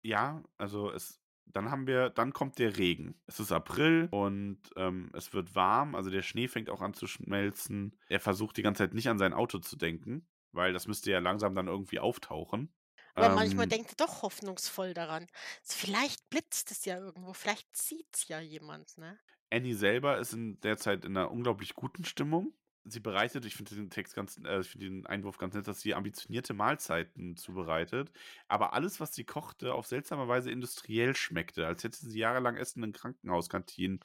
Ja, 0.03 0.43
also 0.57 0.91
es, 0.91 1.21
dann 1.45 1.71
haben 1.71 1.87
wir, 1.87 2.09
dann 2.09 2.33
kommt 2.33 2.59
der 2.59 2.77
Regen. 2.77 3.21
Es 3.27 3.39
ist 3.39 3.51
April 3.51 4.09
und 4.11 4.61
ähm, 4.75 5.11
es 5.13 5.33
wird 5.33 5.55
warm, 5.55 5.95
also 5.95 6.09
der 6.09 6.21
Schnee 6.23 6.47
fängt 6.47 6.69
auch 6.69 6.81
an 6.81 6.93
zu 6.93 7.07
schmelzen. 7.07 7.97
Er 8.09 8.19
versucht 8.19 8.57
die 8.57 8.63
ganze 8.63 8.83
Zeit 8.83 8.93
nicht 8.93 9.09
an 9.09 9.19
sein 9.19 9.33
Auto 9.33 9.59
zu 9.59 9.77
denken, 9.77 10.27
weil 10.51 10.73
das 10.73 10.87
müsste 10.87 11.11
ja 11.11 11.19
langsam 11.19 11.55
dann 11.55 11.67
irgendwie 11.67 11.99
auftauchen. 11.99 12.73
Aber 13.15 13.29
manchmal 13.29 13.67
Ähm, 13.67 13.69
denkt 13.69 13.91
er 13.93 14.05
doch 14.05 14.21
hoffnungsvoll 14.21 14.93
daran. 14.93 15.27
Vielleicht 15.63 16.29
blitzt 16.29 16.71
es 16.71 16.83
ja 16.85 16.97
irgendwo, 16.97 17.31
vielleicht 17.33 17.73
sieht's 17.77 18.27
ja 18.27 18.39
jemand, 18.41 18.97
ne? 18.97 19.17
Annie 19.51 19.75
selber 19.75 20.17
ist 20.17 20.33
in 20.33 20.59
der 20.61 20.77
Zeit 20.77 21.05
in 21.05 21.15
einer 21.15 21.31
unglaublich 21.31 21.75
guten 21.75 22.05
Stimmung. 22.05 22.53
Sie 22.83 22.99
bereitet, 22.99 23.45
ich 23.45 23.55
finde 23.55 23.75
den 23.75 23.89
Text 23.91 24.15
ganz, 24.15 24.39
äh, 24.43 24.59
ich 24.61 24.69
finde 24.69 24.87
den 24.87 25.05
Einwurf 25.05 25.37
ganz 25.37 25.53
nett, 25.55 25.67
dass 25.67 25.81
sie 25.81 25.93
ambitionierte 25.95 26.53
Mahlzeiten 26.53 27.37
zubereitet. 27.37 28.11
Aber 28.47 28.73
alles, 28.73 28.99
was 28.99 29.13
sie 29.13 29.23
kochte, 29.25 29.73
auf 29.73 29.85
seltsame 29.87 30.27
Weise 30.27 30.51
industriell 30.51 31.15
schmeckte, 31.15 31.67
als 31.67 31.83
hätte 31.83 31.97
sie 31.97 32.19
jahrelang 32.19 32.57
Essen 32.57 32.83
in 32.83 32.93
Krankenhauskantinen 32.93 33.99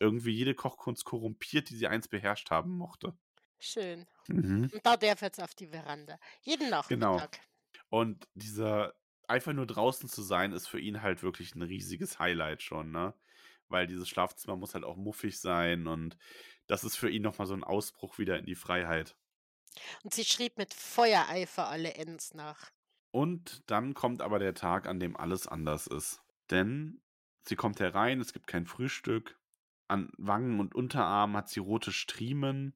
irgendwie 0.00 0.32
jede 0.32 0.54
Kochkunst 0.54 1.04
korrumpiert, 1.04 1.70
die 1.70 1.76
sie 1.76 1.88
einst 1.88 2.10
beherrscht 2.10 2.50
haben 2.50 2.72
mochte. 2.76 3.16
Schön. 3.58 4.06
Mhm. 4.28 4.72
Und 4.72 4.86
da 4.86 4.96
darf 4.96 5.22
jetzt 5.22 5.40
auf 5.42 5.54
die 5.54 5.66
Veranda. 5.68 6.18
Jeden 6.42 6.70
Genau. 6.88 7.22
Nachmittag. 7.22 7.40
Und 7.90 8.28
dieser 8.34 8.94
einfach 9.28 9.52
nur 9.54 9.66
draußen 9.66 10.08
zu 10.08 10.22
sein, 10.22 10.52
ist 10.52 10.68
für 10.68 10.80
ihn 10.80 11.02
halt 11.02 11.22
wirklich 11.22 11.54
ein 11.54 11.62
riesiges 11.62 12.18
Highlight 12.18 12.62
schon, 12.62 12.90
ne? 12.92 13.14
Weil 13.68 13.86
dieses 13.86 14.08
Schlafzimmer 14.08 14.56
muss 14.56 14.74
halt 14.74 14.84
auch 14.84 14.96
muffig 14.96 15.40
sein 15.40 15.86
und 15.88 16.16
das 16.66 16.84
ist 16.84 16.96
für 16.96 17.10
ihn 17.10 17.22
nochmal 17.22 17.46
so 17.46 17.54
ein 17.54 17.64
Ausbruch 17.64 18.18
wieder 18.18 18.38
in 18.38 18.46
die 18.46 18.54
Freiheit. 18.54 19.16
Und 20.02 20.14
sie 20.14 20.24
schrieb 20.24 20.56
mit 20.56 20.72
Feuereifer 20.72 21.68
alle 21.68 21.94
Ends 21.94 22.34
nach. 22.34 22.70
Und 23.10 23.62
dann 23.70 23.94
kommt 23.94 24.22
aber 24.22 24.38
der 24.38 24.54
Tag, 24.54 24.86
an 24.86 25.00
dem 25.00 25.16
alles 25.16 25.46
anders 25.46 25.86
ist. 25.86 26.22
Denn 26.50 27.00
sie 27.42 27.56
kommt 27.56 27.80
herein, 27.80 28.20
es 28.20 28.32
gibt 28.32 28.46
kein 28.46 28.66
Frühstück. 28.66 29.38
An 29.88 30.10
Wangen 30.16 30.60
und 30.60 30.74
Unterarmen 30.74 31.36
hat 31.36 31.48
sie 31.48 31.60
rote 31.60 31.92
Striemen. 31.92 32.74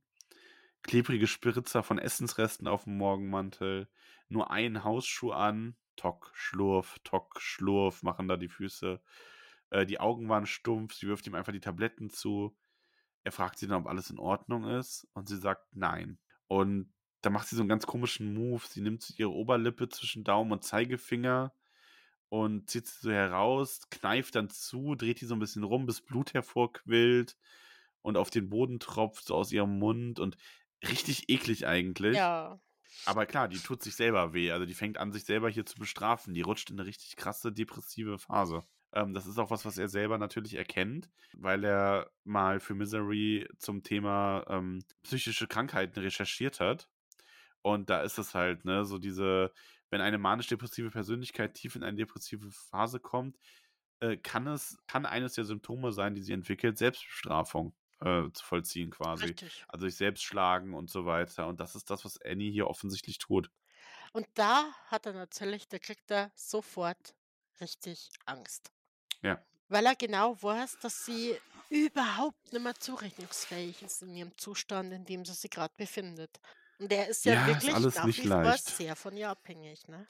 klebrige 0.83 1.27
Spritzer 1.27 1.83
von 1.83 1.99
Essensresten 1.99 2.69
auf 2.69 2.85
dem 2.85 2.97
Morgenmantel, 2.97 3.89
nur 4.29 4.51
einen 4.51 4.85
Hausschuh 4.85 5.33
an, 5.33 5.77
Tock, 5.97 6.31
Schlurf, 6.35 6.99
Tock, 7.05 7.41
Schlurf, 7.41 8.03
machen 8.03 8.29
da 8.29 8.37
die 8.37 8.49
Füße. 8.49 9.01
Äh, 9.71 9.87
die 9.87 10.01
Augen 10.01 10.29
waren 10.29 10.47
stumpf, 10.47 10.95
sie 10.95 11.09
wirft 11.09 11.27
ihm 11.27 11.35
einfach 11.35 11.53
die 11.53 11.61
Tabletten 11.61 12.11
zu. 12.11 12.57
Er 13.25 13.33
fragt 13.33 13.59
sie 13.59 13.67
dann, 13.67 13.83
ob 13.83 13.87
alles 13.87 14.11
in 14.11 14.19
Ordnung 14.19 14.65
ist 14.65 15.07
und 15.13 15.29
sie 15.29 15.37
sagt 15.37 15.75
nein. 15.75 16.19
Und 16.47 16.93
da 17.21 17.31
macht 17.31 17.49
sie 17.49 17.57
so 17.57 17.63
einen 17.63 17.69
ganz 17.69 17.87
komischen 17.87 18.33
Move. 18.33 18.63
Sie 18.67 18.81
nimmt 18.81 19.19
ihre 19.19 19.33
Oberlippe 19.33 19.89
zwischen 19.89 20.25
Daumen 20.25 20.53
und 20.53 20.65
Zeigefinger 20.65 21.53
und 22.29 22.71
zieht 22.71 22.87
sie 22.87 23.01
so 23.01 23.11
heraus, 23.11 23.89
kneift 23.91 24.35
dann 24.35 24.51
zu, 24.51 24.95
dreht 24.95 25.21
die 25.21 25.27
so 25.27 25.35
ein 25.35 25.41
bisschen 25.41 25.65
rum, 25.65 25.87
bis 25.87 26.01
Blut 26.01 26.35
hervorquillt 26.35 27.37
und 28.03 28.17
auf 28.17 28.31
den 28.31 28.49
Boden 28.49 28.81
tropft, 28.81 29.27
so 29.27 29.35
aus 29.35 29.53
ihrem 29.53 29.79
Mund 29.79 30.21
und 30.21 30.37
richtig 30.87 31.29
eklig 31.29 31.67
eigentlich. 31.67 32.17
Ja. 32.17 32.61
Aber 33.05 33.27
klar, 33.27 33.49
die 33.49 33.59
tut 33.59 33.83
sich 33.83 33.95
selber 33.95 34.33
weh. 34.33 34.51
Also 34.51 34.67
die 34.67 34.75
fängt 34.75 34.99
an, 34.99 35.13
sich 35.13 35.25
selber 35.25 35.49
hier 35.49 35.67
zu 35.67 35.79
bestrafen. 35.79 36.35
Die 36.35 36.43
rutscht 36.43 36.71
in 36.71 36.79
eine 36.79 36.87
richtig 36.87 37.17
krasse 37.17 37.53
depressive 37.53 38.19
Phase. 38.19 38.65
Ähm, 38.93 39.13
das 39.13 39.27
ist 39.27 39.39
auch 39.39 39.51
was, 39.51 39.65
was 39.65 39.79
er 39.79 39.89
selber 39.89 40.19
natürlich 40.19 40.55
erkennt, 40.55 41.11
weil 41.35 41.65
er 41.65 42.11
mal 42.25 42.61
für 42.61 42.75
Misery 42.75 43.49
zum 43.59 43.83
Thema 43.83 44.45
ähm, 44.49 44.81
psychische 45.03 45.47
Krankheiten 45.47 46.01
recherchiert 46.01 46.61
hat. 46.61 46.89
Und 47.63 47.91
da 47.91 48.03
ist 48.03 48.19
es 48.19 48.35
halt, 48.35 48.65
ne, 48.65 48.85
so 48.85 48.99
diese, 48.99 49.53
wenn 49.91 50.01
eine 50.01 50.19
manisch-depressive 50.19 50.91
Persönlichkeit 50.91 51.55
tief 51.55 51.77
in 51.77 51.83
eine 51.83 51.97
depressive 51.97 52.51
Phase 52.51 53.01
kommt, 53.01 53.37
äh, 54.01 54.17
kann 54.17 54.47
es, 54.47 54.79
kann 54.87 55.07
eines 55.07 55.35
der 55.35 55.45
Symptome 55.45 55.93
sein, 55.93 56.15
die 56.15 56.23
sie 56.23 56.33
entwickelt, 56.33 56.79
Selbstbestrafung 56.79 57.75
äh, 58.01 58.31
zu 58.33 58.45
vollziehen 58.45 58.91
quasi. 58.91 59.27
Richtig. 59.27 59.65
Also 59.69 59.87
sich 59.87 59.97
selbst 59.97 60.23
schlagen 60.23 60.75
und 60.75 60.89
so 60.89 61.05
weiter. 61.05 61.47
Und 61.47 61.61
das 61.61 61.75
ist 61.75 61.91
das, 61.91 62.05
was 62.05 62.21
Annie 62.23 62.51
hier 62.51 62.69
offensichtlich 62.69 63.19
tut. 63.19 63.51
Und 64.13 64.27
da 64.35 64.73
hat 64.87 65.07
er 65.07 65.13
natürlich, 65.13 65.69
da 65.69 65.79
kriegt 65.79 66.11
er 66.11 66.31
sofort 66.35 67.15
richtig 67.61 68.11
Angst. 68.25 68.73
Ja. 69.23 69.43
Weil 69.69 69.87
er 69.87 69.97
genau 69.97 70.41
weiß, 70.43 70.79
dass 70.81 71.05
sie 71.05 71.37
überhaupt 71.71 72.53
nicht 72.53 72.63
mehr 72.63 72.75
zurechnungsfähig 72.75 73.83
ist 73.83 74.03
in 74.03 74.15
ihrem 74.15 74.37
Zustand, 74.39 74.93
in 74.93 75.05
dem 75.05 75.25
sie 75.25 75.35
sich 75.35 75.51
gerade 75.51 75.75
befindet. 75.77 76.41
Und 76.79 76.91
der 76.91 77.09
ist 77.09 77.25
ja, 77.25 77.35
Ja, 77.35 77.47
ist 77.47 77.47
wirklich 77.47 77.75
alles 77.75 77.95
nach 77.97 78.05
nicht 78.05 78.25
wie 78.25 78.29
leicht. 78.29 78.67
sehr 78.69 78.97
von 78.97 79.17
ihr 79.17 79.29
abhängig, 79.29 79.87
ne? 79.89 80.09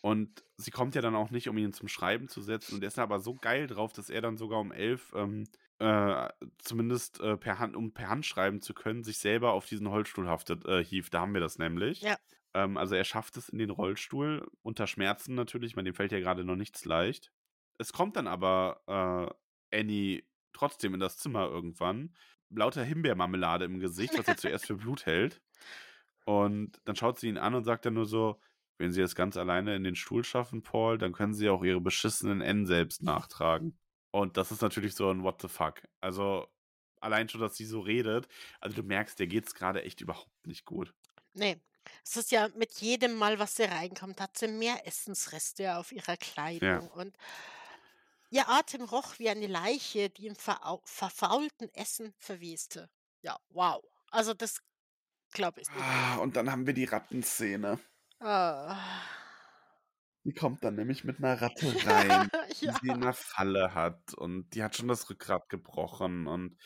Und 0.00 0.44
sie 0.56 0.70
kommt 0.72 0.94
ja 0.96 1.00
dann 1.00 1.14
auch 1.14 1.30
nicht, 1.30 1.48
um 1.48 1.56
ihn 1.58 1.72
zum 1.72 1.88
Schreiben 1.88 2.28
zu 2.28 2.42
setzen. 2.42 2.74
Und 2.74 2.82
er 2.82 2.88
ist 2.88 2.98
aber 2.98 3.20
so 3.20 3.36
geil 3.36 3.66
drauf, 3.68 3.92
dass 3.92 4.10
er 4.10 4.20
dann 4.20 4.36
sogar 4.36 4.58
um 4.60 4.72
elf, 4.72 5.12
ähm, 5.14 5.44
äh, 5.78 6.28
zumindest 6.58 7.20
äh, 7.20 7.36
per 7.36 7.58
Hand, 7.60 7.76
um 7.76 7.92
per 7.94 8.08
Hand 8.08 8.26
schreiben 8.26 8.60
zu 8.60 8.74
können, 8.74 9.04
sich 9.04 9.18
selber 9.18 9.52
auf 9.52 9.66
diesen 9.66 9.88
Holzstuhl 9.90 10.28
haftet, 10.28 10.64
äh, 10.66 10.84
hieft. 10.84 11.14
Da 11.14 11.20
haben 11.20 11.34
wir 11.34 11.40
das 11.40 11.58
nämlich. 11.58 12.00
Ja. 12.02 12.16
Ähm, 12.54 12.76
also 12.76 12.96
er 12.96 13.04
schafft 13.04 13.36
es 13.36 13.48
in 13.48 13.58
den 13.58 13.70
Rollstuhl, 13.70 14.46
unter 14.62 14.86
Schmerzen 14.88 15.34
natürlich, 15.36 15.76
man 15.76 15.84
dem 15.84 15.94
fällt 15.94 16.12
ja 16.12 16.18
gerade 16.20 16.44
noch 16.44 16.56
nichts 16.56 16.84
leicht. 16.84 17.32
Es 17.82 17.92
kommt 17.92 18.16
dann 18.16 18.28
aber 18.28 18.80
äh, 19.70 19.78
Annie 19.78 20.22
trotzdem 20.52 20.94
in 20.94 21.00
das 21.00 21.18
Zimmer 21.18 21.48
irgendwann. 21.48 22.14
Lauter 22.50 22.84
Himbeermarmelade 22.84 23.64
im 23.64 23.80
Gesicht, 23.80 24.16
was 24.16 24.28
er 24.28 24.36
zuerst 24.36 24.66
für 24.66 24.76
Blut 24.76 25.06
hält. 25.06 25.42
Und 26.24 26.80
dann 26.84 26.96
schaut 26.96 27.18
sie 27.18 27.28
ihn 27.28 27.38
an 27.38 27.54
und 27.54 27.64
sagt 27.64 27.84
dann 27.86 27.94
nur 27.94 28.06
so, 28.06 28.38
wenn 28.78 28.92
Sie 28.92 29.00
es 29.00 29.14
ganz 29.14 29.36
alleine 29.36 29.74
in 29.74 29.84
den 29.84 29.96
Stuhl 29.96 30.24
schaffen, 30.24 30.62
Paul, 30.62 30.98
dann 30.98 31.12
können 31.12 31.34
Sie 31.34 31.48
auch 31.48 31.62
Ihre 31.62 31.80
beschissenen 31.80 32.40
N 32.40 32.66
selbst 32.66 33.02
nachtragen. 33.02 33.76
Und 34.12 34.36
das 34.36 34.52
ist 34.52 34.62
natürlich 34.62 34.94
so 34.94 35.10
ein 35.10 35.22
What 35.22 35.42
the 35.42 35.48
fuck. 35.48 35.82
Also 36.00 36.48
allein 37.00 37.28
schon, 37.28 37.40
dass 37.40 37.56
sie 37.56 37.64
so 37.64 37.80
redet, 37.80 38.28
also 38.60 38.76
du 38.76 38.82
merkst, 38.82 39.18
der 39.18 39.26
geht's 39.26 39.54
gerade 39.54 39.82
echt 39.82 40.00
überhaupt 40.00 40.46
nicht 40.46 40.64
gut. 40.64 40.94
Nee. 41.34 41.56
Es 42.04 42.16
ist 42.16 42.30
ja 42.30 42.48
mit 42.56 42.72
jedem 42.80 43.16
Mal, 43.16 43.40
was 43.40 43.56
sie 43.56 43.64
reinkommt, 43.64 44.20
hat 44.20 44.38
sie 44.38 44.46
mehr 44.46 44.86
Essensreste 44.86 45.76
auf 45.76 45.90
ihrer 45.90 46.16
Kleidung. 46.16 46.88
Und 46.88 47.16
ihr 48.32 48.48
Atem 48.48 48.82
roch 48.82 49.18
wie 49.18 49.28
eine 49.28 49.46
Leiche, 49.46 50.10
die 50.10 50.26
im 50.26 50.34
verau- 50.34 50.80
verfaulten 50.84 51.68
Essen 51.74 52.14
verweste. 52.18 52.88
Ja, 53.20 53.38
wow. 53.50 53.84
Also 54.10 54.34
das 54.34 54.60
glaube 55.32 55.60
ich 55.60 55.68
nicht. 55.70 55.80
Ah, 55.80 56.16
und 56.16 56.34
dann 56.36 56.50
haben 56.50 56.66
wir 56.66 56.74
die 56.74 56.84
Rattenszene. 56.84 57.78
Ah. 58.20 58.76
Die 60.24 60.32
kommt 60.32 60.64
dann 60.64 60.76
nämlich 60.76 61.04
mit 61.04 61.18
einer 61.18 61.40
Ratte 61.42 61.66
rein, 61.86 62.30
die 62.60 62.66
ja. 62.66 62.74
sie 62.80 62.88
in 62.88 63.02
einer 63.02 63.12
Falle 63.12 63.74
hat 63.74 64.14
und 64.14 64.50
die 64.54 64.62
hat 64.62 64.76
schon 64.76 64.88
das 64.88 65.10
Rückgrat 65.10 65.48
gebrochen 65.48 66.26
und 66.26 66.56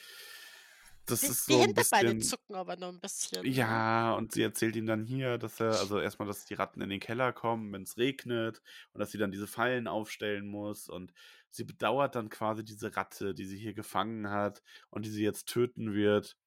das 1.07 1.28
Die, 1.28 1.28
ist 1.28 1.47
die 1.49 1.57
so 1.57 1.62
ein 1.62 1.74
Hinterbeine 1.74 2.16
bisschen. 2.16 2.19
zucken 2.19 2.55
aber 2.57 2.77
noch 2.77 2.89
ein 2.89 3.01
bisschen. 3.01 3.55
ne? 3.61 3.85
Ja, 3.85 4.15
und 4.15 4.33
sie 4.33 4.43
erzählt 4.43 4.77
ihm 4.77 4.87
dann 4.87 5.05
hier, 5.05 5.37
dass 5.39 5.61
er, 5.61 5.78
also 5.78 6.01
erstmal, 6.01 6.27
dass 6.27 6.47
die 6.47 6.55
Ratten 6.55 6.81
in 6.81 6.89
den 6.89 7.01
Keller 7.01 7.33
kommen, 7.35 7.70
wenn 7.73 7.83
es 7.83 7.99
regnet 7.99 8.62
und 8.93 8.99
dass 9.01 9.11
sie 9.12 9.19
dann 9.19 9.31
diese 9.31 9.47
Fallen 9.47 9.87
aufstellen 9.89 10.47
muss 10.49 10.89
und 10.89 11.12
sie 11.51 11.65
bedauert 11.65 12.15
dann 12.15 12.31
quasi 12.31 12.65
diese 12.65 12.97
Ratte, 12.97 13.35
die 13.35 13.45
sie 13.45 13.59
hier 13.59 13.74
gefangen 13.74 14.31
hat 14.31 14.62
und 14.91 15.05
die 15.05 15.11
sie 15.11 15.23
jetzt 15.23 15.49
töten 15.49 15.93
wird, 15.95 16.39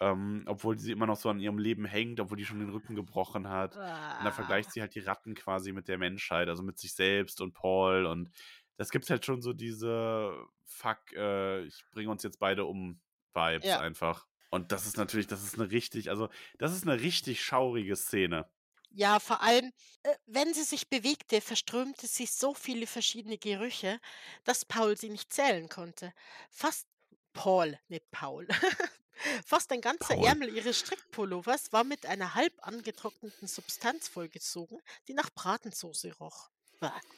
ähm, 0.00 0.44
obwohl 0.46 0.78
sie 0.78 0.92
immer 0.92 1.06
noch 1.06 1.16
so 1.18 1.30
an 1.30 1.40
ihrem 1.40 1.58
Leben 1.58 1.84
hängt, 1.86 2.20
obwohl 2.20 2.38
die 2.38 2.46
schon 2.46 2.60
den 2.60 2.70
Rücken 2.70 2.94
gebrochen 2.96 3.48
hat. 3.48 3.78
Und 4.18 4.24
dann 4.24 4.32
Ah. 4.32 4.34
vergleicht 4.34 4.72
sie 4.72 4.80
halt 4.82 4.94
die 4.96 5.00
Ratten 5.00 5.34
quasi 5.34 5.72
mit 5.72 5.88
der 5.88 5.98
Menschheit, 5.98 6.48
also 6.48 6.62
mit 6.62 6.78
sich 6.78 6.94
selbst 6.94 7.40
und 7.42 7.54
Paul 7.54 8.06
und 8.06 8.30
das 8.78 8.90
gibt 8.90 9.08
halt 9.10 9.24
schon 9.26 9.42
so 9.42 9.52
diese 9.54 10.32
Fuck, 10.64 11.12
äh, 11.14 11.64
ich 11.66 11.86
bringe 11.92 12.10
uns 12.10 12.22
jetzt 12.24 12.38
beide 12.40 12.64
um 12.66 13.00
Vibes 13.36 13.66
Ja. 13.66 13.80
einfach. 13.80 14.26
Und 14.50 14.72
das 14.72 14.86
ist 14.86 14.96
natürlich, 14.96 15.26
das 15.28 15.44
ist 15.44 15.54
eine 15.58 15.70
richtig, 15.70 16.10
also 16.10 16.30
das 16.58 16.72
ist 16.72 16.84
eine 16.88 17.00
richtig 17.00 17.44
schaurige 17.44 17.96
Szene. 17.96 18.50
Ja, 18.90 19.20
vor 19.20 19.42
allem, 19.42 19.72
äh, 20.04 20.14
wenn 20.26 20.54
sie 20.54 20.62
sich 20.62 20.88
bewegte, 20.88 21.40
verströmte 21.42 22.06
sie 22.06 22.26
so 22.26 22.54
viele 22.54 22.86
verschiedene 22.86 23.36
Gerüche, 23.38 24.00
dass 24.44 24.64
Paul 24.64 24.96
sie 24.96 25.10
nicht 25.10 25.32
zählen 25.32 25.68
konnte. 25.68 26.12
Fast 26.50 26.86
Paul, 27.34 27.78
nicht 27.88 28.10
Paul. 28.10 28.48
Fast 29.46 29.70
ein 29.72 29.82
ganzer 29.82 30.14
Paul. 30.14 30.26
Ärmel 30.26 30.48
ihres 30.54 30.78
Strickpullovers 30.78 31.72
war 31.72 31.84
mit 31.84 32.06
einer 32.06 32.34
halb 32.34 32.54
angetrockneten 32.66 33.48
Substanz 33.48 34.08
vollgezogen, 34.08 34.80
die 35.08 35.14
nach 35.14 35.30
Bratensoße 35.30 36.16
roch. 36.18 36.50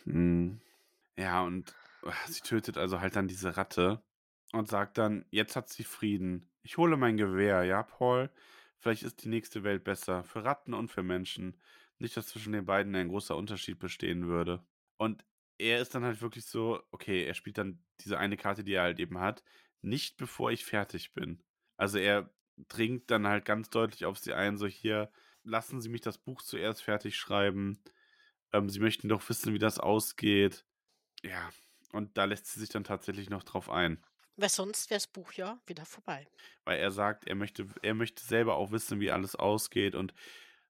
Hm. 0.05 0.61
Ja, 1.17 1.43
und 1.43 1.75
äh, 2.03 2.13
sie 2.29 2.41
tötet 2.41 2.79
also 2.79 3.01
halt 3.01 3.17
dann 3.17 3.29
diese 3.29 3.57
Ratte 3.57 4.03
und 4.53 4.69
sagt 4.69 4.99
dann, 4.99 5.25
jetzt 5.31 5.57
hat 5.57 5.69
sie 5.69 5.85
Frieden. 5.85 6.51
Ich 6.63 6.77
hole 6.77 6.97
mein 6.97 7.17
Gewehr, 7.17 7.65
ja, 7.65 7.83
Paul? 7.83 8.31
Vielleicht 8.79 9.03
ist 9.03 9.25
die 9.25 9.29
nächste 9.29 9.65
Welt 9.65 9.85
besser. 9.85 10.25
Für 10.25 10.45
Ratten 10.45 10.75
und 10.75 10.91
für 10.91 11.03
Menschen. 11.03 11.61
Nicht, 11.99 12.17
dass 12.17 12.29
zwischen 12.29 12.53
den 12.53 12.65
beiden 12.67 12.95
ein 12.95 13.09
großer 13.09 13.37
Unterschied 13.37 13.79
bestehen 13.79 14.27
würde. 14.27 14.65
Und 14.97 15.25
er 15.59 15.81
ist 15.81 15.95
dann 15.95 16.05
halt 16.05 16.23
wirklich 16.23 16.45
so, 16.45 16.81
okay, 16.93 17.25
er 17.25 17.35
spielt 17.35 17.59
dann 17.59 17.83
diese 18.01 18.19
eine 18.19 18.37
Karte, 18.37 18.63
die 18.65 18.75
er 18.75 18.83
halt 18.83 19.01
eben 19.01 19.19
hat, 19.19 19.43
nicht 19.83 20.17
bevor 20.17 20.53
ich 20.53 20.65
fertig 20.65 21.13
bin. 21.13 21.43
Also 21.77 21.99
er 21.99 22.31
dringt 22.69 23.11
dann 23.11 23.27
halt 23.27 23.45
ganz 23.45 23.71
deutlich 23.71 24.05
auf 24.05 24.19
sie 24.19 24.33
ein, 24.35 24.57
so 24.57 24.67
hier, 24.67 25.11
lassen 25.43 25.81
Sie 25.81 25.89
mich 25.89 26.01
das 26.01 26.19
Buch 26.19 26.43
zuerst 26.43 26.83
fertig 26.83 27.17
schreiben. 27.17 27.83
Ähm, 28.53 28.69
sie 28.69 28.81
möchten 28.81 29.09
doch 29.09 29.27
wissen, 29.29 29.55
wie 29.55 29.59
das 29.59 29.79
ausgeht. 29.79 30.65
Ja, 31.23 31.51
und 31.93 32.17
da 32.17 32.25
lässt 32.25 32.47
sie 32.47 32.61
sich 32.61 32.69
dann 32.69 32.85
tatsächlich 32.85 33.31
noch 33.31 33.45
drauf 33.45 33.71
ein. 33.71 34.05
Weil 34.39 34.49
sonst 34.51 34.89
wäre 34.89 34.99
das 34.99 35.09
Buch 35.09 35.33
ja 35.33 35.59
wieder 35.67 35.85
vorbei. 35.85 36.29
Weil 36.65 36.79
er 36.79 36.93
sagt, 36.93 37.27
er 37.27 37.35
möchte, 37.35 37.67
er 37.83 37.95
möchte 37.95 38.23
selber 38.23 38.55
auch 38.55 38.71
wissen, 38.71 39.01
wie 39.01 39.11
alles 39.11 39.35
ausgeht. 39.35 39.97
Und 39.97 40.15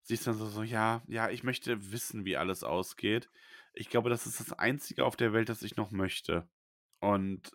sie 0.01 0.15
ist 0.15 0.27
dann 0.27 0.35
so, 0.35 0.47
so, 0.47 0.63
ja, 0.63 1.03
ja, 1.07 1.29
ich 1.29 1.43
möchte 1.43 1.93
wissen, 1.93 2.25
wie 2.25 2.39
alles 2.39 2.65
ausgeht. 2.65 3.29
Ich 3.75 3.91
glaube, 3.91 4.09
das 4.09 4.27
ist 4.27 4.41
das 4.41 4.55
Einzige 4.55 5.05
auf 5.05 5.17
der 5.17 5.35
Welt, 5.35 5.51
das 5.51 5.63
ich 5.63 5.77
noch 5.77 5.91
möchte. 5.91 6.49
Und 7.01 7.53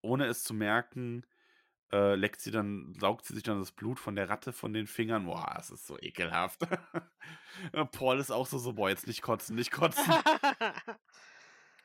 ohne 0.00 0.24
es 0.26 0.44
zu 0.44 0.54
merken, 0.54 1.26
äh, 1.92 2.14
leckt 2.14 2.40
sie 2.40 2.52
dann, 2.52 2.94
saugt 2.98 3.26
sie 3.26 3.34
sich 3.34 3.42
dann 3.42 3.58
das 3.58 3.72
Blut 3.72 4.00
von 4.00 4.16
der 4.16 4.30
Ratte 4.30 4.54
von 4.54 4.72
den 4.72 4.86
Fingern. 4.86 5.26
Boah, 5.26 5.52
das 5.56 5.68
ist 5.68 5.86
so 5.86 5.98
ekelhaft. 5.98 6.60
Paul 7.92 8.18
ist 8.18 8.30
auch 8.30 8.46
so, 8.46 8.56
so, 8.56 8.72
boah, 8.72 8.88
jetzt 8.88 9.06
nicht 9.06 9.20
kotzen, 9.20 9.56
nicht 9.56 9.72
kotzen. 9.72 10.10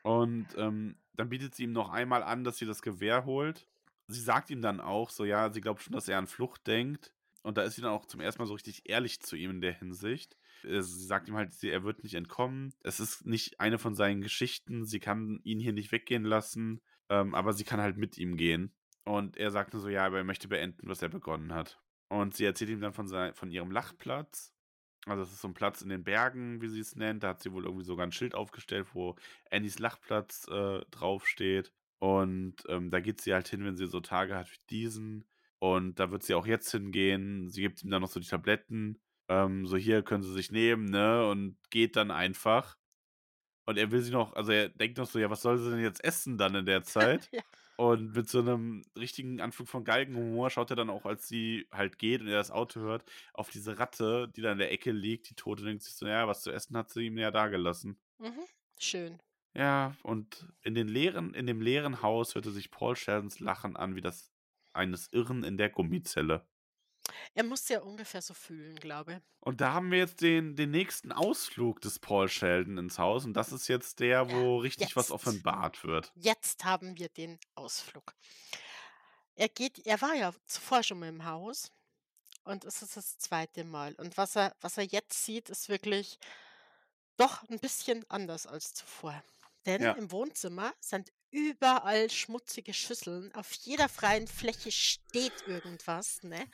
Und 0.05 0.49
ähm, 0.55 0.97
dann 1.15 1.29
bietet 1.29 1.55
sie 1.55 1.63
ihm 1.63 1.71
noch 1.71 1.89
einmal 1.89 2.21
an, 2.21 2.43
dass 2.43 2.59
sie 2.59 2.67
das 2.67 2.83
Gewehr 2.83 3.25
holt. 3.25 3.67
Sie 4.05 4.21
sagt 4.21 4.51
ihm 4.51 4.61
dann 4.61 4.79
auch 4.79 5.09
so, 5.09 5.25
ja, 5.25 5.51
sie 5.51 5.61
glaubt 5.61 5.81
schon, 5.81 5.93
dass 5.93 6.07
er 6.07 6.19
an 6.19 6.27
Flucht 6.27 6.67
denkt. 6.67 7.11
Und 7.41 7.57
da 7.57 7.63
ist 7.63 7.73
sie 7.73 7.81
dann 7.81 7.89
auch 7.89 8.05
zum 8.05 8.21
ersten 8.21 8.39
Mal 8.39 8.45
so 8.45 8.53
richtig 8.53 8.87
ehrlich 8.87 9.19
zu 9.21 9.35
ihm 9.35 9.49
in 9.49 9.61
der 9.61 9.73
Hinsicht. 9.73 10.37
Äh, 10.63 10.81
Sie 10.81 11.05
sagt 11.05 11.27
ihm 11.27 11.35
halt, 11.35 11.51
er 11.63 11.83
wird 11.83 12.03
nicht 12.03 12.13
entkommen. 12.13 12.71
Es 12.83 12.99
ist 12.99 13.25
nicht 13.25 13.59
eine 13.59 13.79
von 13.79 13.95
seinen 13.95 14.21
Geschichten. 14.21 14.85
Sie 14.85 14.99
kann 14.99 15.39
ihn 15.43 15.59
hier 15.59 15.73
nicht 15.73 15.91
weggehen 15.91 16.23
lassen. 16.23 16.81
Ähm, 17.09 17.33
aber 17.33 17.53
sie 17.53 17.63
kann 17.63 17.81
halt 17.81 17.97
mit 17.97 18.19
ihm 18.19 18.37
gehen. 18.37 18.75
Und 19.05 19.37
er 19.37 19.49
sagt 19.49 19.73
nur 19.73 19.81
so, 19.81 19.89
ja, 19.89 20.05
aber 20.05 20.19
er 20.19 20.23
möchte 20.23 20.47
beenden, 20.47 20.87
was 20.87 21.01
er 21.01 21.09
begonnen 21.09 21.51
hat. 21.51 21.79
Und 22.09 22.35
sie 22.35 22.45
erzählt 22.45 22.69
ihm 22.69 22.81
dann 22.81 22.93
von, 22.93 23.07
sein, 23.07 23.33
von 23.33 23.49
ihrem 23.49 23.71
Lachplatz. 23.71 24.54
Also 25.07 25.21
es 25.21 25.31
ist 25.31 25.41
so 25.41 25.47
ein 25.47 25.53
Platz 25.53 25.81
in 25.81 25.89
den 25.89 26.03
Bergen, 26.03 26.61
wie 26.61 26.67
sie 26.67 26.79
es 26.79 26.95
nennt. 26.95 27.23
Da 27.23 27.29
hat 27.29 27.41
sie 27.41 27.51
wohl 27.51 27.65
irgendwie 27.65 27.85
sogar 27.85 28.05
ein 28.05 28.11
Schild 28.11 28.33
aufgestellt, 28.33 28.87
wo 28.93 29.15
Annies 29.51 29.79
Lachplatz 29.79 30.47
äh, 30.47 30.81
draufsteht. 30.91 31.71
Und 31.99 32.55
ähm, 32.67 32.89
da 32.89 32.99
geht 32.99 33.21
sie 33.21 33.33
halt 33.33 33.47
hin, 33.47 33.63
wenn 33.63 33.77
sie 33.77 33.87
so 33.87 33.99
Tage 33.99 34.35
hat 34.35 34.51
wie 34.51 34.59
diesen. 34.69 35.25
Und 35.59 35.99
da 35.99 36.11
wird 36.11 36.23
sie 36.23 36.33
auch 36.33 36.47
jetzt 36.47 36.71
hingehen. 36.71 37.49
Sie 37.49 37.61
gibt 37.61 37.83
ihm 37.83 37.89
dann 37.91 38.01
noch 38.01 38.09
so 38.09 38.19
die 38.19 38.27
Tabletten. 38.27 38.99
Ähm, 39.29 39.65
so 39.67 39.77
hier 39.77 40.03
können 40.03 40.23
sie 40.23 40.33
sich 40.33 40.51
nehmen, 40.51 40.85
ne? 40.85 41.27
Und 41.27 41.57
geht 41.69 41.95
dann 41.95 42.11
einfach. 42.11 42.77
Und 43.65 43.77
er 43.77 43.91
will 43.91 44.01
sie 44.01 44.11
noch, 44.11 44.33
also 44.33 44.51
er 44.51 44.69
denkt 44.69 44.97
noch 44.97 45.07
so, 45.07 45.17
ja, 45.19 45.29
was 45.29 45.41
soll 45.41 45.57
sie 45.57 45.71
denn 45.71 45.81
jetzt 45.81 46.03
essen 46.03 46.37
dann 46.37 46.55
in 46.55 46.65
der 46.65 46.83
Zeit? 46.83 47.29
Ja. 47.31 47.41
Und 47.77 48.15
mit 48.15 48.29
so 48.29 48.39
einem 48.39 48.83
richtigen 48.97 49.41
Anflug 49.41 49.67
von 49.67 49.83
Galgenhumor 49.83 50.49
schaut 50.49 50.69
er 50.69 50.77
dann 50.77 50.89
auch, 50.89 51.05
als 51.05 51.27
sie 51.27 51.67
halt 51.71 51.99
geht 51.99 52.21
und 52.21 52.27
er 52.27 52.37
das 52.37 52.51
Auto 52.51 52.79
hört, 52.79 53.03
auf 53.33 53.49
diese 53.49 53.79
Ratte, 53.79 54.31
die 54.33 54.41
da 54.41 54.53
in 54.53 54.59
der 54.59 54.71
Ecke 54.71 54.91
liegt, 54.91 55.29
die 55.29 55.35
Tote, 55.35 55.63
denkt 55.63 55.83
sich 55.83 55.95
so, 55.95 56.07
ja, 56.07 56.27
was 56.27 56.41
zu 56.41 56.51
essen 56.51 56.77
hat 56.77 56.89
sie 56.89 57.07
ihm 57.07 57.17
ja 57.17 57.31
da 57.31 57.47
gelassen. 57.47 57.97
Mhm. 58.19 58.45
Schön. 58.79 59.19
Ja, 59.53 59.95
und 60.03 60.47
in, 60.63 60.75
den 60.75 60.87
leeren, 60.87 61.33
in 61.33 61.47
dem 61.47 61.61
leeren 61.61 62.01
Haus 62.01 62.35
hörte 62.35 62.51
sich 62.51 62.71
Paul 62.71 62.95
Sheldons 62.95 63.39
Lachen 63.39 63.75
an 63.75 63.95
wie 63.95 64.01
das 64.01 64.31
eines 64.73 65.11
Irren 65.11 65.43
in 65.43 65.57
der 65.57 65.69
Gummizelle. 65.69 66.45
Er 67.33 67.43
muss 67.43 67.67
ja 67.69 67.81
ungefähr 67.81 68.21
so 68.21 68.33
fühlen, 68.33 68.75
glaube 68.77 69.13
ich. 69.13 69.19
Und 69.41 69.61
da 69.61 69.73
haben 69.73 69.91
wir 69.91 69.99
jetzt 69.99 70.21
den, 70.21 70.55
den 70.55 70.71
nächsten 70.71 71.11
Ausflug 71.11 71.81
des 71.81 71.99
Paul 71.99 72.27
Sheldon 72.29 72.77
ins 72.77 72.97
Haus. 72.97 73.25
Und 73.25 73.33
das 73.33 73.51
ist 73.51 73.67
jetzt 73.67 73.99
der, 73.99 74.31
wo 74.31 74.57
richtig 74.57 74.95
was 74.95 75.05
Jetzt. 75.09 75.11
offenbart 75.11 75.83
wird. 75.83 76.11
Jetzt 76.15 76.63
haben 76.65 76.97
wir 76.97 77.09
den 77.09 77.39
Ausflug. 77.55 78.13
Er 79.35 79.49
geht, 79.49 79.85
er 79.85 80.01
war 80.01 80.13
ja 80.15 80.33
zuvor 80.45 80.81
schon 80.83 80.99
mal 80.99 81.09
im 81.09 81.25
Haus 81.25 81.71
und 82.45 82.63
es 82.63 82.81
ist 82.81 82.95
das 82.95 83.17
zweite 83.17 83.63
Mal. 83.65 83.93
Und 83.95 84.17
was 84.17 84.35
er, 84.35 84.55
was 84.61 84.77
er 84.77 84.85
jetzt 84.85 85.25
sieht, 85.25 85.49
ist 85.49 85.67
wirklich 85.69 86.17
doch 87.17 87.43
ein 87.49 87.59
bisschen 87.59 88.05
anders 88.09 88.47
als 88.47 88.73
zuvor. 88.73 89.21
Denn 89.65 89.81
Ja. 89.81 89.91
im 89.93 90.11
Wohnzimmer 90.11 90.73
sind 90.79 91.11
überall 91.31 92.09
schmutzige 92.09 92.73
Schüsseln. 92.73 93.33
Auf 93.35 93.51
jeder 93.51 93.89
freien 93.89 94.27
Fläche 94.27 94.71
steht 94.71 95.47
irgendwas. 95.47 96.23
Ne? 96.23 96.47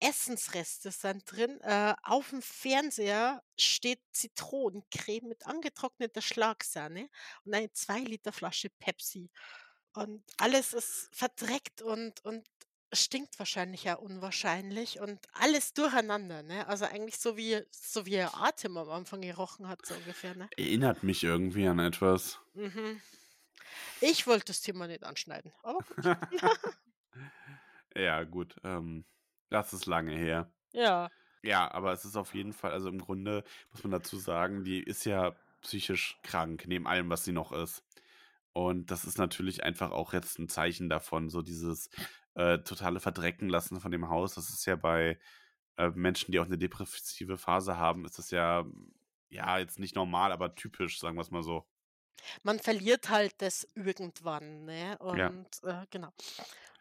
Essensreste 0.00 0.90
sind 0.90 1.24
drin. 1.30 1.60
Äh, 1.62 1.94
auf 2.02 2.30
dem 2.30 2.42
Fernseher 2.42 3.42
steht 3.58 4.00
Zitronencreme 4.12 5.28
mit 5.28 5.46
angetrockneter 5.46 6.22
Schlagsahne 6.22 7.08
und 7.44 7.54
eine 7.54 7.72
2 7.72 8.00
Liter 8.00 8.32
Flasche 8.32 8.70
Pepsi. 8.70 9.30
Und 9.94 10.22
alles 10.36 10.74
ist 10.74 11.08
verdreckt 11.12 11.80
und, 11.80 12.24
und 12.24 12.46
stinkt 12.92 13.38
wahrscheinlich 13.38 13.84
ja 13.84 13.94
unwahrscheinlich 13.94 15.00
und 15.00 15.18
alles 15.32 15.72
durcheinander. 15.72 16.42
Ne? 16.42 16.66
Also 16.68 16.84
eigentlich 16.84 17.18
so 17.18 17.36
wie, 17.36 17.62
so 17.70 18.06
wie 18.06 18.14
er 18.14 18.34
Atem 18.36 18.76
am 18.76 18.90
Anfang 18.90 19.22
gerochen 19.22 19.68
hat, 19.68 19.84
so 19.84 19.94
ungefähr. 19.94 20.34
Ne? 20.34 20.48
Erinnert 20.56 21.02
mich 21.02 21.24
irgendwie 21.24 21.66
an 21.66 21.78
etwas. 21.78 22.38
Mhm. 22.54 23.00
Ich 24.00 24.26
wollte 24.26 24.46
das 24.46 24.60
Thema 24.60 24.86
nicht 24.86 25.04
anschneiden, 25.04 25.52
aber 25.62 25.78
gut. 25.78 26.16
Ja, 27.96 28.24
gut. 28.24 28.56
Ähm, 28.62 29.06
das 29.50 29.72
ist 29.72 29.86
lange 29.86 30.14
her. 30.14 30.50
ja. 30.72 31.10
Ja, 31.42 31.70
aber 31.72 31.92
es 31.92 32.04
ist 32.04 32.16
auf 32.16 32.34
jeden 32.34 32.52
Fall, 32.52 32.72
also 32.72 32.88
im 32.88 32.98
Grunde 32.98 33.44
muss 33.70 33.84
man 33.84 33.92
dazu 33.92 34.16
sagen, 34.18 34.64
die 34.64 34.82
ist 34.82 35.04
ja 35.04 35.36
psychisch 35.60 36.18
krank, 36.24 36.64
neben 36.66 36.88
allem, 36.88 37.08
was 37.08 37.24
sie 37.24 37.32
noch 37.32 37.52
ist. 37.52 37.84
Und 38.52 38.90
das 38.90 39.04
ist 39.04 39.18
natürlich 39.18 39.62
einfach 39.62 39.90
auch 39.92 40.12
jetzt 40.12 40.38
ein 40.38 40.48
Zeichen 40.48 40.88
davon, 40.88 41.28
so 41.28 41.42
dieses 41.42 41.90
äh, 42.34 42.58
totale 42.60 43.00
Verdrecken 43.00 43.48
lassen 43.48 43.80
von 43.80 43.92
dem 43.92 44.08
Haus. 44.08 44.34
Das 44.34 44.48
ist 44.50 44.66
ja 44.66 44.76
bei 44.76 45.18
äh, 45.76 45.90
Menschen, 45.90 46.32
die 46.32 46.40
auch 46.40 46.46
eine 46.46 46.58
depressive 46.58 47.38
Phase 47.38 47.76
haben, 47.76 48.04
ist 48.04 48.18
das 48.18 48.30
ja, 48.30 48.64
ja, 49.28 49.58
jetzt 49.58 49.78
nicht 49.78 49.94
normal, 49.94 50.32
aber 50.32 50.54
typisch, 50.54 50.98
sagen 50.98 51.16
wir 51.16 51.22
es 51.22 51.30
mal 51.30 51.42
so. 51.42 51.66
Man 52.42 52.58
verliert 52.58 53.08
halt 53.08 53.34
das 53.38 53.66
irgendwann, 53.74 54.64
ne? 54.64 54.98
Ja. 55.16 55.28
Und 55.28 55.62
äh, 55.64 55.86
genau. 55.90 56.12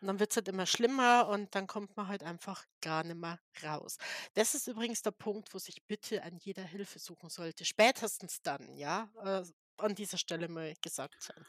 Und 0.01 0.07
dann 0.07 0.19
wird 0.19 0.31
es 0.31 0.35
halt 0.37 0.47
immer 0.49 0.65
schlimmer 0.65 1.27
und 1.29 1.55
dann 1.55 1.67
kommt 1.67 1.95
man 1.97 2.07
halt 2.07 2.21
einfach 2.23 2.65
gar 2.81 3.03
nicht 3.03 3.17
mehr 3.17 3.39
raus. 3.63 3.97
Das 4.33 4.53
ist 4.53 4.67
übrigens 4.67 5.01
der 5.01 5.11
Punkt, 5.11 5.53
wo 5.53 5.57
sich 5.57 5.83
bitte 5.85 6.21
an 6.23 6.37
jeder 6.37 6.63
Hilfe 6.63 6.99
suchen 6.99 7.29
sollte. 7.29 7.65
Spätestens 7.65 8.41
dann, 8.41 8.75
ja, 8.75 9.09
äh, 9.23 9.43
an 9.77 9.95
dieser 9.95 10.17
Stelle 10.17 10.47
mal 10.47 10.73
gesagt 10.81 11.21
sein. 11.21 11.45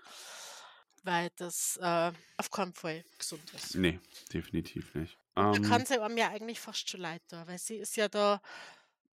Weil 1.03 1.31
das 1.37 1.77
äh, 1.81 2.13
auf 2.37 2.51
keinen 2.51 2.73
Fall 2.73 3.05
gesund 3.19 3.53
ist. 3.55 3.75
Nee, 3.77 4.01
definitiv 4.33 4.95
nicht. 4.95 5.19
Da 5.35 5.53
Ähm, 5.53 5.63
kann 5.63 5.85
sie 5.85 5.99
mir 6.09 6.31
eigentlich 6.31 6.59
fast 6.59 6.89
schon 6.89 7.01
leid 7.01 7.23
tun, 7.29 7.43
weil 7.47 7.59
sie 7.59 7.77
ist 7.77 7.97
ja 7.97 8.09
da. 8.09 8.41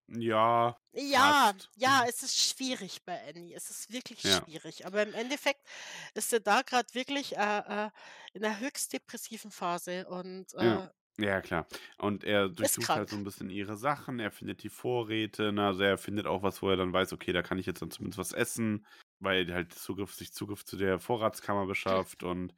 Ja, 0.07 0.77
Ja, 0.95 1.53
Fast. 1.53 1.69
ja, 1.75 2.05
es 2.07 2.21
ist 2.21 2.37
schwierig 2.37 3.03
bei 3.03 3.19
Annie. 3.27 3.55
Es 3.55 3.71
ist 3.71 3.91
wirklich 3.91 4.21
Ja. 4.23 4.47
schwierig. 4.47 4.85
Aber 4.85 5.01
im 5.01 5.13
Endeffekt 5.15 5.65
ist 6.13 6.29
sie 6.29 6.39
da 6.39 6.61
gerade 6.61 6.93
wirklich 6.93 7.35
äh, 7.35 7.87
äh, 7.87 7.89
in 8.33 8.45
einer 8.45 8.59
höchst 8.59 8.93
depressiven 8.93 9.49
Phase 9.51 10.07
und 10.07 10.53
Ja. 10.59 10.83
äh, 10.83 10.89
Ja, 11.19 11.41
klar. 11.41 11.67
Und 11.99 12.23
er 12.23 12.49
durchsucht 12.49 12.95
halt 12.95 13.09
so 13.09 13.15
ein 13.15 13.23
bisschen 13.23 13.49
ihre 13.51 13.77
Sachen, 13.77 14.19
er 14.19 14.31
findet 14.31 14.63
die 14.63 14.69
Vorräte, 14.69 15.51
ne? 15.53 15.67
Also 15.67 15.83
er 15.83 15.97
findet 15.99 16.25
auch 16.25 16.41
was, 16.41 16.61
wo 16.63 16.69
er 16.69 16.75
dann 16.75 16.91
weiß, 16.91 17.13
okay, 17.13 17.31
da 17.33 17.43
kann 17.43 17.59
ich 17.59 17.67
jetzt 17.67 17.83
dann 17.83 17.91
zumindest 17.91 18.17
was 18.17 18.31
essen, 18.33 18.85
weil 19.19 19.47
er 19.47 19.55
halt 19.55 19.73
Zugriff, 19.73 20.11
sich 20.13 20.33
Zugriff 20.33 20.65
zu 20.65 20.75
der 20.75 20.99
Vorratskammer 20.99 21.67
beschafft. 21.67 22.23
Und 22.23 22.55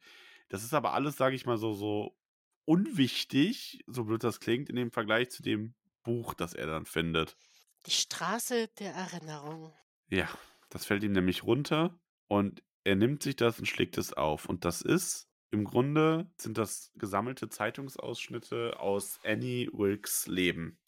das 0.48 0.64
ist 0.64 0.72
aber 0.72 0.94
alles, 0.94 1.16
sage 1.18 1.36
ich 1.36 1.44
mal, 1.44 1.58
so, 1.58 1.74
so 1.74 2.16
unwichtig, 2.64 3.84
so 3.86 4.04
blöd 4.04 4.24
das 4.24 4.40
klingt, 4.40 4.70
in 4.70 4.76
dem 4.76 4.90
Vergleich 4.90 5.30
zu 5.30 5.42
dem 5.42 5.74
Buch, 6.06 6.32
das 6.32 6.54
er 6.54 6.66
dann 6.66 6.86
findet. 6.86 7.36
die 7.84 7.90
Straße 7.90 8.68
der 8.78 8.94
Erinnerung. 8.94 9.72
Ja, 10.08 10.28
das 10.70 10.86
fällt 10.86 11.02
ihm 11.04 11.12
nämlich 11.12 11.42
runter 11.44 12.00
und 12.28 12.62
er 12.84 12.94
nimmt 12.96 13.22
sich 13.22 13.36
das 13.36 13.58
und 13.58 13.66
schlägt 13.66 13.98
es 13.98 14.12
auf. 14.14 14.46
Und 14.46 14.64
das 14.64 14.80
ist, 14.80 15.28
im 15.50 15.64
Grunde 15.64 16.30
sind 16.38 16.56
das 16.58 16.90
gesammelte 16.94 17.48
Zeitungsausschnitte 17.48 18.78
aus 18.80 19.18
Annie 19.24 19.68
Wilkes 19.72 20.26
Leben. 20.26 20.78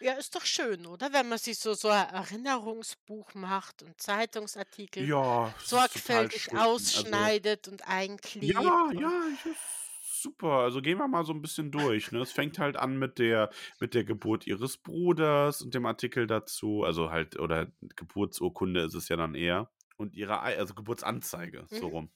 Ja, 0.00 0.12
ist 0.14 0.34
doch 0.36 0.44
schön, 0.44 0.84
oder? 0.86 1.12
Wenn 1.14 1.28
man 1.30 1.38
sich 1.38 1.58
so, 1.58 1.72
so 1.74 1.88
ein 1.88 2.06
Erinnerungsbuch 2.10 3.32
macht 3.34 3.82
und 3.82 3.98
Zeitungsartikel 4.00 5.08
Ja, 5.08 5.54
sorgfältig. 5.64 6.52
Also, 6.52 6.62
ausschneidet 6.74 7.68
und 7.68 7.88
einklebt. 7.88 8.52
ja, 8.52 8.60
und- 8.60 9.00
ja, 9.00 9.10
ich 9.32 9.44
super. 10.22 10.48
Also 10.60 10.80
gehen 10.80 10.98
wir 10.98 11.08
mal 11.08 11.24
so 11.24 11.32
ein 11.32 11.42
bisschen 11.42 11.70
durch. 11.70 12.12
Ne? 12.12 12.20
Es 12.20 12.32
fängt 12.32 12.58
halt 12.58 12.76
an 12.76 12.98
mit 12.98 13.18
der, 13.18 13.50
mit 13.80 13.94
der 13.94 14.04
Geburt 14.04 14.46
ihres 14.46 14.78
Bruders 14.78 15.60
und 15.62 15.74
dem 15.74 15.84
Artikel 15.86 16.26
dazu. 16.26 16.84
Also 16.84 17.10
halt, 17.10 17.38
oder 17.38 17.66
Geburtsurkunde 17.96 18.82
ist 18.82 18.94
es 18.94 19.08
ja 19.08 19.16
dann 19.16 19.34
eher. 19.34 19.70
Und 19.96 20.14
ihre, 20.14 20.40
also 20.40 20.74
Geburtsanzeige, 20.74 21.66
so 21.68 21.86
Mhm. 21.88 21.92
rum. 21.92 22.10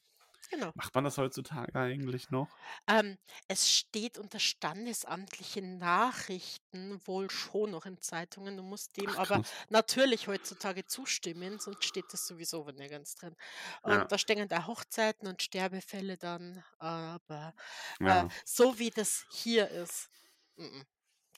Genau. 0.50 0.72
Macht 0.74 0.94
man 0.94 1.04
das 1.04 1.18
heutzutage 1.18 1.78
eigentlich 1.78 2.30
noch? 2.30 2.60
Ähm, 2.88 3.18
es 3.48 3.70
steht 3.70 4.18
unter 4.18 4.38
standesamtliche 4.38 5.62
Nachrichten 5.62 7.00
wohl 7.06 7.30
schon 7.30 7.70
noch 7.72 7.86
in 7.86 8.00
Zeitungen. 8.00 8.56
Du 8.56 8.62
musst 8.62 8.96
dem 8.96 9.16
Ach, 9.16 9.16
aber 9.16 9.40
natürlich 9.68 10.28
heutzutage 10.28 10.86
zustimmen, 10.86 11.58
sonst 11.58 11.84
steht 11.84 12.12
das 12.12 12.26
sowieso 12.26 12.64
nirgends 12.70 13.14
drin. 13.14 13.34
Und 13.82 14.04
Ja. 14.04 14.12
da 14.12 14.18
stehen 14.18 14.48
da 14.48 14.66
Hochzeiten 14.66 15.28
und 15.28 15.42
Sterbefälle 15.42 16.16
dann, 16.18 16.62
aber 16.78 17.54
äh, 18.04 18.24
Ja. 18.24 18.32
so 18.44 18.78
wie 18.78 18.90
das 18.90 19.24
hier 19.28 19.68
ist, 19.70 20.08
mm, 20.56 20.82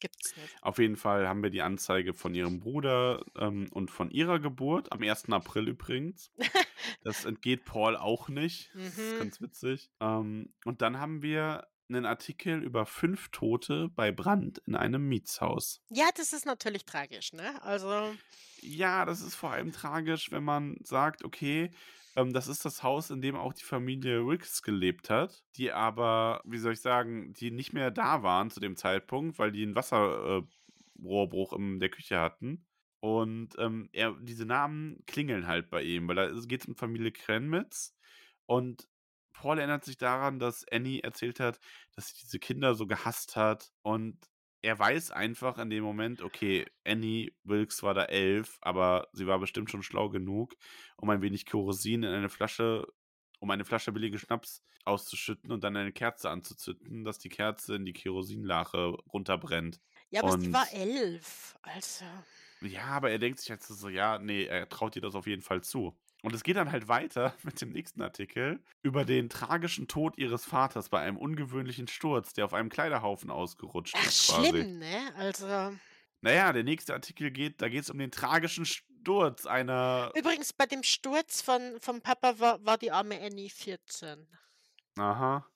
gibt's 0.00 0.36
nicht. 0.36 0.56
Auf 0.62 0.78
jeden 0.78 0.96
Fall 0.96 1.28
haben 1.28 1.42
wir 1.42 1.50
die 1.50 1.62
Anzeige 1.62 2.14
von 2.14 2.34
ihrem 2.34 2.60
Bruder 2.60 3.24
ähm, 3.36 3.68
und 3.72 3.90
von 3.90 4.10
ihrer 4.10 4.38
Geburt, 4.40 4.92
am 4.92 5.02
1. 5.02 5.30
April 5.30 5.68
übrigens. 5.68 6.30
Das 7.02 7.24
entgeht 7.24 7.64
Paul 7.64 7.96
auch 7.96 8.28
nicht. 8.28 8.70
Das 8.74 8.96
ist 8.98 9.14
Mhm. 9.14 9.18
ganz 9.18 9.40
witzig. 9.40 9.90
Ähm, 10.00 10.52
und 10.64 10.80
dann 10.80 10.98
haben 11.00 11.22
wir 11.22 11.66
einen 11.88 12.06
Artikel 12.06 12.62
über 12.62 12.86
fünf 12.86 13.28
Tote 13.30 13.88
bei 13.94 14.12
Brand 14.12 14.58
in 14.66 14.74
einem 14.76 15.06
Mietshaus. 15.08 15.80
Ja, 15.90 16.08
das 16.14 16.32
ist 16.32 16.46
natürlich 16.46 16.84
tragisch, 16.84 17.32
ne? 17.32 17.60
Also, 17.62 18.14
Ja, 18.60 19.04
das 19.04 19.20
ist 19.22 19.34
vor 19.34 19.50
allem 19.52 19.72
tragisch, 19.72 20.30
wenn 20.30 20.44
man 20.44 20.76
sagt, 20.82 21.24
okay, 21.24 21.70
ähm, 22.18 22.32
das 22.32 22.48
ist 22.48 22.64
das 22.64 22.82
Haus, 22.82 23.10
in 23.10 23.20
dem 23.20 23.36
auch 23.36 23.52
die 23.52 23.62
Familie 23.64 24.26
Wilkes 24.26 24.62
gelebt 24.62 25.08
hat, 25.08 25.44
die 25.56 25.70
aber, 25.72 26.40
wie 26.44 26.58
soll 26.58 26.72
ich 26.72 26.80
sagen, 26.80 27.32
die 27.34 27.52
nicht 27.52 27.72
mehr 27.72 27.92
da 27.92 28.24
waren 28.24 28.50
zu 28.50 28.58
dem 28.58 28.76
Zeitpunkt, 28.76 29.38
weil 29.38 29.52
die 29.52 29.62
einen 29.62 29.76
Wasserrohrbruch 29.76 31.52
in 31.52 31.78
der 31.78 31.90
Küche 31.90 32.18
hatten. 32.18 32.66
Und 33.00 33.50
ähm, 33.58 33.88
er, 33.92 34.16
diese 34.20 34.46
Namen 34.46 35.04
klingeln 35.06 35.46
halt 35.46 35.70
bei 35.70 35.82
ihm, 35.84 36.08
weil 36.08 36.16
da 36.16 36.28
geht 36.46 36.62
es 36.62 36.66
um 36.66 36.74
Familie 36.74 37.12
Krenmitz. 37.12 37.94
Und 38.46 38.88
Paul 39.32 39.58
erinnert 39.58 39.84
sich 39.84 39.96
daran, 39.96 40.40
dass 40.40 40.66
Annie 40.72 41.02
erzählt 41.04 41.38
hat, 41.38 41.60
dass 41.94 42.08
sie 42.08 42.16
diese 42.24 42.40
Kinder 42.40 42.74
so 42.74 42.88
gehasst 42.88 43.36
hat. 43.36 43.70
Und 43.82 44.18
er 44.62 44.78
weiß 44.78 45.10
einfach 45.12 45.58
in 45.58 45.70
dem 45.70 45.84
Moment, 45.84 46.20
okay, 46.22 46.66
Annie 46.84 47.32
Wilkes 47.44 47.82
war 47.82 47.94
da 47.94 48.04
elf, 48.04 48.58
aber 48.60 49.08
sie 49.12 49.26
war 49.26 49.38
bestimmt 49.38 49.70
schon 49.70 49.82
schlau 49.82 50.08
genug, 50.08 50.54
um 50.96 51.10
ein 51.10 51.22
wenig 51.22 51.46
Kerosin 51.46 52.02
in 52.02 52.12
eine 52.12 52.28
Flasche, 52.28 52.86
um 53.40 53.50
eine 53.50 53.64
Flasche 53.64 53.92
billige 53.92 54.18
Schnaps 54.18 54.62
auszuschütten 54.84 55.52
und 55.52 55.62
dann 55.64 55.76
eine 55.76 55.92
Kerze 55.92 56.30
anzuzünden, 56.30 57.04
dass 57.04 57.18
die 57.18 57.28
Kerze 57.28 57.76
in 57.76 57.84
die 57.84 57.92
Kerosinlache 57.92 58.96
runterbrennt. 59.12 59.80
ja, 60.10 60.22
aber 60.22 60.40
sie 60.40 60.52
war 60.52 60.66
Und- 60.72 60.78
elf. 60.78 61.56
Also, 61.62 62.04
Ja, 62.62 62.86
aber 62.86 63.10
er 63.10 63.18
denkt 63.18 63.38
sich 63.38 63.48
jetzt 63.48 63.68
so, 63.68 63.88
ja, 63.88 64.18
nee, 64.18 64.44
er 64.46 64.68
traut 64.68 64.96
ihr 64.96 65.02
das 65.02 65.14
auf 65.14 65.26
jeden 65.26 65.42
Fall 65.42 65.62
zu. 65.62 65.96
Und 66.22 66.34
es 66.34 66.42
geht 66.42 66.56
dann 66.56 66.72
halt 66.72 66.88
weiter 66.88 67.34
mit 67.42 67.60
dem 67.60 67.70
nächsten 67.70 68.02
Artikel 68.02 68.60
über 68.82 69.04
den 69.04 69.28
tragischen 69.28 69.88
Tod 69.88 70.18
ihres 70.18 70.44
Vaters 70.44 70.88
bei 70.88 71.00
einem 71.00 71.16
ungewöhnlichen 71.16 71.88
Sturz, 71.88 72.32
der 72.32 72.44
auf 72.44 72.54
einem 72.54 72.68
Kleiderhaufen 72.68 73.30
ausgerutscht 73.30 73.94
Ach, 73.96 74.06
ist. 74.06 74.28
Quasi. 74.28 74.48
schlimm, 74.48 74.78
ne? 74.78 75.12
Also. 75.16 75.72
Naja, 76.20 76.52
der 76.52 76.64
nächste 76.64 76.94
Artikel 76.94 77.30
geht, 77.30 77.62
da 77.62 77.68
geht 77.68 77.82
es 77.82 77.90
um 77.90 77.98
den 77.98 78.10
tragischen 78.10 78.66
Sturz 78.66 79.46
einer. 79.46 80.10
Übrigens, 80.16 80.52
bei 80.52 80.66
dem 80.66 80.82
Sturz 80.82 81.40
von, 81.40 81.78
vom 81.80 82.00
Papa 82.02 82.40
war, 82.40 82.64
war 82.64 82.76
die 82.76 82.90
arme 82.90 83.20
Annie 83.20 83.48
14. 83.48 84.26
Aha. 84.96 85.46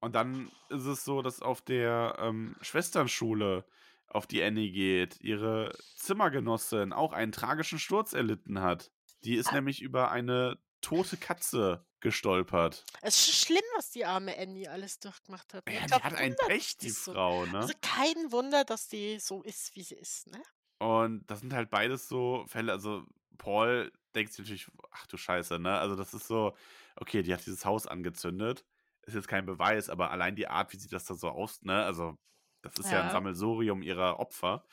Und 0.00 0.14
dann 0.14 0.50
ist 0.68 0.84
es 0.84 1.04
so, 1.04 1.22
dass 1.22 1.40
auf 1.40 1.62
der 1.62 2.16
ähm, 2.18 2.56
Schwesternschule, 2.60 3.64
auf 4.08 4.26
die 4.26 4.42
Annie 4.42 4.70
geht, 4.70 5.20
ihre 5.20 5.76
Zimmergenossin 5.96 6.92
auch 6.92 7.12
einen 7.12 7.32
tragischen 7.32 7.78
Sturz 7.78 8.12
erlitten 8.12 8.60
hat. 8.60 8.90
Die 9.24 9.34
ist 9.36 9.48
Ah. 9.48 9.54
nämlich 9.54 9.80
über 9.82 10.10
eine 10.10 10.58
tote 10.80 11.16
Katze 11.16 11.86
gestolpert. 12.00 12.84
Es 13.00 13.16
ist 13.28 13.36
schlimm, 13.46 13.62
was 13.76 13.90
die 13.90 14.04
arme 14.04 14.36
Annie 14.38 14.70
alles 14.70 14.98
durchgemacht 15.00 15.54
hat. 15.54 15.66
ne? 15.66 15.74
Ja, 15.74 15.80
die 15.82 15.86
glaub, 15.86 16.02
hat 16.02 16.14
ein 16.14 16.36
Pech, 16.46 16.76
die 16.76 16.90
so. 16.90 17.12
Frau, 17.12 17.46
ne? 17.46 17.60
Also 17.60 17.74
kein 17.80 18.30
Wunder, 18.32 18.64
dass 18.64 18.88
die 18.88 19.18
so 19.18 19.42
ist, 19.42 19.74
wie 19.76 19.82
sie 19.82 19.94
ist, 19.94 20.26
ne? 20.26 20.42
Und 20.78 21.24
das 21.30 21.40
sind 21.40 21.54
halt 21.54 21.70
beides 21.70 22.08
so 22.08 22.44
Fälle. 22.48 22.72
Also, 22.72 23.04
Paul 23.38 23.90
denkt 24.14 24.32
sich 24.32 24.40
natürlich, 24.44 24.68
ach 24.90 25.06
du 25.06 25.16
Scheiße, 25.16 25.58
ne? 25.58 25.78
Also, 25.78 25.96
das 25.96 26.12
ist 26.12 26.26
so, 26.26 26.54
okay, 26.96 27.22
die 27.22 27.32
hat 27.32 27.46
dieses 27.46 27.64
Haus 27.64 27.86
angezündet. 27.86 28.64
Ist 29.06 29.14
jetzt 29.14 29.28
kein 29.28 29.46
Beweis, 29.46 29.88
aber 29.88 30.10
allein 30.10 30.36
die 30.36 30.48
Art, 30.48 30.72
wie 30.72 30.76
sie 30.78 30.88
das 30.88 31.04
da 31.06 31.14
so 31.14 31.30
aus, 31.30 31.62
ne? 31.62 31.82
Also, 31.84 32.18
das 32.62 32.74
ist 32.78 32.90
ja, 32.90 33.00
ein 33.00 33.06
Ja. 33.06 33.12
Sammelsurium 33.12 33.82
ihrer 33.82 34.18
Opfer. 34.20 34.64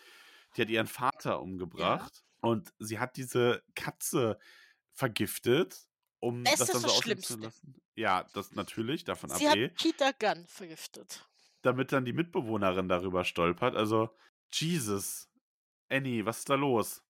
Die 0.57 0.61
hat 0.63 0.69
ihren 0.69 0.87
Vater 0.87 1.41
umgebracht 1.41 2.25
und 2.41 2.73
sie 2.79 2.99
hat 2.99 3.15
diese 3.17 3.63
Katze 3.75 4.37
vergiftet, 4.93 5.87
um 6.19 6.43
Das 6.43 6.57
das, 6.59 6.71
dann 6.71 6.81
so 6.81 6.87
aussehen 6.89 7.21
zu 7.21 7.37
lassen. 7.37 7.75
Ja, 7.95 8.25
das 8.33 8.51
natürlich, 8.53 9.03
davon 9.03 9.29
Sie 9.31 9.47
ab 9.47 9.55
eh. 9.55 9.65
hat 9.65 9.75
Peter 9.75 10.13
Gunn 10.13 10.45
vergiftet. 10.47 11.27
Damit 11.61 11.91
dann 11.91 12.05
die 12.05 12.13
Mitbewohnerin 12.13 12.89
darüber 12.89 13.23
stolpert. 13.23 13.75
Also, 13.75 14.09
Jesus. 14.51 15.29
Annie, 15.89 16.25
was 16.25 16.39
ist 16.39 16.49
da 16.49 16.55
los? 16.55 17.03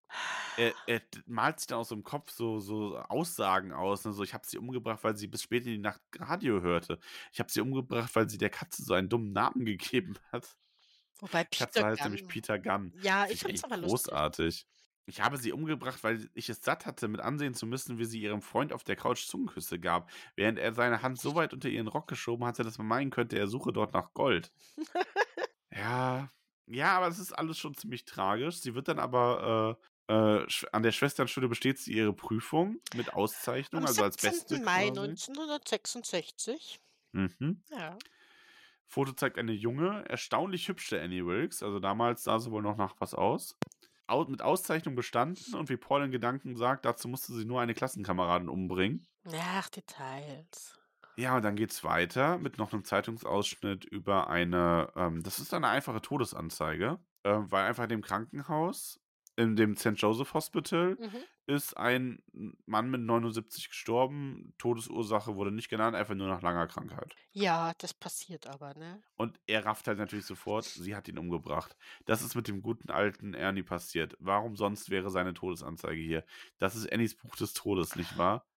Er, 0.58 0.74
er 0.88 1.02
malt 1.26 1.60
sich 1.60 1.68
dann 1.68 1.78
aus 1.80 1.90
dem 1.90 2.04
Kopf 2.04 2.32
so, 2.32 2.60
so 2.60 2.98
Aussagen 2.98 3.72
aus. 3.72 4.04
Ne? 4.04 4.12
So, 4.12 4.24
ich 4.24 4.34
habe 4.34 4.46
sie 4.46 4.58
umgebracht, 4.58 5.04
weil 5.04 5.16
sie 5.16 5.28
bis 5.28 5.44
spät 5.44 5.66
in 5.66 5.72
die 5.74 5.78
Nacht 5.78 6.02
Radio 6.20 6.62
hörte. 6.62 7.00
Ich 7.32 7.40
habe 7.40 7.50
sie 7.50 7.62
umgebracht, 7.62 8.14
weil 8.16 8.30
sie 8.30 8.38
der 8.38 8.50
Katze 8.50 8.84
so 8.84 8.94
einen 8.94 9.08
dummen 9.08 9.32
Namen 9.32 9.64
gegeben 9.66 10.16
hat. 10.32 10.58
Wobei 11.20 11.44
Die 11.46 11.58
Katze 11.60 11.80
Peter 11.80 11.86
heißt 11.88 12.02
Gunn. 12.02 12.12
nämlich 12.12 12.28
Peter 12.28 12.60
Gunn. 12.60 12.94
Ja, 13.02 13.22
Finde 13.22 13.34
ich 13.34 13.40
find's 13.40 13.64
echt 13.64 13.66
aber 13.66 13.78
lustig. 13.78 14.12
großartig. 14.12 14.68
Ich 15.06 15.22
habe 15.22 15.38
sie 15.38 15.52
umgebracht, 15.52 16.04
weil 16.04 16.30
ich 16.34 16.50
es 16.50 16.64
satt 16.64 16.86
hatte, 16.86 17.08
mit 17.08 17.22
ansehen 17.22 17.54
zu 17.54 17.66
müssen, 17.66 17.98
wie 17.98 18.06
sie 18.06 18.22
ihrem 18.22 18.42
Freund 18.42 18.72
auf 18.72 18.84
der 18.84 18.96
Couch 18.96 19.26
Zungenküsse 19.26 19.80
gab, 19.80 20.10
während 20.36 20.60
er 20.60 20.74
seine 20.74 21.02
Hand 21.02 21.20
so 21.20 21.36
weit 21.36 21.54
unter 21.54 21.70
ihren 21.70 21.88
Rock 21.88 22.08
geschoben 22.08 22.46
hatte, 22.46 22.64
dass 22.64 22.78
man 22.78 22.88
meinen 22.88 23.10
könnte, 23.10 23.38
er 23.38 23.48
suche 23.48 23.74
dort 23.74 23.94
nach 23.94 24.14
Gold. 24.14 24.52
ja, 25.72 26.30
ja, 26.68 26.98
aber 26.98 27.08
es 27.08 27.20
ist 27.20 27.34
alles 27.34 27.58
schon 27.58 27.76
ziemlich 27.76 28.06
tragisch. 28.06 28.62
Sie 28.62 28.76
wird 28.76 28.88
dann 28.88 29.00
aber 29.00 29.78
äh, 30.08 30.14
äh, 30.14 30.46
an 30.72 30.84
der 30.84 30.92
Schwesternschule 30.92 31.48
besteht 31.48 31.80
sie 31.80 31.94
ihre 31.94 32.14
Prüfung 32.14 32.80
mit 32.96 33.14
Auszeichnung, 33.14 33.82
Am 33.82 33.88
also 33.88 34.04
als 34.04 34.22
17. 34.22 34.40
Beste 34.40 34.60
Mai 34.64 34.90
quasi. 34.90 35.00
1966. 35.00 36.80
Mhm. 37.14 37.64
Ja. 37.72 37.98
Foto 38.86 39.14
zeigt 39.14 39.38
eine 39.38 39.54
junge, 39.54 40.04
erstaunlich 40.10 40.68
hübsche 40.68 41.02
Annie 41.02 41.26
Wilkes. 41.26 41.64
Also 41.64 41.80
damals 41.80 42.24
sah 42.24 42.40
sie 42.40 42.52
wohl 42.52 42.62
noch 42.62 42.78
nach 42.78 42.96
was 43.00 43.14
aus. 43.14 43.58
Mit 44.30 44.42
Auszeichnung 44.42 44.96
bestanden 44.96 45.56
und 45.56 45.70
wie 45.70 45.78
Paul 45.78 46.04
in 46.04 46.12
Gedanken 46.12 46.56
sagt, 46.56 46.86
dazu 46.86 47.08
musste 47.08 47.34
sie 47.34 47.46
nur 47.46 47.62
eine 47.62 47.74
Klassenkameradin 47.74 48.50
umbringen. 48.50 49.08
Ach, 49.34 49.70
Details. 49.70 50.80
Ja, 51.18 51.36
und 51.36 51.44
dann 51.44 51.56
geht's 51.56 51.84
weiter 51.84 52.38
mit 52.38 52.58
noch 52.58 52.72
einem 52.72 52.84
Zeitungsausschnitt 52.84 53.86
über 53.86 54.30
eine, 54.30 54.92
ähm, 54.96 55.24
das 55.24 55.40
ist 55.40 55.54
eine 55.54 55.68
einfache 55.68 56.02
Todesanzeige, 56.02 57.00
äh, 57.24 57.38
weil 57.44 57.66
einfach 57.66 57.84
in 57.84 57.90
dem 57.90 58.02
Krankenhaus, 58.02 59.01
in 59.36 59.56
dem 59.56 59.76
St. 59.78 59.94
Joseph 60.02 60.34
Hospital, 60.34 61.00
Mhm. 61.00 61.24
ist 61.48 61.76
ein 61.78 62.24
Mann 62.66 62.90
mit 62.92 63.02
79 63.02 63.70
gestorben. 63.70 64.54
Todesursache 64.58 65.36
wurde 65.36 65.52
nicht 65.52 65.70
genannt, 65.70 65.96
einfach 65.96 66.16
nur 66.16 66.28
nach 66.28 66.42
langer 66.42 66.68
Krankheit. 66.68 67.18
Ja, 67.34 67.74
das 67.78 67.94
passiert 67.94 68.48
aber, 68.48 68.74
ne? 68.74 69.04
Und 69.16 69.40
er 69.48 69.66
rafft 69.66 69.88
halt 69.88 70.00
natürlich 70.00 70.26
sofort, 70.26 70.66
sie 70.66 70.96
hat 70.96 71.08
ihn 71.08 71.18
umgebracht. 71.20 71.78
Das 72.06 72.22
ist 72.24 72.36
mit 72.36 72.48
dem 72.48 72.62
guten 72.62 72.90
alten 72.90 73.34
Ernie 73.34 73.64
passiert. 73.64 74.16
Warum 74.20 74.56
sonst 74.58 74.90
wäre 74.90 75.10
seine 75.12 75.34
Todesanzeige 75.34 76.02
hier? 76.02 76.26
Das 76.58 76.76
ist 76.76 76.92
Annies 76.92 77.16
Buch 77.16 77.36
des 77.36 77.54
Todes, 77.54 77.96
nicht 77.96 78.18
wahr? 78.18 78.48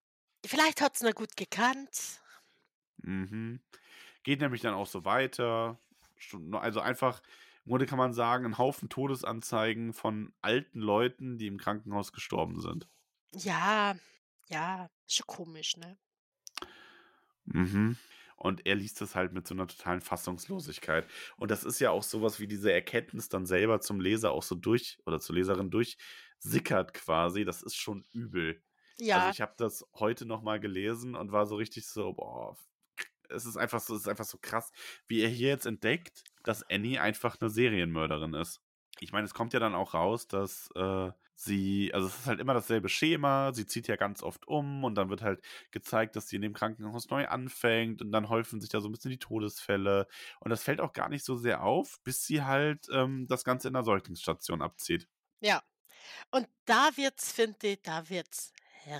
Vielleicht 0.46 0.80
hat's 0.80 1.02
nur 1.02 1.12
gut 1.12 1.36
gekannt. 1.36 2.20
Mhm. 3.02 3.60
Geht 4.24 4.40
nämlich 4.40 4.62
dann 4.62 4.74
auch 4.74 4.86
so 4.86 5.04
weiter. 5.04 5.80
Also 6.52 6.80
einfach, 6.80 7.22
im 7.64 7.70
Grunde 7.70 7.86
kann 7.86 7.98
man 7.98 8.12
sagen, 8.14 8.44
ein 8.46 8.58
Haufen 8.58 8.88
Todesanzeigen 8.88 9.92
von 9.92 10.34
alten 10.40 10.80
Leuten, 10.80 11.38
die 11.38 11.46
im 11.46 11.58
Krankenhaus 11.58 12.12
gestorben 12.12 12.60
sind. 12.60 12.88
Ja, 13.34 13.96
ja, 14.46 14.88
ist 15.06 15.16
schon 15.16 15.26
komisch, 15.26 15.76
ne? 15.76 15.98
Mhm. 17.44 17.98
Und 18.36 18.66
er 18.66 18.74
liest 18.74 19.00
das 19.00 19.14
halt 19.14 19.32
mit 19.32 19.46
so 19.46 19.54
einer 19.54 19.66
totalen 19.66 20.00
Fassungslosigkeit. 20.00 21.08
Und 21.36 21.50
das 21.50 21.64
ist 21.64 21.78
ja 21.80 21.90
auch 21.90 22.02
sowas 22.02 22.40
wie 22.40 22.46
diese 22.48 22.72
Erkenntnis 22.72 23.28
dann 23.28 23.46
selber 23.46 23.80
zum 23.80 24.00
Leser 24.00 24.32
auch 24.32 24.42
so 24.42 24.54
durch 24.54 24.98
oder 25.06 25.20
zur 25.20 25.36
Leserin 25.36 25.70
durchsickert 25.70 26.94
quasi. 26.94 27.44
Das 27.44 27.62
ist 27.62 27.76
schon 27.76 28.04
übel. 28.12 28.62
Ja, 28.98 29.18
Also 29.18 29.28
ich 29.28 29.40
habe 29.40 29.54
das 29.56 29.84
heute 29.94 30.26
noch 30.26 30.42
mal 30.42 30.60
gelesen 30.60 31.14
und 31.14 31.32
war 31.32 31.46
so 31.46 31.56
richtig 31.56 31.86
so, 31.86 32.12
boah, 32.14 32.56
es 33.28 33.46
ist 33.46 33.56
einfach 33.56 33.80
so, 33.80 33.94
es 33.94 34.02
ist 34.02 34.08
einfach 34.08 34.24
so 34.24 34.38
krass, 34.40 34.72
wie 35.08 35.20
er 35.22 35.28
hier 35.28 35.48
jetzt 35.48 35.66
entdeckt, 35.66 36.24
dass 36.44 36.62
Annie 36.70 37.00
einfach 37.00 37.36
eine 37.40 37.50
Serienmörderin 37.50 38.34
ist. 38.34 38.60
Ich 39.00 39.12
meine, 39.12 39.24
es 39.24 39.34
kommt 39.34 39.52
ja 39.52 39.60
dann 39.60 39.74
auch 39.74 39.94
raus, 39.94 40.28
dass 40.28 40.70
äh, 40.76 41.10
sie, 41.34 41.92
also 41.92 42.06
es 42.06 42.20
ist 42.20 42.26
halt 42.26 42.38
immer 42.40 42.54
dasselbe 42.54 42.88
Schema, 42.88 43.52
sie 43.52 43.66
zieht 43.66 43.88
ja 43.88 43.96
ganz 43.96 44.22
oft 44.22 44.46
um 44.46 44.84
und 44.84 44.94
dann 44.94 45.10
wird 45.10 45.22
halt 45.22 45.44
gezeigt, 45.72 46.14
dass 46.16 46.28
sie 46.28 46.36
in 46.36 46.42
dem 46.42 46.52
Krankenhaus 46.54 47.10
neu 47.10 47.26
anfängt 47.26 48.02
und 48.02 48.12
dann 48.12 48.28
häufen 48.28 48.60
sich 48.60 48.70
da 48.70 48.80
so 48.80 48.88
ein 48.88 48.92
bisschen 48.92 49.10
die 49.10 49.18
Todesfälle 49.18 50.06
und 50.40 50.50
das 50.50 50.62
fällt 50.62 50.80
auch 50.80 50.92
gar 50.92 51.08
nicht 51.08 51.24
so 51.24 51.36
sehr 51.36 51.64
auf, 51.64 52.00
bis 52.04 52.24
sie 52.24 52.42
halt 52.44 52.86
ähm, 52.92 53.26
das 53.28 53.42
Ganze 53.44 53.66
in 53.68 53.74
der 53.74 53.82
Säuglingsstation 53.82 54.62
abzieht. 54.62 55.08
ja. 55.40 55.62
Und 56.30 56.48
da 56.66 56.96
wird's, 56.96 57.32
finde 57.32 57.68
ich, 57.68 57.82
da 57.82 58.08
wird's 58.10 58.52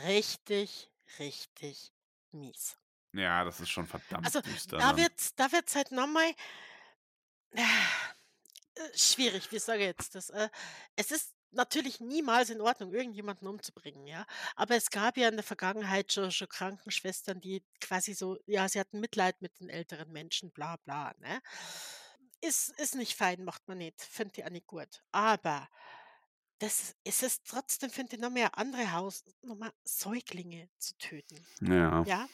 richtig, 0.06 0.90
richtig 1.18 1.92
mies. 2.32 2.78
Ja, 3.12 3.44
das 3.44 3.60
ist 3.60 3.70
schon 3.70 3.86
verdammt 3.86 4.26
Also, 4.26 4.40
düster. 4.42 4.78
da 4.78 4.96
wird's, 4.96 5.34
da 5.34 5.52
wird's 5.52 5.74
halt 5.76 5.92
nochmal 5.92 6.32
schwierig, 8.94 9.50
wie 9.52 9.58
sage 9.58 9.80
ich 9.82 9.86
jetzt 9.86 10.14
das? 10.14 10.30
Äh, 10.30 10.48
es 10.96 11.10
ist 11.10 11.34
natürlich 11.50 12.00
niemals 12.00 12.50
in 12.50 12.60
Ordnung, 12.60 12.92
irgendjemanden 12.92 13.46
umzubringen, 13.46 14.06
ja. 14.06 14.26
Aber 14.56 14.74
es 14.76 14.90
gab 14.90 15.16
ja 15.16 15.28
in 15.28 15.36
der 15.36 15.44
Vergangenheit 15.44 16.12
schon, 16.12 16.32
schon 16.32 16.48
Krankenschwestern, 16.48 17.40
die 17.40 17.64
quasi 17.80 18.14
so, 18.14 18.38
ja, 18.46 18.68
sie 18.68 18.80
hatten 18.80 19.00
Mitleid 19.00 19.40
mit 19.40 19.60
den 19.60 19.68
älteren 19.68 20.10
Menschen, 20.10 20.50
bla 20.52 20.76
bla, 20.76 21.14
ne? 21.18 21.40
Ist, 22.40 22.70
ist 22.78 22.94
nicht 22.94 23.16
fein, 23.16 23.44
macht 23.44 23.66
man 23.68 23.78
nicht. 23.78 24.02
Finde 24.02 24.32
ich 24.36 24.44
auch 24.44 24.50
nicht 24.50 24.66
gut. 24.66 25.02
Aber 25.12 25.68
das 26.58 26.94
ist 27.04 27.22
es 27.22 27.42
trotzdem, 27.42 27.90
finde 27.90 28.16
ich, 28.16 28.22
noch 28.22 28.30
mehr 28.30 28.58
andere 28.58 28.92
Haus, 28.92 29.24
nochmal 29.42 29.72
Säuglinge 29.84 30.68
zu 30.78 30.96
töten. 30.98 31.46
Ja. 31.60 32.04
Ja, 32.04 32.28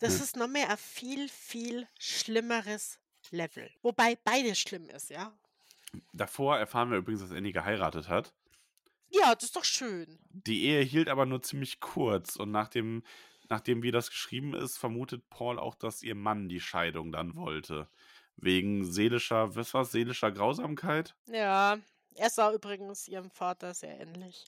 das 0.00 0.14
Ja. 0.14 0.20
ist 0.20 0.36
noch 0.36 0.48
mehr 0.48 0.70
ein 0.70 0.76
viel, 0.78 1.28
viel 1.28 1.88
schlimmeres 1.98 2.98
Level. 3.32 3.70
Wobei 3.82 4.16
beides 4.24 4.58
schlimm 4.58 4.88
ist, 4.90 5.10
ja. 5.10 5.32
Davor 6.12 6.58
erfahren 6.58 6.90
wir 6.90 6.98
übrigens, 6.98 7.22
dass 7.22 7.32
Annie 7.32 7.52
geheiratet 7.52 8.08
hat. 8.08 8.32
Ja, 9.10 9.34
das 9.34 9.44
ist 9.44 9.56
doch 9.56 9.64
schön. 9.64 10.18
Die 10.30 10.64
Ehe 10.64 10.82
hielt 10.82 11.08
aber 11.08 11.26
nur 11.26 11.42
ziemlich 11.42 11.80
kurz 11.80 12.36
und 12.36 12.50
nachdem, 12.50 13.02
nachdem 13.48 13.82
wie 13.82 13.90
das 13.90 14.08
geschrieben 14.08 14.54
ist, 14.54 14.78
vermutet 14.78 15.28
Paul 15.28 15.58
auch, 15.58 15.74
dass 15.74 16.02
ihr 16.02 16.14
Mann 16.14 16.48
die 16.48 16.60
Scheidung 16.60 17.12
dann 17.12 17.36
wollte. 17.36 17.88
Wegen 18.36 18.84
seelischer, 18.84 19.54
was 19.54 19.74
war's, 19.74 19.92
seelischer 19.92 20.32
Grausamkeit? 20.32 21.14
Ja, 21.26 21.78
er 22.14 22.30
sah 22.30 22.52
übrigens 22.52 23.06
ihrem 23.06 23.30
Vater 23.30 23.74
sehr 23.74 24.00
ähnlich. 24.00 24.46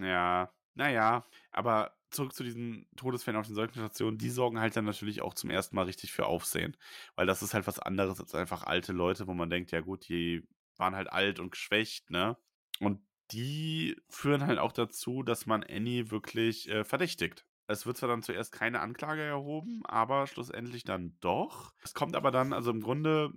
Ja, 0.00 0.50
naja, 0.74 1.26
aber 1.50 1.94
zurück 2.10 2.32
zu 2.32 2.44
diesen 2.44 2.86
Todesfällen 2.96 3.38
auf 3.38 3.46
den 3.46 3.56
Säuglingsstationen, 3.56 4.18
die 4.18 4.30
sorgen 4.30 4.60
halt 4.60 4.76
dann 4.76 4.84
natürlich 4.84 5.22
auch 5.22 5.34
zum 5.34 5.50
ersten 5.50 5.76
Mal 5.76 5.86
richtig 5.86 6.12
für 6.12 6.26
Aufsehen. 6.26 6.76
Weil 7.16 7.26
das 7.26 7.42
ist 7.42 7.54
halt 7.54 7.66
was 7.66 7.78
anderes 7.80 8.20
als 8.20 8.34
einfach 8.34 8.62
alte 8.64 8.92
Leute, 8.92 9.26
wo 9.26 9.34
man 9.34 9.50
denkt, 9.50 9.72
ja 9.72 9.80
gut, 9.80 10.08
die 10.08 10.46
waren 10.76 10.94
halt 10.94 11.12
alt 11.12 11.40
und 11.40 11.50
geschwächt, 11.50 12.10
ne? 12.10 12.36
Und 12.80 13.00
die 13.30 13.96
führen 14.08 14.46
halt 14.46 14.58
auch 14.58 14.72
dazu, 14.72 15.22
dass 15.22 15.46
man 15.46 15.64
Annie 15.64 16.10
wirklich 16.10 16.68
äh, 16.68 16.84
verdächtigt. 16.84 17.46
Es 17.66 17.86
wird 17.86 17.96
zwar 17.96 18.10
dann 18.10 18.22
zuerst 18.22 18.52
keine 18.52 18.80
Anklage 18.80 19.22
erhoben, 19.22 19.82
aber 19.86 20.26
schlussendlich 20.26 20.84
dann 20.84 21.16
doch. 21.20 21.72
Es 21.82 21.94
kommt 21.94 22.14
aber 22.14 22.30
dann, 22.30 22.52
also 22.52 22.70
im 22.70 22.82
Grunde, 22.82 23.32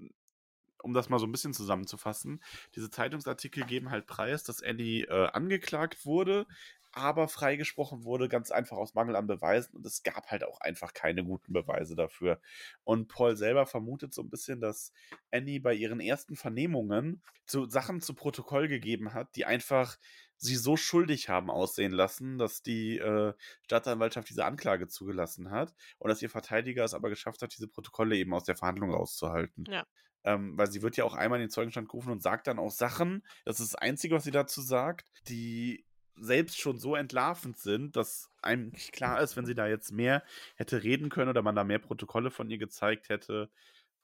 um 0.83 0.93
das 0.93 1.07
mal 1.09 1.19
so 1.19 1.25
ein 1.25 1.31
bisschen 1.31 1.53
zusammenzufassen, 1.53 2.43
diese 2.75 2.89
Zeitungsartikel 2.89 3.63
geben 3.65 3.89
halt 3.89 4.05
preis, 4.05 4.43
dass 4.43 4.61
Annie 4.61 5.05
äh, 5.05 5.29
angeklagt 5.31 6.05
wurde, 6.05 6.45
aber 6.91 7.27
freigesprochen 7.27 8.03
wurde, 8.03 8.29
ganz 8.29 8.51
einfach 8.51 8.77
aus 8.77 8.93
Mangel 8.93 9.15
an 9.15 9.27
Beweisen. 9.27 9.75
Und 9.75 9.85
es 9.85 10.03
gab 10.03 10.27
halt 10.27 10.43
auch 10.43 10.59
einfach 10.61 10.93
keine 10.93 11.23
guten 11.23 11.53
Beweise 11.53 11.95
dafür. 11.95 12.39
Und 12.83 13.07
Paul 13.07 13.35
selber 13.35 13.65
vermutet 13.65 14.13
so 14.13 14.21
ein 14.21 14.29
bisschen, 14.29 14.61
dass 14.61 14.93
Annie 15.31 15.59
bei 15.59 15.73
ihren 15.73 15.99
ersten 15.99 16.35
Vernehmungen 16.35 17.21
zu 17.45 17.69
Sachen 17.69 18.01
zu 18.01 18.13
Protokoll 18.13 18.67
gegeben 18.67 19.13
hat, 19.13 19.35
die 19.35 19.45
einfach 19.45 19.97
sie 20.37 20.55
so 20.55 20.77
schuldig 20.77 21.29
haben 21.29 21.49
aussehen 21.49 21.91
lassen, 21.91 22.37
dass 22.37 22.61
die 22.61 22.97
äh, 22.97 23.33
Staatsanwaltschaft 23.63 24.29
diese 24.29 24.45
Anklage 24.45 24.87
zugelassen 24.87 25.51
hat 25.51 25.73
und 25.97 26.09
dass 26.09 26.21
ihr 26.21 26.29
Verteidiger 26.29 26.83
es 26.83 26.93
aber 26.93 27.09
geschafft 27.09 27.41
hat, 27.41 27.55
diese 27.55 27.67
Protokolle 27.67 28.15
eben 28.15 28.33
aus 28.33 28.43
der 28.43 28.55
Verhandlung 28.55 28.91
rauszuhalten. 28.91 29.65
Ja. 29.67 29.85
Ähm, 30.23 30.57
weil 30.57 30.69
sie 30.69 30.81
wird 30.81 30.97
ja 30.97 31.05
auch 31.05 31.15
einmal 31.15 31.39
in 31.39 31.45
den 31.45 31.51
Zeugenstand 31.51 31.89
gerufen 31.89 32.11
und 32.11 32.21
sagt 32.21 32.47
dann 32.47 32.59
auch 32.59 32.71
Sachen, 32.71 33.23
das 33.45 33.59
ist 33.59 33.73
das 33.73 33.81
Einzige, 33.81 34.15
was 34.15 34.25
sie 34.25 34.31
dazu 34.31 34.61
sagt, 34.61 35.09
die 35.27 35.86
selbst 36.19 36.59
schon 36.59 36.77
so 36.77 36.95
entlarvend 36.95 37.57
sind, 37.57 37.95
dass 37.95 38.31
einem 38.41 38.69
nicht 38.69 38.91
klar 38.91 39.21
ist, 39.21 39.35
wenn 39.37 39.45
sie 39.45 39.55
da 39.55 39.67
jetzt 39.67 39.91
mehr 39.91 40.23
hätte 40.55 40.83
reden 40.83 41.09
können 41.09 41.29
oder 41.29 41.41
man 41.41 41.55
da 41.55 41.63
mehr 41.63 41.79
Protokolle 41.79 42.31
von 42.31 42.49
ihr 42.49 42.57
gezeigt 42.57 43.09
hätte, 43.09 43.49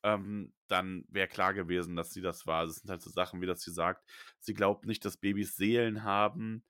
ähm, 0.03 0.53
dann 0.67 1.06
wäre 1.09 1.27
klar 1.27 1.53
gewesen, 1.53 1.95
dass 1.95 2.14
sie 2.14 2.22
das 2.22 2.45
war. 2.45 2.66
Es 2.66 2.75
sind 2.77 2.90
halt 2.90 3.01
so 3.01 3.09
Sachen, 3.09 3.42
wie 3.42 3.45
das 3.45 3.61
sie 3.61 3.72
sagt, 3.72 4.03
sie 4.40 4.53
glaubt 4.53 4.85
nicht, 4.85 5.06
dass 5.06 5.17
Babys 5.17 5.56
Seelen 5.56 6.03
haben. 6.03 6.64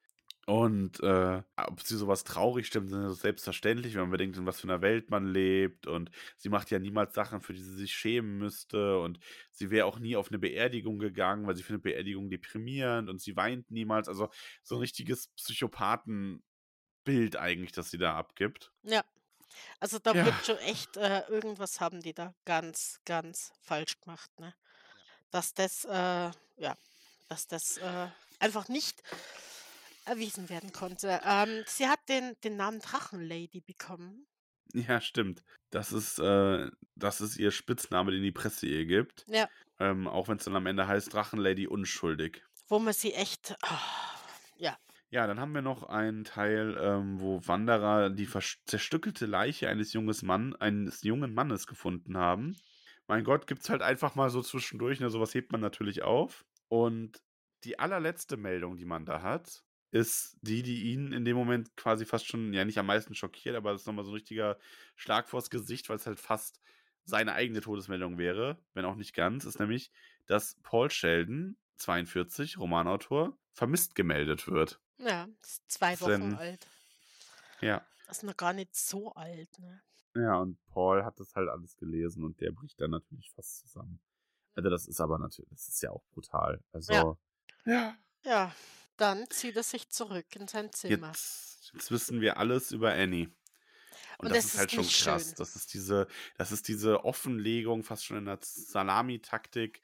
Und 0.45 0.99
äh, 1.01 1.41
ob 1.55 1.81
sie 1.81 1.95
sowas 1.95 2.25
traurig 2.25 2.67
stimmt, 2.67 2.91
ist 2.91 3.21
selbstverständlich, 3.21 3.93
wenn 3.93 4.01
man 4.01 4.11
bedenkt, 4.11 4.35
in 4.37 4.45
was 4.45 4.59
für 4.59 4.67
einer 4.67 4.81
Welt 4.81 5.09
man 5.09 5.25
lebt. 5.27 5.87
Und 5.87 6.11
sie 6.37 6.49
macht 6.49 6.69
ja 6.69 6.79
niemals 6.79 7.13
Sachen, 7.13 7.39
für 7.41 7.53
die 7.53 7.61
sie 7.61 7.75
sich 7.75 7.93
schämen 7.93 8.39
müsste. 8.39 8.99
Und 8.99 9.19
sie 9.51 9.71
wäre 9.71 9.85
auch 9.85 9.99
nie 9.99 10.17
auf 10.17 10.29
eine 10.29 10.39
Beerdigung 10.39 10.99
gegangen, 10.99 11.47
weil 11.47 11.55
sie 11.55 11.63
findet 11.63 11.83
Beerdigung 11.83 12.29
deprimierend 12.29 13.09
und 13.09 13.21
sie 13.21 13.37
weint 13.37 13.71
niemals. 13.71 14.09
Also 14.09 14.29
so 14.63 14.75
ein 14.75 14.81
richtiges 14.81 15.29
Psychopathenbild 15.29 16.41
eigentlich, 17.37 17.71
das 17.71 17.89
sie 17.89 17.97
da 17.97 18.15
abgibt. 18.15 18.73
Ja. 18.83 19.03
Also 19.79 19.99
da 19.99 20.13
Ja. 20.13 20.25
wird 20.25 20.45
schon 20.45 20.57
echt 20.59 20.97
äh, 20.97 21.21
irgendwas 21.29 21.79
haben 21.79 22.01
die 22.01 22.13
da 22.13 22.33
ganz, 22.45 22.99
ganz 23.05 23.53
falsch 23.61 23.99
gemacht, 24.01 24.31
ne? 24.39 24.53
Dass 25.31 25.53
das, 25.53 25.85
äh, 25.85 26.31
ja, 26.57 26.77
dass 27.29 27.47
das 27.47 27.77
äh, 27.77 28.07
einfach 28.39 28.67
nicht 28.67 29.01
erwiesen 30.05 30.49
werden 30.49 30.71
konnte. 30.71 31.19
Ähm, 31.25 31.63
sie 31.67 31.87
hat 31.87 31.99
den, 32.09 32.33
den 32.43 32.55
Namen 32.57 32.79
Drachenlady 32.79 33.61
bekommen. 33.61 34.27
Ja, 34.73 35.01
stimmt. 35.01 35.43
Das 35.69 35.91
ist, 35.91 36.19
äh, 36.19 36.69
das 36.95 37.21
ist 37.21 37.37
ihr 37.37 37.51
Spitzname, 37.51 38.11
den 38.11 38.23
die 38.23 38.31
Presse 38.31 38.65
ihr 38.67 38.85
gibt. 38.85 39.27
Ja, 39.27 39.47
Ähm, 39.79 40.07
auch 40.07 40.27
wenn 40.27 40.37
es 40.37 40.45
dann 40.45 40.55
am 40.55 40.65
Ende 40.67 40.87
heißt 40.87 41.13
Drachenlady 41.13 41.67
unschuldig. 41.67 42.43
wo 42.67 42.79
man 42.79 42.93
sie 42.93 43.13
echt, 43.13 43.55
ah, 43.61 43.79
ja, 44.57 44.77
Ja, 45.09 45.27
dann 45.27 45.39
haben 45.39 45.53
wir 45.53 45.61
noch 45.61 45.83
einen 45.83 46.23
Teil, 46.23 46.75
ähm, 46.79 47.19
wo 47.19 47.39
Wanderer 47.45 48.09
die 48.09 48.27
zerstückelte 48.65 49.25
Leiche 49.27 49.69
eines, 49.69 49.93
junges 49.93 50.23
Mann, 50.23 50.55
eines 50.55 51.03
jungen 51.03 51.33
Mannes 51.33 51.67
gefunden 51.67 52.17
haben. 52.17 52.55
Mein 53.07 53.23
Gott, 53.23 53.45
gibt's 53.47 53.69
halt 53.69 53.81
einfach 53.83 54.15
mal 54.15 54.29
so 54.29 54.41
zwischendurch, 54.41 54.99
ne? 54.99 55.09
Sowas 55.09 55.33
hebt 55.35 55.51
man 55.51 55.61
natürlich 55.61 56.01
auf. 56.03 56.45
Und 56.67 57.21
die 57.63 57.77
allerletzte 57.79 58.37
Meldung, 58.37 58.75
die 58.77 58.85
man 58.85 59.05
da 59.05 59.21
hat, 59.21 59.63
ist 59.93 60.35
die, 60.41 60.63
die 60.63 60.91
ihn 60.91 61.13
in 61.13 61.23
dem 61.23 61.37
Moment 61.37 61.77
quasi 61.77 62.05
fast 62.05 62.25
schon, 62.25 62.51
ja 62.51 62.65
nicht 62.65 62.79
am 62.79 62.87
meisten 62.87 63.13
schockiert, 63.13 63.55
aber 63.55 63.71
das 63.71 63.81
ist 63.81 63.87
nochmal 63.87 64.03
so 64.03 64.09
ein 64.09 64.15
richtiger 64.15 64.57
Schlag 64.95 65.29
vors 65.29 65.51
Gesicht, 65.51 65.87
weil 65.87 65.97
es 65.97 66.07
halt 66.07 66.19
fast 66.19 66.59
seine 67.05 67.33
eigene 67.33 67.61
Todesmeldung 67.61 68.17
wäre, 68.17 68.57
wenn 68.73 68.85
auch 68.85 68.95
nicht 68.95 69.13
ganz, 69.13 69.45
ist 69.45 69.59
nämlich, 69.59 69.91
dass 70.25 70.55
Paul 70.63 70.89
Sheldon, 70.89 71.57
42, 71.75 72.57
Romanautor, 72.57 73.37
vermisst 73.51 73.93
gemeldet 73.93 74.47
wird. 74.47 74.81
ja, 74.97 75.27
ist 75.43 75.69
zwei 75.69 75.99
Wochen 76.01 76.09
denn? 76.09 76.35
alt. 76.35 76.67
Ja. 77.61 77.85
Das 78.07 78.17
ist 78.17 78.23
noch 78.23 78.35
gar 78.35 78.53
nicht 78.53 78.75
so 78.75 79.13
alt, 79.13 79.59
ne? 79.59 79.79
Ja, 80.15 80.37
und 80.37 80.57
Paul 80.65 81.03
hat 81.03 81.19
das 81.19 81.35
halt 81.35 81.49
alles 81.49 81.77
gelesen 81.77 82.23
und 82.23 82.41
der 82.41 82.51
bricht 82.51 82.81
dann 82.81 82.91
natürlich 82.91 83.31
fast 83.31 83.59
zusammen. 83.59 83.99
Also 84.55 84.71
das 84.71 84.87
ist 84.87 84.99
aber 84.99 85.19
natürlich, 85.19 85.49
das 85.51 85.67
ist 85.67 85.83
ja 85.83 85.91
auch 85.91 86.03
brutal. 86.13 86.63
Also 86.71 87.19
ja. 87.65 87.95
Ja, 88.25 88.53
dann 89.03 89.29
zieht 89.29 89.57
er 89.57 89.63
sich 89.63 89.89
zurück 89.89 90.25
in 90.35 90.47
sein 90.47 90.71
Zimmer. 90.71 91.07
Jetzt, 91.07 91.71
jetzt 91.73 91.91
wissen 91.91 92.21
wir 92.21 92.37
alles 92.37 92.71
über 92.71 92.93
Annie. 92.93 93.27
Und, 94.17 94.27
Und 94.27 94.29
das 94.29 94.45
es 94.45 94.53
ist 94.53 94.59
halt 94.59 94.73
ist 94.73 94.75
schon 94.75 95.11
krass. 95.11 95.25
schön. 95.25 95.35
Das 95.37 95.55
ist 95.57 95.73
diese, 95.73 96.07
das 96.37 96.53
ist 96.53 96.69
diese 96.69 97.03
Offenlegung, 97.03 97.83
fast 97.83 98.05
schon 98.05 98.17
in 98.17 98.25
der 98.25 98.39
Salami-Taktik 98.41 99.81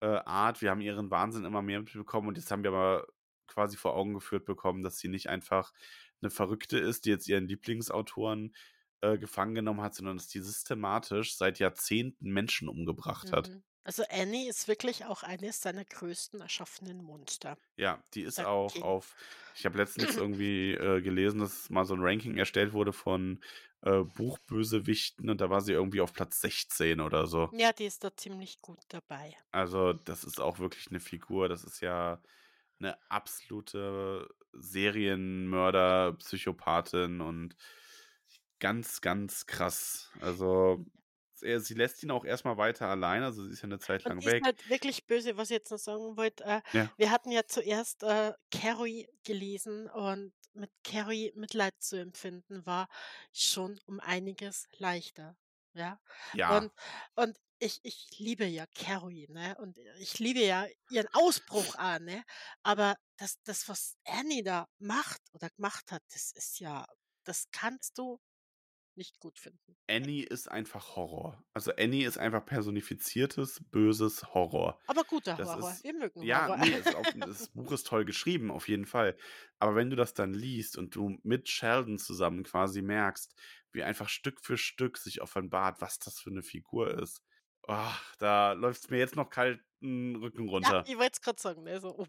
äh, 0.00 0.06
Art. 0.06 0.62
Wir 0.62 0.70
haben 0.70 0.80
ihren 0.80 1.10
Wahnsinn 1.10 1.44
immer 1.44 1.62
mehr 1.62 1.80
mitbekommen 1.80 2.28
und 2.28 2.36
jetzt 2.36 2.52
haben 2.52 2.62
wir 2.62 2.70
aber 2.70 3.08
quasi 3.48 3.76
vor 3.76 3.96
Augen 3.96 4.14
geführt 4.14 4.44
bekommen, 4.44 4.84
dass 4.84 4.98
sie 4.98 5.08
nicht 5.08 5.28
einfach 5.28 5.72
eine 6.22 6.30
Verrückte 6.30 6.78
ist, 6.78 7.06
die 7.06 7.10
jetzt 7.10 7.26
ihren 7.26 7.48
Lieblingsautoren 7.48 8.54
äh, 9.00 9.18
gefangen 9.18 9.56
genommen 9.56 9.80
hat, 9.80 9.96
sondern 9.96 10.16
dass 10.16 10.28
die 10.28 10.40
systematisch 10.40 11.36
seit 11.36 11.58
Jahrzehnten 11.58 12.30
Menschen 12.30 12.68
umgebracht 12.68 13.32
hat. 13.32 13.50
Mhm. 13.82 13.86
Also 13.86 14.04
Annie 14.10 14.48
ist 14.48 14.68
wirklich 14.68 15.04
auch 15.04 15.22
eines 15.22 15.60
seiner 15.60 15.84
größten 15.84 16.40
erschaffenen 16.40 17.02
Monster. 17.02 17.56
Ja, 17.76 18.02
die 18.14 18.22
ist 18.22 18.36
Sagt 18.36 18.48
auch 18.48 18.82
auf, 18.82 19.16
ich 19.56 19.64
habe 19.64 19.78
letztens 19.78 20.16
irgendwie 20.16 20.72
äh, 20.72 21.00
gelesen, 21.00 21.40
dass 21.40 21.70
mal 21.70 21.84
so 21.84 21.94
ein 21.94 22.02
Ranking 22.02 22.36
erstellt 22.36 22.72
wurde 22.72 22.92
von 22.92 23.40
äh, 23.82 24.00
Buchbösewichten 24.02 25.30
und 25.30 25.40
da 25.40 25.48
war 25.48 25.60
sie 25.60 25.72
irgendwie 25.72 26.00
auf 26.00 26.12
Platz 26.12 26.40
16 26.40 27.00
oder 27.00 27.26
so. 27.26 27.50
Ja, 27.52 27.72
die 27.72 27.86
ist 27.86 28.04
da 28.04 28.14
ziemlich 28.14 28.60
gut 28.60 28.80
dabei. 28.88 29.36
Also 29.52 29.92
das 29.94 30.24
ist 30.24 30.40
auch 30.40 30.58
wirklich 30.58 30.88
eine 30.90 31.00
Figur, 31.00 31.48
das 31.48 31.64
ist 31.64 31.80
ja 31.80 32.20
eine 32.78 32.98
absolute 33.10 34.28
Serienmörder, 34.52 36.14
Psychopathin 36.14 37.20
und 37.20 37.56
ganz, 38.58 39.00
ganz 39.00 39.46
krass. 39.46 40.10
Also 40.20 40.84
er, 41.42 41.60
sie 41.60 41.74
lässt 41.74 42.02
ihn 42.02 42.10
auch 42.10 42.24
erstmal 42.24 42.56
weiter 42.56 42.88
allein, 42.88 43.22
also 43.22 43.44
sie 43.44 43.52
ist 43.52 43.60
ja 43.62 43.64
eine 43.66 43.78
Zeit 43.78 44.04
Und 44.04 44.14
lang 44.14 44.24
ist 44.24 44.26
weg. 44.26 44.44
halt 44.44 44.68
wirklich 44.68 45.06
böse, 45.06 45.36
was 45.36 45.50
ich 45.50 45.56
jetzt 45.56 45.70
noch 45.70 45.78
sagen 45.78 46.16
wollte. 46.16 46.44
Äh, 46.44 46.62
Ja. 46.72 46.90
wir 46.96 47.10
hatten 47.10 47.30
ja 47.30 47.42
zuerst 47.46 48.02
äh, 48.02 48.32
Carrie 48.50 49.08
gelesen 49.24 49.88
und 49.90 50.32
mit 50.54 50.70
Carrie 50.84 51.32
Mitleid 51.36 51.74
zu 51.80 51.96
empfinden 52.00 52.64
war 52.66 52.88
schon 53.32 53.78
um 53.86 54.00
einiges 54.00 54.66
leichter. 54.78 55.36
Ja. 55.74 56.00
Ja, 56.32 56.48
Und, 56.48 56.72
und 57.14 57.38
ich, 57.58 57.80
ich 57.82 58.08
liebe 58.18 58.46
ja 58.46 58.64
Carrie, 58.74 59.26
ne? 59.28 59.54
Und 59.60 59.76
ich 59.98 60.18
liebe 60.18 60.40
ja 60.40 60.66
ihren 60.88 61.08
Ausbruch 61.12 61.74
an, 61.76 62.04
ne? 62.04 62.24
Aber 62.62 62.96
das, 63.18 63.36
das, 63.44 63.68
was 63.68 63.96
Annie 64.04 64.42
da 64.42 64.66
macht 64.78 65.20
oder 65.34 65.50
gemacht 65.50 65.92
hat, 65.92 66.02
das 66.12 66.32
ist 66.32 66.58
ja, 66.58 66.86
das 67.24 67.44
kannst 67.52 67.98
du 67.98 68.18
nicht 68.96 69.18
gut 69.20 69.38
finden. 69.38 69.76
Annie 69.88 70.24
ist 70.24 70.50
einfach 70.50 70.96
Horror. 70.96 71.42
Also 71.54 71.72
Annie 71.76 72.06
ist 72.06 72.18
einfach 72.18 72.44
personifiziertes, 72.44 73.60
böses 73.70 74.34
Horror. 74.34 74.78
Aber 74.86 75.04
guter 75.04 75.36
Das 75.36 75.48
Horror. 75.48 75.70
ist, 75.70 75.84
Wir 75.84 75.94
mögen 75.94 76.22
ja, 76.22 76.46
Horror. 76.48 76.56
nee, 76.58 76.72
es, 76.74 76.94
auf, 76.94 77.06
das 77.18 77.48
Buch 77.48 77.72
ist 77.72 77.86
toll 77.86 78.04
geschrieben, 78.04 78.50
auf 78.50 78.68
jeden 78.68 78.86
Fall. 78.86 79.16
Aber 79.58 79.74
wenn 79.74 79.90
du 79.90 79.96
das 79.96 80.14
dann 80.14 80.34
liest 80.34 80.76
und 80.76 80.94
du 80.94 81.18
mit 81.22 81.48
Sheldon 81.48 81.98
zusammen 81.98 82.42
quasi 82.44 82.82
merkst, 82.82 83.34
wie 83.72 83.82
einfach 83.82 84.08
Stück 84.08 84.40
für 84.40 84.56
Stück 84.58 84.98
sich 84.98 85.22
offenbart, 85.22 85.80
was 85.80 85.98
das 85.98 86.18
für 86.18 86.30
eine 86.30 86.42
Figur 86.42 86.98
ist, 87.00 87.22
oh, 87.68 87.92
da 88.18 88.52
läuft 88.52 88.82
es 88.84 88.90
mir 88.90 88.98
jetzt 88.98 89.16
noch 89.16 89.30
kalten 89.30 90.16
Rücken 90.16 90.44
Ja, 90.46 90.50
runter. 90.50 90.84
ich 90.86 90.96
wollte 90.98 91.12
es 91.12 91.20
gerade 91.22 91.40
sagen. 91.40 91.62
Ne? 91.62 91.80
So, 91.80 91.96
uh. 91.98 92.06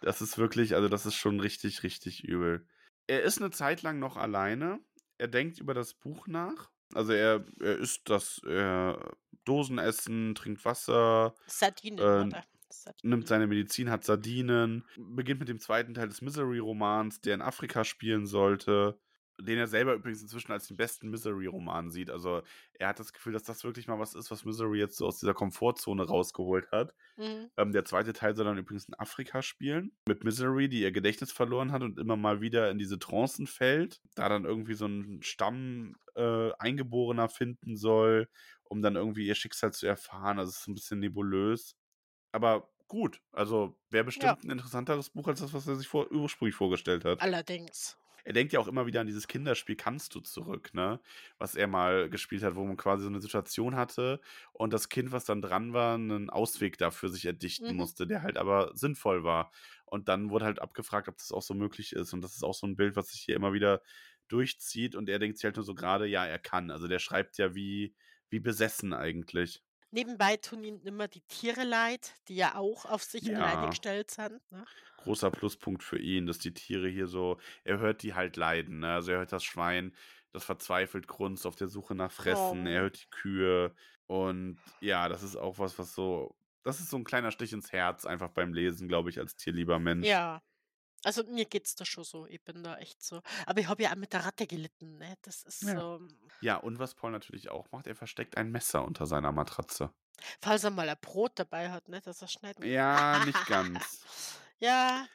Das 0.00 0.20
ist 0.22 0.38
wirklich, 0.38 0.74
also 0.74 0.88
das 0.88 1.06
ist 1.06 1.16
schon 1.16 1.40
richtig, 1.40 1.82
richtig 1.82 2.22
übel. 2.24 2.66
Er 3.08 3.22
ist 3.22 3.38
eine 3.40 3.50
Zeit 3.50 3.82
lang 3.82 3.98
noch 3.98 4.16
alleine. 4.16 4.80
Er 5.18 5.28
denkt 5.28 5.58
über 5.58 5.74
das 5.74 5.94
Buch 5.94 6.26
nach. 6.26 6.70
Also 6.94 7.12
er, 7.12 7.44
er 7.60 7.76
isst 7.76 8.08
das 8.08 8.40
er 8.46 9.16
Dosenessen, 9.44 10.34
trinkt 10.34 10.64
Wasser, 10.64 11.34
Sardinen, 11.46 11.98
äh? 11.98 12.42
Sardinen. 12.70 13.10
nimmt 13.10 13.28
seine 13.28 13.46
Medizin, 13.46 13.90
hat 13.90 14.04
Sardinen, 14.04 14.84
beginnt 14.96 15.40
mit 15.40 15.48
dem 15.48 15.58
zweiten 15.58 15.94
Teil 15.94 16.08
des 16.08 16.22
Misery-Romans, 16.22 17.20
der 17.20 17.34
in 17.34 17.42
Afrika 17.42 17.84
spielen 17.84 18.26
sollte, 18.26 18.98
den 19.40 19.58
er 19.58 19.66
selber 19.66 19.94
übrigens 19.94 20.22
inzwischen 20.22 20.52
als 20.52 20.66
den 20.66 20.76
besten 20.76 21.10
Misery-Roman 21.10 21.90
sieht. 21.90 22.10
Also 22.10 22.42
er 22.74 22.88
hat 22.88 22.98
das 22.98 23.12
Gefühl, 23.12 23.32
dass 23.32 23.44
das 23.44 23.64
wirklich 23.64 23.86
mal 23.86 23.98
was 23.98 24.14
ist, 24.14 24.30
was 24.30 24.44
Misery 24.44 24.78
jetzt 24.78 24.96
so 24.96 25.06
aus 25.06 25.18
dieser 25.18 25.34
Komfortzone 25.34 26.04
rausgeholt 26.04 26.70
hat. 26.72 26.94
Mhm. 27.16 27.50
Ähm, 27.56 27.72
der 27.72 27.84
zweite 27.84 28.12
Teil 28.12 28.34
soll 28.34 28.44
dann 28.44 28.58
übrigens 28.58 28.86
in 28.86 28.94
Afrika 28.94 29.42
spielen, 29.42 29.92
mit 30.06 30.24
Misery, 30.24 30.68
die 30.68 30.82
ihr 30.82 30.92
Gedächtnis 30.92 31.32
verloren 31.32 31.72
hat 31.72 31.82
und 31.82 31.98
immer 31.98 32.16
mal 32.16 32.40
wieder 32.40 32.70
in 32.70 32.78
diese 32.78 32.98
Trancen 32.98 33.46
fällt, 33.46 34.00
da 34.14 34.28
dann 34.28 34.44
irgendwie 34.44 34.74
so 34.74 34.86
ein 34.86 35.22
Stamm 35.22 35.94
äh, 36.16 36.50
Eingeborener 36.58 37.28
finden 37.28 37.76
soll, 37.76 38.28
um 38.64 38.82
dann 38.82 38.96
irgendwie 38.96 39.26
ihr 39.26 39.34
Schicksal 39.34 39.72
zu 39.72 39.86
erfahren. 39.86 40.38
Also 40.38 40.50
es 40.50 40.60
ist 40.60 40.68
ein 40.68 40.74
bisschen 40.74 41.00
nebulös. 41.00 41.76
Aber 42.32 42.68
gut, 42.88 43.20
also 43.32 43.78
wäre 43.90 44.04
bestimmt 44.04 44.44
ein 44.44 44.50
interessanteres 44.50 45.10
Buch 45.10 45.28
als 45.28 45.40
das, 45.40 45.52
was 45.52 45.66
er 45.68 45.76
sich 45.76 45.86
vor, 45.86 46.10
ursprünglich 46.10 46.56
vorgestellt 46.56 47.04
hat. 47.04 47.22
Allerdings. 47.22 47.97
Er 48.24 48.32
denkt 48.32 48.52
ja 48.52 48.60
auch 48.60 48.68
immer 48.68 48.86
wieder 48.86 49.00
an 49.00 49.06
dieses 49.06 49.28
Kinderspiel 49.28 49.76
Kannst 49.76 50.14
du 50.14 50.20
zurück, 50.20 50.74
ne? 50.74 51.00
Was 51.38 51.54
er 51.54 51.66
mal 51.66 52.10
gespielt 52.10 52.42
hat, 52.42 52.54
wo 52.56 52.64
man 52.64 52.76
quasi 52.76 53.02
so 53.04 53.08
eine 53.08 53.20
Situation 53.20 53.76
hatte 53.76 54.20
und 54.52 54.72
das 54.72 54.88
Kind, 54.88 55.12
was 55.12 55.24
dann 55.24 55.42
dran 55.42 55.72
war, 55.72 55.94
einen 55.94 56.30
Ausweg 56.30 56.78
dafür 56.78 57.08
sich 57.08 57.24
erdichten 57.26 57.72
Mhm. 57.72 57.76
musste, 57.76 58.06
der 58.06 58.22
halt 58.22 58.36
aber 58.38 58.72
sinnvoll 58.74 59.24
war. 59.24 59.50
Und 59.84 60.08
dann 60.08 60.30
wurde 60.30 60.44
halt 60.44 60.60
abgefragt, 60.60 61.08
ob 61.08 61.16
das 61.18 61.32
auch 61.32 61.42
so 61.42 61.54
möglich 61.54 61.92
ist. 61.92 62.12
Und 62.12 62.20
das 62.22 62.34
ist 62.34 62.42
auch 62.44 62.54
so 62.54 62.66
ein 62.66 62.76
Bild, 62.76 62.96
was 62.96 63.08
sich 63.08 63.20
hier 63.22 63.36
immer 63.36 63.52
wieder 63.52 63.82
durchzieht. 64.28 64.94
Und 64.94 65.08
er 65.08 65.18
denkt 65.18 65.38
sich 65.38 65.44
halt 65.44 65.56
nur 65.56 65.64
so 65.64 65.74
gerade, 65.74 66.06
ja, 66.06 66.26
er 66.26 66.38
kann. 66.38 66.70
Also 66.70 66.88
der 66.88 66.98
schreibt 66.98 67.38
ja 67.38 67.54
wie, 67.54 67.94
wie 68.30 68.40
besessen 68.40 68.92
eigentlich. 68.92 69.62
Nebenbei 69.92 70.36
tun 70.36 70.64
ihm 70.64 70.80
immer 70.82 71.08
die 71.08 71.22
Tiere 71.22 71.64
leid, 71.64 72.14
die 72.28 72.36
ja 72.36 72.54
auch 72.56 72.84
auf 72.86 73.02
sich 73.02 73.34
alleine 73.36 73.68
Ja. 73.68 73.68
gestellt 73.68 74.10
sind. 74.10 74.40
Ne? 74.50 74.66
großer 74.96 75.30
Pluspunkt 75.30 75.82
für 75.82 75.98
ihn, 75.98 76.26
dass 76.26 76.38
die 76.38 76.52
Tiere 76.54 76.88
hier 76.88 77.06
so, 77.06 77.38
er 77.64 77.78
hört 77.78 78.02
die 78.02 78.14
halt 78.14 78.36
leiden. 78.36 78.80
Ne? 78.80 78.92
Also 78.92 79.12
er 79.12 79.18
hört 79.18 79.32
das 79.32 79.44
Schwein, 79.44 79.94
das 80.32 80.44
verzweifelt 80.44 81.06
grunzt 81.08 81.46
auf 81.46 81.56
der 81.56 81.68
Suche 81.68 81.94
nach 81.94 82.12
Fressen, 82.12 82.66
er 82.66 82.82
Oh. 82.82 82.82
hört 82.82 83.02
die 83.02 83.10
Kühe 83.10 83.74
und 84.06 84.62
ja, 84.80 85.08
das 85.08 85.22
ist 85.22 85.36
auch 85.36 85.58
was, 85.58 85.78
was 85.78 85.94
so, 85.94 86.36
das 86.64 86.80
ist 86.80 86.90
so 86.90 86.96
ein 86.98 87.04
kleiner 87.04 87.30
Stich 87.30 87.52
ins 87.52 87.72
Herz 87.72 88.04
einfach 88.04 88.30
beim 88.30 88.52
Lesen, 88.52 88.88
glaube 88.88 89.10
ich, 89.10 89.18
als 89.18 89.36
tierlieber 89.36 89.78
Mensch. 89.78 90.22
Ja. 90.22 90.42
Also 91.04 91.22
mir 91.24 91.44
geht's 91.44 91.74
da 91.76 91.84
schon 91.84 92.04
so. 92.04 92.26
Ich 92.26 92.42
bin 92.42 92.62
da 92.64 92.76
echt 92.78 93.02
so. 93.02 93.22
Aber 93.46 93.60
ich 93.60 93.68
habe 93.68 93.82
ja 93.82 93.90
auch 93.92 93.96
mit 93.96 94.12
der 94.12 94.24
Ratte 94.24 94.46
gelitten. 94.46 94.98
Ne? 94.98 95.16
Das 95.22 95.42
ist 95.44 95.62
Ja. 95.62 95.78
so. 95.80 96.00
Ja, 96.40 96.56
und 96.56 96.78
was 96.78 96.94
Paul 96.94 97.12
natürlich 97.12 97.50
auch 97.50 97.70
macht, 97.70 97.86
er 97.86 97.94
versteckt 97.94 98.36
ein 98.36 98.50
Messer 98.50 98.84
unter 98.84 99.06
seiner 99.06 99.32
Matratze. 99.32 99.92
Falls 100.40 100.64
er 100.64 100.70
mal 100.70 100.88
ein 100.88 100.96
Brot 101.00 101.32
dabei 101.38 101.70
hat, 101.70 101.88
ne, 101.88 102.00
dass 102.00 102.20
er 102.22 102.28
schneiden 102.28 102.62
kann. 102.62 102.70
Ja, 102.70 103.24
nicht 103.24 103.46
ganz. 103.46 104.02
Ja, 104.58 105.06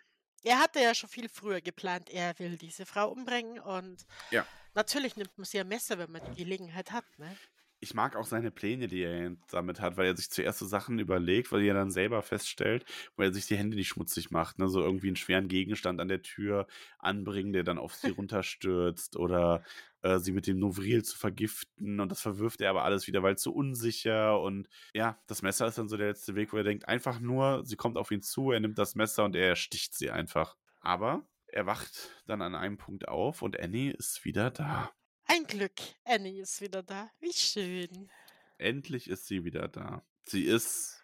er 0.44 0.60
hatte 0.60 0.80
ja 0.80 0.96
schon 0.96 1.10
viel 1.10 1.28
früher 1.28 1.60
geplant, 1.62 2.10
er 2.10 2.38
will 2.40 2.58
diese 2.58 2.86
Frau 2.86 3.10
umbringen 3.12 3.60
und 3.60 4.06
Ja. 4.32 4.46
natürlich 4.74 5.18
nimmt 5.18 5.38
man 5.38 5.44
sich 5.46 5.60
ein 5.60 5.68
Messer, 5.68 5.98
wenn 5.98 6.12
man 6.12 6.24
die 6.32 6.44
Gelegenheit 6.44 6.92
hat, 6.92 7.06
ne? 7.18 7.36
Ich 7.84 7.94
mag 7.94 8.16
auch 8.16 8.26
seine 8.26 8.50
Pläne, 8.50 8.88
die 8.88 9.02
er 9.02 9.36
damit 9.52 9.82
hat, 9.82 9.98
weil 9.98 10.06
er 10.06 10.16
sich 10.16 10.30
zuerst 10.30 10.60
so 10.60 10.66
Sachen 10.66 11.00
überlegt, 11.00 11.52
weil 11.52 11.64
er 11.64 11.74
dann 11.74 11.92
selber 11.92 12.22
feststellt, 12.22 12.86
wo 13.18 13.24
er 13.24 13.34
sich 13.34 13.46
die 13.46 13.58
Hände 13.58 13.76
nicht 13.76 13.90
schmutzig 13.90 14.32
macht. 14.32 14.58
Ne? 14.58 14.70
So 14.70 14.80
irgendwie 14.82 15.08
einen 15.08 15.18
schweren 15.18 15.50
Gegenstand 15.50 16.00
an 16.00 16.08
der 16.08 16.22
Tür 16.22 16.66
anbringen, 16.98 17.52
der 17.52 17.64
dann 17.64 17.78
auf 17.78 17.94
sie 17.94 18.12
runterstürzt 18.18 19.18
oder 19.18 19.66
äh, 20.02 20.18
sie 20.20 20.32
mit 20.32 20.48
dem 20.48 20.60
Novril 20.60 21.04
zu 21.04 21.18
vergiften 21.18 22.00
und 22.00 22.10
das 22.10 22.22
verwirft 22.22 22.62
er 22.62 22.70
aber 22.70 22.86
alles 22.86 23.06
wieder, 23.08 23.22
weil 23.22 23.38
zu 23.38 23.54
unsicher 23.54 24.40
und 24.40 24.70
ja, 24.94 25.20
das 25.28 25.42
Messer 25.42 25.68
ist 25.68 25.78
dann 25.78 25.90
so 25.90 25.98
der 25.98 26.08
letzte 26.08 26.36
Weg, 26.36 26.54
wo 26.54 26.58
er 26.58 26.64
denkt, 26.64 26.88
einfach 26.88 27.20
nur, 27.20 27.66
sie 27.66 27.76
kommt 27.76 27.98
auf 27.98 28.12
ihn 28.12 28.22
zu, 28.22 28.52
er 28.52 28.62
nimmt 28.62 28.78
das 28.78 28.96
Messer 28.96 29.26
und 29.26 29.36
er 29.36 29.50
ersticht 29.50 29.94
sie 29.94 30.10
einfach. 30.10 30.56
Aber 30.80 31.28
er 31.48 31.66
wacht 31.66 32.12
dann 32.28 32.42
an 32.42 32.56
einem 32.56 32.78
Punkt 32.78 33.10
auf 33.10 33.42
und 33.42 33.60
Annie 33.60 33.92
ist 33.92 34.24
wieder 34.24 34.52
da. 34.52 34.90
Ein 35.26 35.46
Glück, 35.46 35.74
Annie 36.06 36.42
ist 36.42 36.62
wieder 36.62 36.84
da. 36.84 37.10
Wie 37.20 37.34
schön. 37.34 38.10
Endlich 38.58 39.10
ist 39.10 39.28
sie 39.28 39.44
wieder 39.44 39.68
da. 39.68 40.06
Sie 40.24 40.44
ist 40.44 41.04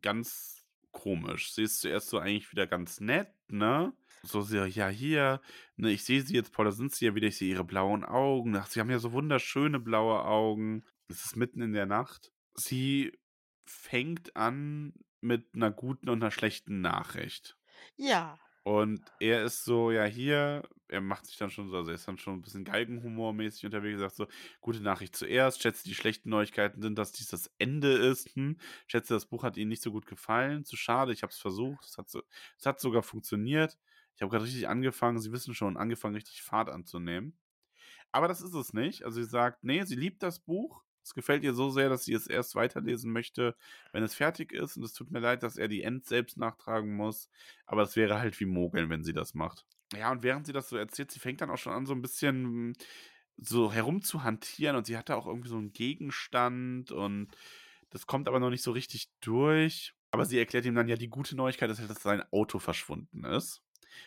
ganz 0.00 0.64
komisch. 0.92 1.52
Sie 1.52 1.62
ist 1.62 1.80
zuerst 1.80 2.08
so 2.08 2.18
eigentlich 2.18 2.50
wieder 2.50 2.66
ganz 2.66 3.00
nett, 3.00 3.28
ne? 3.48 3.92
So 4.22 4.40
sehr, 4.40 4.66
ja, 4.66 4.88
hier, 4.88 5.42
ne, 5.76 5.90
ich 5.90 6.04
sehe 6.04 6.22
sie 6.22 6.34
jetzt, 6.34 6.52
Paul, 6.52 6.64
da 6.64 6.72
sind 6.72 6.94
sie 6.94 7.04
ja 7.04 7.14
wieder, 7.14 7.28
ich 7.28 7.36
sehe 7.36 7.50
ihre 7.50 7.64
blauen 7.64 8.04
Augen. 8.04 8.56
Ach, 8.56 8.66
sie 8.66 8.80
haben 8.80 8.90
ja 8.90 8.98
so 8.98 9.12
wunderschöne 9.12 9.80
blaue 9.80 10.24
Augen. 10.24 10.84
Es 11.08 11.26
ist 11.26 11.36
mitten 11.36 11.60
in 11.60 11.74
der 11.74 11.84
Nacht. 11.84 12.32
Sie 12.54 13.18
fängt 13.66 14.34
an 14.36 14.94
mit 15.20 15.54
einer 15.54 15.70
guten 15.70 16.08
und 16.08 16.22
einer 16.22 16.30
schlechten 16.30 16.80
Nachricht. 16.80 17.58
Ja, 17.96 18.38
Und 18.64 19.04
er 19.20 19.44
ist 19.44 19.64
so, 19.64 19.90
ja, 19.90 20.04
hier, 20.04 20.62
er 20.88 21.02
macht 21.02 21.26
sich 21.26 21.36
dann 21.36 21.50
schon 21.50 21.68
so, 21.68 21.76
also 21.76 21.90
er 21.90 21.96
ist 21.96 22.08
dann 22.08 22.16
schon 22.18 22.34
ein 22.34 22.42
bisschen 22.42 22.64
Galgenhumormäßig 22.64 23.66
unterwegs, 23.66 24.00
sagt 24.00 24.16
so, 24.16 24.26
gute 24.62 24.80
Nachricht 24.82 25.14
zuerst, 25.16 25.62
schätze, 25.62 25.84
die 25.84 25.94
schlechten 25.94 26.30
Neuigkeiten 26.30 26.80
sind, 26.80 26.96
dass 26.98 27.12
dies 27.12 27.28
das 27.28 27.50
Ende 27.58 27.92
ist. 27.92 28.34
Hm. 28.34 28.56
Schätze, 28.86 29.14
das 29.14 29.26
Buch 29.26 29.42
hat 29.44 29.58
Ihnen 29.58 29.68
nicht 29.68 29.82
so 29.82 29.92
gut 29.92 30.06
gefallen, 30.06 30.64
zu 30.64 30.76
schade, 30.76 31.12
ich 31.12 31.22
habe 31.22 31.30
es 31.30 31.38
versucht, 31.38 31.84
es 31.84 31.98
hat, 31.98 32.08
so, 32.08 32.22
es 32.58 32.64
hat 32.66 32.80
sogar 32.80 33.02
funktioniert. 33.02 33.78
Ich 34.16 34.22
habe 34.22 34.30
gerade 34.30 34.44
richtig 34.44 34.66
angefangen, 34.68 35.18
Sie 35.18 35.32
wissen 35.32 35.54
schon, 35.54 35.76
angefangen, 35.76 36.14
richtig 36.14 36.42
Fahrt 36.42 36.70
anzunehmen. 36.70 37.36
Aber 38.12 38.28
das 38.28 38.40
ist 38.40 38.54
es 38.54 38.72
nicht. 38.72 39.04
Also 39.04 39.20
sie 39.20 39.28
sagt, 39.28 39.64
nee, 39.64 39.82
sie 39.84 39.96
liebt 39.96 40.22
das 40.22 40.38
Buch. 40.38 40.84
Es 41.04 41.12
gefällt 41.12 41.44
ihr 41.44 41.52
so 41.52 41.68
sehr, 41.68 41.90
dass 41.90 42.04
sie 42.04 42.14
es 42.14 42.26
erst 42.26 42.54
weiterlesen 42.54 43.12
möchte, 43.12 43.54
wenn 43.92 44.02
es 44.02 44.14
fertig 44.14 44.52
ist. 44.52 44.76
Und 44.76 44.84
es 44.84 44.94
tut 44.94 45.10
mir 45.10 45.20
leid, 45.20 45.42
dass 45.42 45.58
er 45.58 45.68
die 45.68 45.82
End 45.82 46.06
selbst 46.06 46.38
nachtragen 46.38 46.96
muss. 46.96 47.28
Aber 47.66 47.82
es 47.82 47.94
wäre 47.94 48.18
halt 48.18 48.40
wie 48.40 48.46
Mogeln, 48.46 48.88
wenn 48.88 49.04
sie 49.04 49.12
das 49.12 49.34
macht. 49.34 49.66
Ja, 49.94 50.10
und 50.10 50.22
während 50.22 50.46
sie 50.46 50.54
das 50.54 50.70
so 50.70 50.76
erzählt, 50.76 51.10
sie 51.10 51.20
fängt 51.20 51.42
dann 51.42 51.50
auch 51.50 51.58
schon 51.58 51.74
an, 51.74 51.84
so 51.84 51.92
ein 51.92 52.00
bisschen 52.00 52.70
mm, 52.70 52.72
so 53.36 53.70
herum 53.70 54.00
zu 54.00 54.24
hantieren. 54.24 54.76
Und 54.76 54.86
sie 54.86 54.96
hat 54.96 55.10
da 55.10 55.16
auch 55.16 55.26
irgendwie 55.26 55.50
so 55.50 55.58
einen 55.58 55.74
Gegenstand. 55.74 56.90
Und 56.90 57.28
das 57.90 58.06
kommt 58.06 58.26
aber 58.26 58.40
noch 58.40 58.50
nicht 58.50 58.62
so 58.62 58.72
richtig 58.72 59.10
durch. 59.20 59.94
Aber 60.10 60.24
sie 60.24 60.38
erklärt 60.38 60.64
ihm 60.64 60.74
dann 60.74 60.88
ja, 60.88 60.96
die 60.96 61.10
gute 61.10 61.36
Neuigkeit 61.36 61.70
ist 61.70 61.80
halt, 61.80 61.90
dass 61.90 62.02
sein 62.02 62.22
Auto 62.32 62.58
verschwunden 62.58 63.24
ist. 63.24 63.62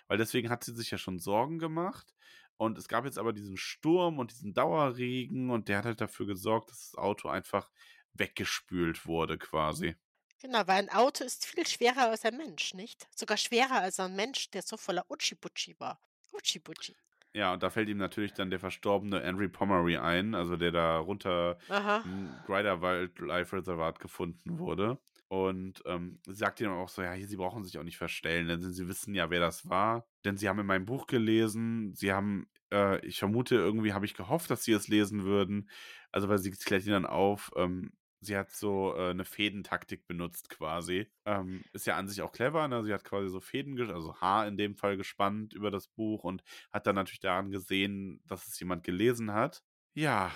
Weil 0.08 0.18
deswegen 0.18 0.50
hat 0.50 0.64
sie 0.64 0.74
sich 0.74 0.90
ja 0.90 0.98
schon 0.98 1.20
Sorgen 1.20 1.60
gemacht. 1.60 2.16
Und 2.58 2.78
es 2.78 2.88
gab 2.88 3.06
jetzt 3.06 3.20
aber 3.20 3.34
diesen 3.34 3.58
Sturm 3.58 4.20
und 4.20 4.32
diesen 4.32 4.54
Dauerregen 4.54 5.50
und 5.52 5.68
der 5.68 5.80
hat 5.80 5.86
halt 5.86 6.02
dafür 6.02 6.26
gesorgt, 6.26 6.72
dass 6.72 6.92
das 6.92 6.96
Auto 6.96 7.30
einfach 7.30 7.70
weggespült 8.14 9.06
wurde 9.06 9.38
quasi. 9.38 9.96
genau, 10.40 10.66
weil 10.68 10.80
ein 10.80 10.90
Auto 10.90 11.24
ist 11.24 11.46
viel 11.46 11.68
schwerer 11.68 12.10
als 12.10 12.26
ein 12.26 12.38
Mensch, 12.38 12.74
nicht? 12.74 13.08
Sogar 13.16 13.38
schwerer 13.38 13.82
als 13.82 14.00
ein 14.00 14.16
Mensch, 14.16 14.50
der 14.50 14.64
so 14.64 14.76
voller 14.78 15.06
Utschi-Butschi 15.12 15.80
war. 15.80 16.02
Utschi-Butschi. 16.32 16.98
Ja, 17.34 17.54
und 17.54 17.62
da 17.64 17.70
fällt 17.70 17.90
ihm 17.90 17.98
natürlich 17.98 18.34
dann 18.34 18.50
der 18.50 18.60
verstorbene 18.60 19.22
Henry 19.22 19.48
Pomeroy 19.50 19.98
ein, 19.98 20.34
also 20.34 20.56
der 20.58 20.72
da 20.72 20.98
runter 20.98 21.60
Aha. 21.70 22.04
im 22.04 22.42
Grider 22.44 22.82
Wildlife 22.82 23.56
Reservat 23.56 24.00
gefunden 24.00 24.58
wurde. 24.58 25.00
Und 25.30 25.82
ähm, 25.86 26.20
sie 26.26 26.34
sagt 26.36 26.62
ihm 26.62 26.70
auch 26.72 26.88
so, 26.90 27.02
ja, 27.02 27.12
hier, 27.12 27.28
sie 27.28 27.36
brauchen 27.36 27.64
sich 27.66 27.78
auch 27.78 27.84
nicht 27.84 27.98
verstellen, 27.98 28.48
denn 28.48 28.62
sie 28.62 28.88
wissen 28.88 29.14
ja, 29.14 29.30
wer 29.30 29.42
das 29.42 29.70
war. 29.70 30.08
Denn 30.24 30.38
sie 30.38 30.48
haben 30.48 30.60
in 30.60 30.66
meinem 30.66 30.86
Buch 30.86 31.06
gelesen, 31.08 31.94
sie 31.96 32.14
haben, 32.14 32.48
äh, 32.72 33.06
ich 33.06 33.20
vermute, 33.20 33.56
irgendwie 33.56 33.92
habe 33.94 34.06
ich 34.06 34.14
gehofft, 34.14 34.50
dass 34.50 34.64
sie 34.64 34.72
es 34.72 34.88
lesen 34.88 35.26
würden. 35.26 35.70
Also, 36.12 36.30
weil 36.30 36.38
sie 36.38 36.52
klärt 36.52 36.86
ihn 36.86 36.94
dann 36.94 37.06
auf, 37.06 37.52
ähm, 37.58 37.92
sie 38.22 38.38
hat 38.38 38.52
so 38.52 38.96
äh, 38.96 39.10
eine 39.12 39.26
Fädentaktik 39.26 40.08
benutzt 40.08 40.50
quasi. 40.50 41.12
Ähm, 41.26 41.64
ist 41.74 41.86
ja 41.88 41.98
an 41.98 42.08
sich 42.08 42.22
auch 42.22 42.32
clever, 42.32 42.68
ne? 42.68 42.84
Sie 42.86 42.94
hat 42.94 43.04
quasi 43.04 43.30
so 43.30 43.40
Fäden, 43.42 43.80
also 43.92 44.16
Haar 44.22 44.48
in 44.48 44.58
dem 44.58 44.76
Fall 44.76 44.98
gespannt 44.98 45.54
über 45.54 45.72
das 45.72 45.88
Buch 45.90 46.24
und 46.24 46.44
hat 46.72 46.88
dann 46.88 46.96
natürlich 46.96 47.20
daran 47.20 47.52
gesehen, 47.52 48.22
dass 48.26 48.48
es 48.48 48.60
jemand 48.60 48.84
gelesen 48.84 49.34
hat. 49.34 49.64
Ja, 49.96 50.32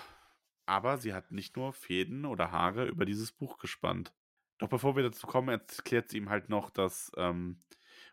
aber 0.65 0.97
sie 0.97 1.13
hat 1.13 1.31
nicht 1.31 1.55
nur 1.57 1.73
Fäden 1.73 2.25
oder 2.25 2.51
Haare 2.51 2.87
über 2.87 3.05
dieses 3.05 3.31
Buch 3.31 3.57
gespannt. 3.57 4.13
Doch 4.61 4.69
bevor 4.69 4.95
wir 4.95 5.01
dazu 5.01 5.25
kommen, 5.25 5.49
erklärt 5.49 6.09
sie 6.09 6.17
ihm 6.17 6.29
halt 6.29 6.49
noch, 6.49 6.69
dass, 6.69 7.11
ähm, 7.17 7.63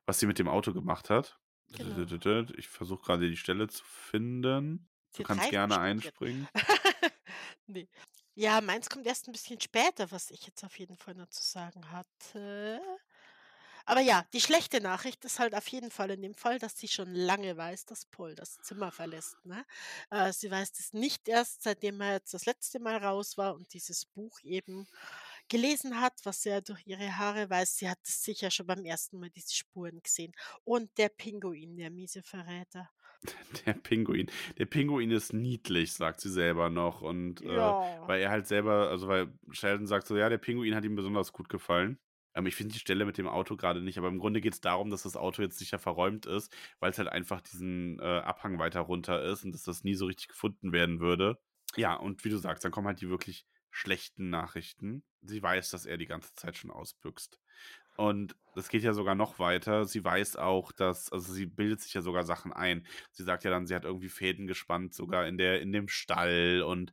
was 0.07 0.19
sie 0.19 0.25
mit 0.25 0.39
dem 0.39 0.49
Auto 0.49 0.73
gemacht 0.73 1.11
hat. 1.11 1.39
Genau. 1.77 2.47
Ich 2.57 2.69
versuche 2.69 3.03
gerade 3.03 3.29
die 3.29 3.37
Stelle 3.37 3.69
zu 3.69 3.85
finden. 3.85 4.89
Sie 5.11 5.23
Du 5.23 5.29
kannst 5.29 5.51
gerne 5.51 5.79
einspringen. 5.79 6.49
nee. 7.67 7.87
Ja, 8.35 8.63
meins 8.63 8.89
kommt 8.89 9.07
erst 9.07 9.29
ein 9.29 9.33
bisschen 9.33 9.61
später, 9.61 10.11
was 10.11 10.31
ich 10.31 10.47
jetzt 10.47 10.65
auf 10.65 10.79
jeden 10.79 10.97
Fall 10.97 11.15
noch 11.17 11.29
zu 11.29 11.43
sagen 11.43 11.93
hatte. 11.93 12.81
Aber 13.85 14.01
ja, 14.01 14.25
die 14.33 14.41
schlechte 14.41 14.81
Nachricht 14.81 15.27
ist 15.27 15.39
halt 15.39 15.55
auf 15.55 15.69
jeden 15.69 15.91
Fall 15.91 16.11
in 16.11 16.23
dem 16.23 16.35
Fall, 16.35 16.59
dass 16.59 16.79
sie 16.79 16.89
schon 16.89 17.15
lange 17.15 17.59
weiß, 17.59 17.85
dass 17.85 18.07
Paul 18.07 18.35
das 18.35 18.59
Zimmer 18.63 18.91
verlässt. 18.91 19.37
Ne? 19.45 19.67
Äh, 20.11 20.33
sie 20.33 20.51
weiß 20.51 20.73
das 20.73 20.95
nicht 20.95 21.29
erst, 21.29 21.63
seitdem 21.63 22.01
er 22.01 22.13
jetzt 22.13 22.33
das 22.33 22.47
letzte 22.47 22.81
Mal 22.81 22.97
raus 22.97 23.37
war 23.37 23.55
und 23.55 23.75
dieses 23.75 24.07
Buch 24.07 24.41
eben 24.43 24.87
gelesen 25.49 26.01
hat, 26.01 26.15
was 26.25 26.45
er 26.47 26.61
durch 26.63 26.81
ihre 26.87 27.17
Haare 27.17 27.49
weiß. 27.51 27.77
Sie 27.77 27.89
hat 27.89 27.99
es 28.05 28.23
sicher 28.23 28.51
schon 28.51 28.67
beim 28.67 28.85
ersten 28.85 29.19
Mal 29.19 29.31
diese 29.31 29.55
Spuren 29.55 30.01
gesehen. 30.03 30.33
Und 30.65 30.97
der 30.99 31.09
Pinguin, 31.09 31.77
der 31.77 31.91
miese 31.91 32.23
Verräter. 32.23 32.91
Der 33.67 33.73
Pinguin. 33.73 34.31
Der 34.59 34.67
Pinguin 34.67 35.11
ist 35.11 35.33
niedlich, 35.33 35.93
sagt 35.93 36.21
sie 36.21 36.31
selber 36.31 36.71
noch. 36.71 37.01
Und 37.01 37.41
äh, 37.43 37.57
Ja. 37.57 38.07
weil 38.07 38.21
er 38.21 38.31
halt 38.31 38.47
selber, 38.47 38.89
also 38.91 39.09
weil 39.09 39.33
Sheldon 39.51 39.87
sagt 39.87 40.07
so, 40.07 40.17
ja, 40.17 40.29
der 40.29 40.39
Pinguin 40.39 40.75
hat 40.75 40.85
ihm 40.85 40.95
besonders 40.95 41.33
gut 41.33 41.49
gefallen. 41.49 41.99
Ähm, 42.35 42.47
ich 42.47 42.55
finde 42.55 42.75
die 42.75 42.79
Stelle 42.79 43.05
mit 43.05 43.19
dem 43.19 43.27
Auto 43.27 43.57
gerade 43.57 43.81
nicht, 43.81 43.99
aber 43.99 44.09
im 44.09 44.19
Grunde 44.19 44.41
geht 44.41 44.53
es 44.55 44.61
darum, 44.61 44.91
dass 44.91 45.03
das 45.03 45.17
Auto 45.17 45.43
jetzt 45.43 45.59
sicher 45.59 45.79
verräumt 45.81 46.27
ist, 46.27 46.55
weil 46.79 46.91
es 46.93 46.99
halt 46.99 47.09
einfach 47.09 47.41
diesen 47.41 47.99
äh, 47.99 48.03
Abhang 48.21 48.59
weiter 48.61 48.81
runter 48.81 49.23
ist 49.25 49.45
und 49.45 49.53
dass 49.53 49.65
das 49.65 49.83
nie 49.83 49.95
so 49.95 50.07
richtig 50.07 50.29
gefunden 50.29 50.73
werden 50.73 51.01
würde. 51.01 51.39
Ja, 51.77 51.95
und 51.95 52.25
wie 52.25 52.31
du 52.31 52.39
sagst, 52.39 52.65
dann 52.65 52.71
kommen 52.73 52.87
halt 52.87 53.01
die 53.01 53.09
wirklich 53.09 53.47
schlechten 53.71 54.31
Nachrichten. 54.31 55.05
Sie 55.23 55.43
weiß, 55.43 55.71
dass 55.71 55.87
er 55.87 55.97
die 55.99 56.07
ganze 56.07 56.35
Zeit 56.35 56.57
schon 56.57 56.71
ausbüchst. 56.71 57.41
Und 57.97 58.37
das 58.55 58.69
geht 58.69 58.83
ja 58.85 58.93
sogar 58.93 59.15
noch 59.17 59.39
weiter. 59.41 59.85
Sie 59.85 60.05
weiß 60.05 60.37
auch, 60.37 60.71
dass, 60.73 61.11
also 61.13 61.33
sie 61.33 61.47
bildet 61.47 61.81
sich 61.81 61.95
ja 61.95 62.03
sogar 62.03 62.25
Sachen 62.25 62.53
ein. 62.53 62.87
Sie 63.13 63.25
sagt 63.25 63.45
ja 63.45 63.51
dann, 63.51 63.67
sie 63.67 63.75
hat 63.75 63.85
irgendwie 63.85 64.09
Fäden 64.09 64.47
gespannt, 64.47 64.95
sogar 64.95 65.27
in 65.27 65.37
der, 65.39 65.61
in 65.61 65.73
dem 65.73 65.89
Stall 65.89 66.63
und 66.63 66.93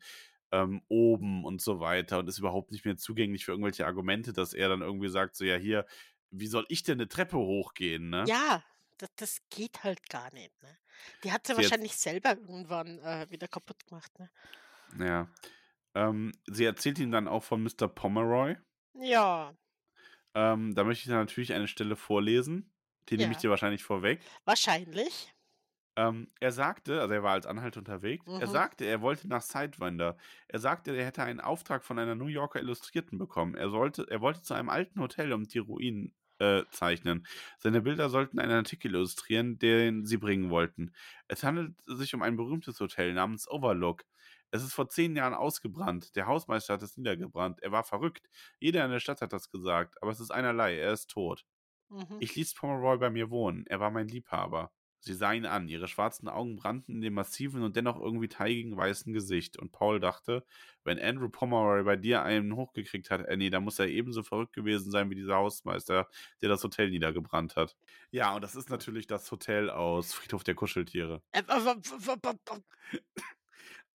ähm, 0.52 0.82
oben 0.88 1.46
und 1.46 1.62
so 1.62 1.80
weiter 1.80 2.20
und 2.20 2.28
ist 2.28 2.40
überhaupt 2.40 2.72
nicht 2.72 2.86
mehr 2.86 2.98
zugänglich 2.98 3.46
für 3.46 3.52
irgendwelche 3.52 3.86
Argumente, 3.86 4.34
dass 4.34 4.54
er 4.54 4.70
dann 4.70 4.82
irgendwie 4.82 5.10
sagt, 5.10 5.36
so 5.36 5.46
ja, 5.46 5.58
hier, 5.58 5.86
wie 6.32 6.48
soll 6.48 6.66
ich 6.70 6.84
denn 6.84 7.00
eine 7.00 7.08
Treppe 7.08 7.38
hochgehen, 7.38 8.10
ne? 8.10 8.32
Ja, 8.32 8.64
Das 8.98 9.10
das 9.16 9.38
geht 9.50 9.84
halt 9.84 10.08
gar 10.10 10.34
nicht, 10.34 10.62
ne? 10.64 10.78
Die 11.24 11.32
hat 11.32 11.46
sie 11.48 11.56
Sie 11.56 11.66
hat 11.66 11.76
wahrscheinlich 11.76 11.96
selber 11.98 12.32
irgendwann, 12.38 13.00
äh, 13.00 13.30
wieder 13.30 13.48
kaputt 13.48 13.86
gemacht, 13.88 14.18
ne? 14.20 14.30
Ja. 15.00 15.28
Ähm, 15.96 16.32
sie 16.48 16.66
erzählt 16.66 17.00
ihm 17.00 17.12
dann 17.12 17.28
auch 17.28 17.44
von 17.44 17.64
Mr. 17.64 17.88
Pomeroy. 17.88 18.58
Ja. 19.12 19.56
Ähm, 20.34 20.76
da 20.76 20.84
möchte 20.84 21.04
ich 21.04 21.08
dann 21.10 21.20
natürlich 21.20 21.54
eine 21.54 21.68
Stelle 21.68 21.96
vorlesen. 21.96 22.74
Die 23.10 23.18
nehme 23.18 23.32
ich 23.32 23.38
Ja. 23.38 23.40
dir 23.40 23.50
wahrscheinlich 23.50 23.84
vorweg. 23.84 24.34
Wahrscheinlich. 24.46 25.34
Ähm, 25.98 26.28
er 26.42 26.52
sagte, 26.52 27.00
also 27.02 27.14
er 27.14 27.24
war 27.24 27.32
als 27.34 27.46
Anhalt 27.46 27.78
unterwegs, 27.78 28.26
er 28.38 28.48
Mhm. 28.48 28.50
sagte, 28.50 28.84
er 28.86 29.02
wollte 29.02 29.30
nach 29.30 29.42
Sidewinder. 29.42 30.18
Er 30.50 30.60
sagte, 30.60 30.94
er 30.96 31.06
hätte 31.06 31.24
einen 31.24 31.40
Auftrag 31.40 31.86
von 31.86 31.98
einer 32.00 32.16
New 32.16 32.28
Yorker 32.28 32.60
Illustrierten 32.60 33.18
bekommen. 33.18 33.56
Er, 33.56 33.70
sollte, 33.70 34.06
er 34.10 34.20
wollte 34.22 34.42
zu 34.42 34.54
einem 34.54 34.68
alten 34.70 35.00
Hotel 35.00 35.32
und 35.32 35.54
die 35.54 35.60
Ruinen 35.60 36.14
äh, 36.40 36.64
zeichnen. 36.70 37.26
Seine 37.60 37.82
Bilder 37.82 38.10
sollten 38.10 38.40
einen 38.40 38.52
Artikel 38.52 38.94
illustrieren, 38.94 39.58
den 39.58 40.06
sie 40.06 40.18
bringen 40.18 40.50
wollten. 40.50 40.92
Es 41.30 41.44
handelt 41.46 41.76
sich 41.86 42.14
um 42.14 42.22
ein 42.22 42.36
berühmtes 42.36 42.78
Hotel 42.82 43.14
namens 43.14 43.48
Overlook. 43.50 44.04
Es 44.56 44.64
ist 44.64 44.74
vor 44.74 44.88
zehn 44.90 45.16
Jahren 45.16 45.34
ausgebrannt. 45.34 46.16
Der 46.16 46.28
Hausmeister 46.28 46.74
hat 46.74 46.82
es 46.82 46.98
niedergebrannt. 46.98 47.62
Er 47.62 47.72
war 47.72 47.84
verrückt. 47.84 48.30
Jeder 48.60 48.86
in 48.86 48.92
der 48.92 49.00
Stadt 49.00 49.22
hat 49.22 49.34
das 49.34 49.50
gesagt, 49.50 50.02
aber 50.02 50.12
es 50.12 50.20
ist 50.20 50.32
einerlei. 50.32 50.78
Er 50.78 50.94
ist 50.94 51.10
tot. 51.10 51.46
Mhm. 51.90 52.18
Ich 52.20 52.36
ließ 52.36 52.54
Pomeroy 52.54 52.98
bei 52.98 53.10
mir 53.10 53.30
wohnen. 53.30 53.66
Er 53.68 53.80
war 53.80 53.92
mein 53.92 54.08
Liebhaber. 54.08 54.72
Sie 55.00 55.14
sah 55.14 55.34
ihn 55.34 55.46
an. 55.46 55.68
Ihre 55.68 55.88
schwarzen 55.88 56.28
Augen 56.28 56.56
brannten 56.56 56.96
in 56.96 57.02
dem 57.02 57.14
massiven 57.14 57.62
und 57.62 57.76
dennoch 57.76 58.00
irgendwie 58.00 58.28
teigigen 58.28 58.76
weißen 58.76 59.14
Gesicht. 59.14 59.60
Und 59.60 59.72
Paul 59.72 60.00
dachte, 60.00 60.44
wenn 60.84 61.00
Andrew 61.00 61.30
Pomeroy 61.30 61.84
bei 61.84 61.96
dir 61.96 62.24
einen 62.24 62.56
hochgekriegt 62.56 63.12
hat, 63.12 63.28
Annie, 63.30 63.52
dann 63.52 63.64
muss 63.64 63.78
er 63.78 63.88
ebenso 63.88 64.24
verrückt 64.24 64.54
gewesen 64.54 64.90
sein 64.90 65.10
wie 65.12 65.16
dieser 65.16 65.36
Hausmeister, 65.36 66.08
der 66.42 66.50
das 66.50 66.64
Hotel 66.64 66.90
niedergebrannt 66.90 67.56
hat. 67.56 67.76
Ja, 68.10 68.34
und 68.36 68.42
das 68.42 68.56
ist 68.56 68.70
natürlich 68.72 69.06
das 69.06 69.30
Hotel 69.30 69.70
aus 69.70 70.14
Friedhof 70.14 70.44
der 70.44 70.56
Kuscheltiere. 70.56 71.22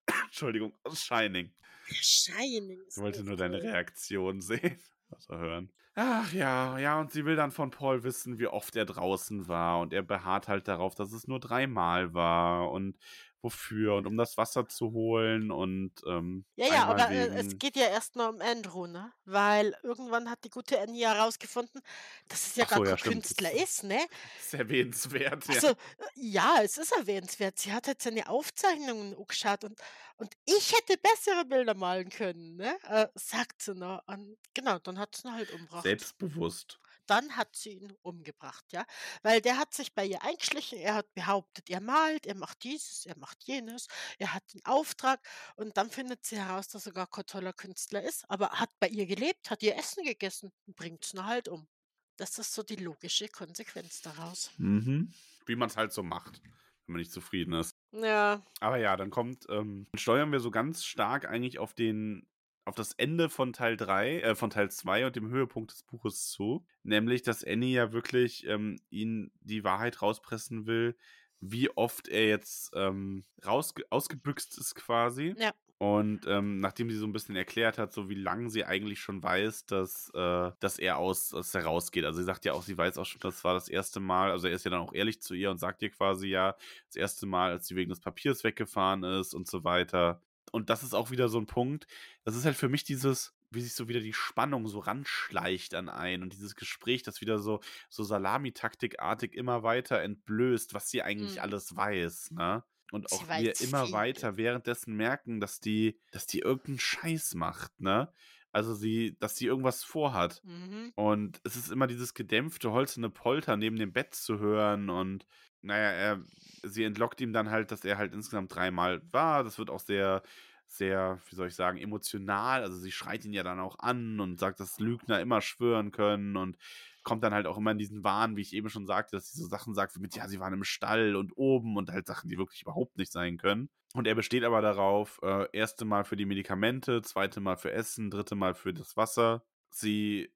Entschuldigung, 0.25 0.73
aus 0.83 1.03
Shining. 1.03 1.51
Shining 1.85 2.81
Ich 2.89 2.97
wollte 2.97 3.23
nur 3.23 3.37
deine. 3.37 3.61
Reaktion 3.61 4.41
sehen. 4.41 4.79
Also 5.09 5.37
hören. 5.37 5.71
Ach 5.93 6.31
ja, 6.31 6.79
ja, 6.79 6.99
und 7.01 7.11
sie 7.11 7.25
will 7.25 7.35
dann 7.35 7.51
von 7.51 7.69
Paul 7.69 8.03
wissen, 8.03 8.39
wie 8.39 8.47
oft 8.47 8.75
er 8.77 8.85
draußen 8.85 9.49
war. 9.49 9.81
Und 9.81 9.91
er 9.91 10.03
beharrt 10.03 10.47
halt 10.47 10.69
darauf, 10.69 10.95
dass 10.95 11.11
es 11.11 11.27
nur 11.27 11.39
dreimal 11.41 12.13
war. 12.13 12.71
Und 12.71 12.97
wofür? 13.43 13.95
Und 13.95 14.07
um 14.07 14.17
das 14.17 14.37
Wasser 14.37 14.67
zu 14.67 14.91
holen 14.93 15.51
und 15.51 15.93
ähm, 16.07 16.45
Ja, 16.57 16.67
ja, 16.67 16.85
aber, 16.85 17.09
äh, 17.11 17.27
es 17.39 17.47
wegen. 17.47 17.59
geht 17.59 17.75
ja 17.77 17.87
erst 17.87 18.15
mal 18.15 18.29
um 18.29 18.41
Andrew, 18.41 18.85
ne? 18.85 19.13
Weil 19.25 19.75
irgendwann 19.83 20.29
hat 20.29 20.43
die 20.43 20.49
gute 20.49 20.79
Annie 20.81 21.07
herausgefunden, 21.07 21.81
dass 22.27 22.45
es 22.47 22.55
ja 22.55 22.65
Ach 22.65 22.67
gar 22.67 22.79
so, 22.79 22.85
ja, 22.85 22.97
kein 22.97 22.97
stimmt. 22.97 23.23
Künstler 23.23 23.51
ist, 23.51 23.83
ne? 23.83 23.99
ist 24.35 24.53
erwähnenswert, 24.53 25.47
ja. 25.49 25.61
Also, 25.61 25.67
äh, 25.69 25.75
ja, 26.15 26.57
es 26.63 26.77
ist 26.77 26.91
erwähnenswert. 26.93 27.59
Sie 27.59 27.71
hat 27.73 27.87
halt 27.87 28.01
seine 28.01 28.27
Aufzeichnungen 28.29 29.15
angeschaut 29.15 29.63
und 29.63 29.79
und 30.17 30.35
ich 30.45 30.71
hätte 30.73 30.97
bessere 30.99 31.45
Bilder 31.45 31.73
malen 31.73 32.09
können, 32.09 32.55
ne? 32.57 32.77
Äh, 32.83 33.07
sagt 33.15 33.61
sie 33.63 33.73
noch. 33.75 34.01
Und 34.07 34.37
genau, 34.53 34.77
dann 34.79 34.99
hat 34.99 35.15
sie 35.15 35.27
ihn 35.27 35.33
halt 35.33 35.51
umgebracht. 35.51 35.83
Selbstbewusst. 35.83 36.79
Dann 37.11 37.35
hat 37.35 37.53
sie 37.57 37.73
ihn 37.73 37.93
umgebracht, 38.03 38.63
ja? 38.71 38.85
Weil 39.21 39.41
der 39.41 39.57
hat 39.57 39.73
sich 39.73 39.93
bei 39.93 40.05
ihr 40.05 40.23
eingeschlichen. 40.23 40.79
Er 40.79 40.95
hat 40.95 41.13
behauptet, 41.13 41.69
er 41.69 41.81
malt, 41.81 42.25
er 42.25 42.35
macht 42.35 42.63
dieses, 42.63 43.05
er 43.05 43.17
macht 43.17 43.43
jenes, 43.43 43.87
er 44.17 44.33
hat 44.33 44.53
den 44.53 44.63
Auftrag 44.63 45.19
und 45.57 45.75
dann 45.75 45.89
findet 45.89 46.23
sie 46.25 46.37
heraus, 46.37 46.69
dass 46.69 46.85
er 46.85 46.93
gar 46.93 47.07
kein 47.07 47.25
toller 47.25 47.51
Künstler 47.51 48.01
ist, 48.01 48.23
aber 48.29 48.51
hat 48.51 48.69
bei 48.79 48.87
ihr 48.87 49.05
gelebt, 49.07 49.51
hat 49.51 49.61
ihr 49.61 49.75
Essen 49.75 50.05
gegessen 50.05 50.53
und 50.65 50.77
bringt 50.77 51.13
ihn 51.13 51.25
halt 51.25 51.49
um. 51.49 51.67
Das 52.15 52.39
ist 52.39 52.53
so 52.53 52.63
die 52.63 52.77
logische 52.77 53.27
Konsequenz 53.27 54.01
daraus. 54.01 54.51
Mhm. 54.57 55.13
Wie 55.45 55.57
man 55.57 55.67
es 55.67 55.75
halt 55.75 55.91
so 55.91 56.03
macht, 56.03 56.41
wenn 56.85 56.93
man 56.93 56.99
nicht 56.99 57.11
zufrieden 57.11 57.55
ist. 57.55 57.75
Ja. 57.91 58.41
Aber 58.61 58.77
ja, 58.77 58.95
dann 58.95 59.09
kommt, 59.09 59.47
ähm, 59.49 59.85
dann 59.91 59.99
steuern 59.99 60.31
wir 60.31 60.39
so 60.39 60.49
ganz 60.49 60.85
stark 60.85 61.25
eigentlich 61.27 61.59
auf 61.59 61.73
den, 61.73 62.25
auf 62.71 62.75
das 62.75 62.93
Ende 62.93 63.29
von 63.29 63.51
Teil 63.51 63.75
3, 63.75 64.21
äh, 64.21 64.35
von 64.35 64.49
Teil 64.49 64.71
2 64.71 65.07
und 65.07 65.15
dem 65.17 65.29
Höhepunkt 65.29 65.73
des 65.73 65.83
Buches 65.83 66.29
zu. 66.29 66.65
Nämlich, 66.83 67.21
dass 67.21 67.43
Annie 67.43 67.75
ja 67.75 67.91
wirklich 67.91 68.47
ähm, 68.47 68.79
ihn 68.89 69.29
die 69.41 69.65
Wahrheit 69.65 70.01
rauspressen 70.01 70.67
will, 70.67 70.95
wie 71.41 71.69
oft 71.75 72.07
er 72.07 72.27
jetzt 72.27 72.71
ähm, 72.73 73.25
rausge 73.45 73.83
ausgebüxt 73.89 74.57
ist 74.57 74.75
quasi. 74.75 75.35
Ja. 75.37 75.51
Und 75.79 76.27
ähm, 76.27 76.61
nachdem 76.61 76.89
sie 76.89 76.95
so 76.95 77.05
ein 77.05 77.11
bisschen 77.11 77.35
erklärt 77.35 77.77
hat, 77.77 77.91
so 77.91 78.07
wie 78.07 78.15
lange 78.15 78.49
sie 78.49 78.63
eigentlich 78.63 79.01
schon 79.01 79.21
weiß, 79.21 79.65
dass, 79.65 80.09
äh, 80.13 80.51
dass 80.61 80.79
er 80.79 80.97
aus, 80.97 81.29
dass 81.29 81.53
er 81.53 81.65
rausgeht. 81.65 82.05
Also 82.05 82.19
sie 82.19 82.25
sagt 82.25 82.45
ja 82.45 82.53
auch, 82.53 82.63
sie 82.63 82.77
weiß 82.77 82.99
auch 82.99 83.05
schon, 83.05 83.19
das 83.19 83.43
war 83.43 83.53
das 83.53 83.67
erste 83.67 83.99
Mal, 83.99 84.31
also 84.31 84.47
er 84.47 84.53
ist 84.53 84.63
ja 84.63 84.71
dann 84.71 84.79
auch 84.79 84.93
ehrlich 84.93 85.21
zu 85.21 85.33
ihr 85.33 85.51
und 85.51 85.57
sagt 85.57 85.81
ihr 85.81 85.89
quasi 85.89 86.29
ja, 86.29 86.55
das 86.87 86.95
erste 86.95 87.25
Mal, 87.25 87.51
als 87.51 87.67
sie 87.67 87.75
wegen 87.75 87.89
des 87.89 87.99
Papiers 87.99 88.45
weggefahren 88.45 89.03
ist 89.03 89.33
und 89.33 89.49
so 89.49 89.65
weiter. 89.65 90.21
Und 90.51 90.69
das 90.69 90.83
ist 90.83 90.93
auch 90.93 91.11
wieder 91.11 91.29
so 91.29 91.39
ein 91.39 91.47
Punkt. 91.47 91.87
Das 92.23 92.35
ist 92.35 92.45
halt 92.45 92.55
für 92.57 92.69
mich 92.69 92.83
dieses, 92.83 93.33
wie 93.51 93.61
sich 93.61 93.73
so 93.73 93.87
wieder 93.87 94.01
die 94.01 94.13
Spannung 94.13 94.67
so 94.67 94.79
ranschleicht 94.79 95.73
an 95.75 95.89
ein 95.89 96.21
und 96.23 96.33
dieses 96.33 96.55
Gespräch, 96.55 97.03
das 97.03 97.21
wieder 97.21 97.39
so, 97.39 97.61
so 97.89 98.03
Salamitaktikartig 98.03 99.33
immer 99.33 99.63
weiter 99.63 100.01
entblößt, 100.01 100.73
was 100.73 100.89
sie 100.89 101.01
eigentlich 101.03 101.35
Mhm. 101.35 101.41
alles 101.41 101.75
weiß, 101.75 102.31
ne? 102.31 102.63
Und 102.91 103.11
auch 103.13 103.29
wir 103.37 103.59
immer 103.61 103.85
viel. 103.85 103.93
weiter 103.93 104.35
währenddessen 104.37 104.93
merken, 104.95 105.39
dass 105.39 105.59
die, 105.61 105.97
dass 106.11 106.25
die 106.27 106.39
irgendeinen 106.39 106.79
Scheiß 106.79 107.35
macht, 107.35 107.79
ne? 107.79 108.11
Also 108.51 108.73
sie, 108.75 109.15
dass 109.19 109.37
sie 109.37 109.45
irgendwas 109.45 109.83
vorhat. 109.85 110.41
Mhm. 110.43 110.91
Und 110.95 111.39
es 111.45 111.55
ist 111.55 111.71
immer 111.71 111.87
dieses 111.87 112.13
gedämpfte, 112.13 112.71
holzende 112.71 113.09
Polter 113.09 113.55
neben 113.55 113.77
dem 113.77 113.93
Bett 113.93 114.13
zu 114.13 114.39
hören. 114.39 114.89
Und 114.89 115.25
naja, 115.61 115.91
er, 115.91 116.21
sie 116.63 116.83
entlockt 116.83 117.21
ihm 117.21 117.33
dann 117.33 117.49
halt, 117.49 117.71
dass 117.71 117.85
er 117.85 117.97
halt 117.97 118.13
insgesamt 118.13 118.53
dreimal 118.53 119.01
war. 119.11 119.43
Das 119.43 119.57
wird 119.57 119.69
auch 119.69 119.79
sehr, 119.79 120.23
sehr, 120.67 121.19
wie 121.29 121.35
soll 121.35 121.47
ich 121.47 121.55
sagen, 121.55 121.77
emotional. 121.77 122.63
Also 122.63 122.77
sie 122.77 122.91
schreit 122.91 123.25
ihn 123.25 123.33
ja 123.33 123.43
dann 123.43 123.59
auch 123.59 123.79
an 123.79 124.19
und 124.19 124.39
sagt, 124.39 124.59
dass 124.59 124.79
Lügner 124.79 125.19
immer 125.19 125.41
schwören 125.41 125.91
können 125.91 126.37
und 126.37 126.57
kommt 127.03 127.23
dann 127.23 127.33
halt 127.33 127.47
auch 127.47 127.57
immer 127.57 127.71
in 127.71 127.77
diesen 127.77 128.03
Wahn, 128.03 128.37
wie 128.37 128.41
ich 128.41 128.53
eben 128.53 128.69
schon 128.69 128.85
sagte, 128.85 129.15
dass 129.15 129.31
sie 129.31 129.41
so 129.41 129.47
Sachen 129.47 129.73
sagt, 129.73 129.95
wie 129.95 129.99
mit, 129.99 130.15
ja, 130.15 130.27
sie 130.27 130.39
waren 130.39 130.53
im 130.53 130.63
Stall 130.63 131.15
und 131.15 131.33
oben 131.35 131.77
und 131.77 131.91
halt 131.91 132.07
Sachen, 132.07 132.29
die 132.29 132.37
wirklich 132.37 132.61
überhaupt 132.61 132.97
nicht 132.97 133.11
sein 133.11 133.37
können. 133.37 133.69
Und 133.93 134.07
er 134.07 134.15
besteht 134.15 134.43
aber 134.43 134.61
darauf, 134.61 135.19
äh, 135.23 135.47
erste 135.51 135.83
Mal 135.83 136.05
für 136.05 136.15
die 136.15 136.25
Medikamente, 136.25 137.01
zweite 137.01 137.41
Mal 137.41 137.57
für 137.57 137.71
Essen, 137.71 138.09
dritte 138.09 138.35
Mal 138.35 138.53
für 138.53 138.73
das 138.73 138.95
Wasser. 138.95 139.43
Sie 139.69 140.31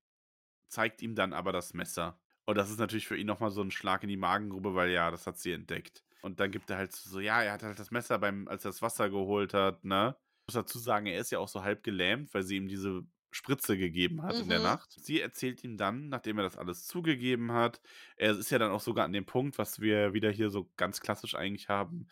zeigt 0.67 1.01
ihm 1.01 1.15
dann 1.15 1.33
aber 1.33 1.53
das 1.53 1.73
Messer. 1.73 2.19
Und 2.45 2.55
das 2.57 2.69
ist 2.69 2.79
natürlich 2.79 3.07
für 3.07 3.17
ihn 3.17 3.27
nochmal 3.27 3.51
so 3.51 3.61
ein 3.61 3.71
Schlag 3.71 4.03
in 4.03 4.09
die 4.09 4.17
Magengrube, 4.17 4.75
weil 4.75 4.91
ja, 4.91 5.09
das 5.11 5.25
hat 5.27 5.37
sie 5.39 5.51
entdeckt. 5.51 6.03
Und 6.21 6.39
dann 6.39 6.51
gibt 6.51 6.69
er 6.69 6.77
halt 6.77 6.91
so, 6.93 7.19
ja, 7.19 7.41
er 7.43 7.53
hat 7.53 7.63
halt 7.63 7.79
das 7.79 7.91
Messer 7.91 8.17
beim, 8.19 8.47
als 8.47 8.65
er 8.65 8.69
das 8.69 8.81
Wasser 8.81 9.09
geholt 9.09 9.53
hat, 9.53 9.83
ne? 9.83 10.15
Ich 10.47 10.53
muss 10.53 10.61
dazu 10.63 10.79
sagen, 10.79 11.07
er 11.07 11.19
ist 11.19 11.31
ja 11.31 11.39
auch 11.39 11.47
so 11.47 11.63
halb 11.63 11.83
gelähmt, 11.83 12.33
weil 12.33 12.43
sie 12.43 12.57
ihm 12.57 12.67
diese 12.67 13.03
Spritze 13.31 13.77
gegeben 13.77 14.21
hat 14.21 14.39
in 14.39 14.47
der 14.49 14.59
Mhm. 14.59 14.63
Nacht. 14.63 14.91
Sie 14.93 15.19
erzählt 15.21 15.63
ihm 15.63 15.75
dann, 15.77 16.07
nachdem 16.09 16.37
er 16.37 16.43
das 16.43 16.57
alles 16.57 16.85
zugegeben 16.85 17.51
hat, 17.51 17.81
er 18.15 18.31
ist 18.37 18.49
ja 18.51 18.59
dann 18.59 18.71
auch 18.71 18.79
sogar 18.79 19.05
an 19.05 19.13
dem 19.13 19.25
Punkt, 19.25 19.57
was 19.57 19.79
wir 19.81 20.13
wieder 20.13 20.31
hier 20.31 20.49
so 20.49 20.71
ganz 20.77 21.01
klassisch 21.01 21.35
eigentlich 21.35 21.67
haben, 21.69 22.07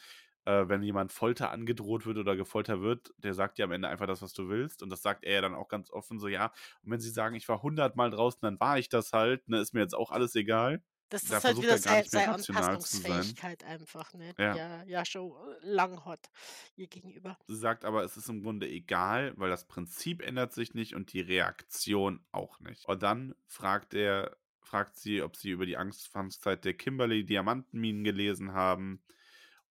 äh, 0.46 0.68
wenn 0.68 0.84
jemand 0.84 1.12
Folter 1.12 1.52
angedroht 1.52 2.06
wird 2.06 2.18
oder 2.18 2.36
gefoltert 2.36 2.82
wird, 2.82 3.14
der 3.18 3.34
sagt 3.34 3.58
dir 3.58 3.66
am 3.66 3.72
Ende 3.72 3.88
einfach 3.88 4.08
das, 4.08 4.22
was 4.22 4.34
du 4.34 4.50
willst. 4.50 4.84
Und 4.84 4.90
das 4.90 5.02
sagt 5.02 5.24
er 5.24 5.34
ja 5.36 5.42
dann 5.42 5.56
auch 5.56 5.68
ganz 5.68 5.90
offen 5.92 6.20
so, 6.20 6.28
ja. 6.28 6.52
Und 6.84 6.92
wenn 6.92 7.00
sie 7.00 7.10
sagen, 7.10 7.36
ich 7.36 7.48
war 7.50 7.62
hundertmal 7.62 8.10
draußen, 8.12 8.40
dann 8.42 8.60
war 8.60 8.78
ich 8.78 8.90
das 8.90 9.14
halt, 9.14 9.48
ne, 9.50 9.60
ist 9.60 9.74
mir 9.74 9.82
jetzt 9.82 9.96
auch 9.96 10.12
alles 10.12 10.36
egal. 10.36 10.84
Das 11.10 11.26
Da 11.26 11.38
ist 11.38 11.44
halt 11.44 11.56
versucht 11.56 11.64
wieder 11.64 11.74
er 11.76 11.80
gar 11.80 11.94
sei 11.94 12.02
nicht 12.02 12.12
mehr 12.14 12.22
seine 12.24 12.34
rational 12.34 12.80
zu 12.80 12.98
sein. 12.98 13.12
Anpassungsfähigkeit 13.12 13.64
einfach, 13.64 14.14
ne? 14.14 14.34
Die 14.34 14.42
Ja. 14.42 14.56
er 14.56 14.84
ja 14.88 15.06
schon 15.06 15.32
äh, 15.32 15.66
lang 15.66 16.06
hat 16.06 16.32
ihr 16.76 16.88
gegenüber. 16.88 17.38
Sie 17.48 17.56
sagt 17.56 17.86
aber, 17.86 18.04
es 18.04 18.18
ist 18.18 18.30
im 18.30 18.42
Grunde 18.42 18.68
egal, 18.68 19.34
weil 19.38 19.50
das 19.50 19.68
Prinzip 19.68 20.22
ändert 20.22 20.54
sich 20.54 20.74
nicht 20.74 20.96
und 20.96 21.14
die 21.14 21.22
Reaktion 21.22 22.26
auch 22.32 22.60
nicht. 22.60 22.86
Und 22.86 23.04
dann 23.04 23.36
fragt 23.46 23.94
er, 23.94 24.38
fragt 24.62 24.96
sie, 24.98 25.22
ob 25.22 25.36
sie 25.36 25.52
über 25.52 25.68
die 25.68 25.78
Anfangszeit 25.78 26.66
der 26.66 26.74
Kimberley 26.74 27.26
Diamantenminen 27.26 28.04
gelesen 28.04 28.54
haben. 28.54 29.04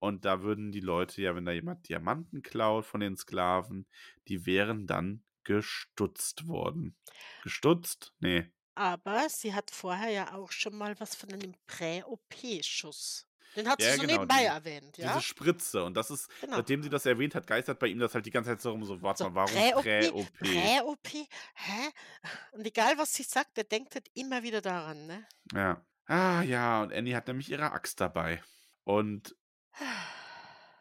Und 0.03 0.25
da 0.25 0.41
würden 0.41 0.73
die 0.73 0.81
Leute 0.81 1.21
ja, 1.21 1.33
wenn 1.33 1.45
da 1.45 1.53
jemand 1.53 1.87
Diamanten 1.87 2.41
klaut 2.41 2.85
von 2.85 2.99
den 2.99 3.15
Sklaven, 3.15 3.87
die 4.27 4.45
wären 4.45 4.85
dann 4.85 5.23
gestutzt 5.45 6.45
worden. 6.45 6.97
Gestutzt? 7.41 8.13
Nee. 8.19 8.51
Aber 8.75 9.29
sie 9.29 9.53
hat 9.53 9.71
vorher 9.71 10.09
ja 10.09 10.33
auch 10.33 10.51
schon 10.51 10.75
mal 10.75 10.99
was 10.99 11.15
von 11.15 11.31
einem 11.31 11.55
Prä-OP-Schuss. 11.67 13.29
Den 13.55 13.69
hat 13.69 13.81
sie 13.81 13.87
Ja, 13.87 13.93
so 13.95 14.01
genau, 14.01 14.13
nebenbei 14.13 14.39
diese, 14.39 14.49
erwähnt, 14.49 14.97
ja? 14.97 15.07
diese 15.13 15.21
Spritze. 15.21 15.85
Und 15.85 15.93
das 15.95 16.11
ist, 16.11 16.29
Genau. 16.41 16.57
seitdem 16.57 16.83
sie 16.83 16.89
das 16.89 17.05
erwähnt 17.05 17.33
hat, 17.35 17.47
geistert 17.47 17.79
bei 17.79 17.87
ihm 17.87 17.99
das 17.99 18.13
halt 18.13 18.25
die 18.25 18.31
ganze 18.31 18.49
Zeit 18.49 18.59
so 18.61 18.71
rum, 18.71 18.83
so, 18.83 19.01
warte 19.01 19.23
So, 19.23 19.29
mal, 19.29 19.35
warum 19.35 19.53
Prä-OP, 19.53 19.83
Prä-OP? 19.83 20.33
Prä-OP, 20.39 21.07
hä? 21.55 21.89
Und 22.51 22.65
egal, 22.67 22.97
was 22.97 23.13
sie 23.13 23.23
sagt, 23.23 23.57
er 23.57 23.63
denkt 23.63 23.95
halt 23.95 24.09
immer 24.15 24.43
wieder 24.43 24.59
daran, 24.59 25.07
ne? 25.07 25.25
Ja. 25.53 25.85
Ah 26.07 26.41
ja, 26.41 26.83
und 26.83 26.91
Annie 26.91 27.15
hat 27.15 27.27
nämlich 27.27 27.49
ihre 27.49 27.71
Axt 27.71 28.01
dabei. 28.01 28.43
Und 28.83 29.37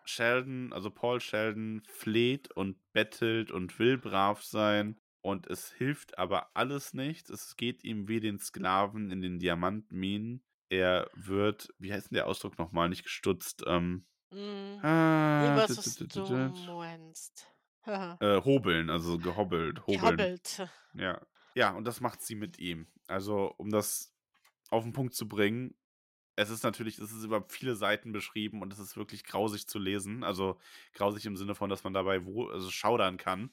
Sheldon, 0.05 0.73
also 0.73 0.91
Paul 0.91 1.21
Sheldon, 1.21 1.83
fleht 1.87 2.51
und 2.51 2.77
bettelt 2.93 3.51
und 3.51 3.79
will 3.79 3.99
brav 3.99 4.43
sein. 4.43 5.01
Und 5.21 5.47
es 5.47 5.71
hilft 5.73 6.19
aber 6.19 6.51
alles 6.55 6.95
nichts. 6.95 7.31
Es 7.31 7.57
geht 7.57 7.85
ihm 7.85 8.09
wie 8.09 8.19
den 8.21 8.39
Sklaven 8.39 9.11
in 9.11 9.21
den 9.21 9.39
Diamantminen. 9.39 10.43
er 10.69 11.11
wird, 11.15 11.69
wie 11.79 11.93
heißt 11.93 12.11
denn 12.11 12.17
der 12.17 12.27
Ausdruck 12.27 12.59
nochmal, 12.59 12.89
nicht 12.89 13.03
gestutzt, 13.05 13.63
ähm, 13.67 14.07
Mhm. 14.33 14.79
Ah, 14.83 15.57
was 15.57 15.97
du 15.97 16.49
meinst. 16.67 17.47
Äh, 18.21 18.41
hobeln, 18.43 18.89
also 18.91 19.19
gehobbelt, 19.19 19.81
hobeln. 19.87 20.01
Gehobbelt. 20.01 20.69
Ja. 20.95 21.21
Ja, 21.55 21.73
und 21.73 21.85
das 21.85 22.01
macht 22.01 22.23
sie 22.23 22.37
mit 22.37 22.59
ihm. 22.59 22.87
Also, 23.09 23.53
um 23.59 23.71
das 23.71 24.15
auf 24.71 24.85
den 24.85 24.93
Punkt 24.93 25.15
zu 25.15 25.29
bringen, 25.29 25.75
es 26.37 26.51
ist 26.51 26.65
natürlich, 26.65 26.99
es 26.99 27.13
ist 27.13 27.25
über 27.25 27.45
viele 27.49 27.77
Seiten 27.77 28.13
beschrieben 28.13 28.63
und 28.63 28.73
es 28.73 28.79
ist 28.79 28.97
wirklich 28.97 29.25
grausig 29.25 29.67
zu 29.67 29.79
lesen. 29.79 30.25
Also 30.25 30.59
grausig 30.95 31.27
im 31.27 31.37
Sinne 31.37 31.55
von, 31.55 31.69
dass 31.69 31.85
man 31.85 31.93
dabei 31.93 32.25
wo, 32.25 32.49
also 32.49 32.71
schaudern 32.71 33.17
kann. 33.17 33.51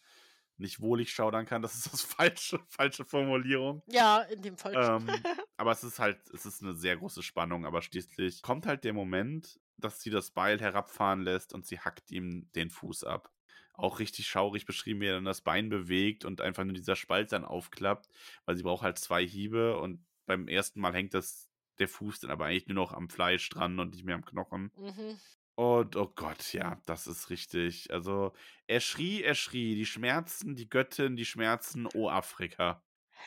Nicht 0.58 0.82
wohlig 0.82 1.11
schaudern 1.11 1.45
kann, 1.45 1.61
das 1.61 1.75
ist 1.75 1.91
das 1.91 2.01
falsche, 2.17 2.59
falsche 2.67 3.06
Formulierung. 3.06 3.82
Ja, 3.88 4.22
in 4.22 4.41
dem 4.41 4.58
Fall. 4.58 4.74
Ähm, 4.75 5.08
aber 5.58 5.72
es 5.72 5.83
ist 5.83 5.99
halt, 5.99 6.19
es 6.33 6.45
ist 6.45 6.61
eine 6.61 6.75
sehr 6.75 6.98
große 6.98 7.24
Spannung, 7.24 7.66
aber 7.66 7.82
schließlich 7.82 8.41
kommt 8.41 8.66
halt 8.66 8.83
der 8.83 8.93
Moment, 8.93 9.59
dass 9.77 10.01
sie 10.01 10.09
das 10.09 10.32
Beil 10.32 10.59
herabfahren 10.59 11.22
lässt 11.22 11.53
und 11.53 11.66
sie 11.66 11.80
hackt 11.80 12.11
ihm 12.11 12.49
den 12.56 12.69
Fuß 12.69 13.06
ab. 13.06 13.32
Auch 13.74 13.99
richtig 13.99 14.27
schaurig 14.27 14.66
beschrieben, 14.66 14.99
wie 14.99 15.08
er 15.08 15.16
dann 15.16 15.25
das 15.25 15.41
Bein 15.41 15.69
bewegt 15.69 16.25
und 16.25 16.41
einfach 16.41 16.66
nur 16.66 16.74
dieser 16.74 16.98
Spalt 16.98 17.32
dann 17.32 17.45
aufklappt, 17.45 18.09
weil 18.45 18.58
sie 18.58 18.64
braucht 18.64 18.83
halt 18.83 18.99
zwei 18.99 19.25
Hiebe 19.25 19.77
und 19.77 20.03
beim 20.25 20.49
ersten 20.49 20.82
Mal 20.82 20.93
hängt 20.93 21.14
das 21.14 21.48
der 21.80 21.88
Fuß 21.88 22.19
dann 22.19 22.32
aber 22.32 22.45
eigentlich 22.45 22.67
nur 22.67 22.75
noch 22.75 22.93
am 22.93 23.09
Fleisch 23.09 23.49
dran 23.49 23.80
und 23.80 23.93
nicht 23.93 24.06
mehr 24.06 24.16
am 24.16 24.25
Knochen. 24.25 24.72
mhm. 24.75 25.19
Und 25.56 25.98
oh 25.98 26.08
Gott, 26.16 26.53
ja, 26.53 26.82
das 26.85 27.06
ist 27.06 27.30
richtig. 27.30 27.91
Also, 27.91 28.32
er 28.67 28.80
schrie, 28.80 29.24
er 29.24 29.35
schrie, 29.35 29.75
die 29.75 29.85
Schmerzen, 29.85 30.56
die 30.56 30.69
Göttin, 30.69 31.17
die 31.17 31.25
Schmerzen, 31.25 31.85
oh 31.93 32.09
Afrika. 32.09 32.82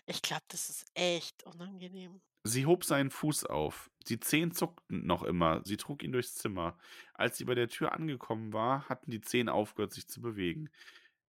Ich 0.06 0.22
glaube, 0.22 0.44
das 0.48 0.70
ist 0.70 0.86
echt 0.94 1.44
unangenehm. 1.44 2.22
Sie 2.44 2.66
hob 2.66 2.84
seinen 2.84 3.10
Fuß 3.10 3.44
auf. 3.44 3.90
Die 4.08 4.18
Zehen 4.18 4.50
zuckten 4.50 5.06
noch 5.06 5.22
immer. 5.22 5.60
Sie 5.64 5.76
trug 5.76 6.02
ihn 6.02 6.12
durchs 6.12 6.34
Zimmer. 6.34 6.76
Als 7.14 7.36
sie 7.36 7.44
bei 7.44 7.54
der 7.54 7.68
Tür 7.68 7.92
angekommen 7.92 8.52
war, 8.52 8.88
hatten 8.88 9.10
die 9.10 9.20
Zehen 9.20 9.48
aufgehört, 9.48 9.92
sich 9.92 10.08
zu 10.08 10.20
bewegen. 10.20 10.70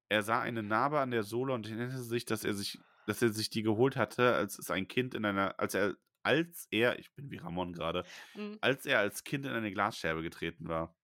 Er 0.10 0.24
sah 0.24 0.40
eine 0.40 0.64
Narbe 0.64 1.00
an 1.00 1.12
der 1.12 1.24
Sohle 1.24 1.54
und 1.54 1.68
erinnerte 1.68 2.02
sich, 2.02 2.26
dass 2.26 2.44
er 2.44 2.54
sich, 2.54 2.80
dass 3.06 3.22
er 3.22 3.30
sich 3.30 3.50
die 3.50 3.62
geholt 3.62 3.96
hatte, 3.96 4.34
als 4.36 4.58
es 4.58 4.72
ein 4.72 4.88
Kind 4.88 5.14
in 5.14 5.26
einer, 5.26 5.60
als 5.60 5.76
er, 5.76 5.96
als 6.24 6.68
er, 6.72 7.00
ich 7.00 7.14
bin 7.14 7.32
wie 7.32 7.38
Ramon 7.38 7.74
gerade, 7.74 8.06
Mhm. 8.36 8.60
als 8.62 8.86
er 8.86 9.00
als 9.00 9.24
Kind 9.24 9.46
in 9.46 9.52
eine 9.54 9.72
Glasscherbe 9.72 10.24
getreten 10.24 10.68
war. 10.70 10.96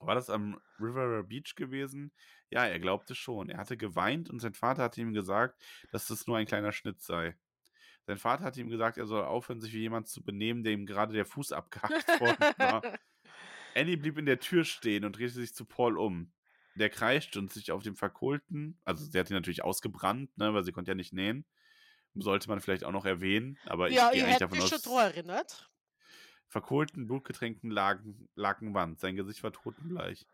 War 0.00 0.14
das 0.16 0.30
am 0.30 0.60
River 0.80 1.22
Beach 1.24 1.54
gewesen? 1.56 2.12
Ja, 2.50 2.66
er 2.66 2.80
glaubte 2.80 3.14
schon. 3.14 3.48
Er 3.50 3.58
hatte 3.58 3.76
geweint 3.76 4.30
und 4.30 4.40
sein 4.40 4.54
Vater 4.54 4.82
hatte 4.84 5.00
ihm 5.00 5.12
gesagt, 5.14 5.62
dass 5.92 6.06
das 6.08 6.26
nur 6.26 6.36
ein 6.38 6.46
kleiner 6.46 6.72
Schnitt 6.72 7.00
sei. 7.02 7.36
Sein 8.06 8.18
Vater 8.18 8.44
hatte 8.44 8.60
ihm 8.60 8.70
gesagt, 8.70 8.98
er 8.98 9.06
soll 9.06 9.24
aufhören, 9.24 9.60
sich 9.60 9.72
wie 9.74 9.80
jemand 9.80 10.08
zu 10.08 10.24
benehmen, 10.24 10.64
dem 10.64 10.86
gerade 10.86 11.14
der 11.14 11.26
Fuß 11.26 11.52
abgehackt 11.52 12.08
worden 12.20 12.46
war. 12.58 12.86
Annie 13.74 13.96
blieb 13.96 14.18
in 14.18 14.26
der 14.26 14.40
Tür 14.40 14.64
stehen 14.64 15.04
und 15.04 15.16
drehte 15.18 15.32
sich 15.34 15.54
zu 15.54 15.64
Paul 15.66 15.98
um. 15.98 16.32
Der 16.74 16.90
kreischte 16.90 17.38
und 17.38 17.52
sich 17.52 17.70
auf 17.70 17.82
dem 17.82 17.96
verkohlten, 17.96 18.80
also 18.84 19.04
sie 19.04 19.18
hat 19.18 19.30
ihn 19.30 19.34
natürlich 19.34 19.62
ausgebrannt, 19.62 20.36
ne, 20.38 20.54
weil 20.54 20.64
sie 20.64 20.72
konnte 20.72 20.90
ja 20.92 20.94
nicht 20.94 21.12
nähen. 21.12 21.46
Sollte 22.14 22.48
man 22.48 22.60
vielleicht 22.60 22.84
auch 22.84 22.92
noch 22.92 23.04
erwähnen, 23.06 23.58
aber 23.66 23.88
ich 23.88 23.96
ja, 23.96 24.10
gehe 24.10 24.20
ihr 24.20 24.26
eigentlich 24.26 24.38
davon 24.38 24.58
mich 24.58 24.68
schon 24.68 24.76
aus 24.76 24.82
dran 24.82 25.10
erinnert. 25.12 25.70
verkohlten, 26.48 27.06
blutgetränkten 27.06 27.70
Lagen, 27.70 28.28
Lakenwand. 28.34 29.00
Sein 29.00 29.16
Gesicht 29.16 29.42
war 29.42 29.52
totenbleich. 29.52 30.26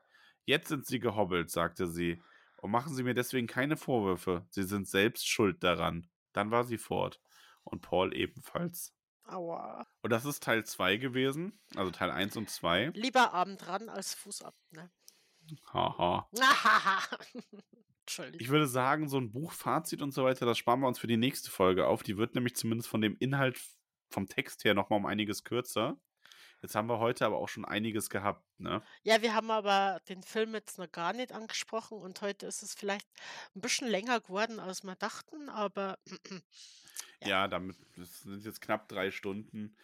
Jetzt 0.45 0.69
sind 0.69 0.87
Sie 0.87 0.99
gehobbelt, 0.99 1.51
sagte 1.51 1.87
sie. 1.87 2.23
Und 2.57 2.73
machen 2.73 2.93
Sie 2.95 3.03
mir 3.05 3.15
deswegen 3.15 3.47
keine 3.47 3.77
Vorwürfe. 3.77 4.47
Sie 4.51 4.65
sind 4.65 4.89
selbst 4.89 5.29
schuld 5.29 5.63
daran. 5.63 6.09
Dann 6.33 6.51
war 6.51 6.65
sie 6.65 6.79
fort. 6.79 7.21
Und 7.63 7.83
Paul 7.83 8.15
ebenfalls. 8.17 8.95
Aua. 9.25 9.87
Und 10.01 10.11
das 10.11 10.25
ist 10.25 10.43
Teil 10.43 10.65
2 10.65 10.97
gewesen. 10.97 11.61
Also 11.77 11.91
Teil 11.91 12.11
1 12.11 12.37
und 12.37 12.49
2. 12.49 12.93
Lieber 12.95 13.35
Arm 13.35 13.57
dran 13.57 13.89
als 13.89 14.15
Fuß 14.15 14.43
ab, 14.43 14.57
ne? 14.71 14.91
Haha. 15.73 16.29
Ich 18.41 18.49
würde 18.49 18.67
sagen, 18.67 19.09
so 19.09 19.19
ein 19.19 19.33
Buchfazit 19.33 20.03
und 20.03 20.13
so 20.13 20.25
weiter, 20.25 20.47
das 20.47 20.59
sparen 20.59 20.81
wir 20.81 20.89
uns 20.89 20.99
für 20.99 21.07
die 21.07 21.17
nächste 21.17 21.51
Folge 21.51 21.87
auf. 21.87 22.03
Die 22.03 22.17
wird 22.17 22.35
nämlich 22.35 22.57
zumindest 22.57 22.89
von 22.89 23.01
dem 23.01 23.17
Inhalt 23.19 23.61
vom 24.11 24.27
Text 24.27 24.65
her 24.65 24.75
nochmal 24.75 24.99
um 24.99 25.07
einiges 25.07 25.45
kürzer. 25.45 25.99
Jetzt 26.61 26.75
haben 26.75 26.89
wir 26.89 26.99
heute 26.99 27.25
aber 27.25 27.37
auch 27.37 27.49
schon 27.49 27.65
einiges 27.65 28.11
gehabt, 28.11 28.45
ne? 28.59 28.83
Ja, 29.05 29.23
wir 29.23 29.33
haben 29.33 29.51
aber 29.51 30.01
den 30.09 30.25
Film 30.25 30.55
jetzt 30.55 30.79
noch 30.79 30.91
gar 30.91 31.13
nicht 31.13 31.31
angesprochen 31.33 31.99
und 31.99 32.21
heute 32.21 32.47
ist 32.47 32.63
es 32.63 32.75
vielleicht 32.75 33.07
ein 33.55 33.61
bisschen 33.61 33.87
länger 33.87 34.21
geworden, 34.21 34.59
als 34.59 34.83
wir 34.83 34.97
dachten, 34.97 35.49
aber 35.49 35.99
Ja. 37.21 37.29
Ja, 37.29 37.49
damit 37.49 37.77
das 37.97 38.21
sind 38.21 38.45
jetzt 38.45 38.61
knapp 38.61 38.89
drei 38.89 39.11
Stunden. 39.11 39.77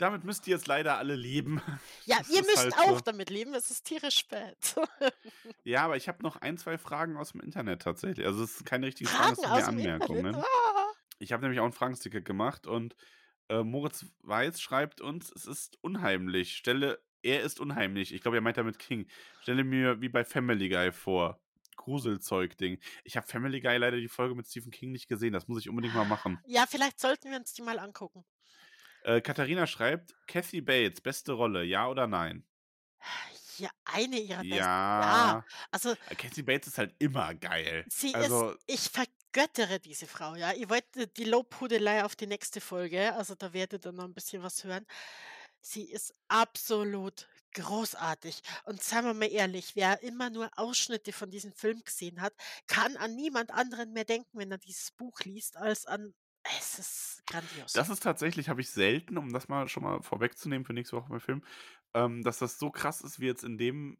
Damit 0.00 0.24
müsst 0.24 0.46
ihr 0.46 0.54
jetzt 0.54 0.66
leider 0.66 0.96
alle 0.96 1.14
leben. 1.14 1.60
ja, 2.06 2.18
Das 2.18 2.30
ihr 2.30 2.40
müsst 2.42 2.56
halt 2.56 2.74
auch 2.78 2.96
so. 2.96 3.00
damit 3.00 3.28
leben, 3.28 3.52
es 3.54 3.70
ist 3.70 3.84
tierisch 3.84 4.16
spät. 4.16 4.74
Ja, 5.62 5.84
aber 5.84 5.96
ich 5.96 6.08
habe 6.08 6.22
noch 6.22 6.36
ein, 6.36 6.56
zwei 6.56 6.78
Fragen 6.78 7.16
aus 7.18 7.32
dem 7.32 7.40
Internet 7.42 7.82
tatsächlich. 7.82 8.26
Also 8.26 8.42
es 8.42 8.56
ist 8.56 8.64
keine 8.64 8.86
richtige 8.86 9.10
Frage, 9.10 9.32
es 9.32 9.38
sind 9.40 9.46
Anmerkungen. 9.46 10.34
Ah. 10.34 10.44
Ich 11.18 11.32
habe 11.32 11.42
nämlich 11.42 11.60
auch 11.60 11.66
ein 11.66 11.72
Fragensticket 11.72 12.24
gemacht 12.24 12.66
und 12.66 12.96
äh, 13.50 13.62
Moritz 13.62 14.06
Weiß 14.22 14.60
schreibt 14.60 15.00
uns, 15.02 15.30
es 15.30 15.46
ist 15.46 15.76
unheimlich. 15.82 16.56
Stelle, 16.56 17.02
er 17.22 17.42
ist 17.42 17.60
unheimlich. 17.60 18.14
Ich 18.14 18.22
glaube, 18.22 18.38
er 18.38 18.40
meint 18.40 18.56
damit 18.56 18.78
King. 18.78 19.06
Stelle 19.42 19.62
mir 19.64 20.00
wie 20.00 20.08
bei 20.08 20.24
Family 20.24 20.68
Guy 20.70 20.92
vor. 20.92 21.38
Gruselzeug-Ding. 21.76 22.78
Ich 23.04 23.16
habe 23.16 23.26
Family 23.26 23.60
Guy 23.60 23.76
leider 23.76 23.98
die 23.98 24.08
Folge 24.08 24.34
mit 24.34 24.46
Stephen 24.46 24.70
King 24.70 24.92
nicht 24.92 25.08
gesehen. 25.08 25.32
Das 25.32 25.46
muss 25.46 25.60
ich 25.60 25.68
unbedingt 25.68 25.94
mal 25.94 26.04
machen. 26.04 26.38
Ja, 26.46 26.66
vielleicht 26.66 27.00
sollten 27.00 27.30
wir 27.30 27.38
uns 27.38 27.52
die 27.52 27.62
mal 27.62 27.78
angucken. 27.78 28.24
Äh, 29.02 29.20
Katharina 29.20 29.66
schreibt, 29.66 30.14
Kathy 30.26 30.60
Bates, 30.60 31.00
beste 31.00 31.32
Rolle, 31.32 31.64
ja 31.64 31.88
oder 31.88 32.06
nein? 32.06 32.44
Ja, 33.58 33.70
eine 33.84 34.18
ihrer 34.18 34.40
besten. 34.40 34.54
Ja. 34.54 35.44
Also 35.70 35.90
Äh, 36.08 36.14
Kathy 36.14 36.42
Bates 36.42 36.68
ist 36.68 36.78
halt 36.78 36.94
immer 36.98 37.34
geil. 37.34 37.84
sie 37.90 38.14
also, 38.14 38.50
ist, 38.52 38.64
ich 38.66 38.90
vergöttere 38.90 39.80
diese 39.80 40.06
Frau, 40.06 40.34
ja. 40.34 40.52
Ich 40.52 40.68
wollte 40.70 41.06
die 41.08 41.24
Lobhudelei 41.24 42.04
auf 42.04 42.16
die 42.16 42.26
nächste 42.26 42.60
Folge, 42.60 43.14
also 43.14 43.34
da 43.34 43.52
werdet 43.52 43.84
ihr 43.86 43.92
noch 43.92 44.04
ein 44.04 44.14
bisschen 44.14 44.42
was 44.42 44.64
hören. 44.64 44.86
Sie 45.60 45.90
ist 45.90 46.14
absolut 46.28 47.28
großartig. 47.54 48.40
Und 48.64 48.82
seien 48.82 49.04
wir 49.04 49.14
mal 49.14 49.30
ehrlich, 49.30 49.76
wer 49.76 50.02
immer 50.02 50.30
nur 50.30 50.50
Ausschnitte 50.56 51.12
von 51.12 51.30
diesem 51.30 51.52
Film 51.52 51.82
gesehen 51.84 52.20
hat, 52.20 52.32
kann 52.66 52.96
an 52.96 53.14
niemand 53.14 53.50
anderen 53.50 53.92
mehr 53.92 54.04
denken, 54.04 54.38
wenn 54.38 54.50
er 54.52 54.58
dieses 54.58 54.90
Buch 54.92 55.20
liest, 55.20 55.56
als 55.56 55.86
an. 55.86 56.14
Es 56.42 56.78
ist 56.78 57.22
grandios. 57.26 57.72
Das 57.72 57.90
ist 57.90 58.02
tatsächlich, 58.02 58.48
habe 58.48 58.60
ich 58.60 58.70
selten, 58.70 59.18
um 59.18 59.32
das 59.32 59.48
mal 59.48 59.68
schon 59.68 59.82
mal 59.82 60.02
vorwegzunehmen 60.02 60.64
für 60.64 60.72
nächste 60.72 60.96
Woche 60.96 61.08
beim 61.10 61.20
Film, 61.20 61.44
ähm, 61.94 62.22
dass 62.22 62.38
das 62.38 62.58
so 62.58 62.70
krass 62.70 63.00
ist 63.02 63.20
wie 63.20 63.26
jetzt 63.26 63.44
in 63.44 63.58
dem 63.58 63.98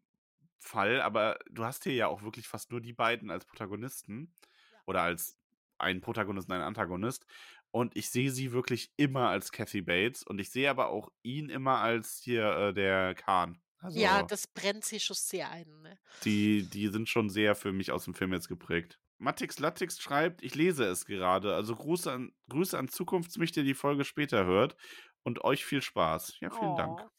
Fall, 0.59 1.01
aber 1.01 1.39
du 1.49 1.63
hast 1.63 1.83
hier 1.83 1.93
ja 1.93 2.07
auch 2.07 2.21
wirklich 2.21 2.47
fast 2.47 2.71
nur 2.71 2.81
die 2.81 2.93
beiden 2.93 3.31
als 3.31 3.45
Protagonisten 3.45 4.33
Ja. 4.71 4.79
oder 4.85 5.01
als 5.01 5.37
einen 5.77 6.01
Protagonisten, 6.01 6.51
einen 6.51 6.63
Antagonist. 6.63 7.25
Und 7.71 7.95
ich 7.95 8.09
sehe 8.09 8.31
sie 8.31 8.51
wirklich 8.51 8.91
immer 8.97 9.29
als 9.29 9.51
Kathy 9.51 9.81
Bates 9.81 10.23
und 10.23 10.39
ich 10.39 10.51
sehe 10.51 10.69
aber 10.69 10.89
auch 10.89 11.09
ihn 11.23 11.49
immer 11.49 11.77
als 11.79 12.19
hier 12.21 12.45
äh, 12.45 12.73
der 12.73 13.15
Khan. 13.15 13.61
Also 13.79 13.99
ja, 13.99 14.21
das 14.23 14.45
brennt 14.45 14.85
sie 14.85 14.99
schon 14.99 15.15
sehr 15.15 15.49
ein. 15.49 15.81
Ne? 15.81 15.97
die, 16.23 16.69
die 16.69 16.89
sind 16.89 17.09
schon 17.09 17.29
sehr 17.29 17.55
für 17.55 17.71
mich 17.71 17.91
aus 17.91 18.03
dem 18.05 18.13
Film 18.13 18.33
jetzt 18.33 18.47
geprägt. 18.47 18.99
Matix 19.21 19.59
Latix 19.59 20.01
schreibt, 20.01 20.41
ich 20.43 20.55
lese 20.55 20.83
es 20.85 21.05
gerade. 21.05 21.53
Also 21.53 21.75
Grüße 21.75 22.11
an, 22.11 22.33
Grüße 22.49 22.77
an 22.77 22.87
Zukunftsmich, 22.87 23.51
der 23.51 23.63
die 23.63 23.75
Folge 23.75 24.03
später 24.03 24.45
hört. 24.45 24.75
Und 25.23 25.43
euch 25.43 25.63
viel 25.63 25.83
Spaß. 25.83 26.39
Ja, 26.39 26.49
vielen 26.49 26.75
Dank. 26.75 26.99
Oh. 26.99 27.09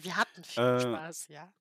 Wir 0.00 0.16
hatten 0.16 0.42
viel 0.42 0.62
Äh, 0.62 0.80
Spaß, 0.80 1.28
ja. 1.28 1.52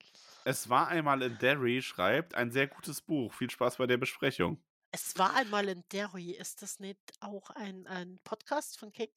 Es 0.45 0.69
war 0.69 0.87
einmal 0.87 1.21
in 1.21 1.37
Derry, 1.39 1.81
schreibt, 1.81 2.33
ein 2.35 2.51
sehr 2.51 2.67
gutes 2.67 3.01
Buch. 3.01 3.33
Viel 3.33 3.49
Spaß 3.49 3.77
bei 3.77 3.87
der 3.87 3.97
Besprechung. 3.97 4.63
Es 4.91 5.17
war 5.17 5.35
einmal 5.35 5.67
in 5.67 5.83
Derry. 5.91 6.31
Ist 6.31 6.61
das 6.61 6.79
nicht 6.79 6.99
auch 7.19 7.49
ein, 7.49 7.85
ein 7.87 8.19
Podcast 8.23 8.79
von 8.79 8.93
King? 8.93 9.09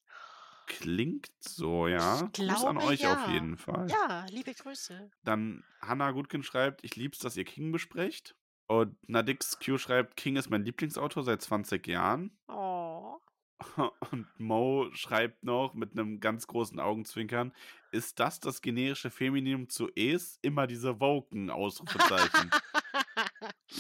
Klingt 0.67 1.31
so, 1.39 1.87
ja. 1.87 2.17
Ich 2.17 2.33
Gruß 2.33 2.65
an 2.65 2.77
glaube, 2.77 2.93
euch 2.93 3.07
auf 3.07 3.29
ja. 3.29 3.33
jeden 3.33 3.57
Fall. 3.57 3.89
Ja, 3.89 4.27
liebe 4.31 4.53
Grüße. 4.53 5.11
Dann 5.23 5.63
Hannah 5.81 6.11
Gutkin 6.11 6.43
schreibt, 6.43 6.83
ich 6.83 6.97
lieb's, 6.97 7.19
dass 7.21 7.37
ihr 7.37 7.45
King 7.45 7.71
besprecht. 7.71 8.35
Und 8.67 8.97
Nadix 9.09 9.59
Q 9.59 9.79
schreibt, 9.79 10.17
King 10.17 10.37
ist 10.37 10.49
mein 10.51 10.65
Lieblingsautor 10.65 11.23
seit 11.23 11.43
20 11.43 11.87
Jahren. 11.87 12.37
Oh. 12.49 13.19
Und 14.11 14.29
Mo 14.39 14.89
schreibt 14.93 15.45
noch 15.45 15.75
mit 15.75 15.93
einem 15.93 16.19
ganz 16.21 16.47
großen 16.47 16.81
Augenzwinkern, 16.81 17.53
ist 17.93 18.19
das 18.19 18.41
das 18.41 18.61
generische 18.63 19.11
Femininum 19.11 19.69
zu 19.69 19.89
es? 19.95 20.39
Immer 20.43 20.67
diese 20.67 20.99
Woken, 21.01 21.51
Ausrufezeichen. 21.51 22.51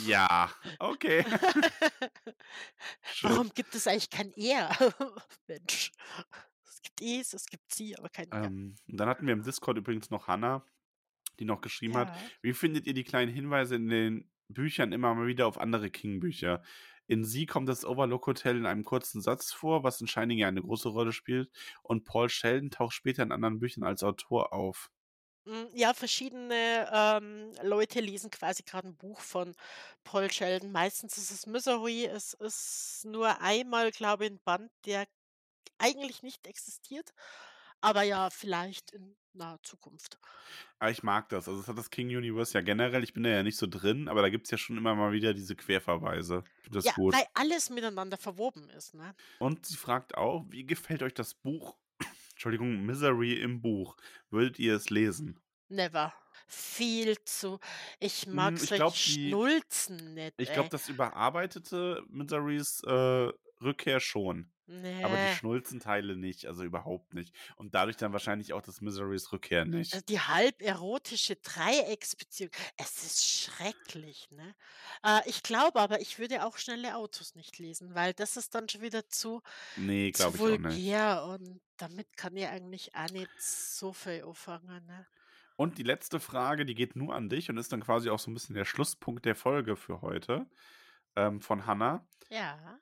ja, 0.07 0.51
okay. 0.79 1.25
Warum 3.23 3.51
gibt 3.55 3.75
es 3.75 3.87
eigentlich 3.87 4.11
kein 4.11 4.33
Er? 4.35 4.71
Mensch. 5.49 5.93
Es 6.67 6.83
gibt 6.83 7.01
Es, 7.03 7.33
es 7.35 7.47
gibt 7.47 7.75
Sie, 7.75 7.97
aber 7.99 8.09
kein 8.11 8.31
Er. 8.31 8.45
Ähm, 8.45 8.77
und 8.87 8.97
dann 9.01 9.09
hatten 9.09 9.27
wir 9.27 9.33
im 9.33 9.43
Discord 9.43 9.79
übrigens 9.79 10.11
noch 10.11 10.29
Hannah, 10.29 10.65
die 11.41 11.45
noch 11.45 11.61
geschrieben 11.61 11.97
hat, 11.97 12.09
Ja. 12.09 12.23
wie 12.43 12.53
findet 12.53 12.87
ihr 12.87 12.95
die 12.95 13.05
kleinen 13.05 13.33
Hinweise 13.33 13.75
in 13.77 13.89
den 13.89 14.31
Büchern 14.49 14.93
immer 14.93 15.15
mal 15.15 15.27
wieder 15.27 15.47
auf 15.47 15.59
andere 15.59 15.91
King-Bücher? 15.91 16.63
In 17.07 17.25
sie 17.25 17.47
kommt 17.47 17.69
das 17.69 17.85
Overlook 17.85 18.27
Hotel 18.27 18.57
in 18.57 18.67
einem 18.67 18.85
kurzen 18.85 19.21
Satz 19.21 19.53
vor, 19.53 19.85
was 19.85 20.01
in 20.01 20.07
Shining 20.07 20.39
ja 20.39 20.49
eine 20.49 20.63
große 20.63 20.89
Rolle 20.89 21.13
spielt. 21.13 21.51
Und 21.83 22.05
Paul 22.05 22.29
Sheldon 22.31 22.71
taucht 22.71 22.95
später 22.95 23.23
in 23.23 23.33
anderen 23.33 23.59
Büchern 23.61 23.85
als 23.85 24.03
Autor 24.03 24.53
auf. 24.53 24.91
Hm, 25.47 25.69
ja, 25.75 25.93
verschiedene, 25.93 26.89
ähm, 26.91 27.53
Leute 27.63 28.01
lesen 28.01 28.31
quasi 28.31 28.63
gerade 28.63 28.89
ein 28.89 28.97
Buch 28.97 29.21
von 29.21 29.55
Paul 30.03 30.31
Sheldon. 30.33 30.73
Meistens 30.73 31.19
ist 31.19 31.31
es 31.31 31.47
Misery. 31.47 32.07
Es 32.07 32.33
ist 32.35 33.05
nur 33.05 33.41
einmal, 33.43 33.91
glaube 33.91 34.25
ich, 34.25 34.31
'n 34.31 34.41
Band, 34.43 34.71
der 34.87 35.07
eigentlich 35.79 36.23
nicht 36.23 36.47
existiert, 36.47 37.13
aber 37.83 38.03
ja, 38.03 38.31
vielleicht 38.31 38.93
in 38.93 39.17
naher 39.35 39.63
Zukunft. 39.63 40.19
Aber 40.79 40.91
ich 40.91 41.03
mag 41.03 41.29
das. 41.29 41.49
Also, 41.49 41.61
es 41.61 41.69
hat 41.69 41.79
das 41.79 41.91
King 41.91 42.09
Universe 42.09 42.55
ja 42.55 42.61
generell. 42.63 43.03
Ich 43.05 43.13
bin 43.15 43.23
da 43.23 43.31
ja 43.31 43.43
nicht 43.43 43.57
so 43.57 43.67
drin, 43.67 44.09
aber 44.09 44.23
da 44.23 44.29
gibt 44.31 44.47
es 44.47 44.51
ja 44.51 44.59
schon 44.59 44.77
immer 44.77 44.95
mal 44.95 45.13
wieder 45.13 45.35
diese 45.35 45.57
Querverweise. 45.57 46.45
Das 46.71 46.91
Ja, 46.91 46.93
gut. 46.93 47.17
weil 47.17 47.27
alles 47.35 47.71
miteinander 47.71 48.17
verwoben 48.17 48.69
ist, 48.71 48.95
ne? 48.95 49.15
Und 49.39 49.67
sie 49.67 49.77
fragt 49.77 50.17
auch, 50.17 50.45
wie 50.51 50.67
gefällt 50.67 51.03
euch 51.05 51.15
das 51.15 51.35
Buch 51.35 51.79
Entschuldigung, 52.33 52.85
Misery 52.85 53.35
im 53.35 53.63
Buch? 53.63 53.97
Würdet 54.31 54.59
ihr 54.59 54.75
es 54.75 54.91
lesen? 54.91 55.41
Never. 55.71 56.13
Viel 56.47 57.17
zu 57.25 57.59
ich 58.01 58.27
Hm, 58.33 58.57
mag 58.57 58.59
solche 58.59 58.75
glaube, 58.75 58.99
die 59.05 59.39
Schnulzen 59.39 60.15
nicht, 60.15 60.35
ich 60.39 60.53
glaube, 60.53 60.71
das 60.71 60.89
überarbeitete 60.89 62.05
Miserys, 62.09 62.83
äh, 62.87 63.33
Rückkehr 63.63 64.01
schon. 64.01 64.54
Aber 65.03 65.19
die 65.19 65.29
Ne. 65.29 65.29
Schnulzenteile 65.29 66.17
nicht, 66.17 66.47
also 66.47 66.65
überhaupt 66.65 67.15
nicht. 67.15 67.37
Und 67.57 67.75
dadurch 67.75 67.97
dann 67.97 68.13
wahrscheinlich 68.13 68.53
auch 68.55 68.63
das 68.63 68.81
Miserys 68.81 69.33
Rückkehr 69.33 69.65
nicht. 69.67 69.93
Also, 69.93 70.05
die 70.09 70.21
halb 70.21 70.63
erotische 70.63 71.37
Dreiecksbeziehung. 71.37 72.51
Es 72.77 73.03
ist 73.03 73.25
schrecklich, 73.25 74.31
ne? 74.31 74.55
Äh, 75.03 75.21
ich 75.29 75.43
glaube 75.43 75.81
aber, 75.81 76.01
ich 76.01 76.19
würde 76.19 76.45
auch 76.45 76.59
Schnelle 76.59 76.97
Autos 76.97 77.35
nicht 77.35 77.59
lesen, 77.59 77.95
weil 77.95 78.13
das 78.15 78.37
ist 78.37 78.55
dann 78.55 78.69
schon 78.69 78.83
wieder 78.83 79.09
zu 79.09 79.41
Ne, 79.77 80.13
zu 80.13 80.39
vulgär 80.39 81.25
und 81.29 81.61
damit 81.79 82.17
kann 82.17 82.37
ich 82.37 82.47
eigentlich 82.47 82.95
auch 82.95 83.09
nicht 83.11 83.41
so 83.41 83.93
viel 83.93 84.25
anfangen, 84.25 84.87
ne? 84.87 85.07
Und 85.59 85.79
die 85.79 85.83
letzte 85.85 86.19
Frage, 86.19 86.65
die 86.67 86.75
geht 86.75 86.97
nur 86.97 87.15
an 87.15 87.29
dich 87.29 87.49
und 87.49 87.57
ist 87.59 87.73
dann 87.73 87.81
quasi 87.83 88.11
auch 88.11 88.19
so 88.19 88.31
'n 88.31 88.35
bisschen 88.35 88.55
der 88.57 88.65
Schlusspunkt 88.65 89.25
der 89.25 89.37
Folge 89.37 89.77
für 89.77 90.01
heute, 90.03 90.47
ähm, 91.17 91.41
von 91.41 91.67
Hannah. 91.67 92.09
Ja. 92.31 92.81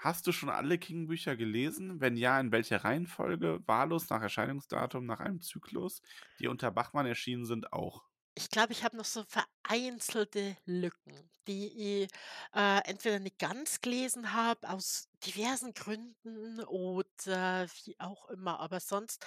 Hast 0.00 0.26
du 0.26 0.32
schon 0.32 0.48
alle 0.48 0.78
King-Bücher 0.78 1.36
gelesen? 1.36 2.00
Wenn 2.00 2.16
ja, 2.16 2.40
in 2.40 2.50
welcher 2.50 2.82
Reihenfolge? 2.82 3.60
Wahllos 3.66 4.08
nach 4.10 4.20
Erscheinungsdatum, 4.20 5.06
nach 5.06 5.20
einem 5.20 5.40
Zyklus? 5.40 6.02
Die 6.40 6.48
unter 6.48 6.72
Bachmann 6.72 7.06
erschienen 7.06 7.44
sind 7.44 7.72
auch. 7.72 8.08
Ich 8.36 8.48
glaube, 8.48 8.72
ich 8.72 8.84
habe 8.84 8.96
noch 8.96 9.04
so 9.04 9.24
vereinzelte 9.24 10.56
Lücken, 10.64 11.30
die 11.48 12.02
ich, 12.04 12.10
äh, 12.54 12.78
entweder 12.88 13.18
nicht 13.18 13.38
ganz 13.38 13.80
gelesen 13.80 14.32
habe, 14.32 14.68
aus 14.70 15.08
diversen 15.24 15.74
Gründen 15.74 16.60
oder 16.64 17.66
wie 17.84 17.98
auch 17.98 18.28
immer, 18.30 18.60
aber 18.60 18.80
sonst, 18.80 19.26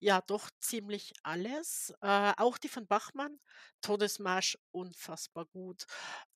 ja, 0.00 0.20
doch 0.22 0.50
ziemlich 0.60 1.12
alles. 1.22 1.92
Äh, 2.00 2.32
auch 2.36 2.58
die 2.58 2.68
von 2.68 2.86
Bachmann, 2.86 3.38
Todesmarsch, 3.82 4.58
unfassbar 4.70 5.44
gut. 5.46 5.86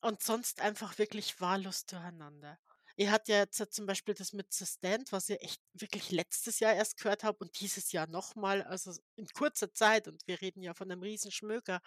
Und 0.02 0.23
sonst 0.23 0.61
einfach 0.61 0.99
wirklich 0.99 1.41
wahllos 1.41 1.86
durcheinander. 1.86 2.59
Ich 2.97 3.09
hatte 3.09 3.33
ja 3.33 3.39
jetzt 3.41 3.62
zum 3.75 3.87
Beispiel 3.87 4.15
das 4.15 4.33
mit 4.33 4.53
„The 4.53 4.67
Stand“, 4.67 5.12
was 5.12 5.29
ich 5.31 5.41
echt 5.43 5.62
wirklich 5.73 6.11
letztes 6.11 6.61
Jahr 6.61 6.75
erst 6.75 6.97
gehört 6.99 7.25
habe 7.25 7.39
und 7.41 7.59
dieses 7.61 7.93
Jahr 7.93 8.07
noch 8.07 8.35
mal, 8.37 8.62
also 8.62 8.93
in 9.17 9.27
kurzer 9.29 9.73
Zeit 9.73 10.09
und 10.09 10.23
wir 10.27 10.41
reden 10.41 10.62
ja 10.62 10.75
von 10.75 10.89
'nem 10.89 11.03
Riesenschmöker 11.03 11.81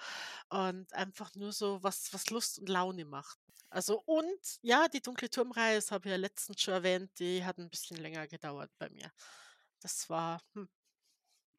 und 0.50 0.94
einfach 0.94 1.34
nur 1.36 1.52
so, 1.54 1.84
was 1.84 2.14
was 2.14 2.30
Lust 2.32 2.60
und 2.60 2.70
Laune 2.70 3.06
macht. 3.06 3.40
Also 3.70 4.02
und 4.06 4.40
ja, 4.64 4.88
die 4.88 5.02
Dunkle 5.02 5.30
Turmreihe, 5.30 5.76
das 5.76 5.92
habe 5.92 6.08
ich 6.10 6.12
ja 6.12 6.18
letztens 6.18 6.62
schon 6.62 6.74
erwähnt, 6.76 7.12
die 7.20 7.46
hat 7.46 7.58
'n 7.60 7.70
bisschen 7.70 7.98
länger 7.98 8.28
gedauert 8.28 8.72
bei 8.80 8.90
mir. 8.90 9.12
Das 9.82 10.10
war 10.10 10.42
hm, 10.56 10.70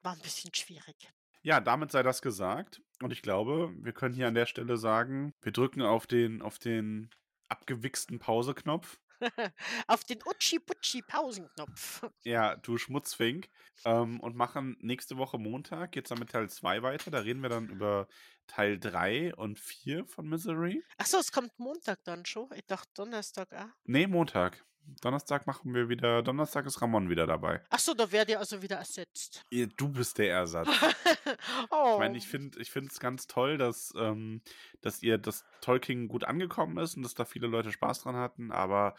war 0.03 0.15
'n 0.17 0.23
bisschen 0.23 0.55
schwierig. 0.55 1.13
Ja, 1.45 1.61
damit 1.61 1.91
sei 1.93 2.03
das 2.03 2.23
gesagt. 2.23 2.83
Und 3.03 3.13
ich 3.13 3.23
glaube, 3.23 3.73
wir 3.79 3.93
können 3.93 4.15
hier 4.15 4.27
an 4.29 4.35
der 4.35 4.47
Stelle 4.47 4.77
sagen, 4.77 5.33
wir 5.43 5.53
drücken 5.53 5.83
auf 5.83 6.07
den 6.07 6.43
auf 6.43 6.59
den 6.59 7.11
abgewichsten 7.49 8.19
Pauseknopf. 8.19 8.99
Auf 9.87 10.05
den 10.05 10.19
Utschi-Putschi-Pausenknopf. 10.25 12.07
Ja, 12.25 12.57
du 12.57 12.77
Schmutzfink. 12.79 13.49
Ähm, 13.85 14.21
und 14.21 14.37
machen 14.37 14.77
nächste 14.81 15.17
Woche 15.17 15.39
Montag 15.39 15.93
geht's 15.93 16.09
dann 16.09 16.19
mit 16.19 16.31
Teil 16.31 16.49
2 16.49 16.83
weiter. 16.83 17.11
Da 17.11 17.19
reden 17.21 17.41
wir 17.41 17.49
dann 17.49 17.69
über 17.69 18.09
Teil 18.47 18.79
3 18.79 19.35
und 19.35 19.59
4 19.59 20.07
von 20.07 20.29
Misery. 20.29 20.83
Ach 20.99 21.07
so, 21.07 21.19
es 21.19 21.31
kommt 21.31 21.59
Montag 21.59 22.03
dann 22.05 22.25
schon? 22.25 22.49
Ich 22.55 22.67
dachte 22.67 22.91
Donnerstag 22.95 23.53
auch. 23.53 23.69
Ne, 23.85 24.07
Montag. 24.07 24.65
Donnerstag 25.03 25.47
machen 25.47 25.75
wir 25.75 25.89
wieder 25.89 26.23
Donnerstag 26.23 26.67
ist 26.67 26.81
Ramon 26.81 27.11
wieder 27.11 27.27
dabei. 27.27 27.63
Ach 27.71 27.79
so, 27.79 27.95
da 27.95 28.11
werdet 28.13 28.31
ihr 28.31 28.39
also 28.39 28.63
wieder 28.63 28.77
ersetzt. 28.77 29.43
Du 29.77 29.89
bist 29.89 30.19
der 30.19 30.31
Ersatz. 30.33 30.69
Ich 31.27 31.67
Oh. 31.71 31.99
meine, 31.99 32.17
ich 32.17 32.27
finde 32.29 32.61
ich 32.61 32.71
finde 32.71 32.91
es 32.93 33.01
ganz 33.01 33.27
toll, 33.27 33.59
dass, 33.59 33.93
ähm 33.97 34.41
dass 34.81 35.03
ihr 35.03 35.19
dass 35.19 35.45
Tolkien 35.61 36.07
gut 36.09 36.25
angekommen 36.25 36.79
ist 36.79 36.97
und 36.97 37.03
dass 37.03 37.15
da 37.15 37.25
viele 37.25 37.49
Leute 37.49 37.73
Spaß 37.73 38.03
dran 38.03 38.17
hatten, 38.17 38.53
aber 38.53 38.95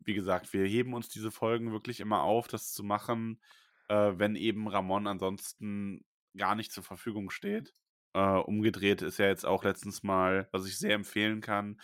wie 0.00 0.14
gesagt, 0.14 0.52
wir 0.52 0.64
heben 0.66 0.94
uns 0.94 1.08
diese 1.08 1.30
Folgen 1.30 1.72
wirklich 1.72 2.00
immer 2.00 2.22
auf, 2.22 2.48
das 2.48 2.72
zu 2.72 2.82
machen, 2.84 3.40
äh, 3.88 4.12
wenn 4.16 4.36
eben 4.36 4.68
Ramon 4.68 5.06
ansonsten 5.06 6.04
gar 6.36 6.54
nicht 6.54 6.72
zur 6.72 6.84
Verfügung 6.84 7.30
steht. 7.30 7.74
Äh, 8.12 8.20
umgedreht 8.38 9.02
ist 9.02 9.18
ja 9.18 9.26
jetzt 9.26 9.46
auch 9.46 9.64
letztens 9.64 10.02
mal, 10.02 10.48
was 10.52 10.66
ich 10.66 10.78
sehr 10.78 10.94
empfehlen 10.94 11.40
kann, 11.40 11.80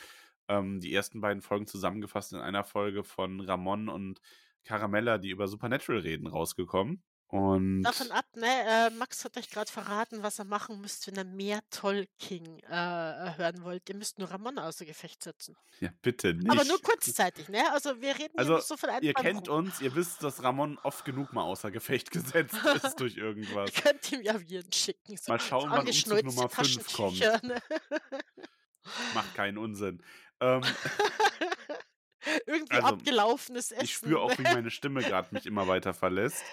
ähm, 0.49 0.81
die 0.81 0.95
ersten 0.95 1.21
beiden 1.21 1.43
Folgen 1.43 1.67
zusammengefasst 1.67 2.33
in 2.33 2.39
einer 2.39 2.65
Folge 2.65 3.05
von 3.05 3.41
Ramon 3.41 3.89
und 3.89 4.21
Caramella, 4.65 5.19
die 5.19 5.31
über 5.31 5.49
Supernatural 5.49 6.01
reden, 6.01 6.27
rausgekommen. 6.27 7.03
Und 7.29 7.83
Davon 7.83 8.13
ab, 8.13 8.25
ne, 8.37 8.47
äh, 8.47 8.91
Max 8.91 9.25
hat 9.25 9.37
euch 9.37 9.51
grad 9.51 9.69
verraten, 9.69 10.23
was 10.23 10.39
ihr 10.39 10.45
machen 10.45 10.81
müsst, 10.81 11.09
wenn 11.09 11.17
ihr 11.17 11.25
mehr 11.25 11.61
Tolkien, 11.71 12.61
äh, 12.61 13.37
hören 13.37 13.65
wollt. 13.65 13.89
Ihr 13.89 13.97
müsst 13.97 14.21
nur 14.21 14.31
Ramon 14.31 14.61
außer 14.61 14.85
Gefecht 14.85 15.25
setzen. 15.25 15.57
Ja, 15.81 15.91
bitte 16.03 16.35
nicht. 16.35 16.49
Aber 16.49 16.65
nur 16.65 16.81
kurzzeitig, 16.81 17.49
ne? 17.49 17.65
Also, 17.73 18.01
wir 18.01 18.15
reden 18.15 18.31
hier 18.33 18.39
Also, 18.39 18.53
nur 18.53 18.63
so 18.63 18.77
von 18.77 18.91
ein, 18.91 19.03
ihr 19.03 19.13
kennt 19.13 19.49
uns, 19.49 19.81
ihr 19.81 19.93
wisst, 19.97 20.23
dass 20.23 20.45
Ramon 20.45 20.79
oft 20.85 21.05
genug 21.05 21.33
mal 21.33 21.43
außer 21.43 21.73
Gefecht 21.73 22.11
gesetzt 22.13 22.55
ist 22.65 23.01
durch 23.01 23.17
irgendwas. 23.17 23.75
Ihr 23.75 23.83
könnt 23.83 24.13
ihm 24.13 24.23
ja 24.23 24.41
Viren 24.41 24.73
schicken, 24.73 25.17
so 25.17 25.33
Mal 25.33 25.41
schauen, 25.41 25.69
wann 25.69 25.85
Umzug 25.85 26.23
Nummer 26.23 26.49
5 26.49 26.93
kommt. 26.93 27.19
Ne? 27.19 27.61
Macht 29.15 29.35
keinen 29.35 29.59
Unsinn. 29.59 30.01
Ähm, 30.41 30.63
Irgendwie 32.47 32.75
Also, 32.75 32.87
abgelaufenes 32.89 33.73
Essen. 33.73 33.85
ich 33.85 33.95
spüre 33.95 34.21
auch, 34.21 34.37
wie 34.39 34.43
meine 34.43 34.71
Stimme 34.71 35.03
gerade 35.03 35.29
mich 35.33 35.47
immer 35.47 35.69
weiter 35.69 35.95
verlässt. 35.95 36.45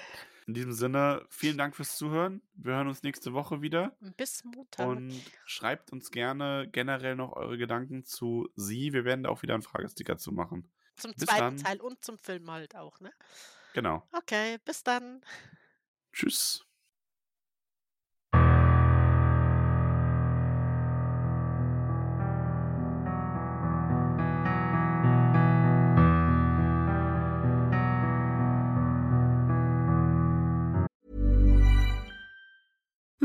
In 0.45 0.53
diesem 0.53 0.73
Sinne, 0.73 1.25
vielen 1.29 1.57
Dank 1.57 1.75
fürs 1.75 1.95
Zuhören. 1.95 2.41
Wir 2.53 2.73
hören 2.73 2.87
uns 2.87 3.01
nächste 3.01 3.33
Woche 3.33 3.61
wieder. 3.61 3.95
Bis 4.17 4.43
Montag. 4.43 4.87
Und 4.87 5.13
schreibt 5.45 5.91
uns 5.93 6.11
gerne 6.11 6.67
generell 6.71 7.15
noch 7.15 7.31
eure 7.33 7.57
Gedanken 7.57 8.03
zu 8.03 8.49
sie. 8.55 8.91
Wir 8.91 9.05
werden 9.05 9.23
da 9.23 9.29
auch 9.29 9.41
wieder 9.41 9.53
einen 9.53 9.63
Fragesticker 9.63 10.17
zu 10.17 10.33
machen. 10.33 10.69
Zum 10.97 11.13
Bis 11.13 11.25
zweiten 11.25 11.39
dann. 11.39 11.57
Teil 11.57 11.81
und 11.81 12.03
zum 12.03 12.17
Film 12.19 12.51
halt 12.51 12.75
auch, 12.75 12.99
ne? 12.99 13.11
Genau. 13.73 14.05
Okay, 14.11 14.57
bis 14.65 14.83
dann. 14.83 15.21
Tschüss. 16.11 16.65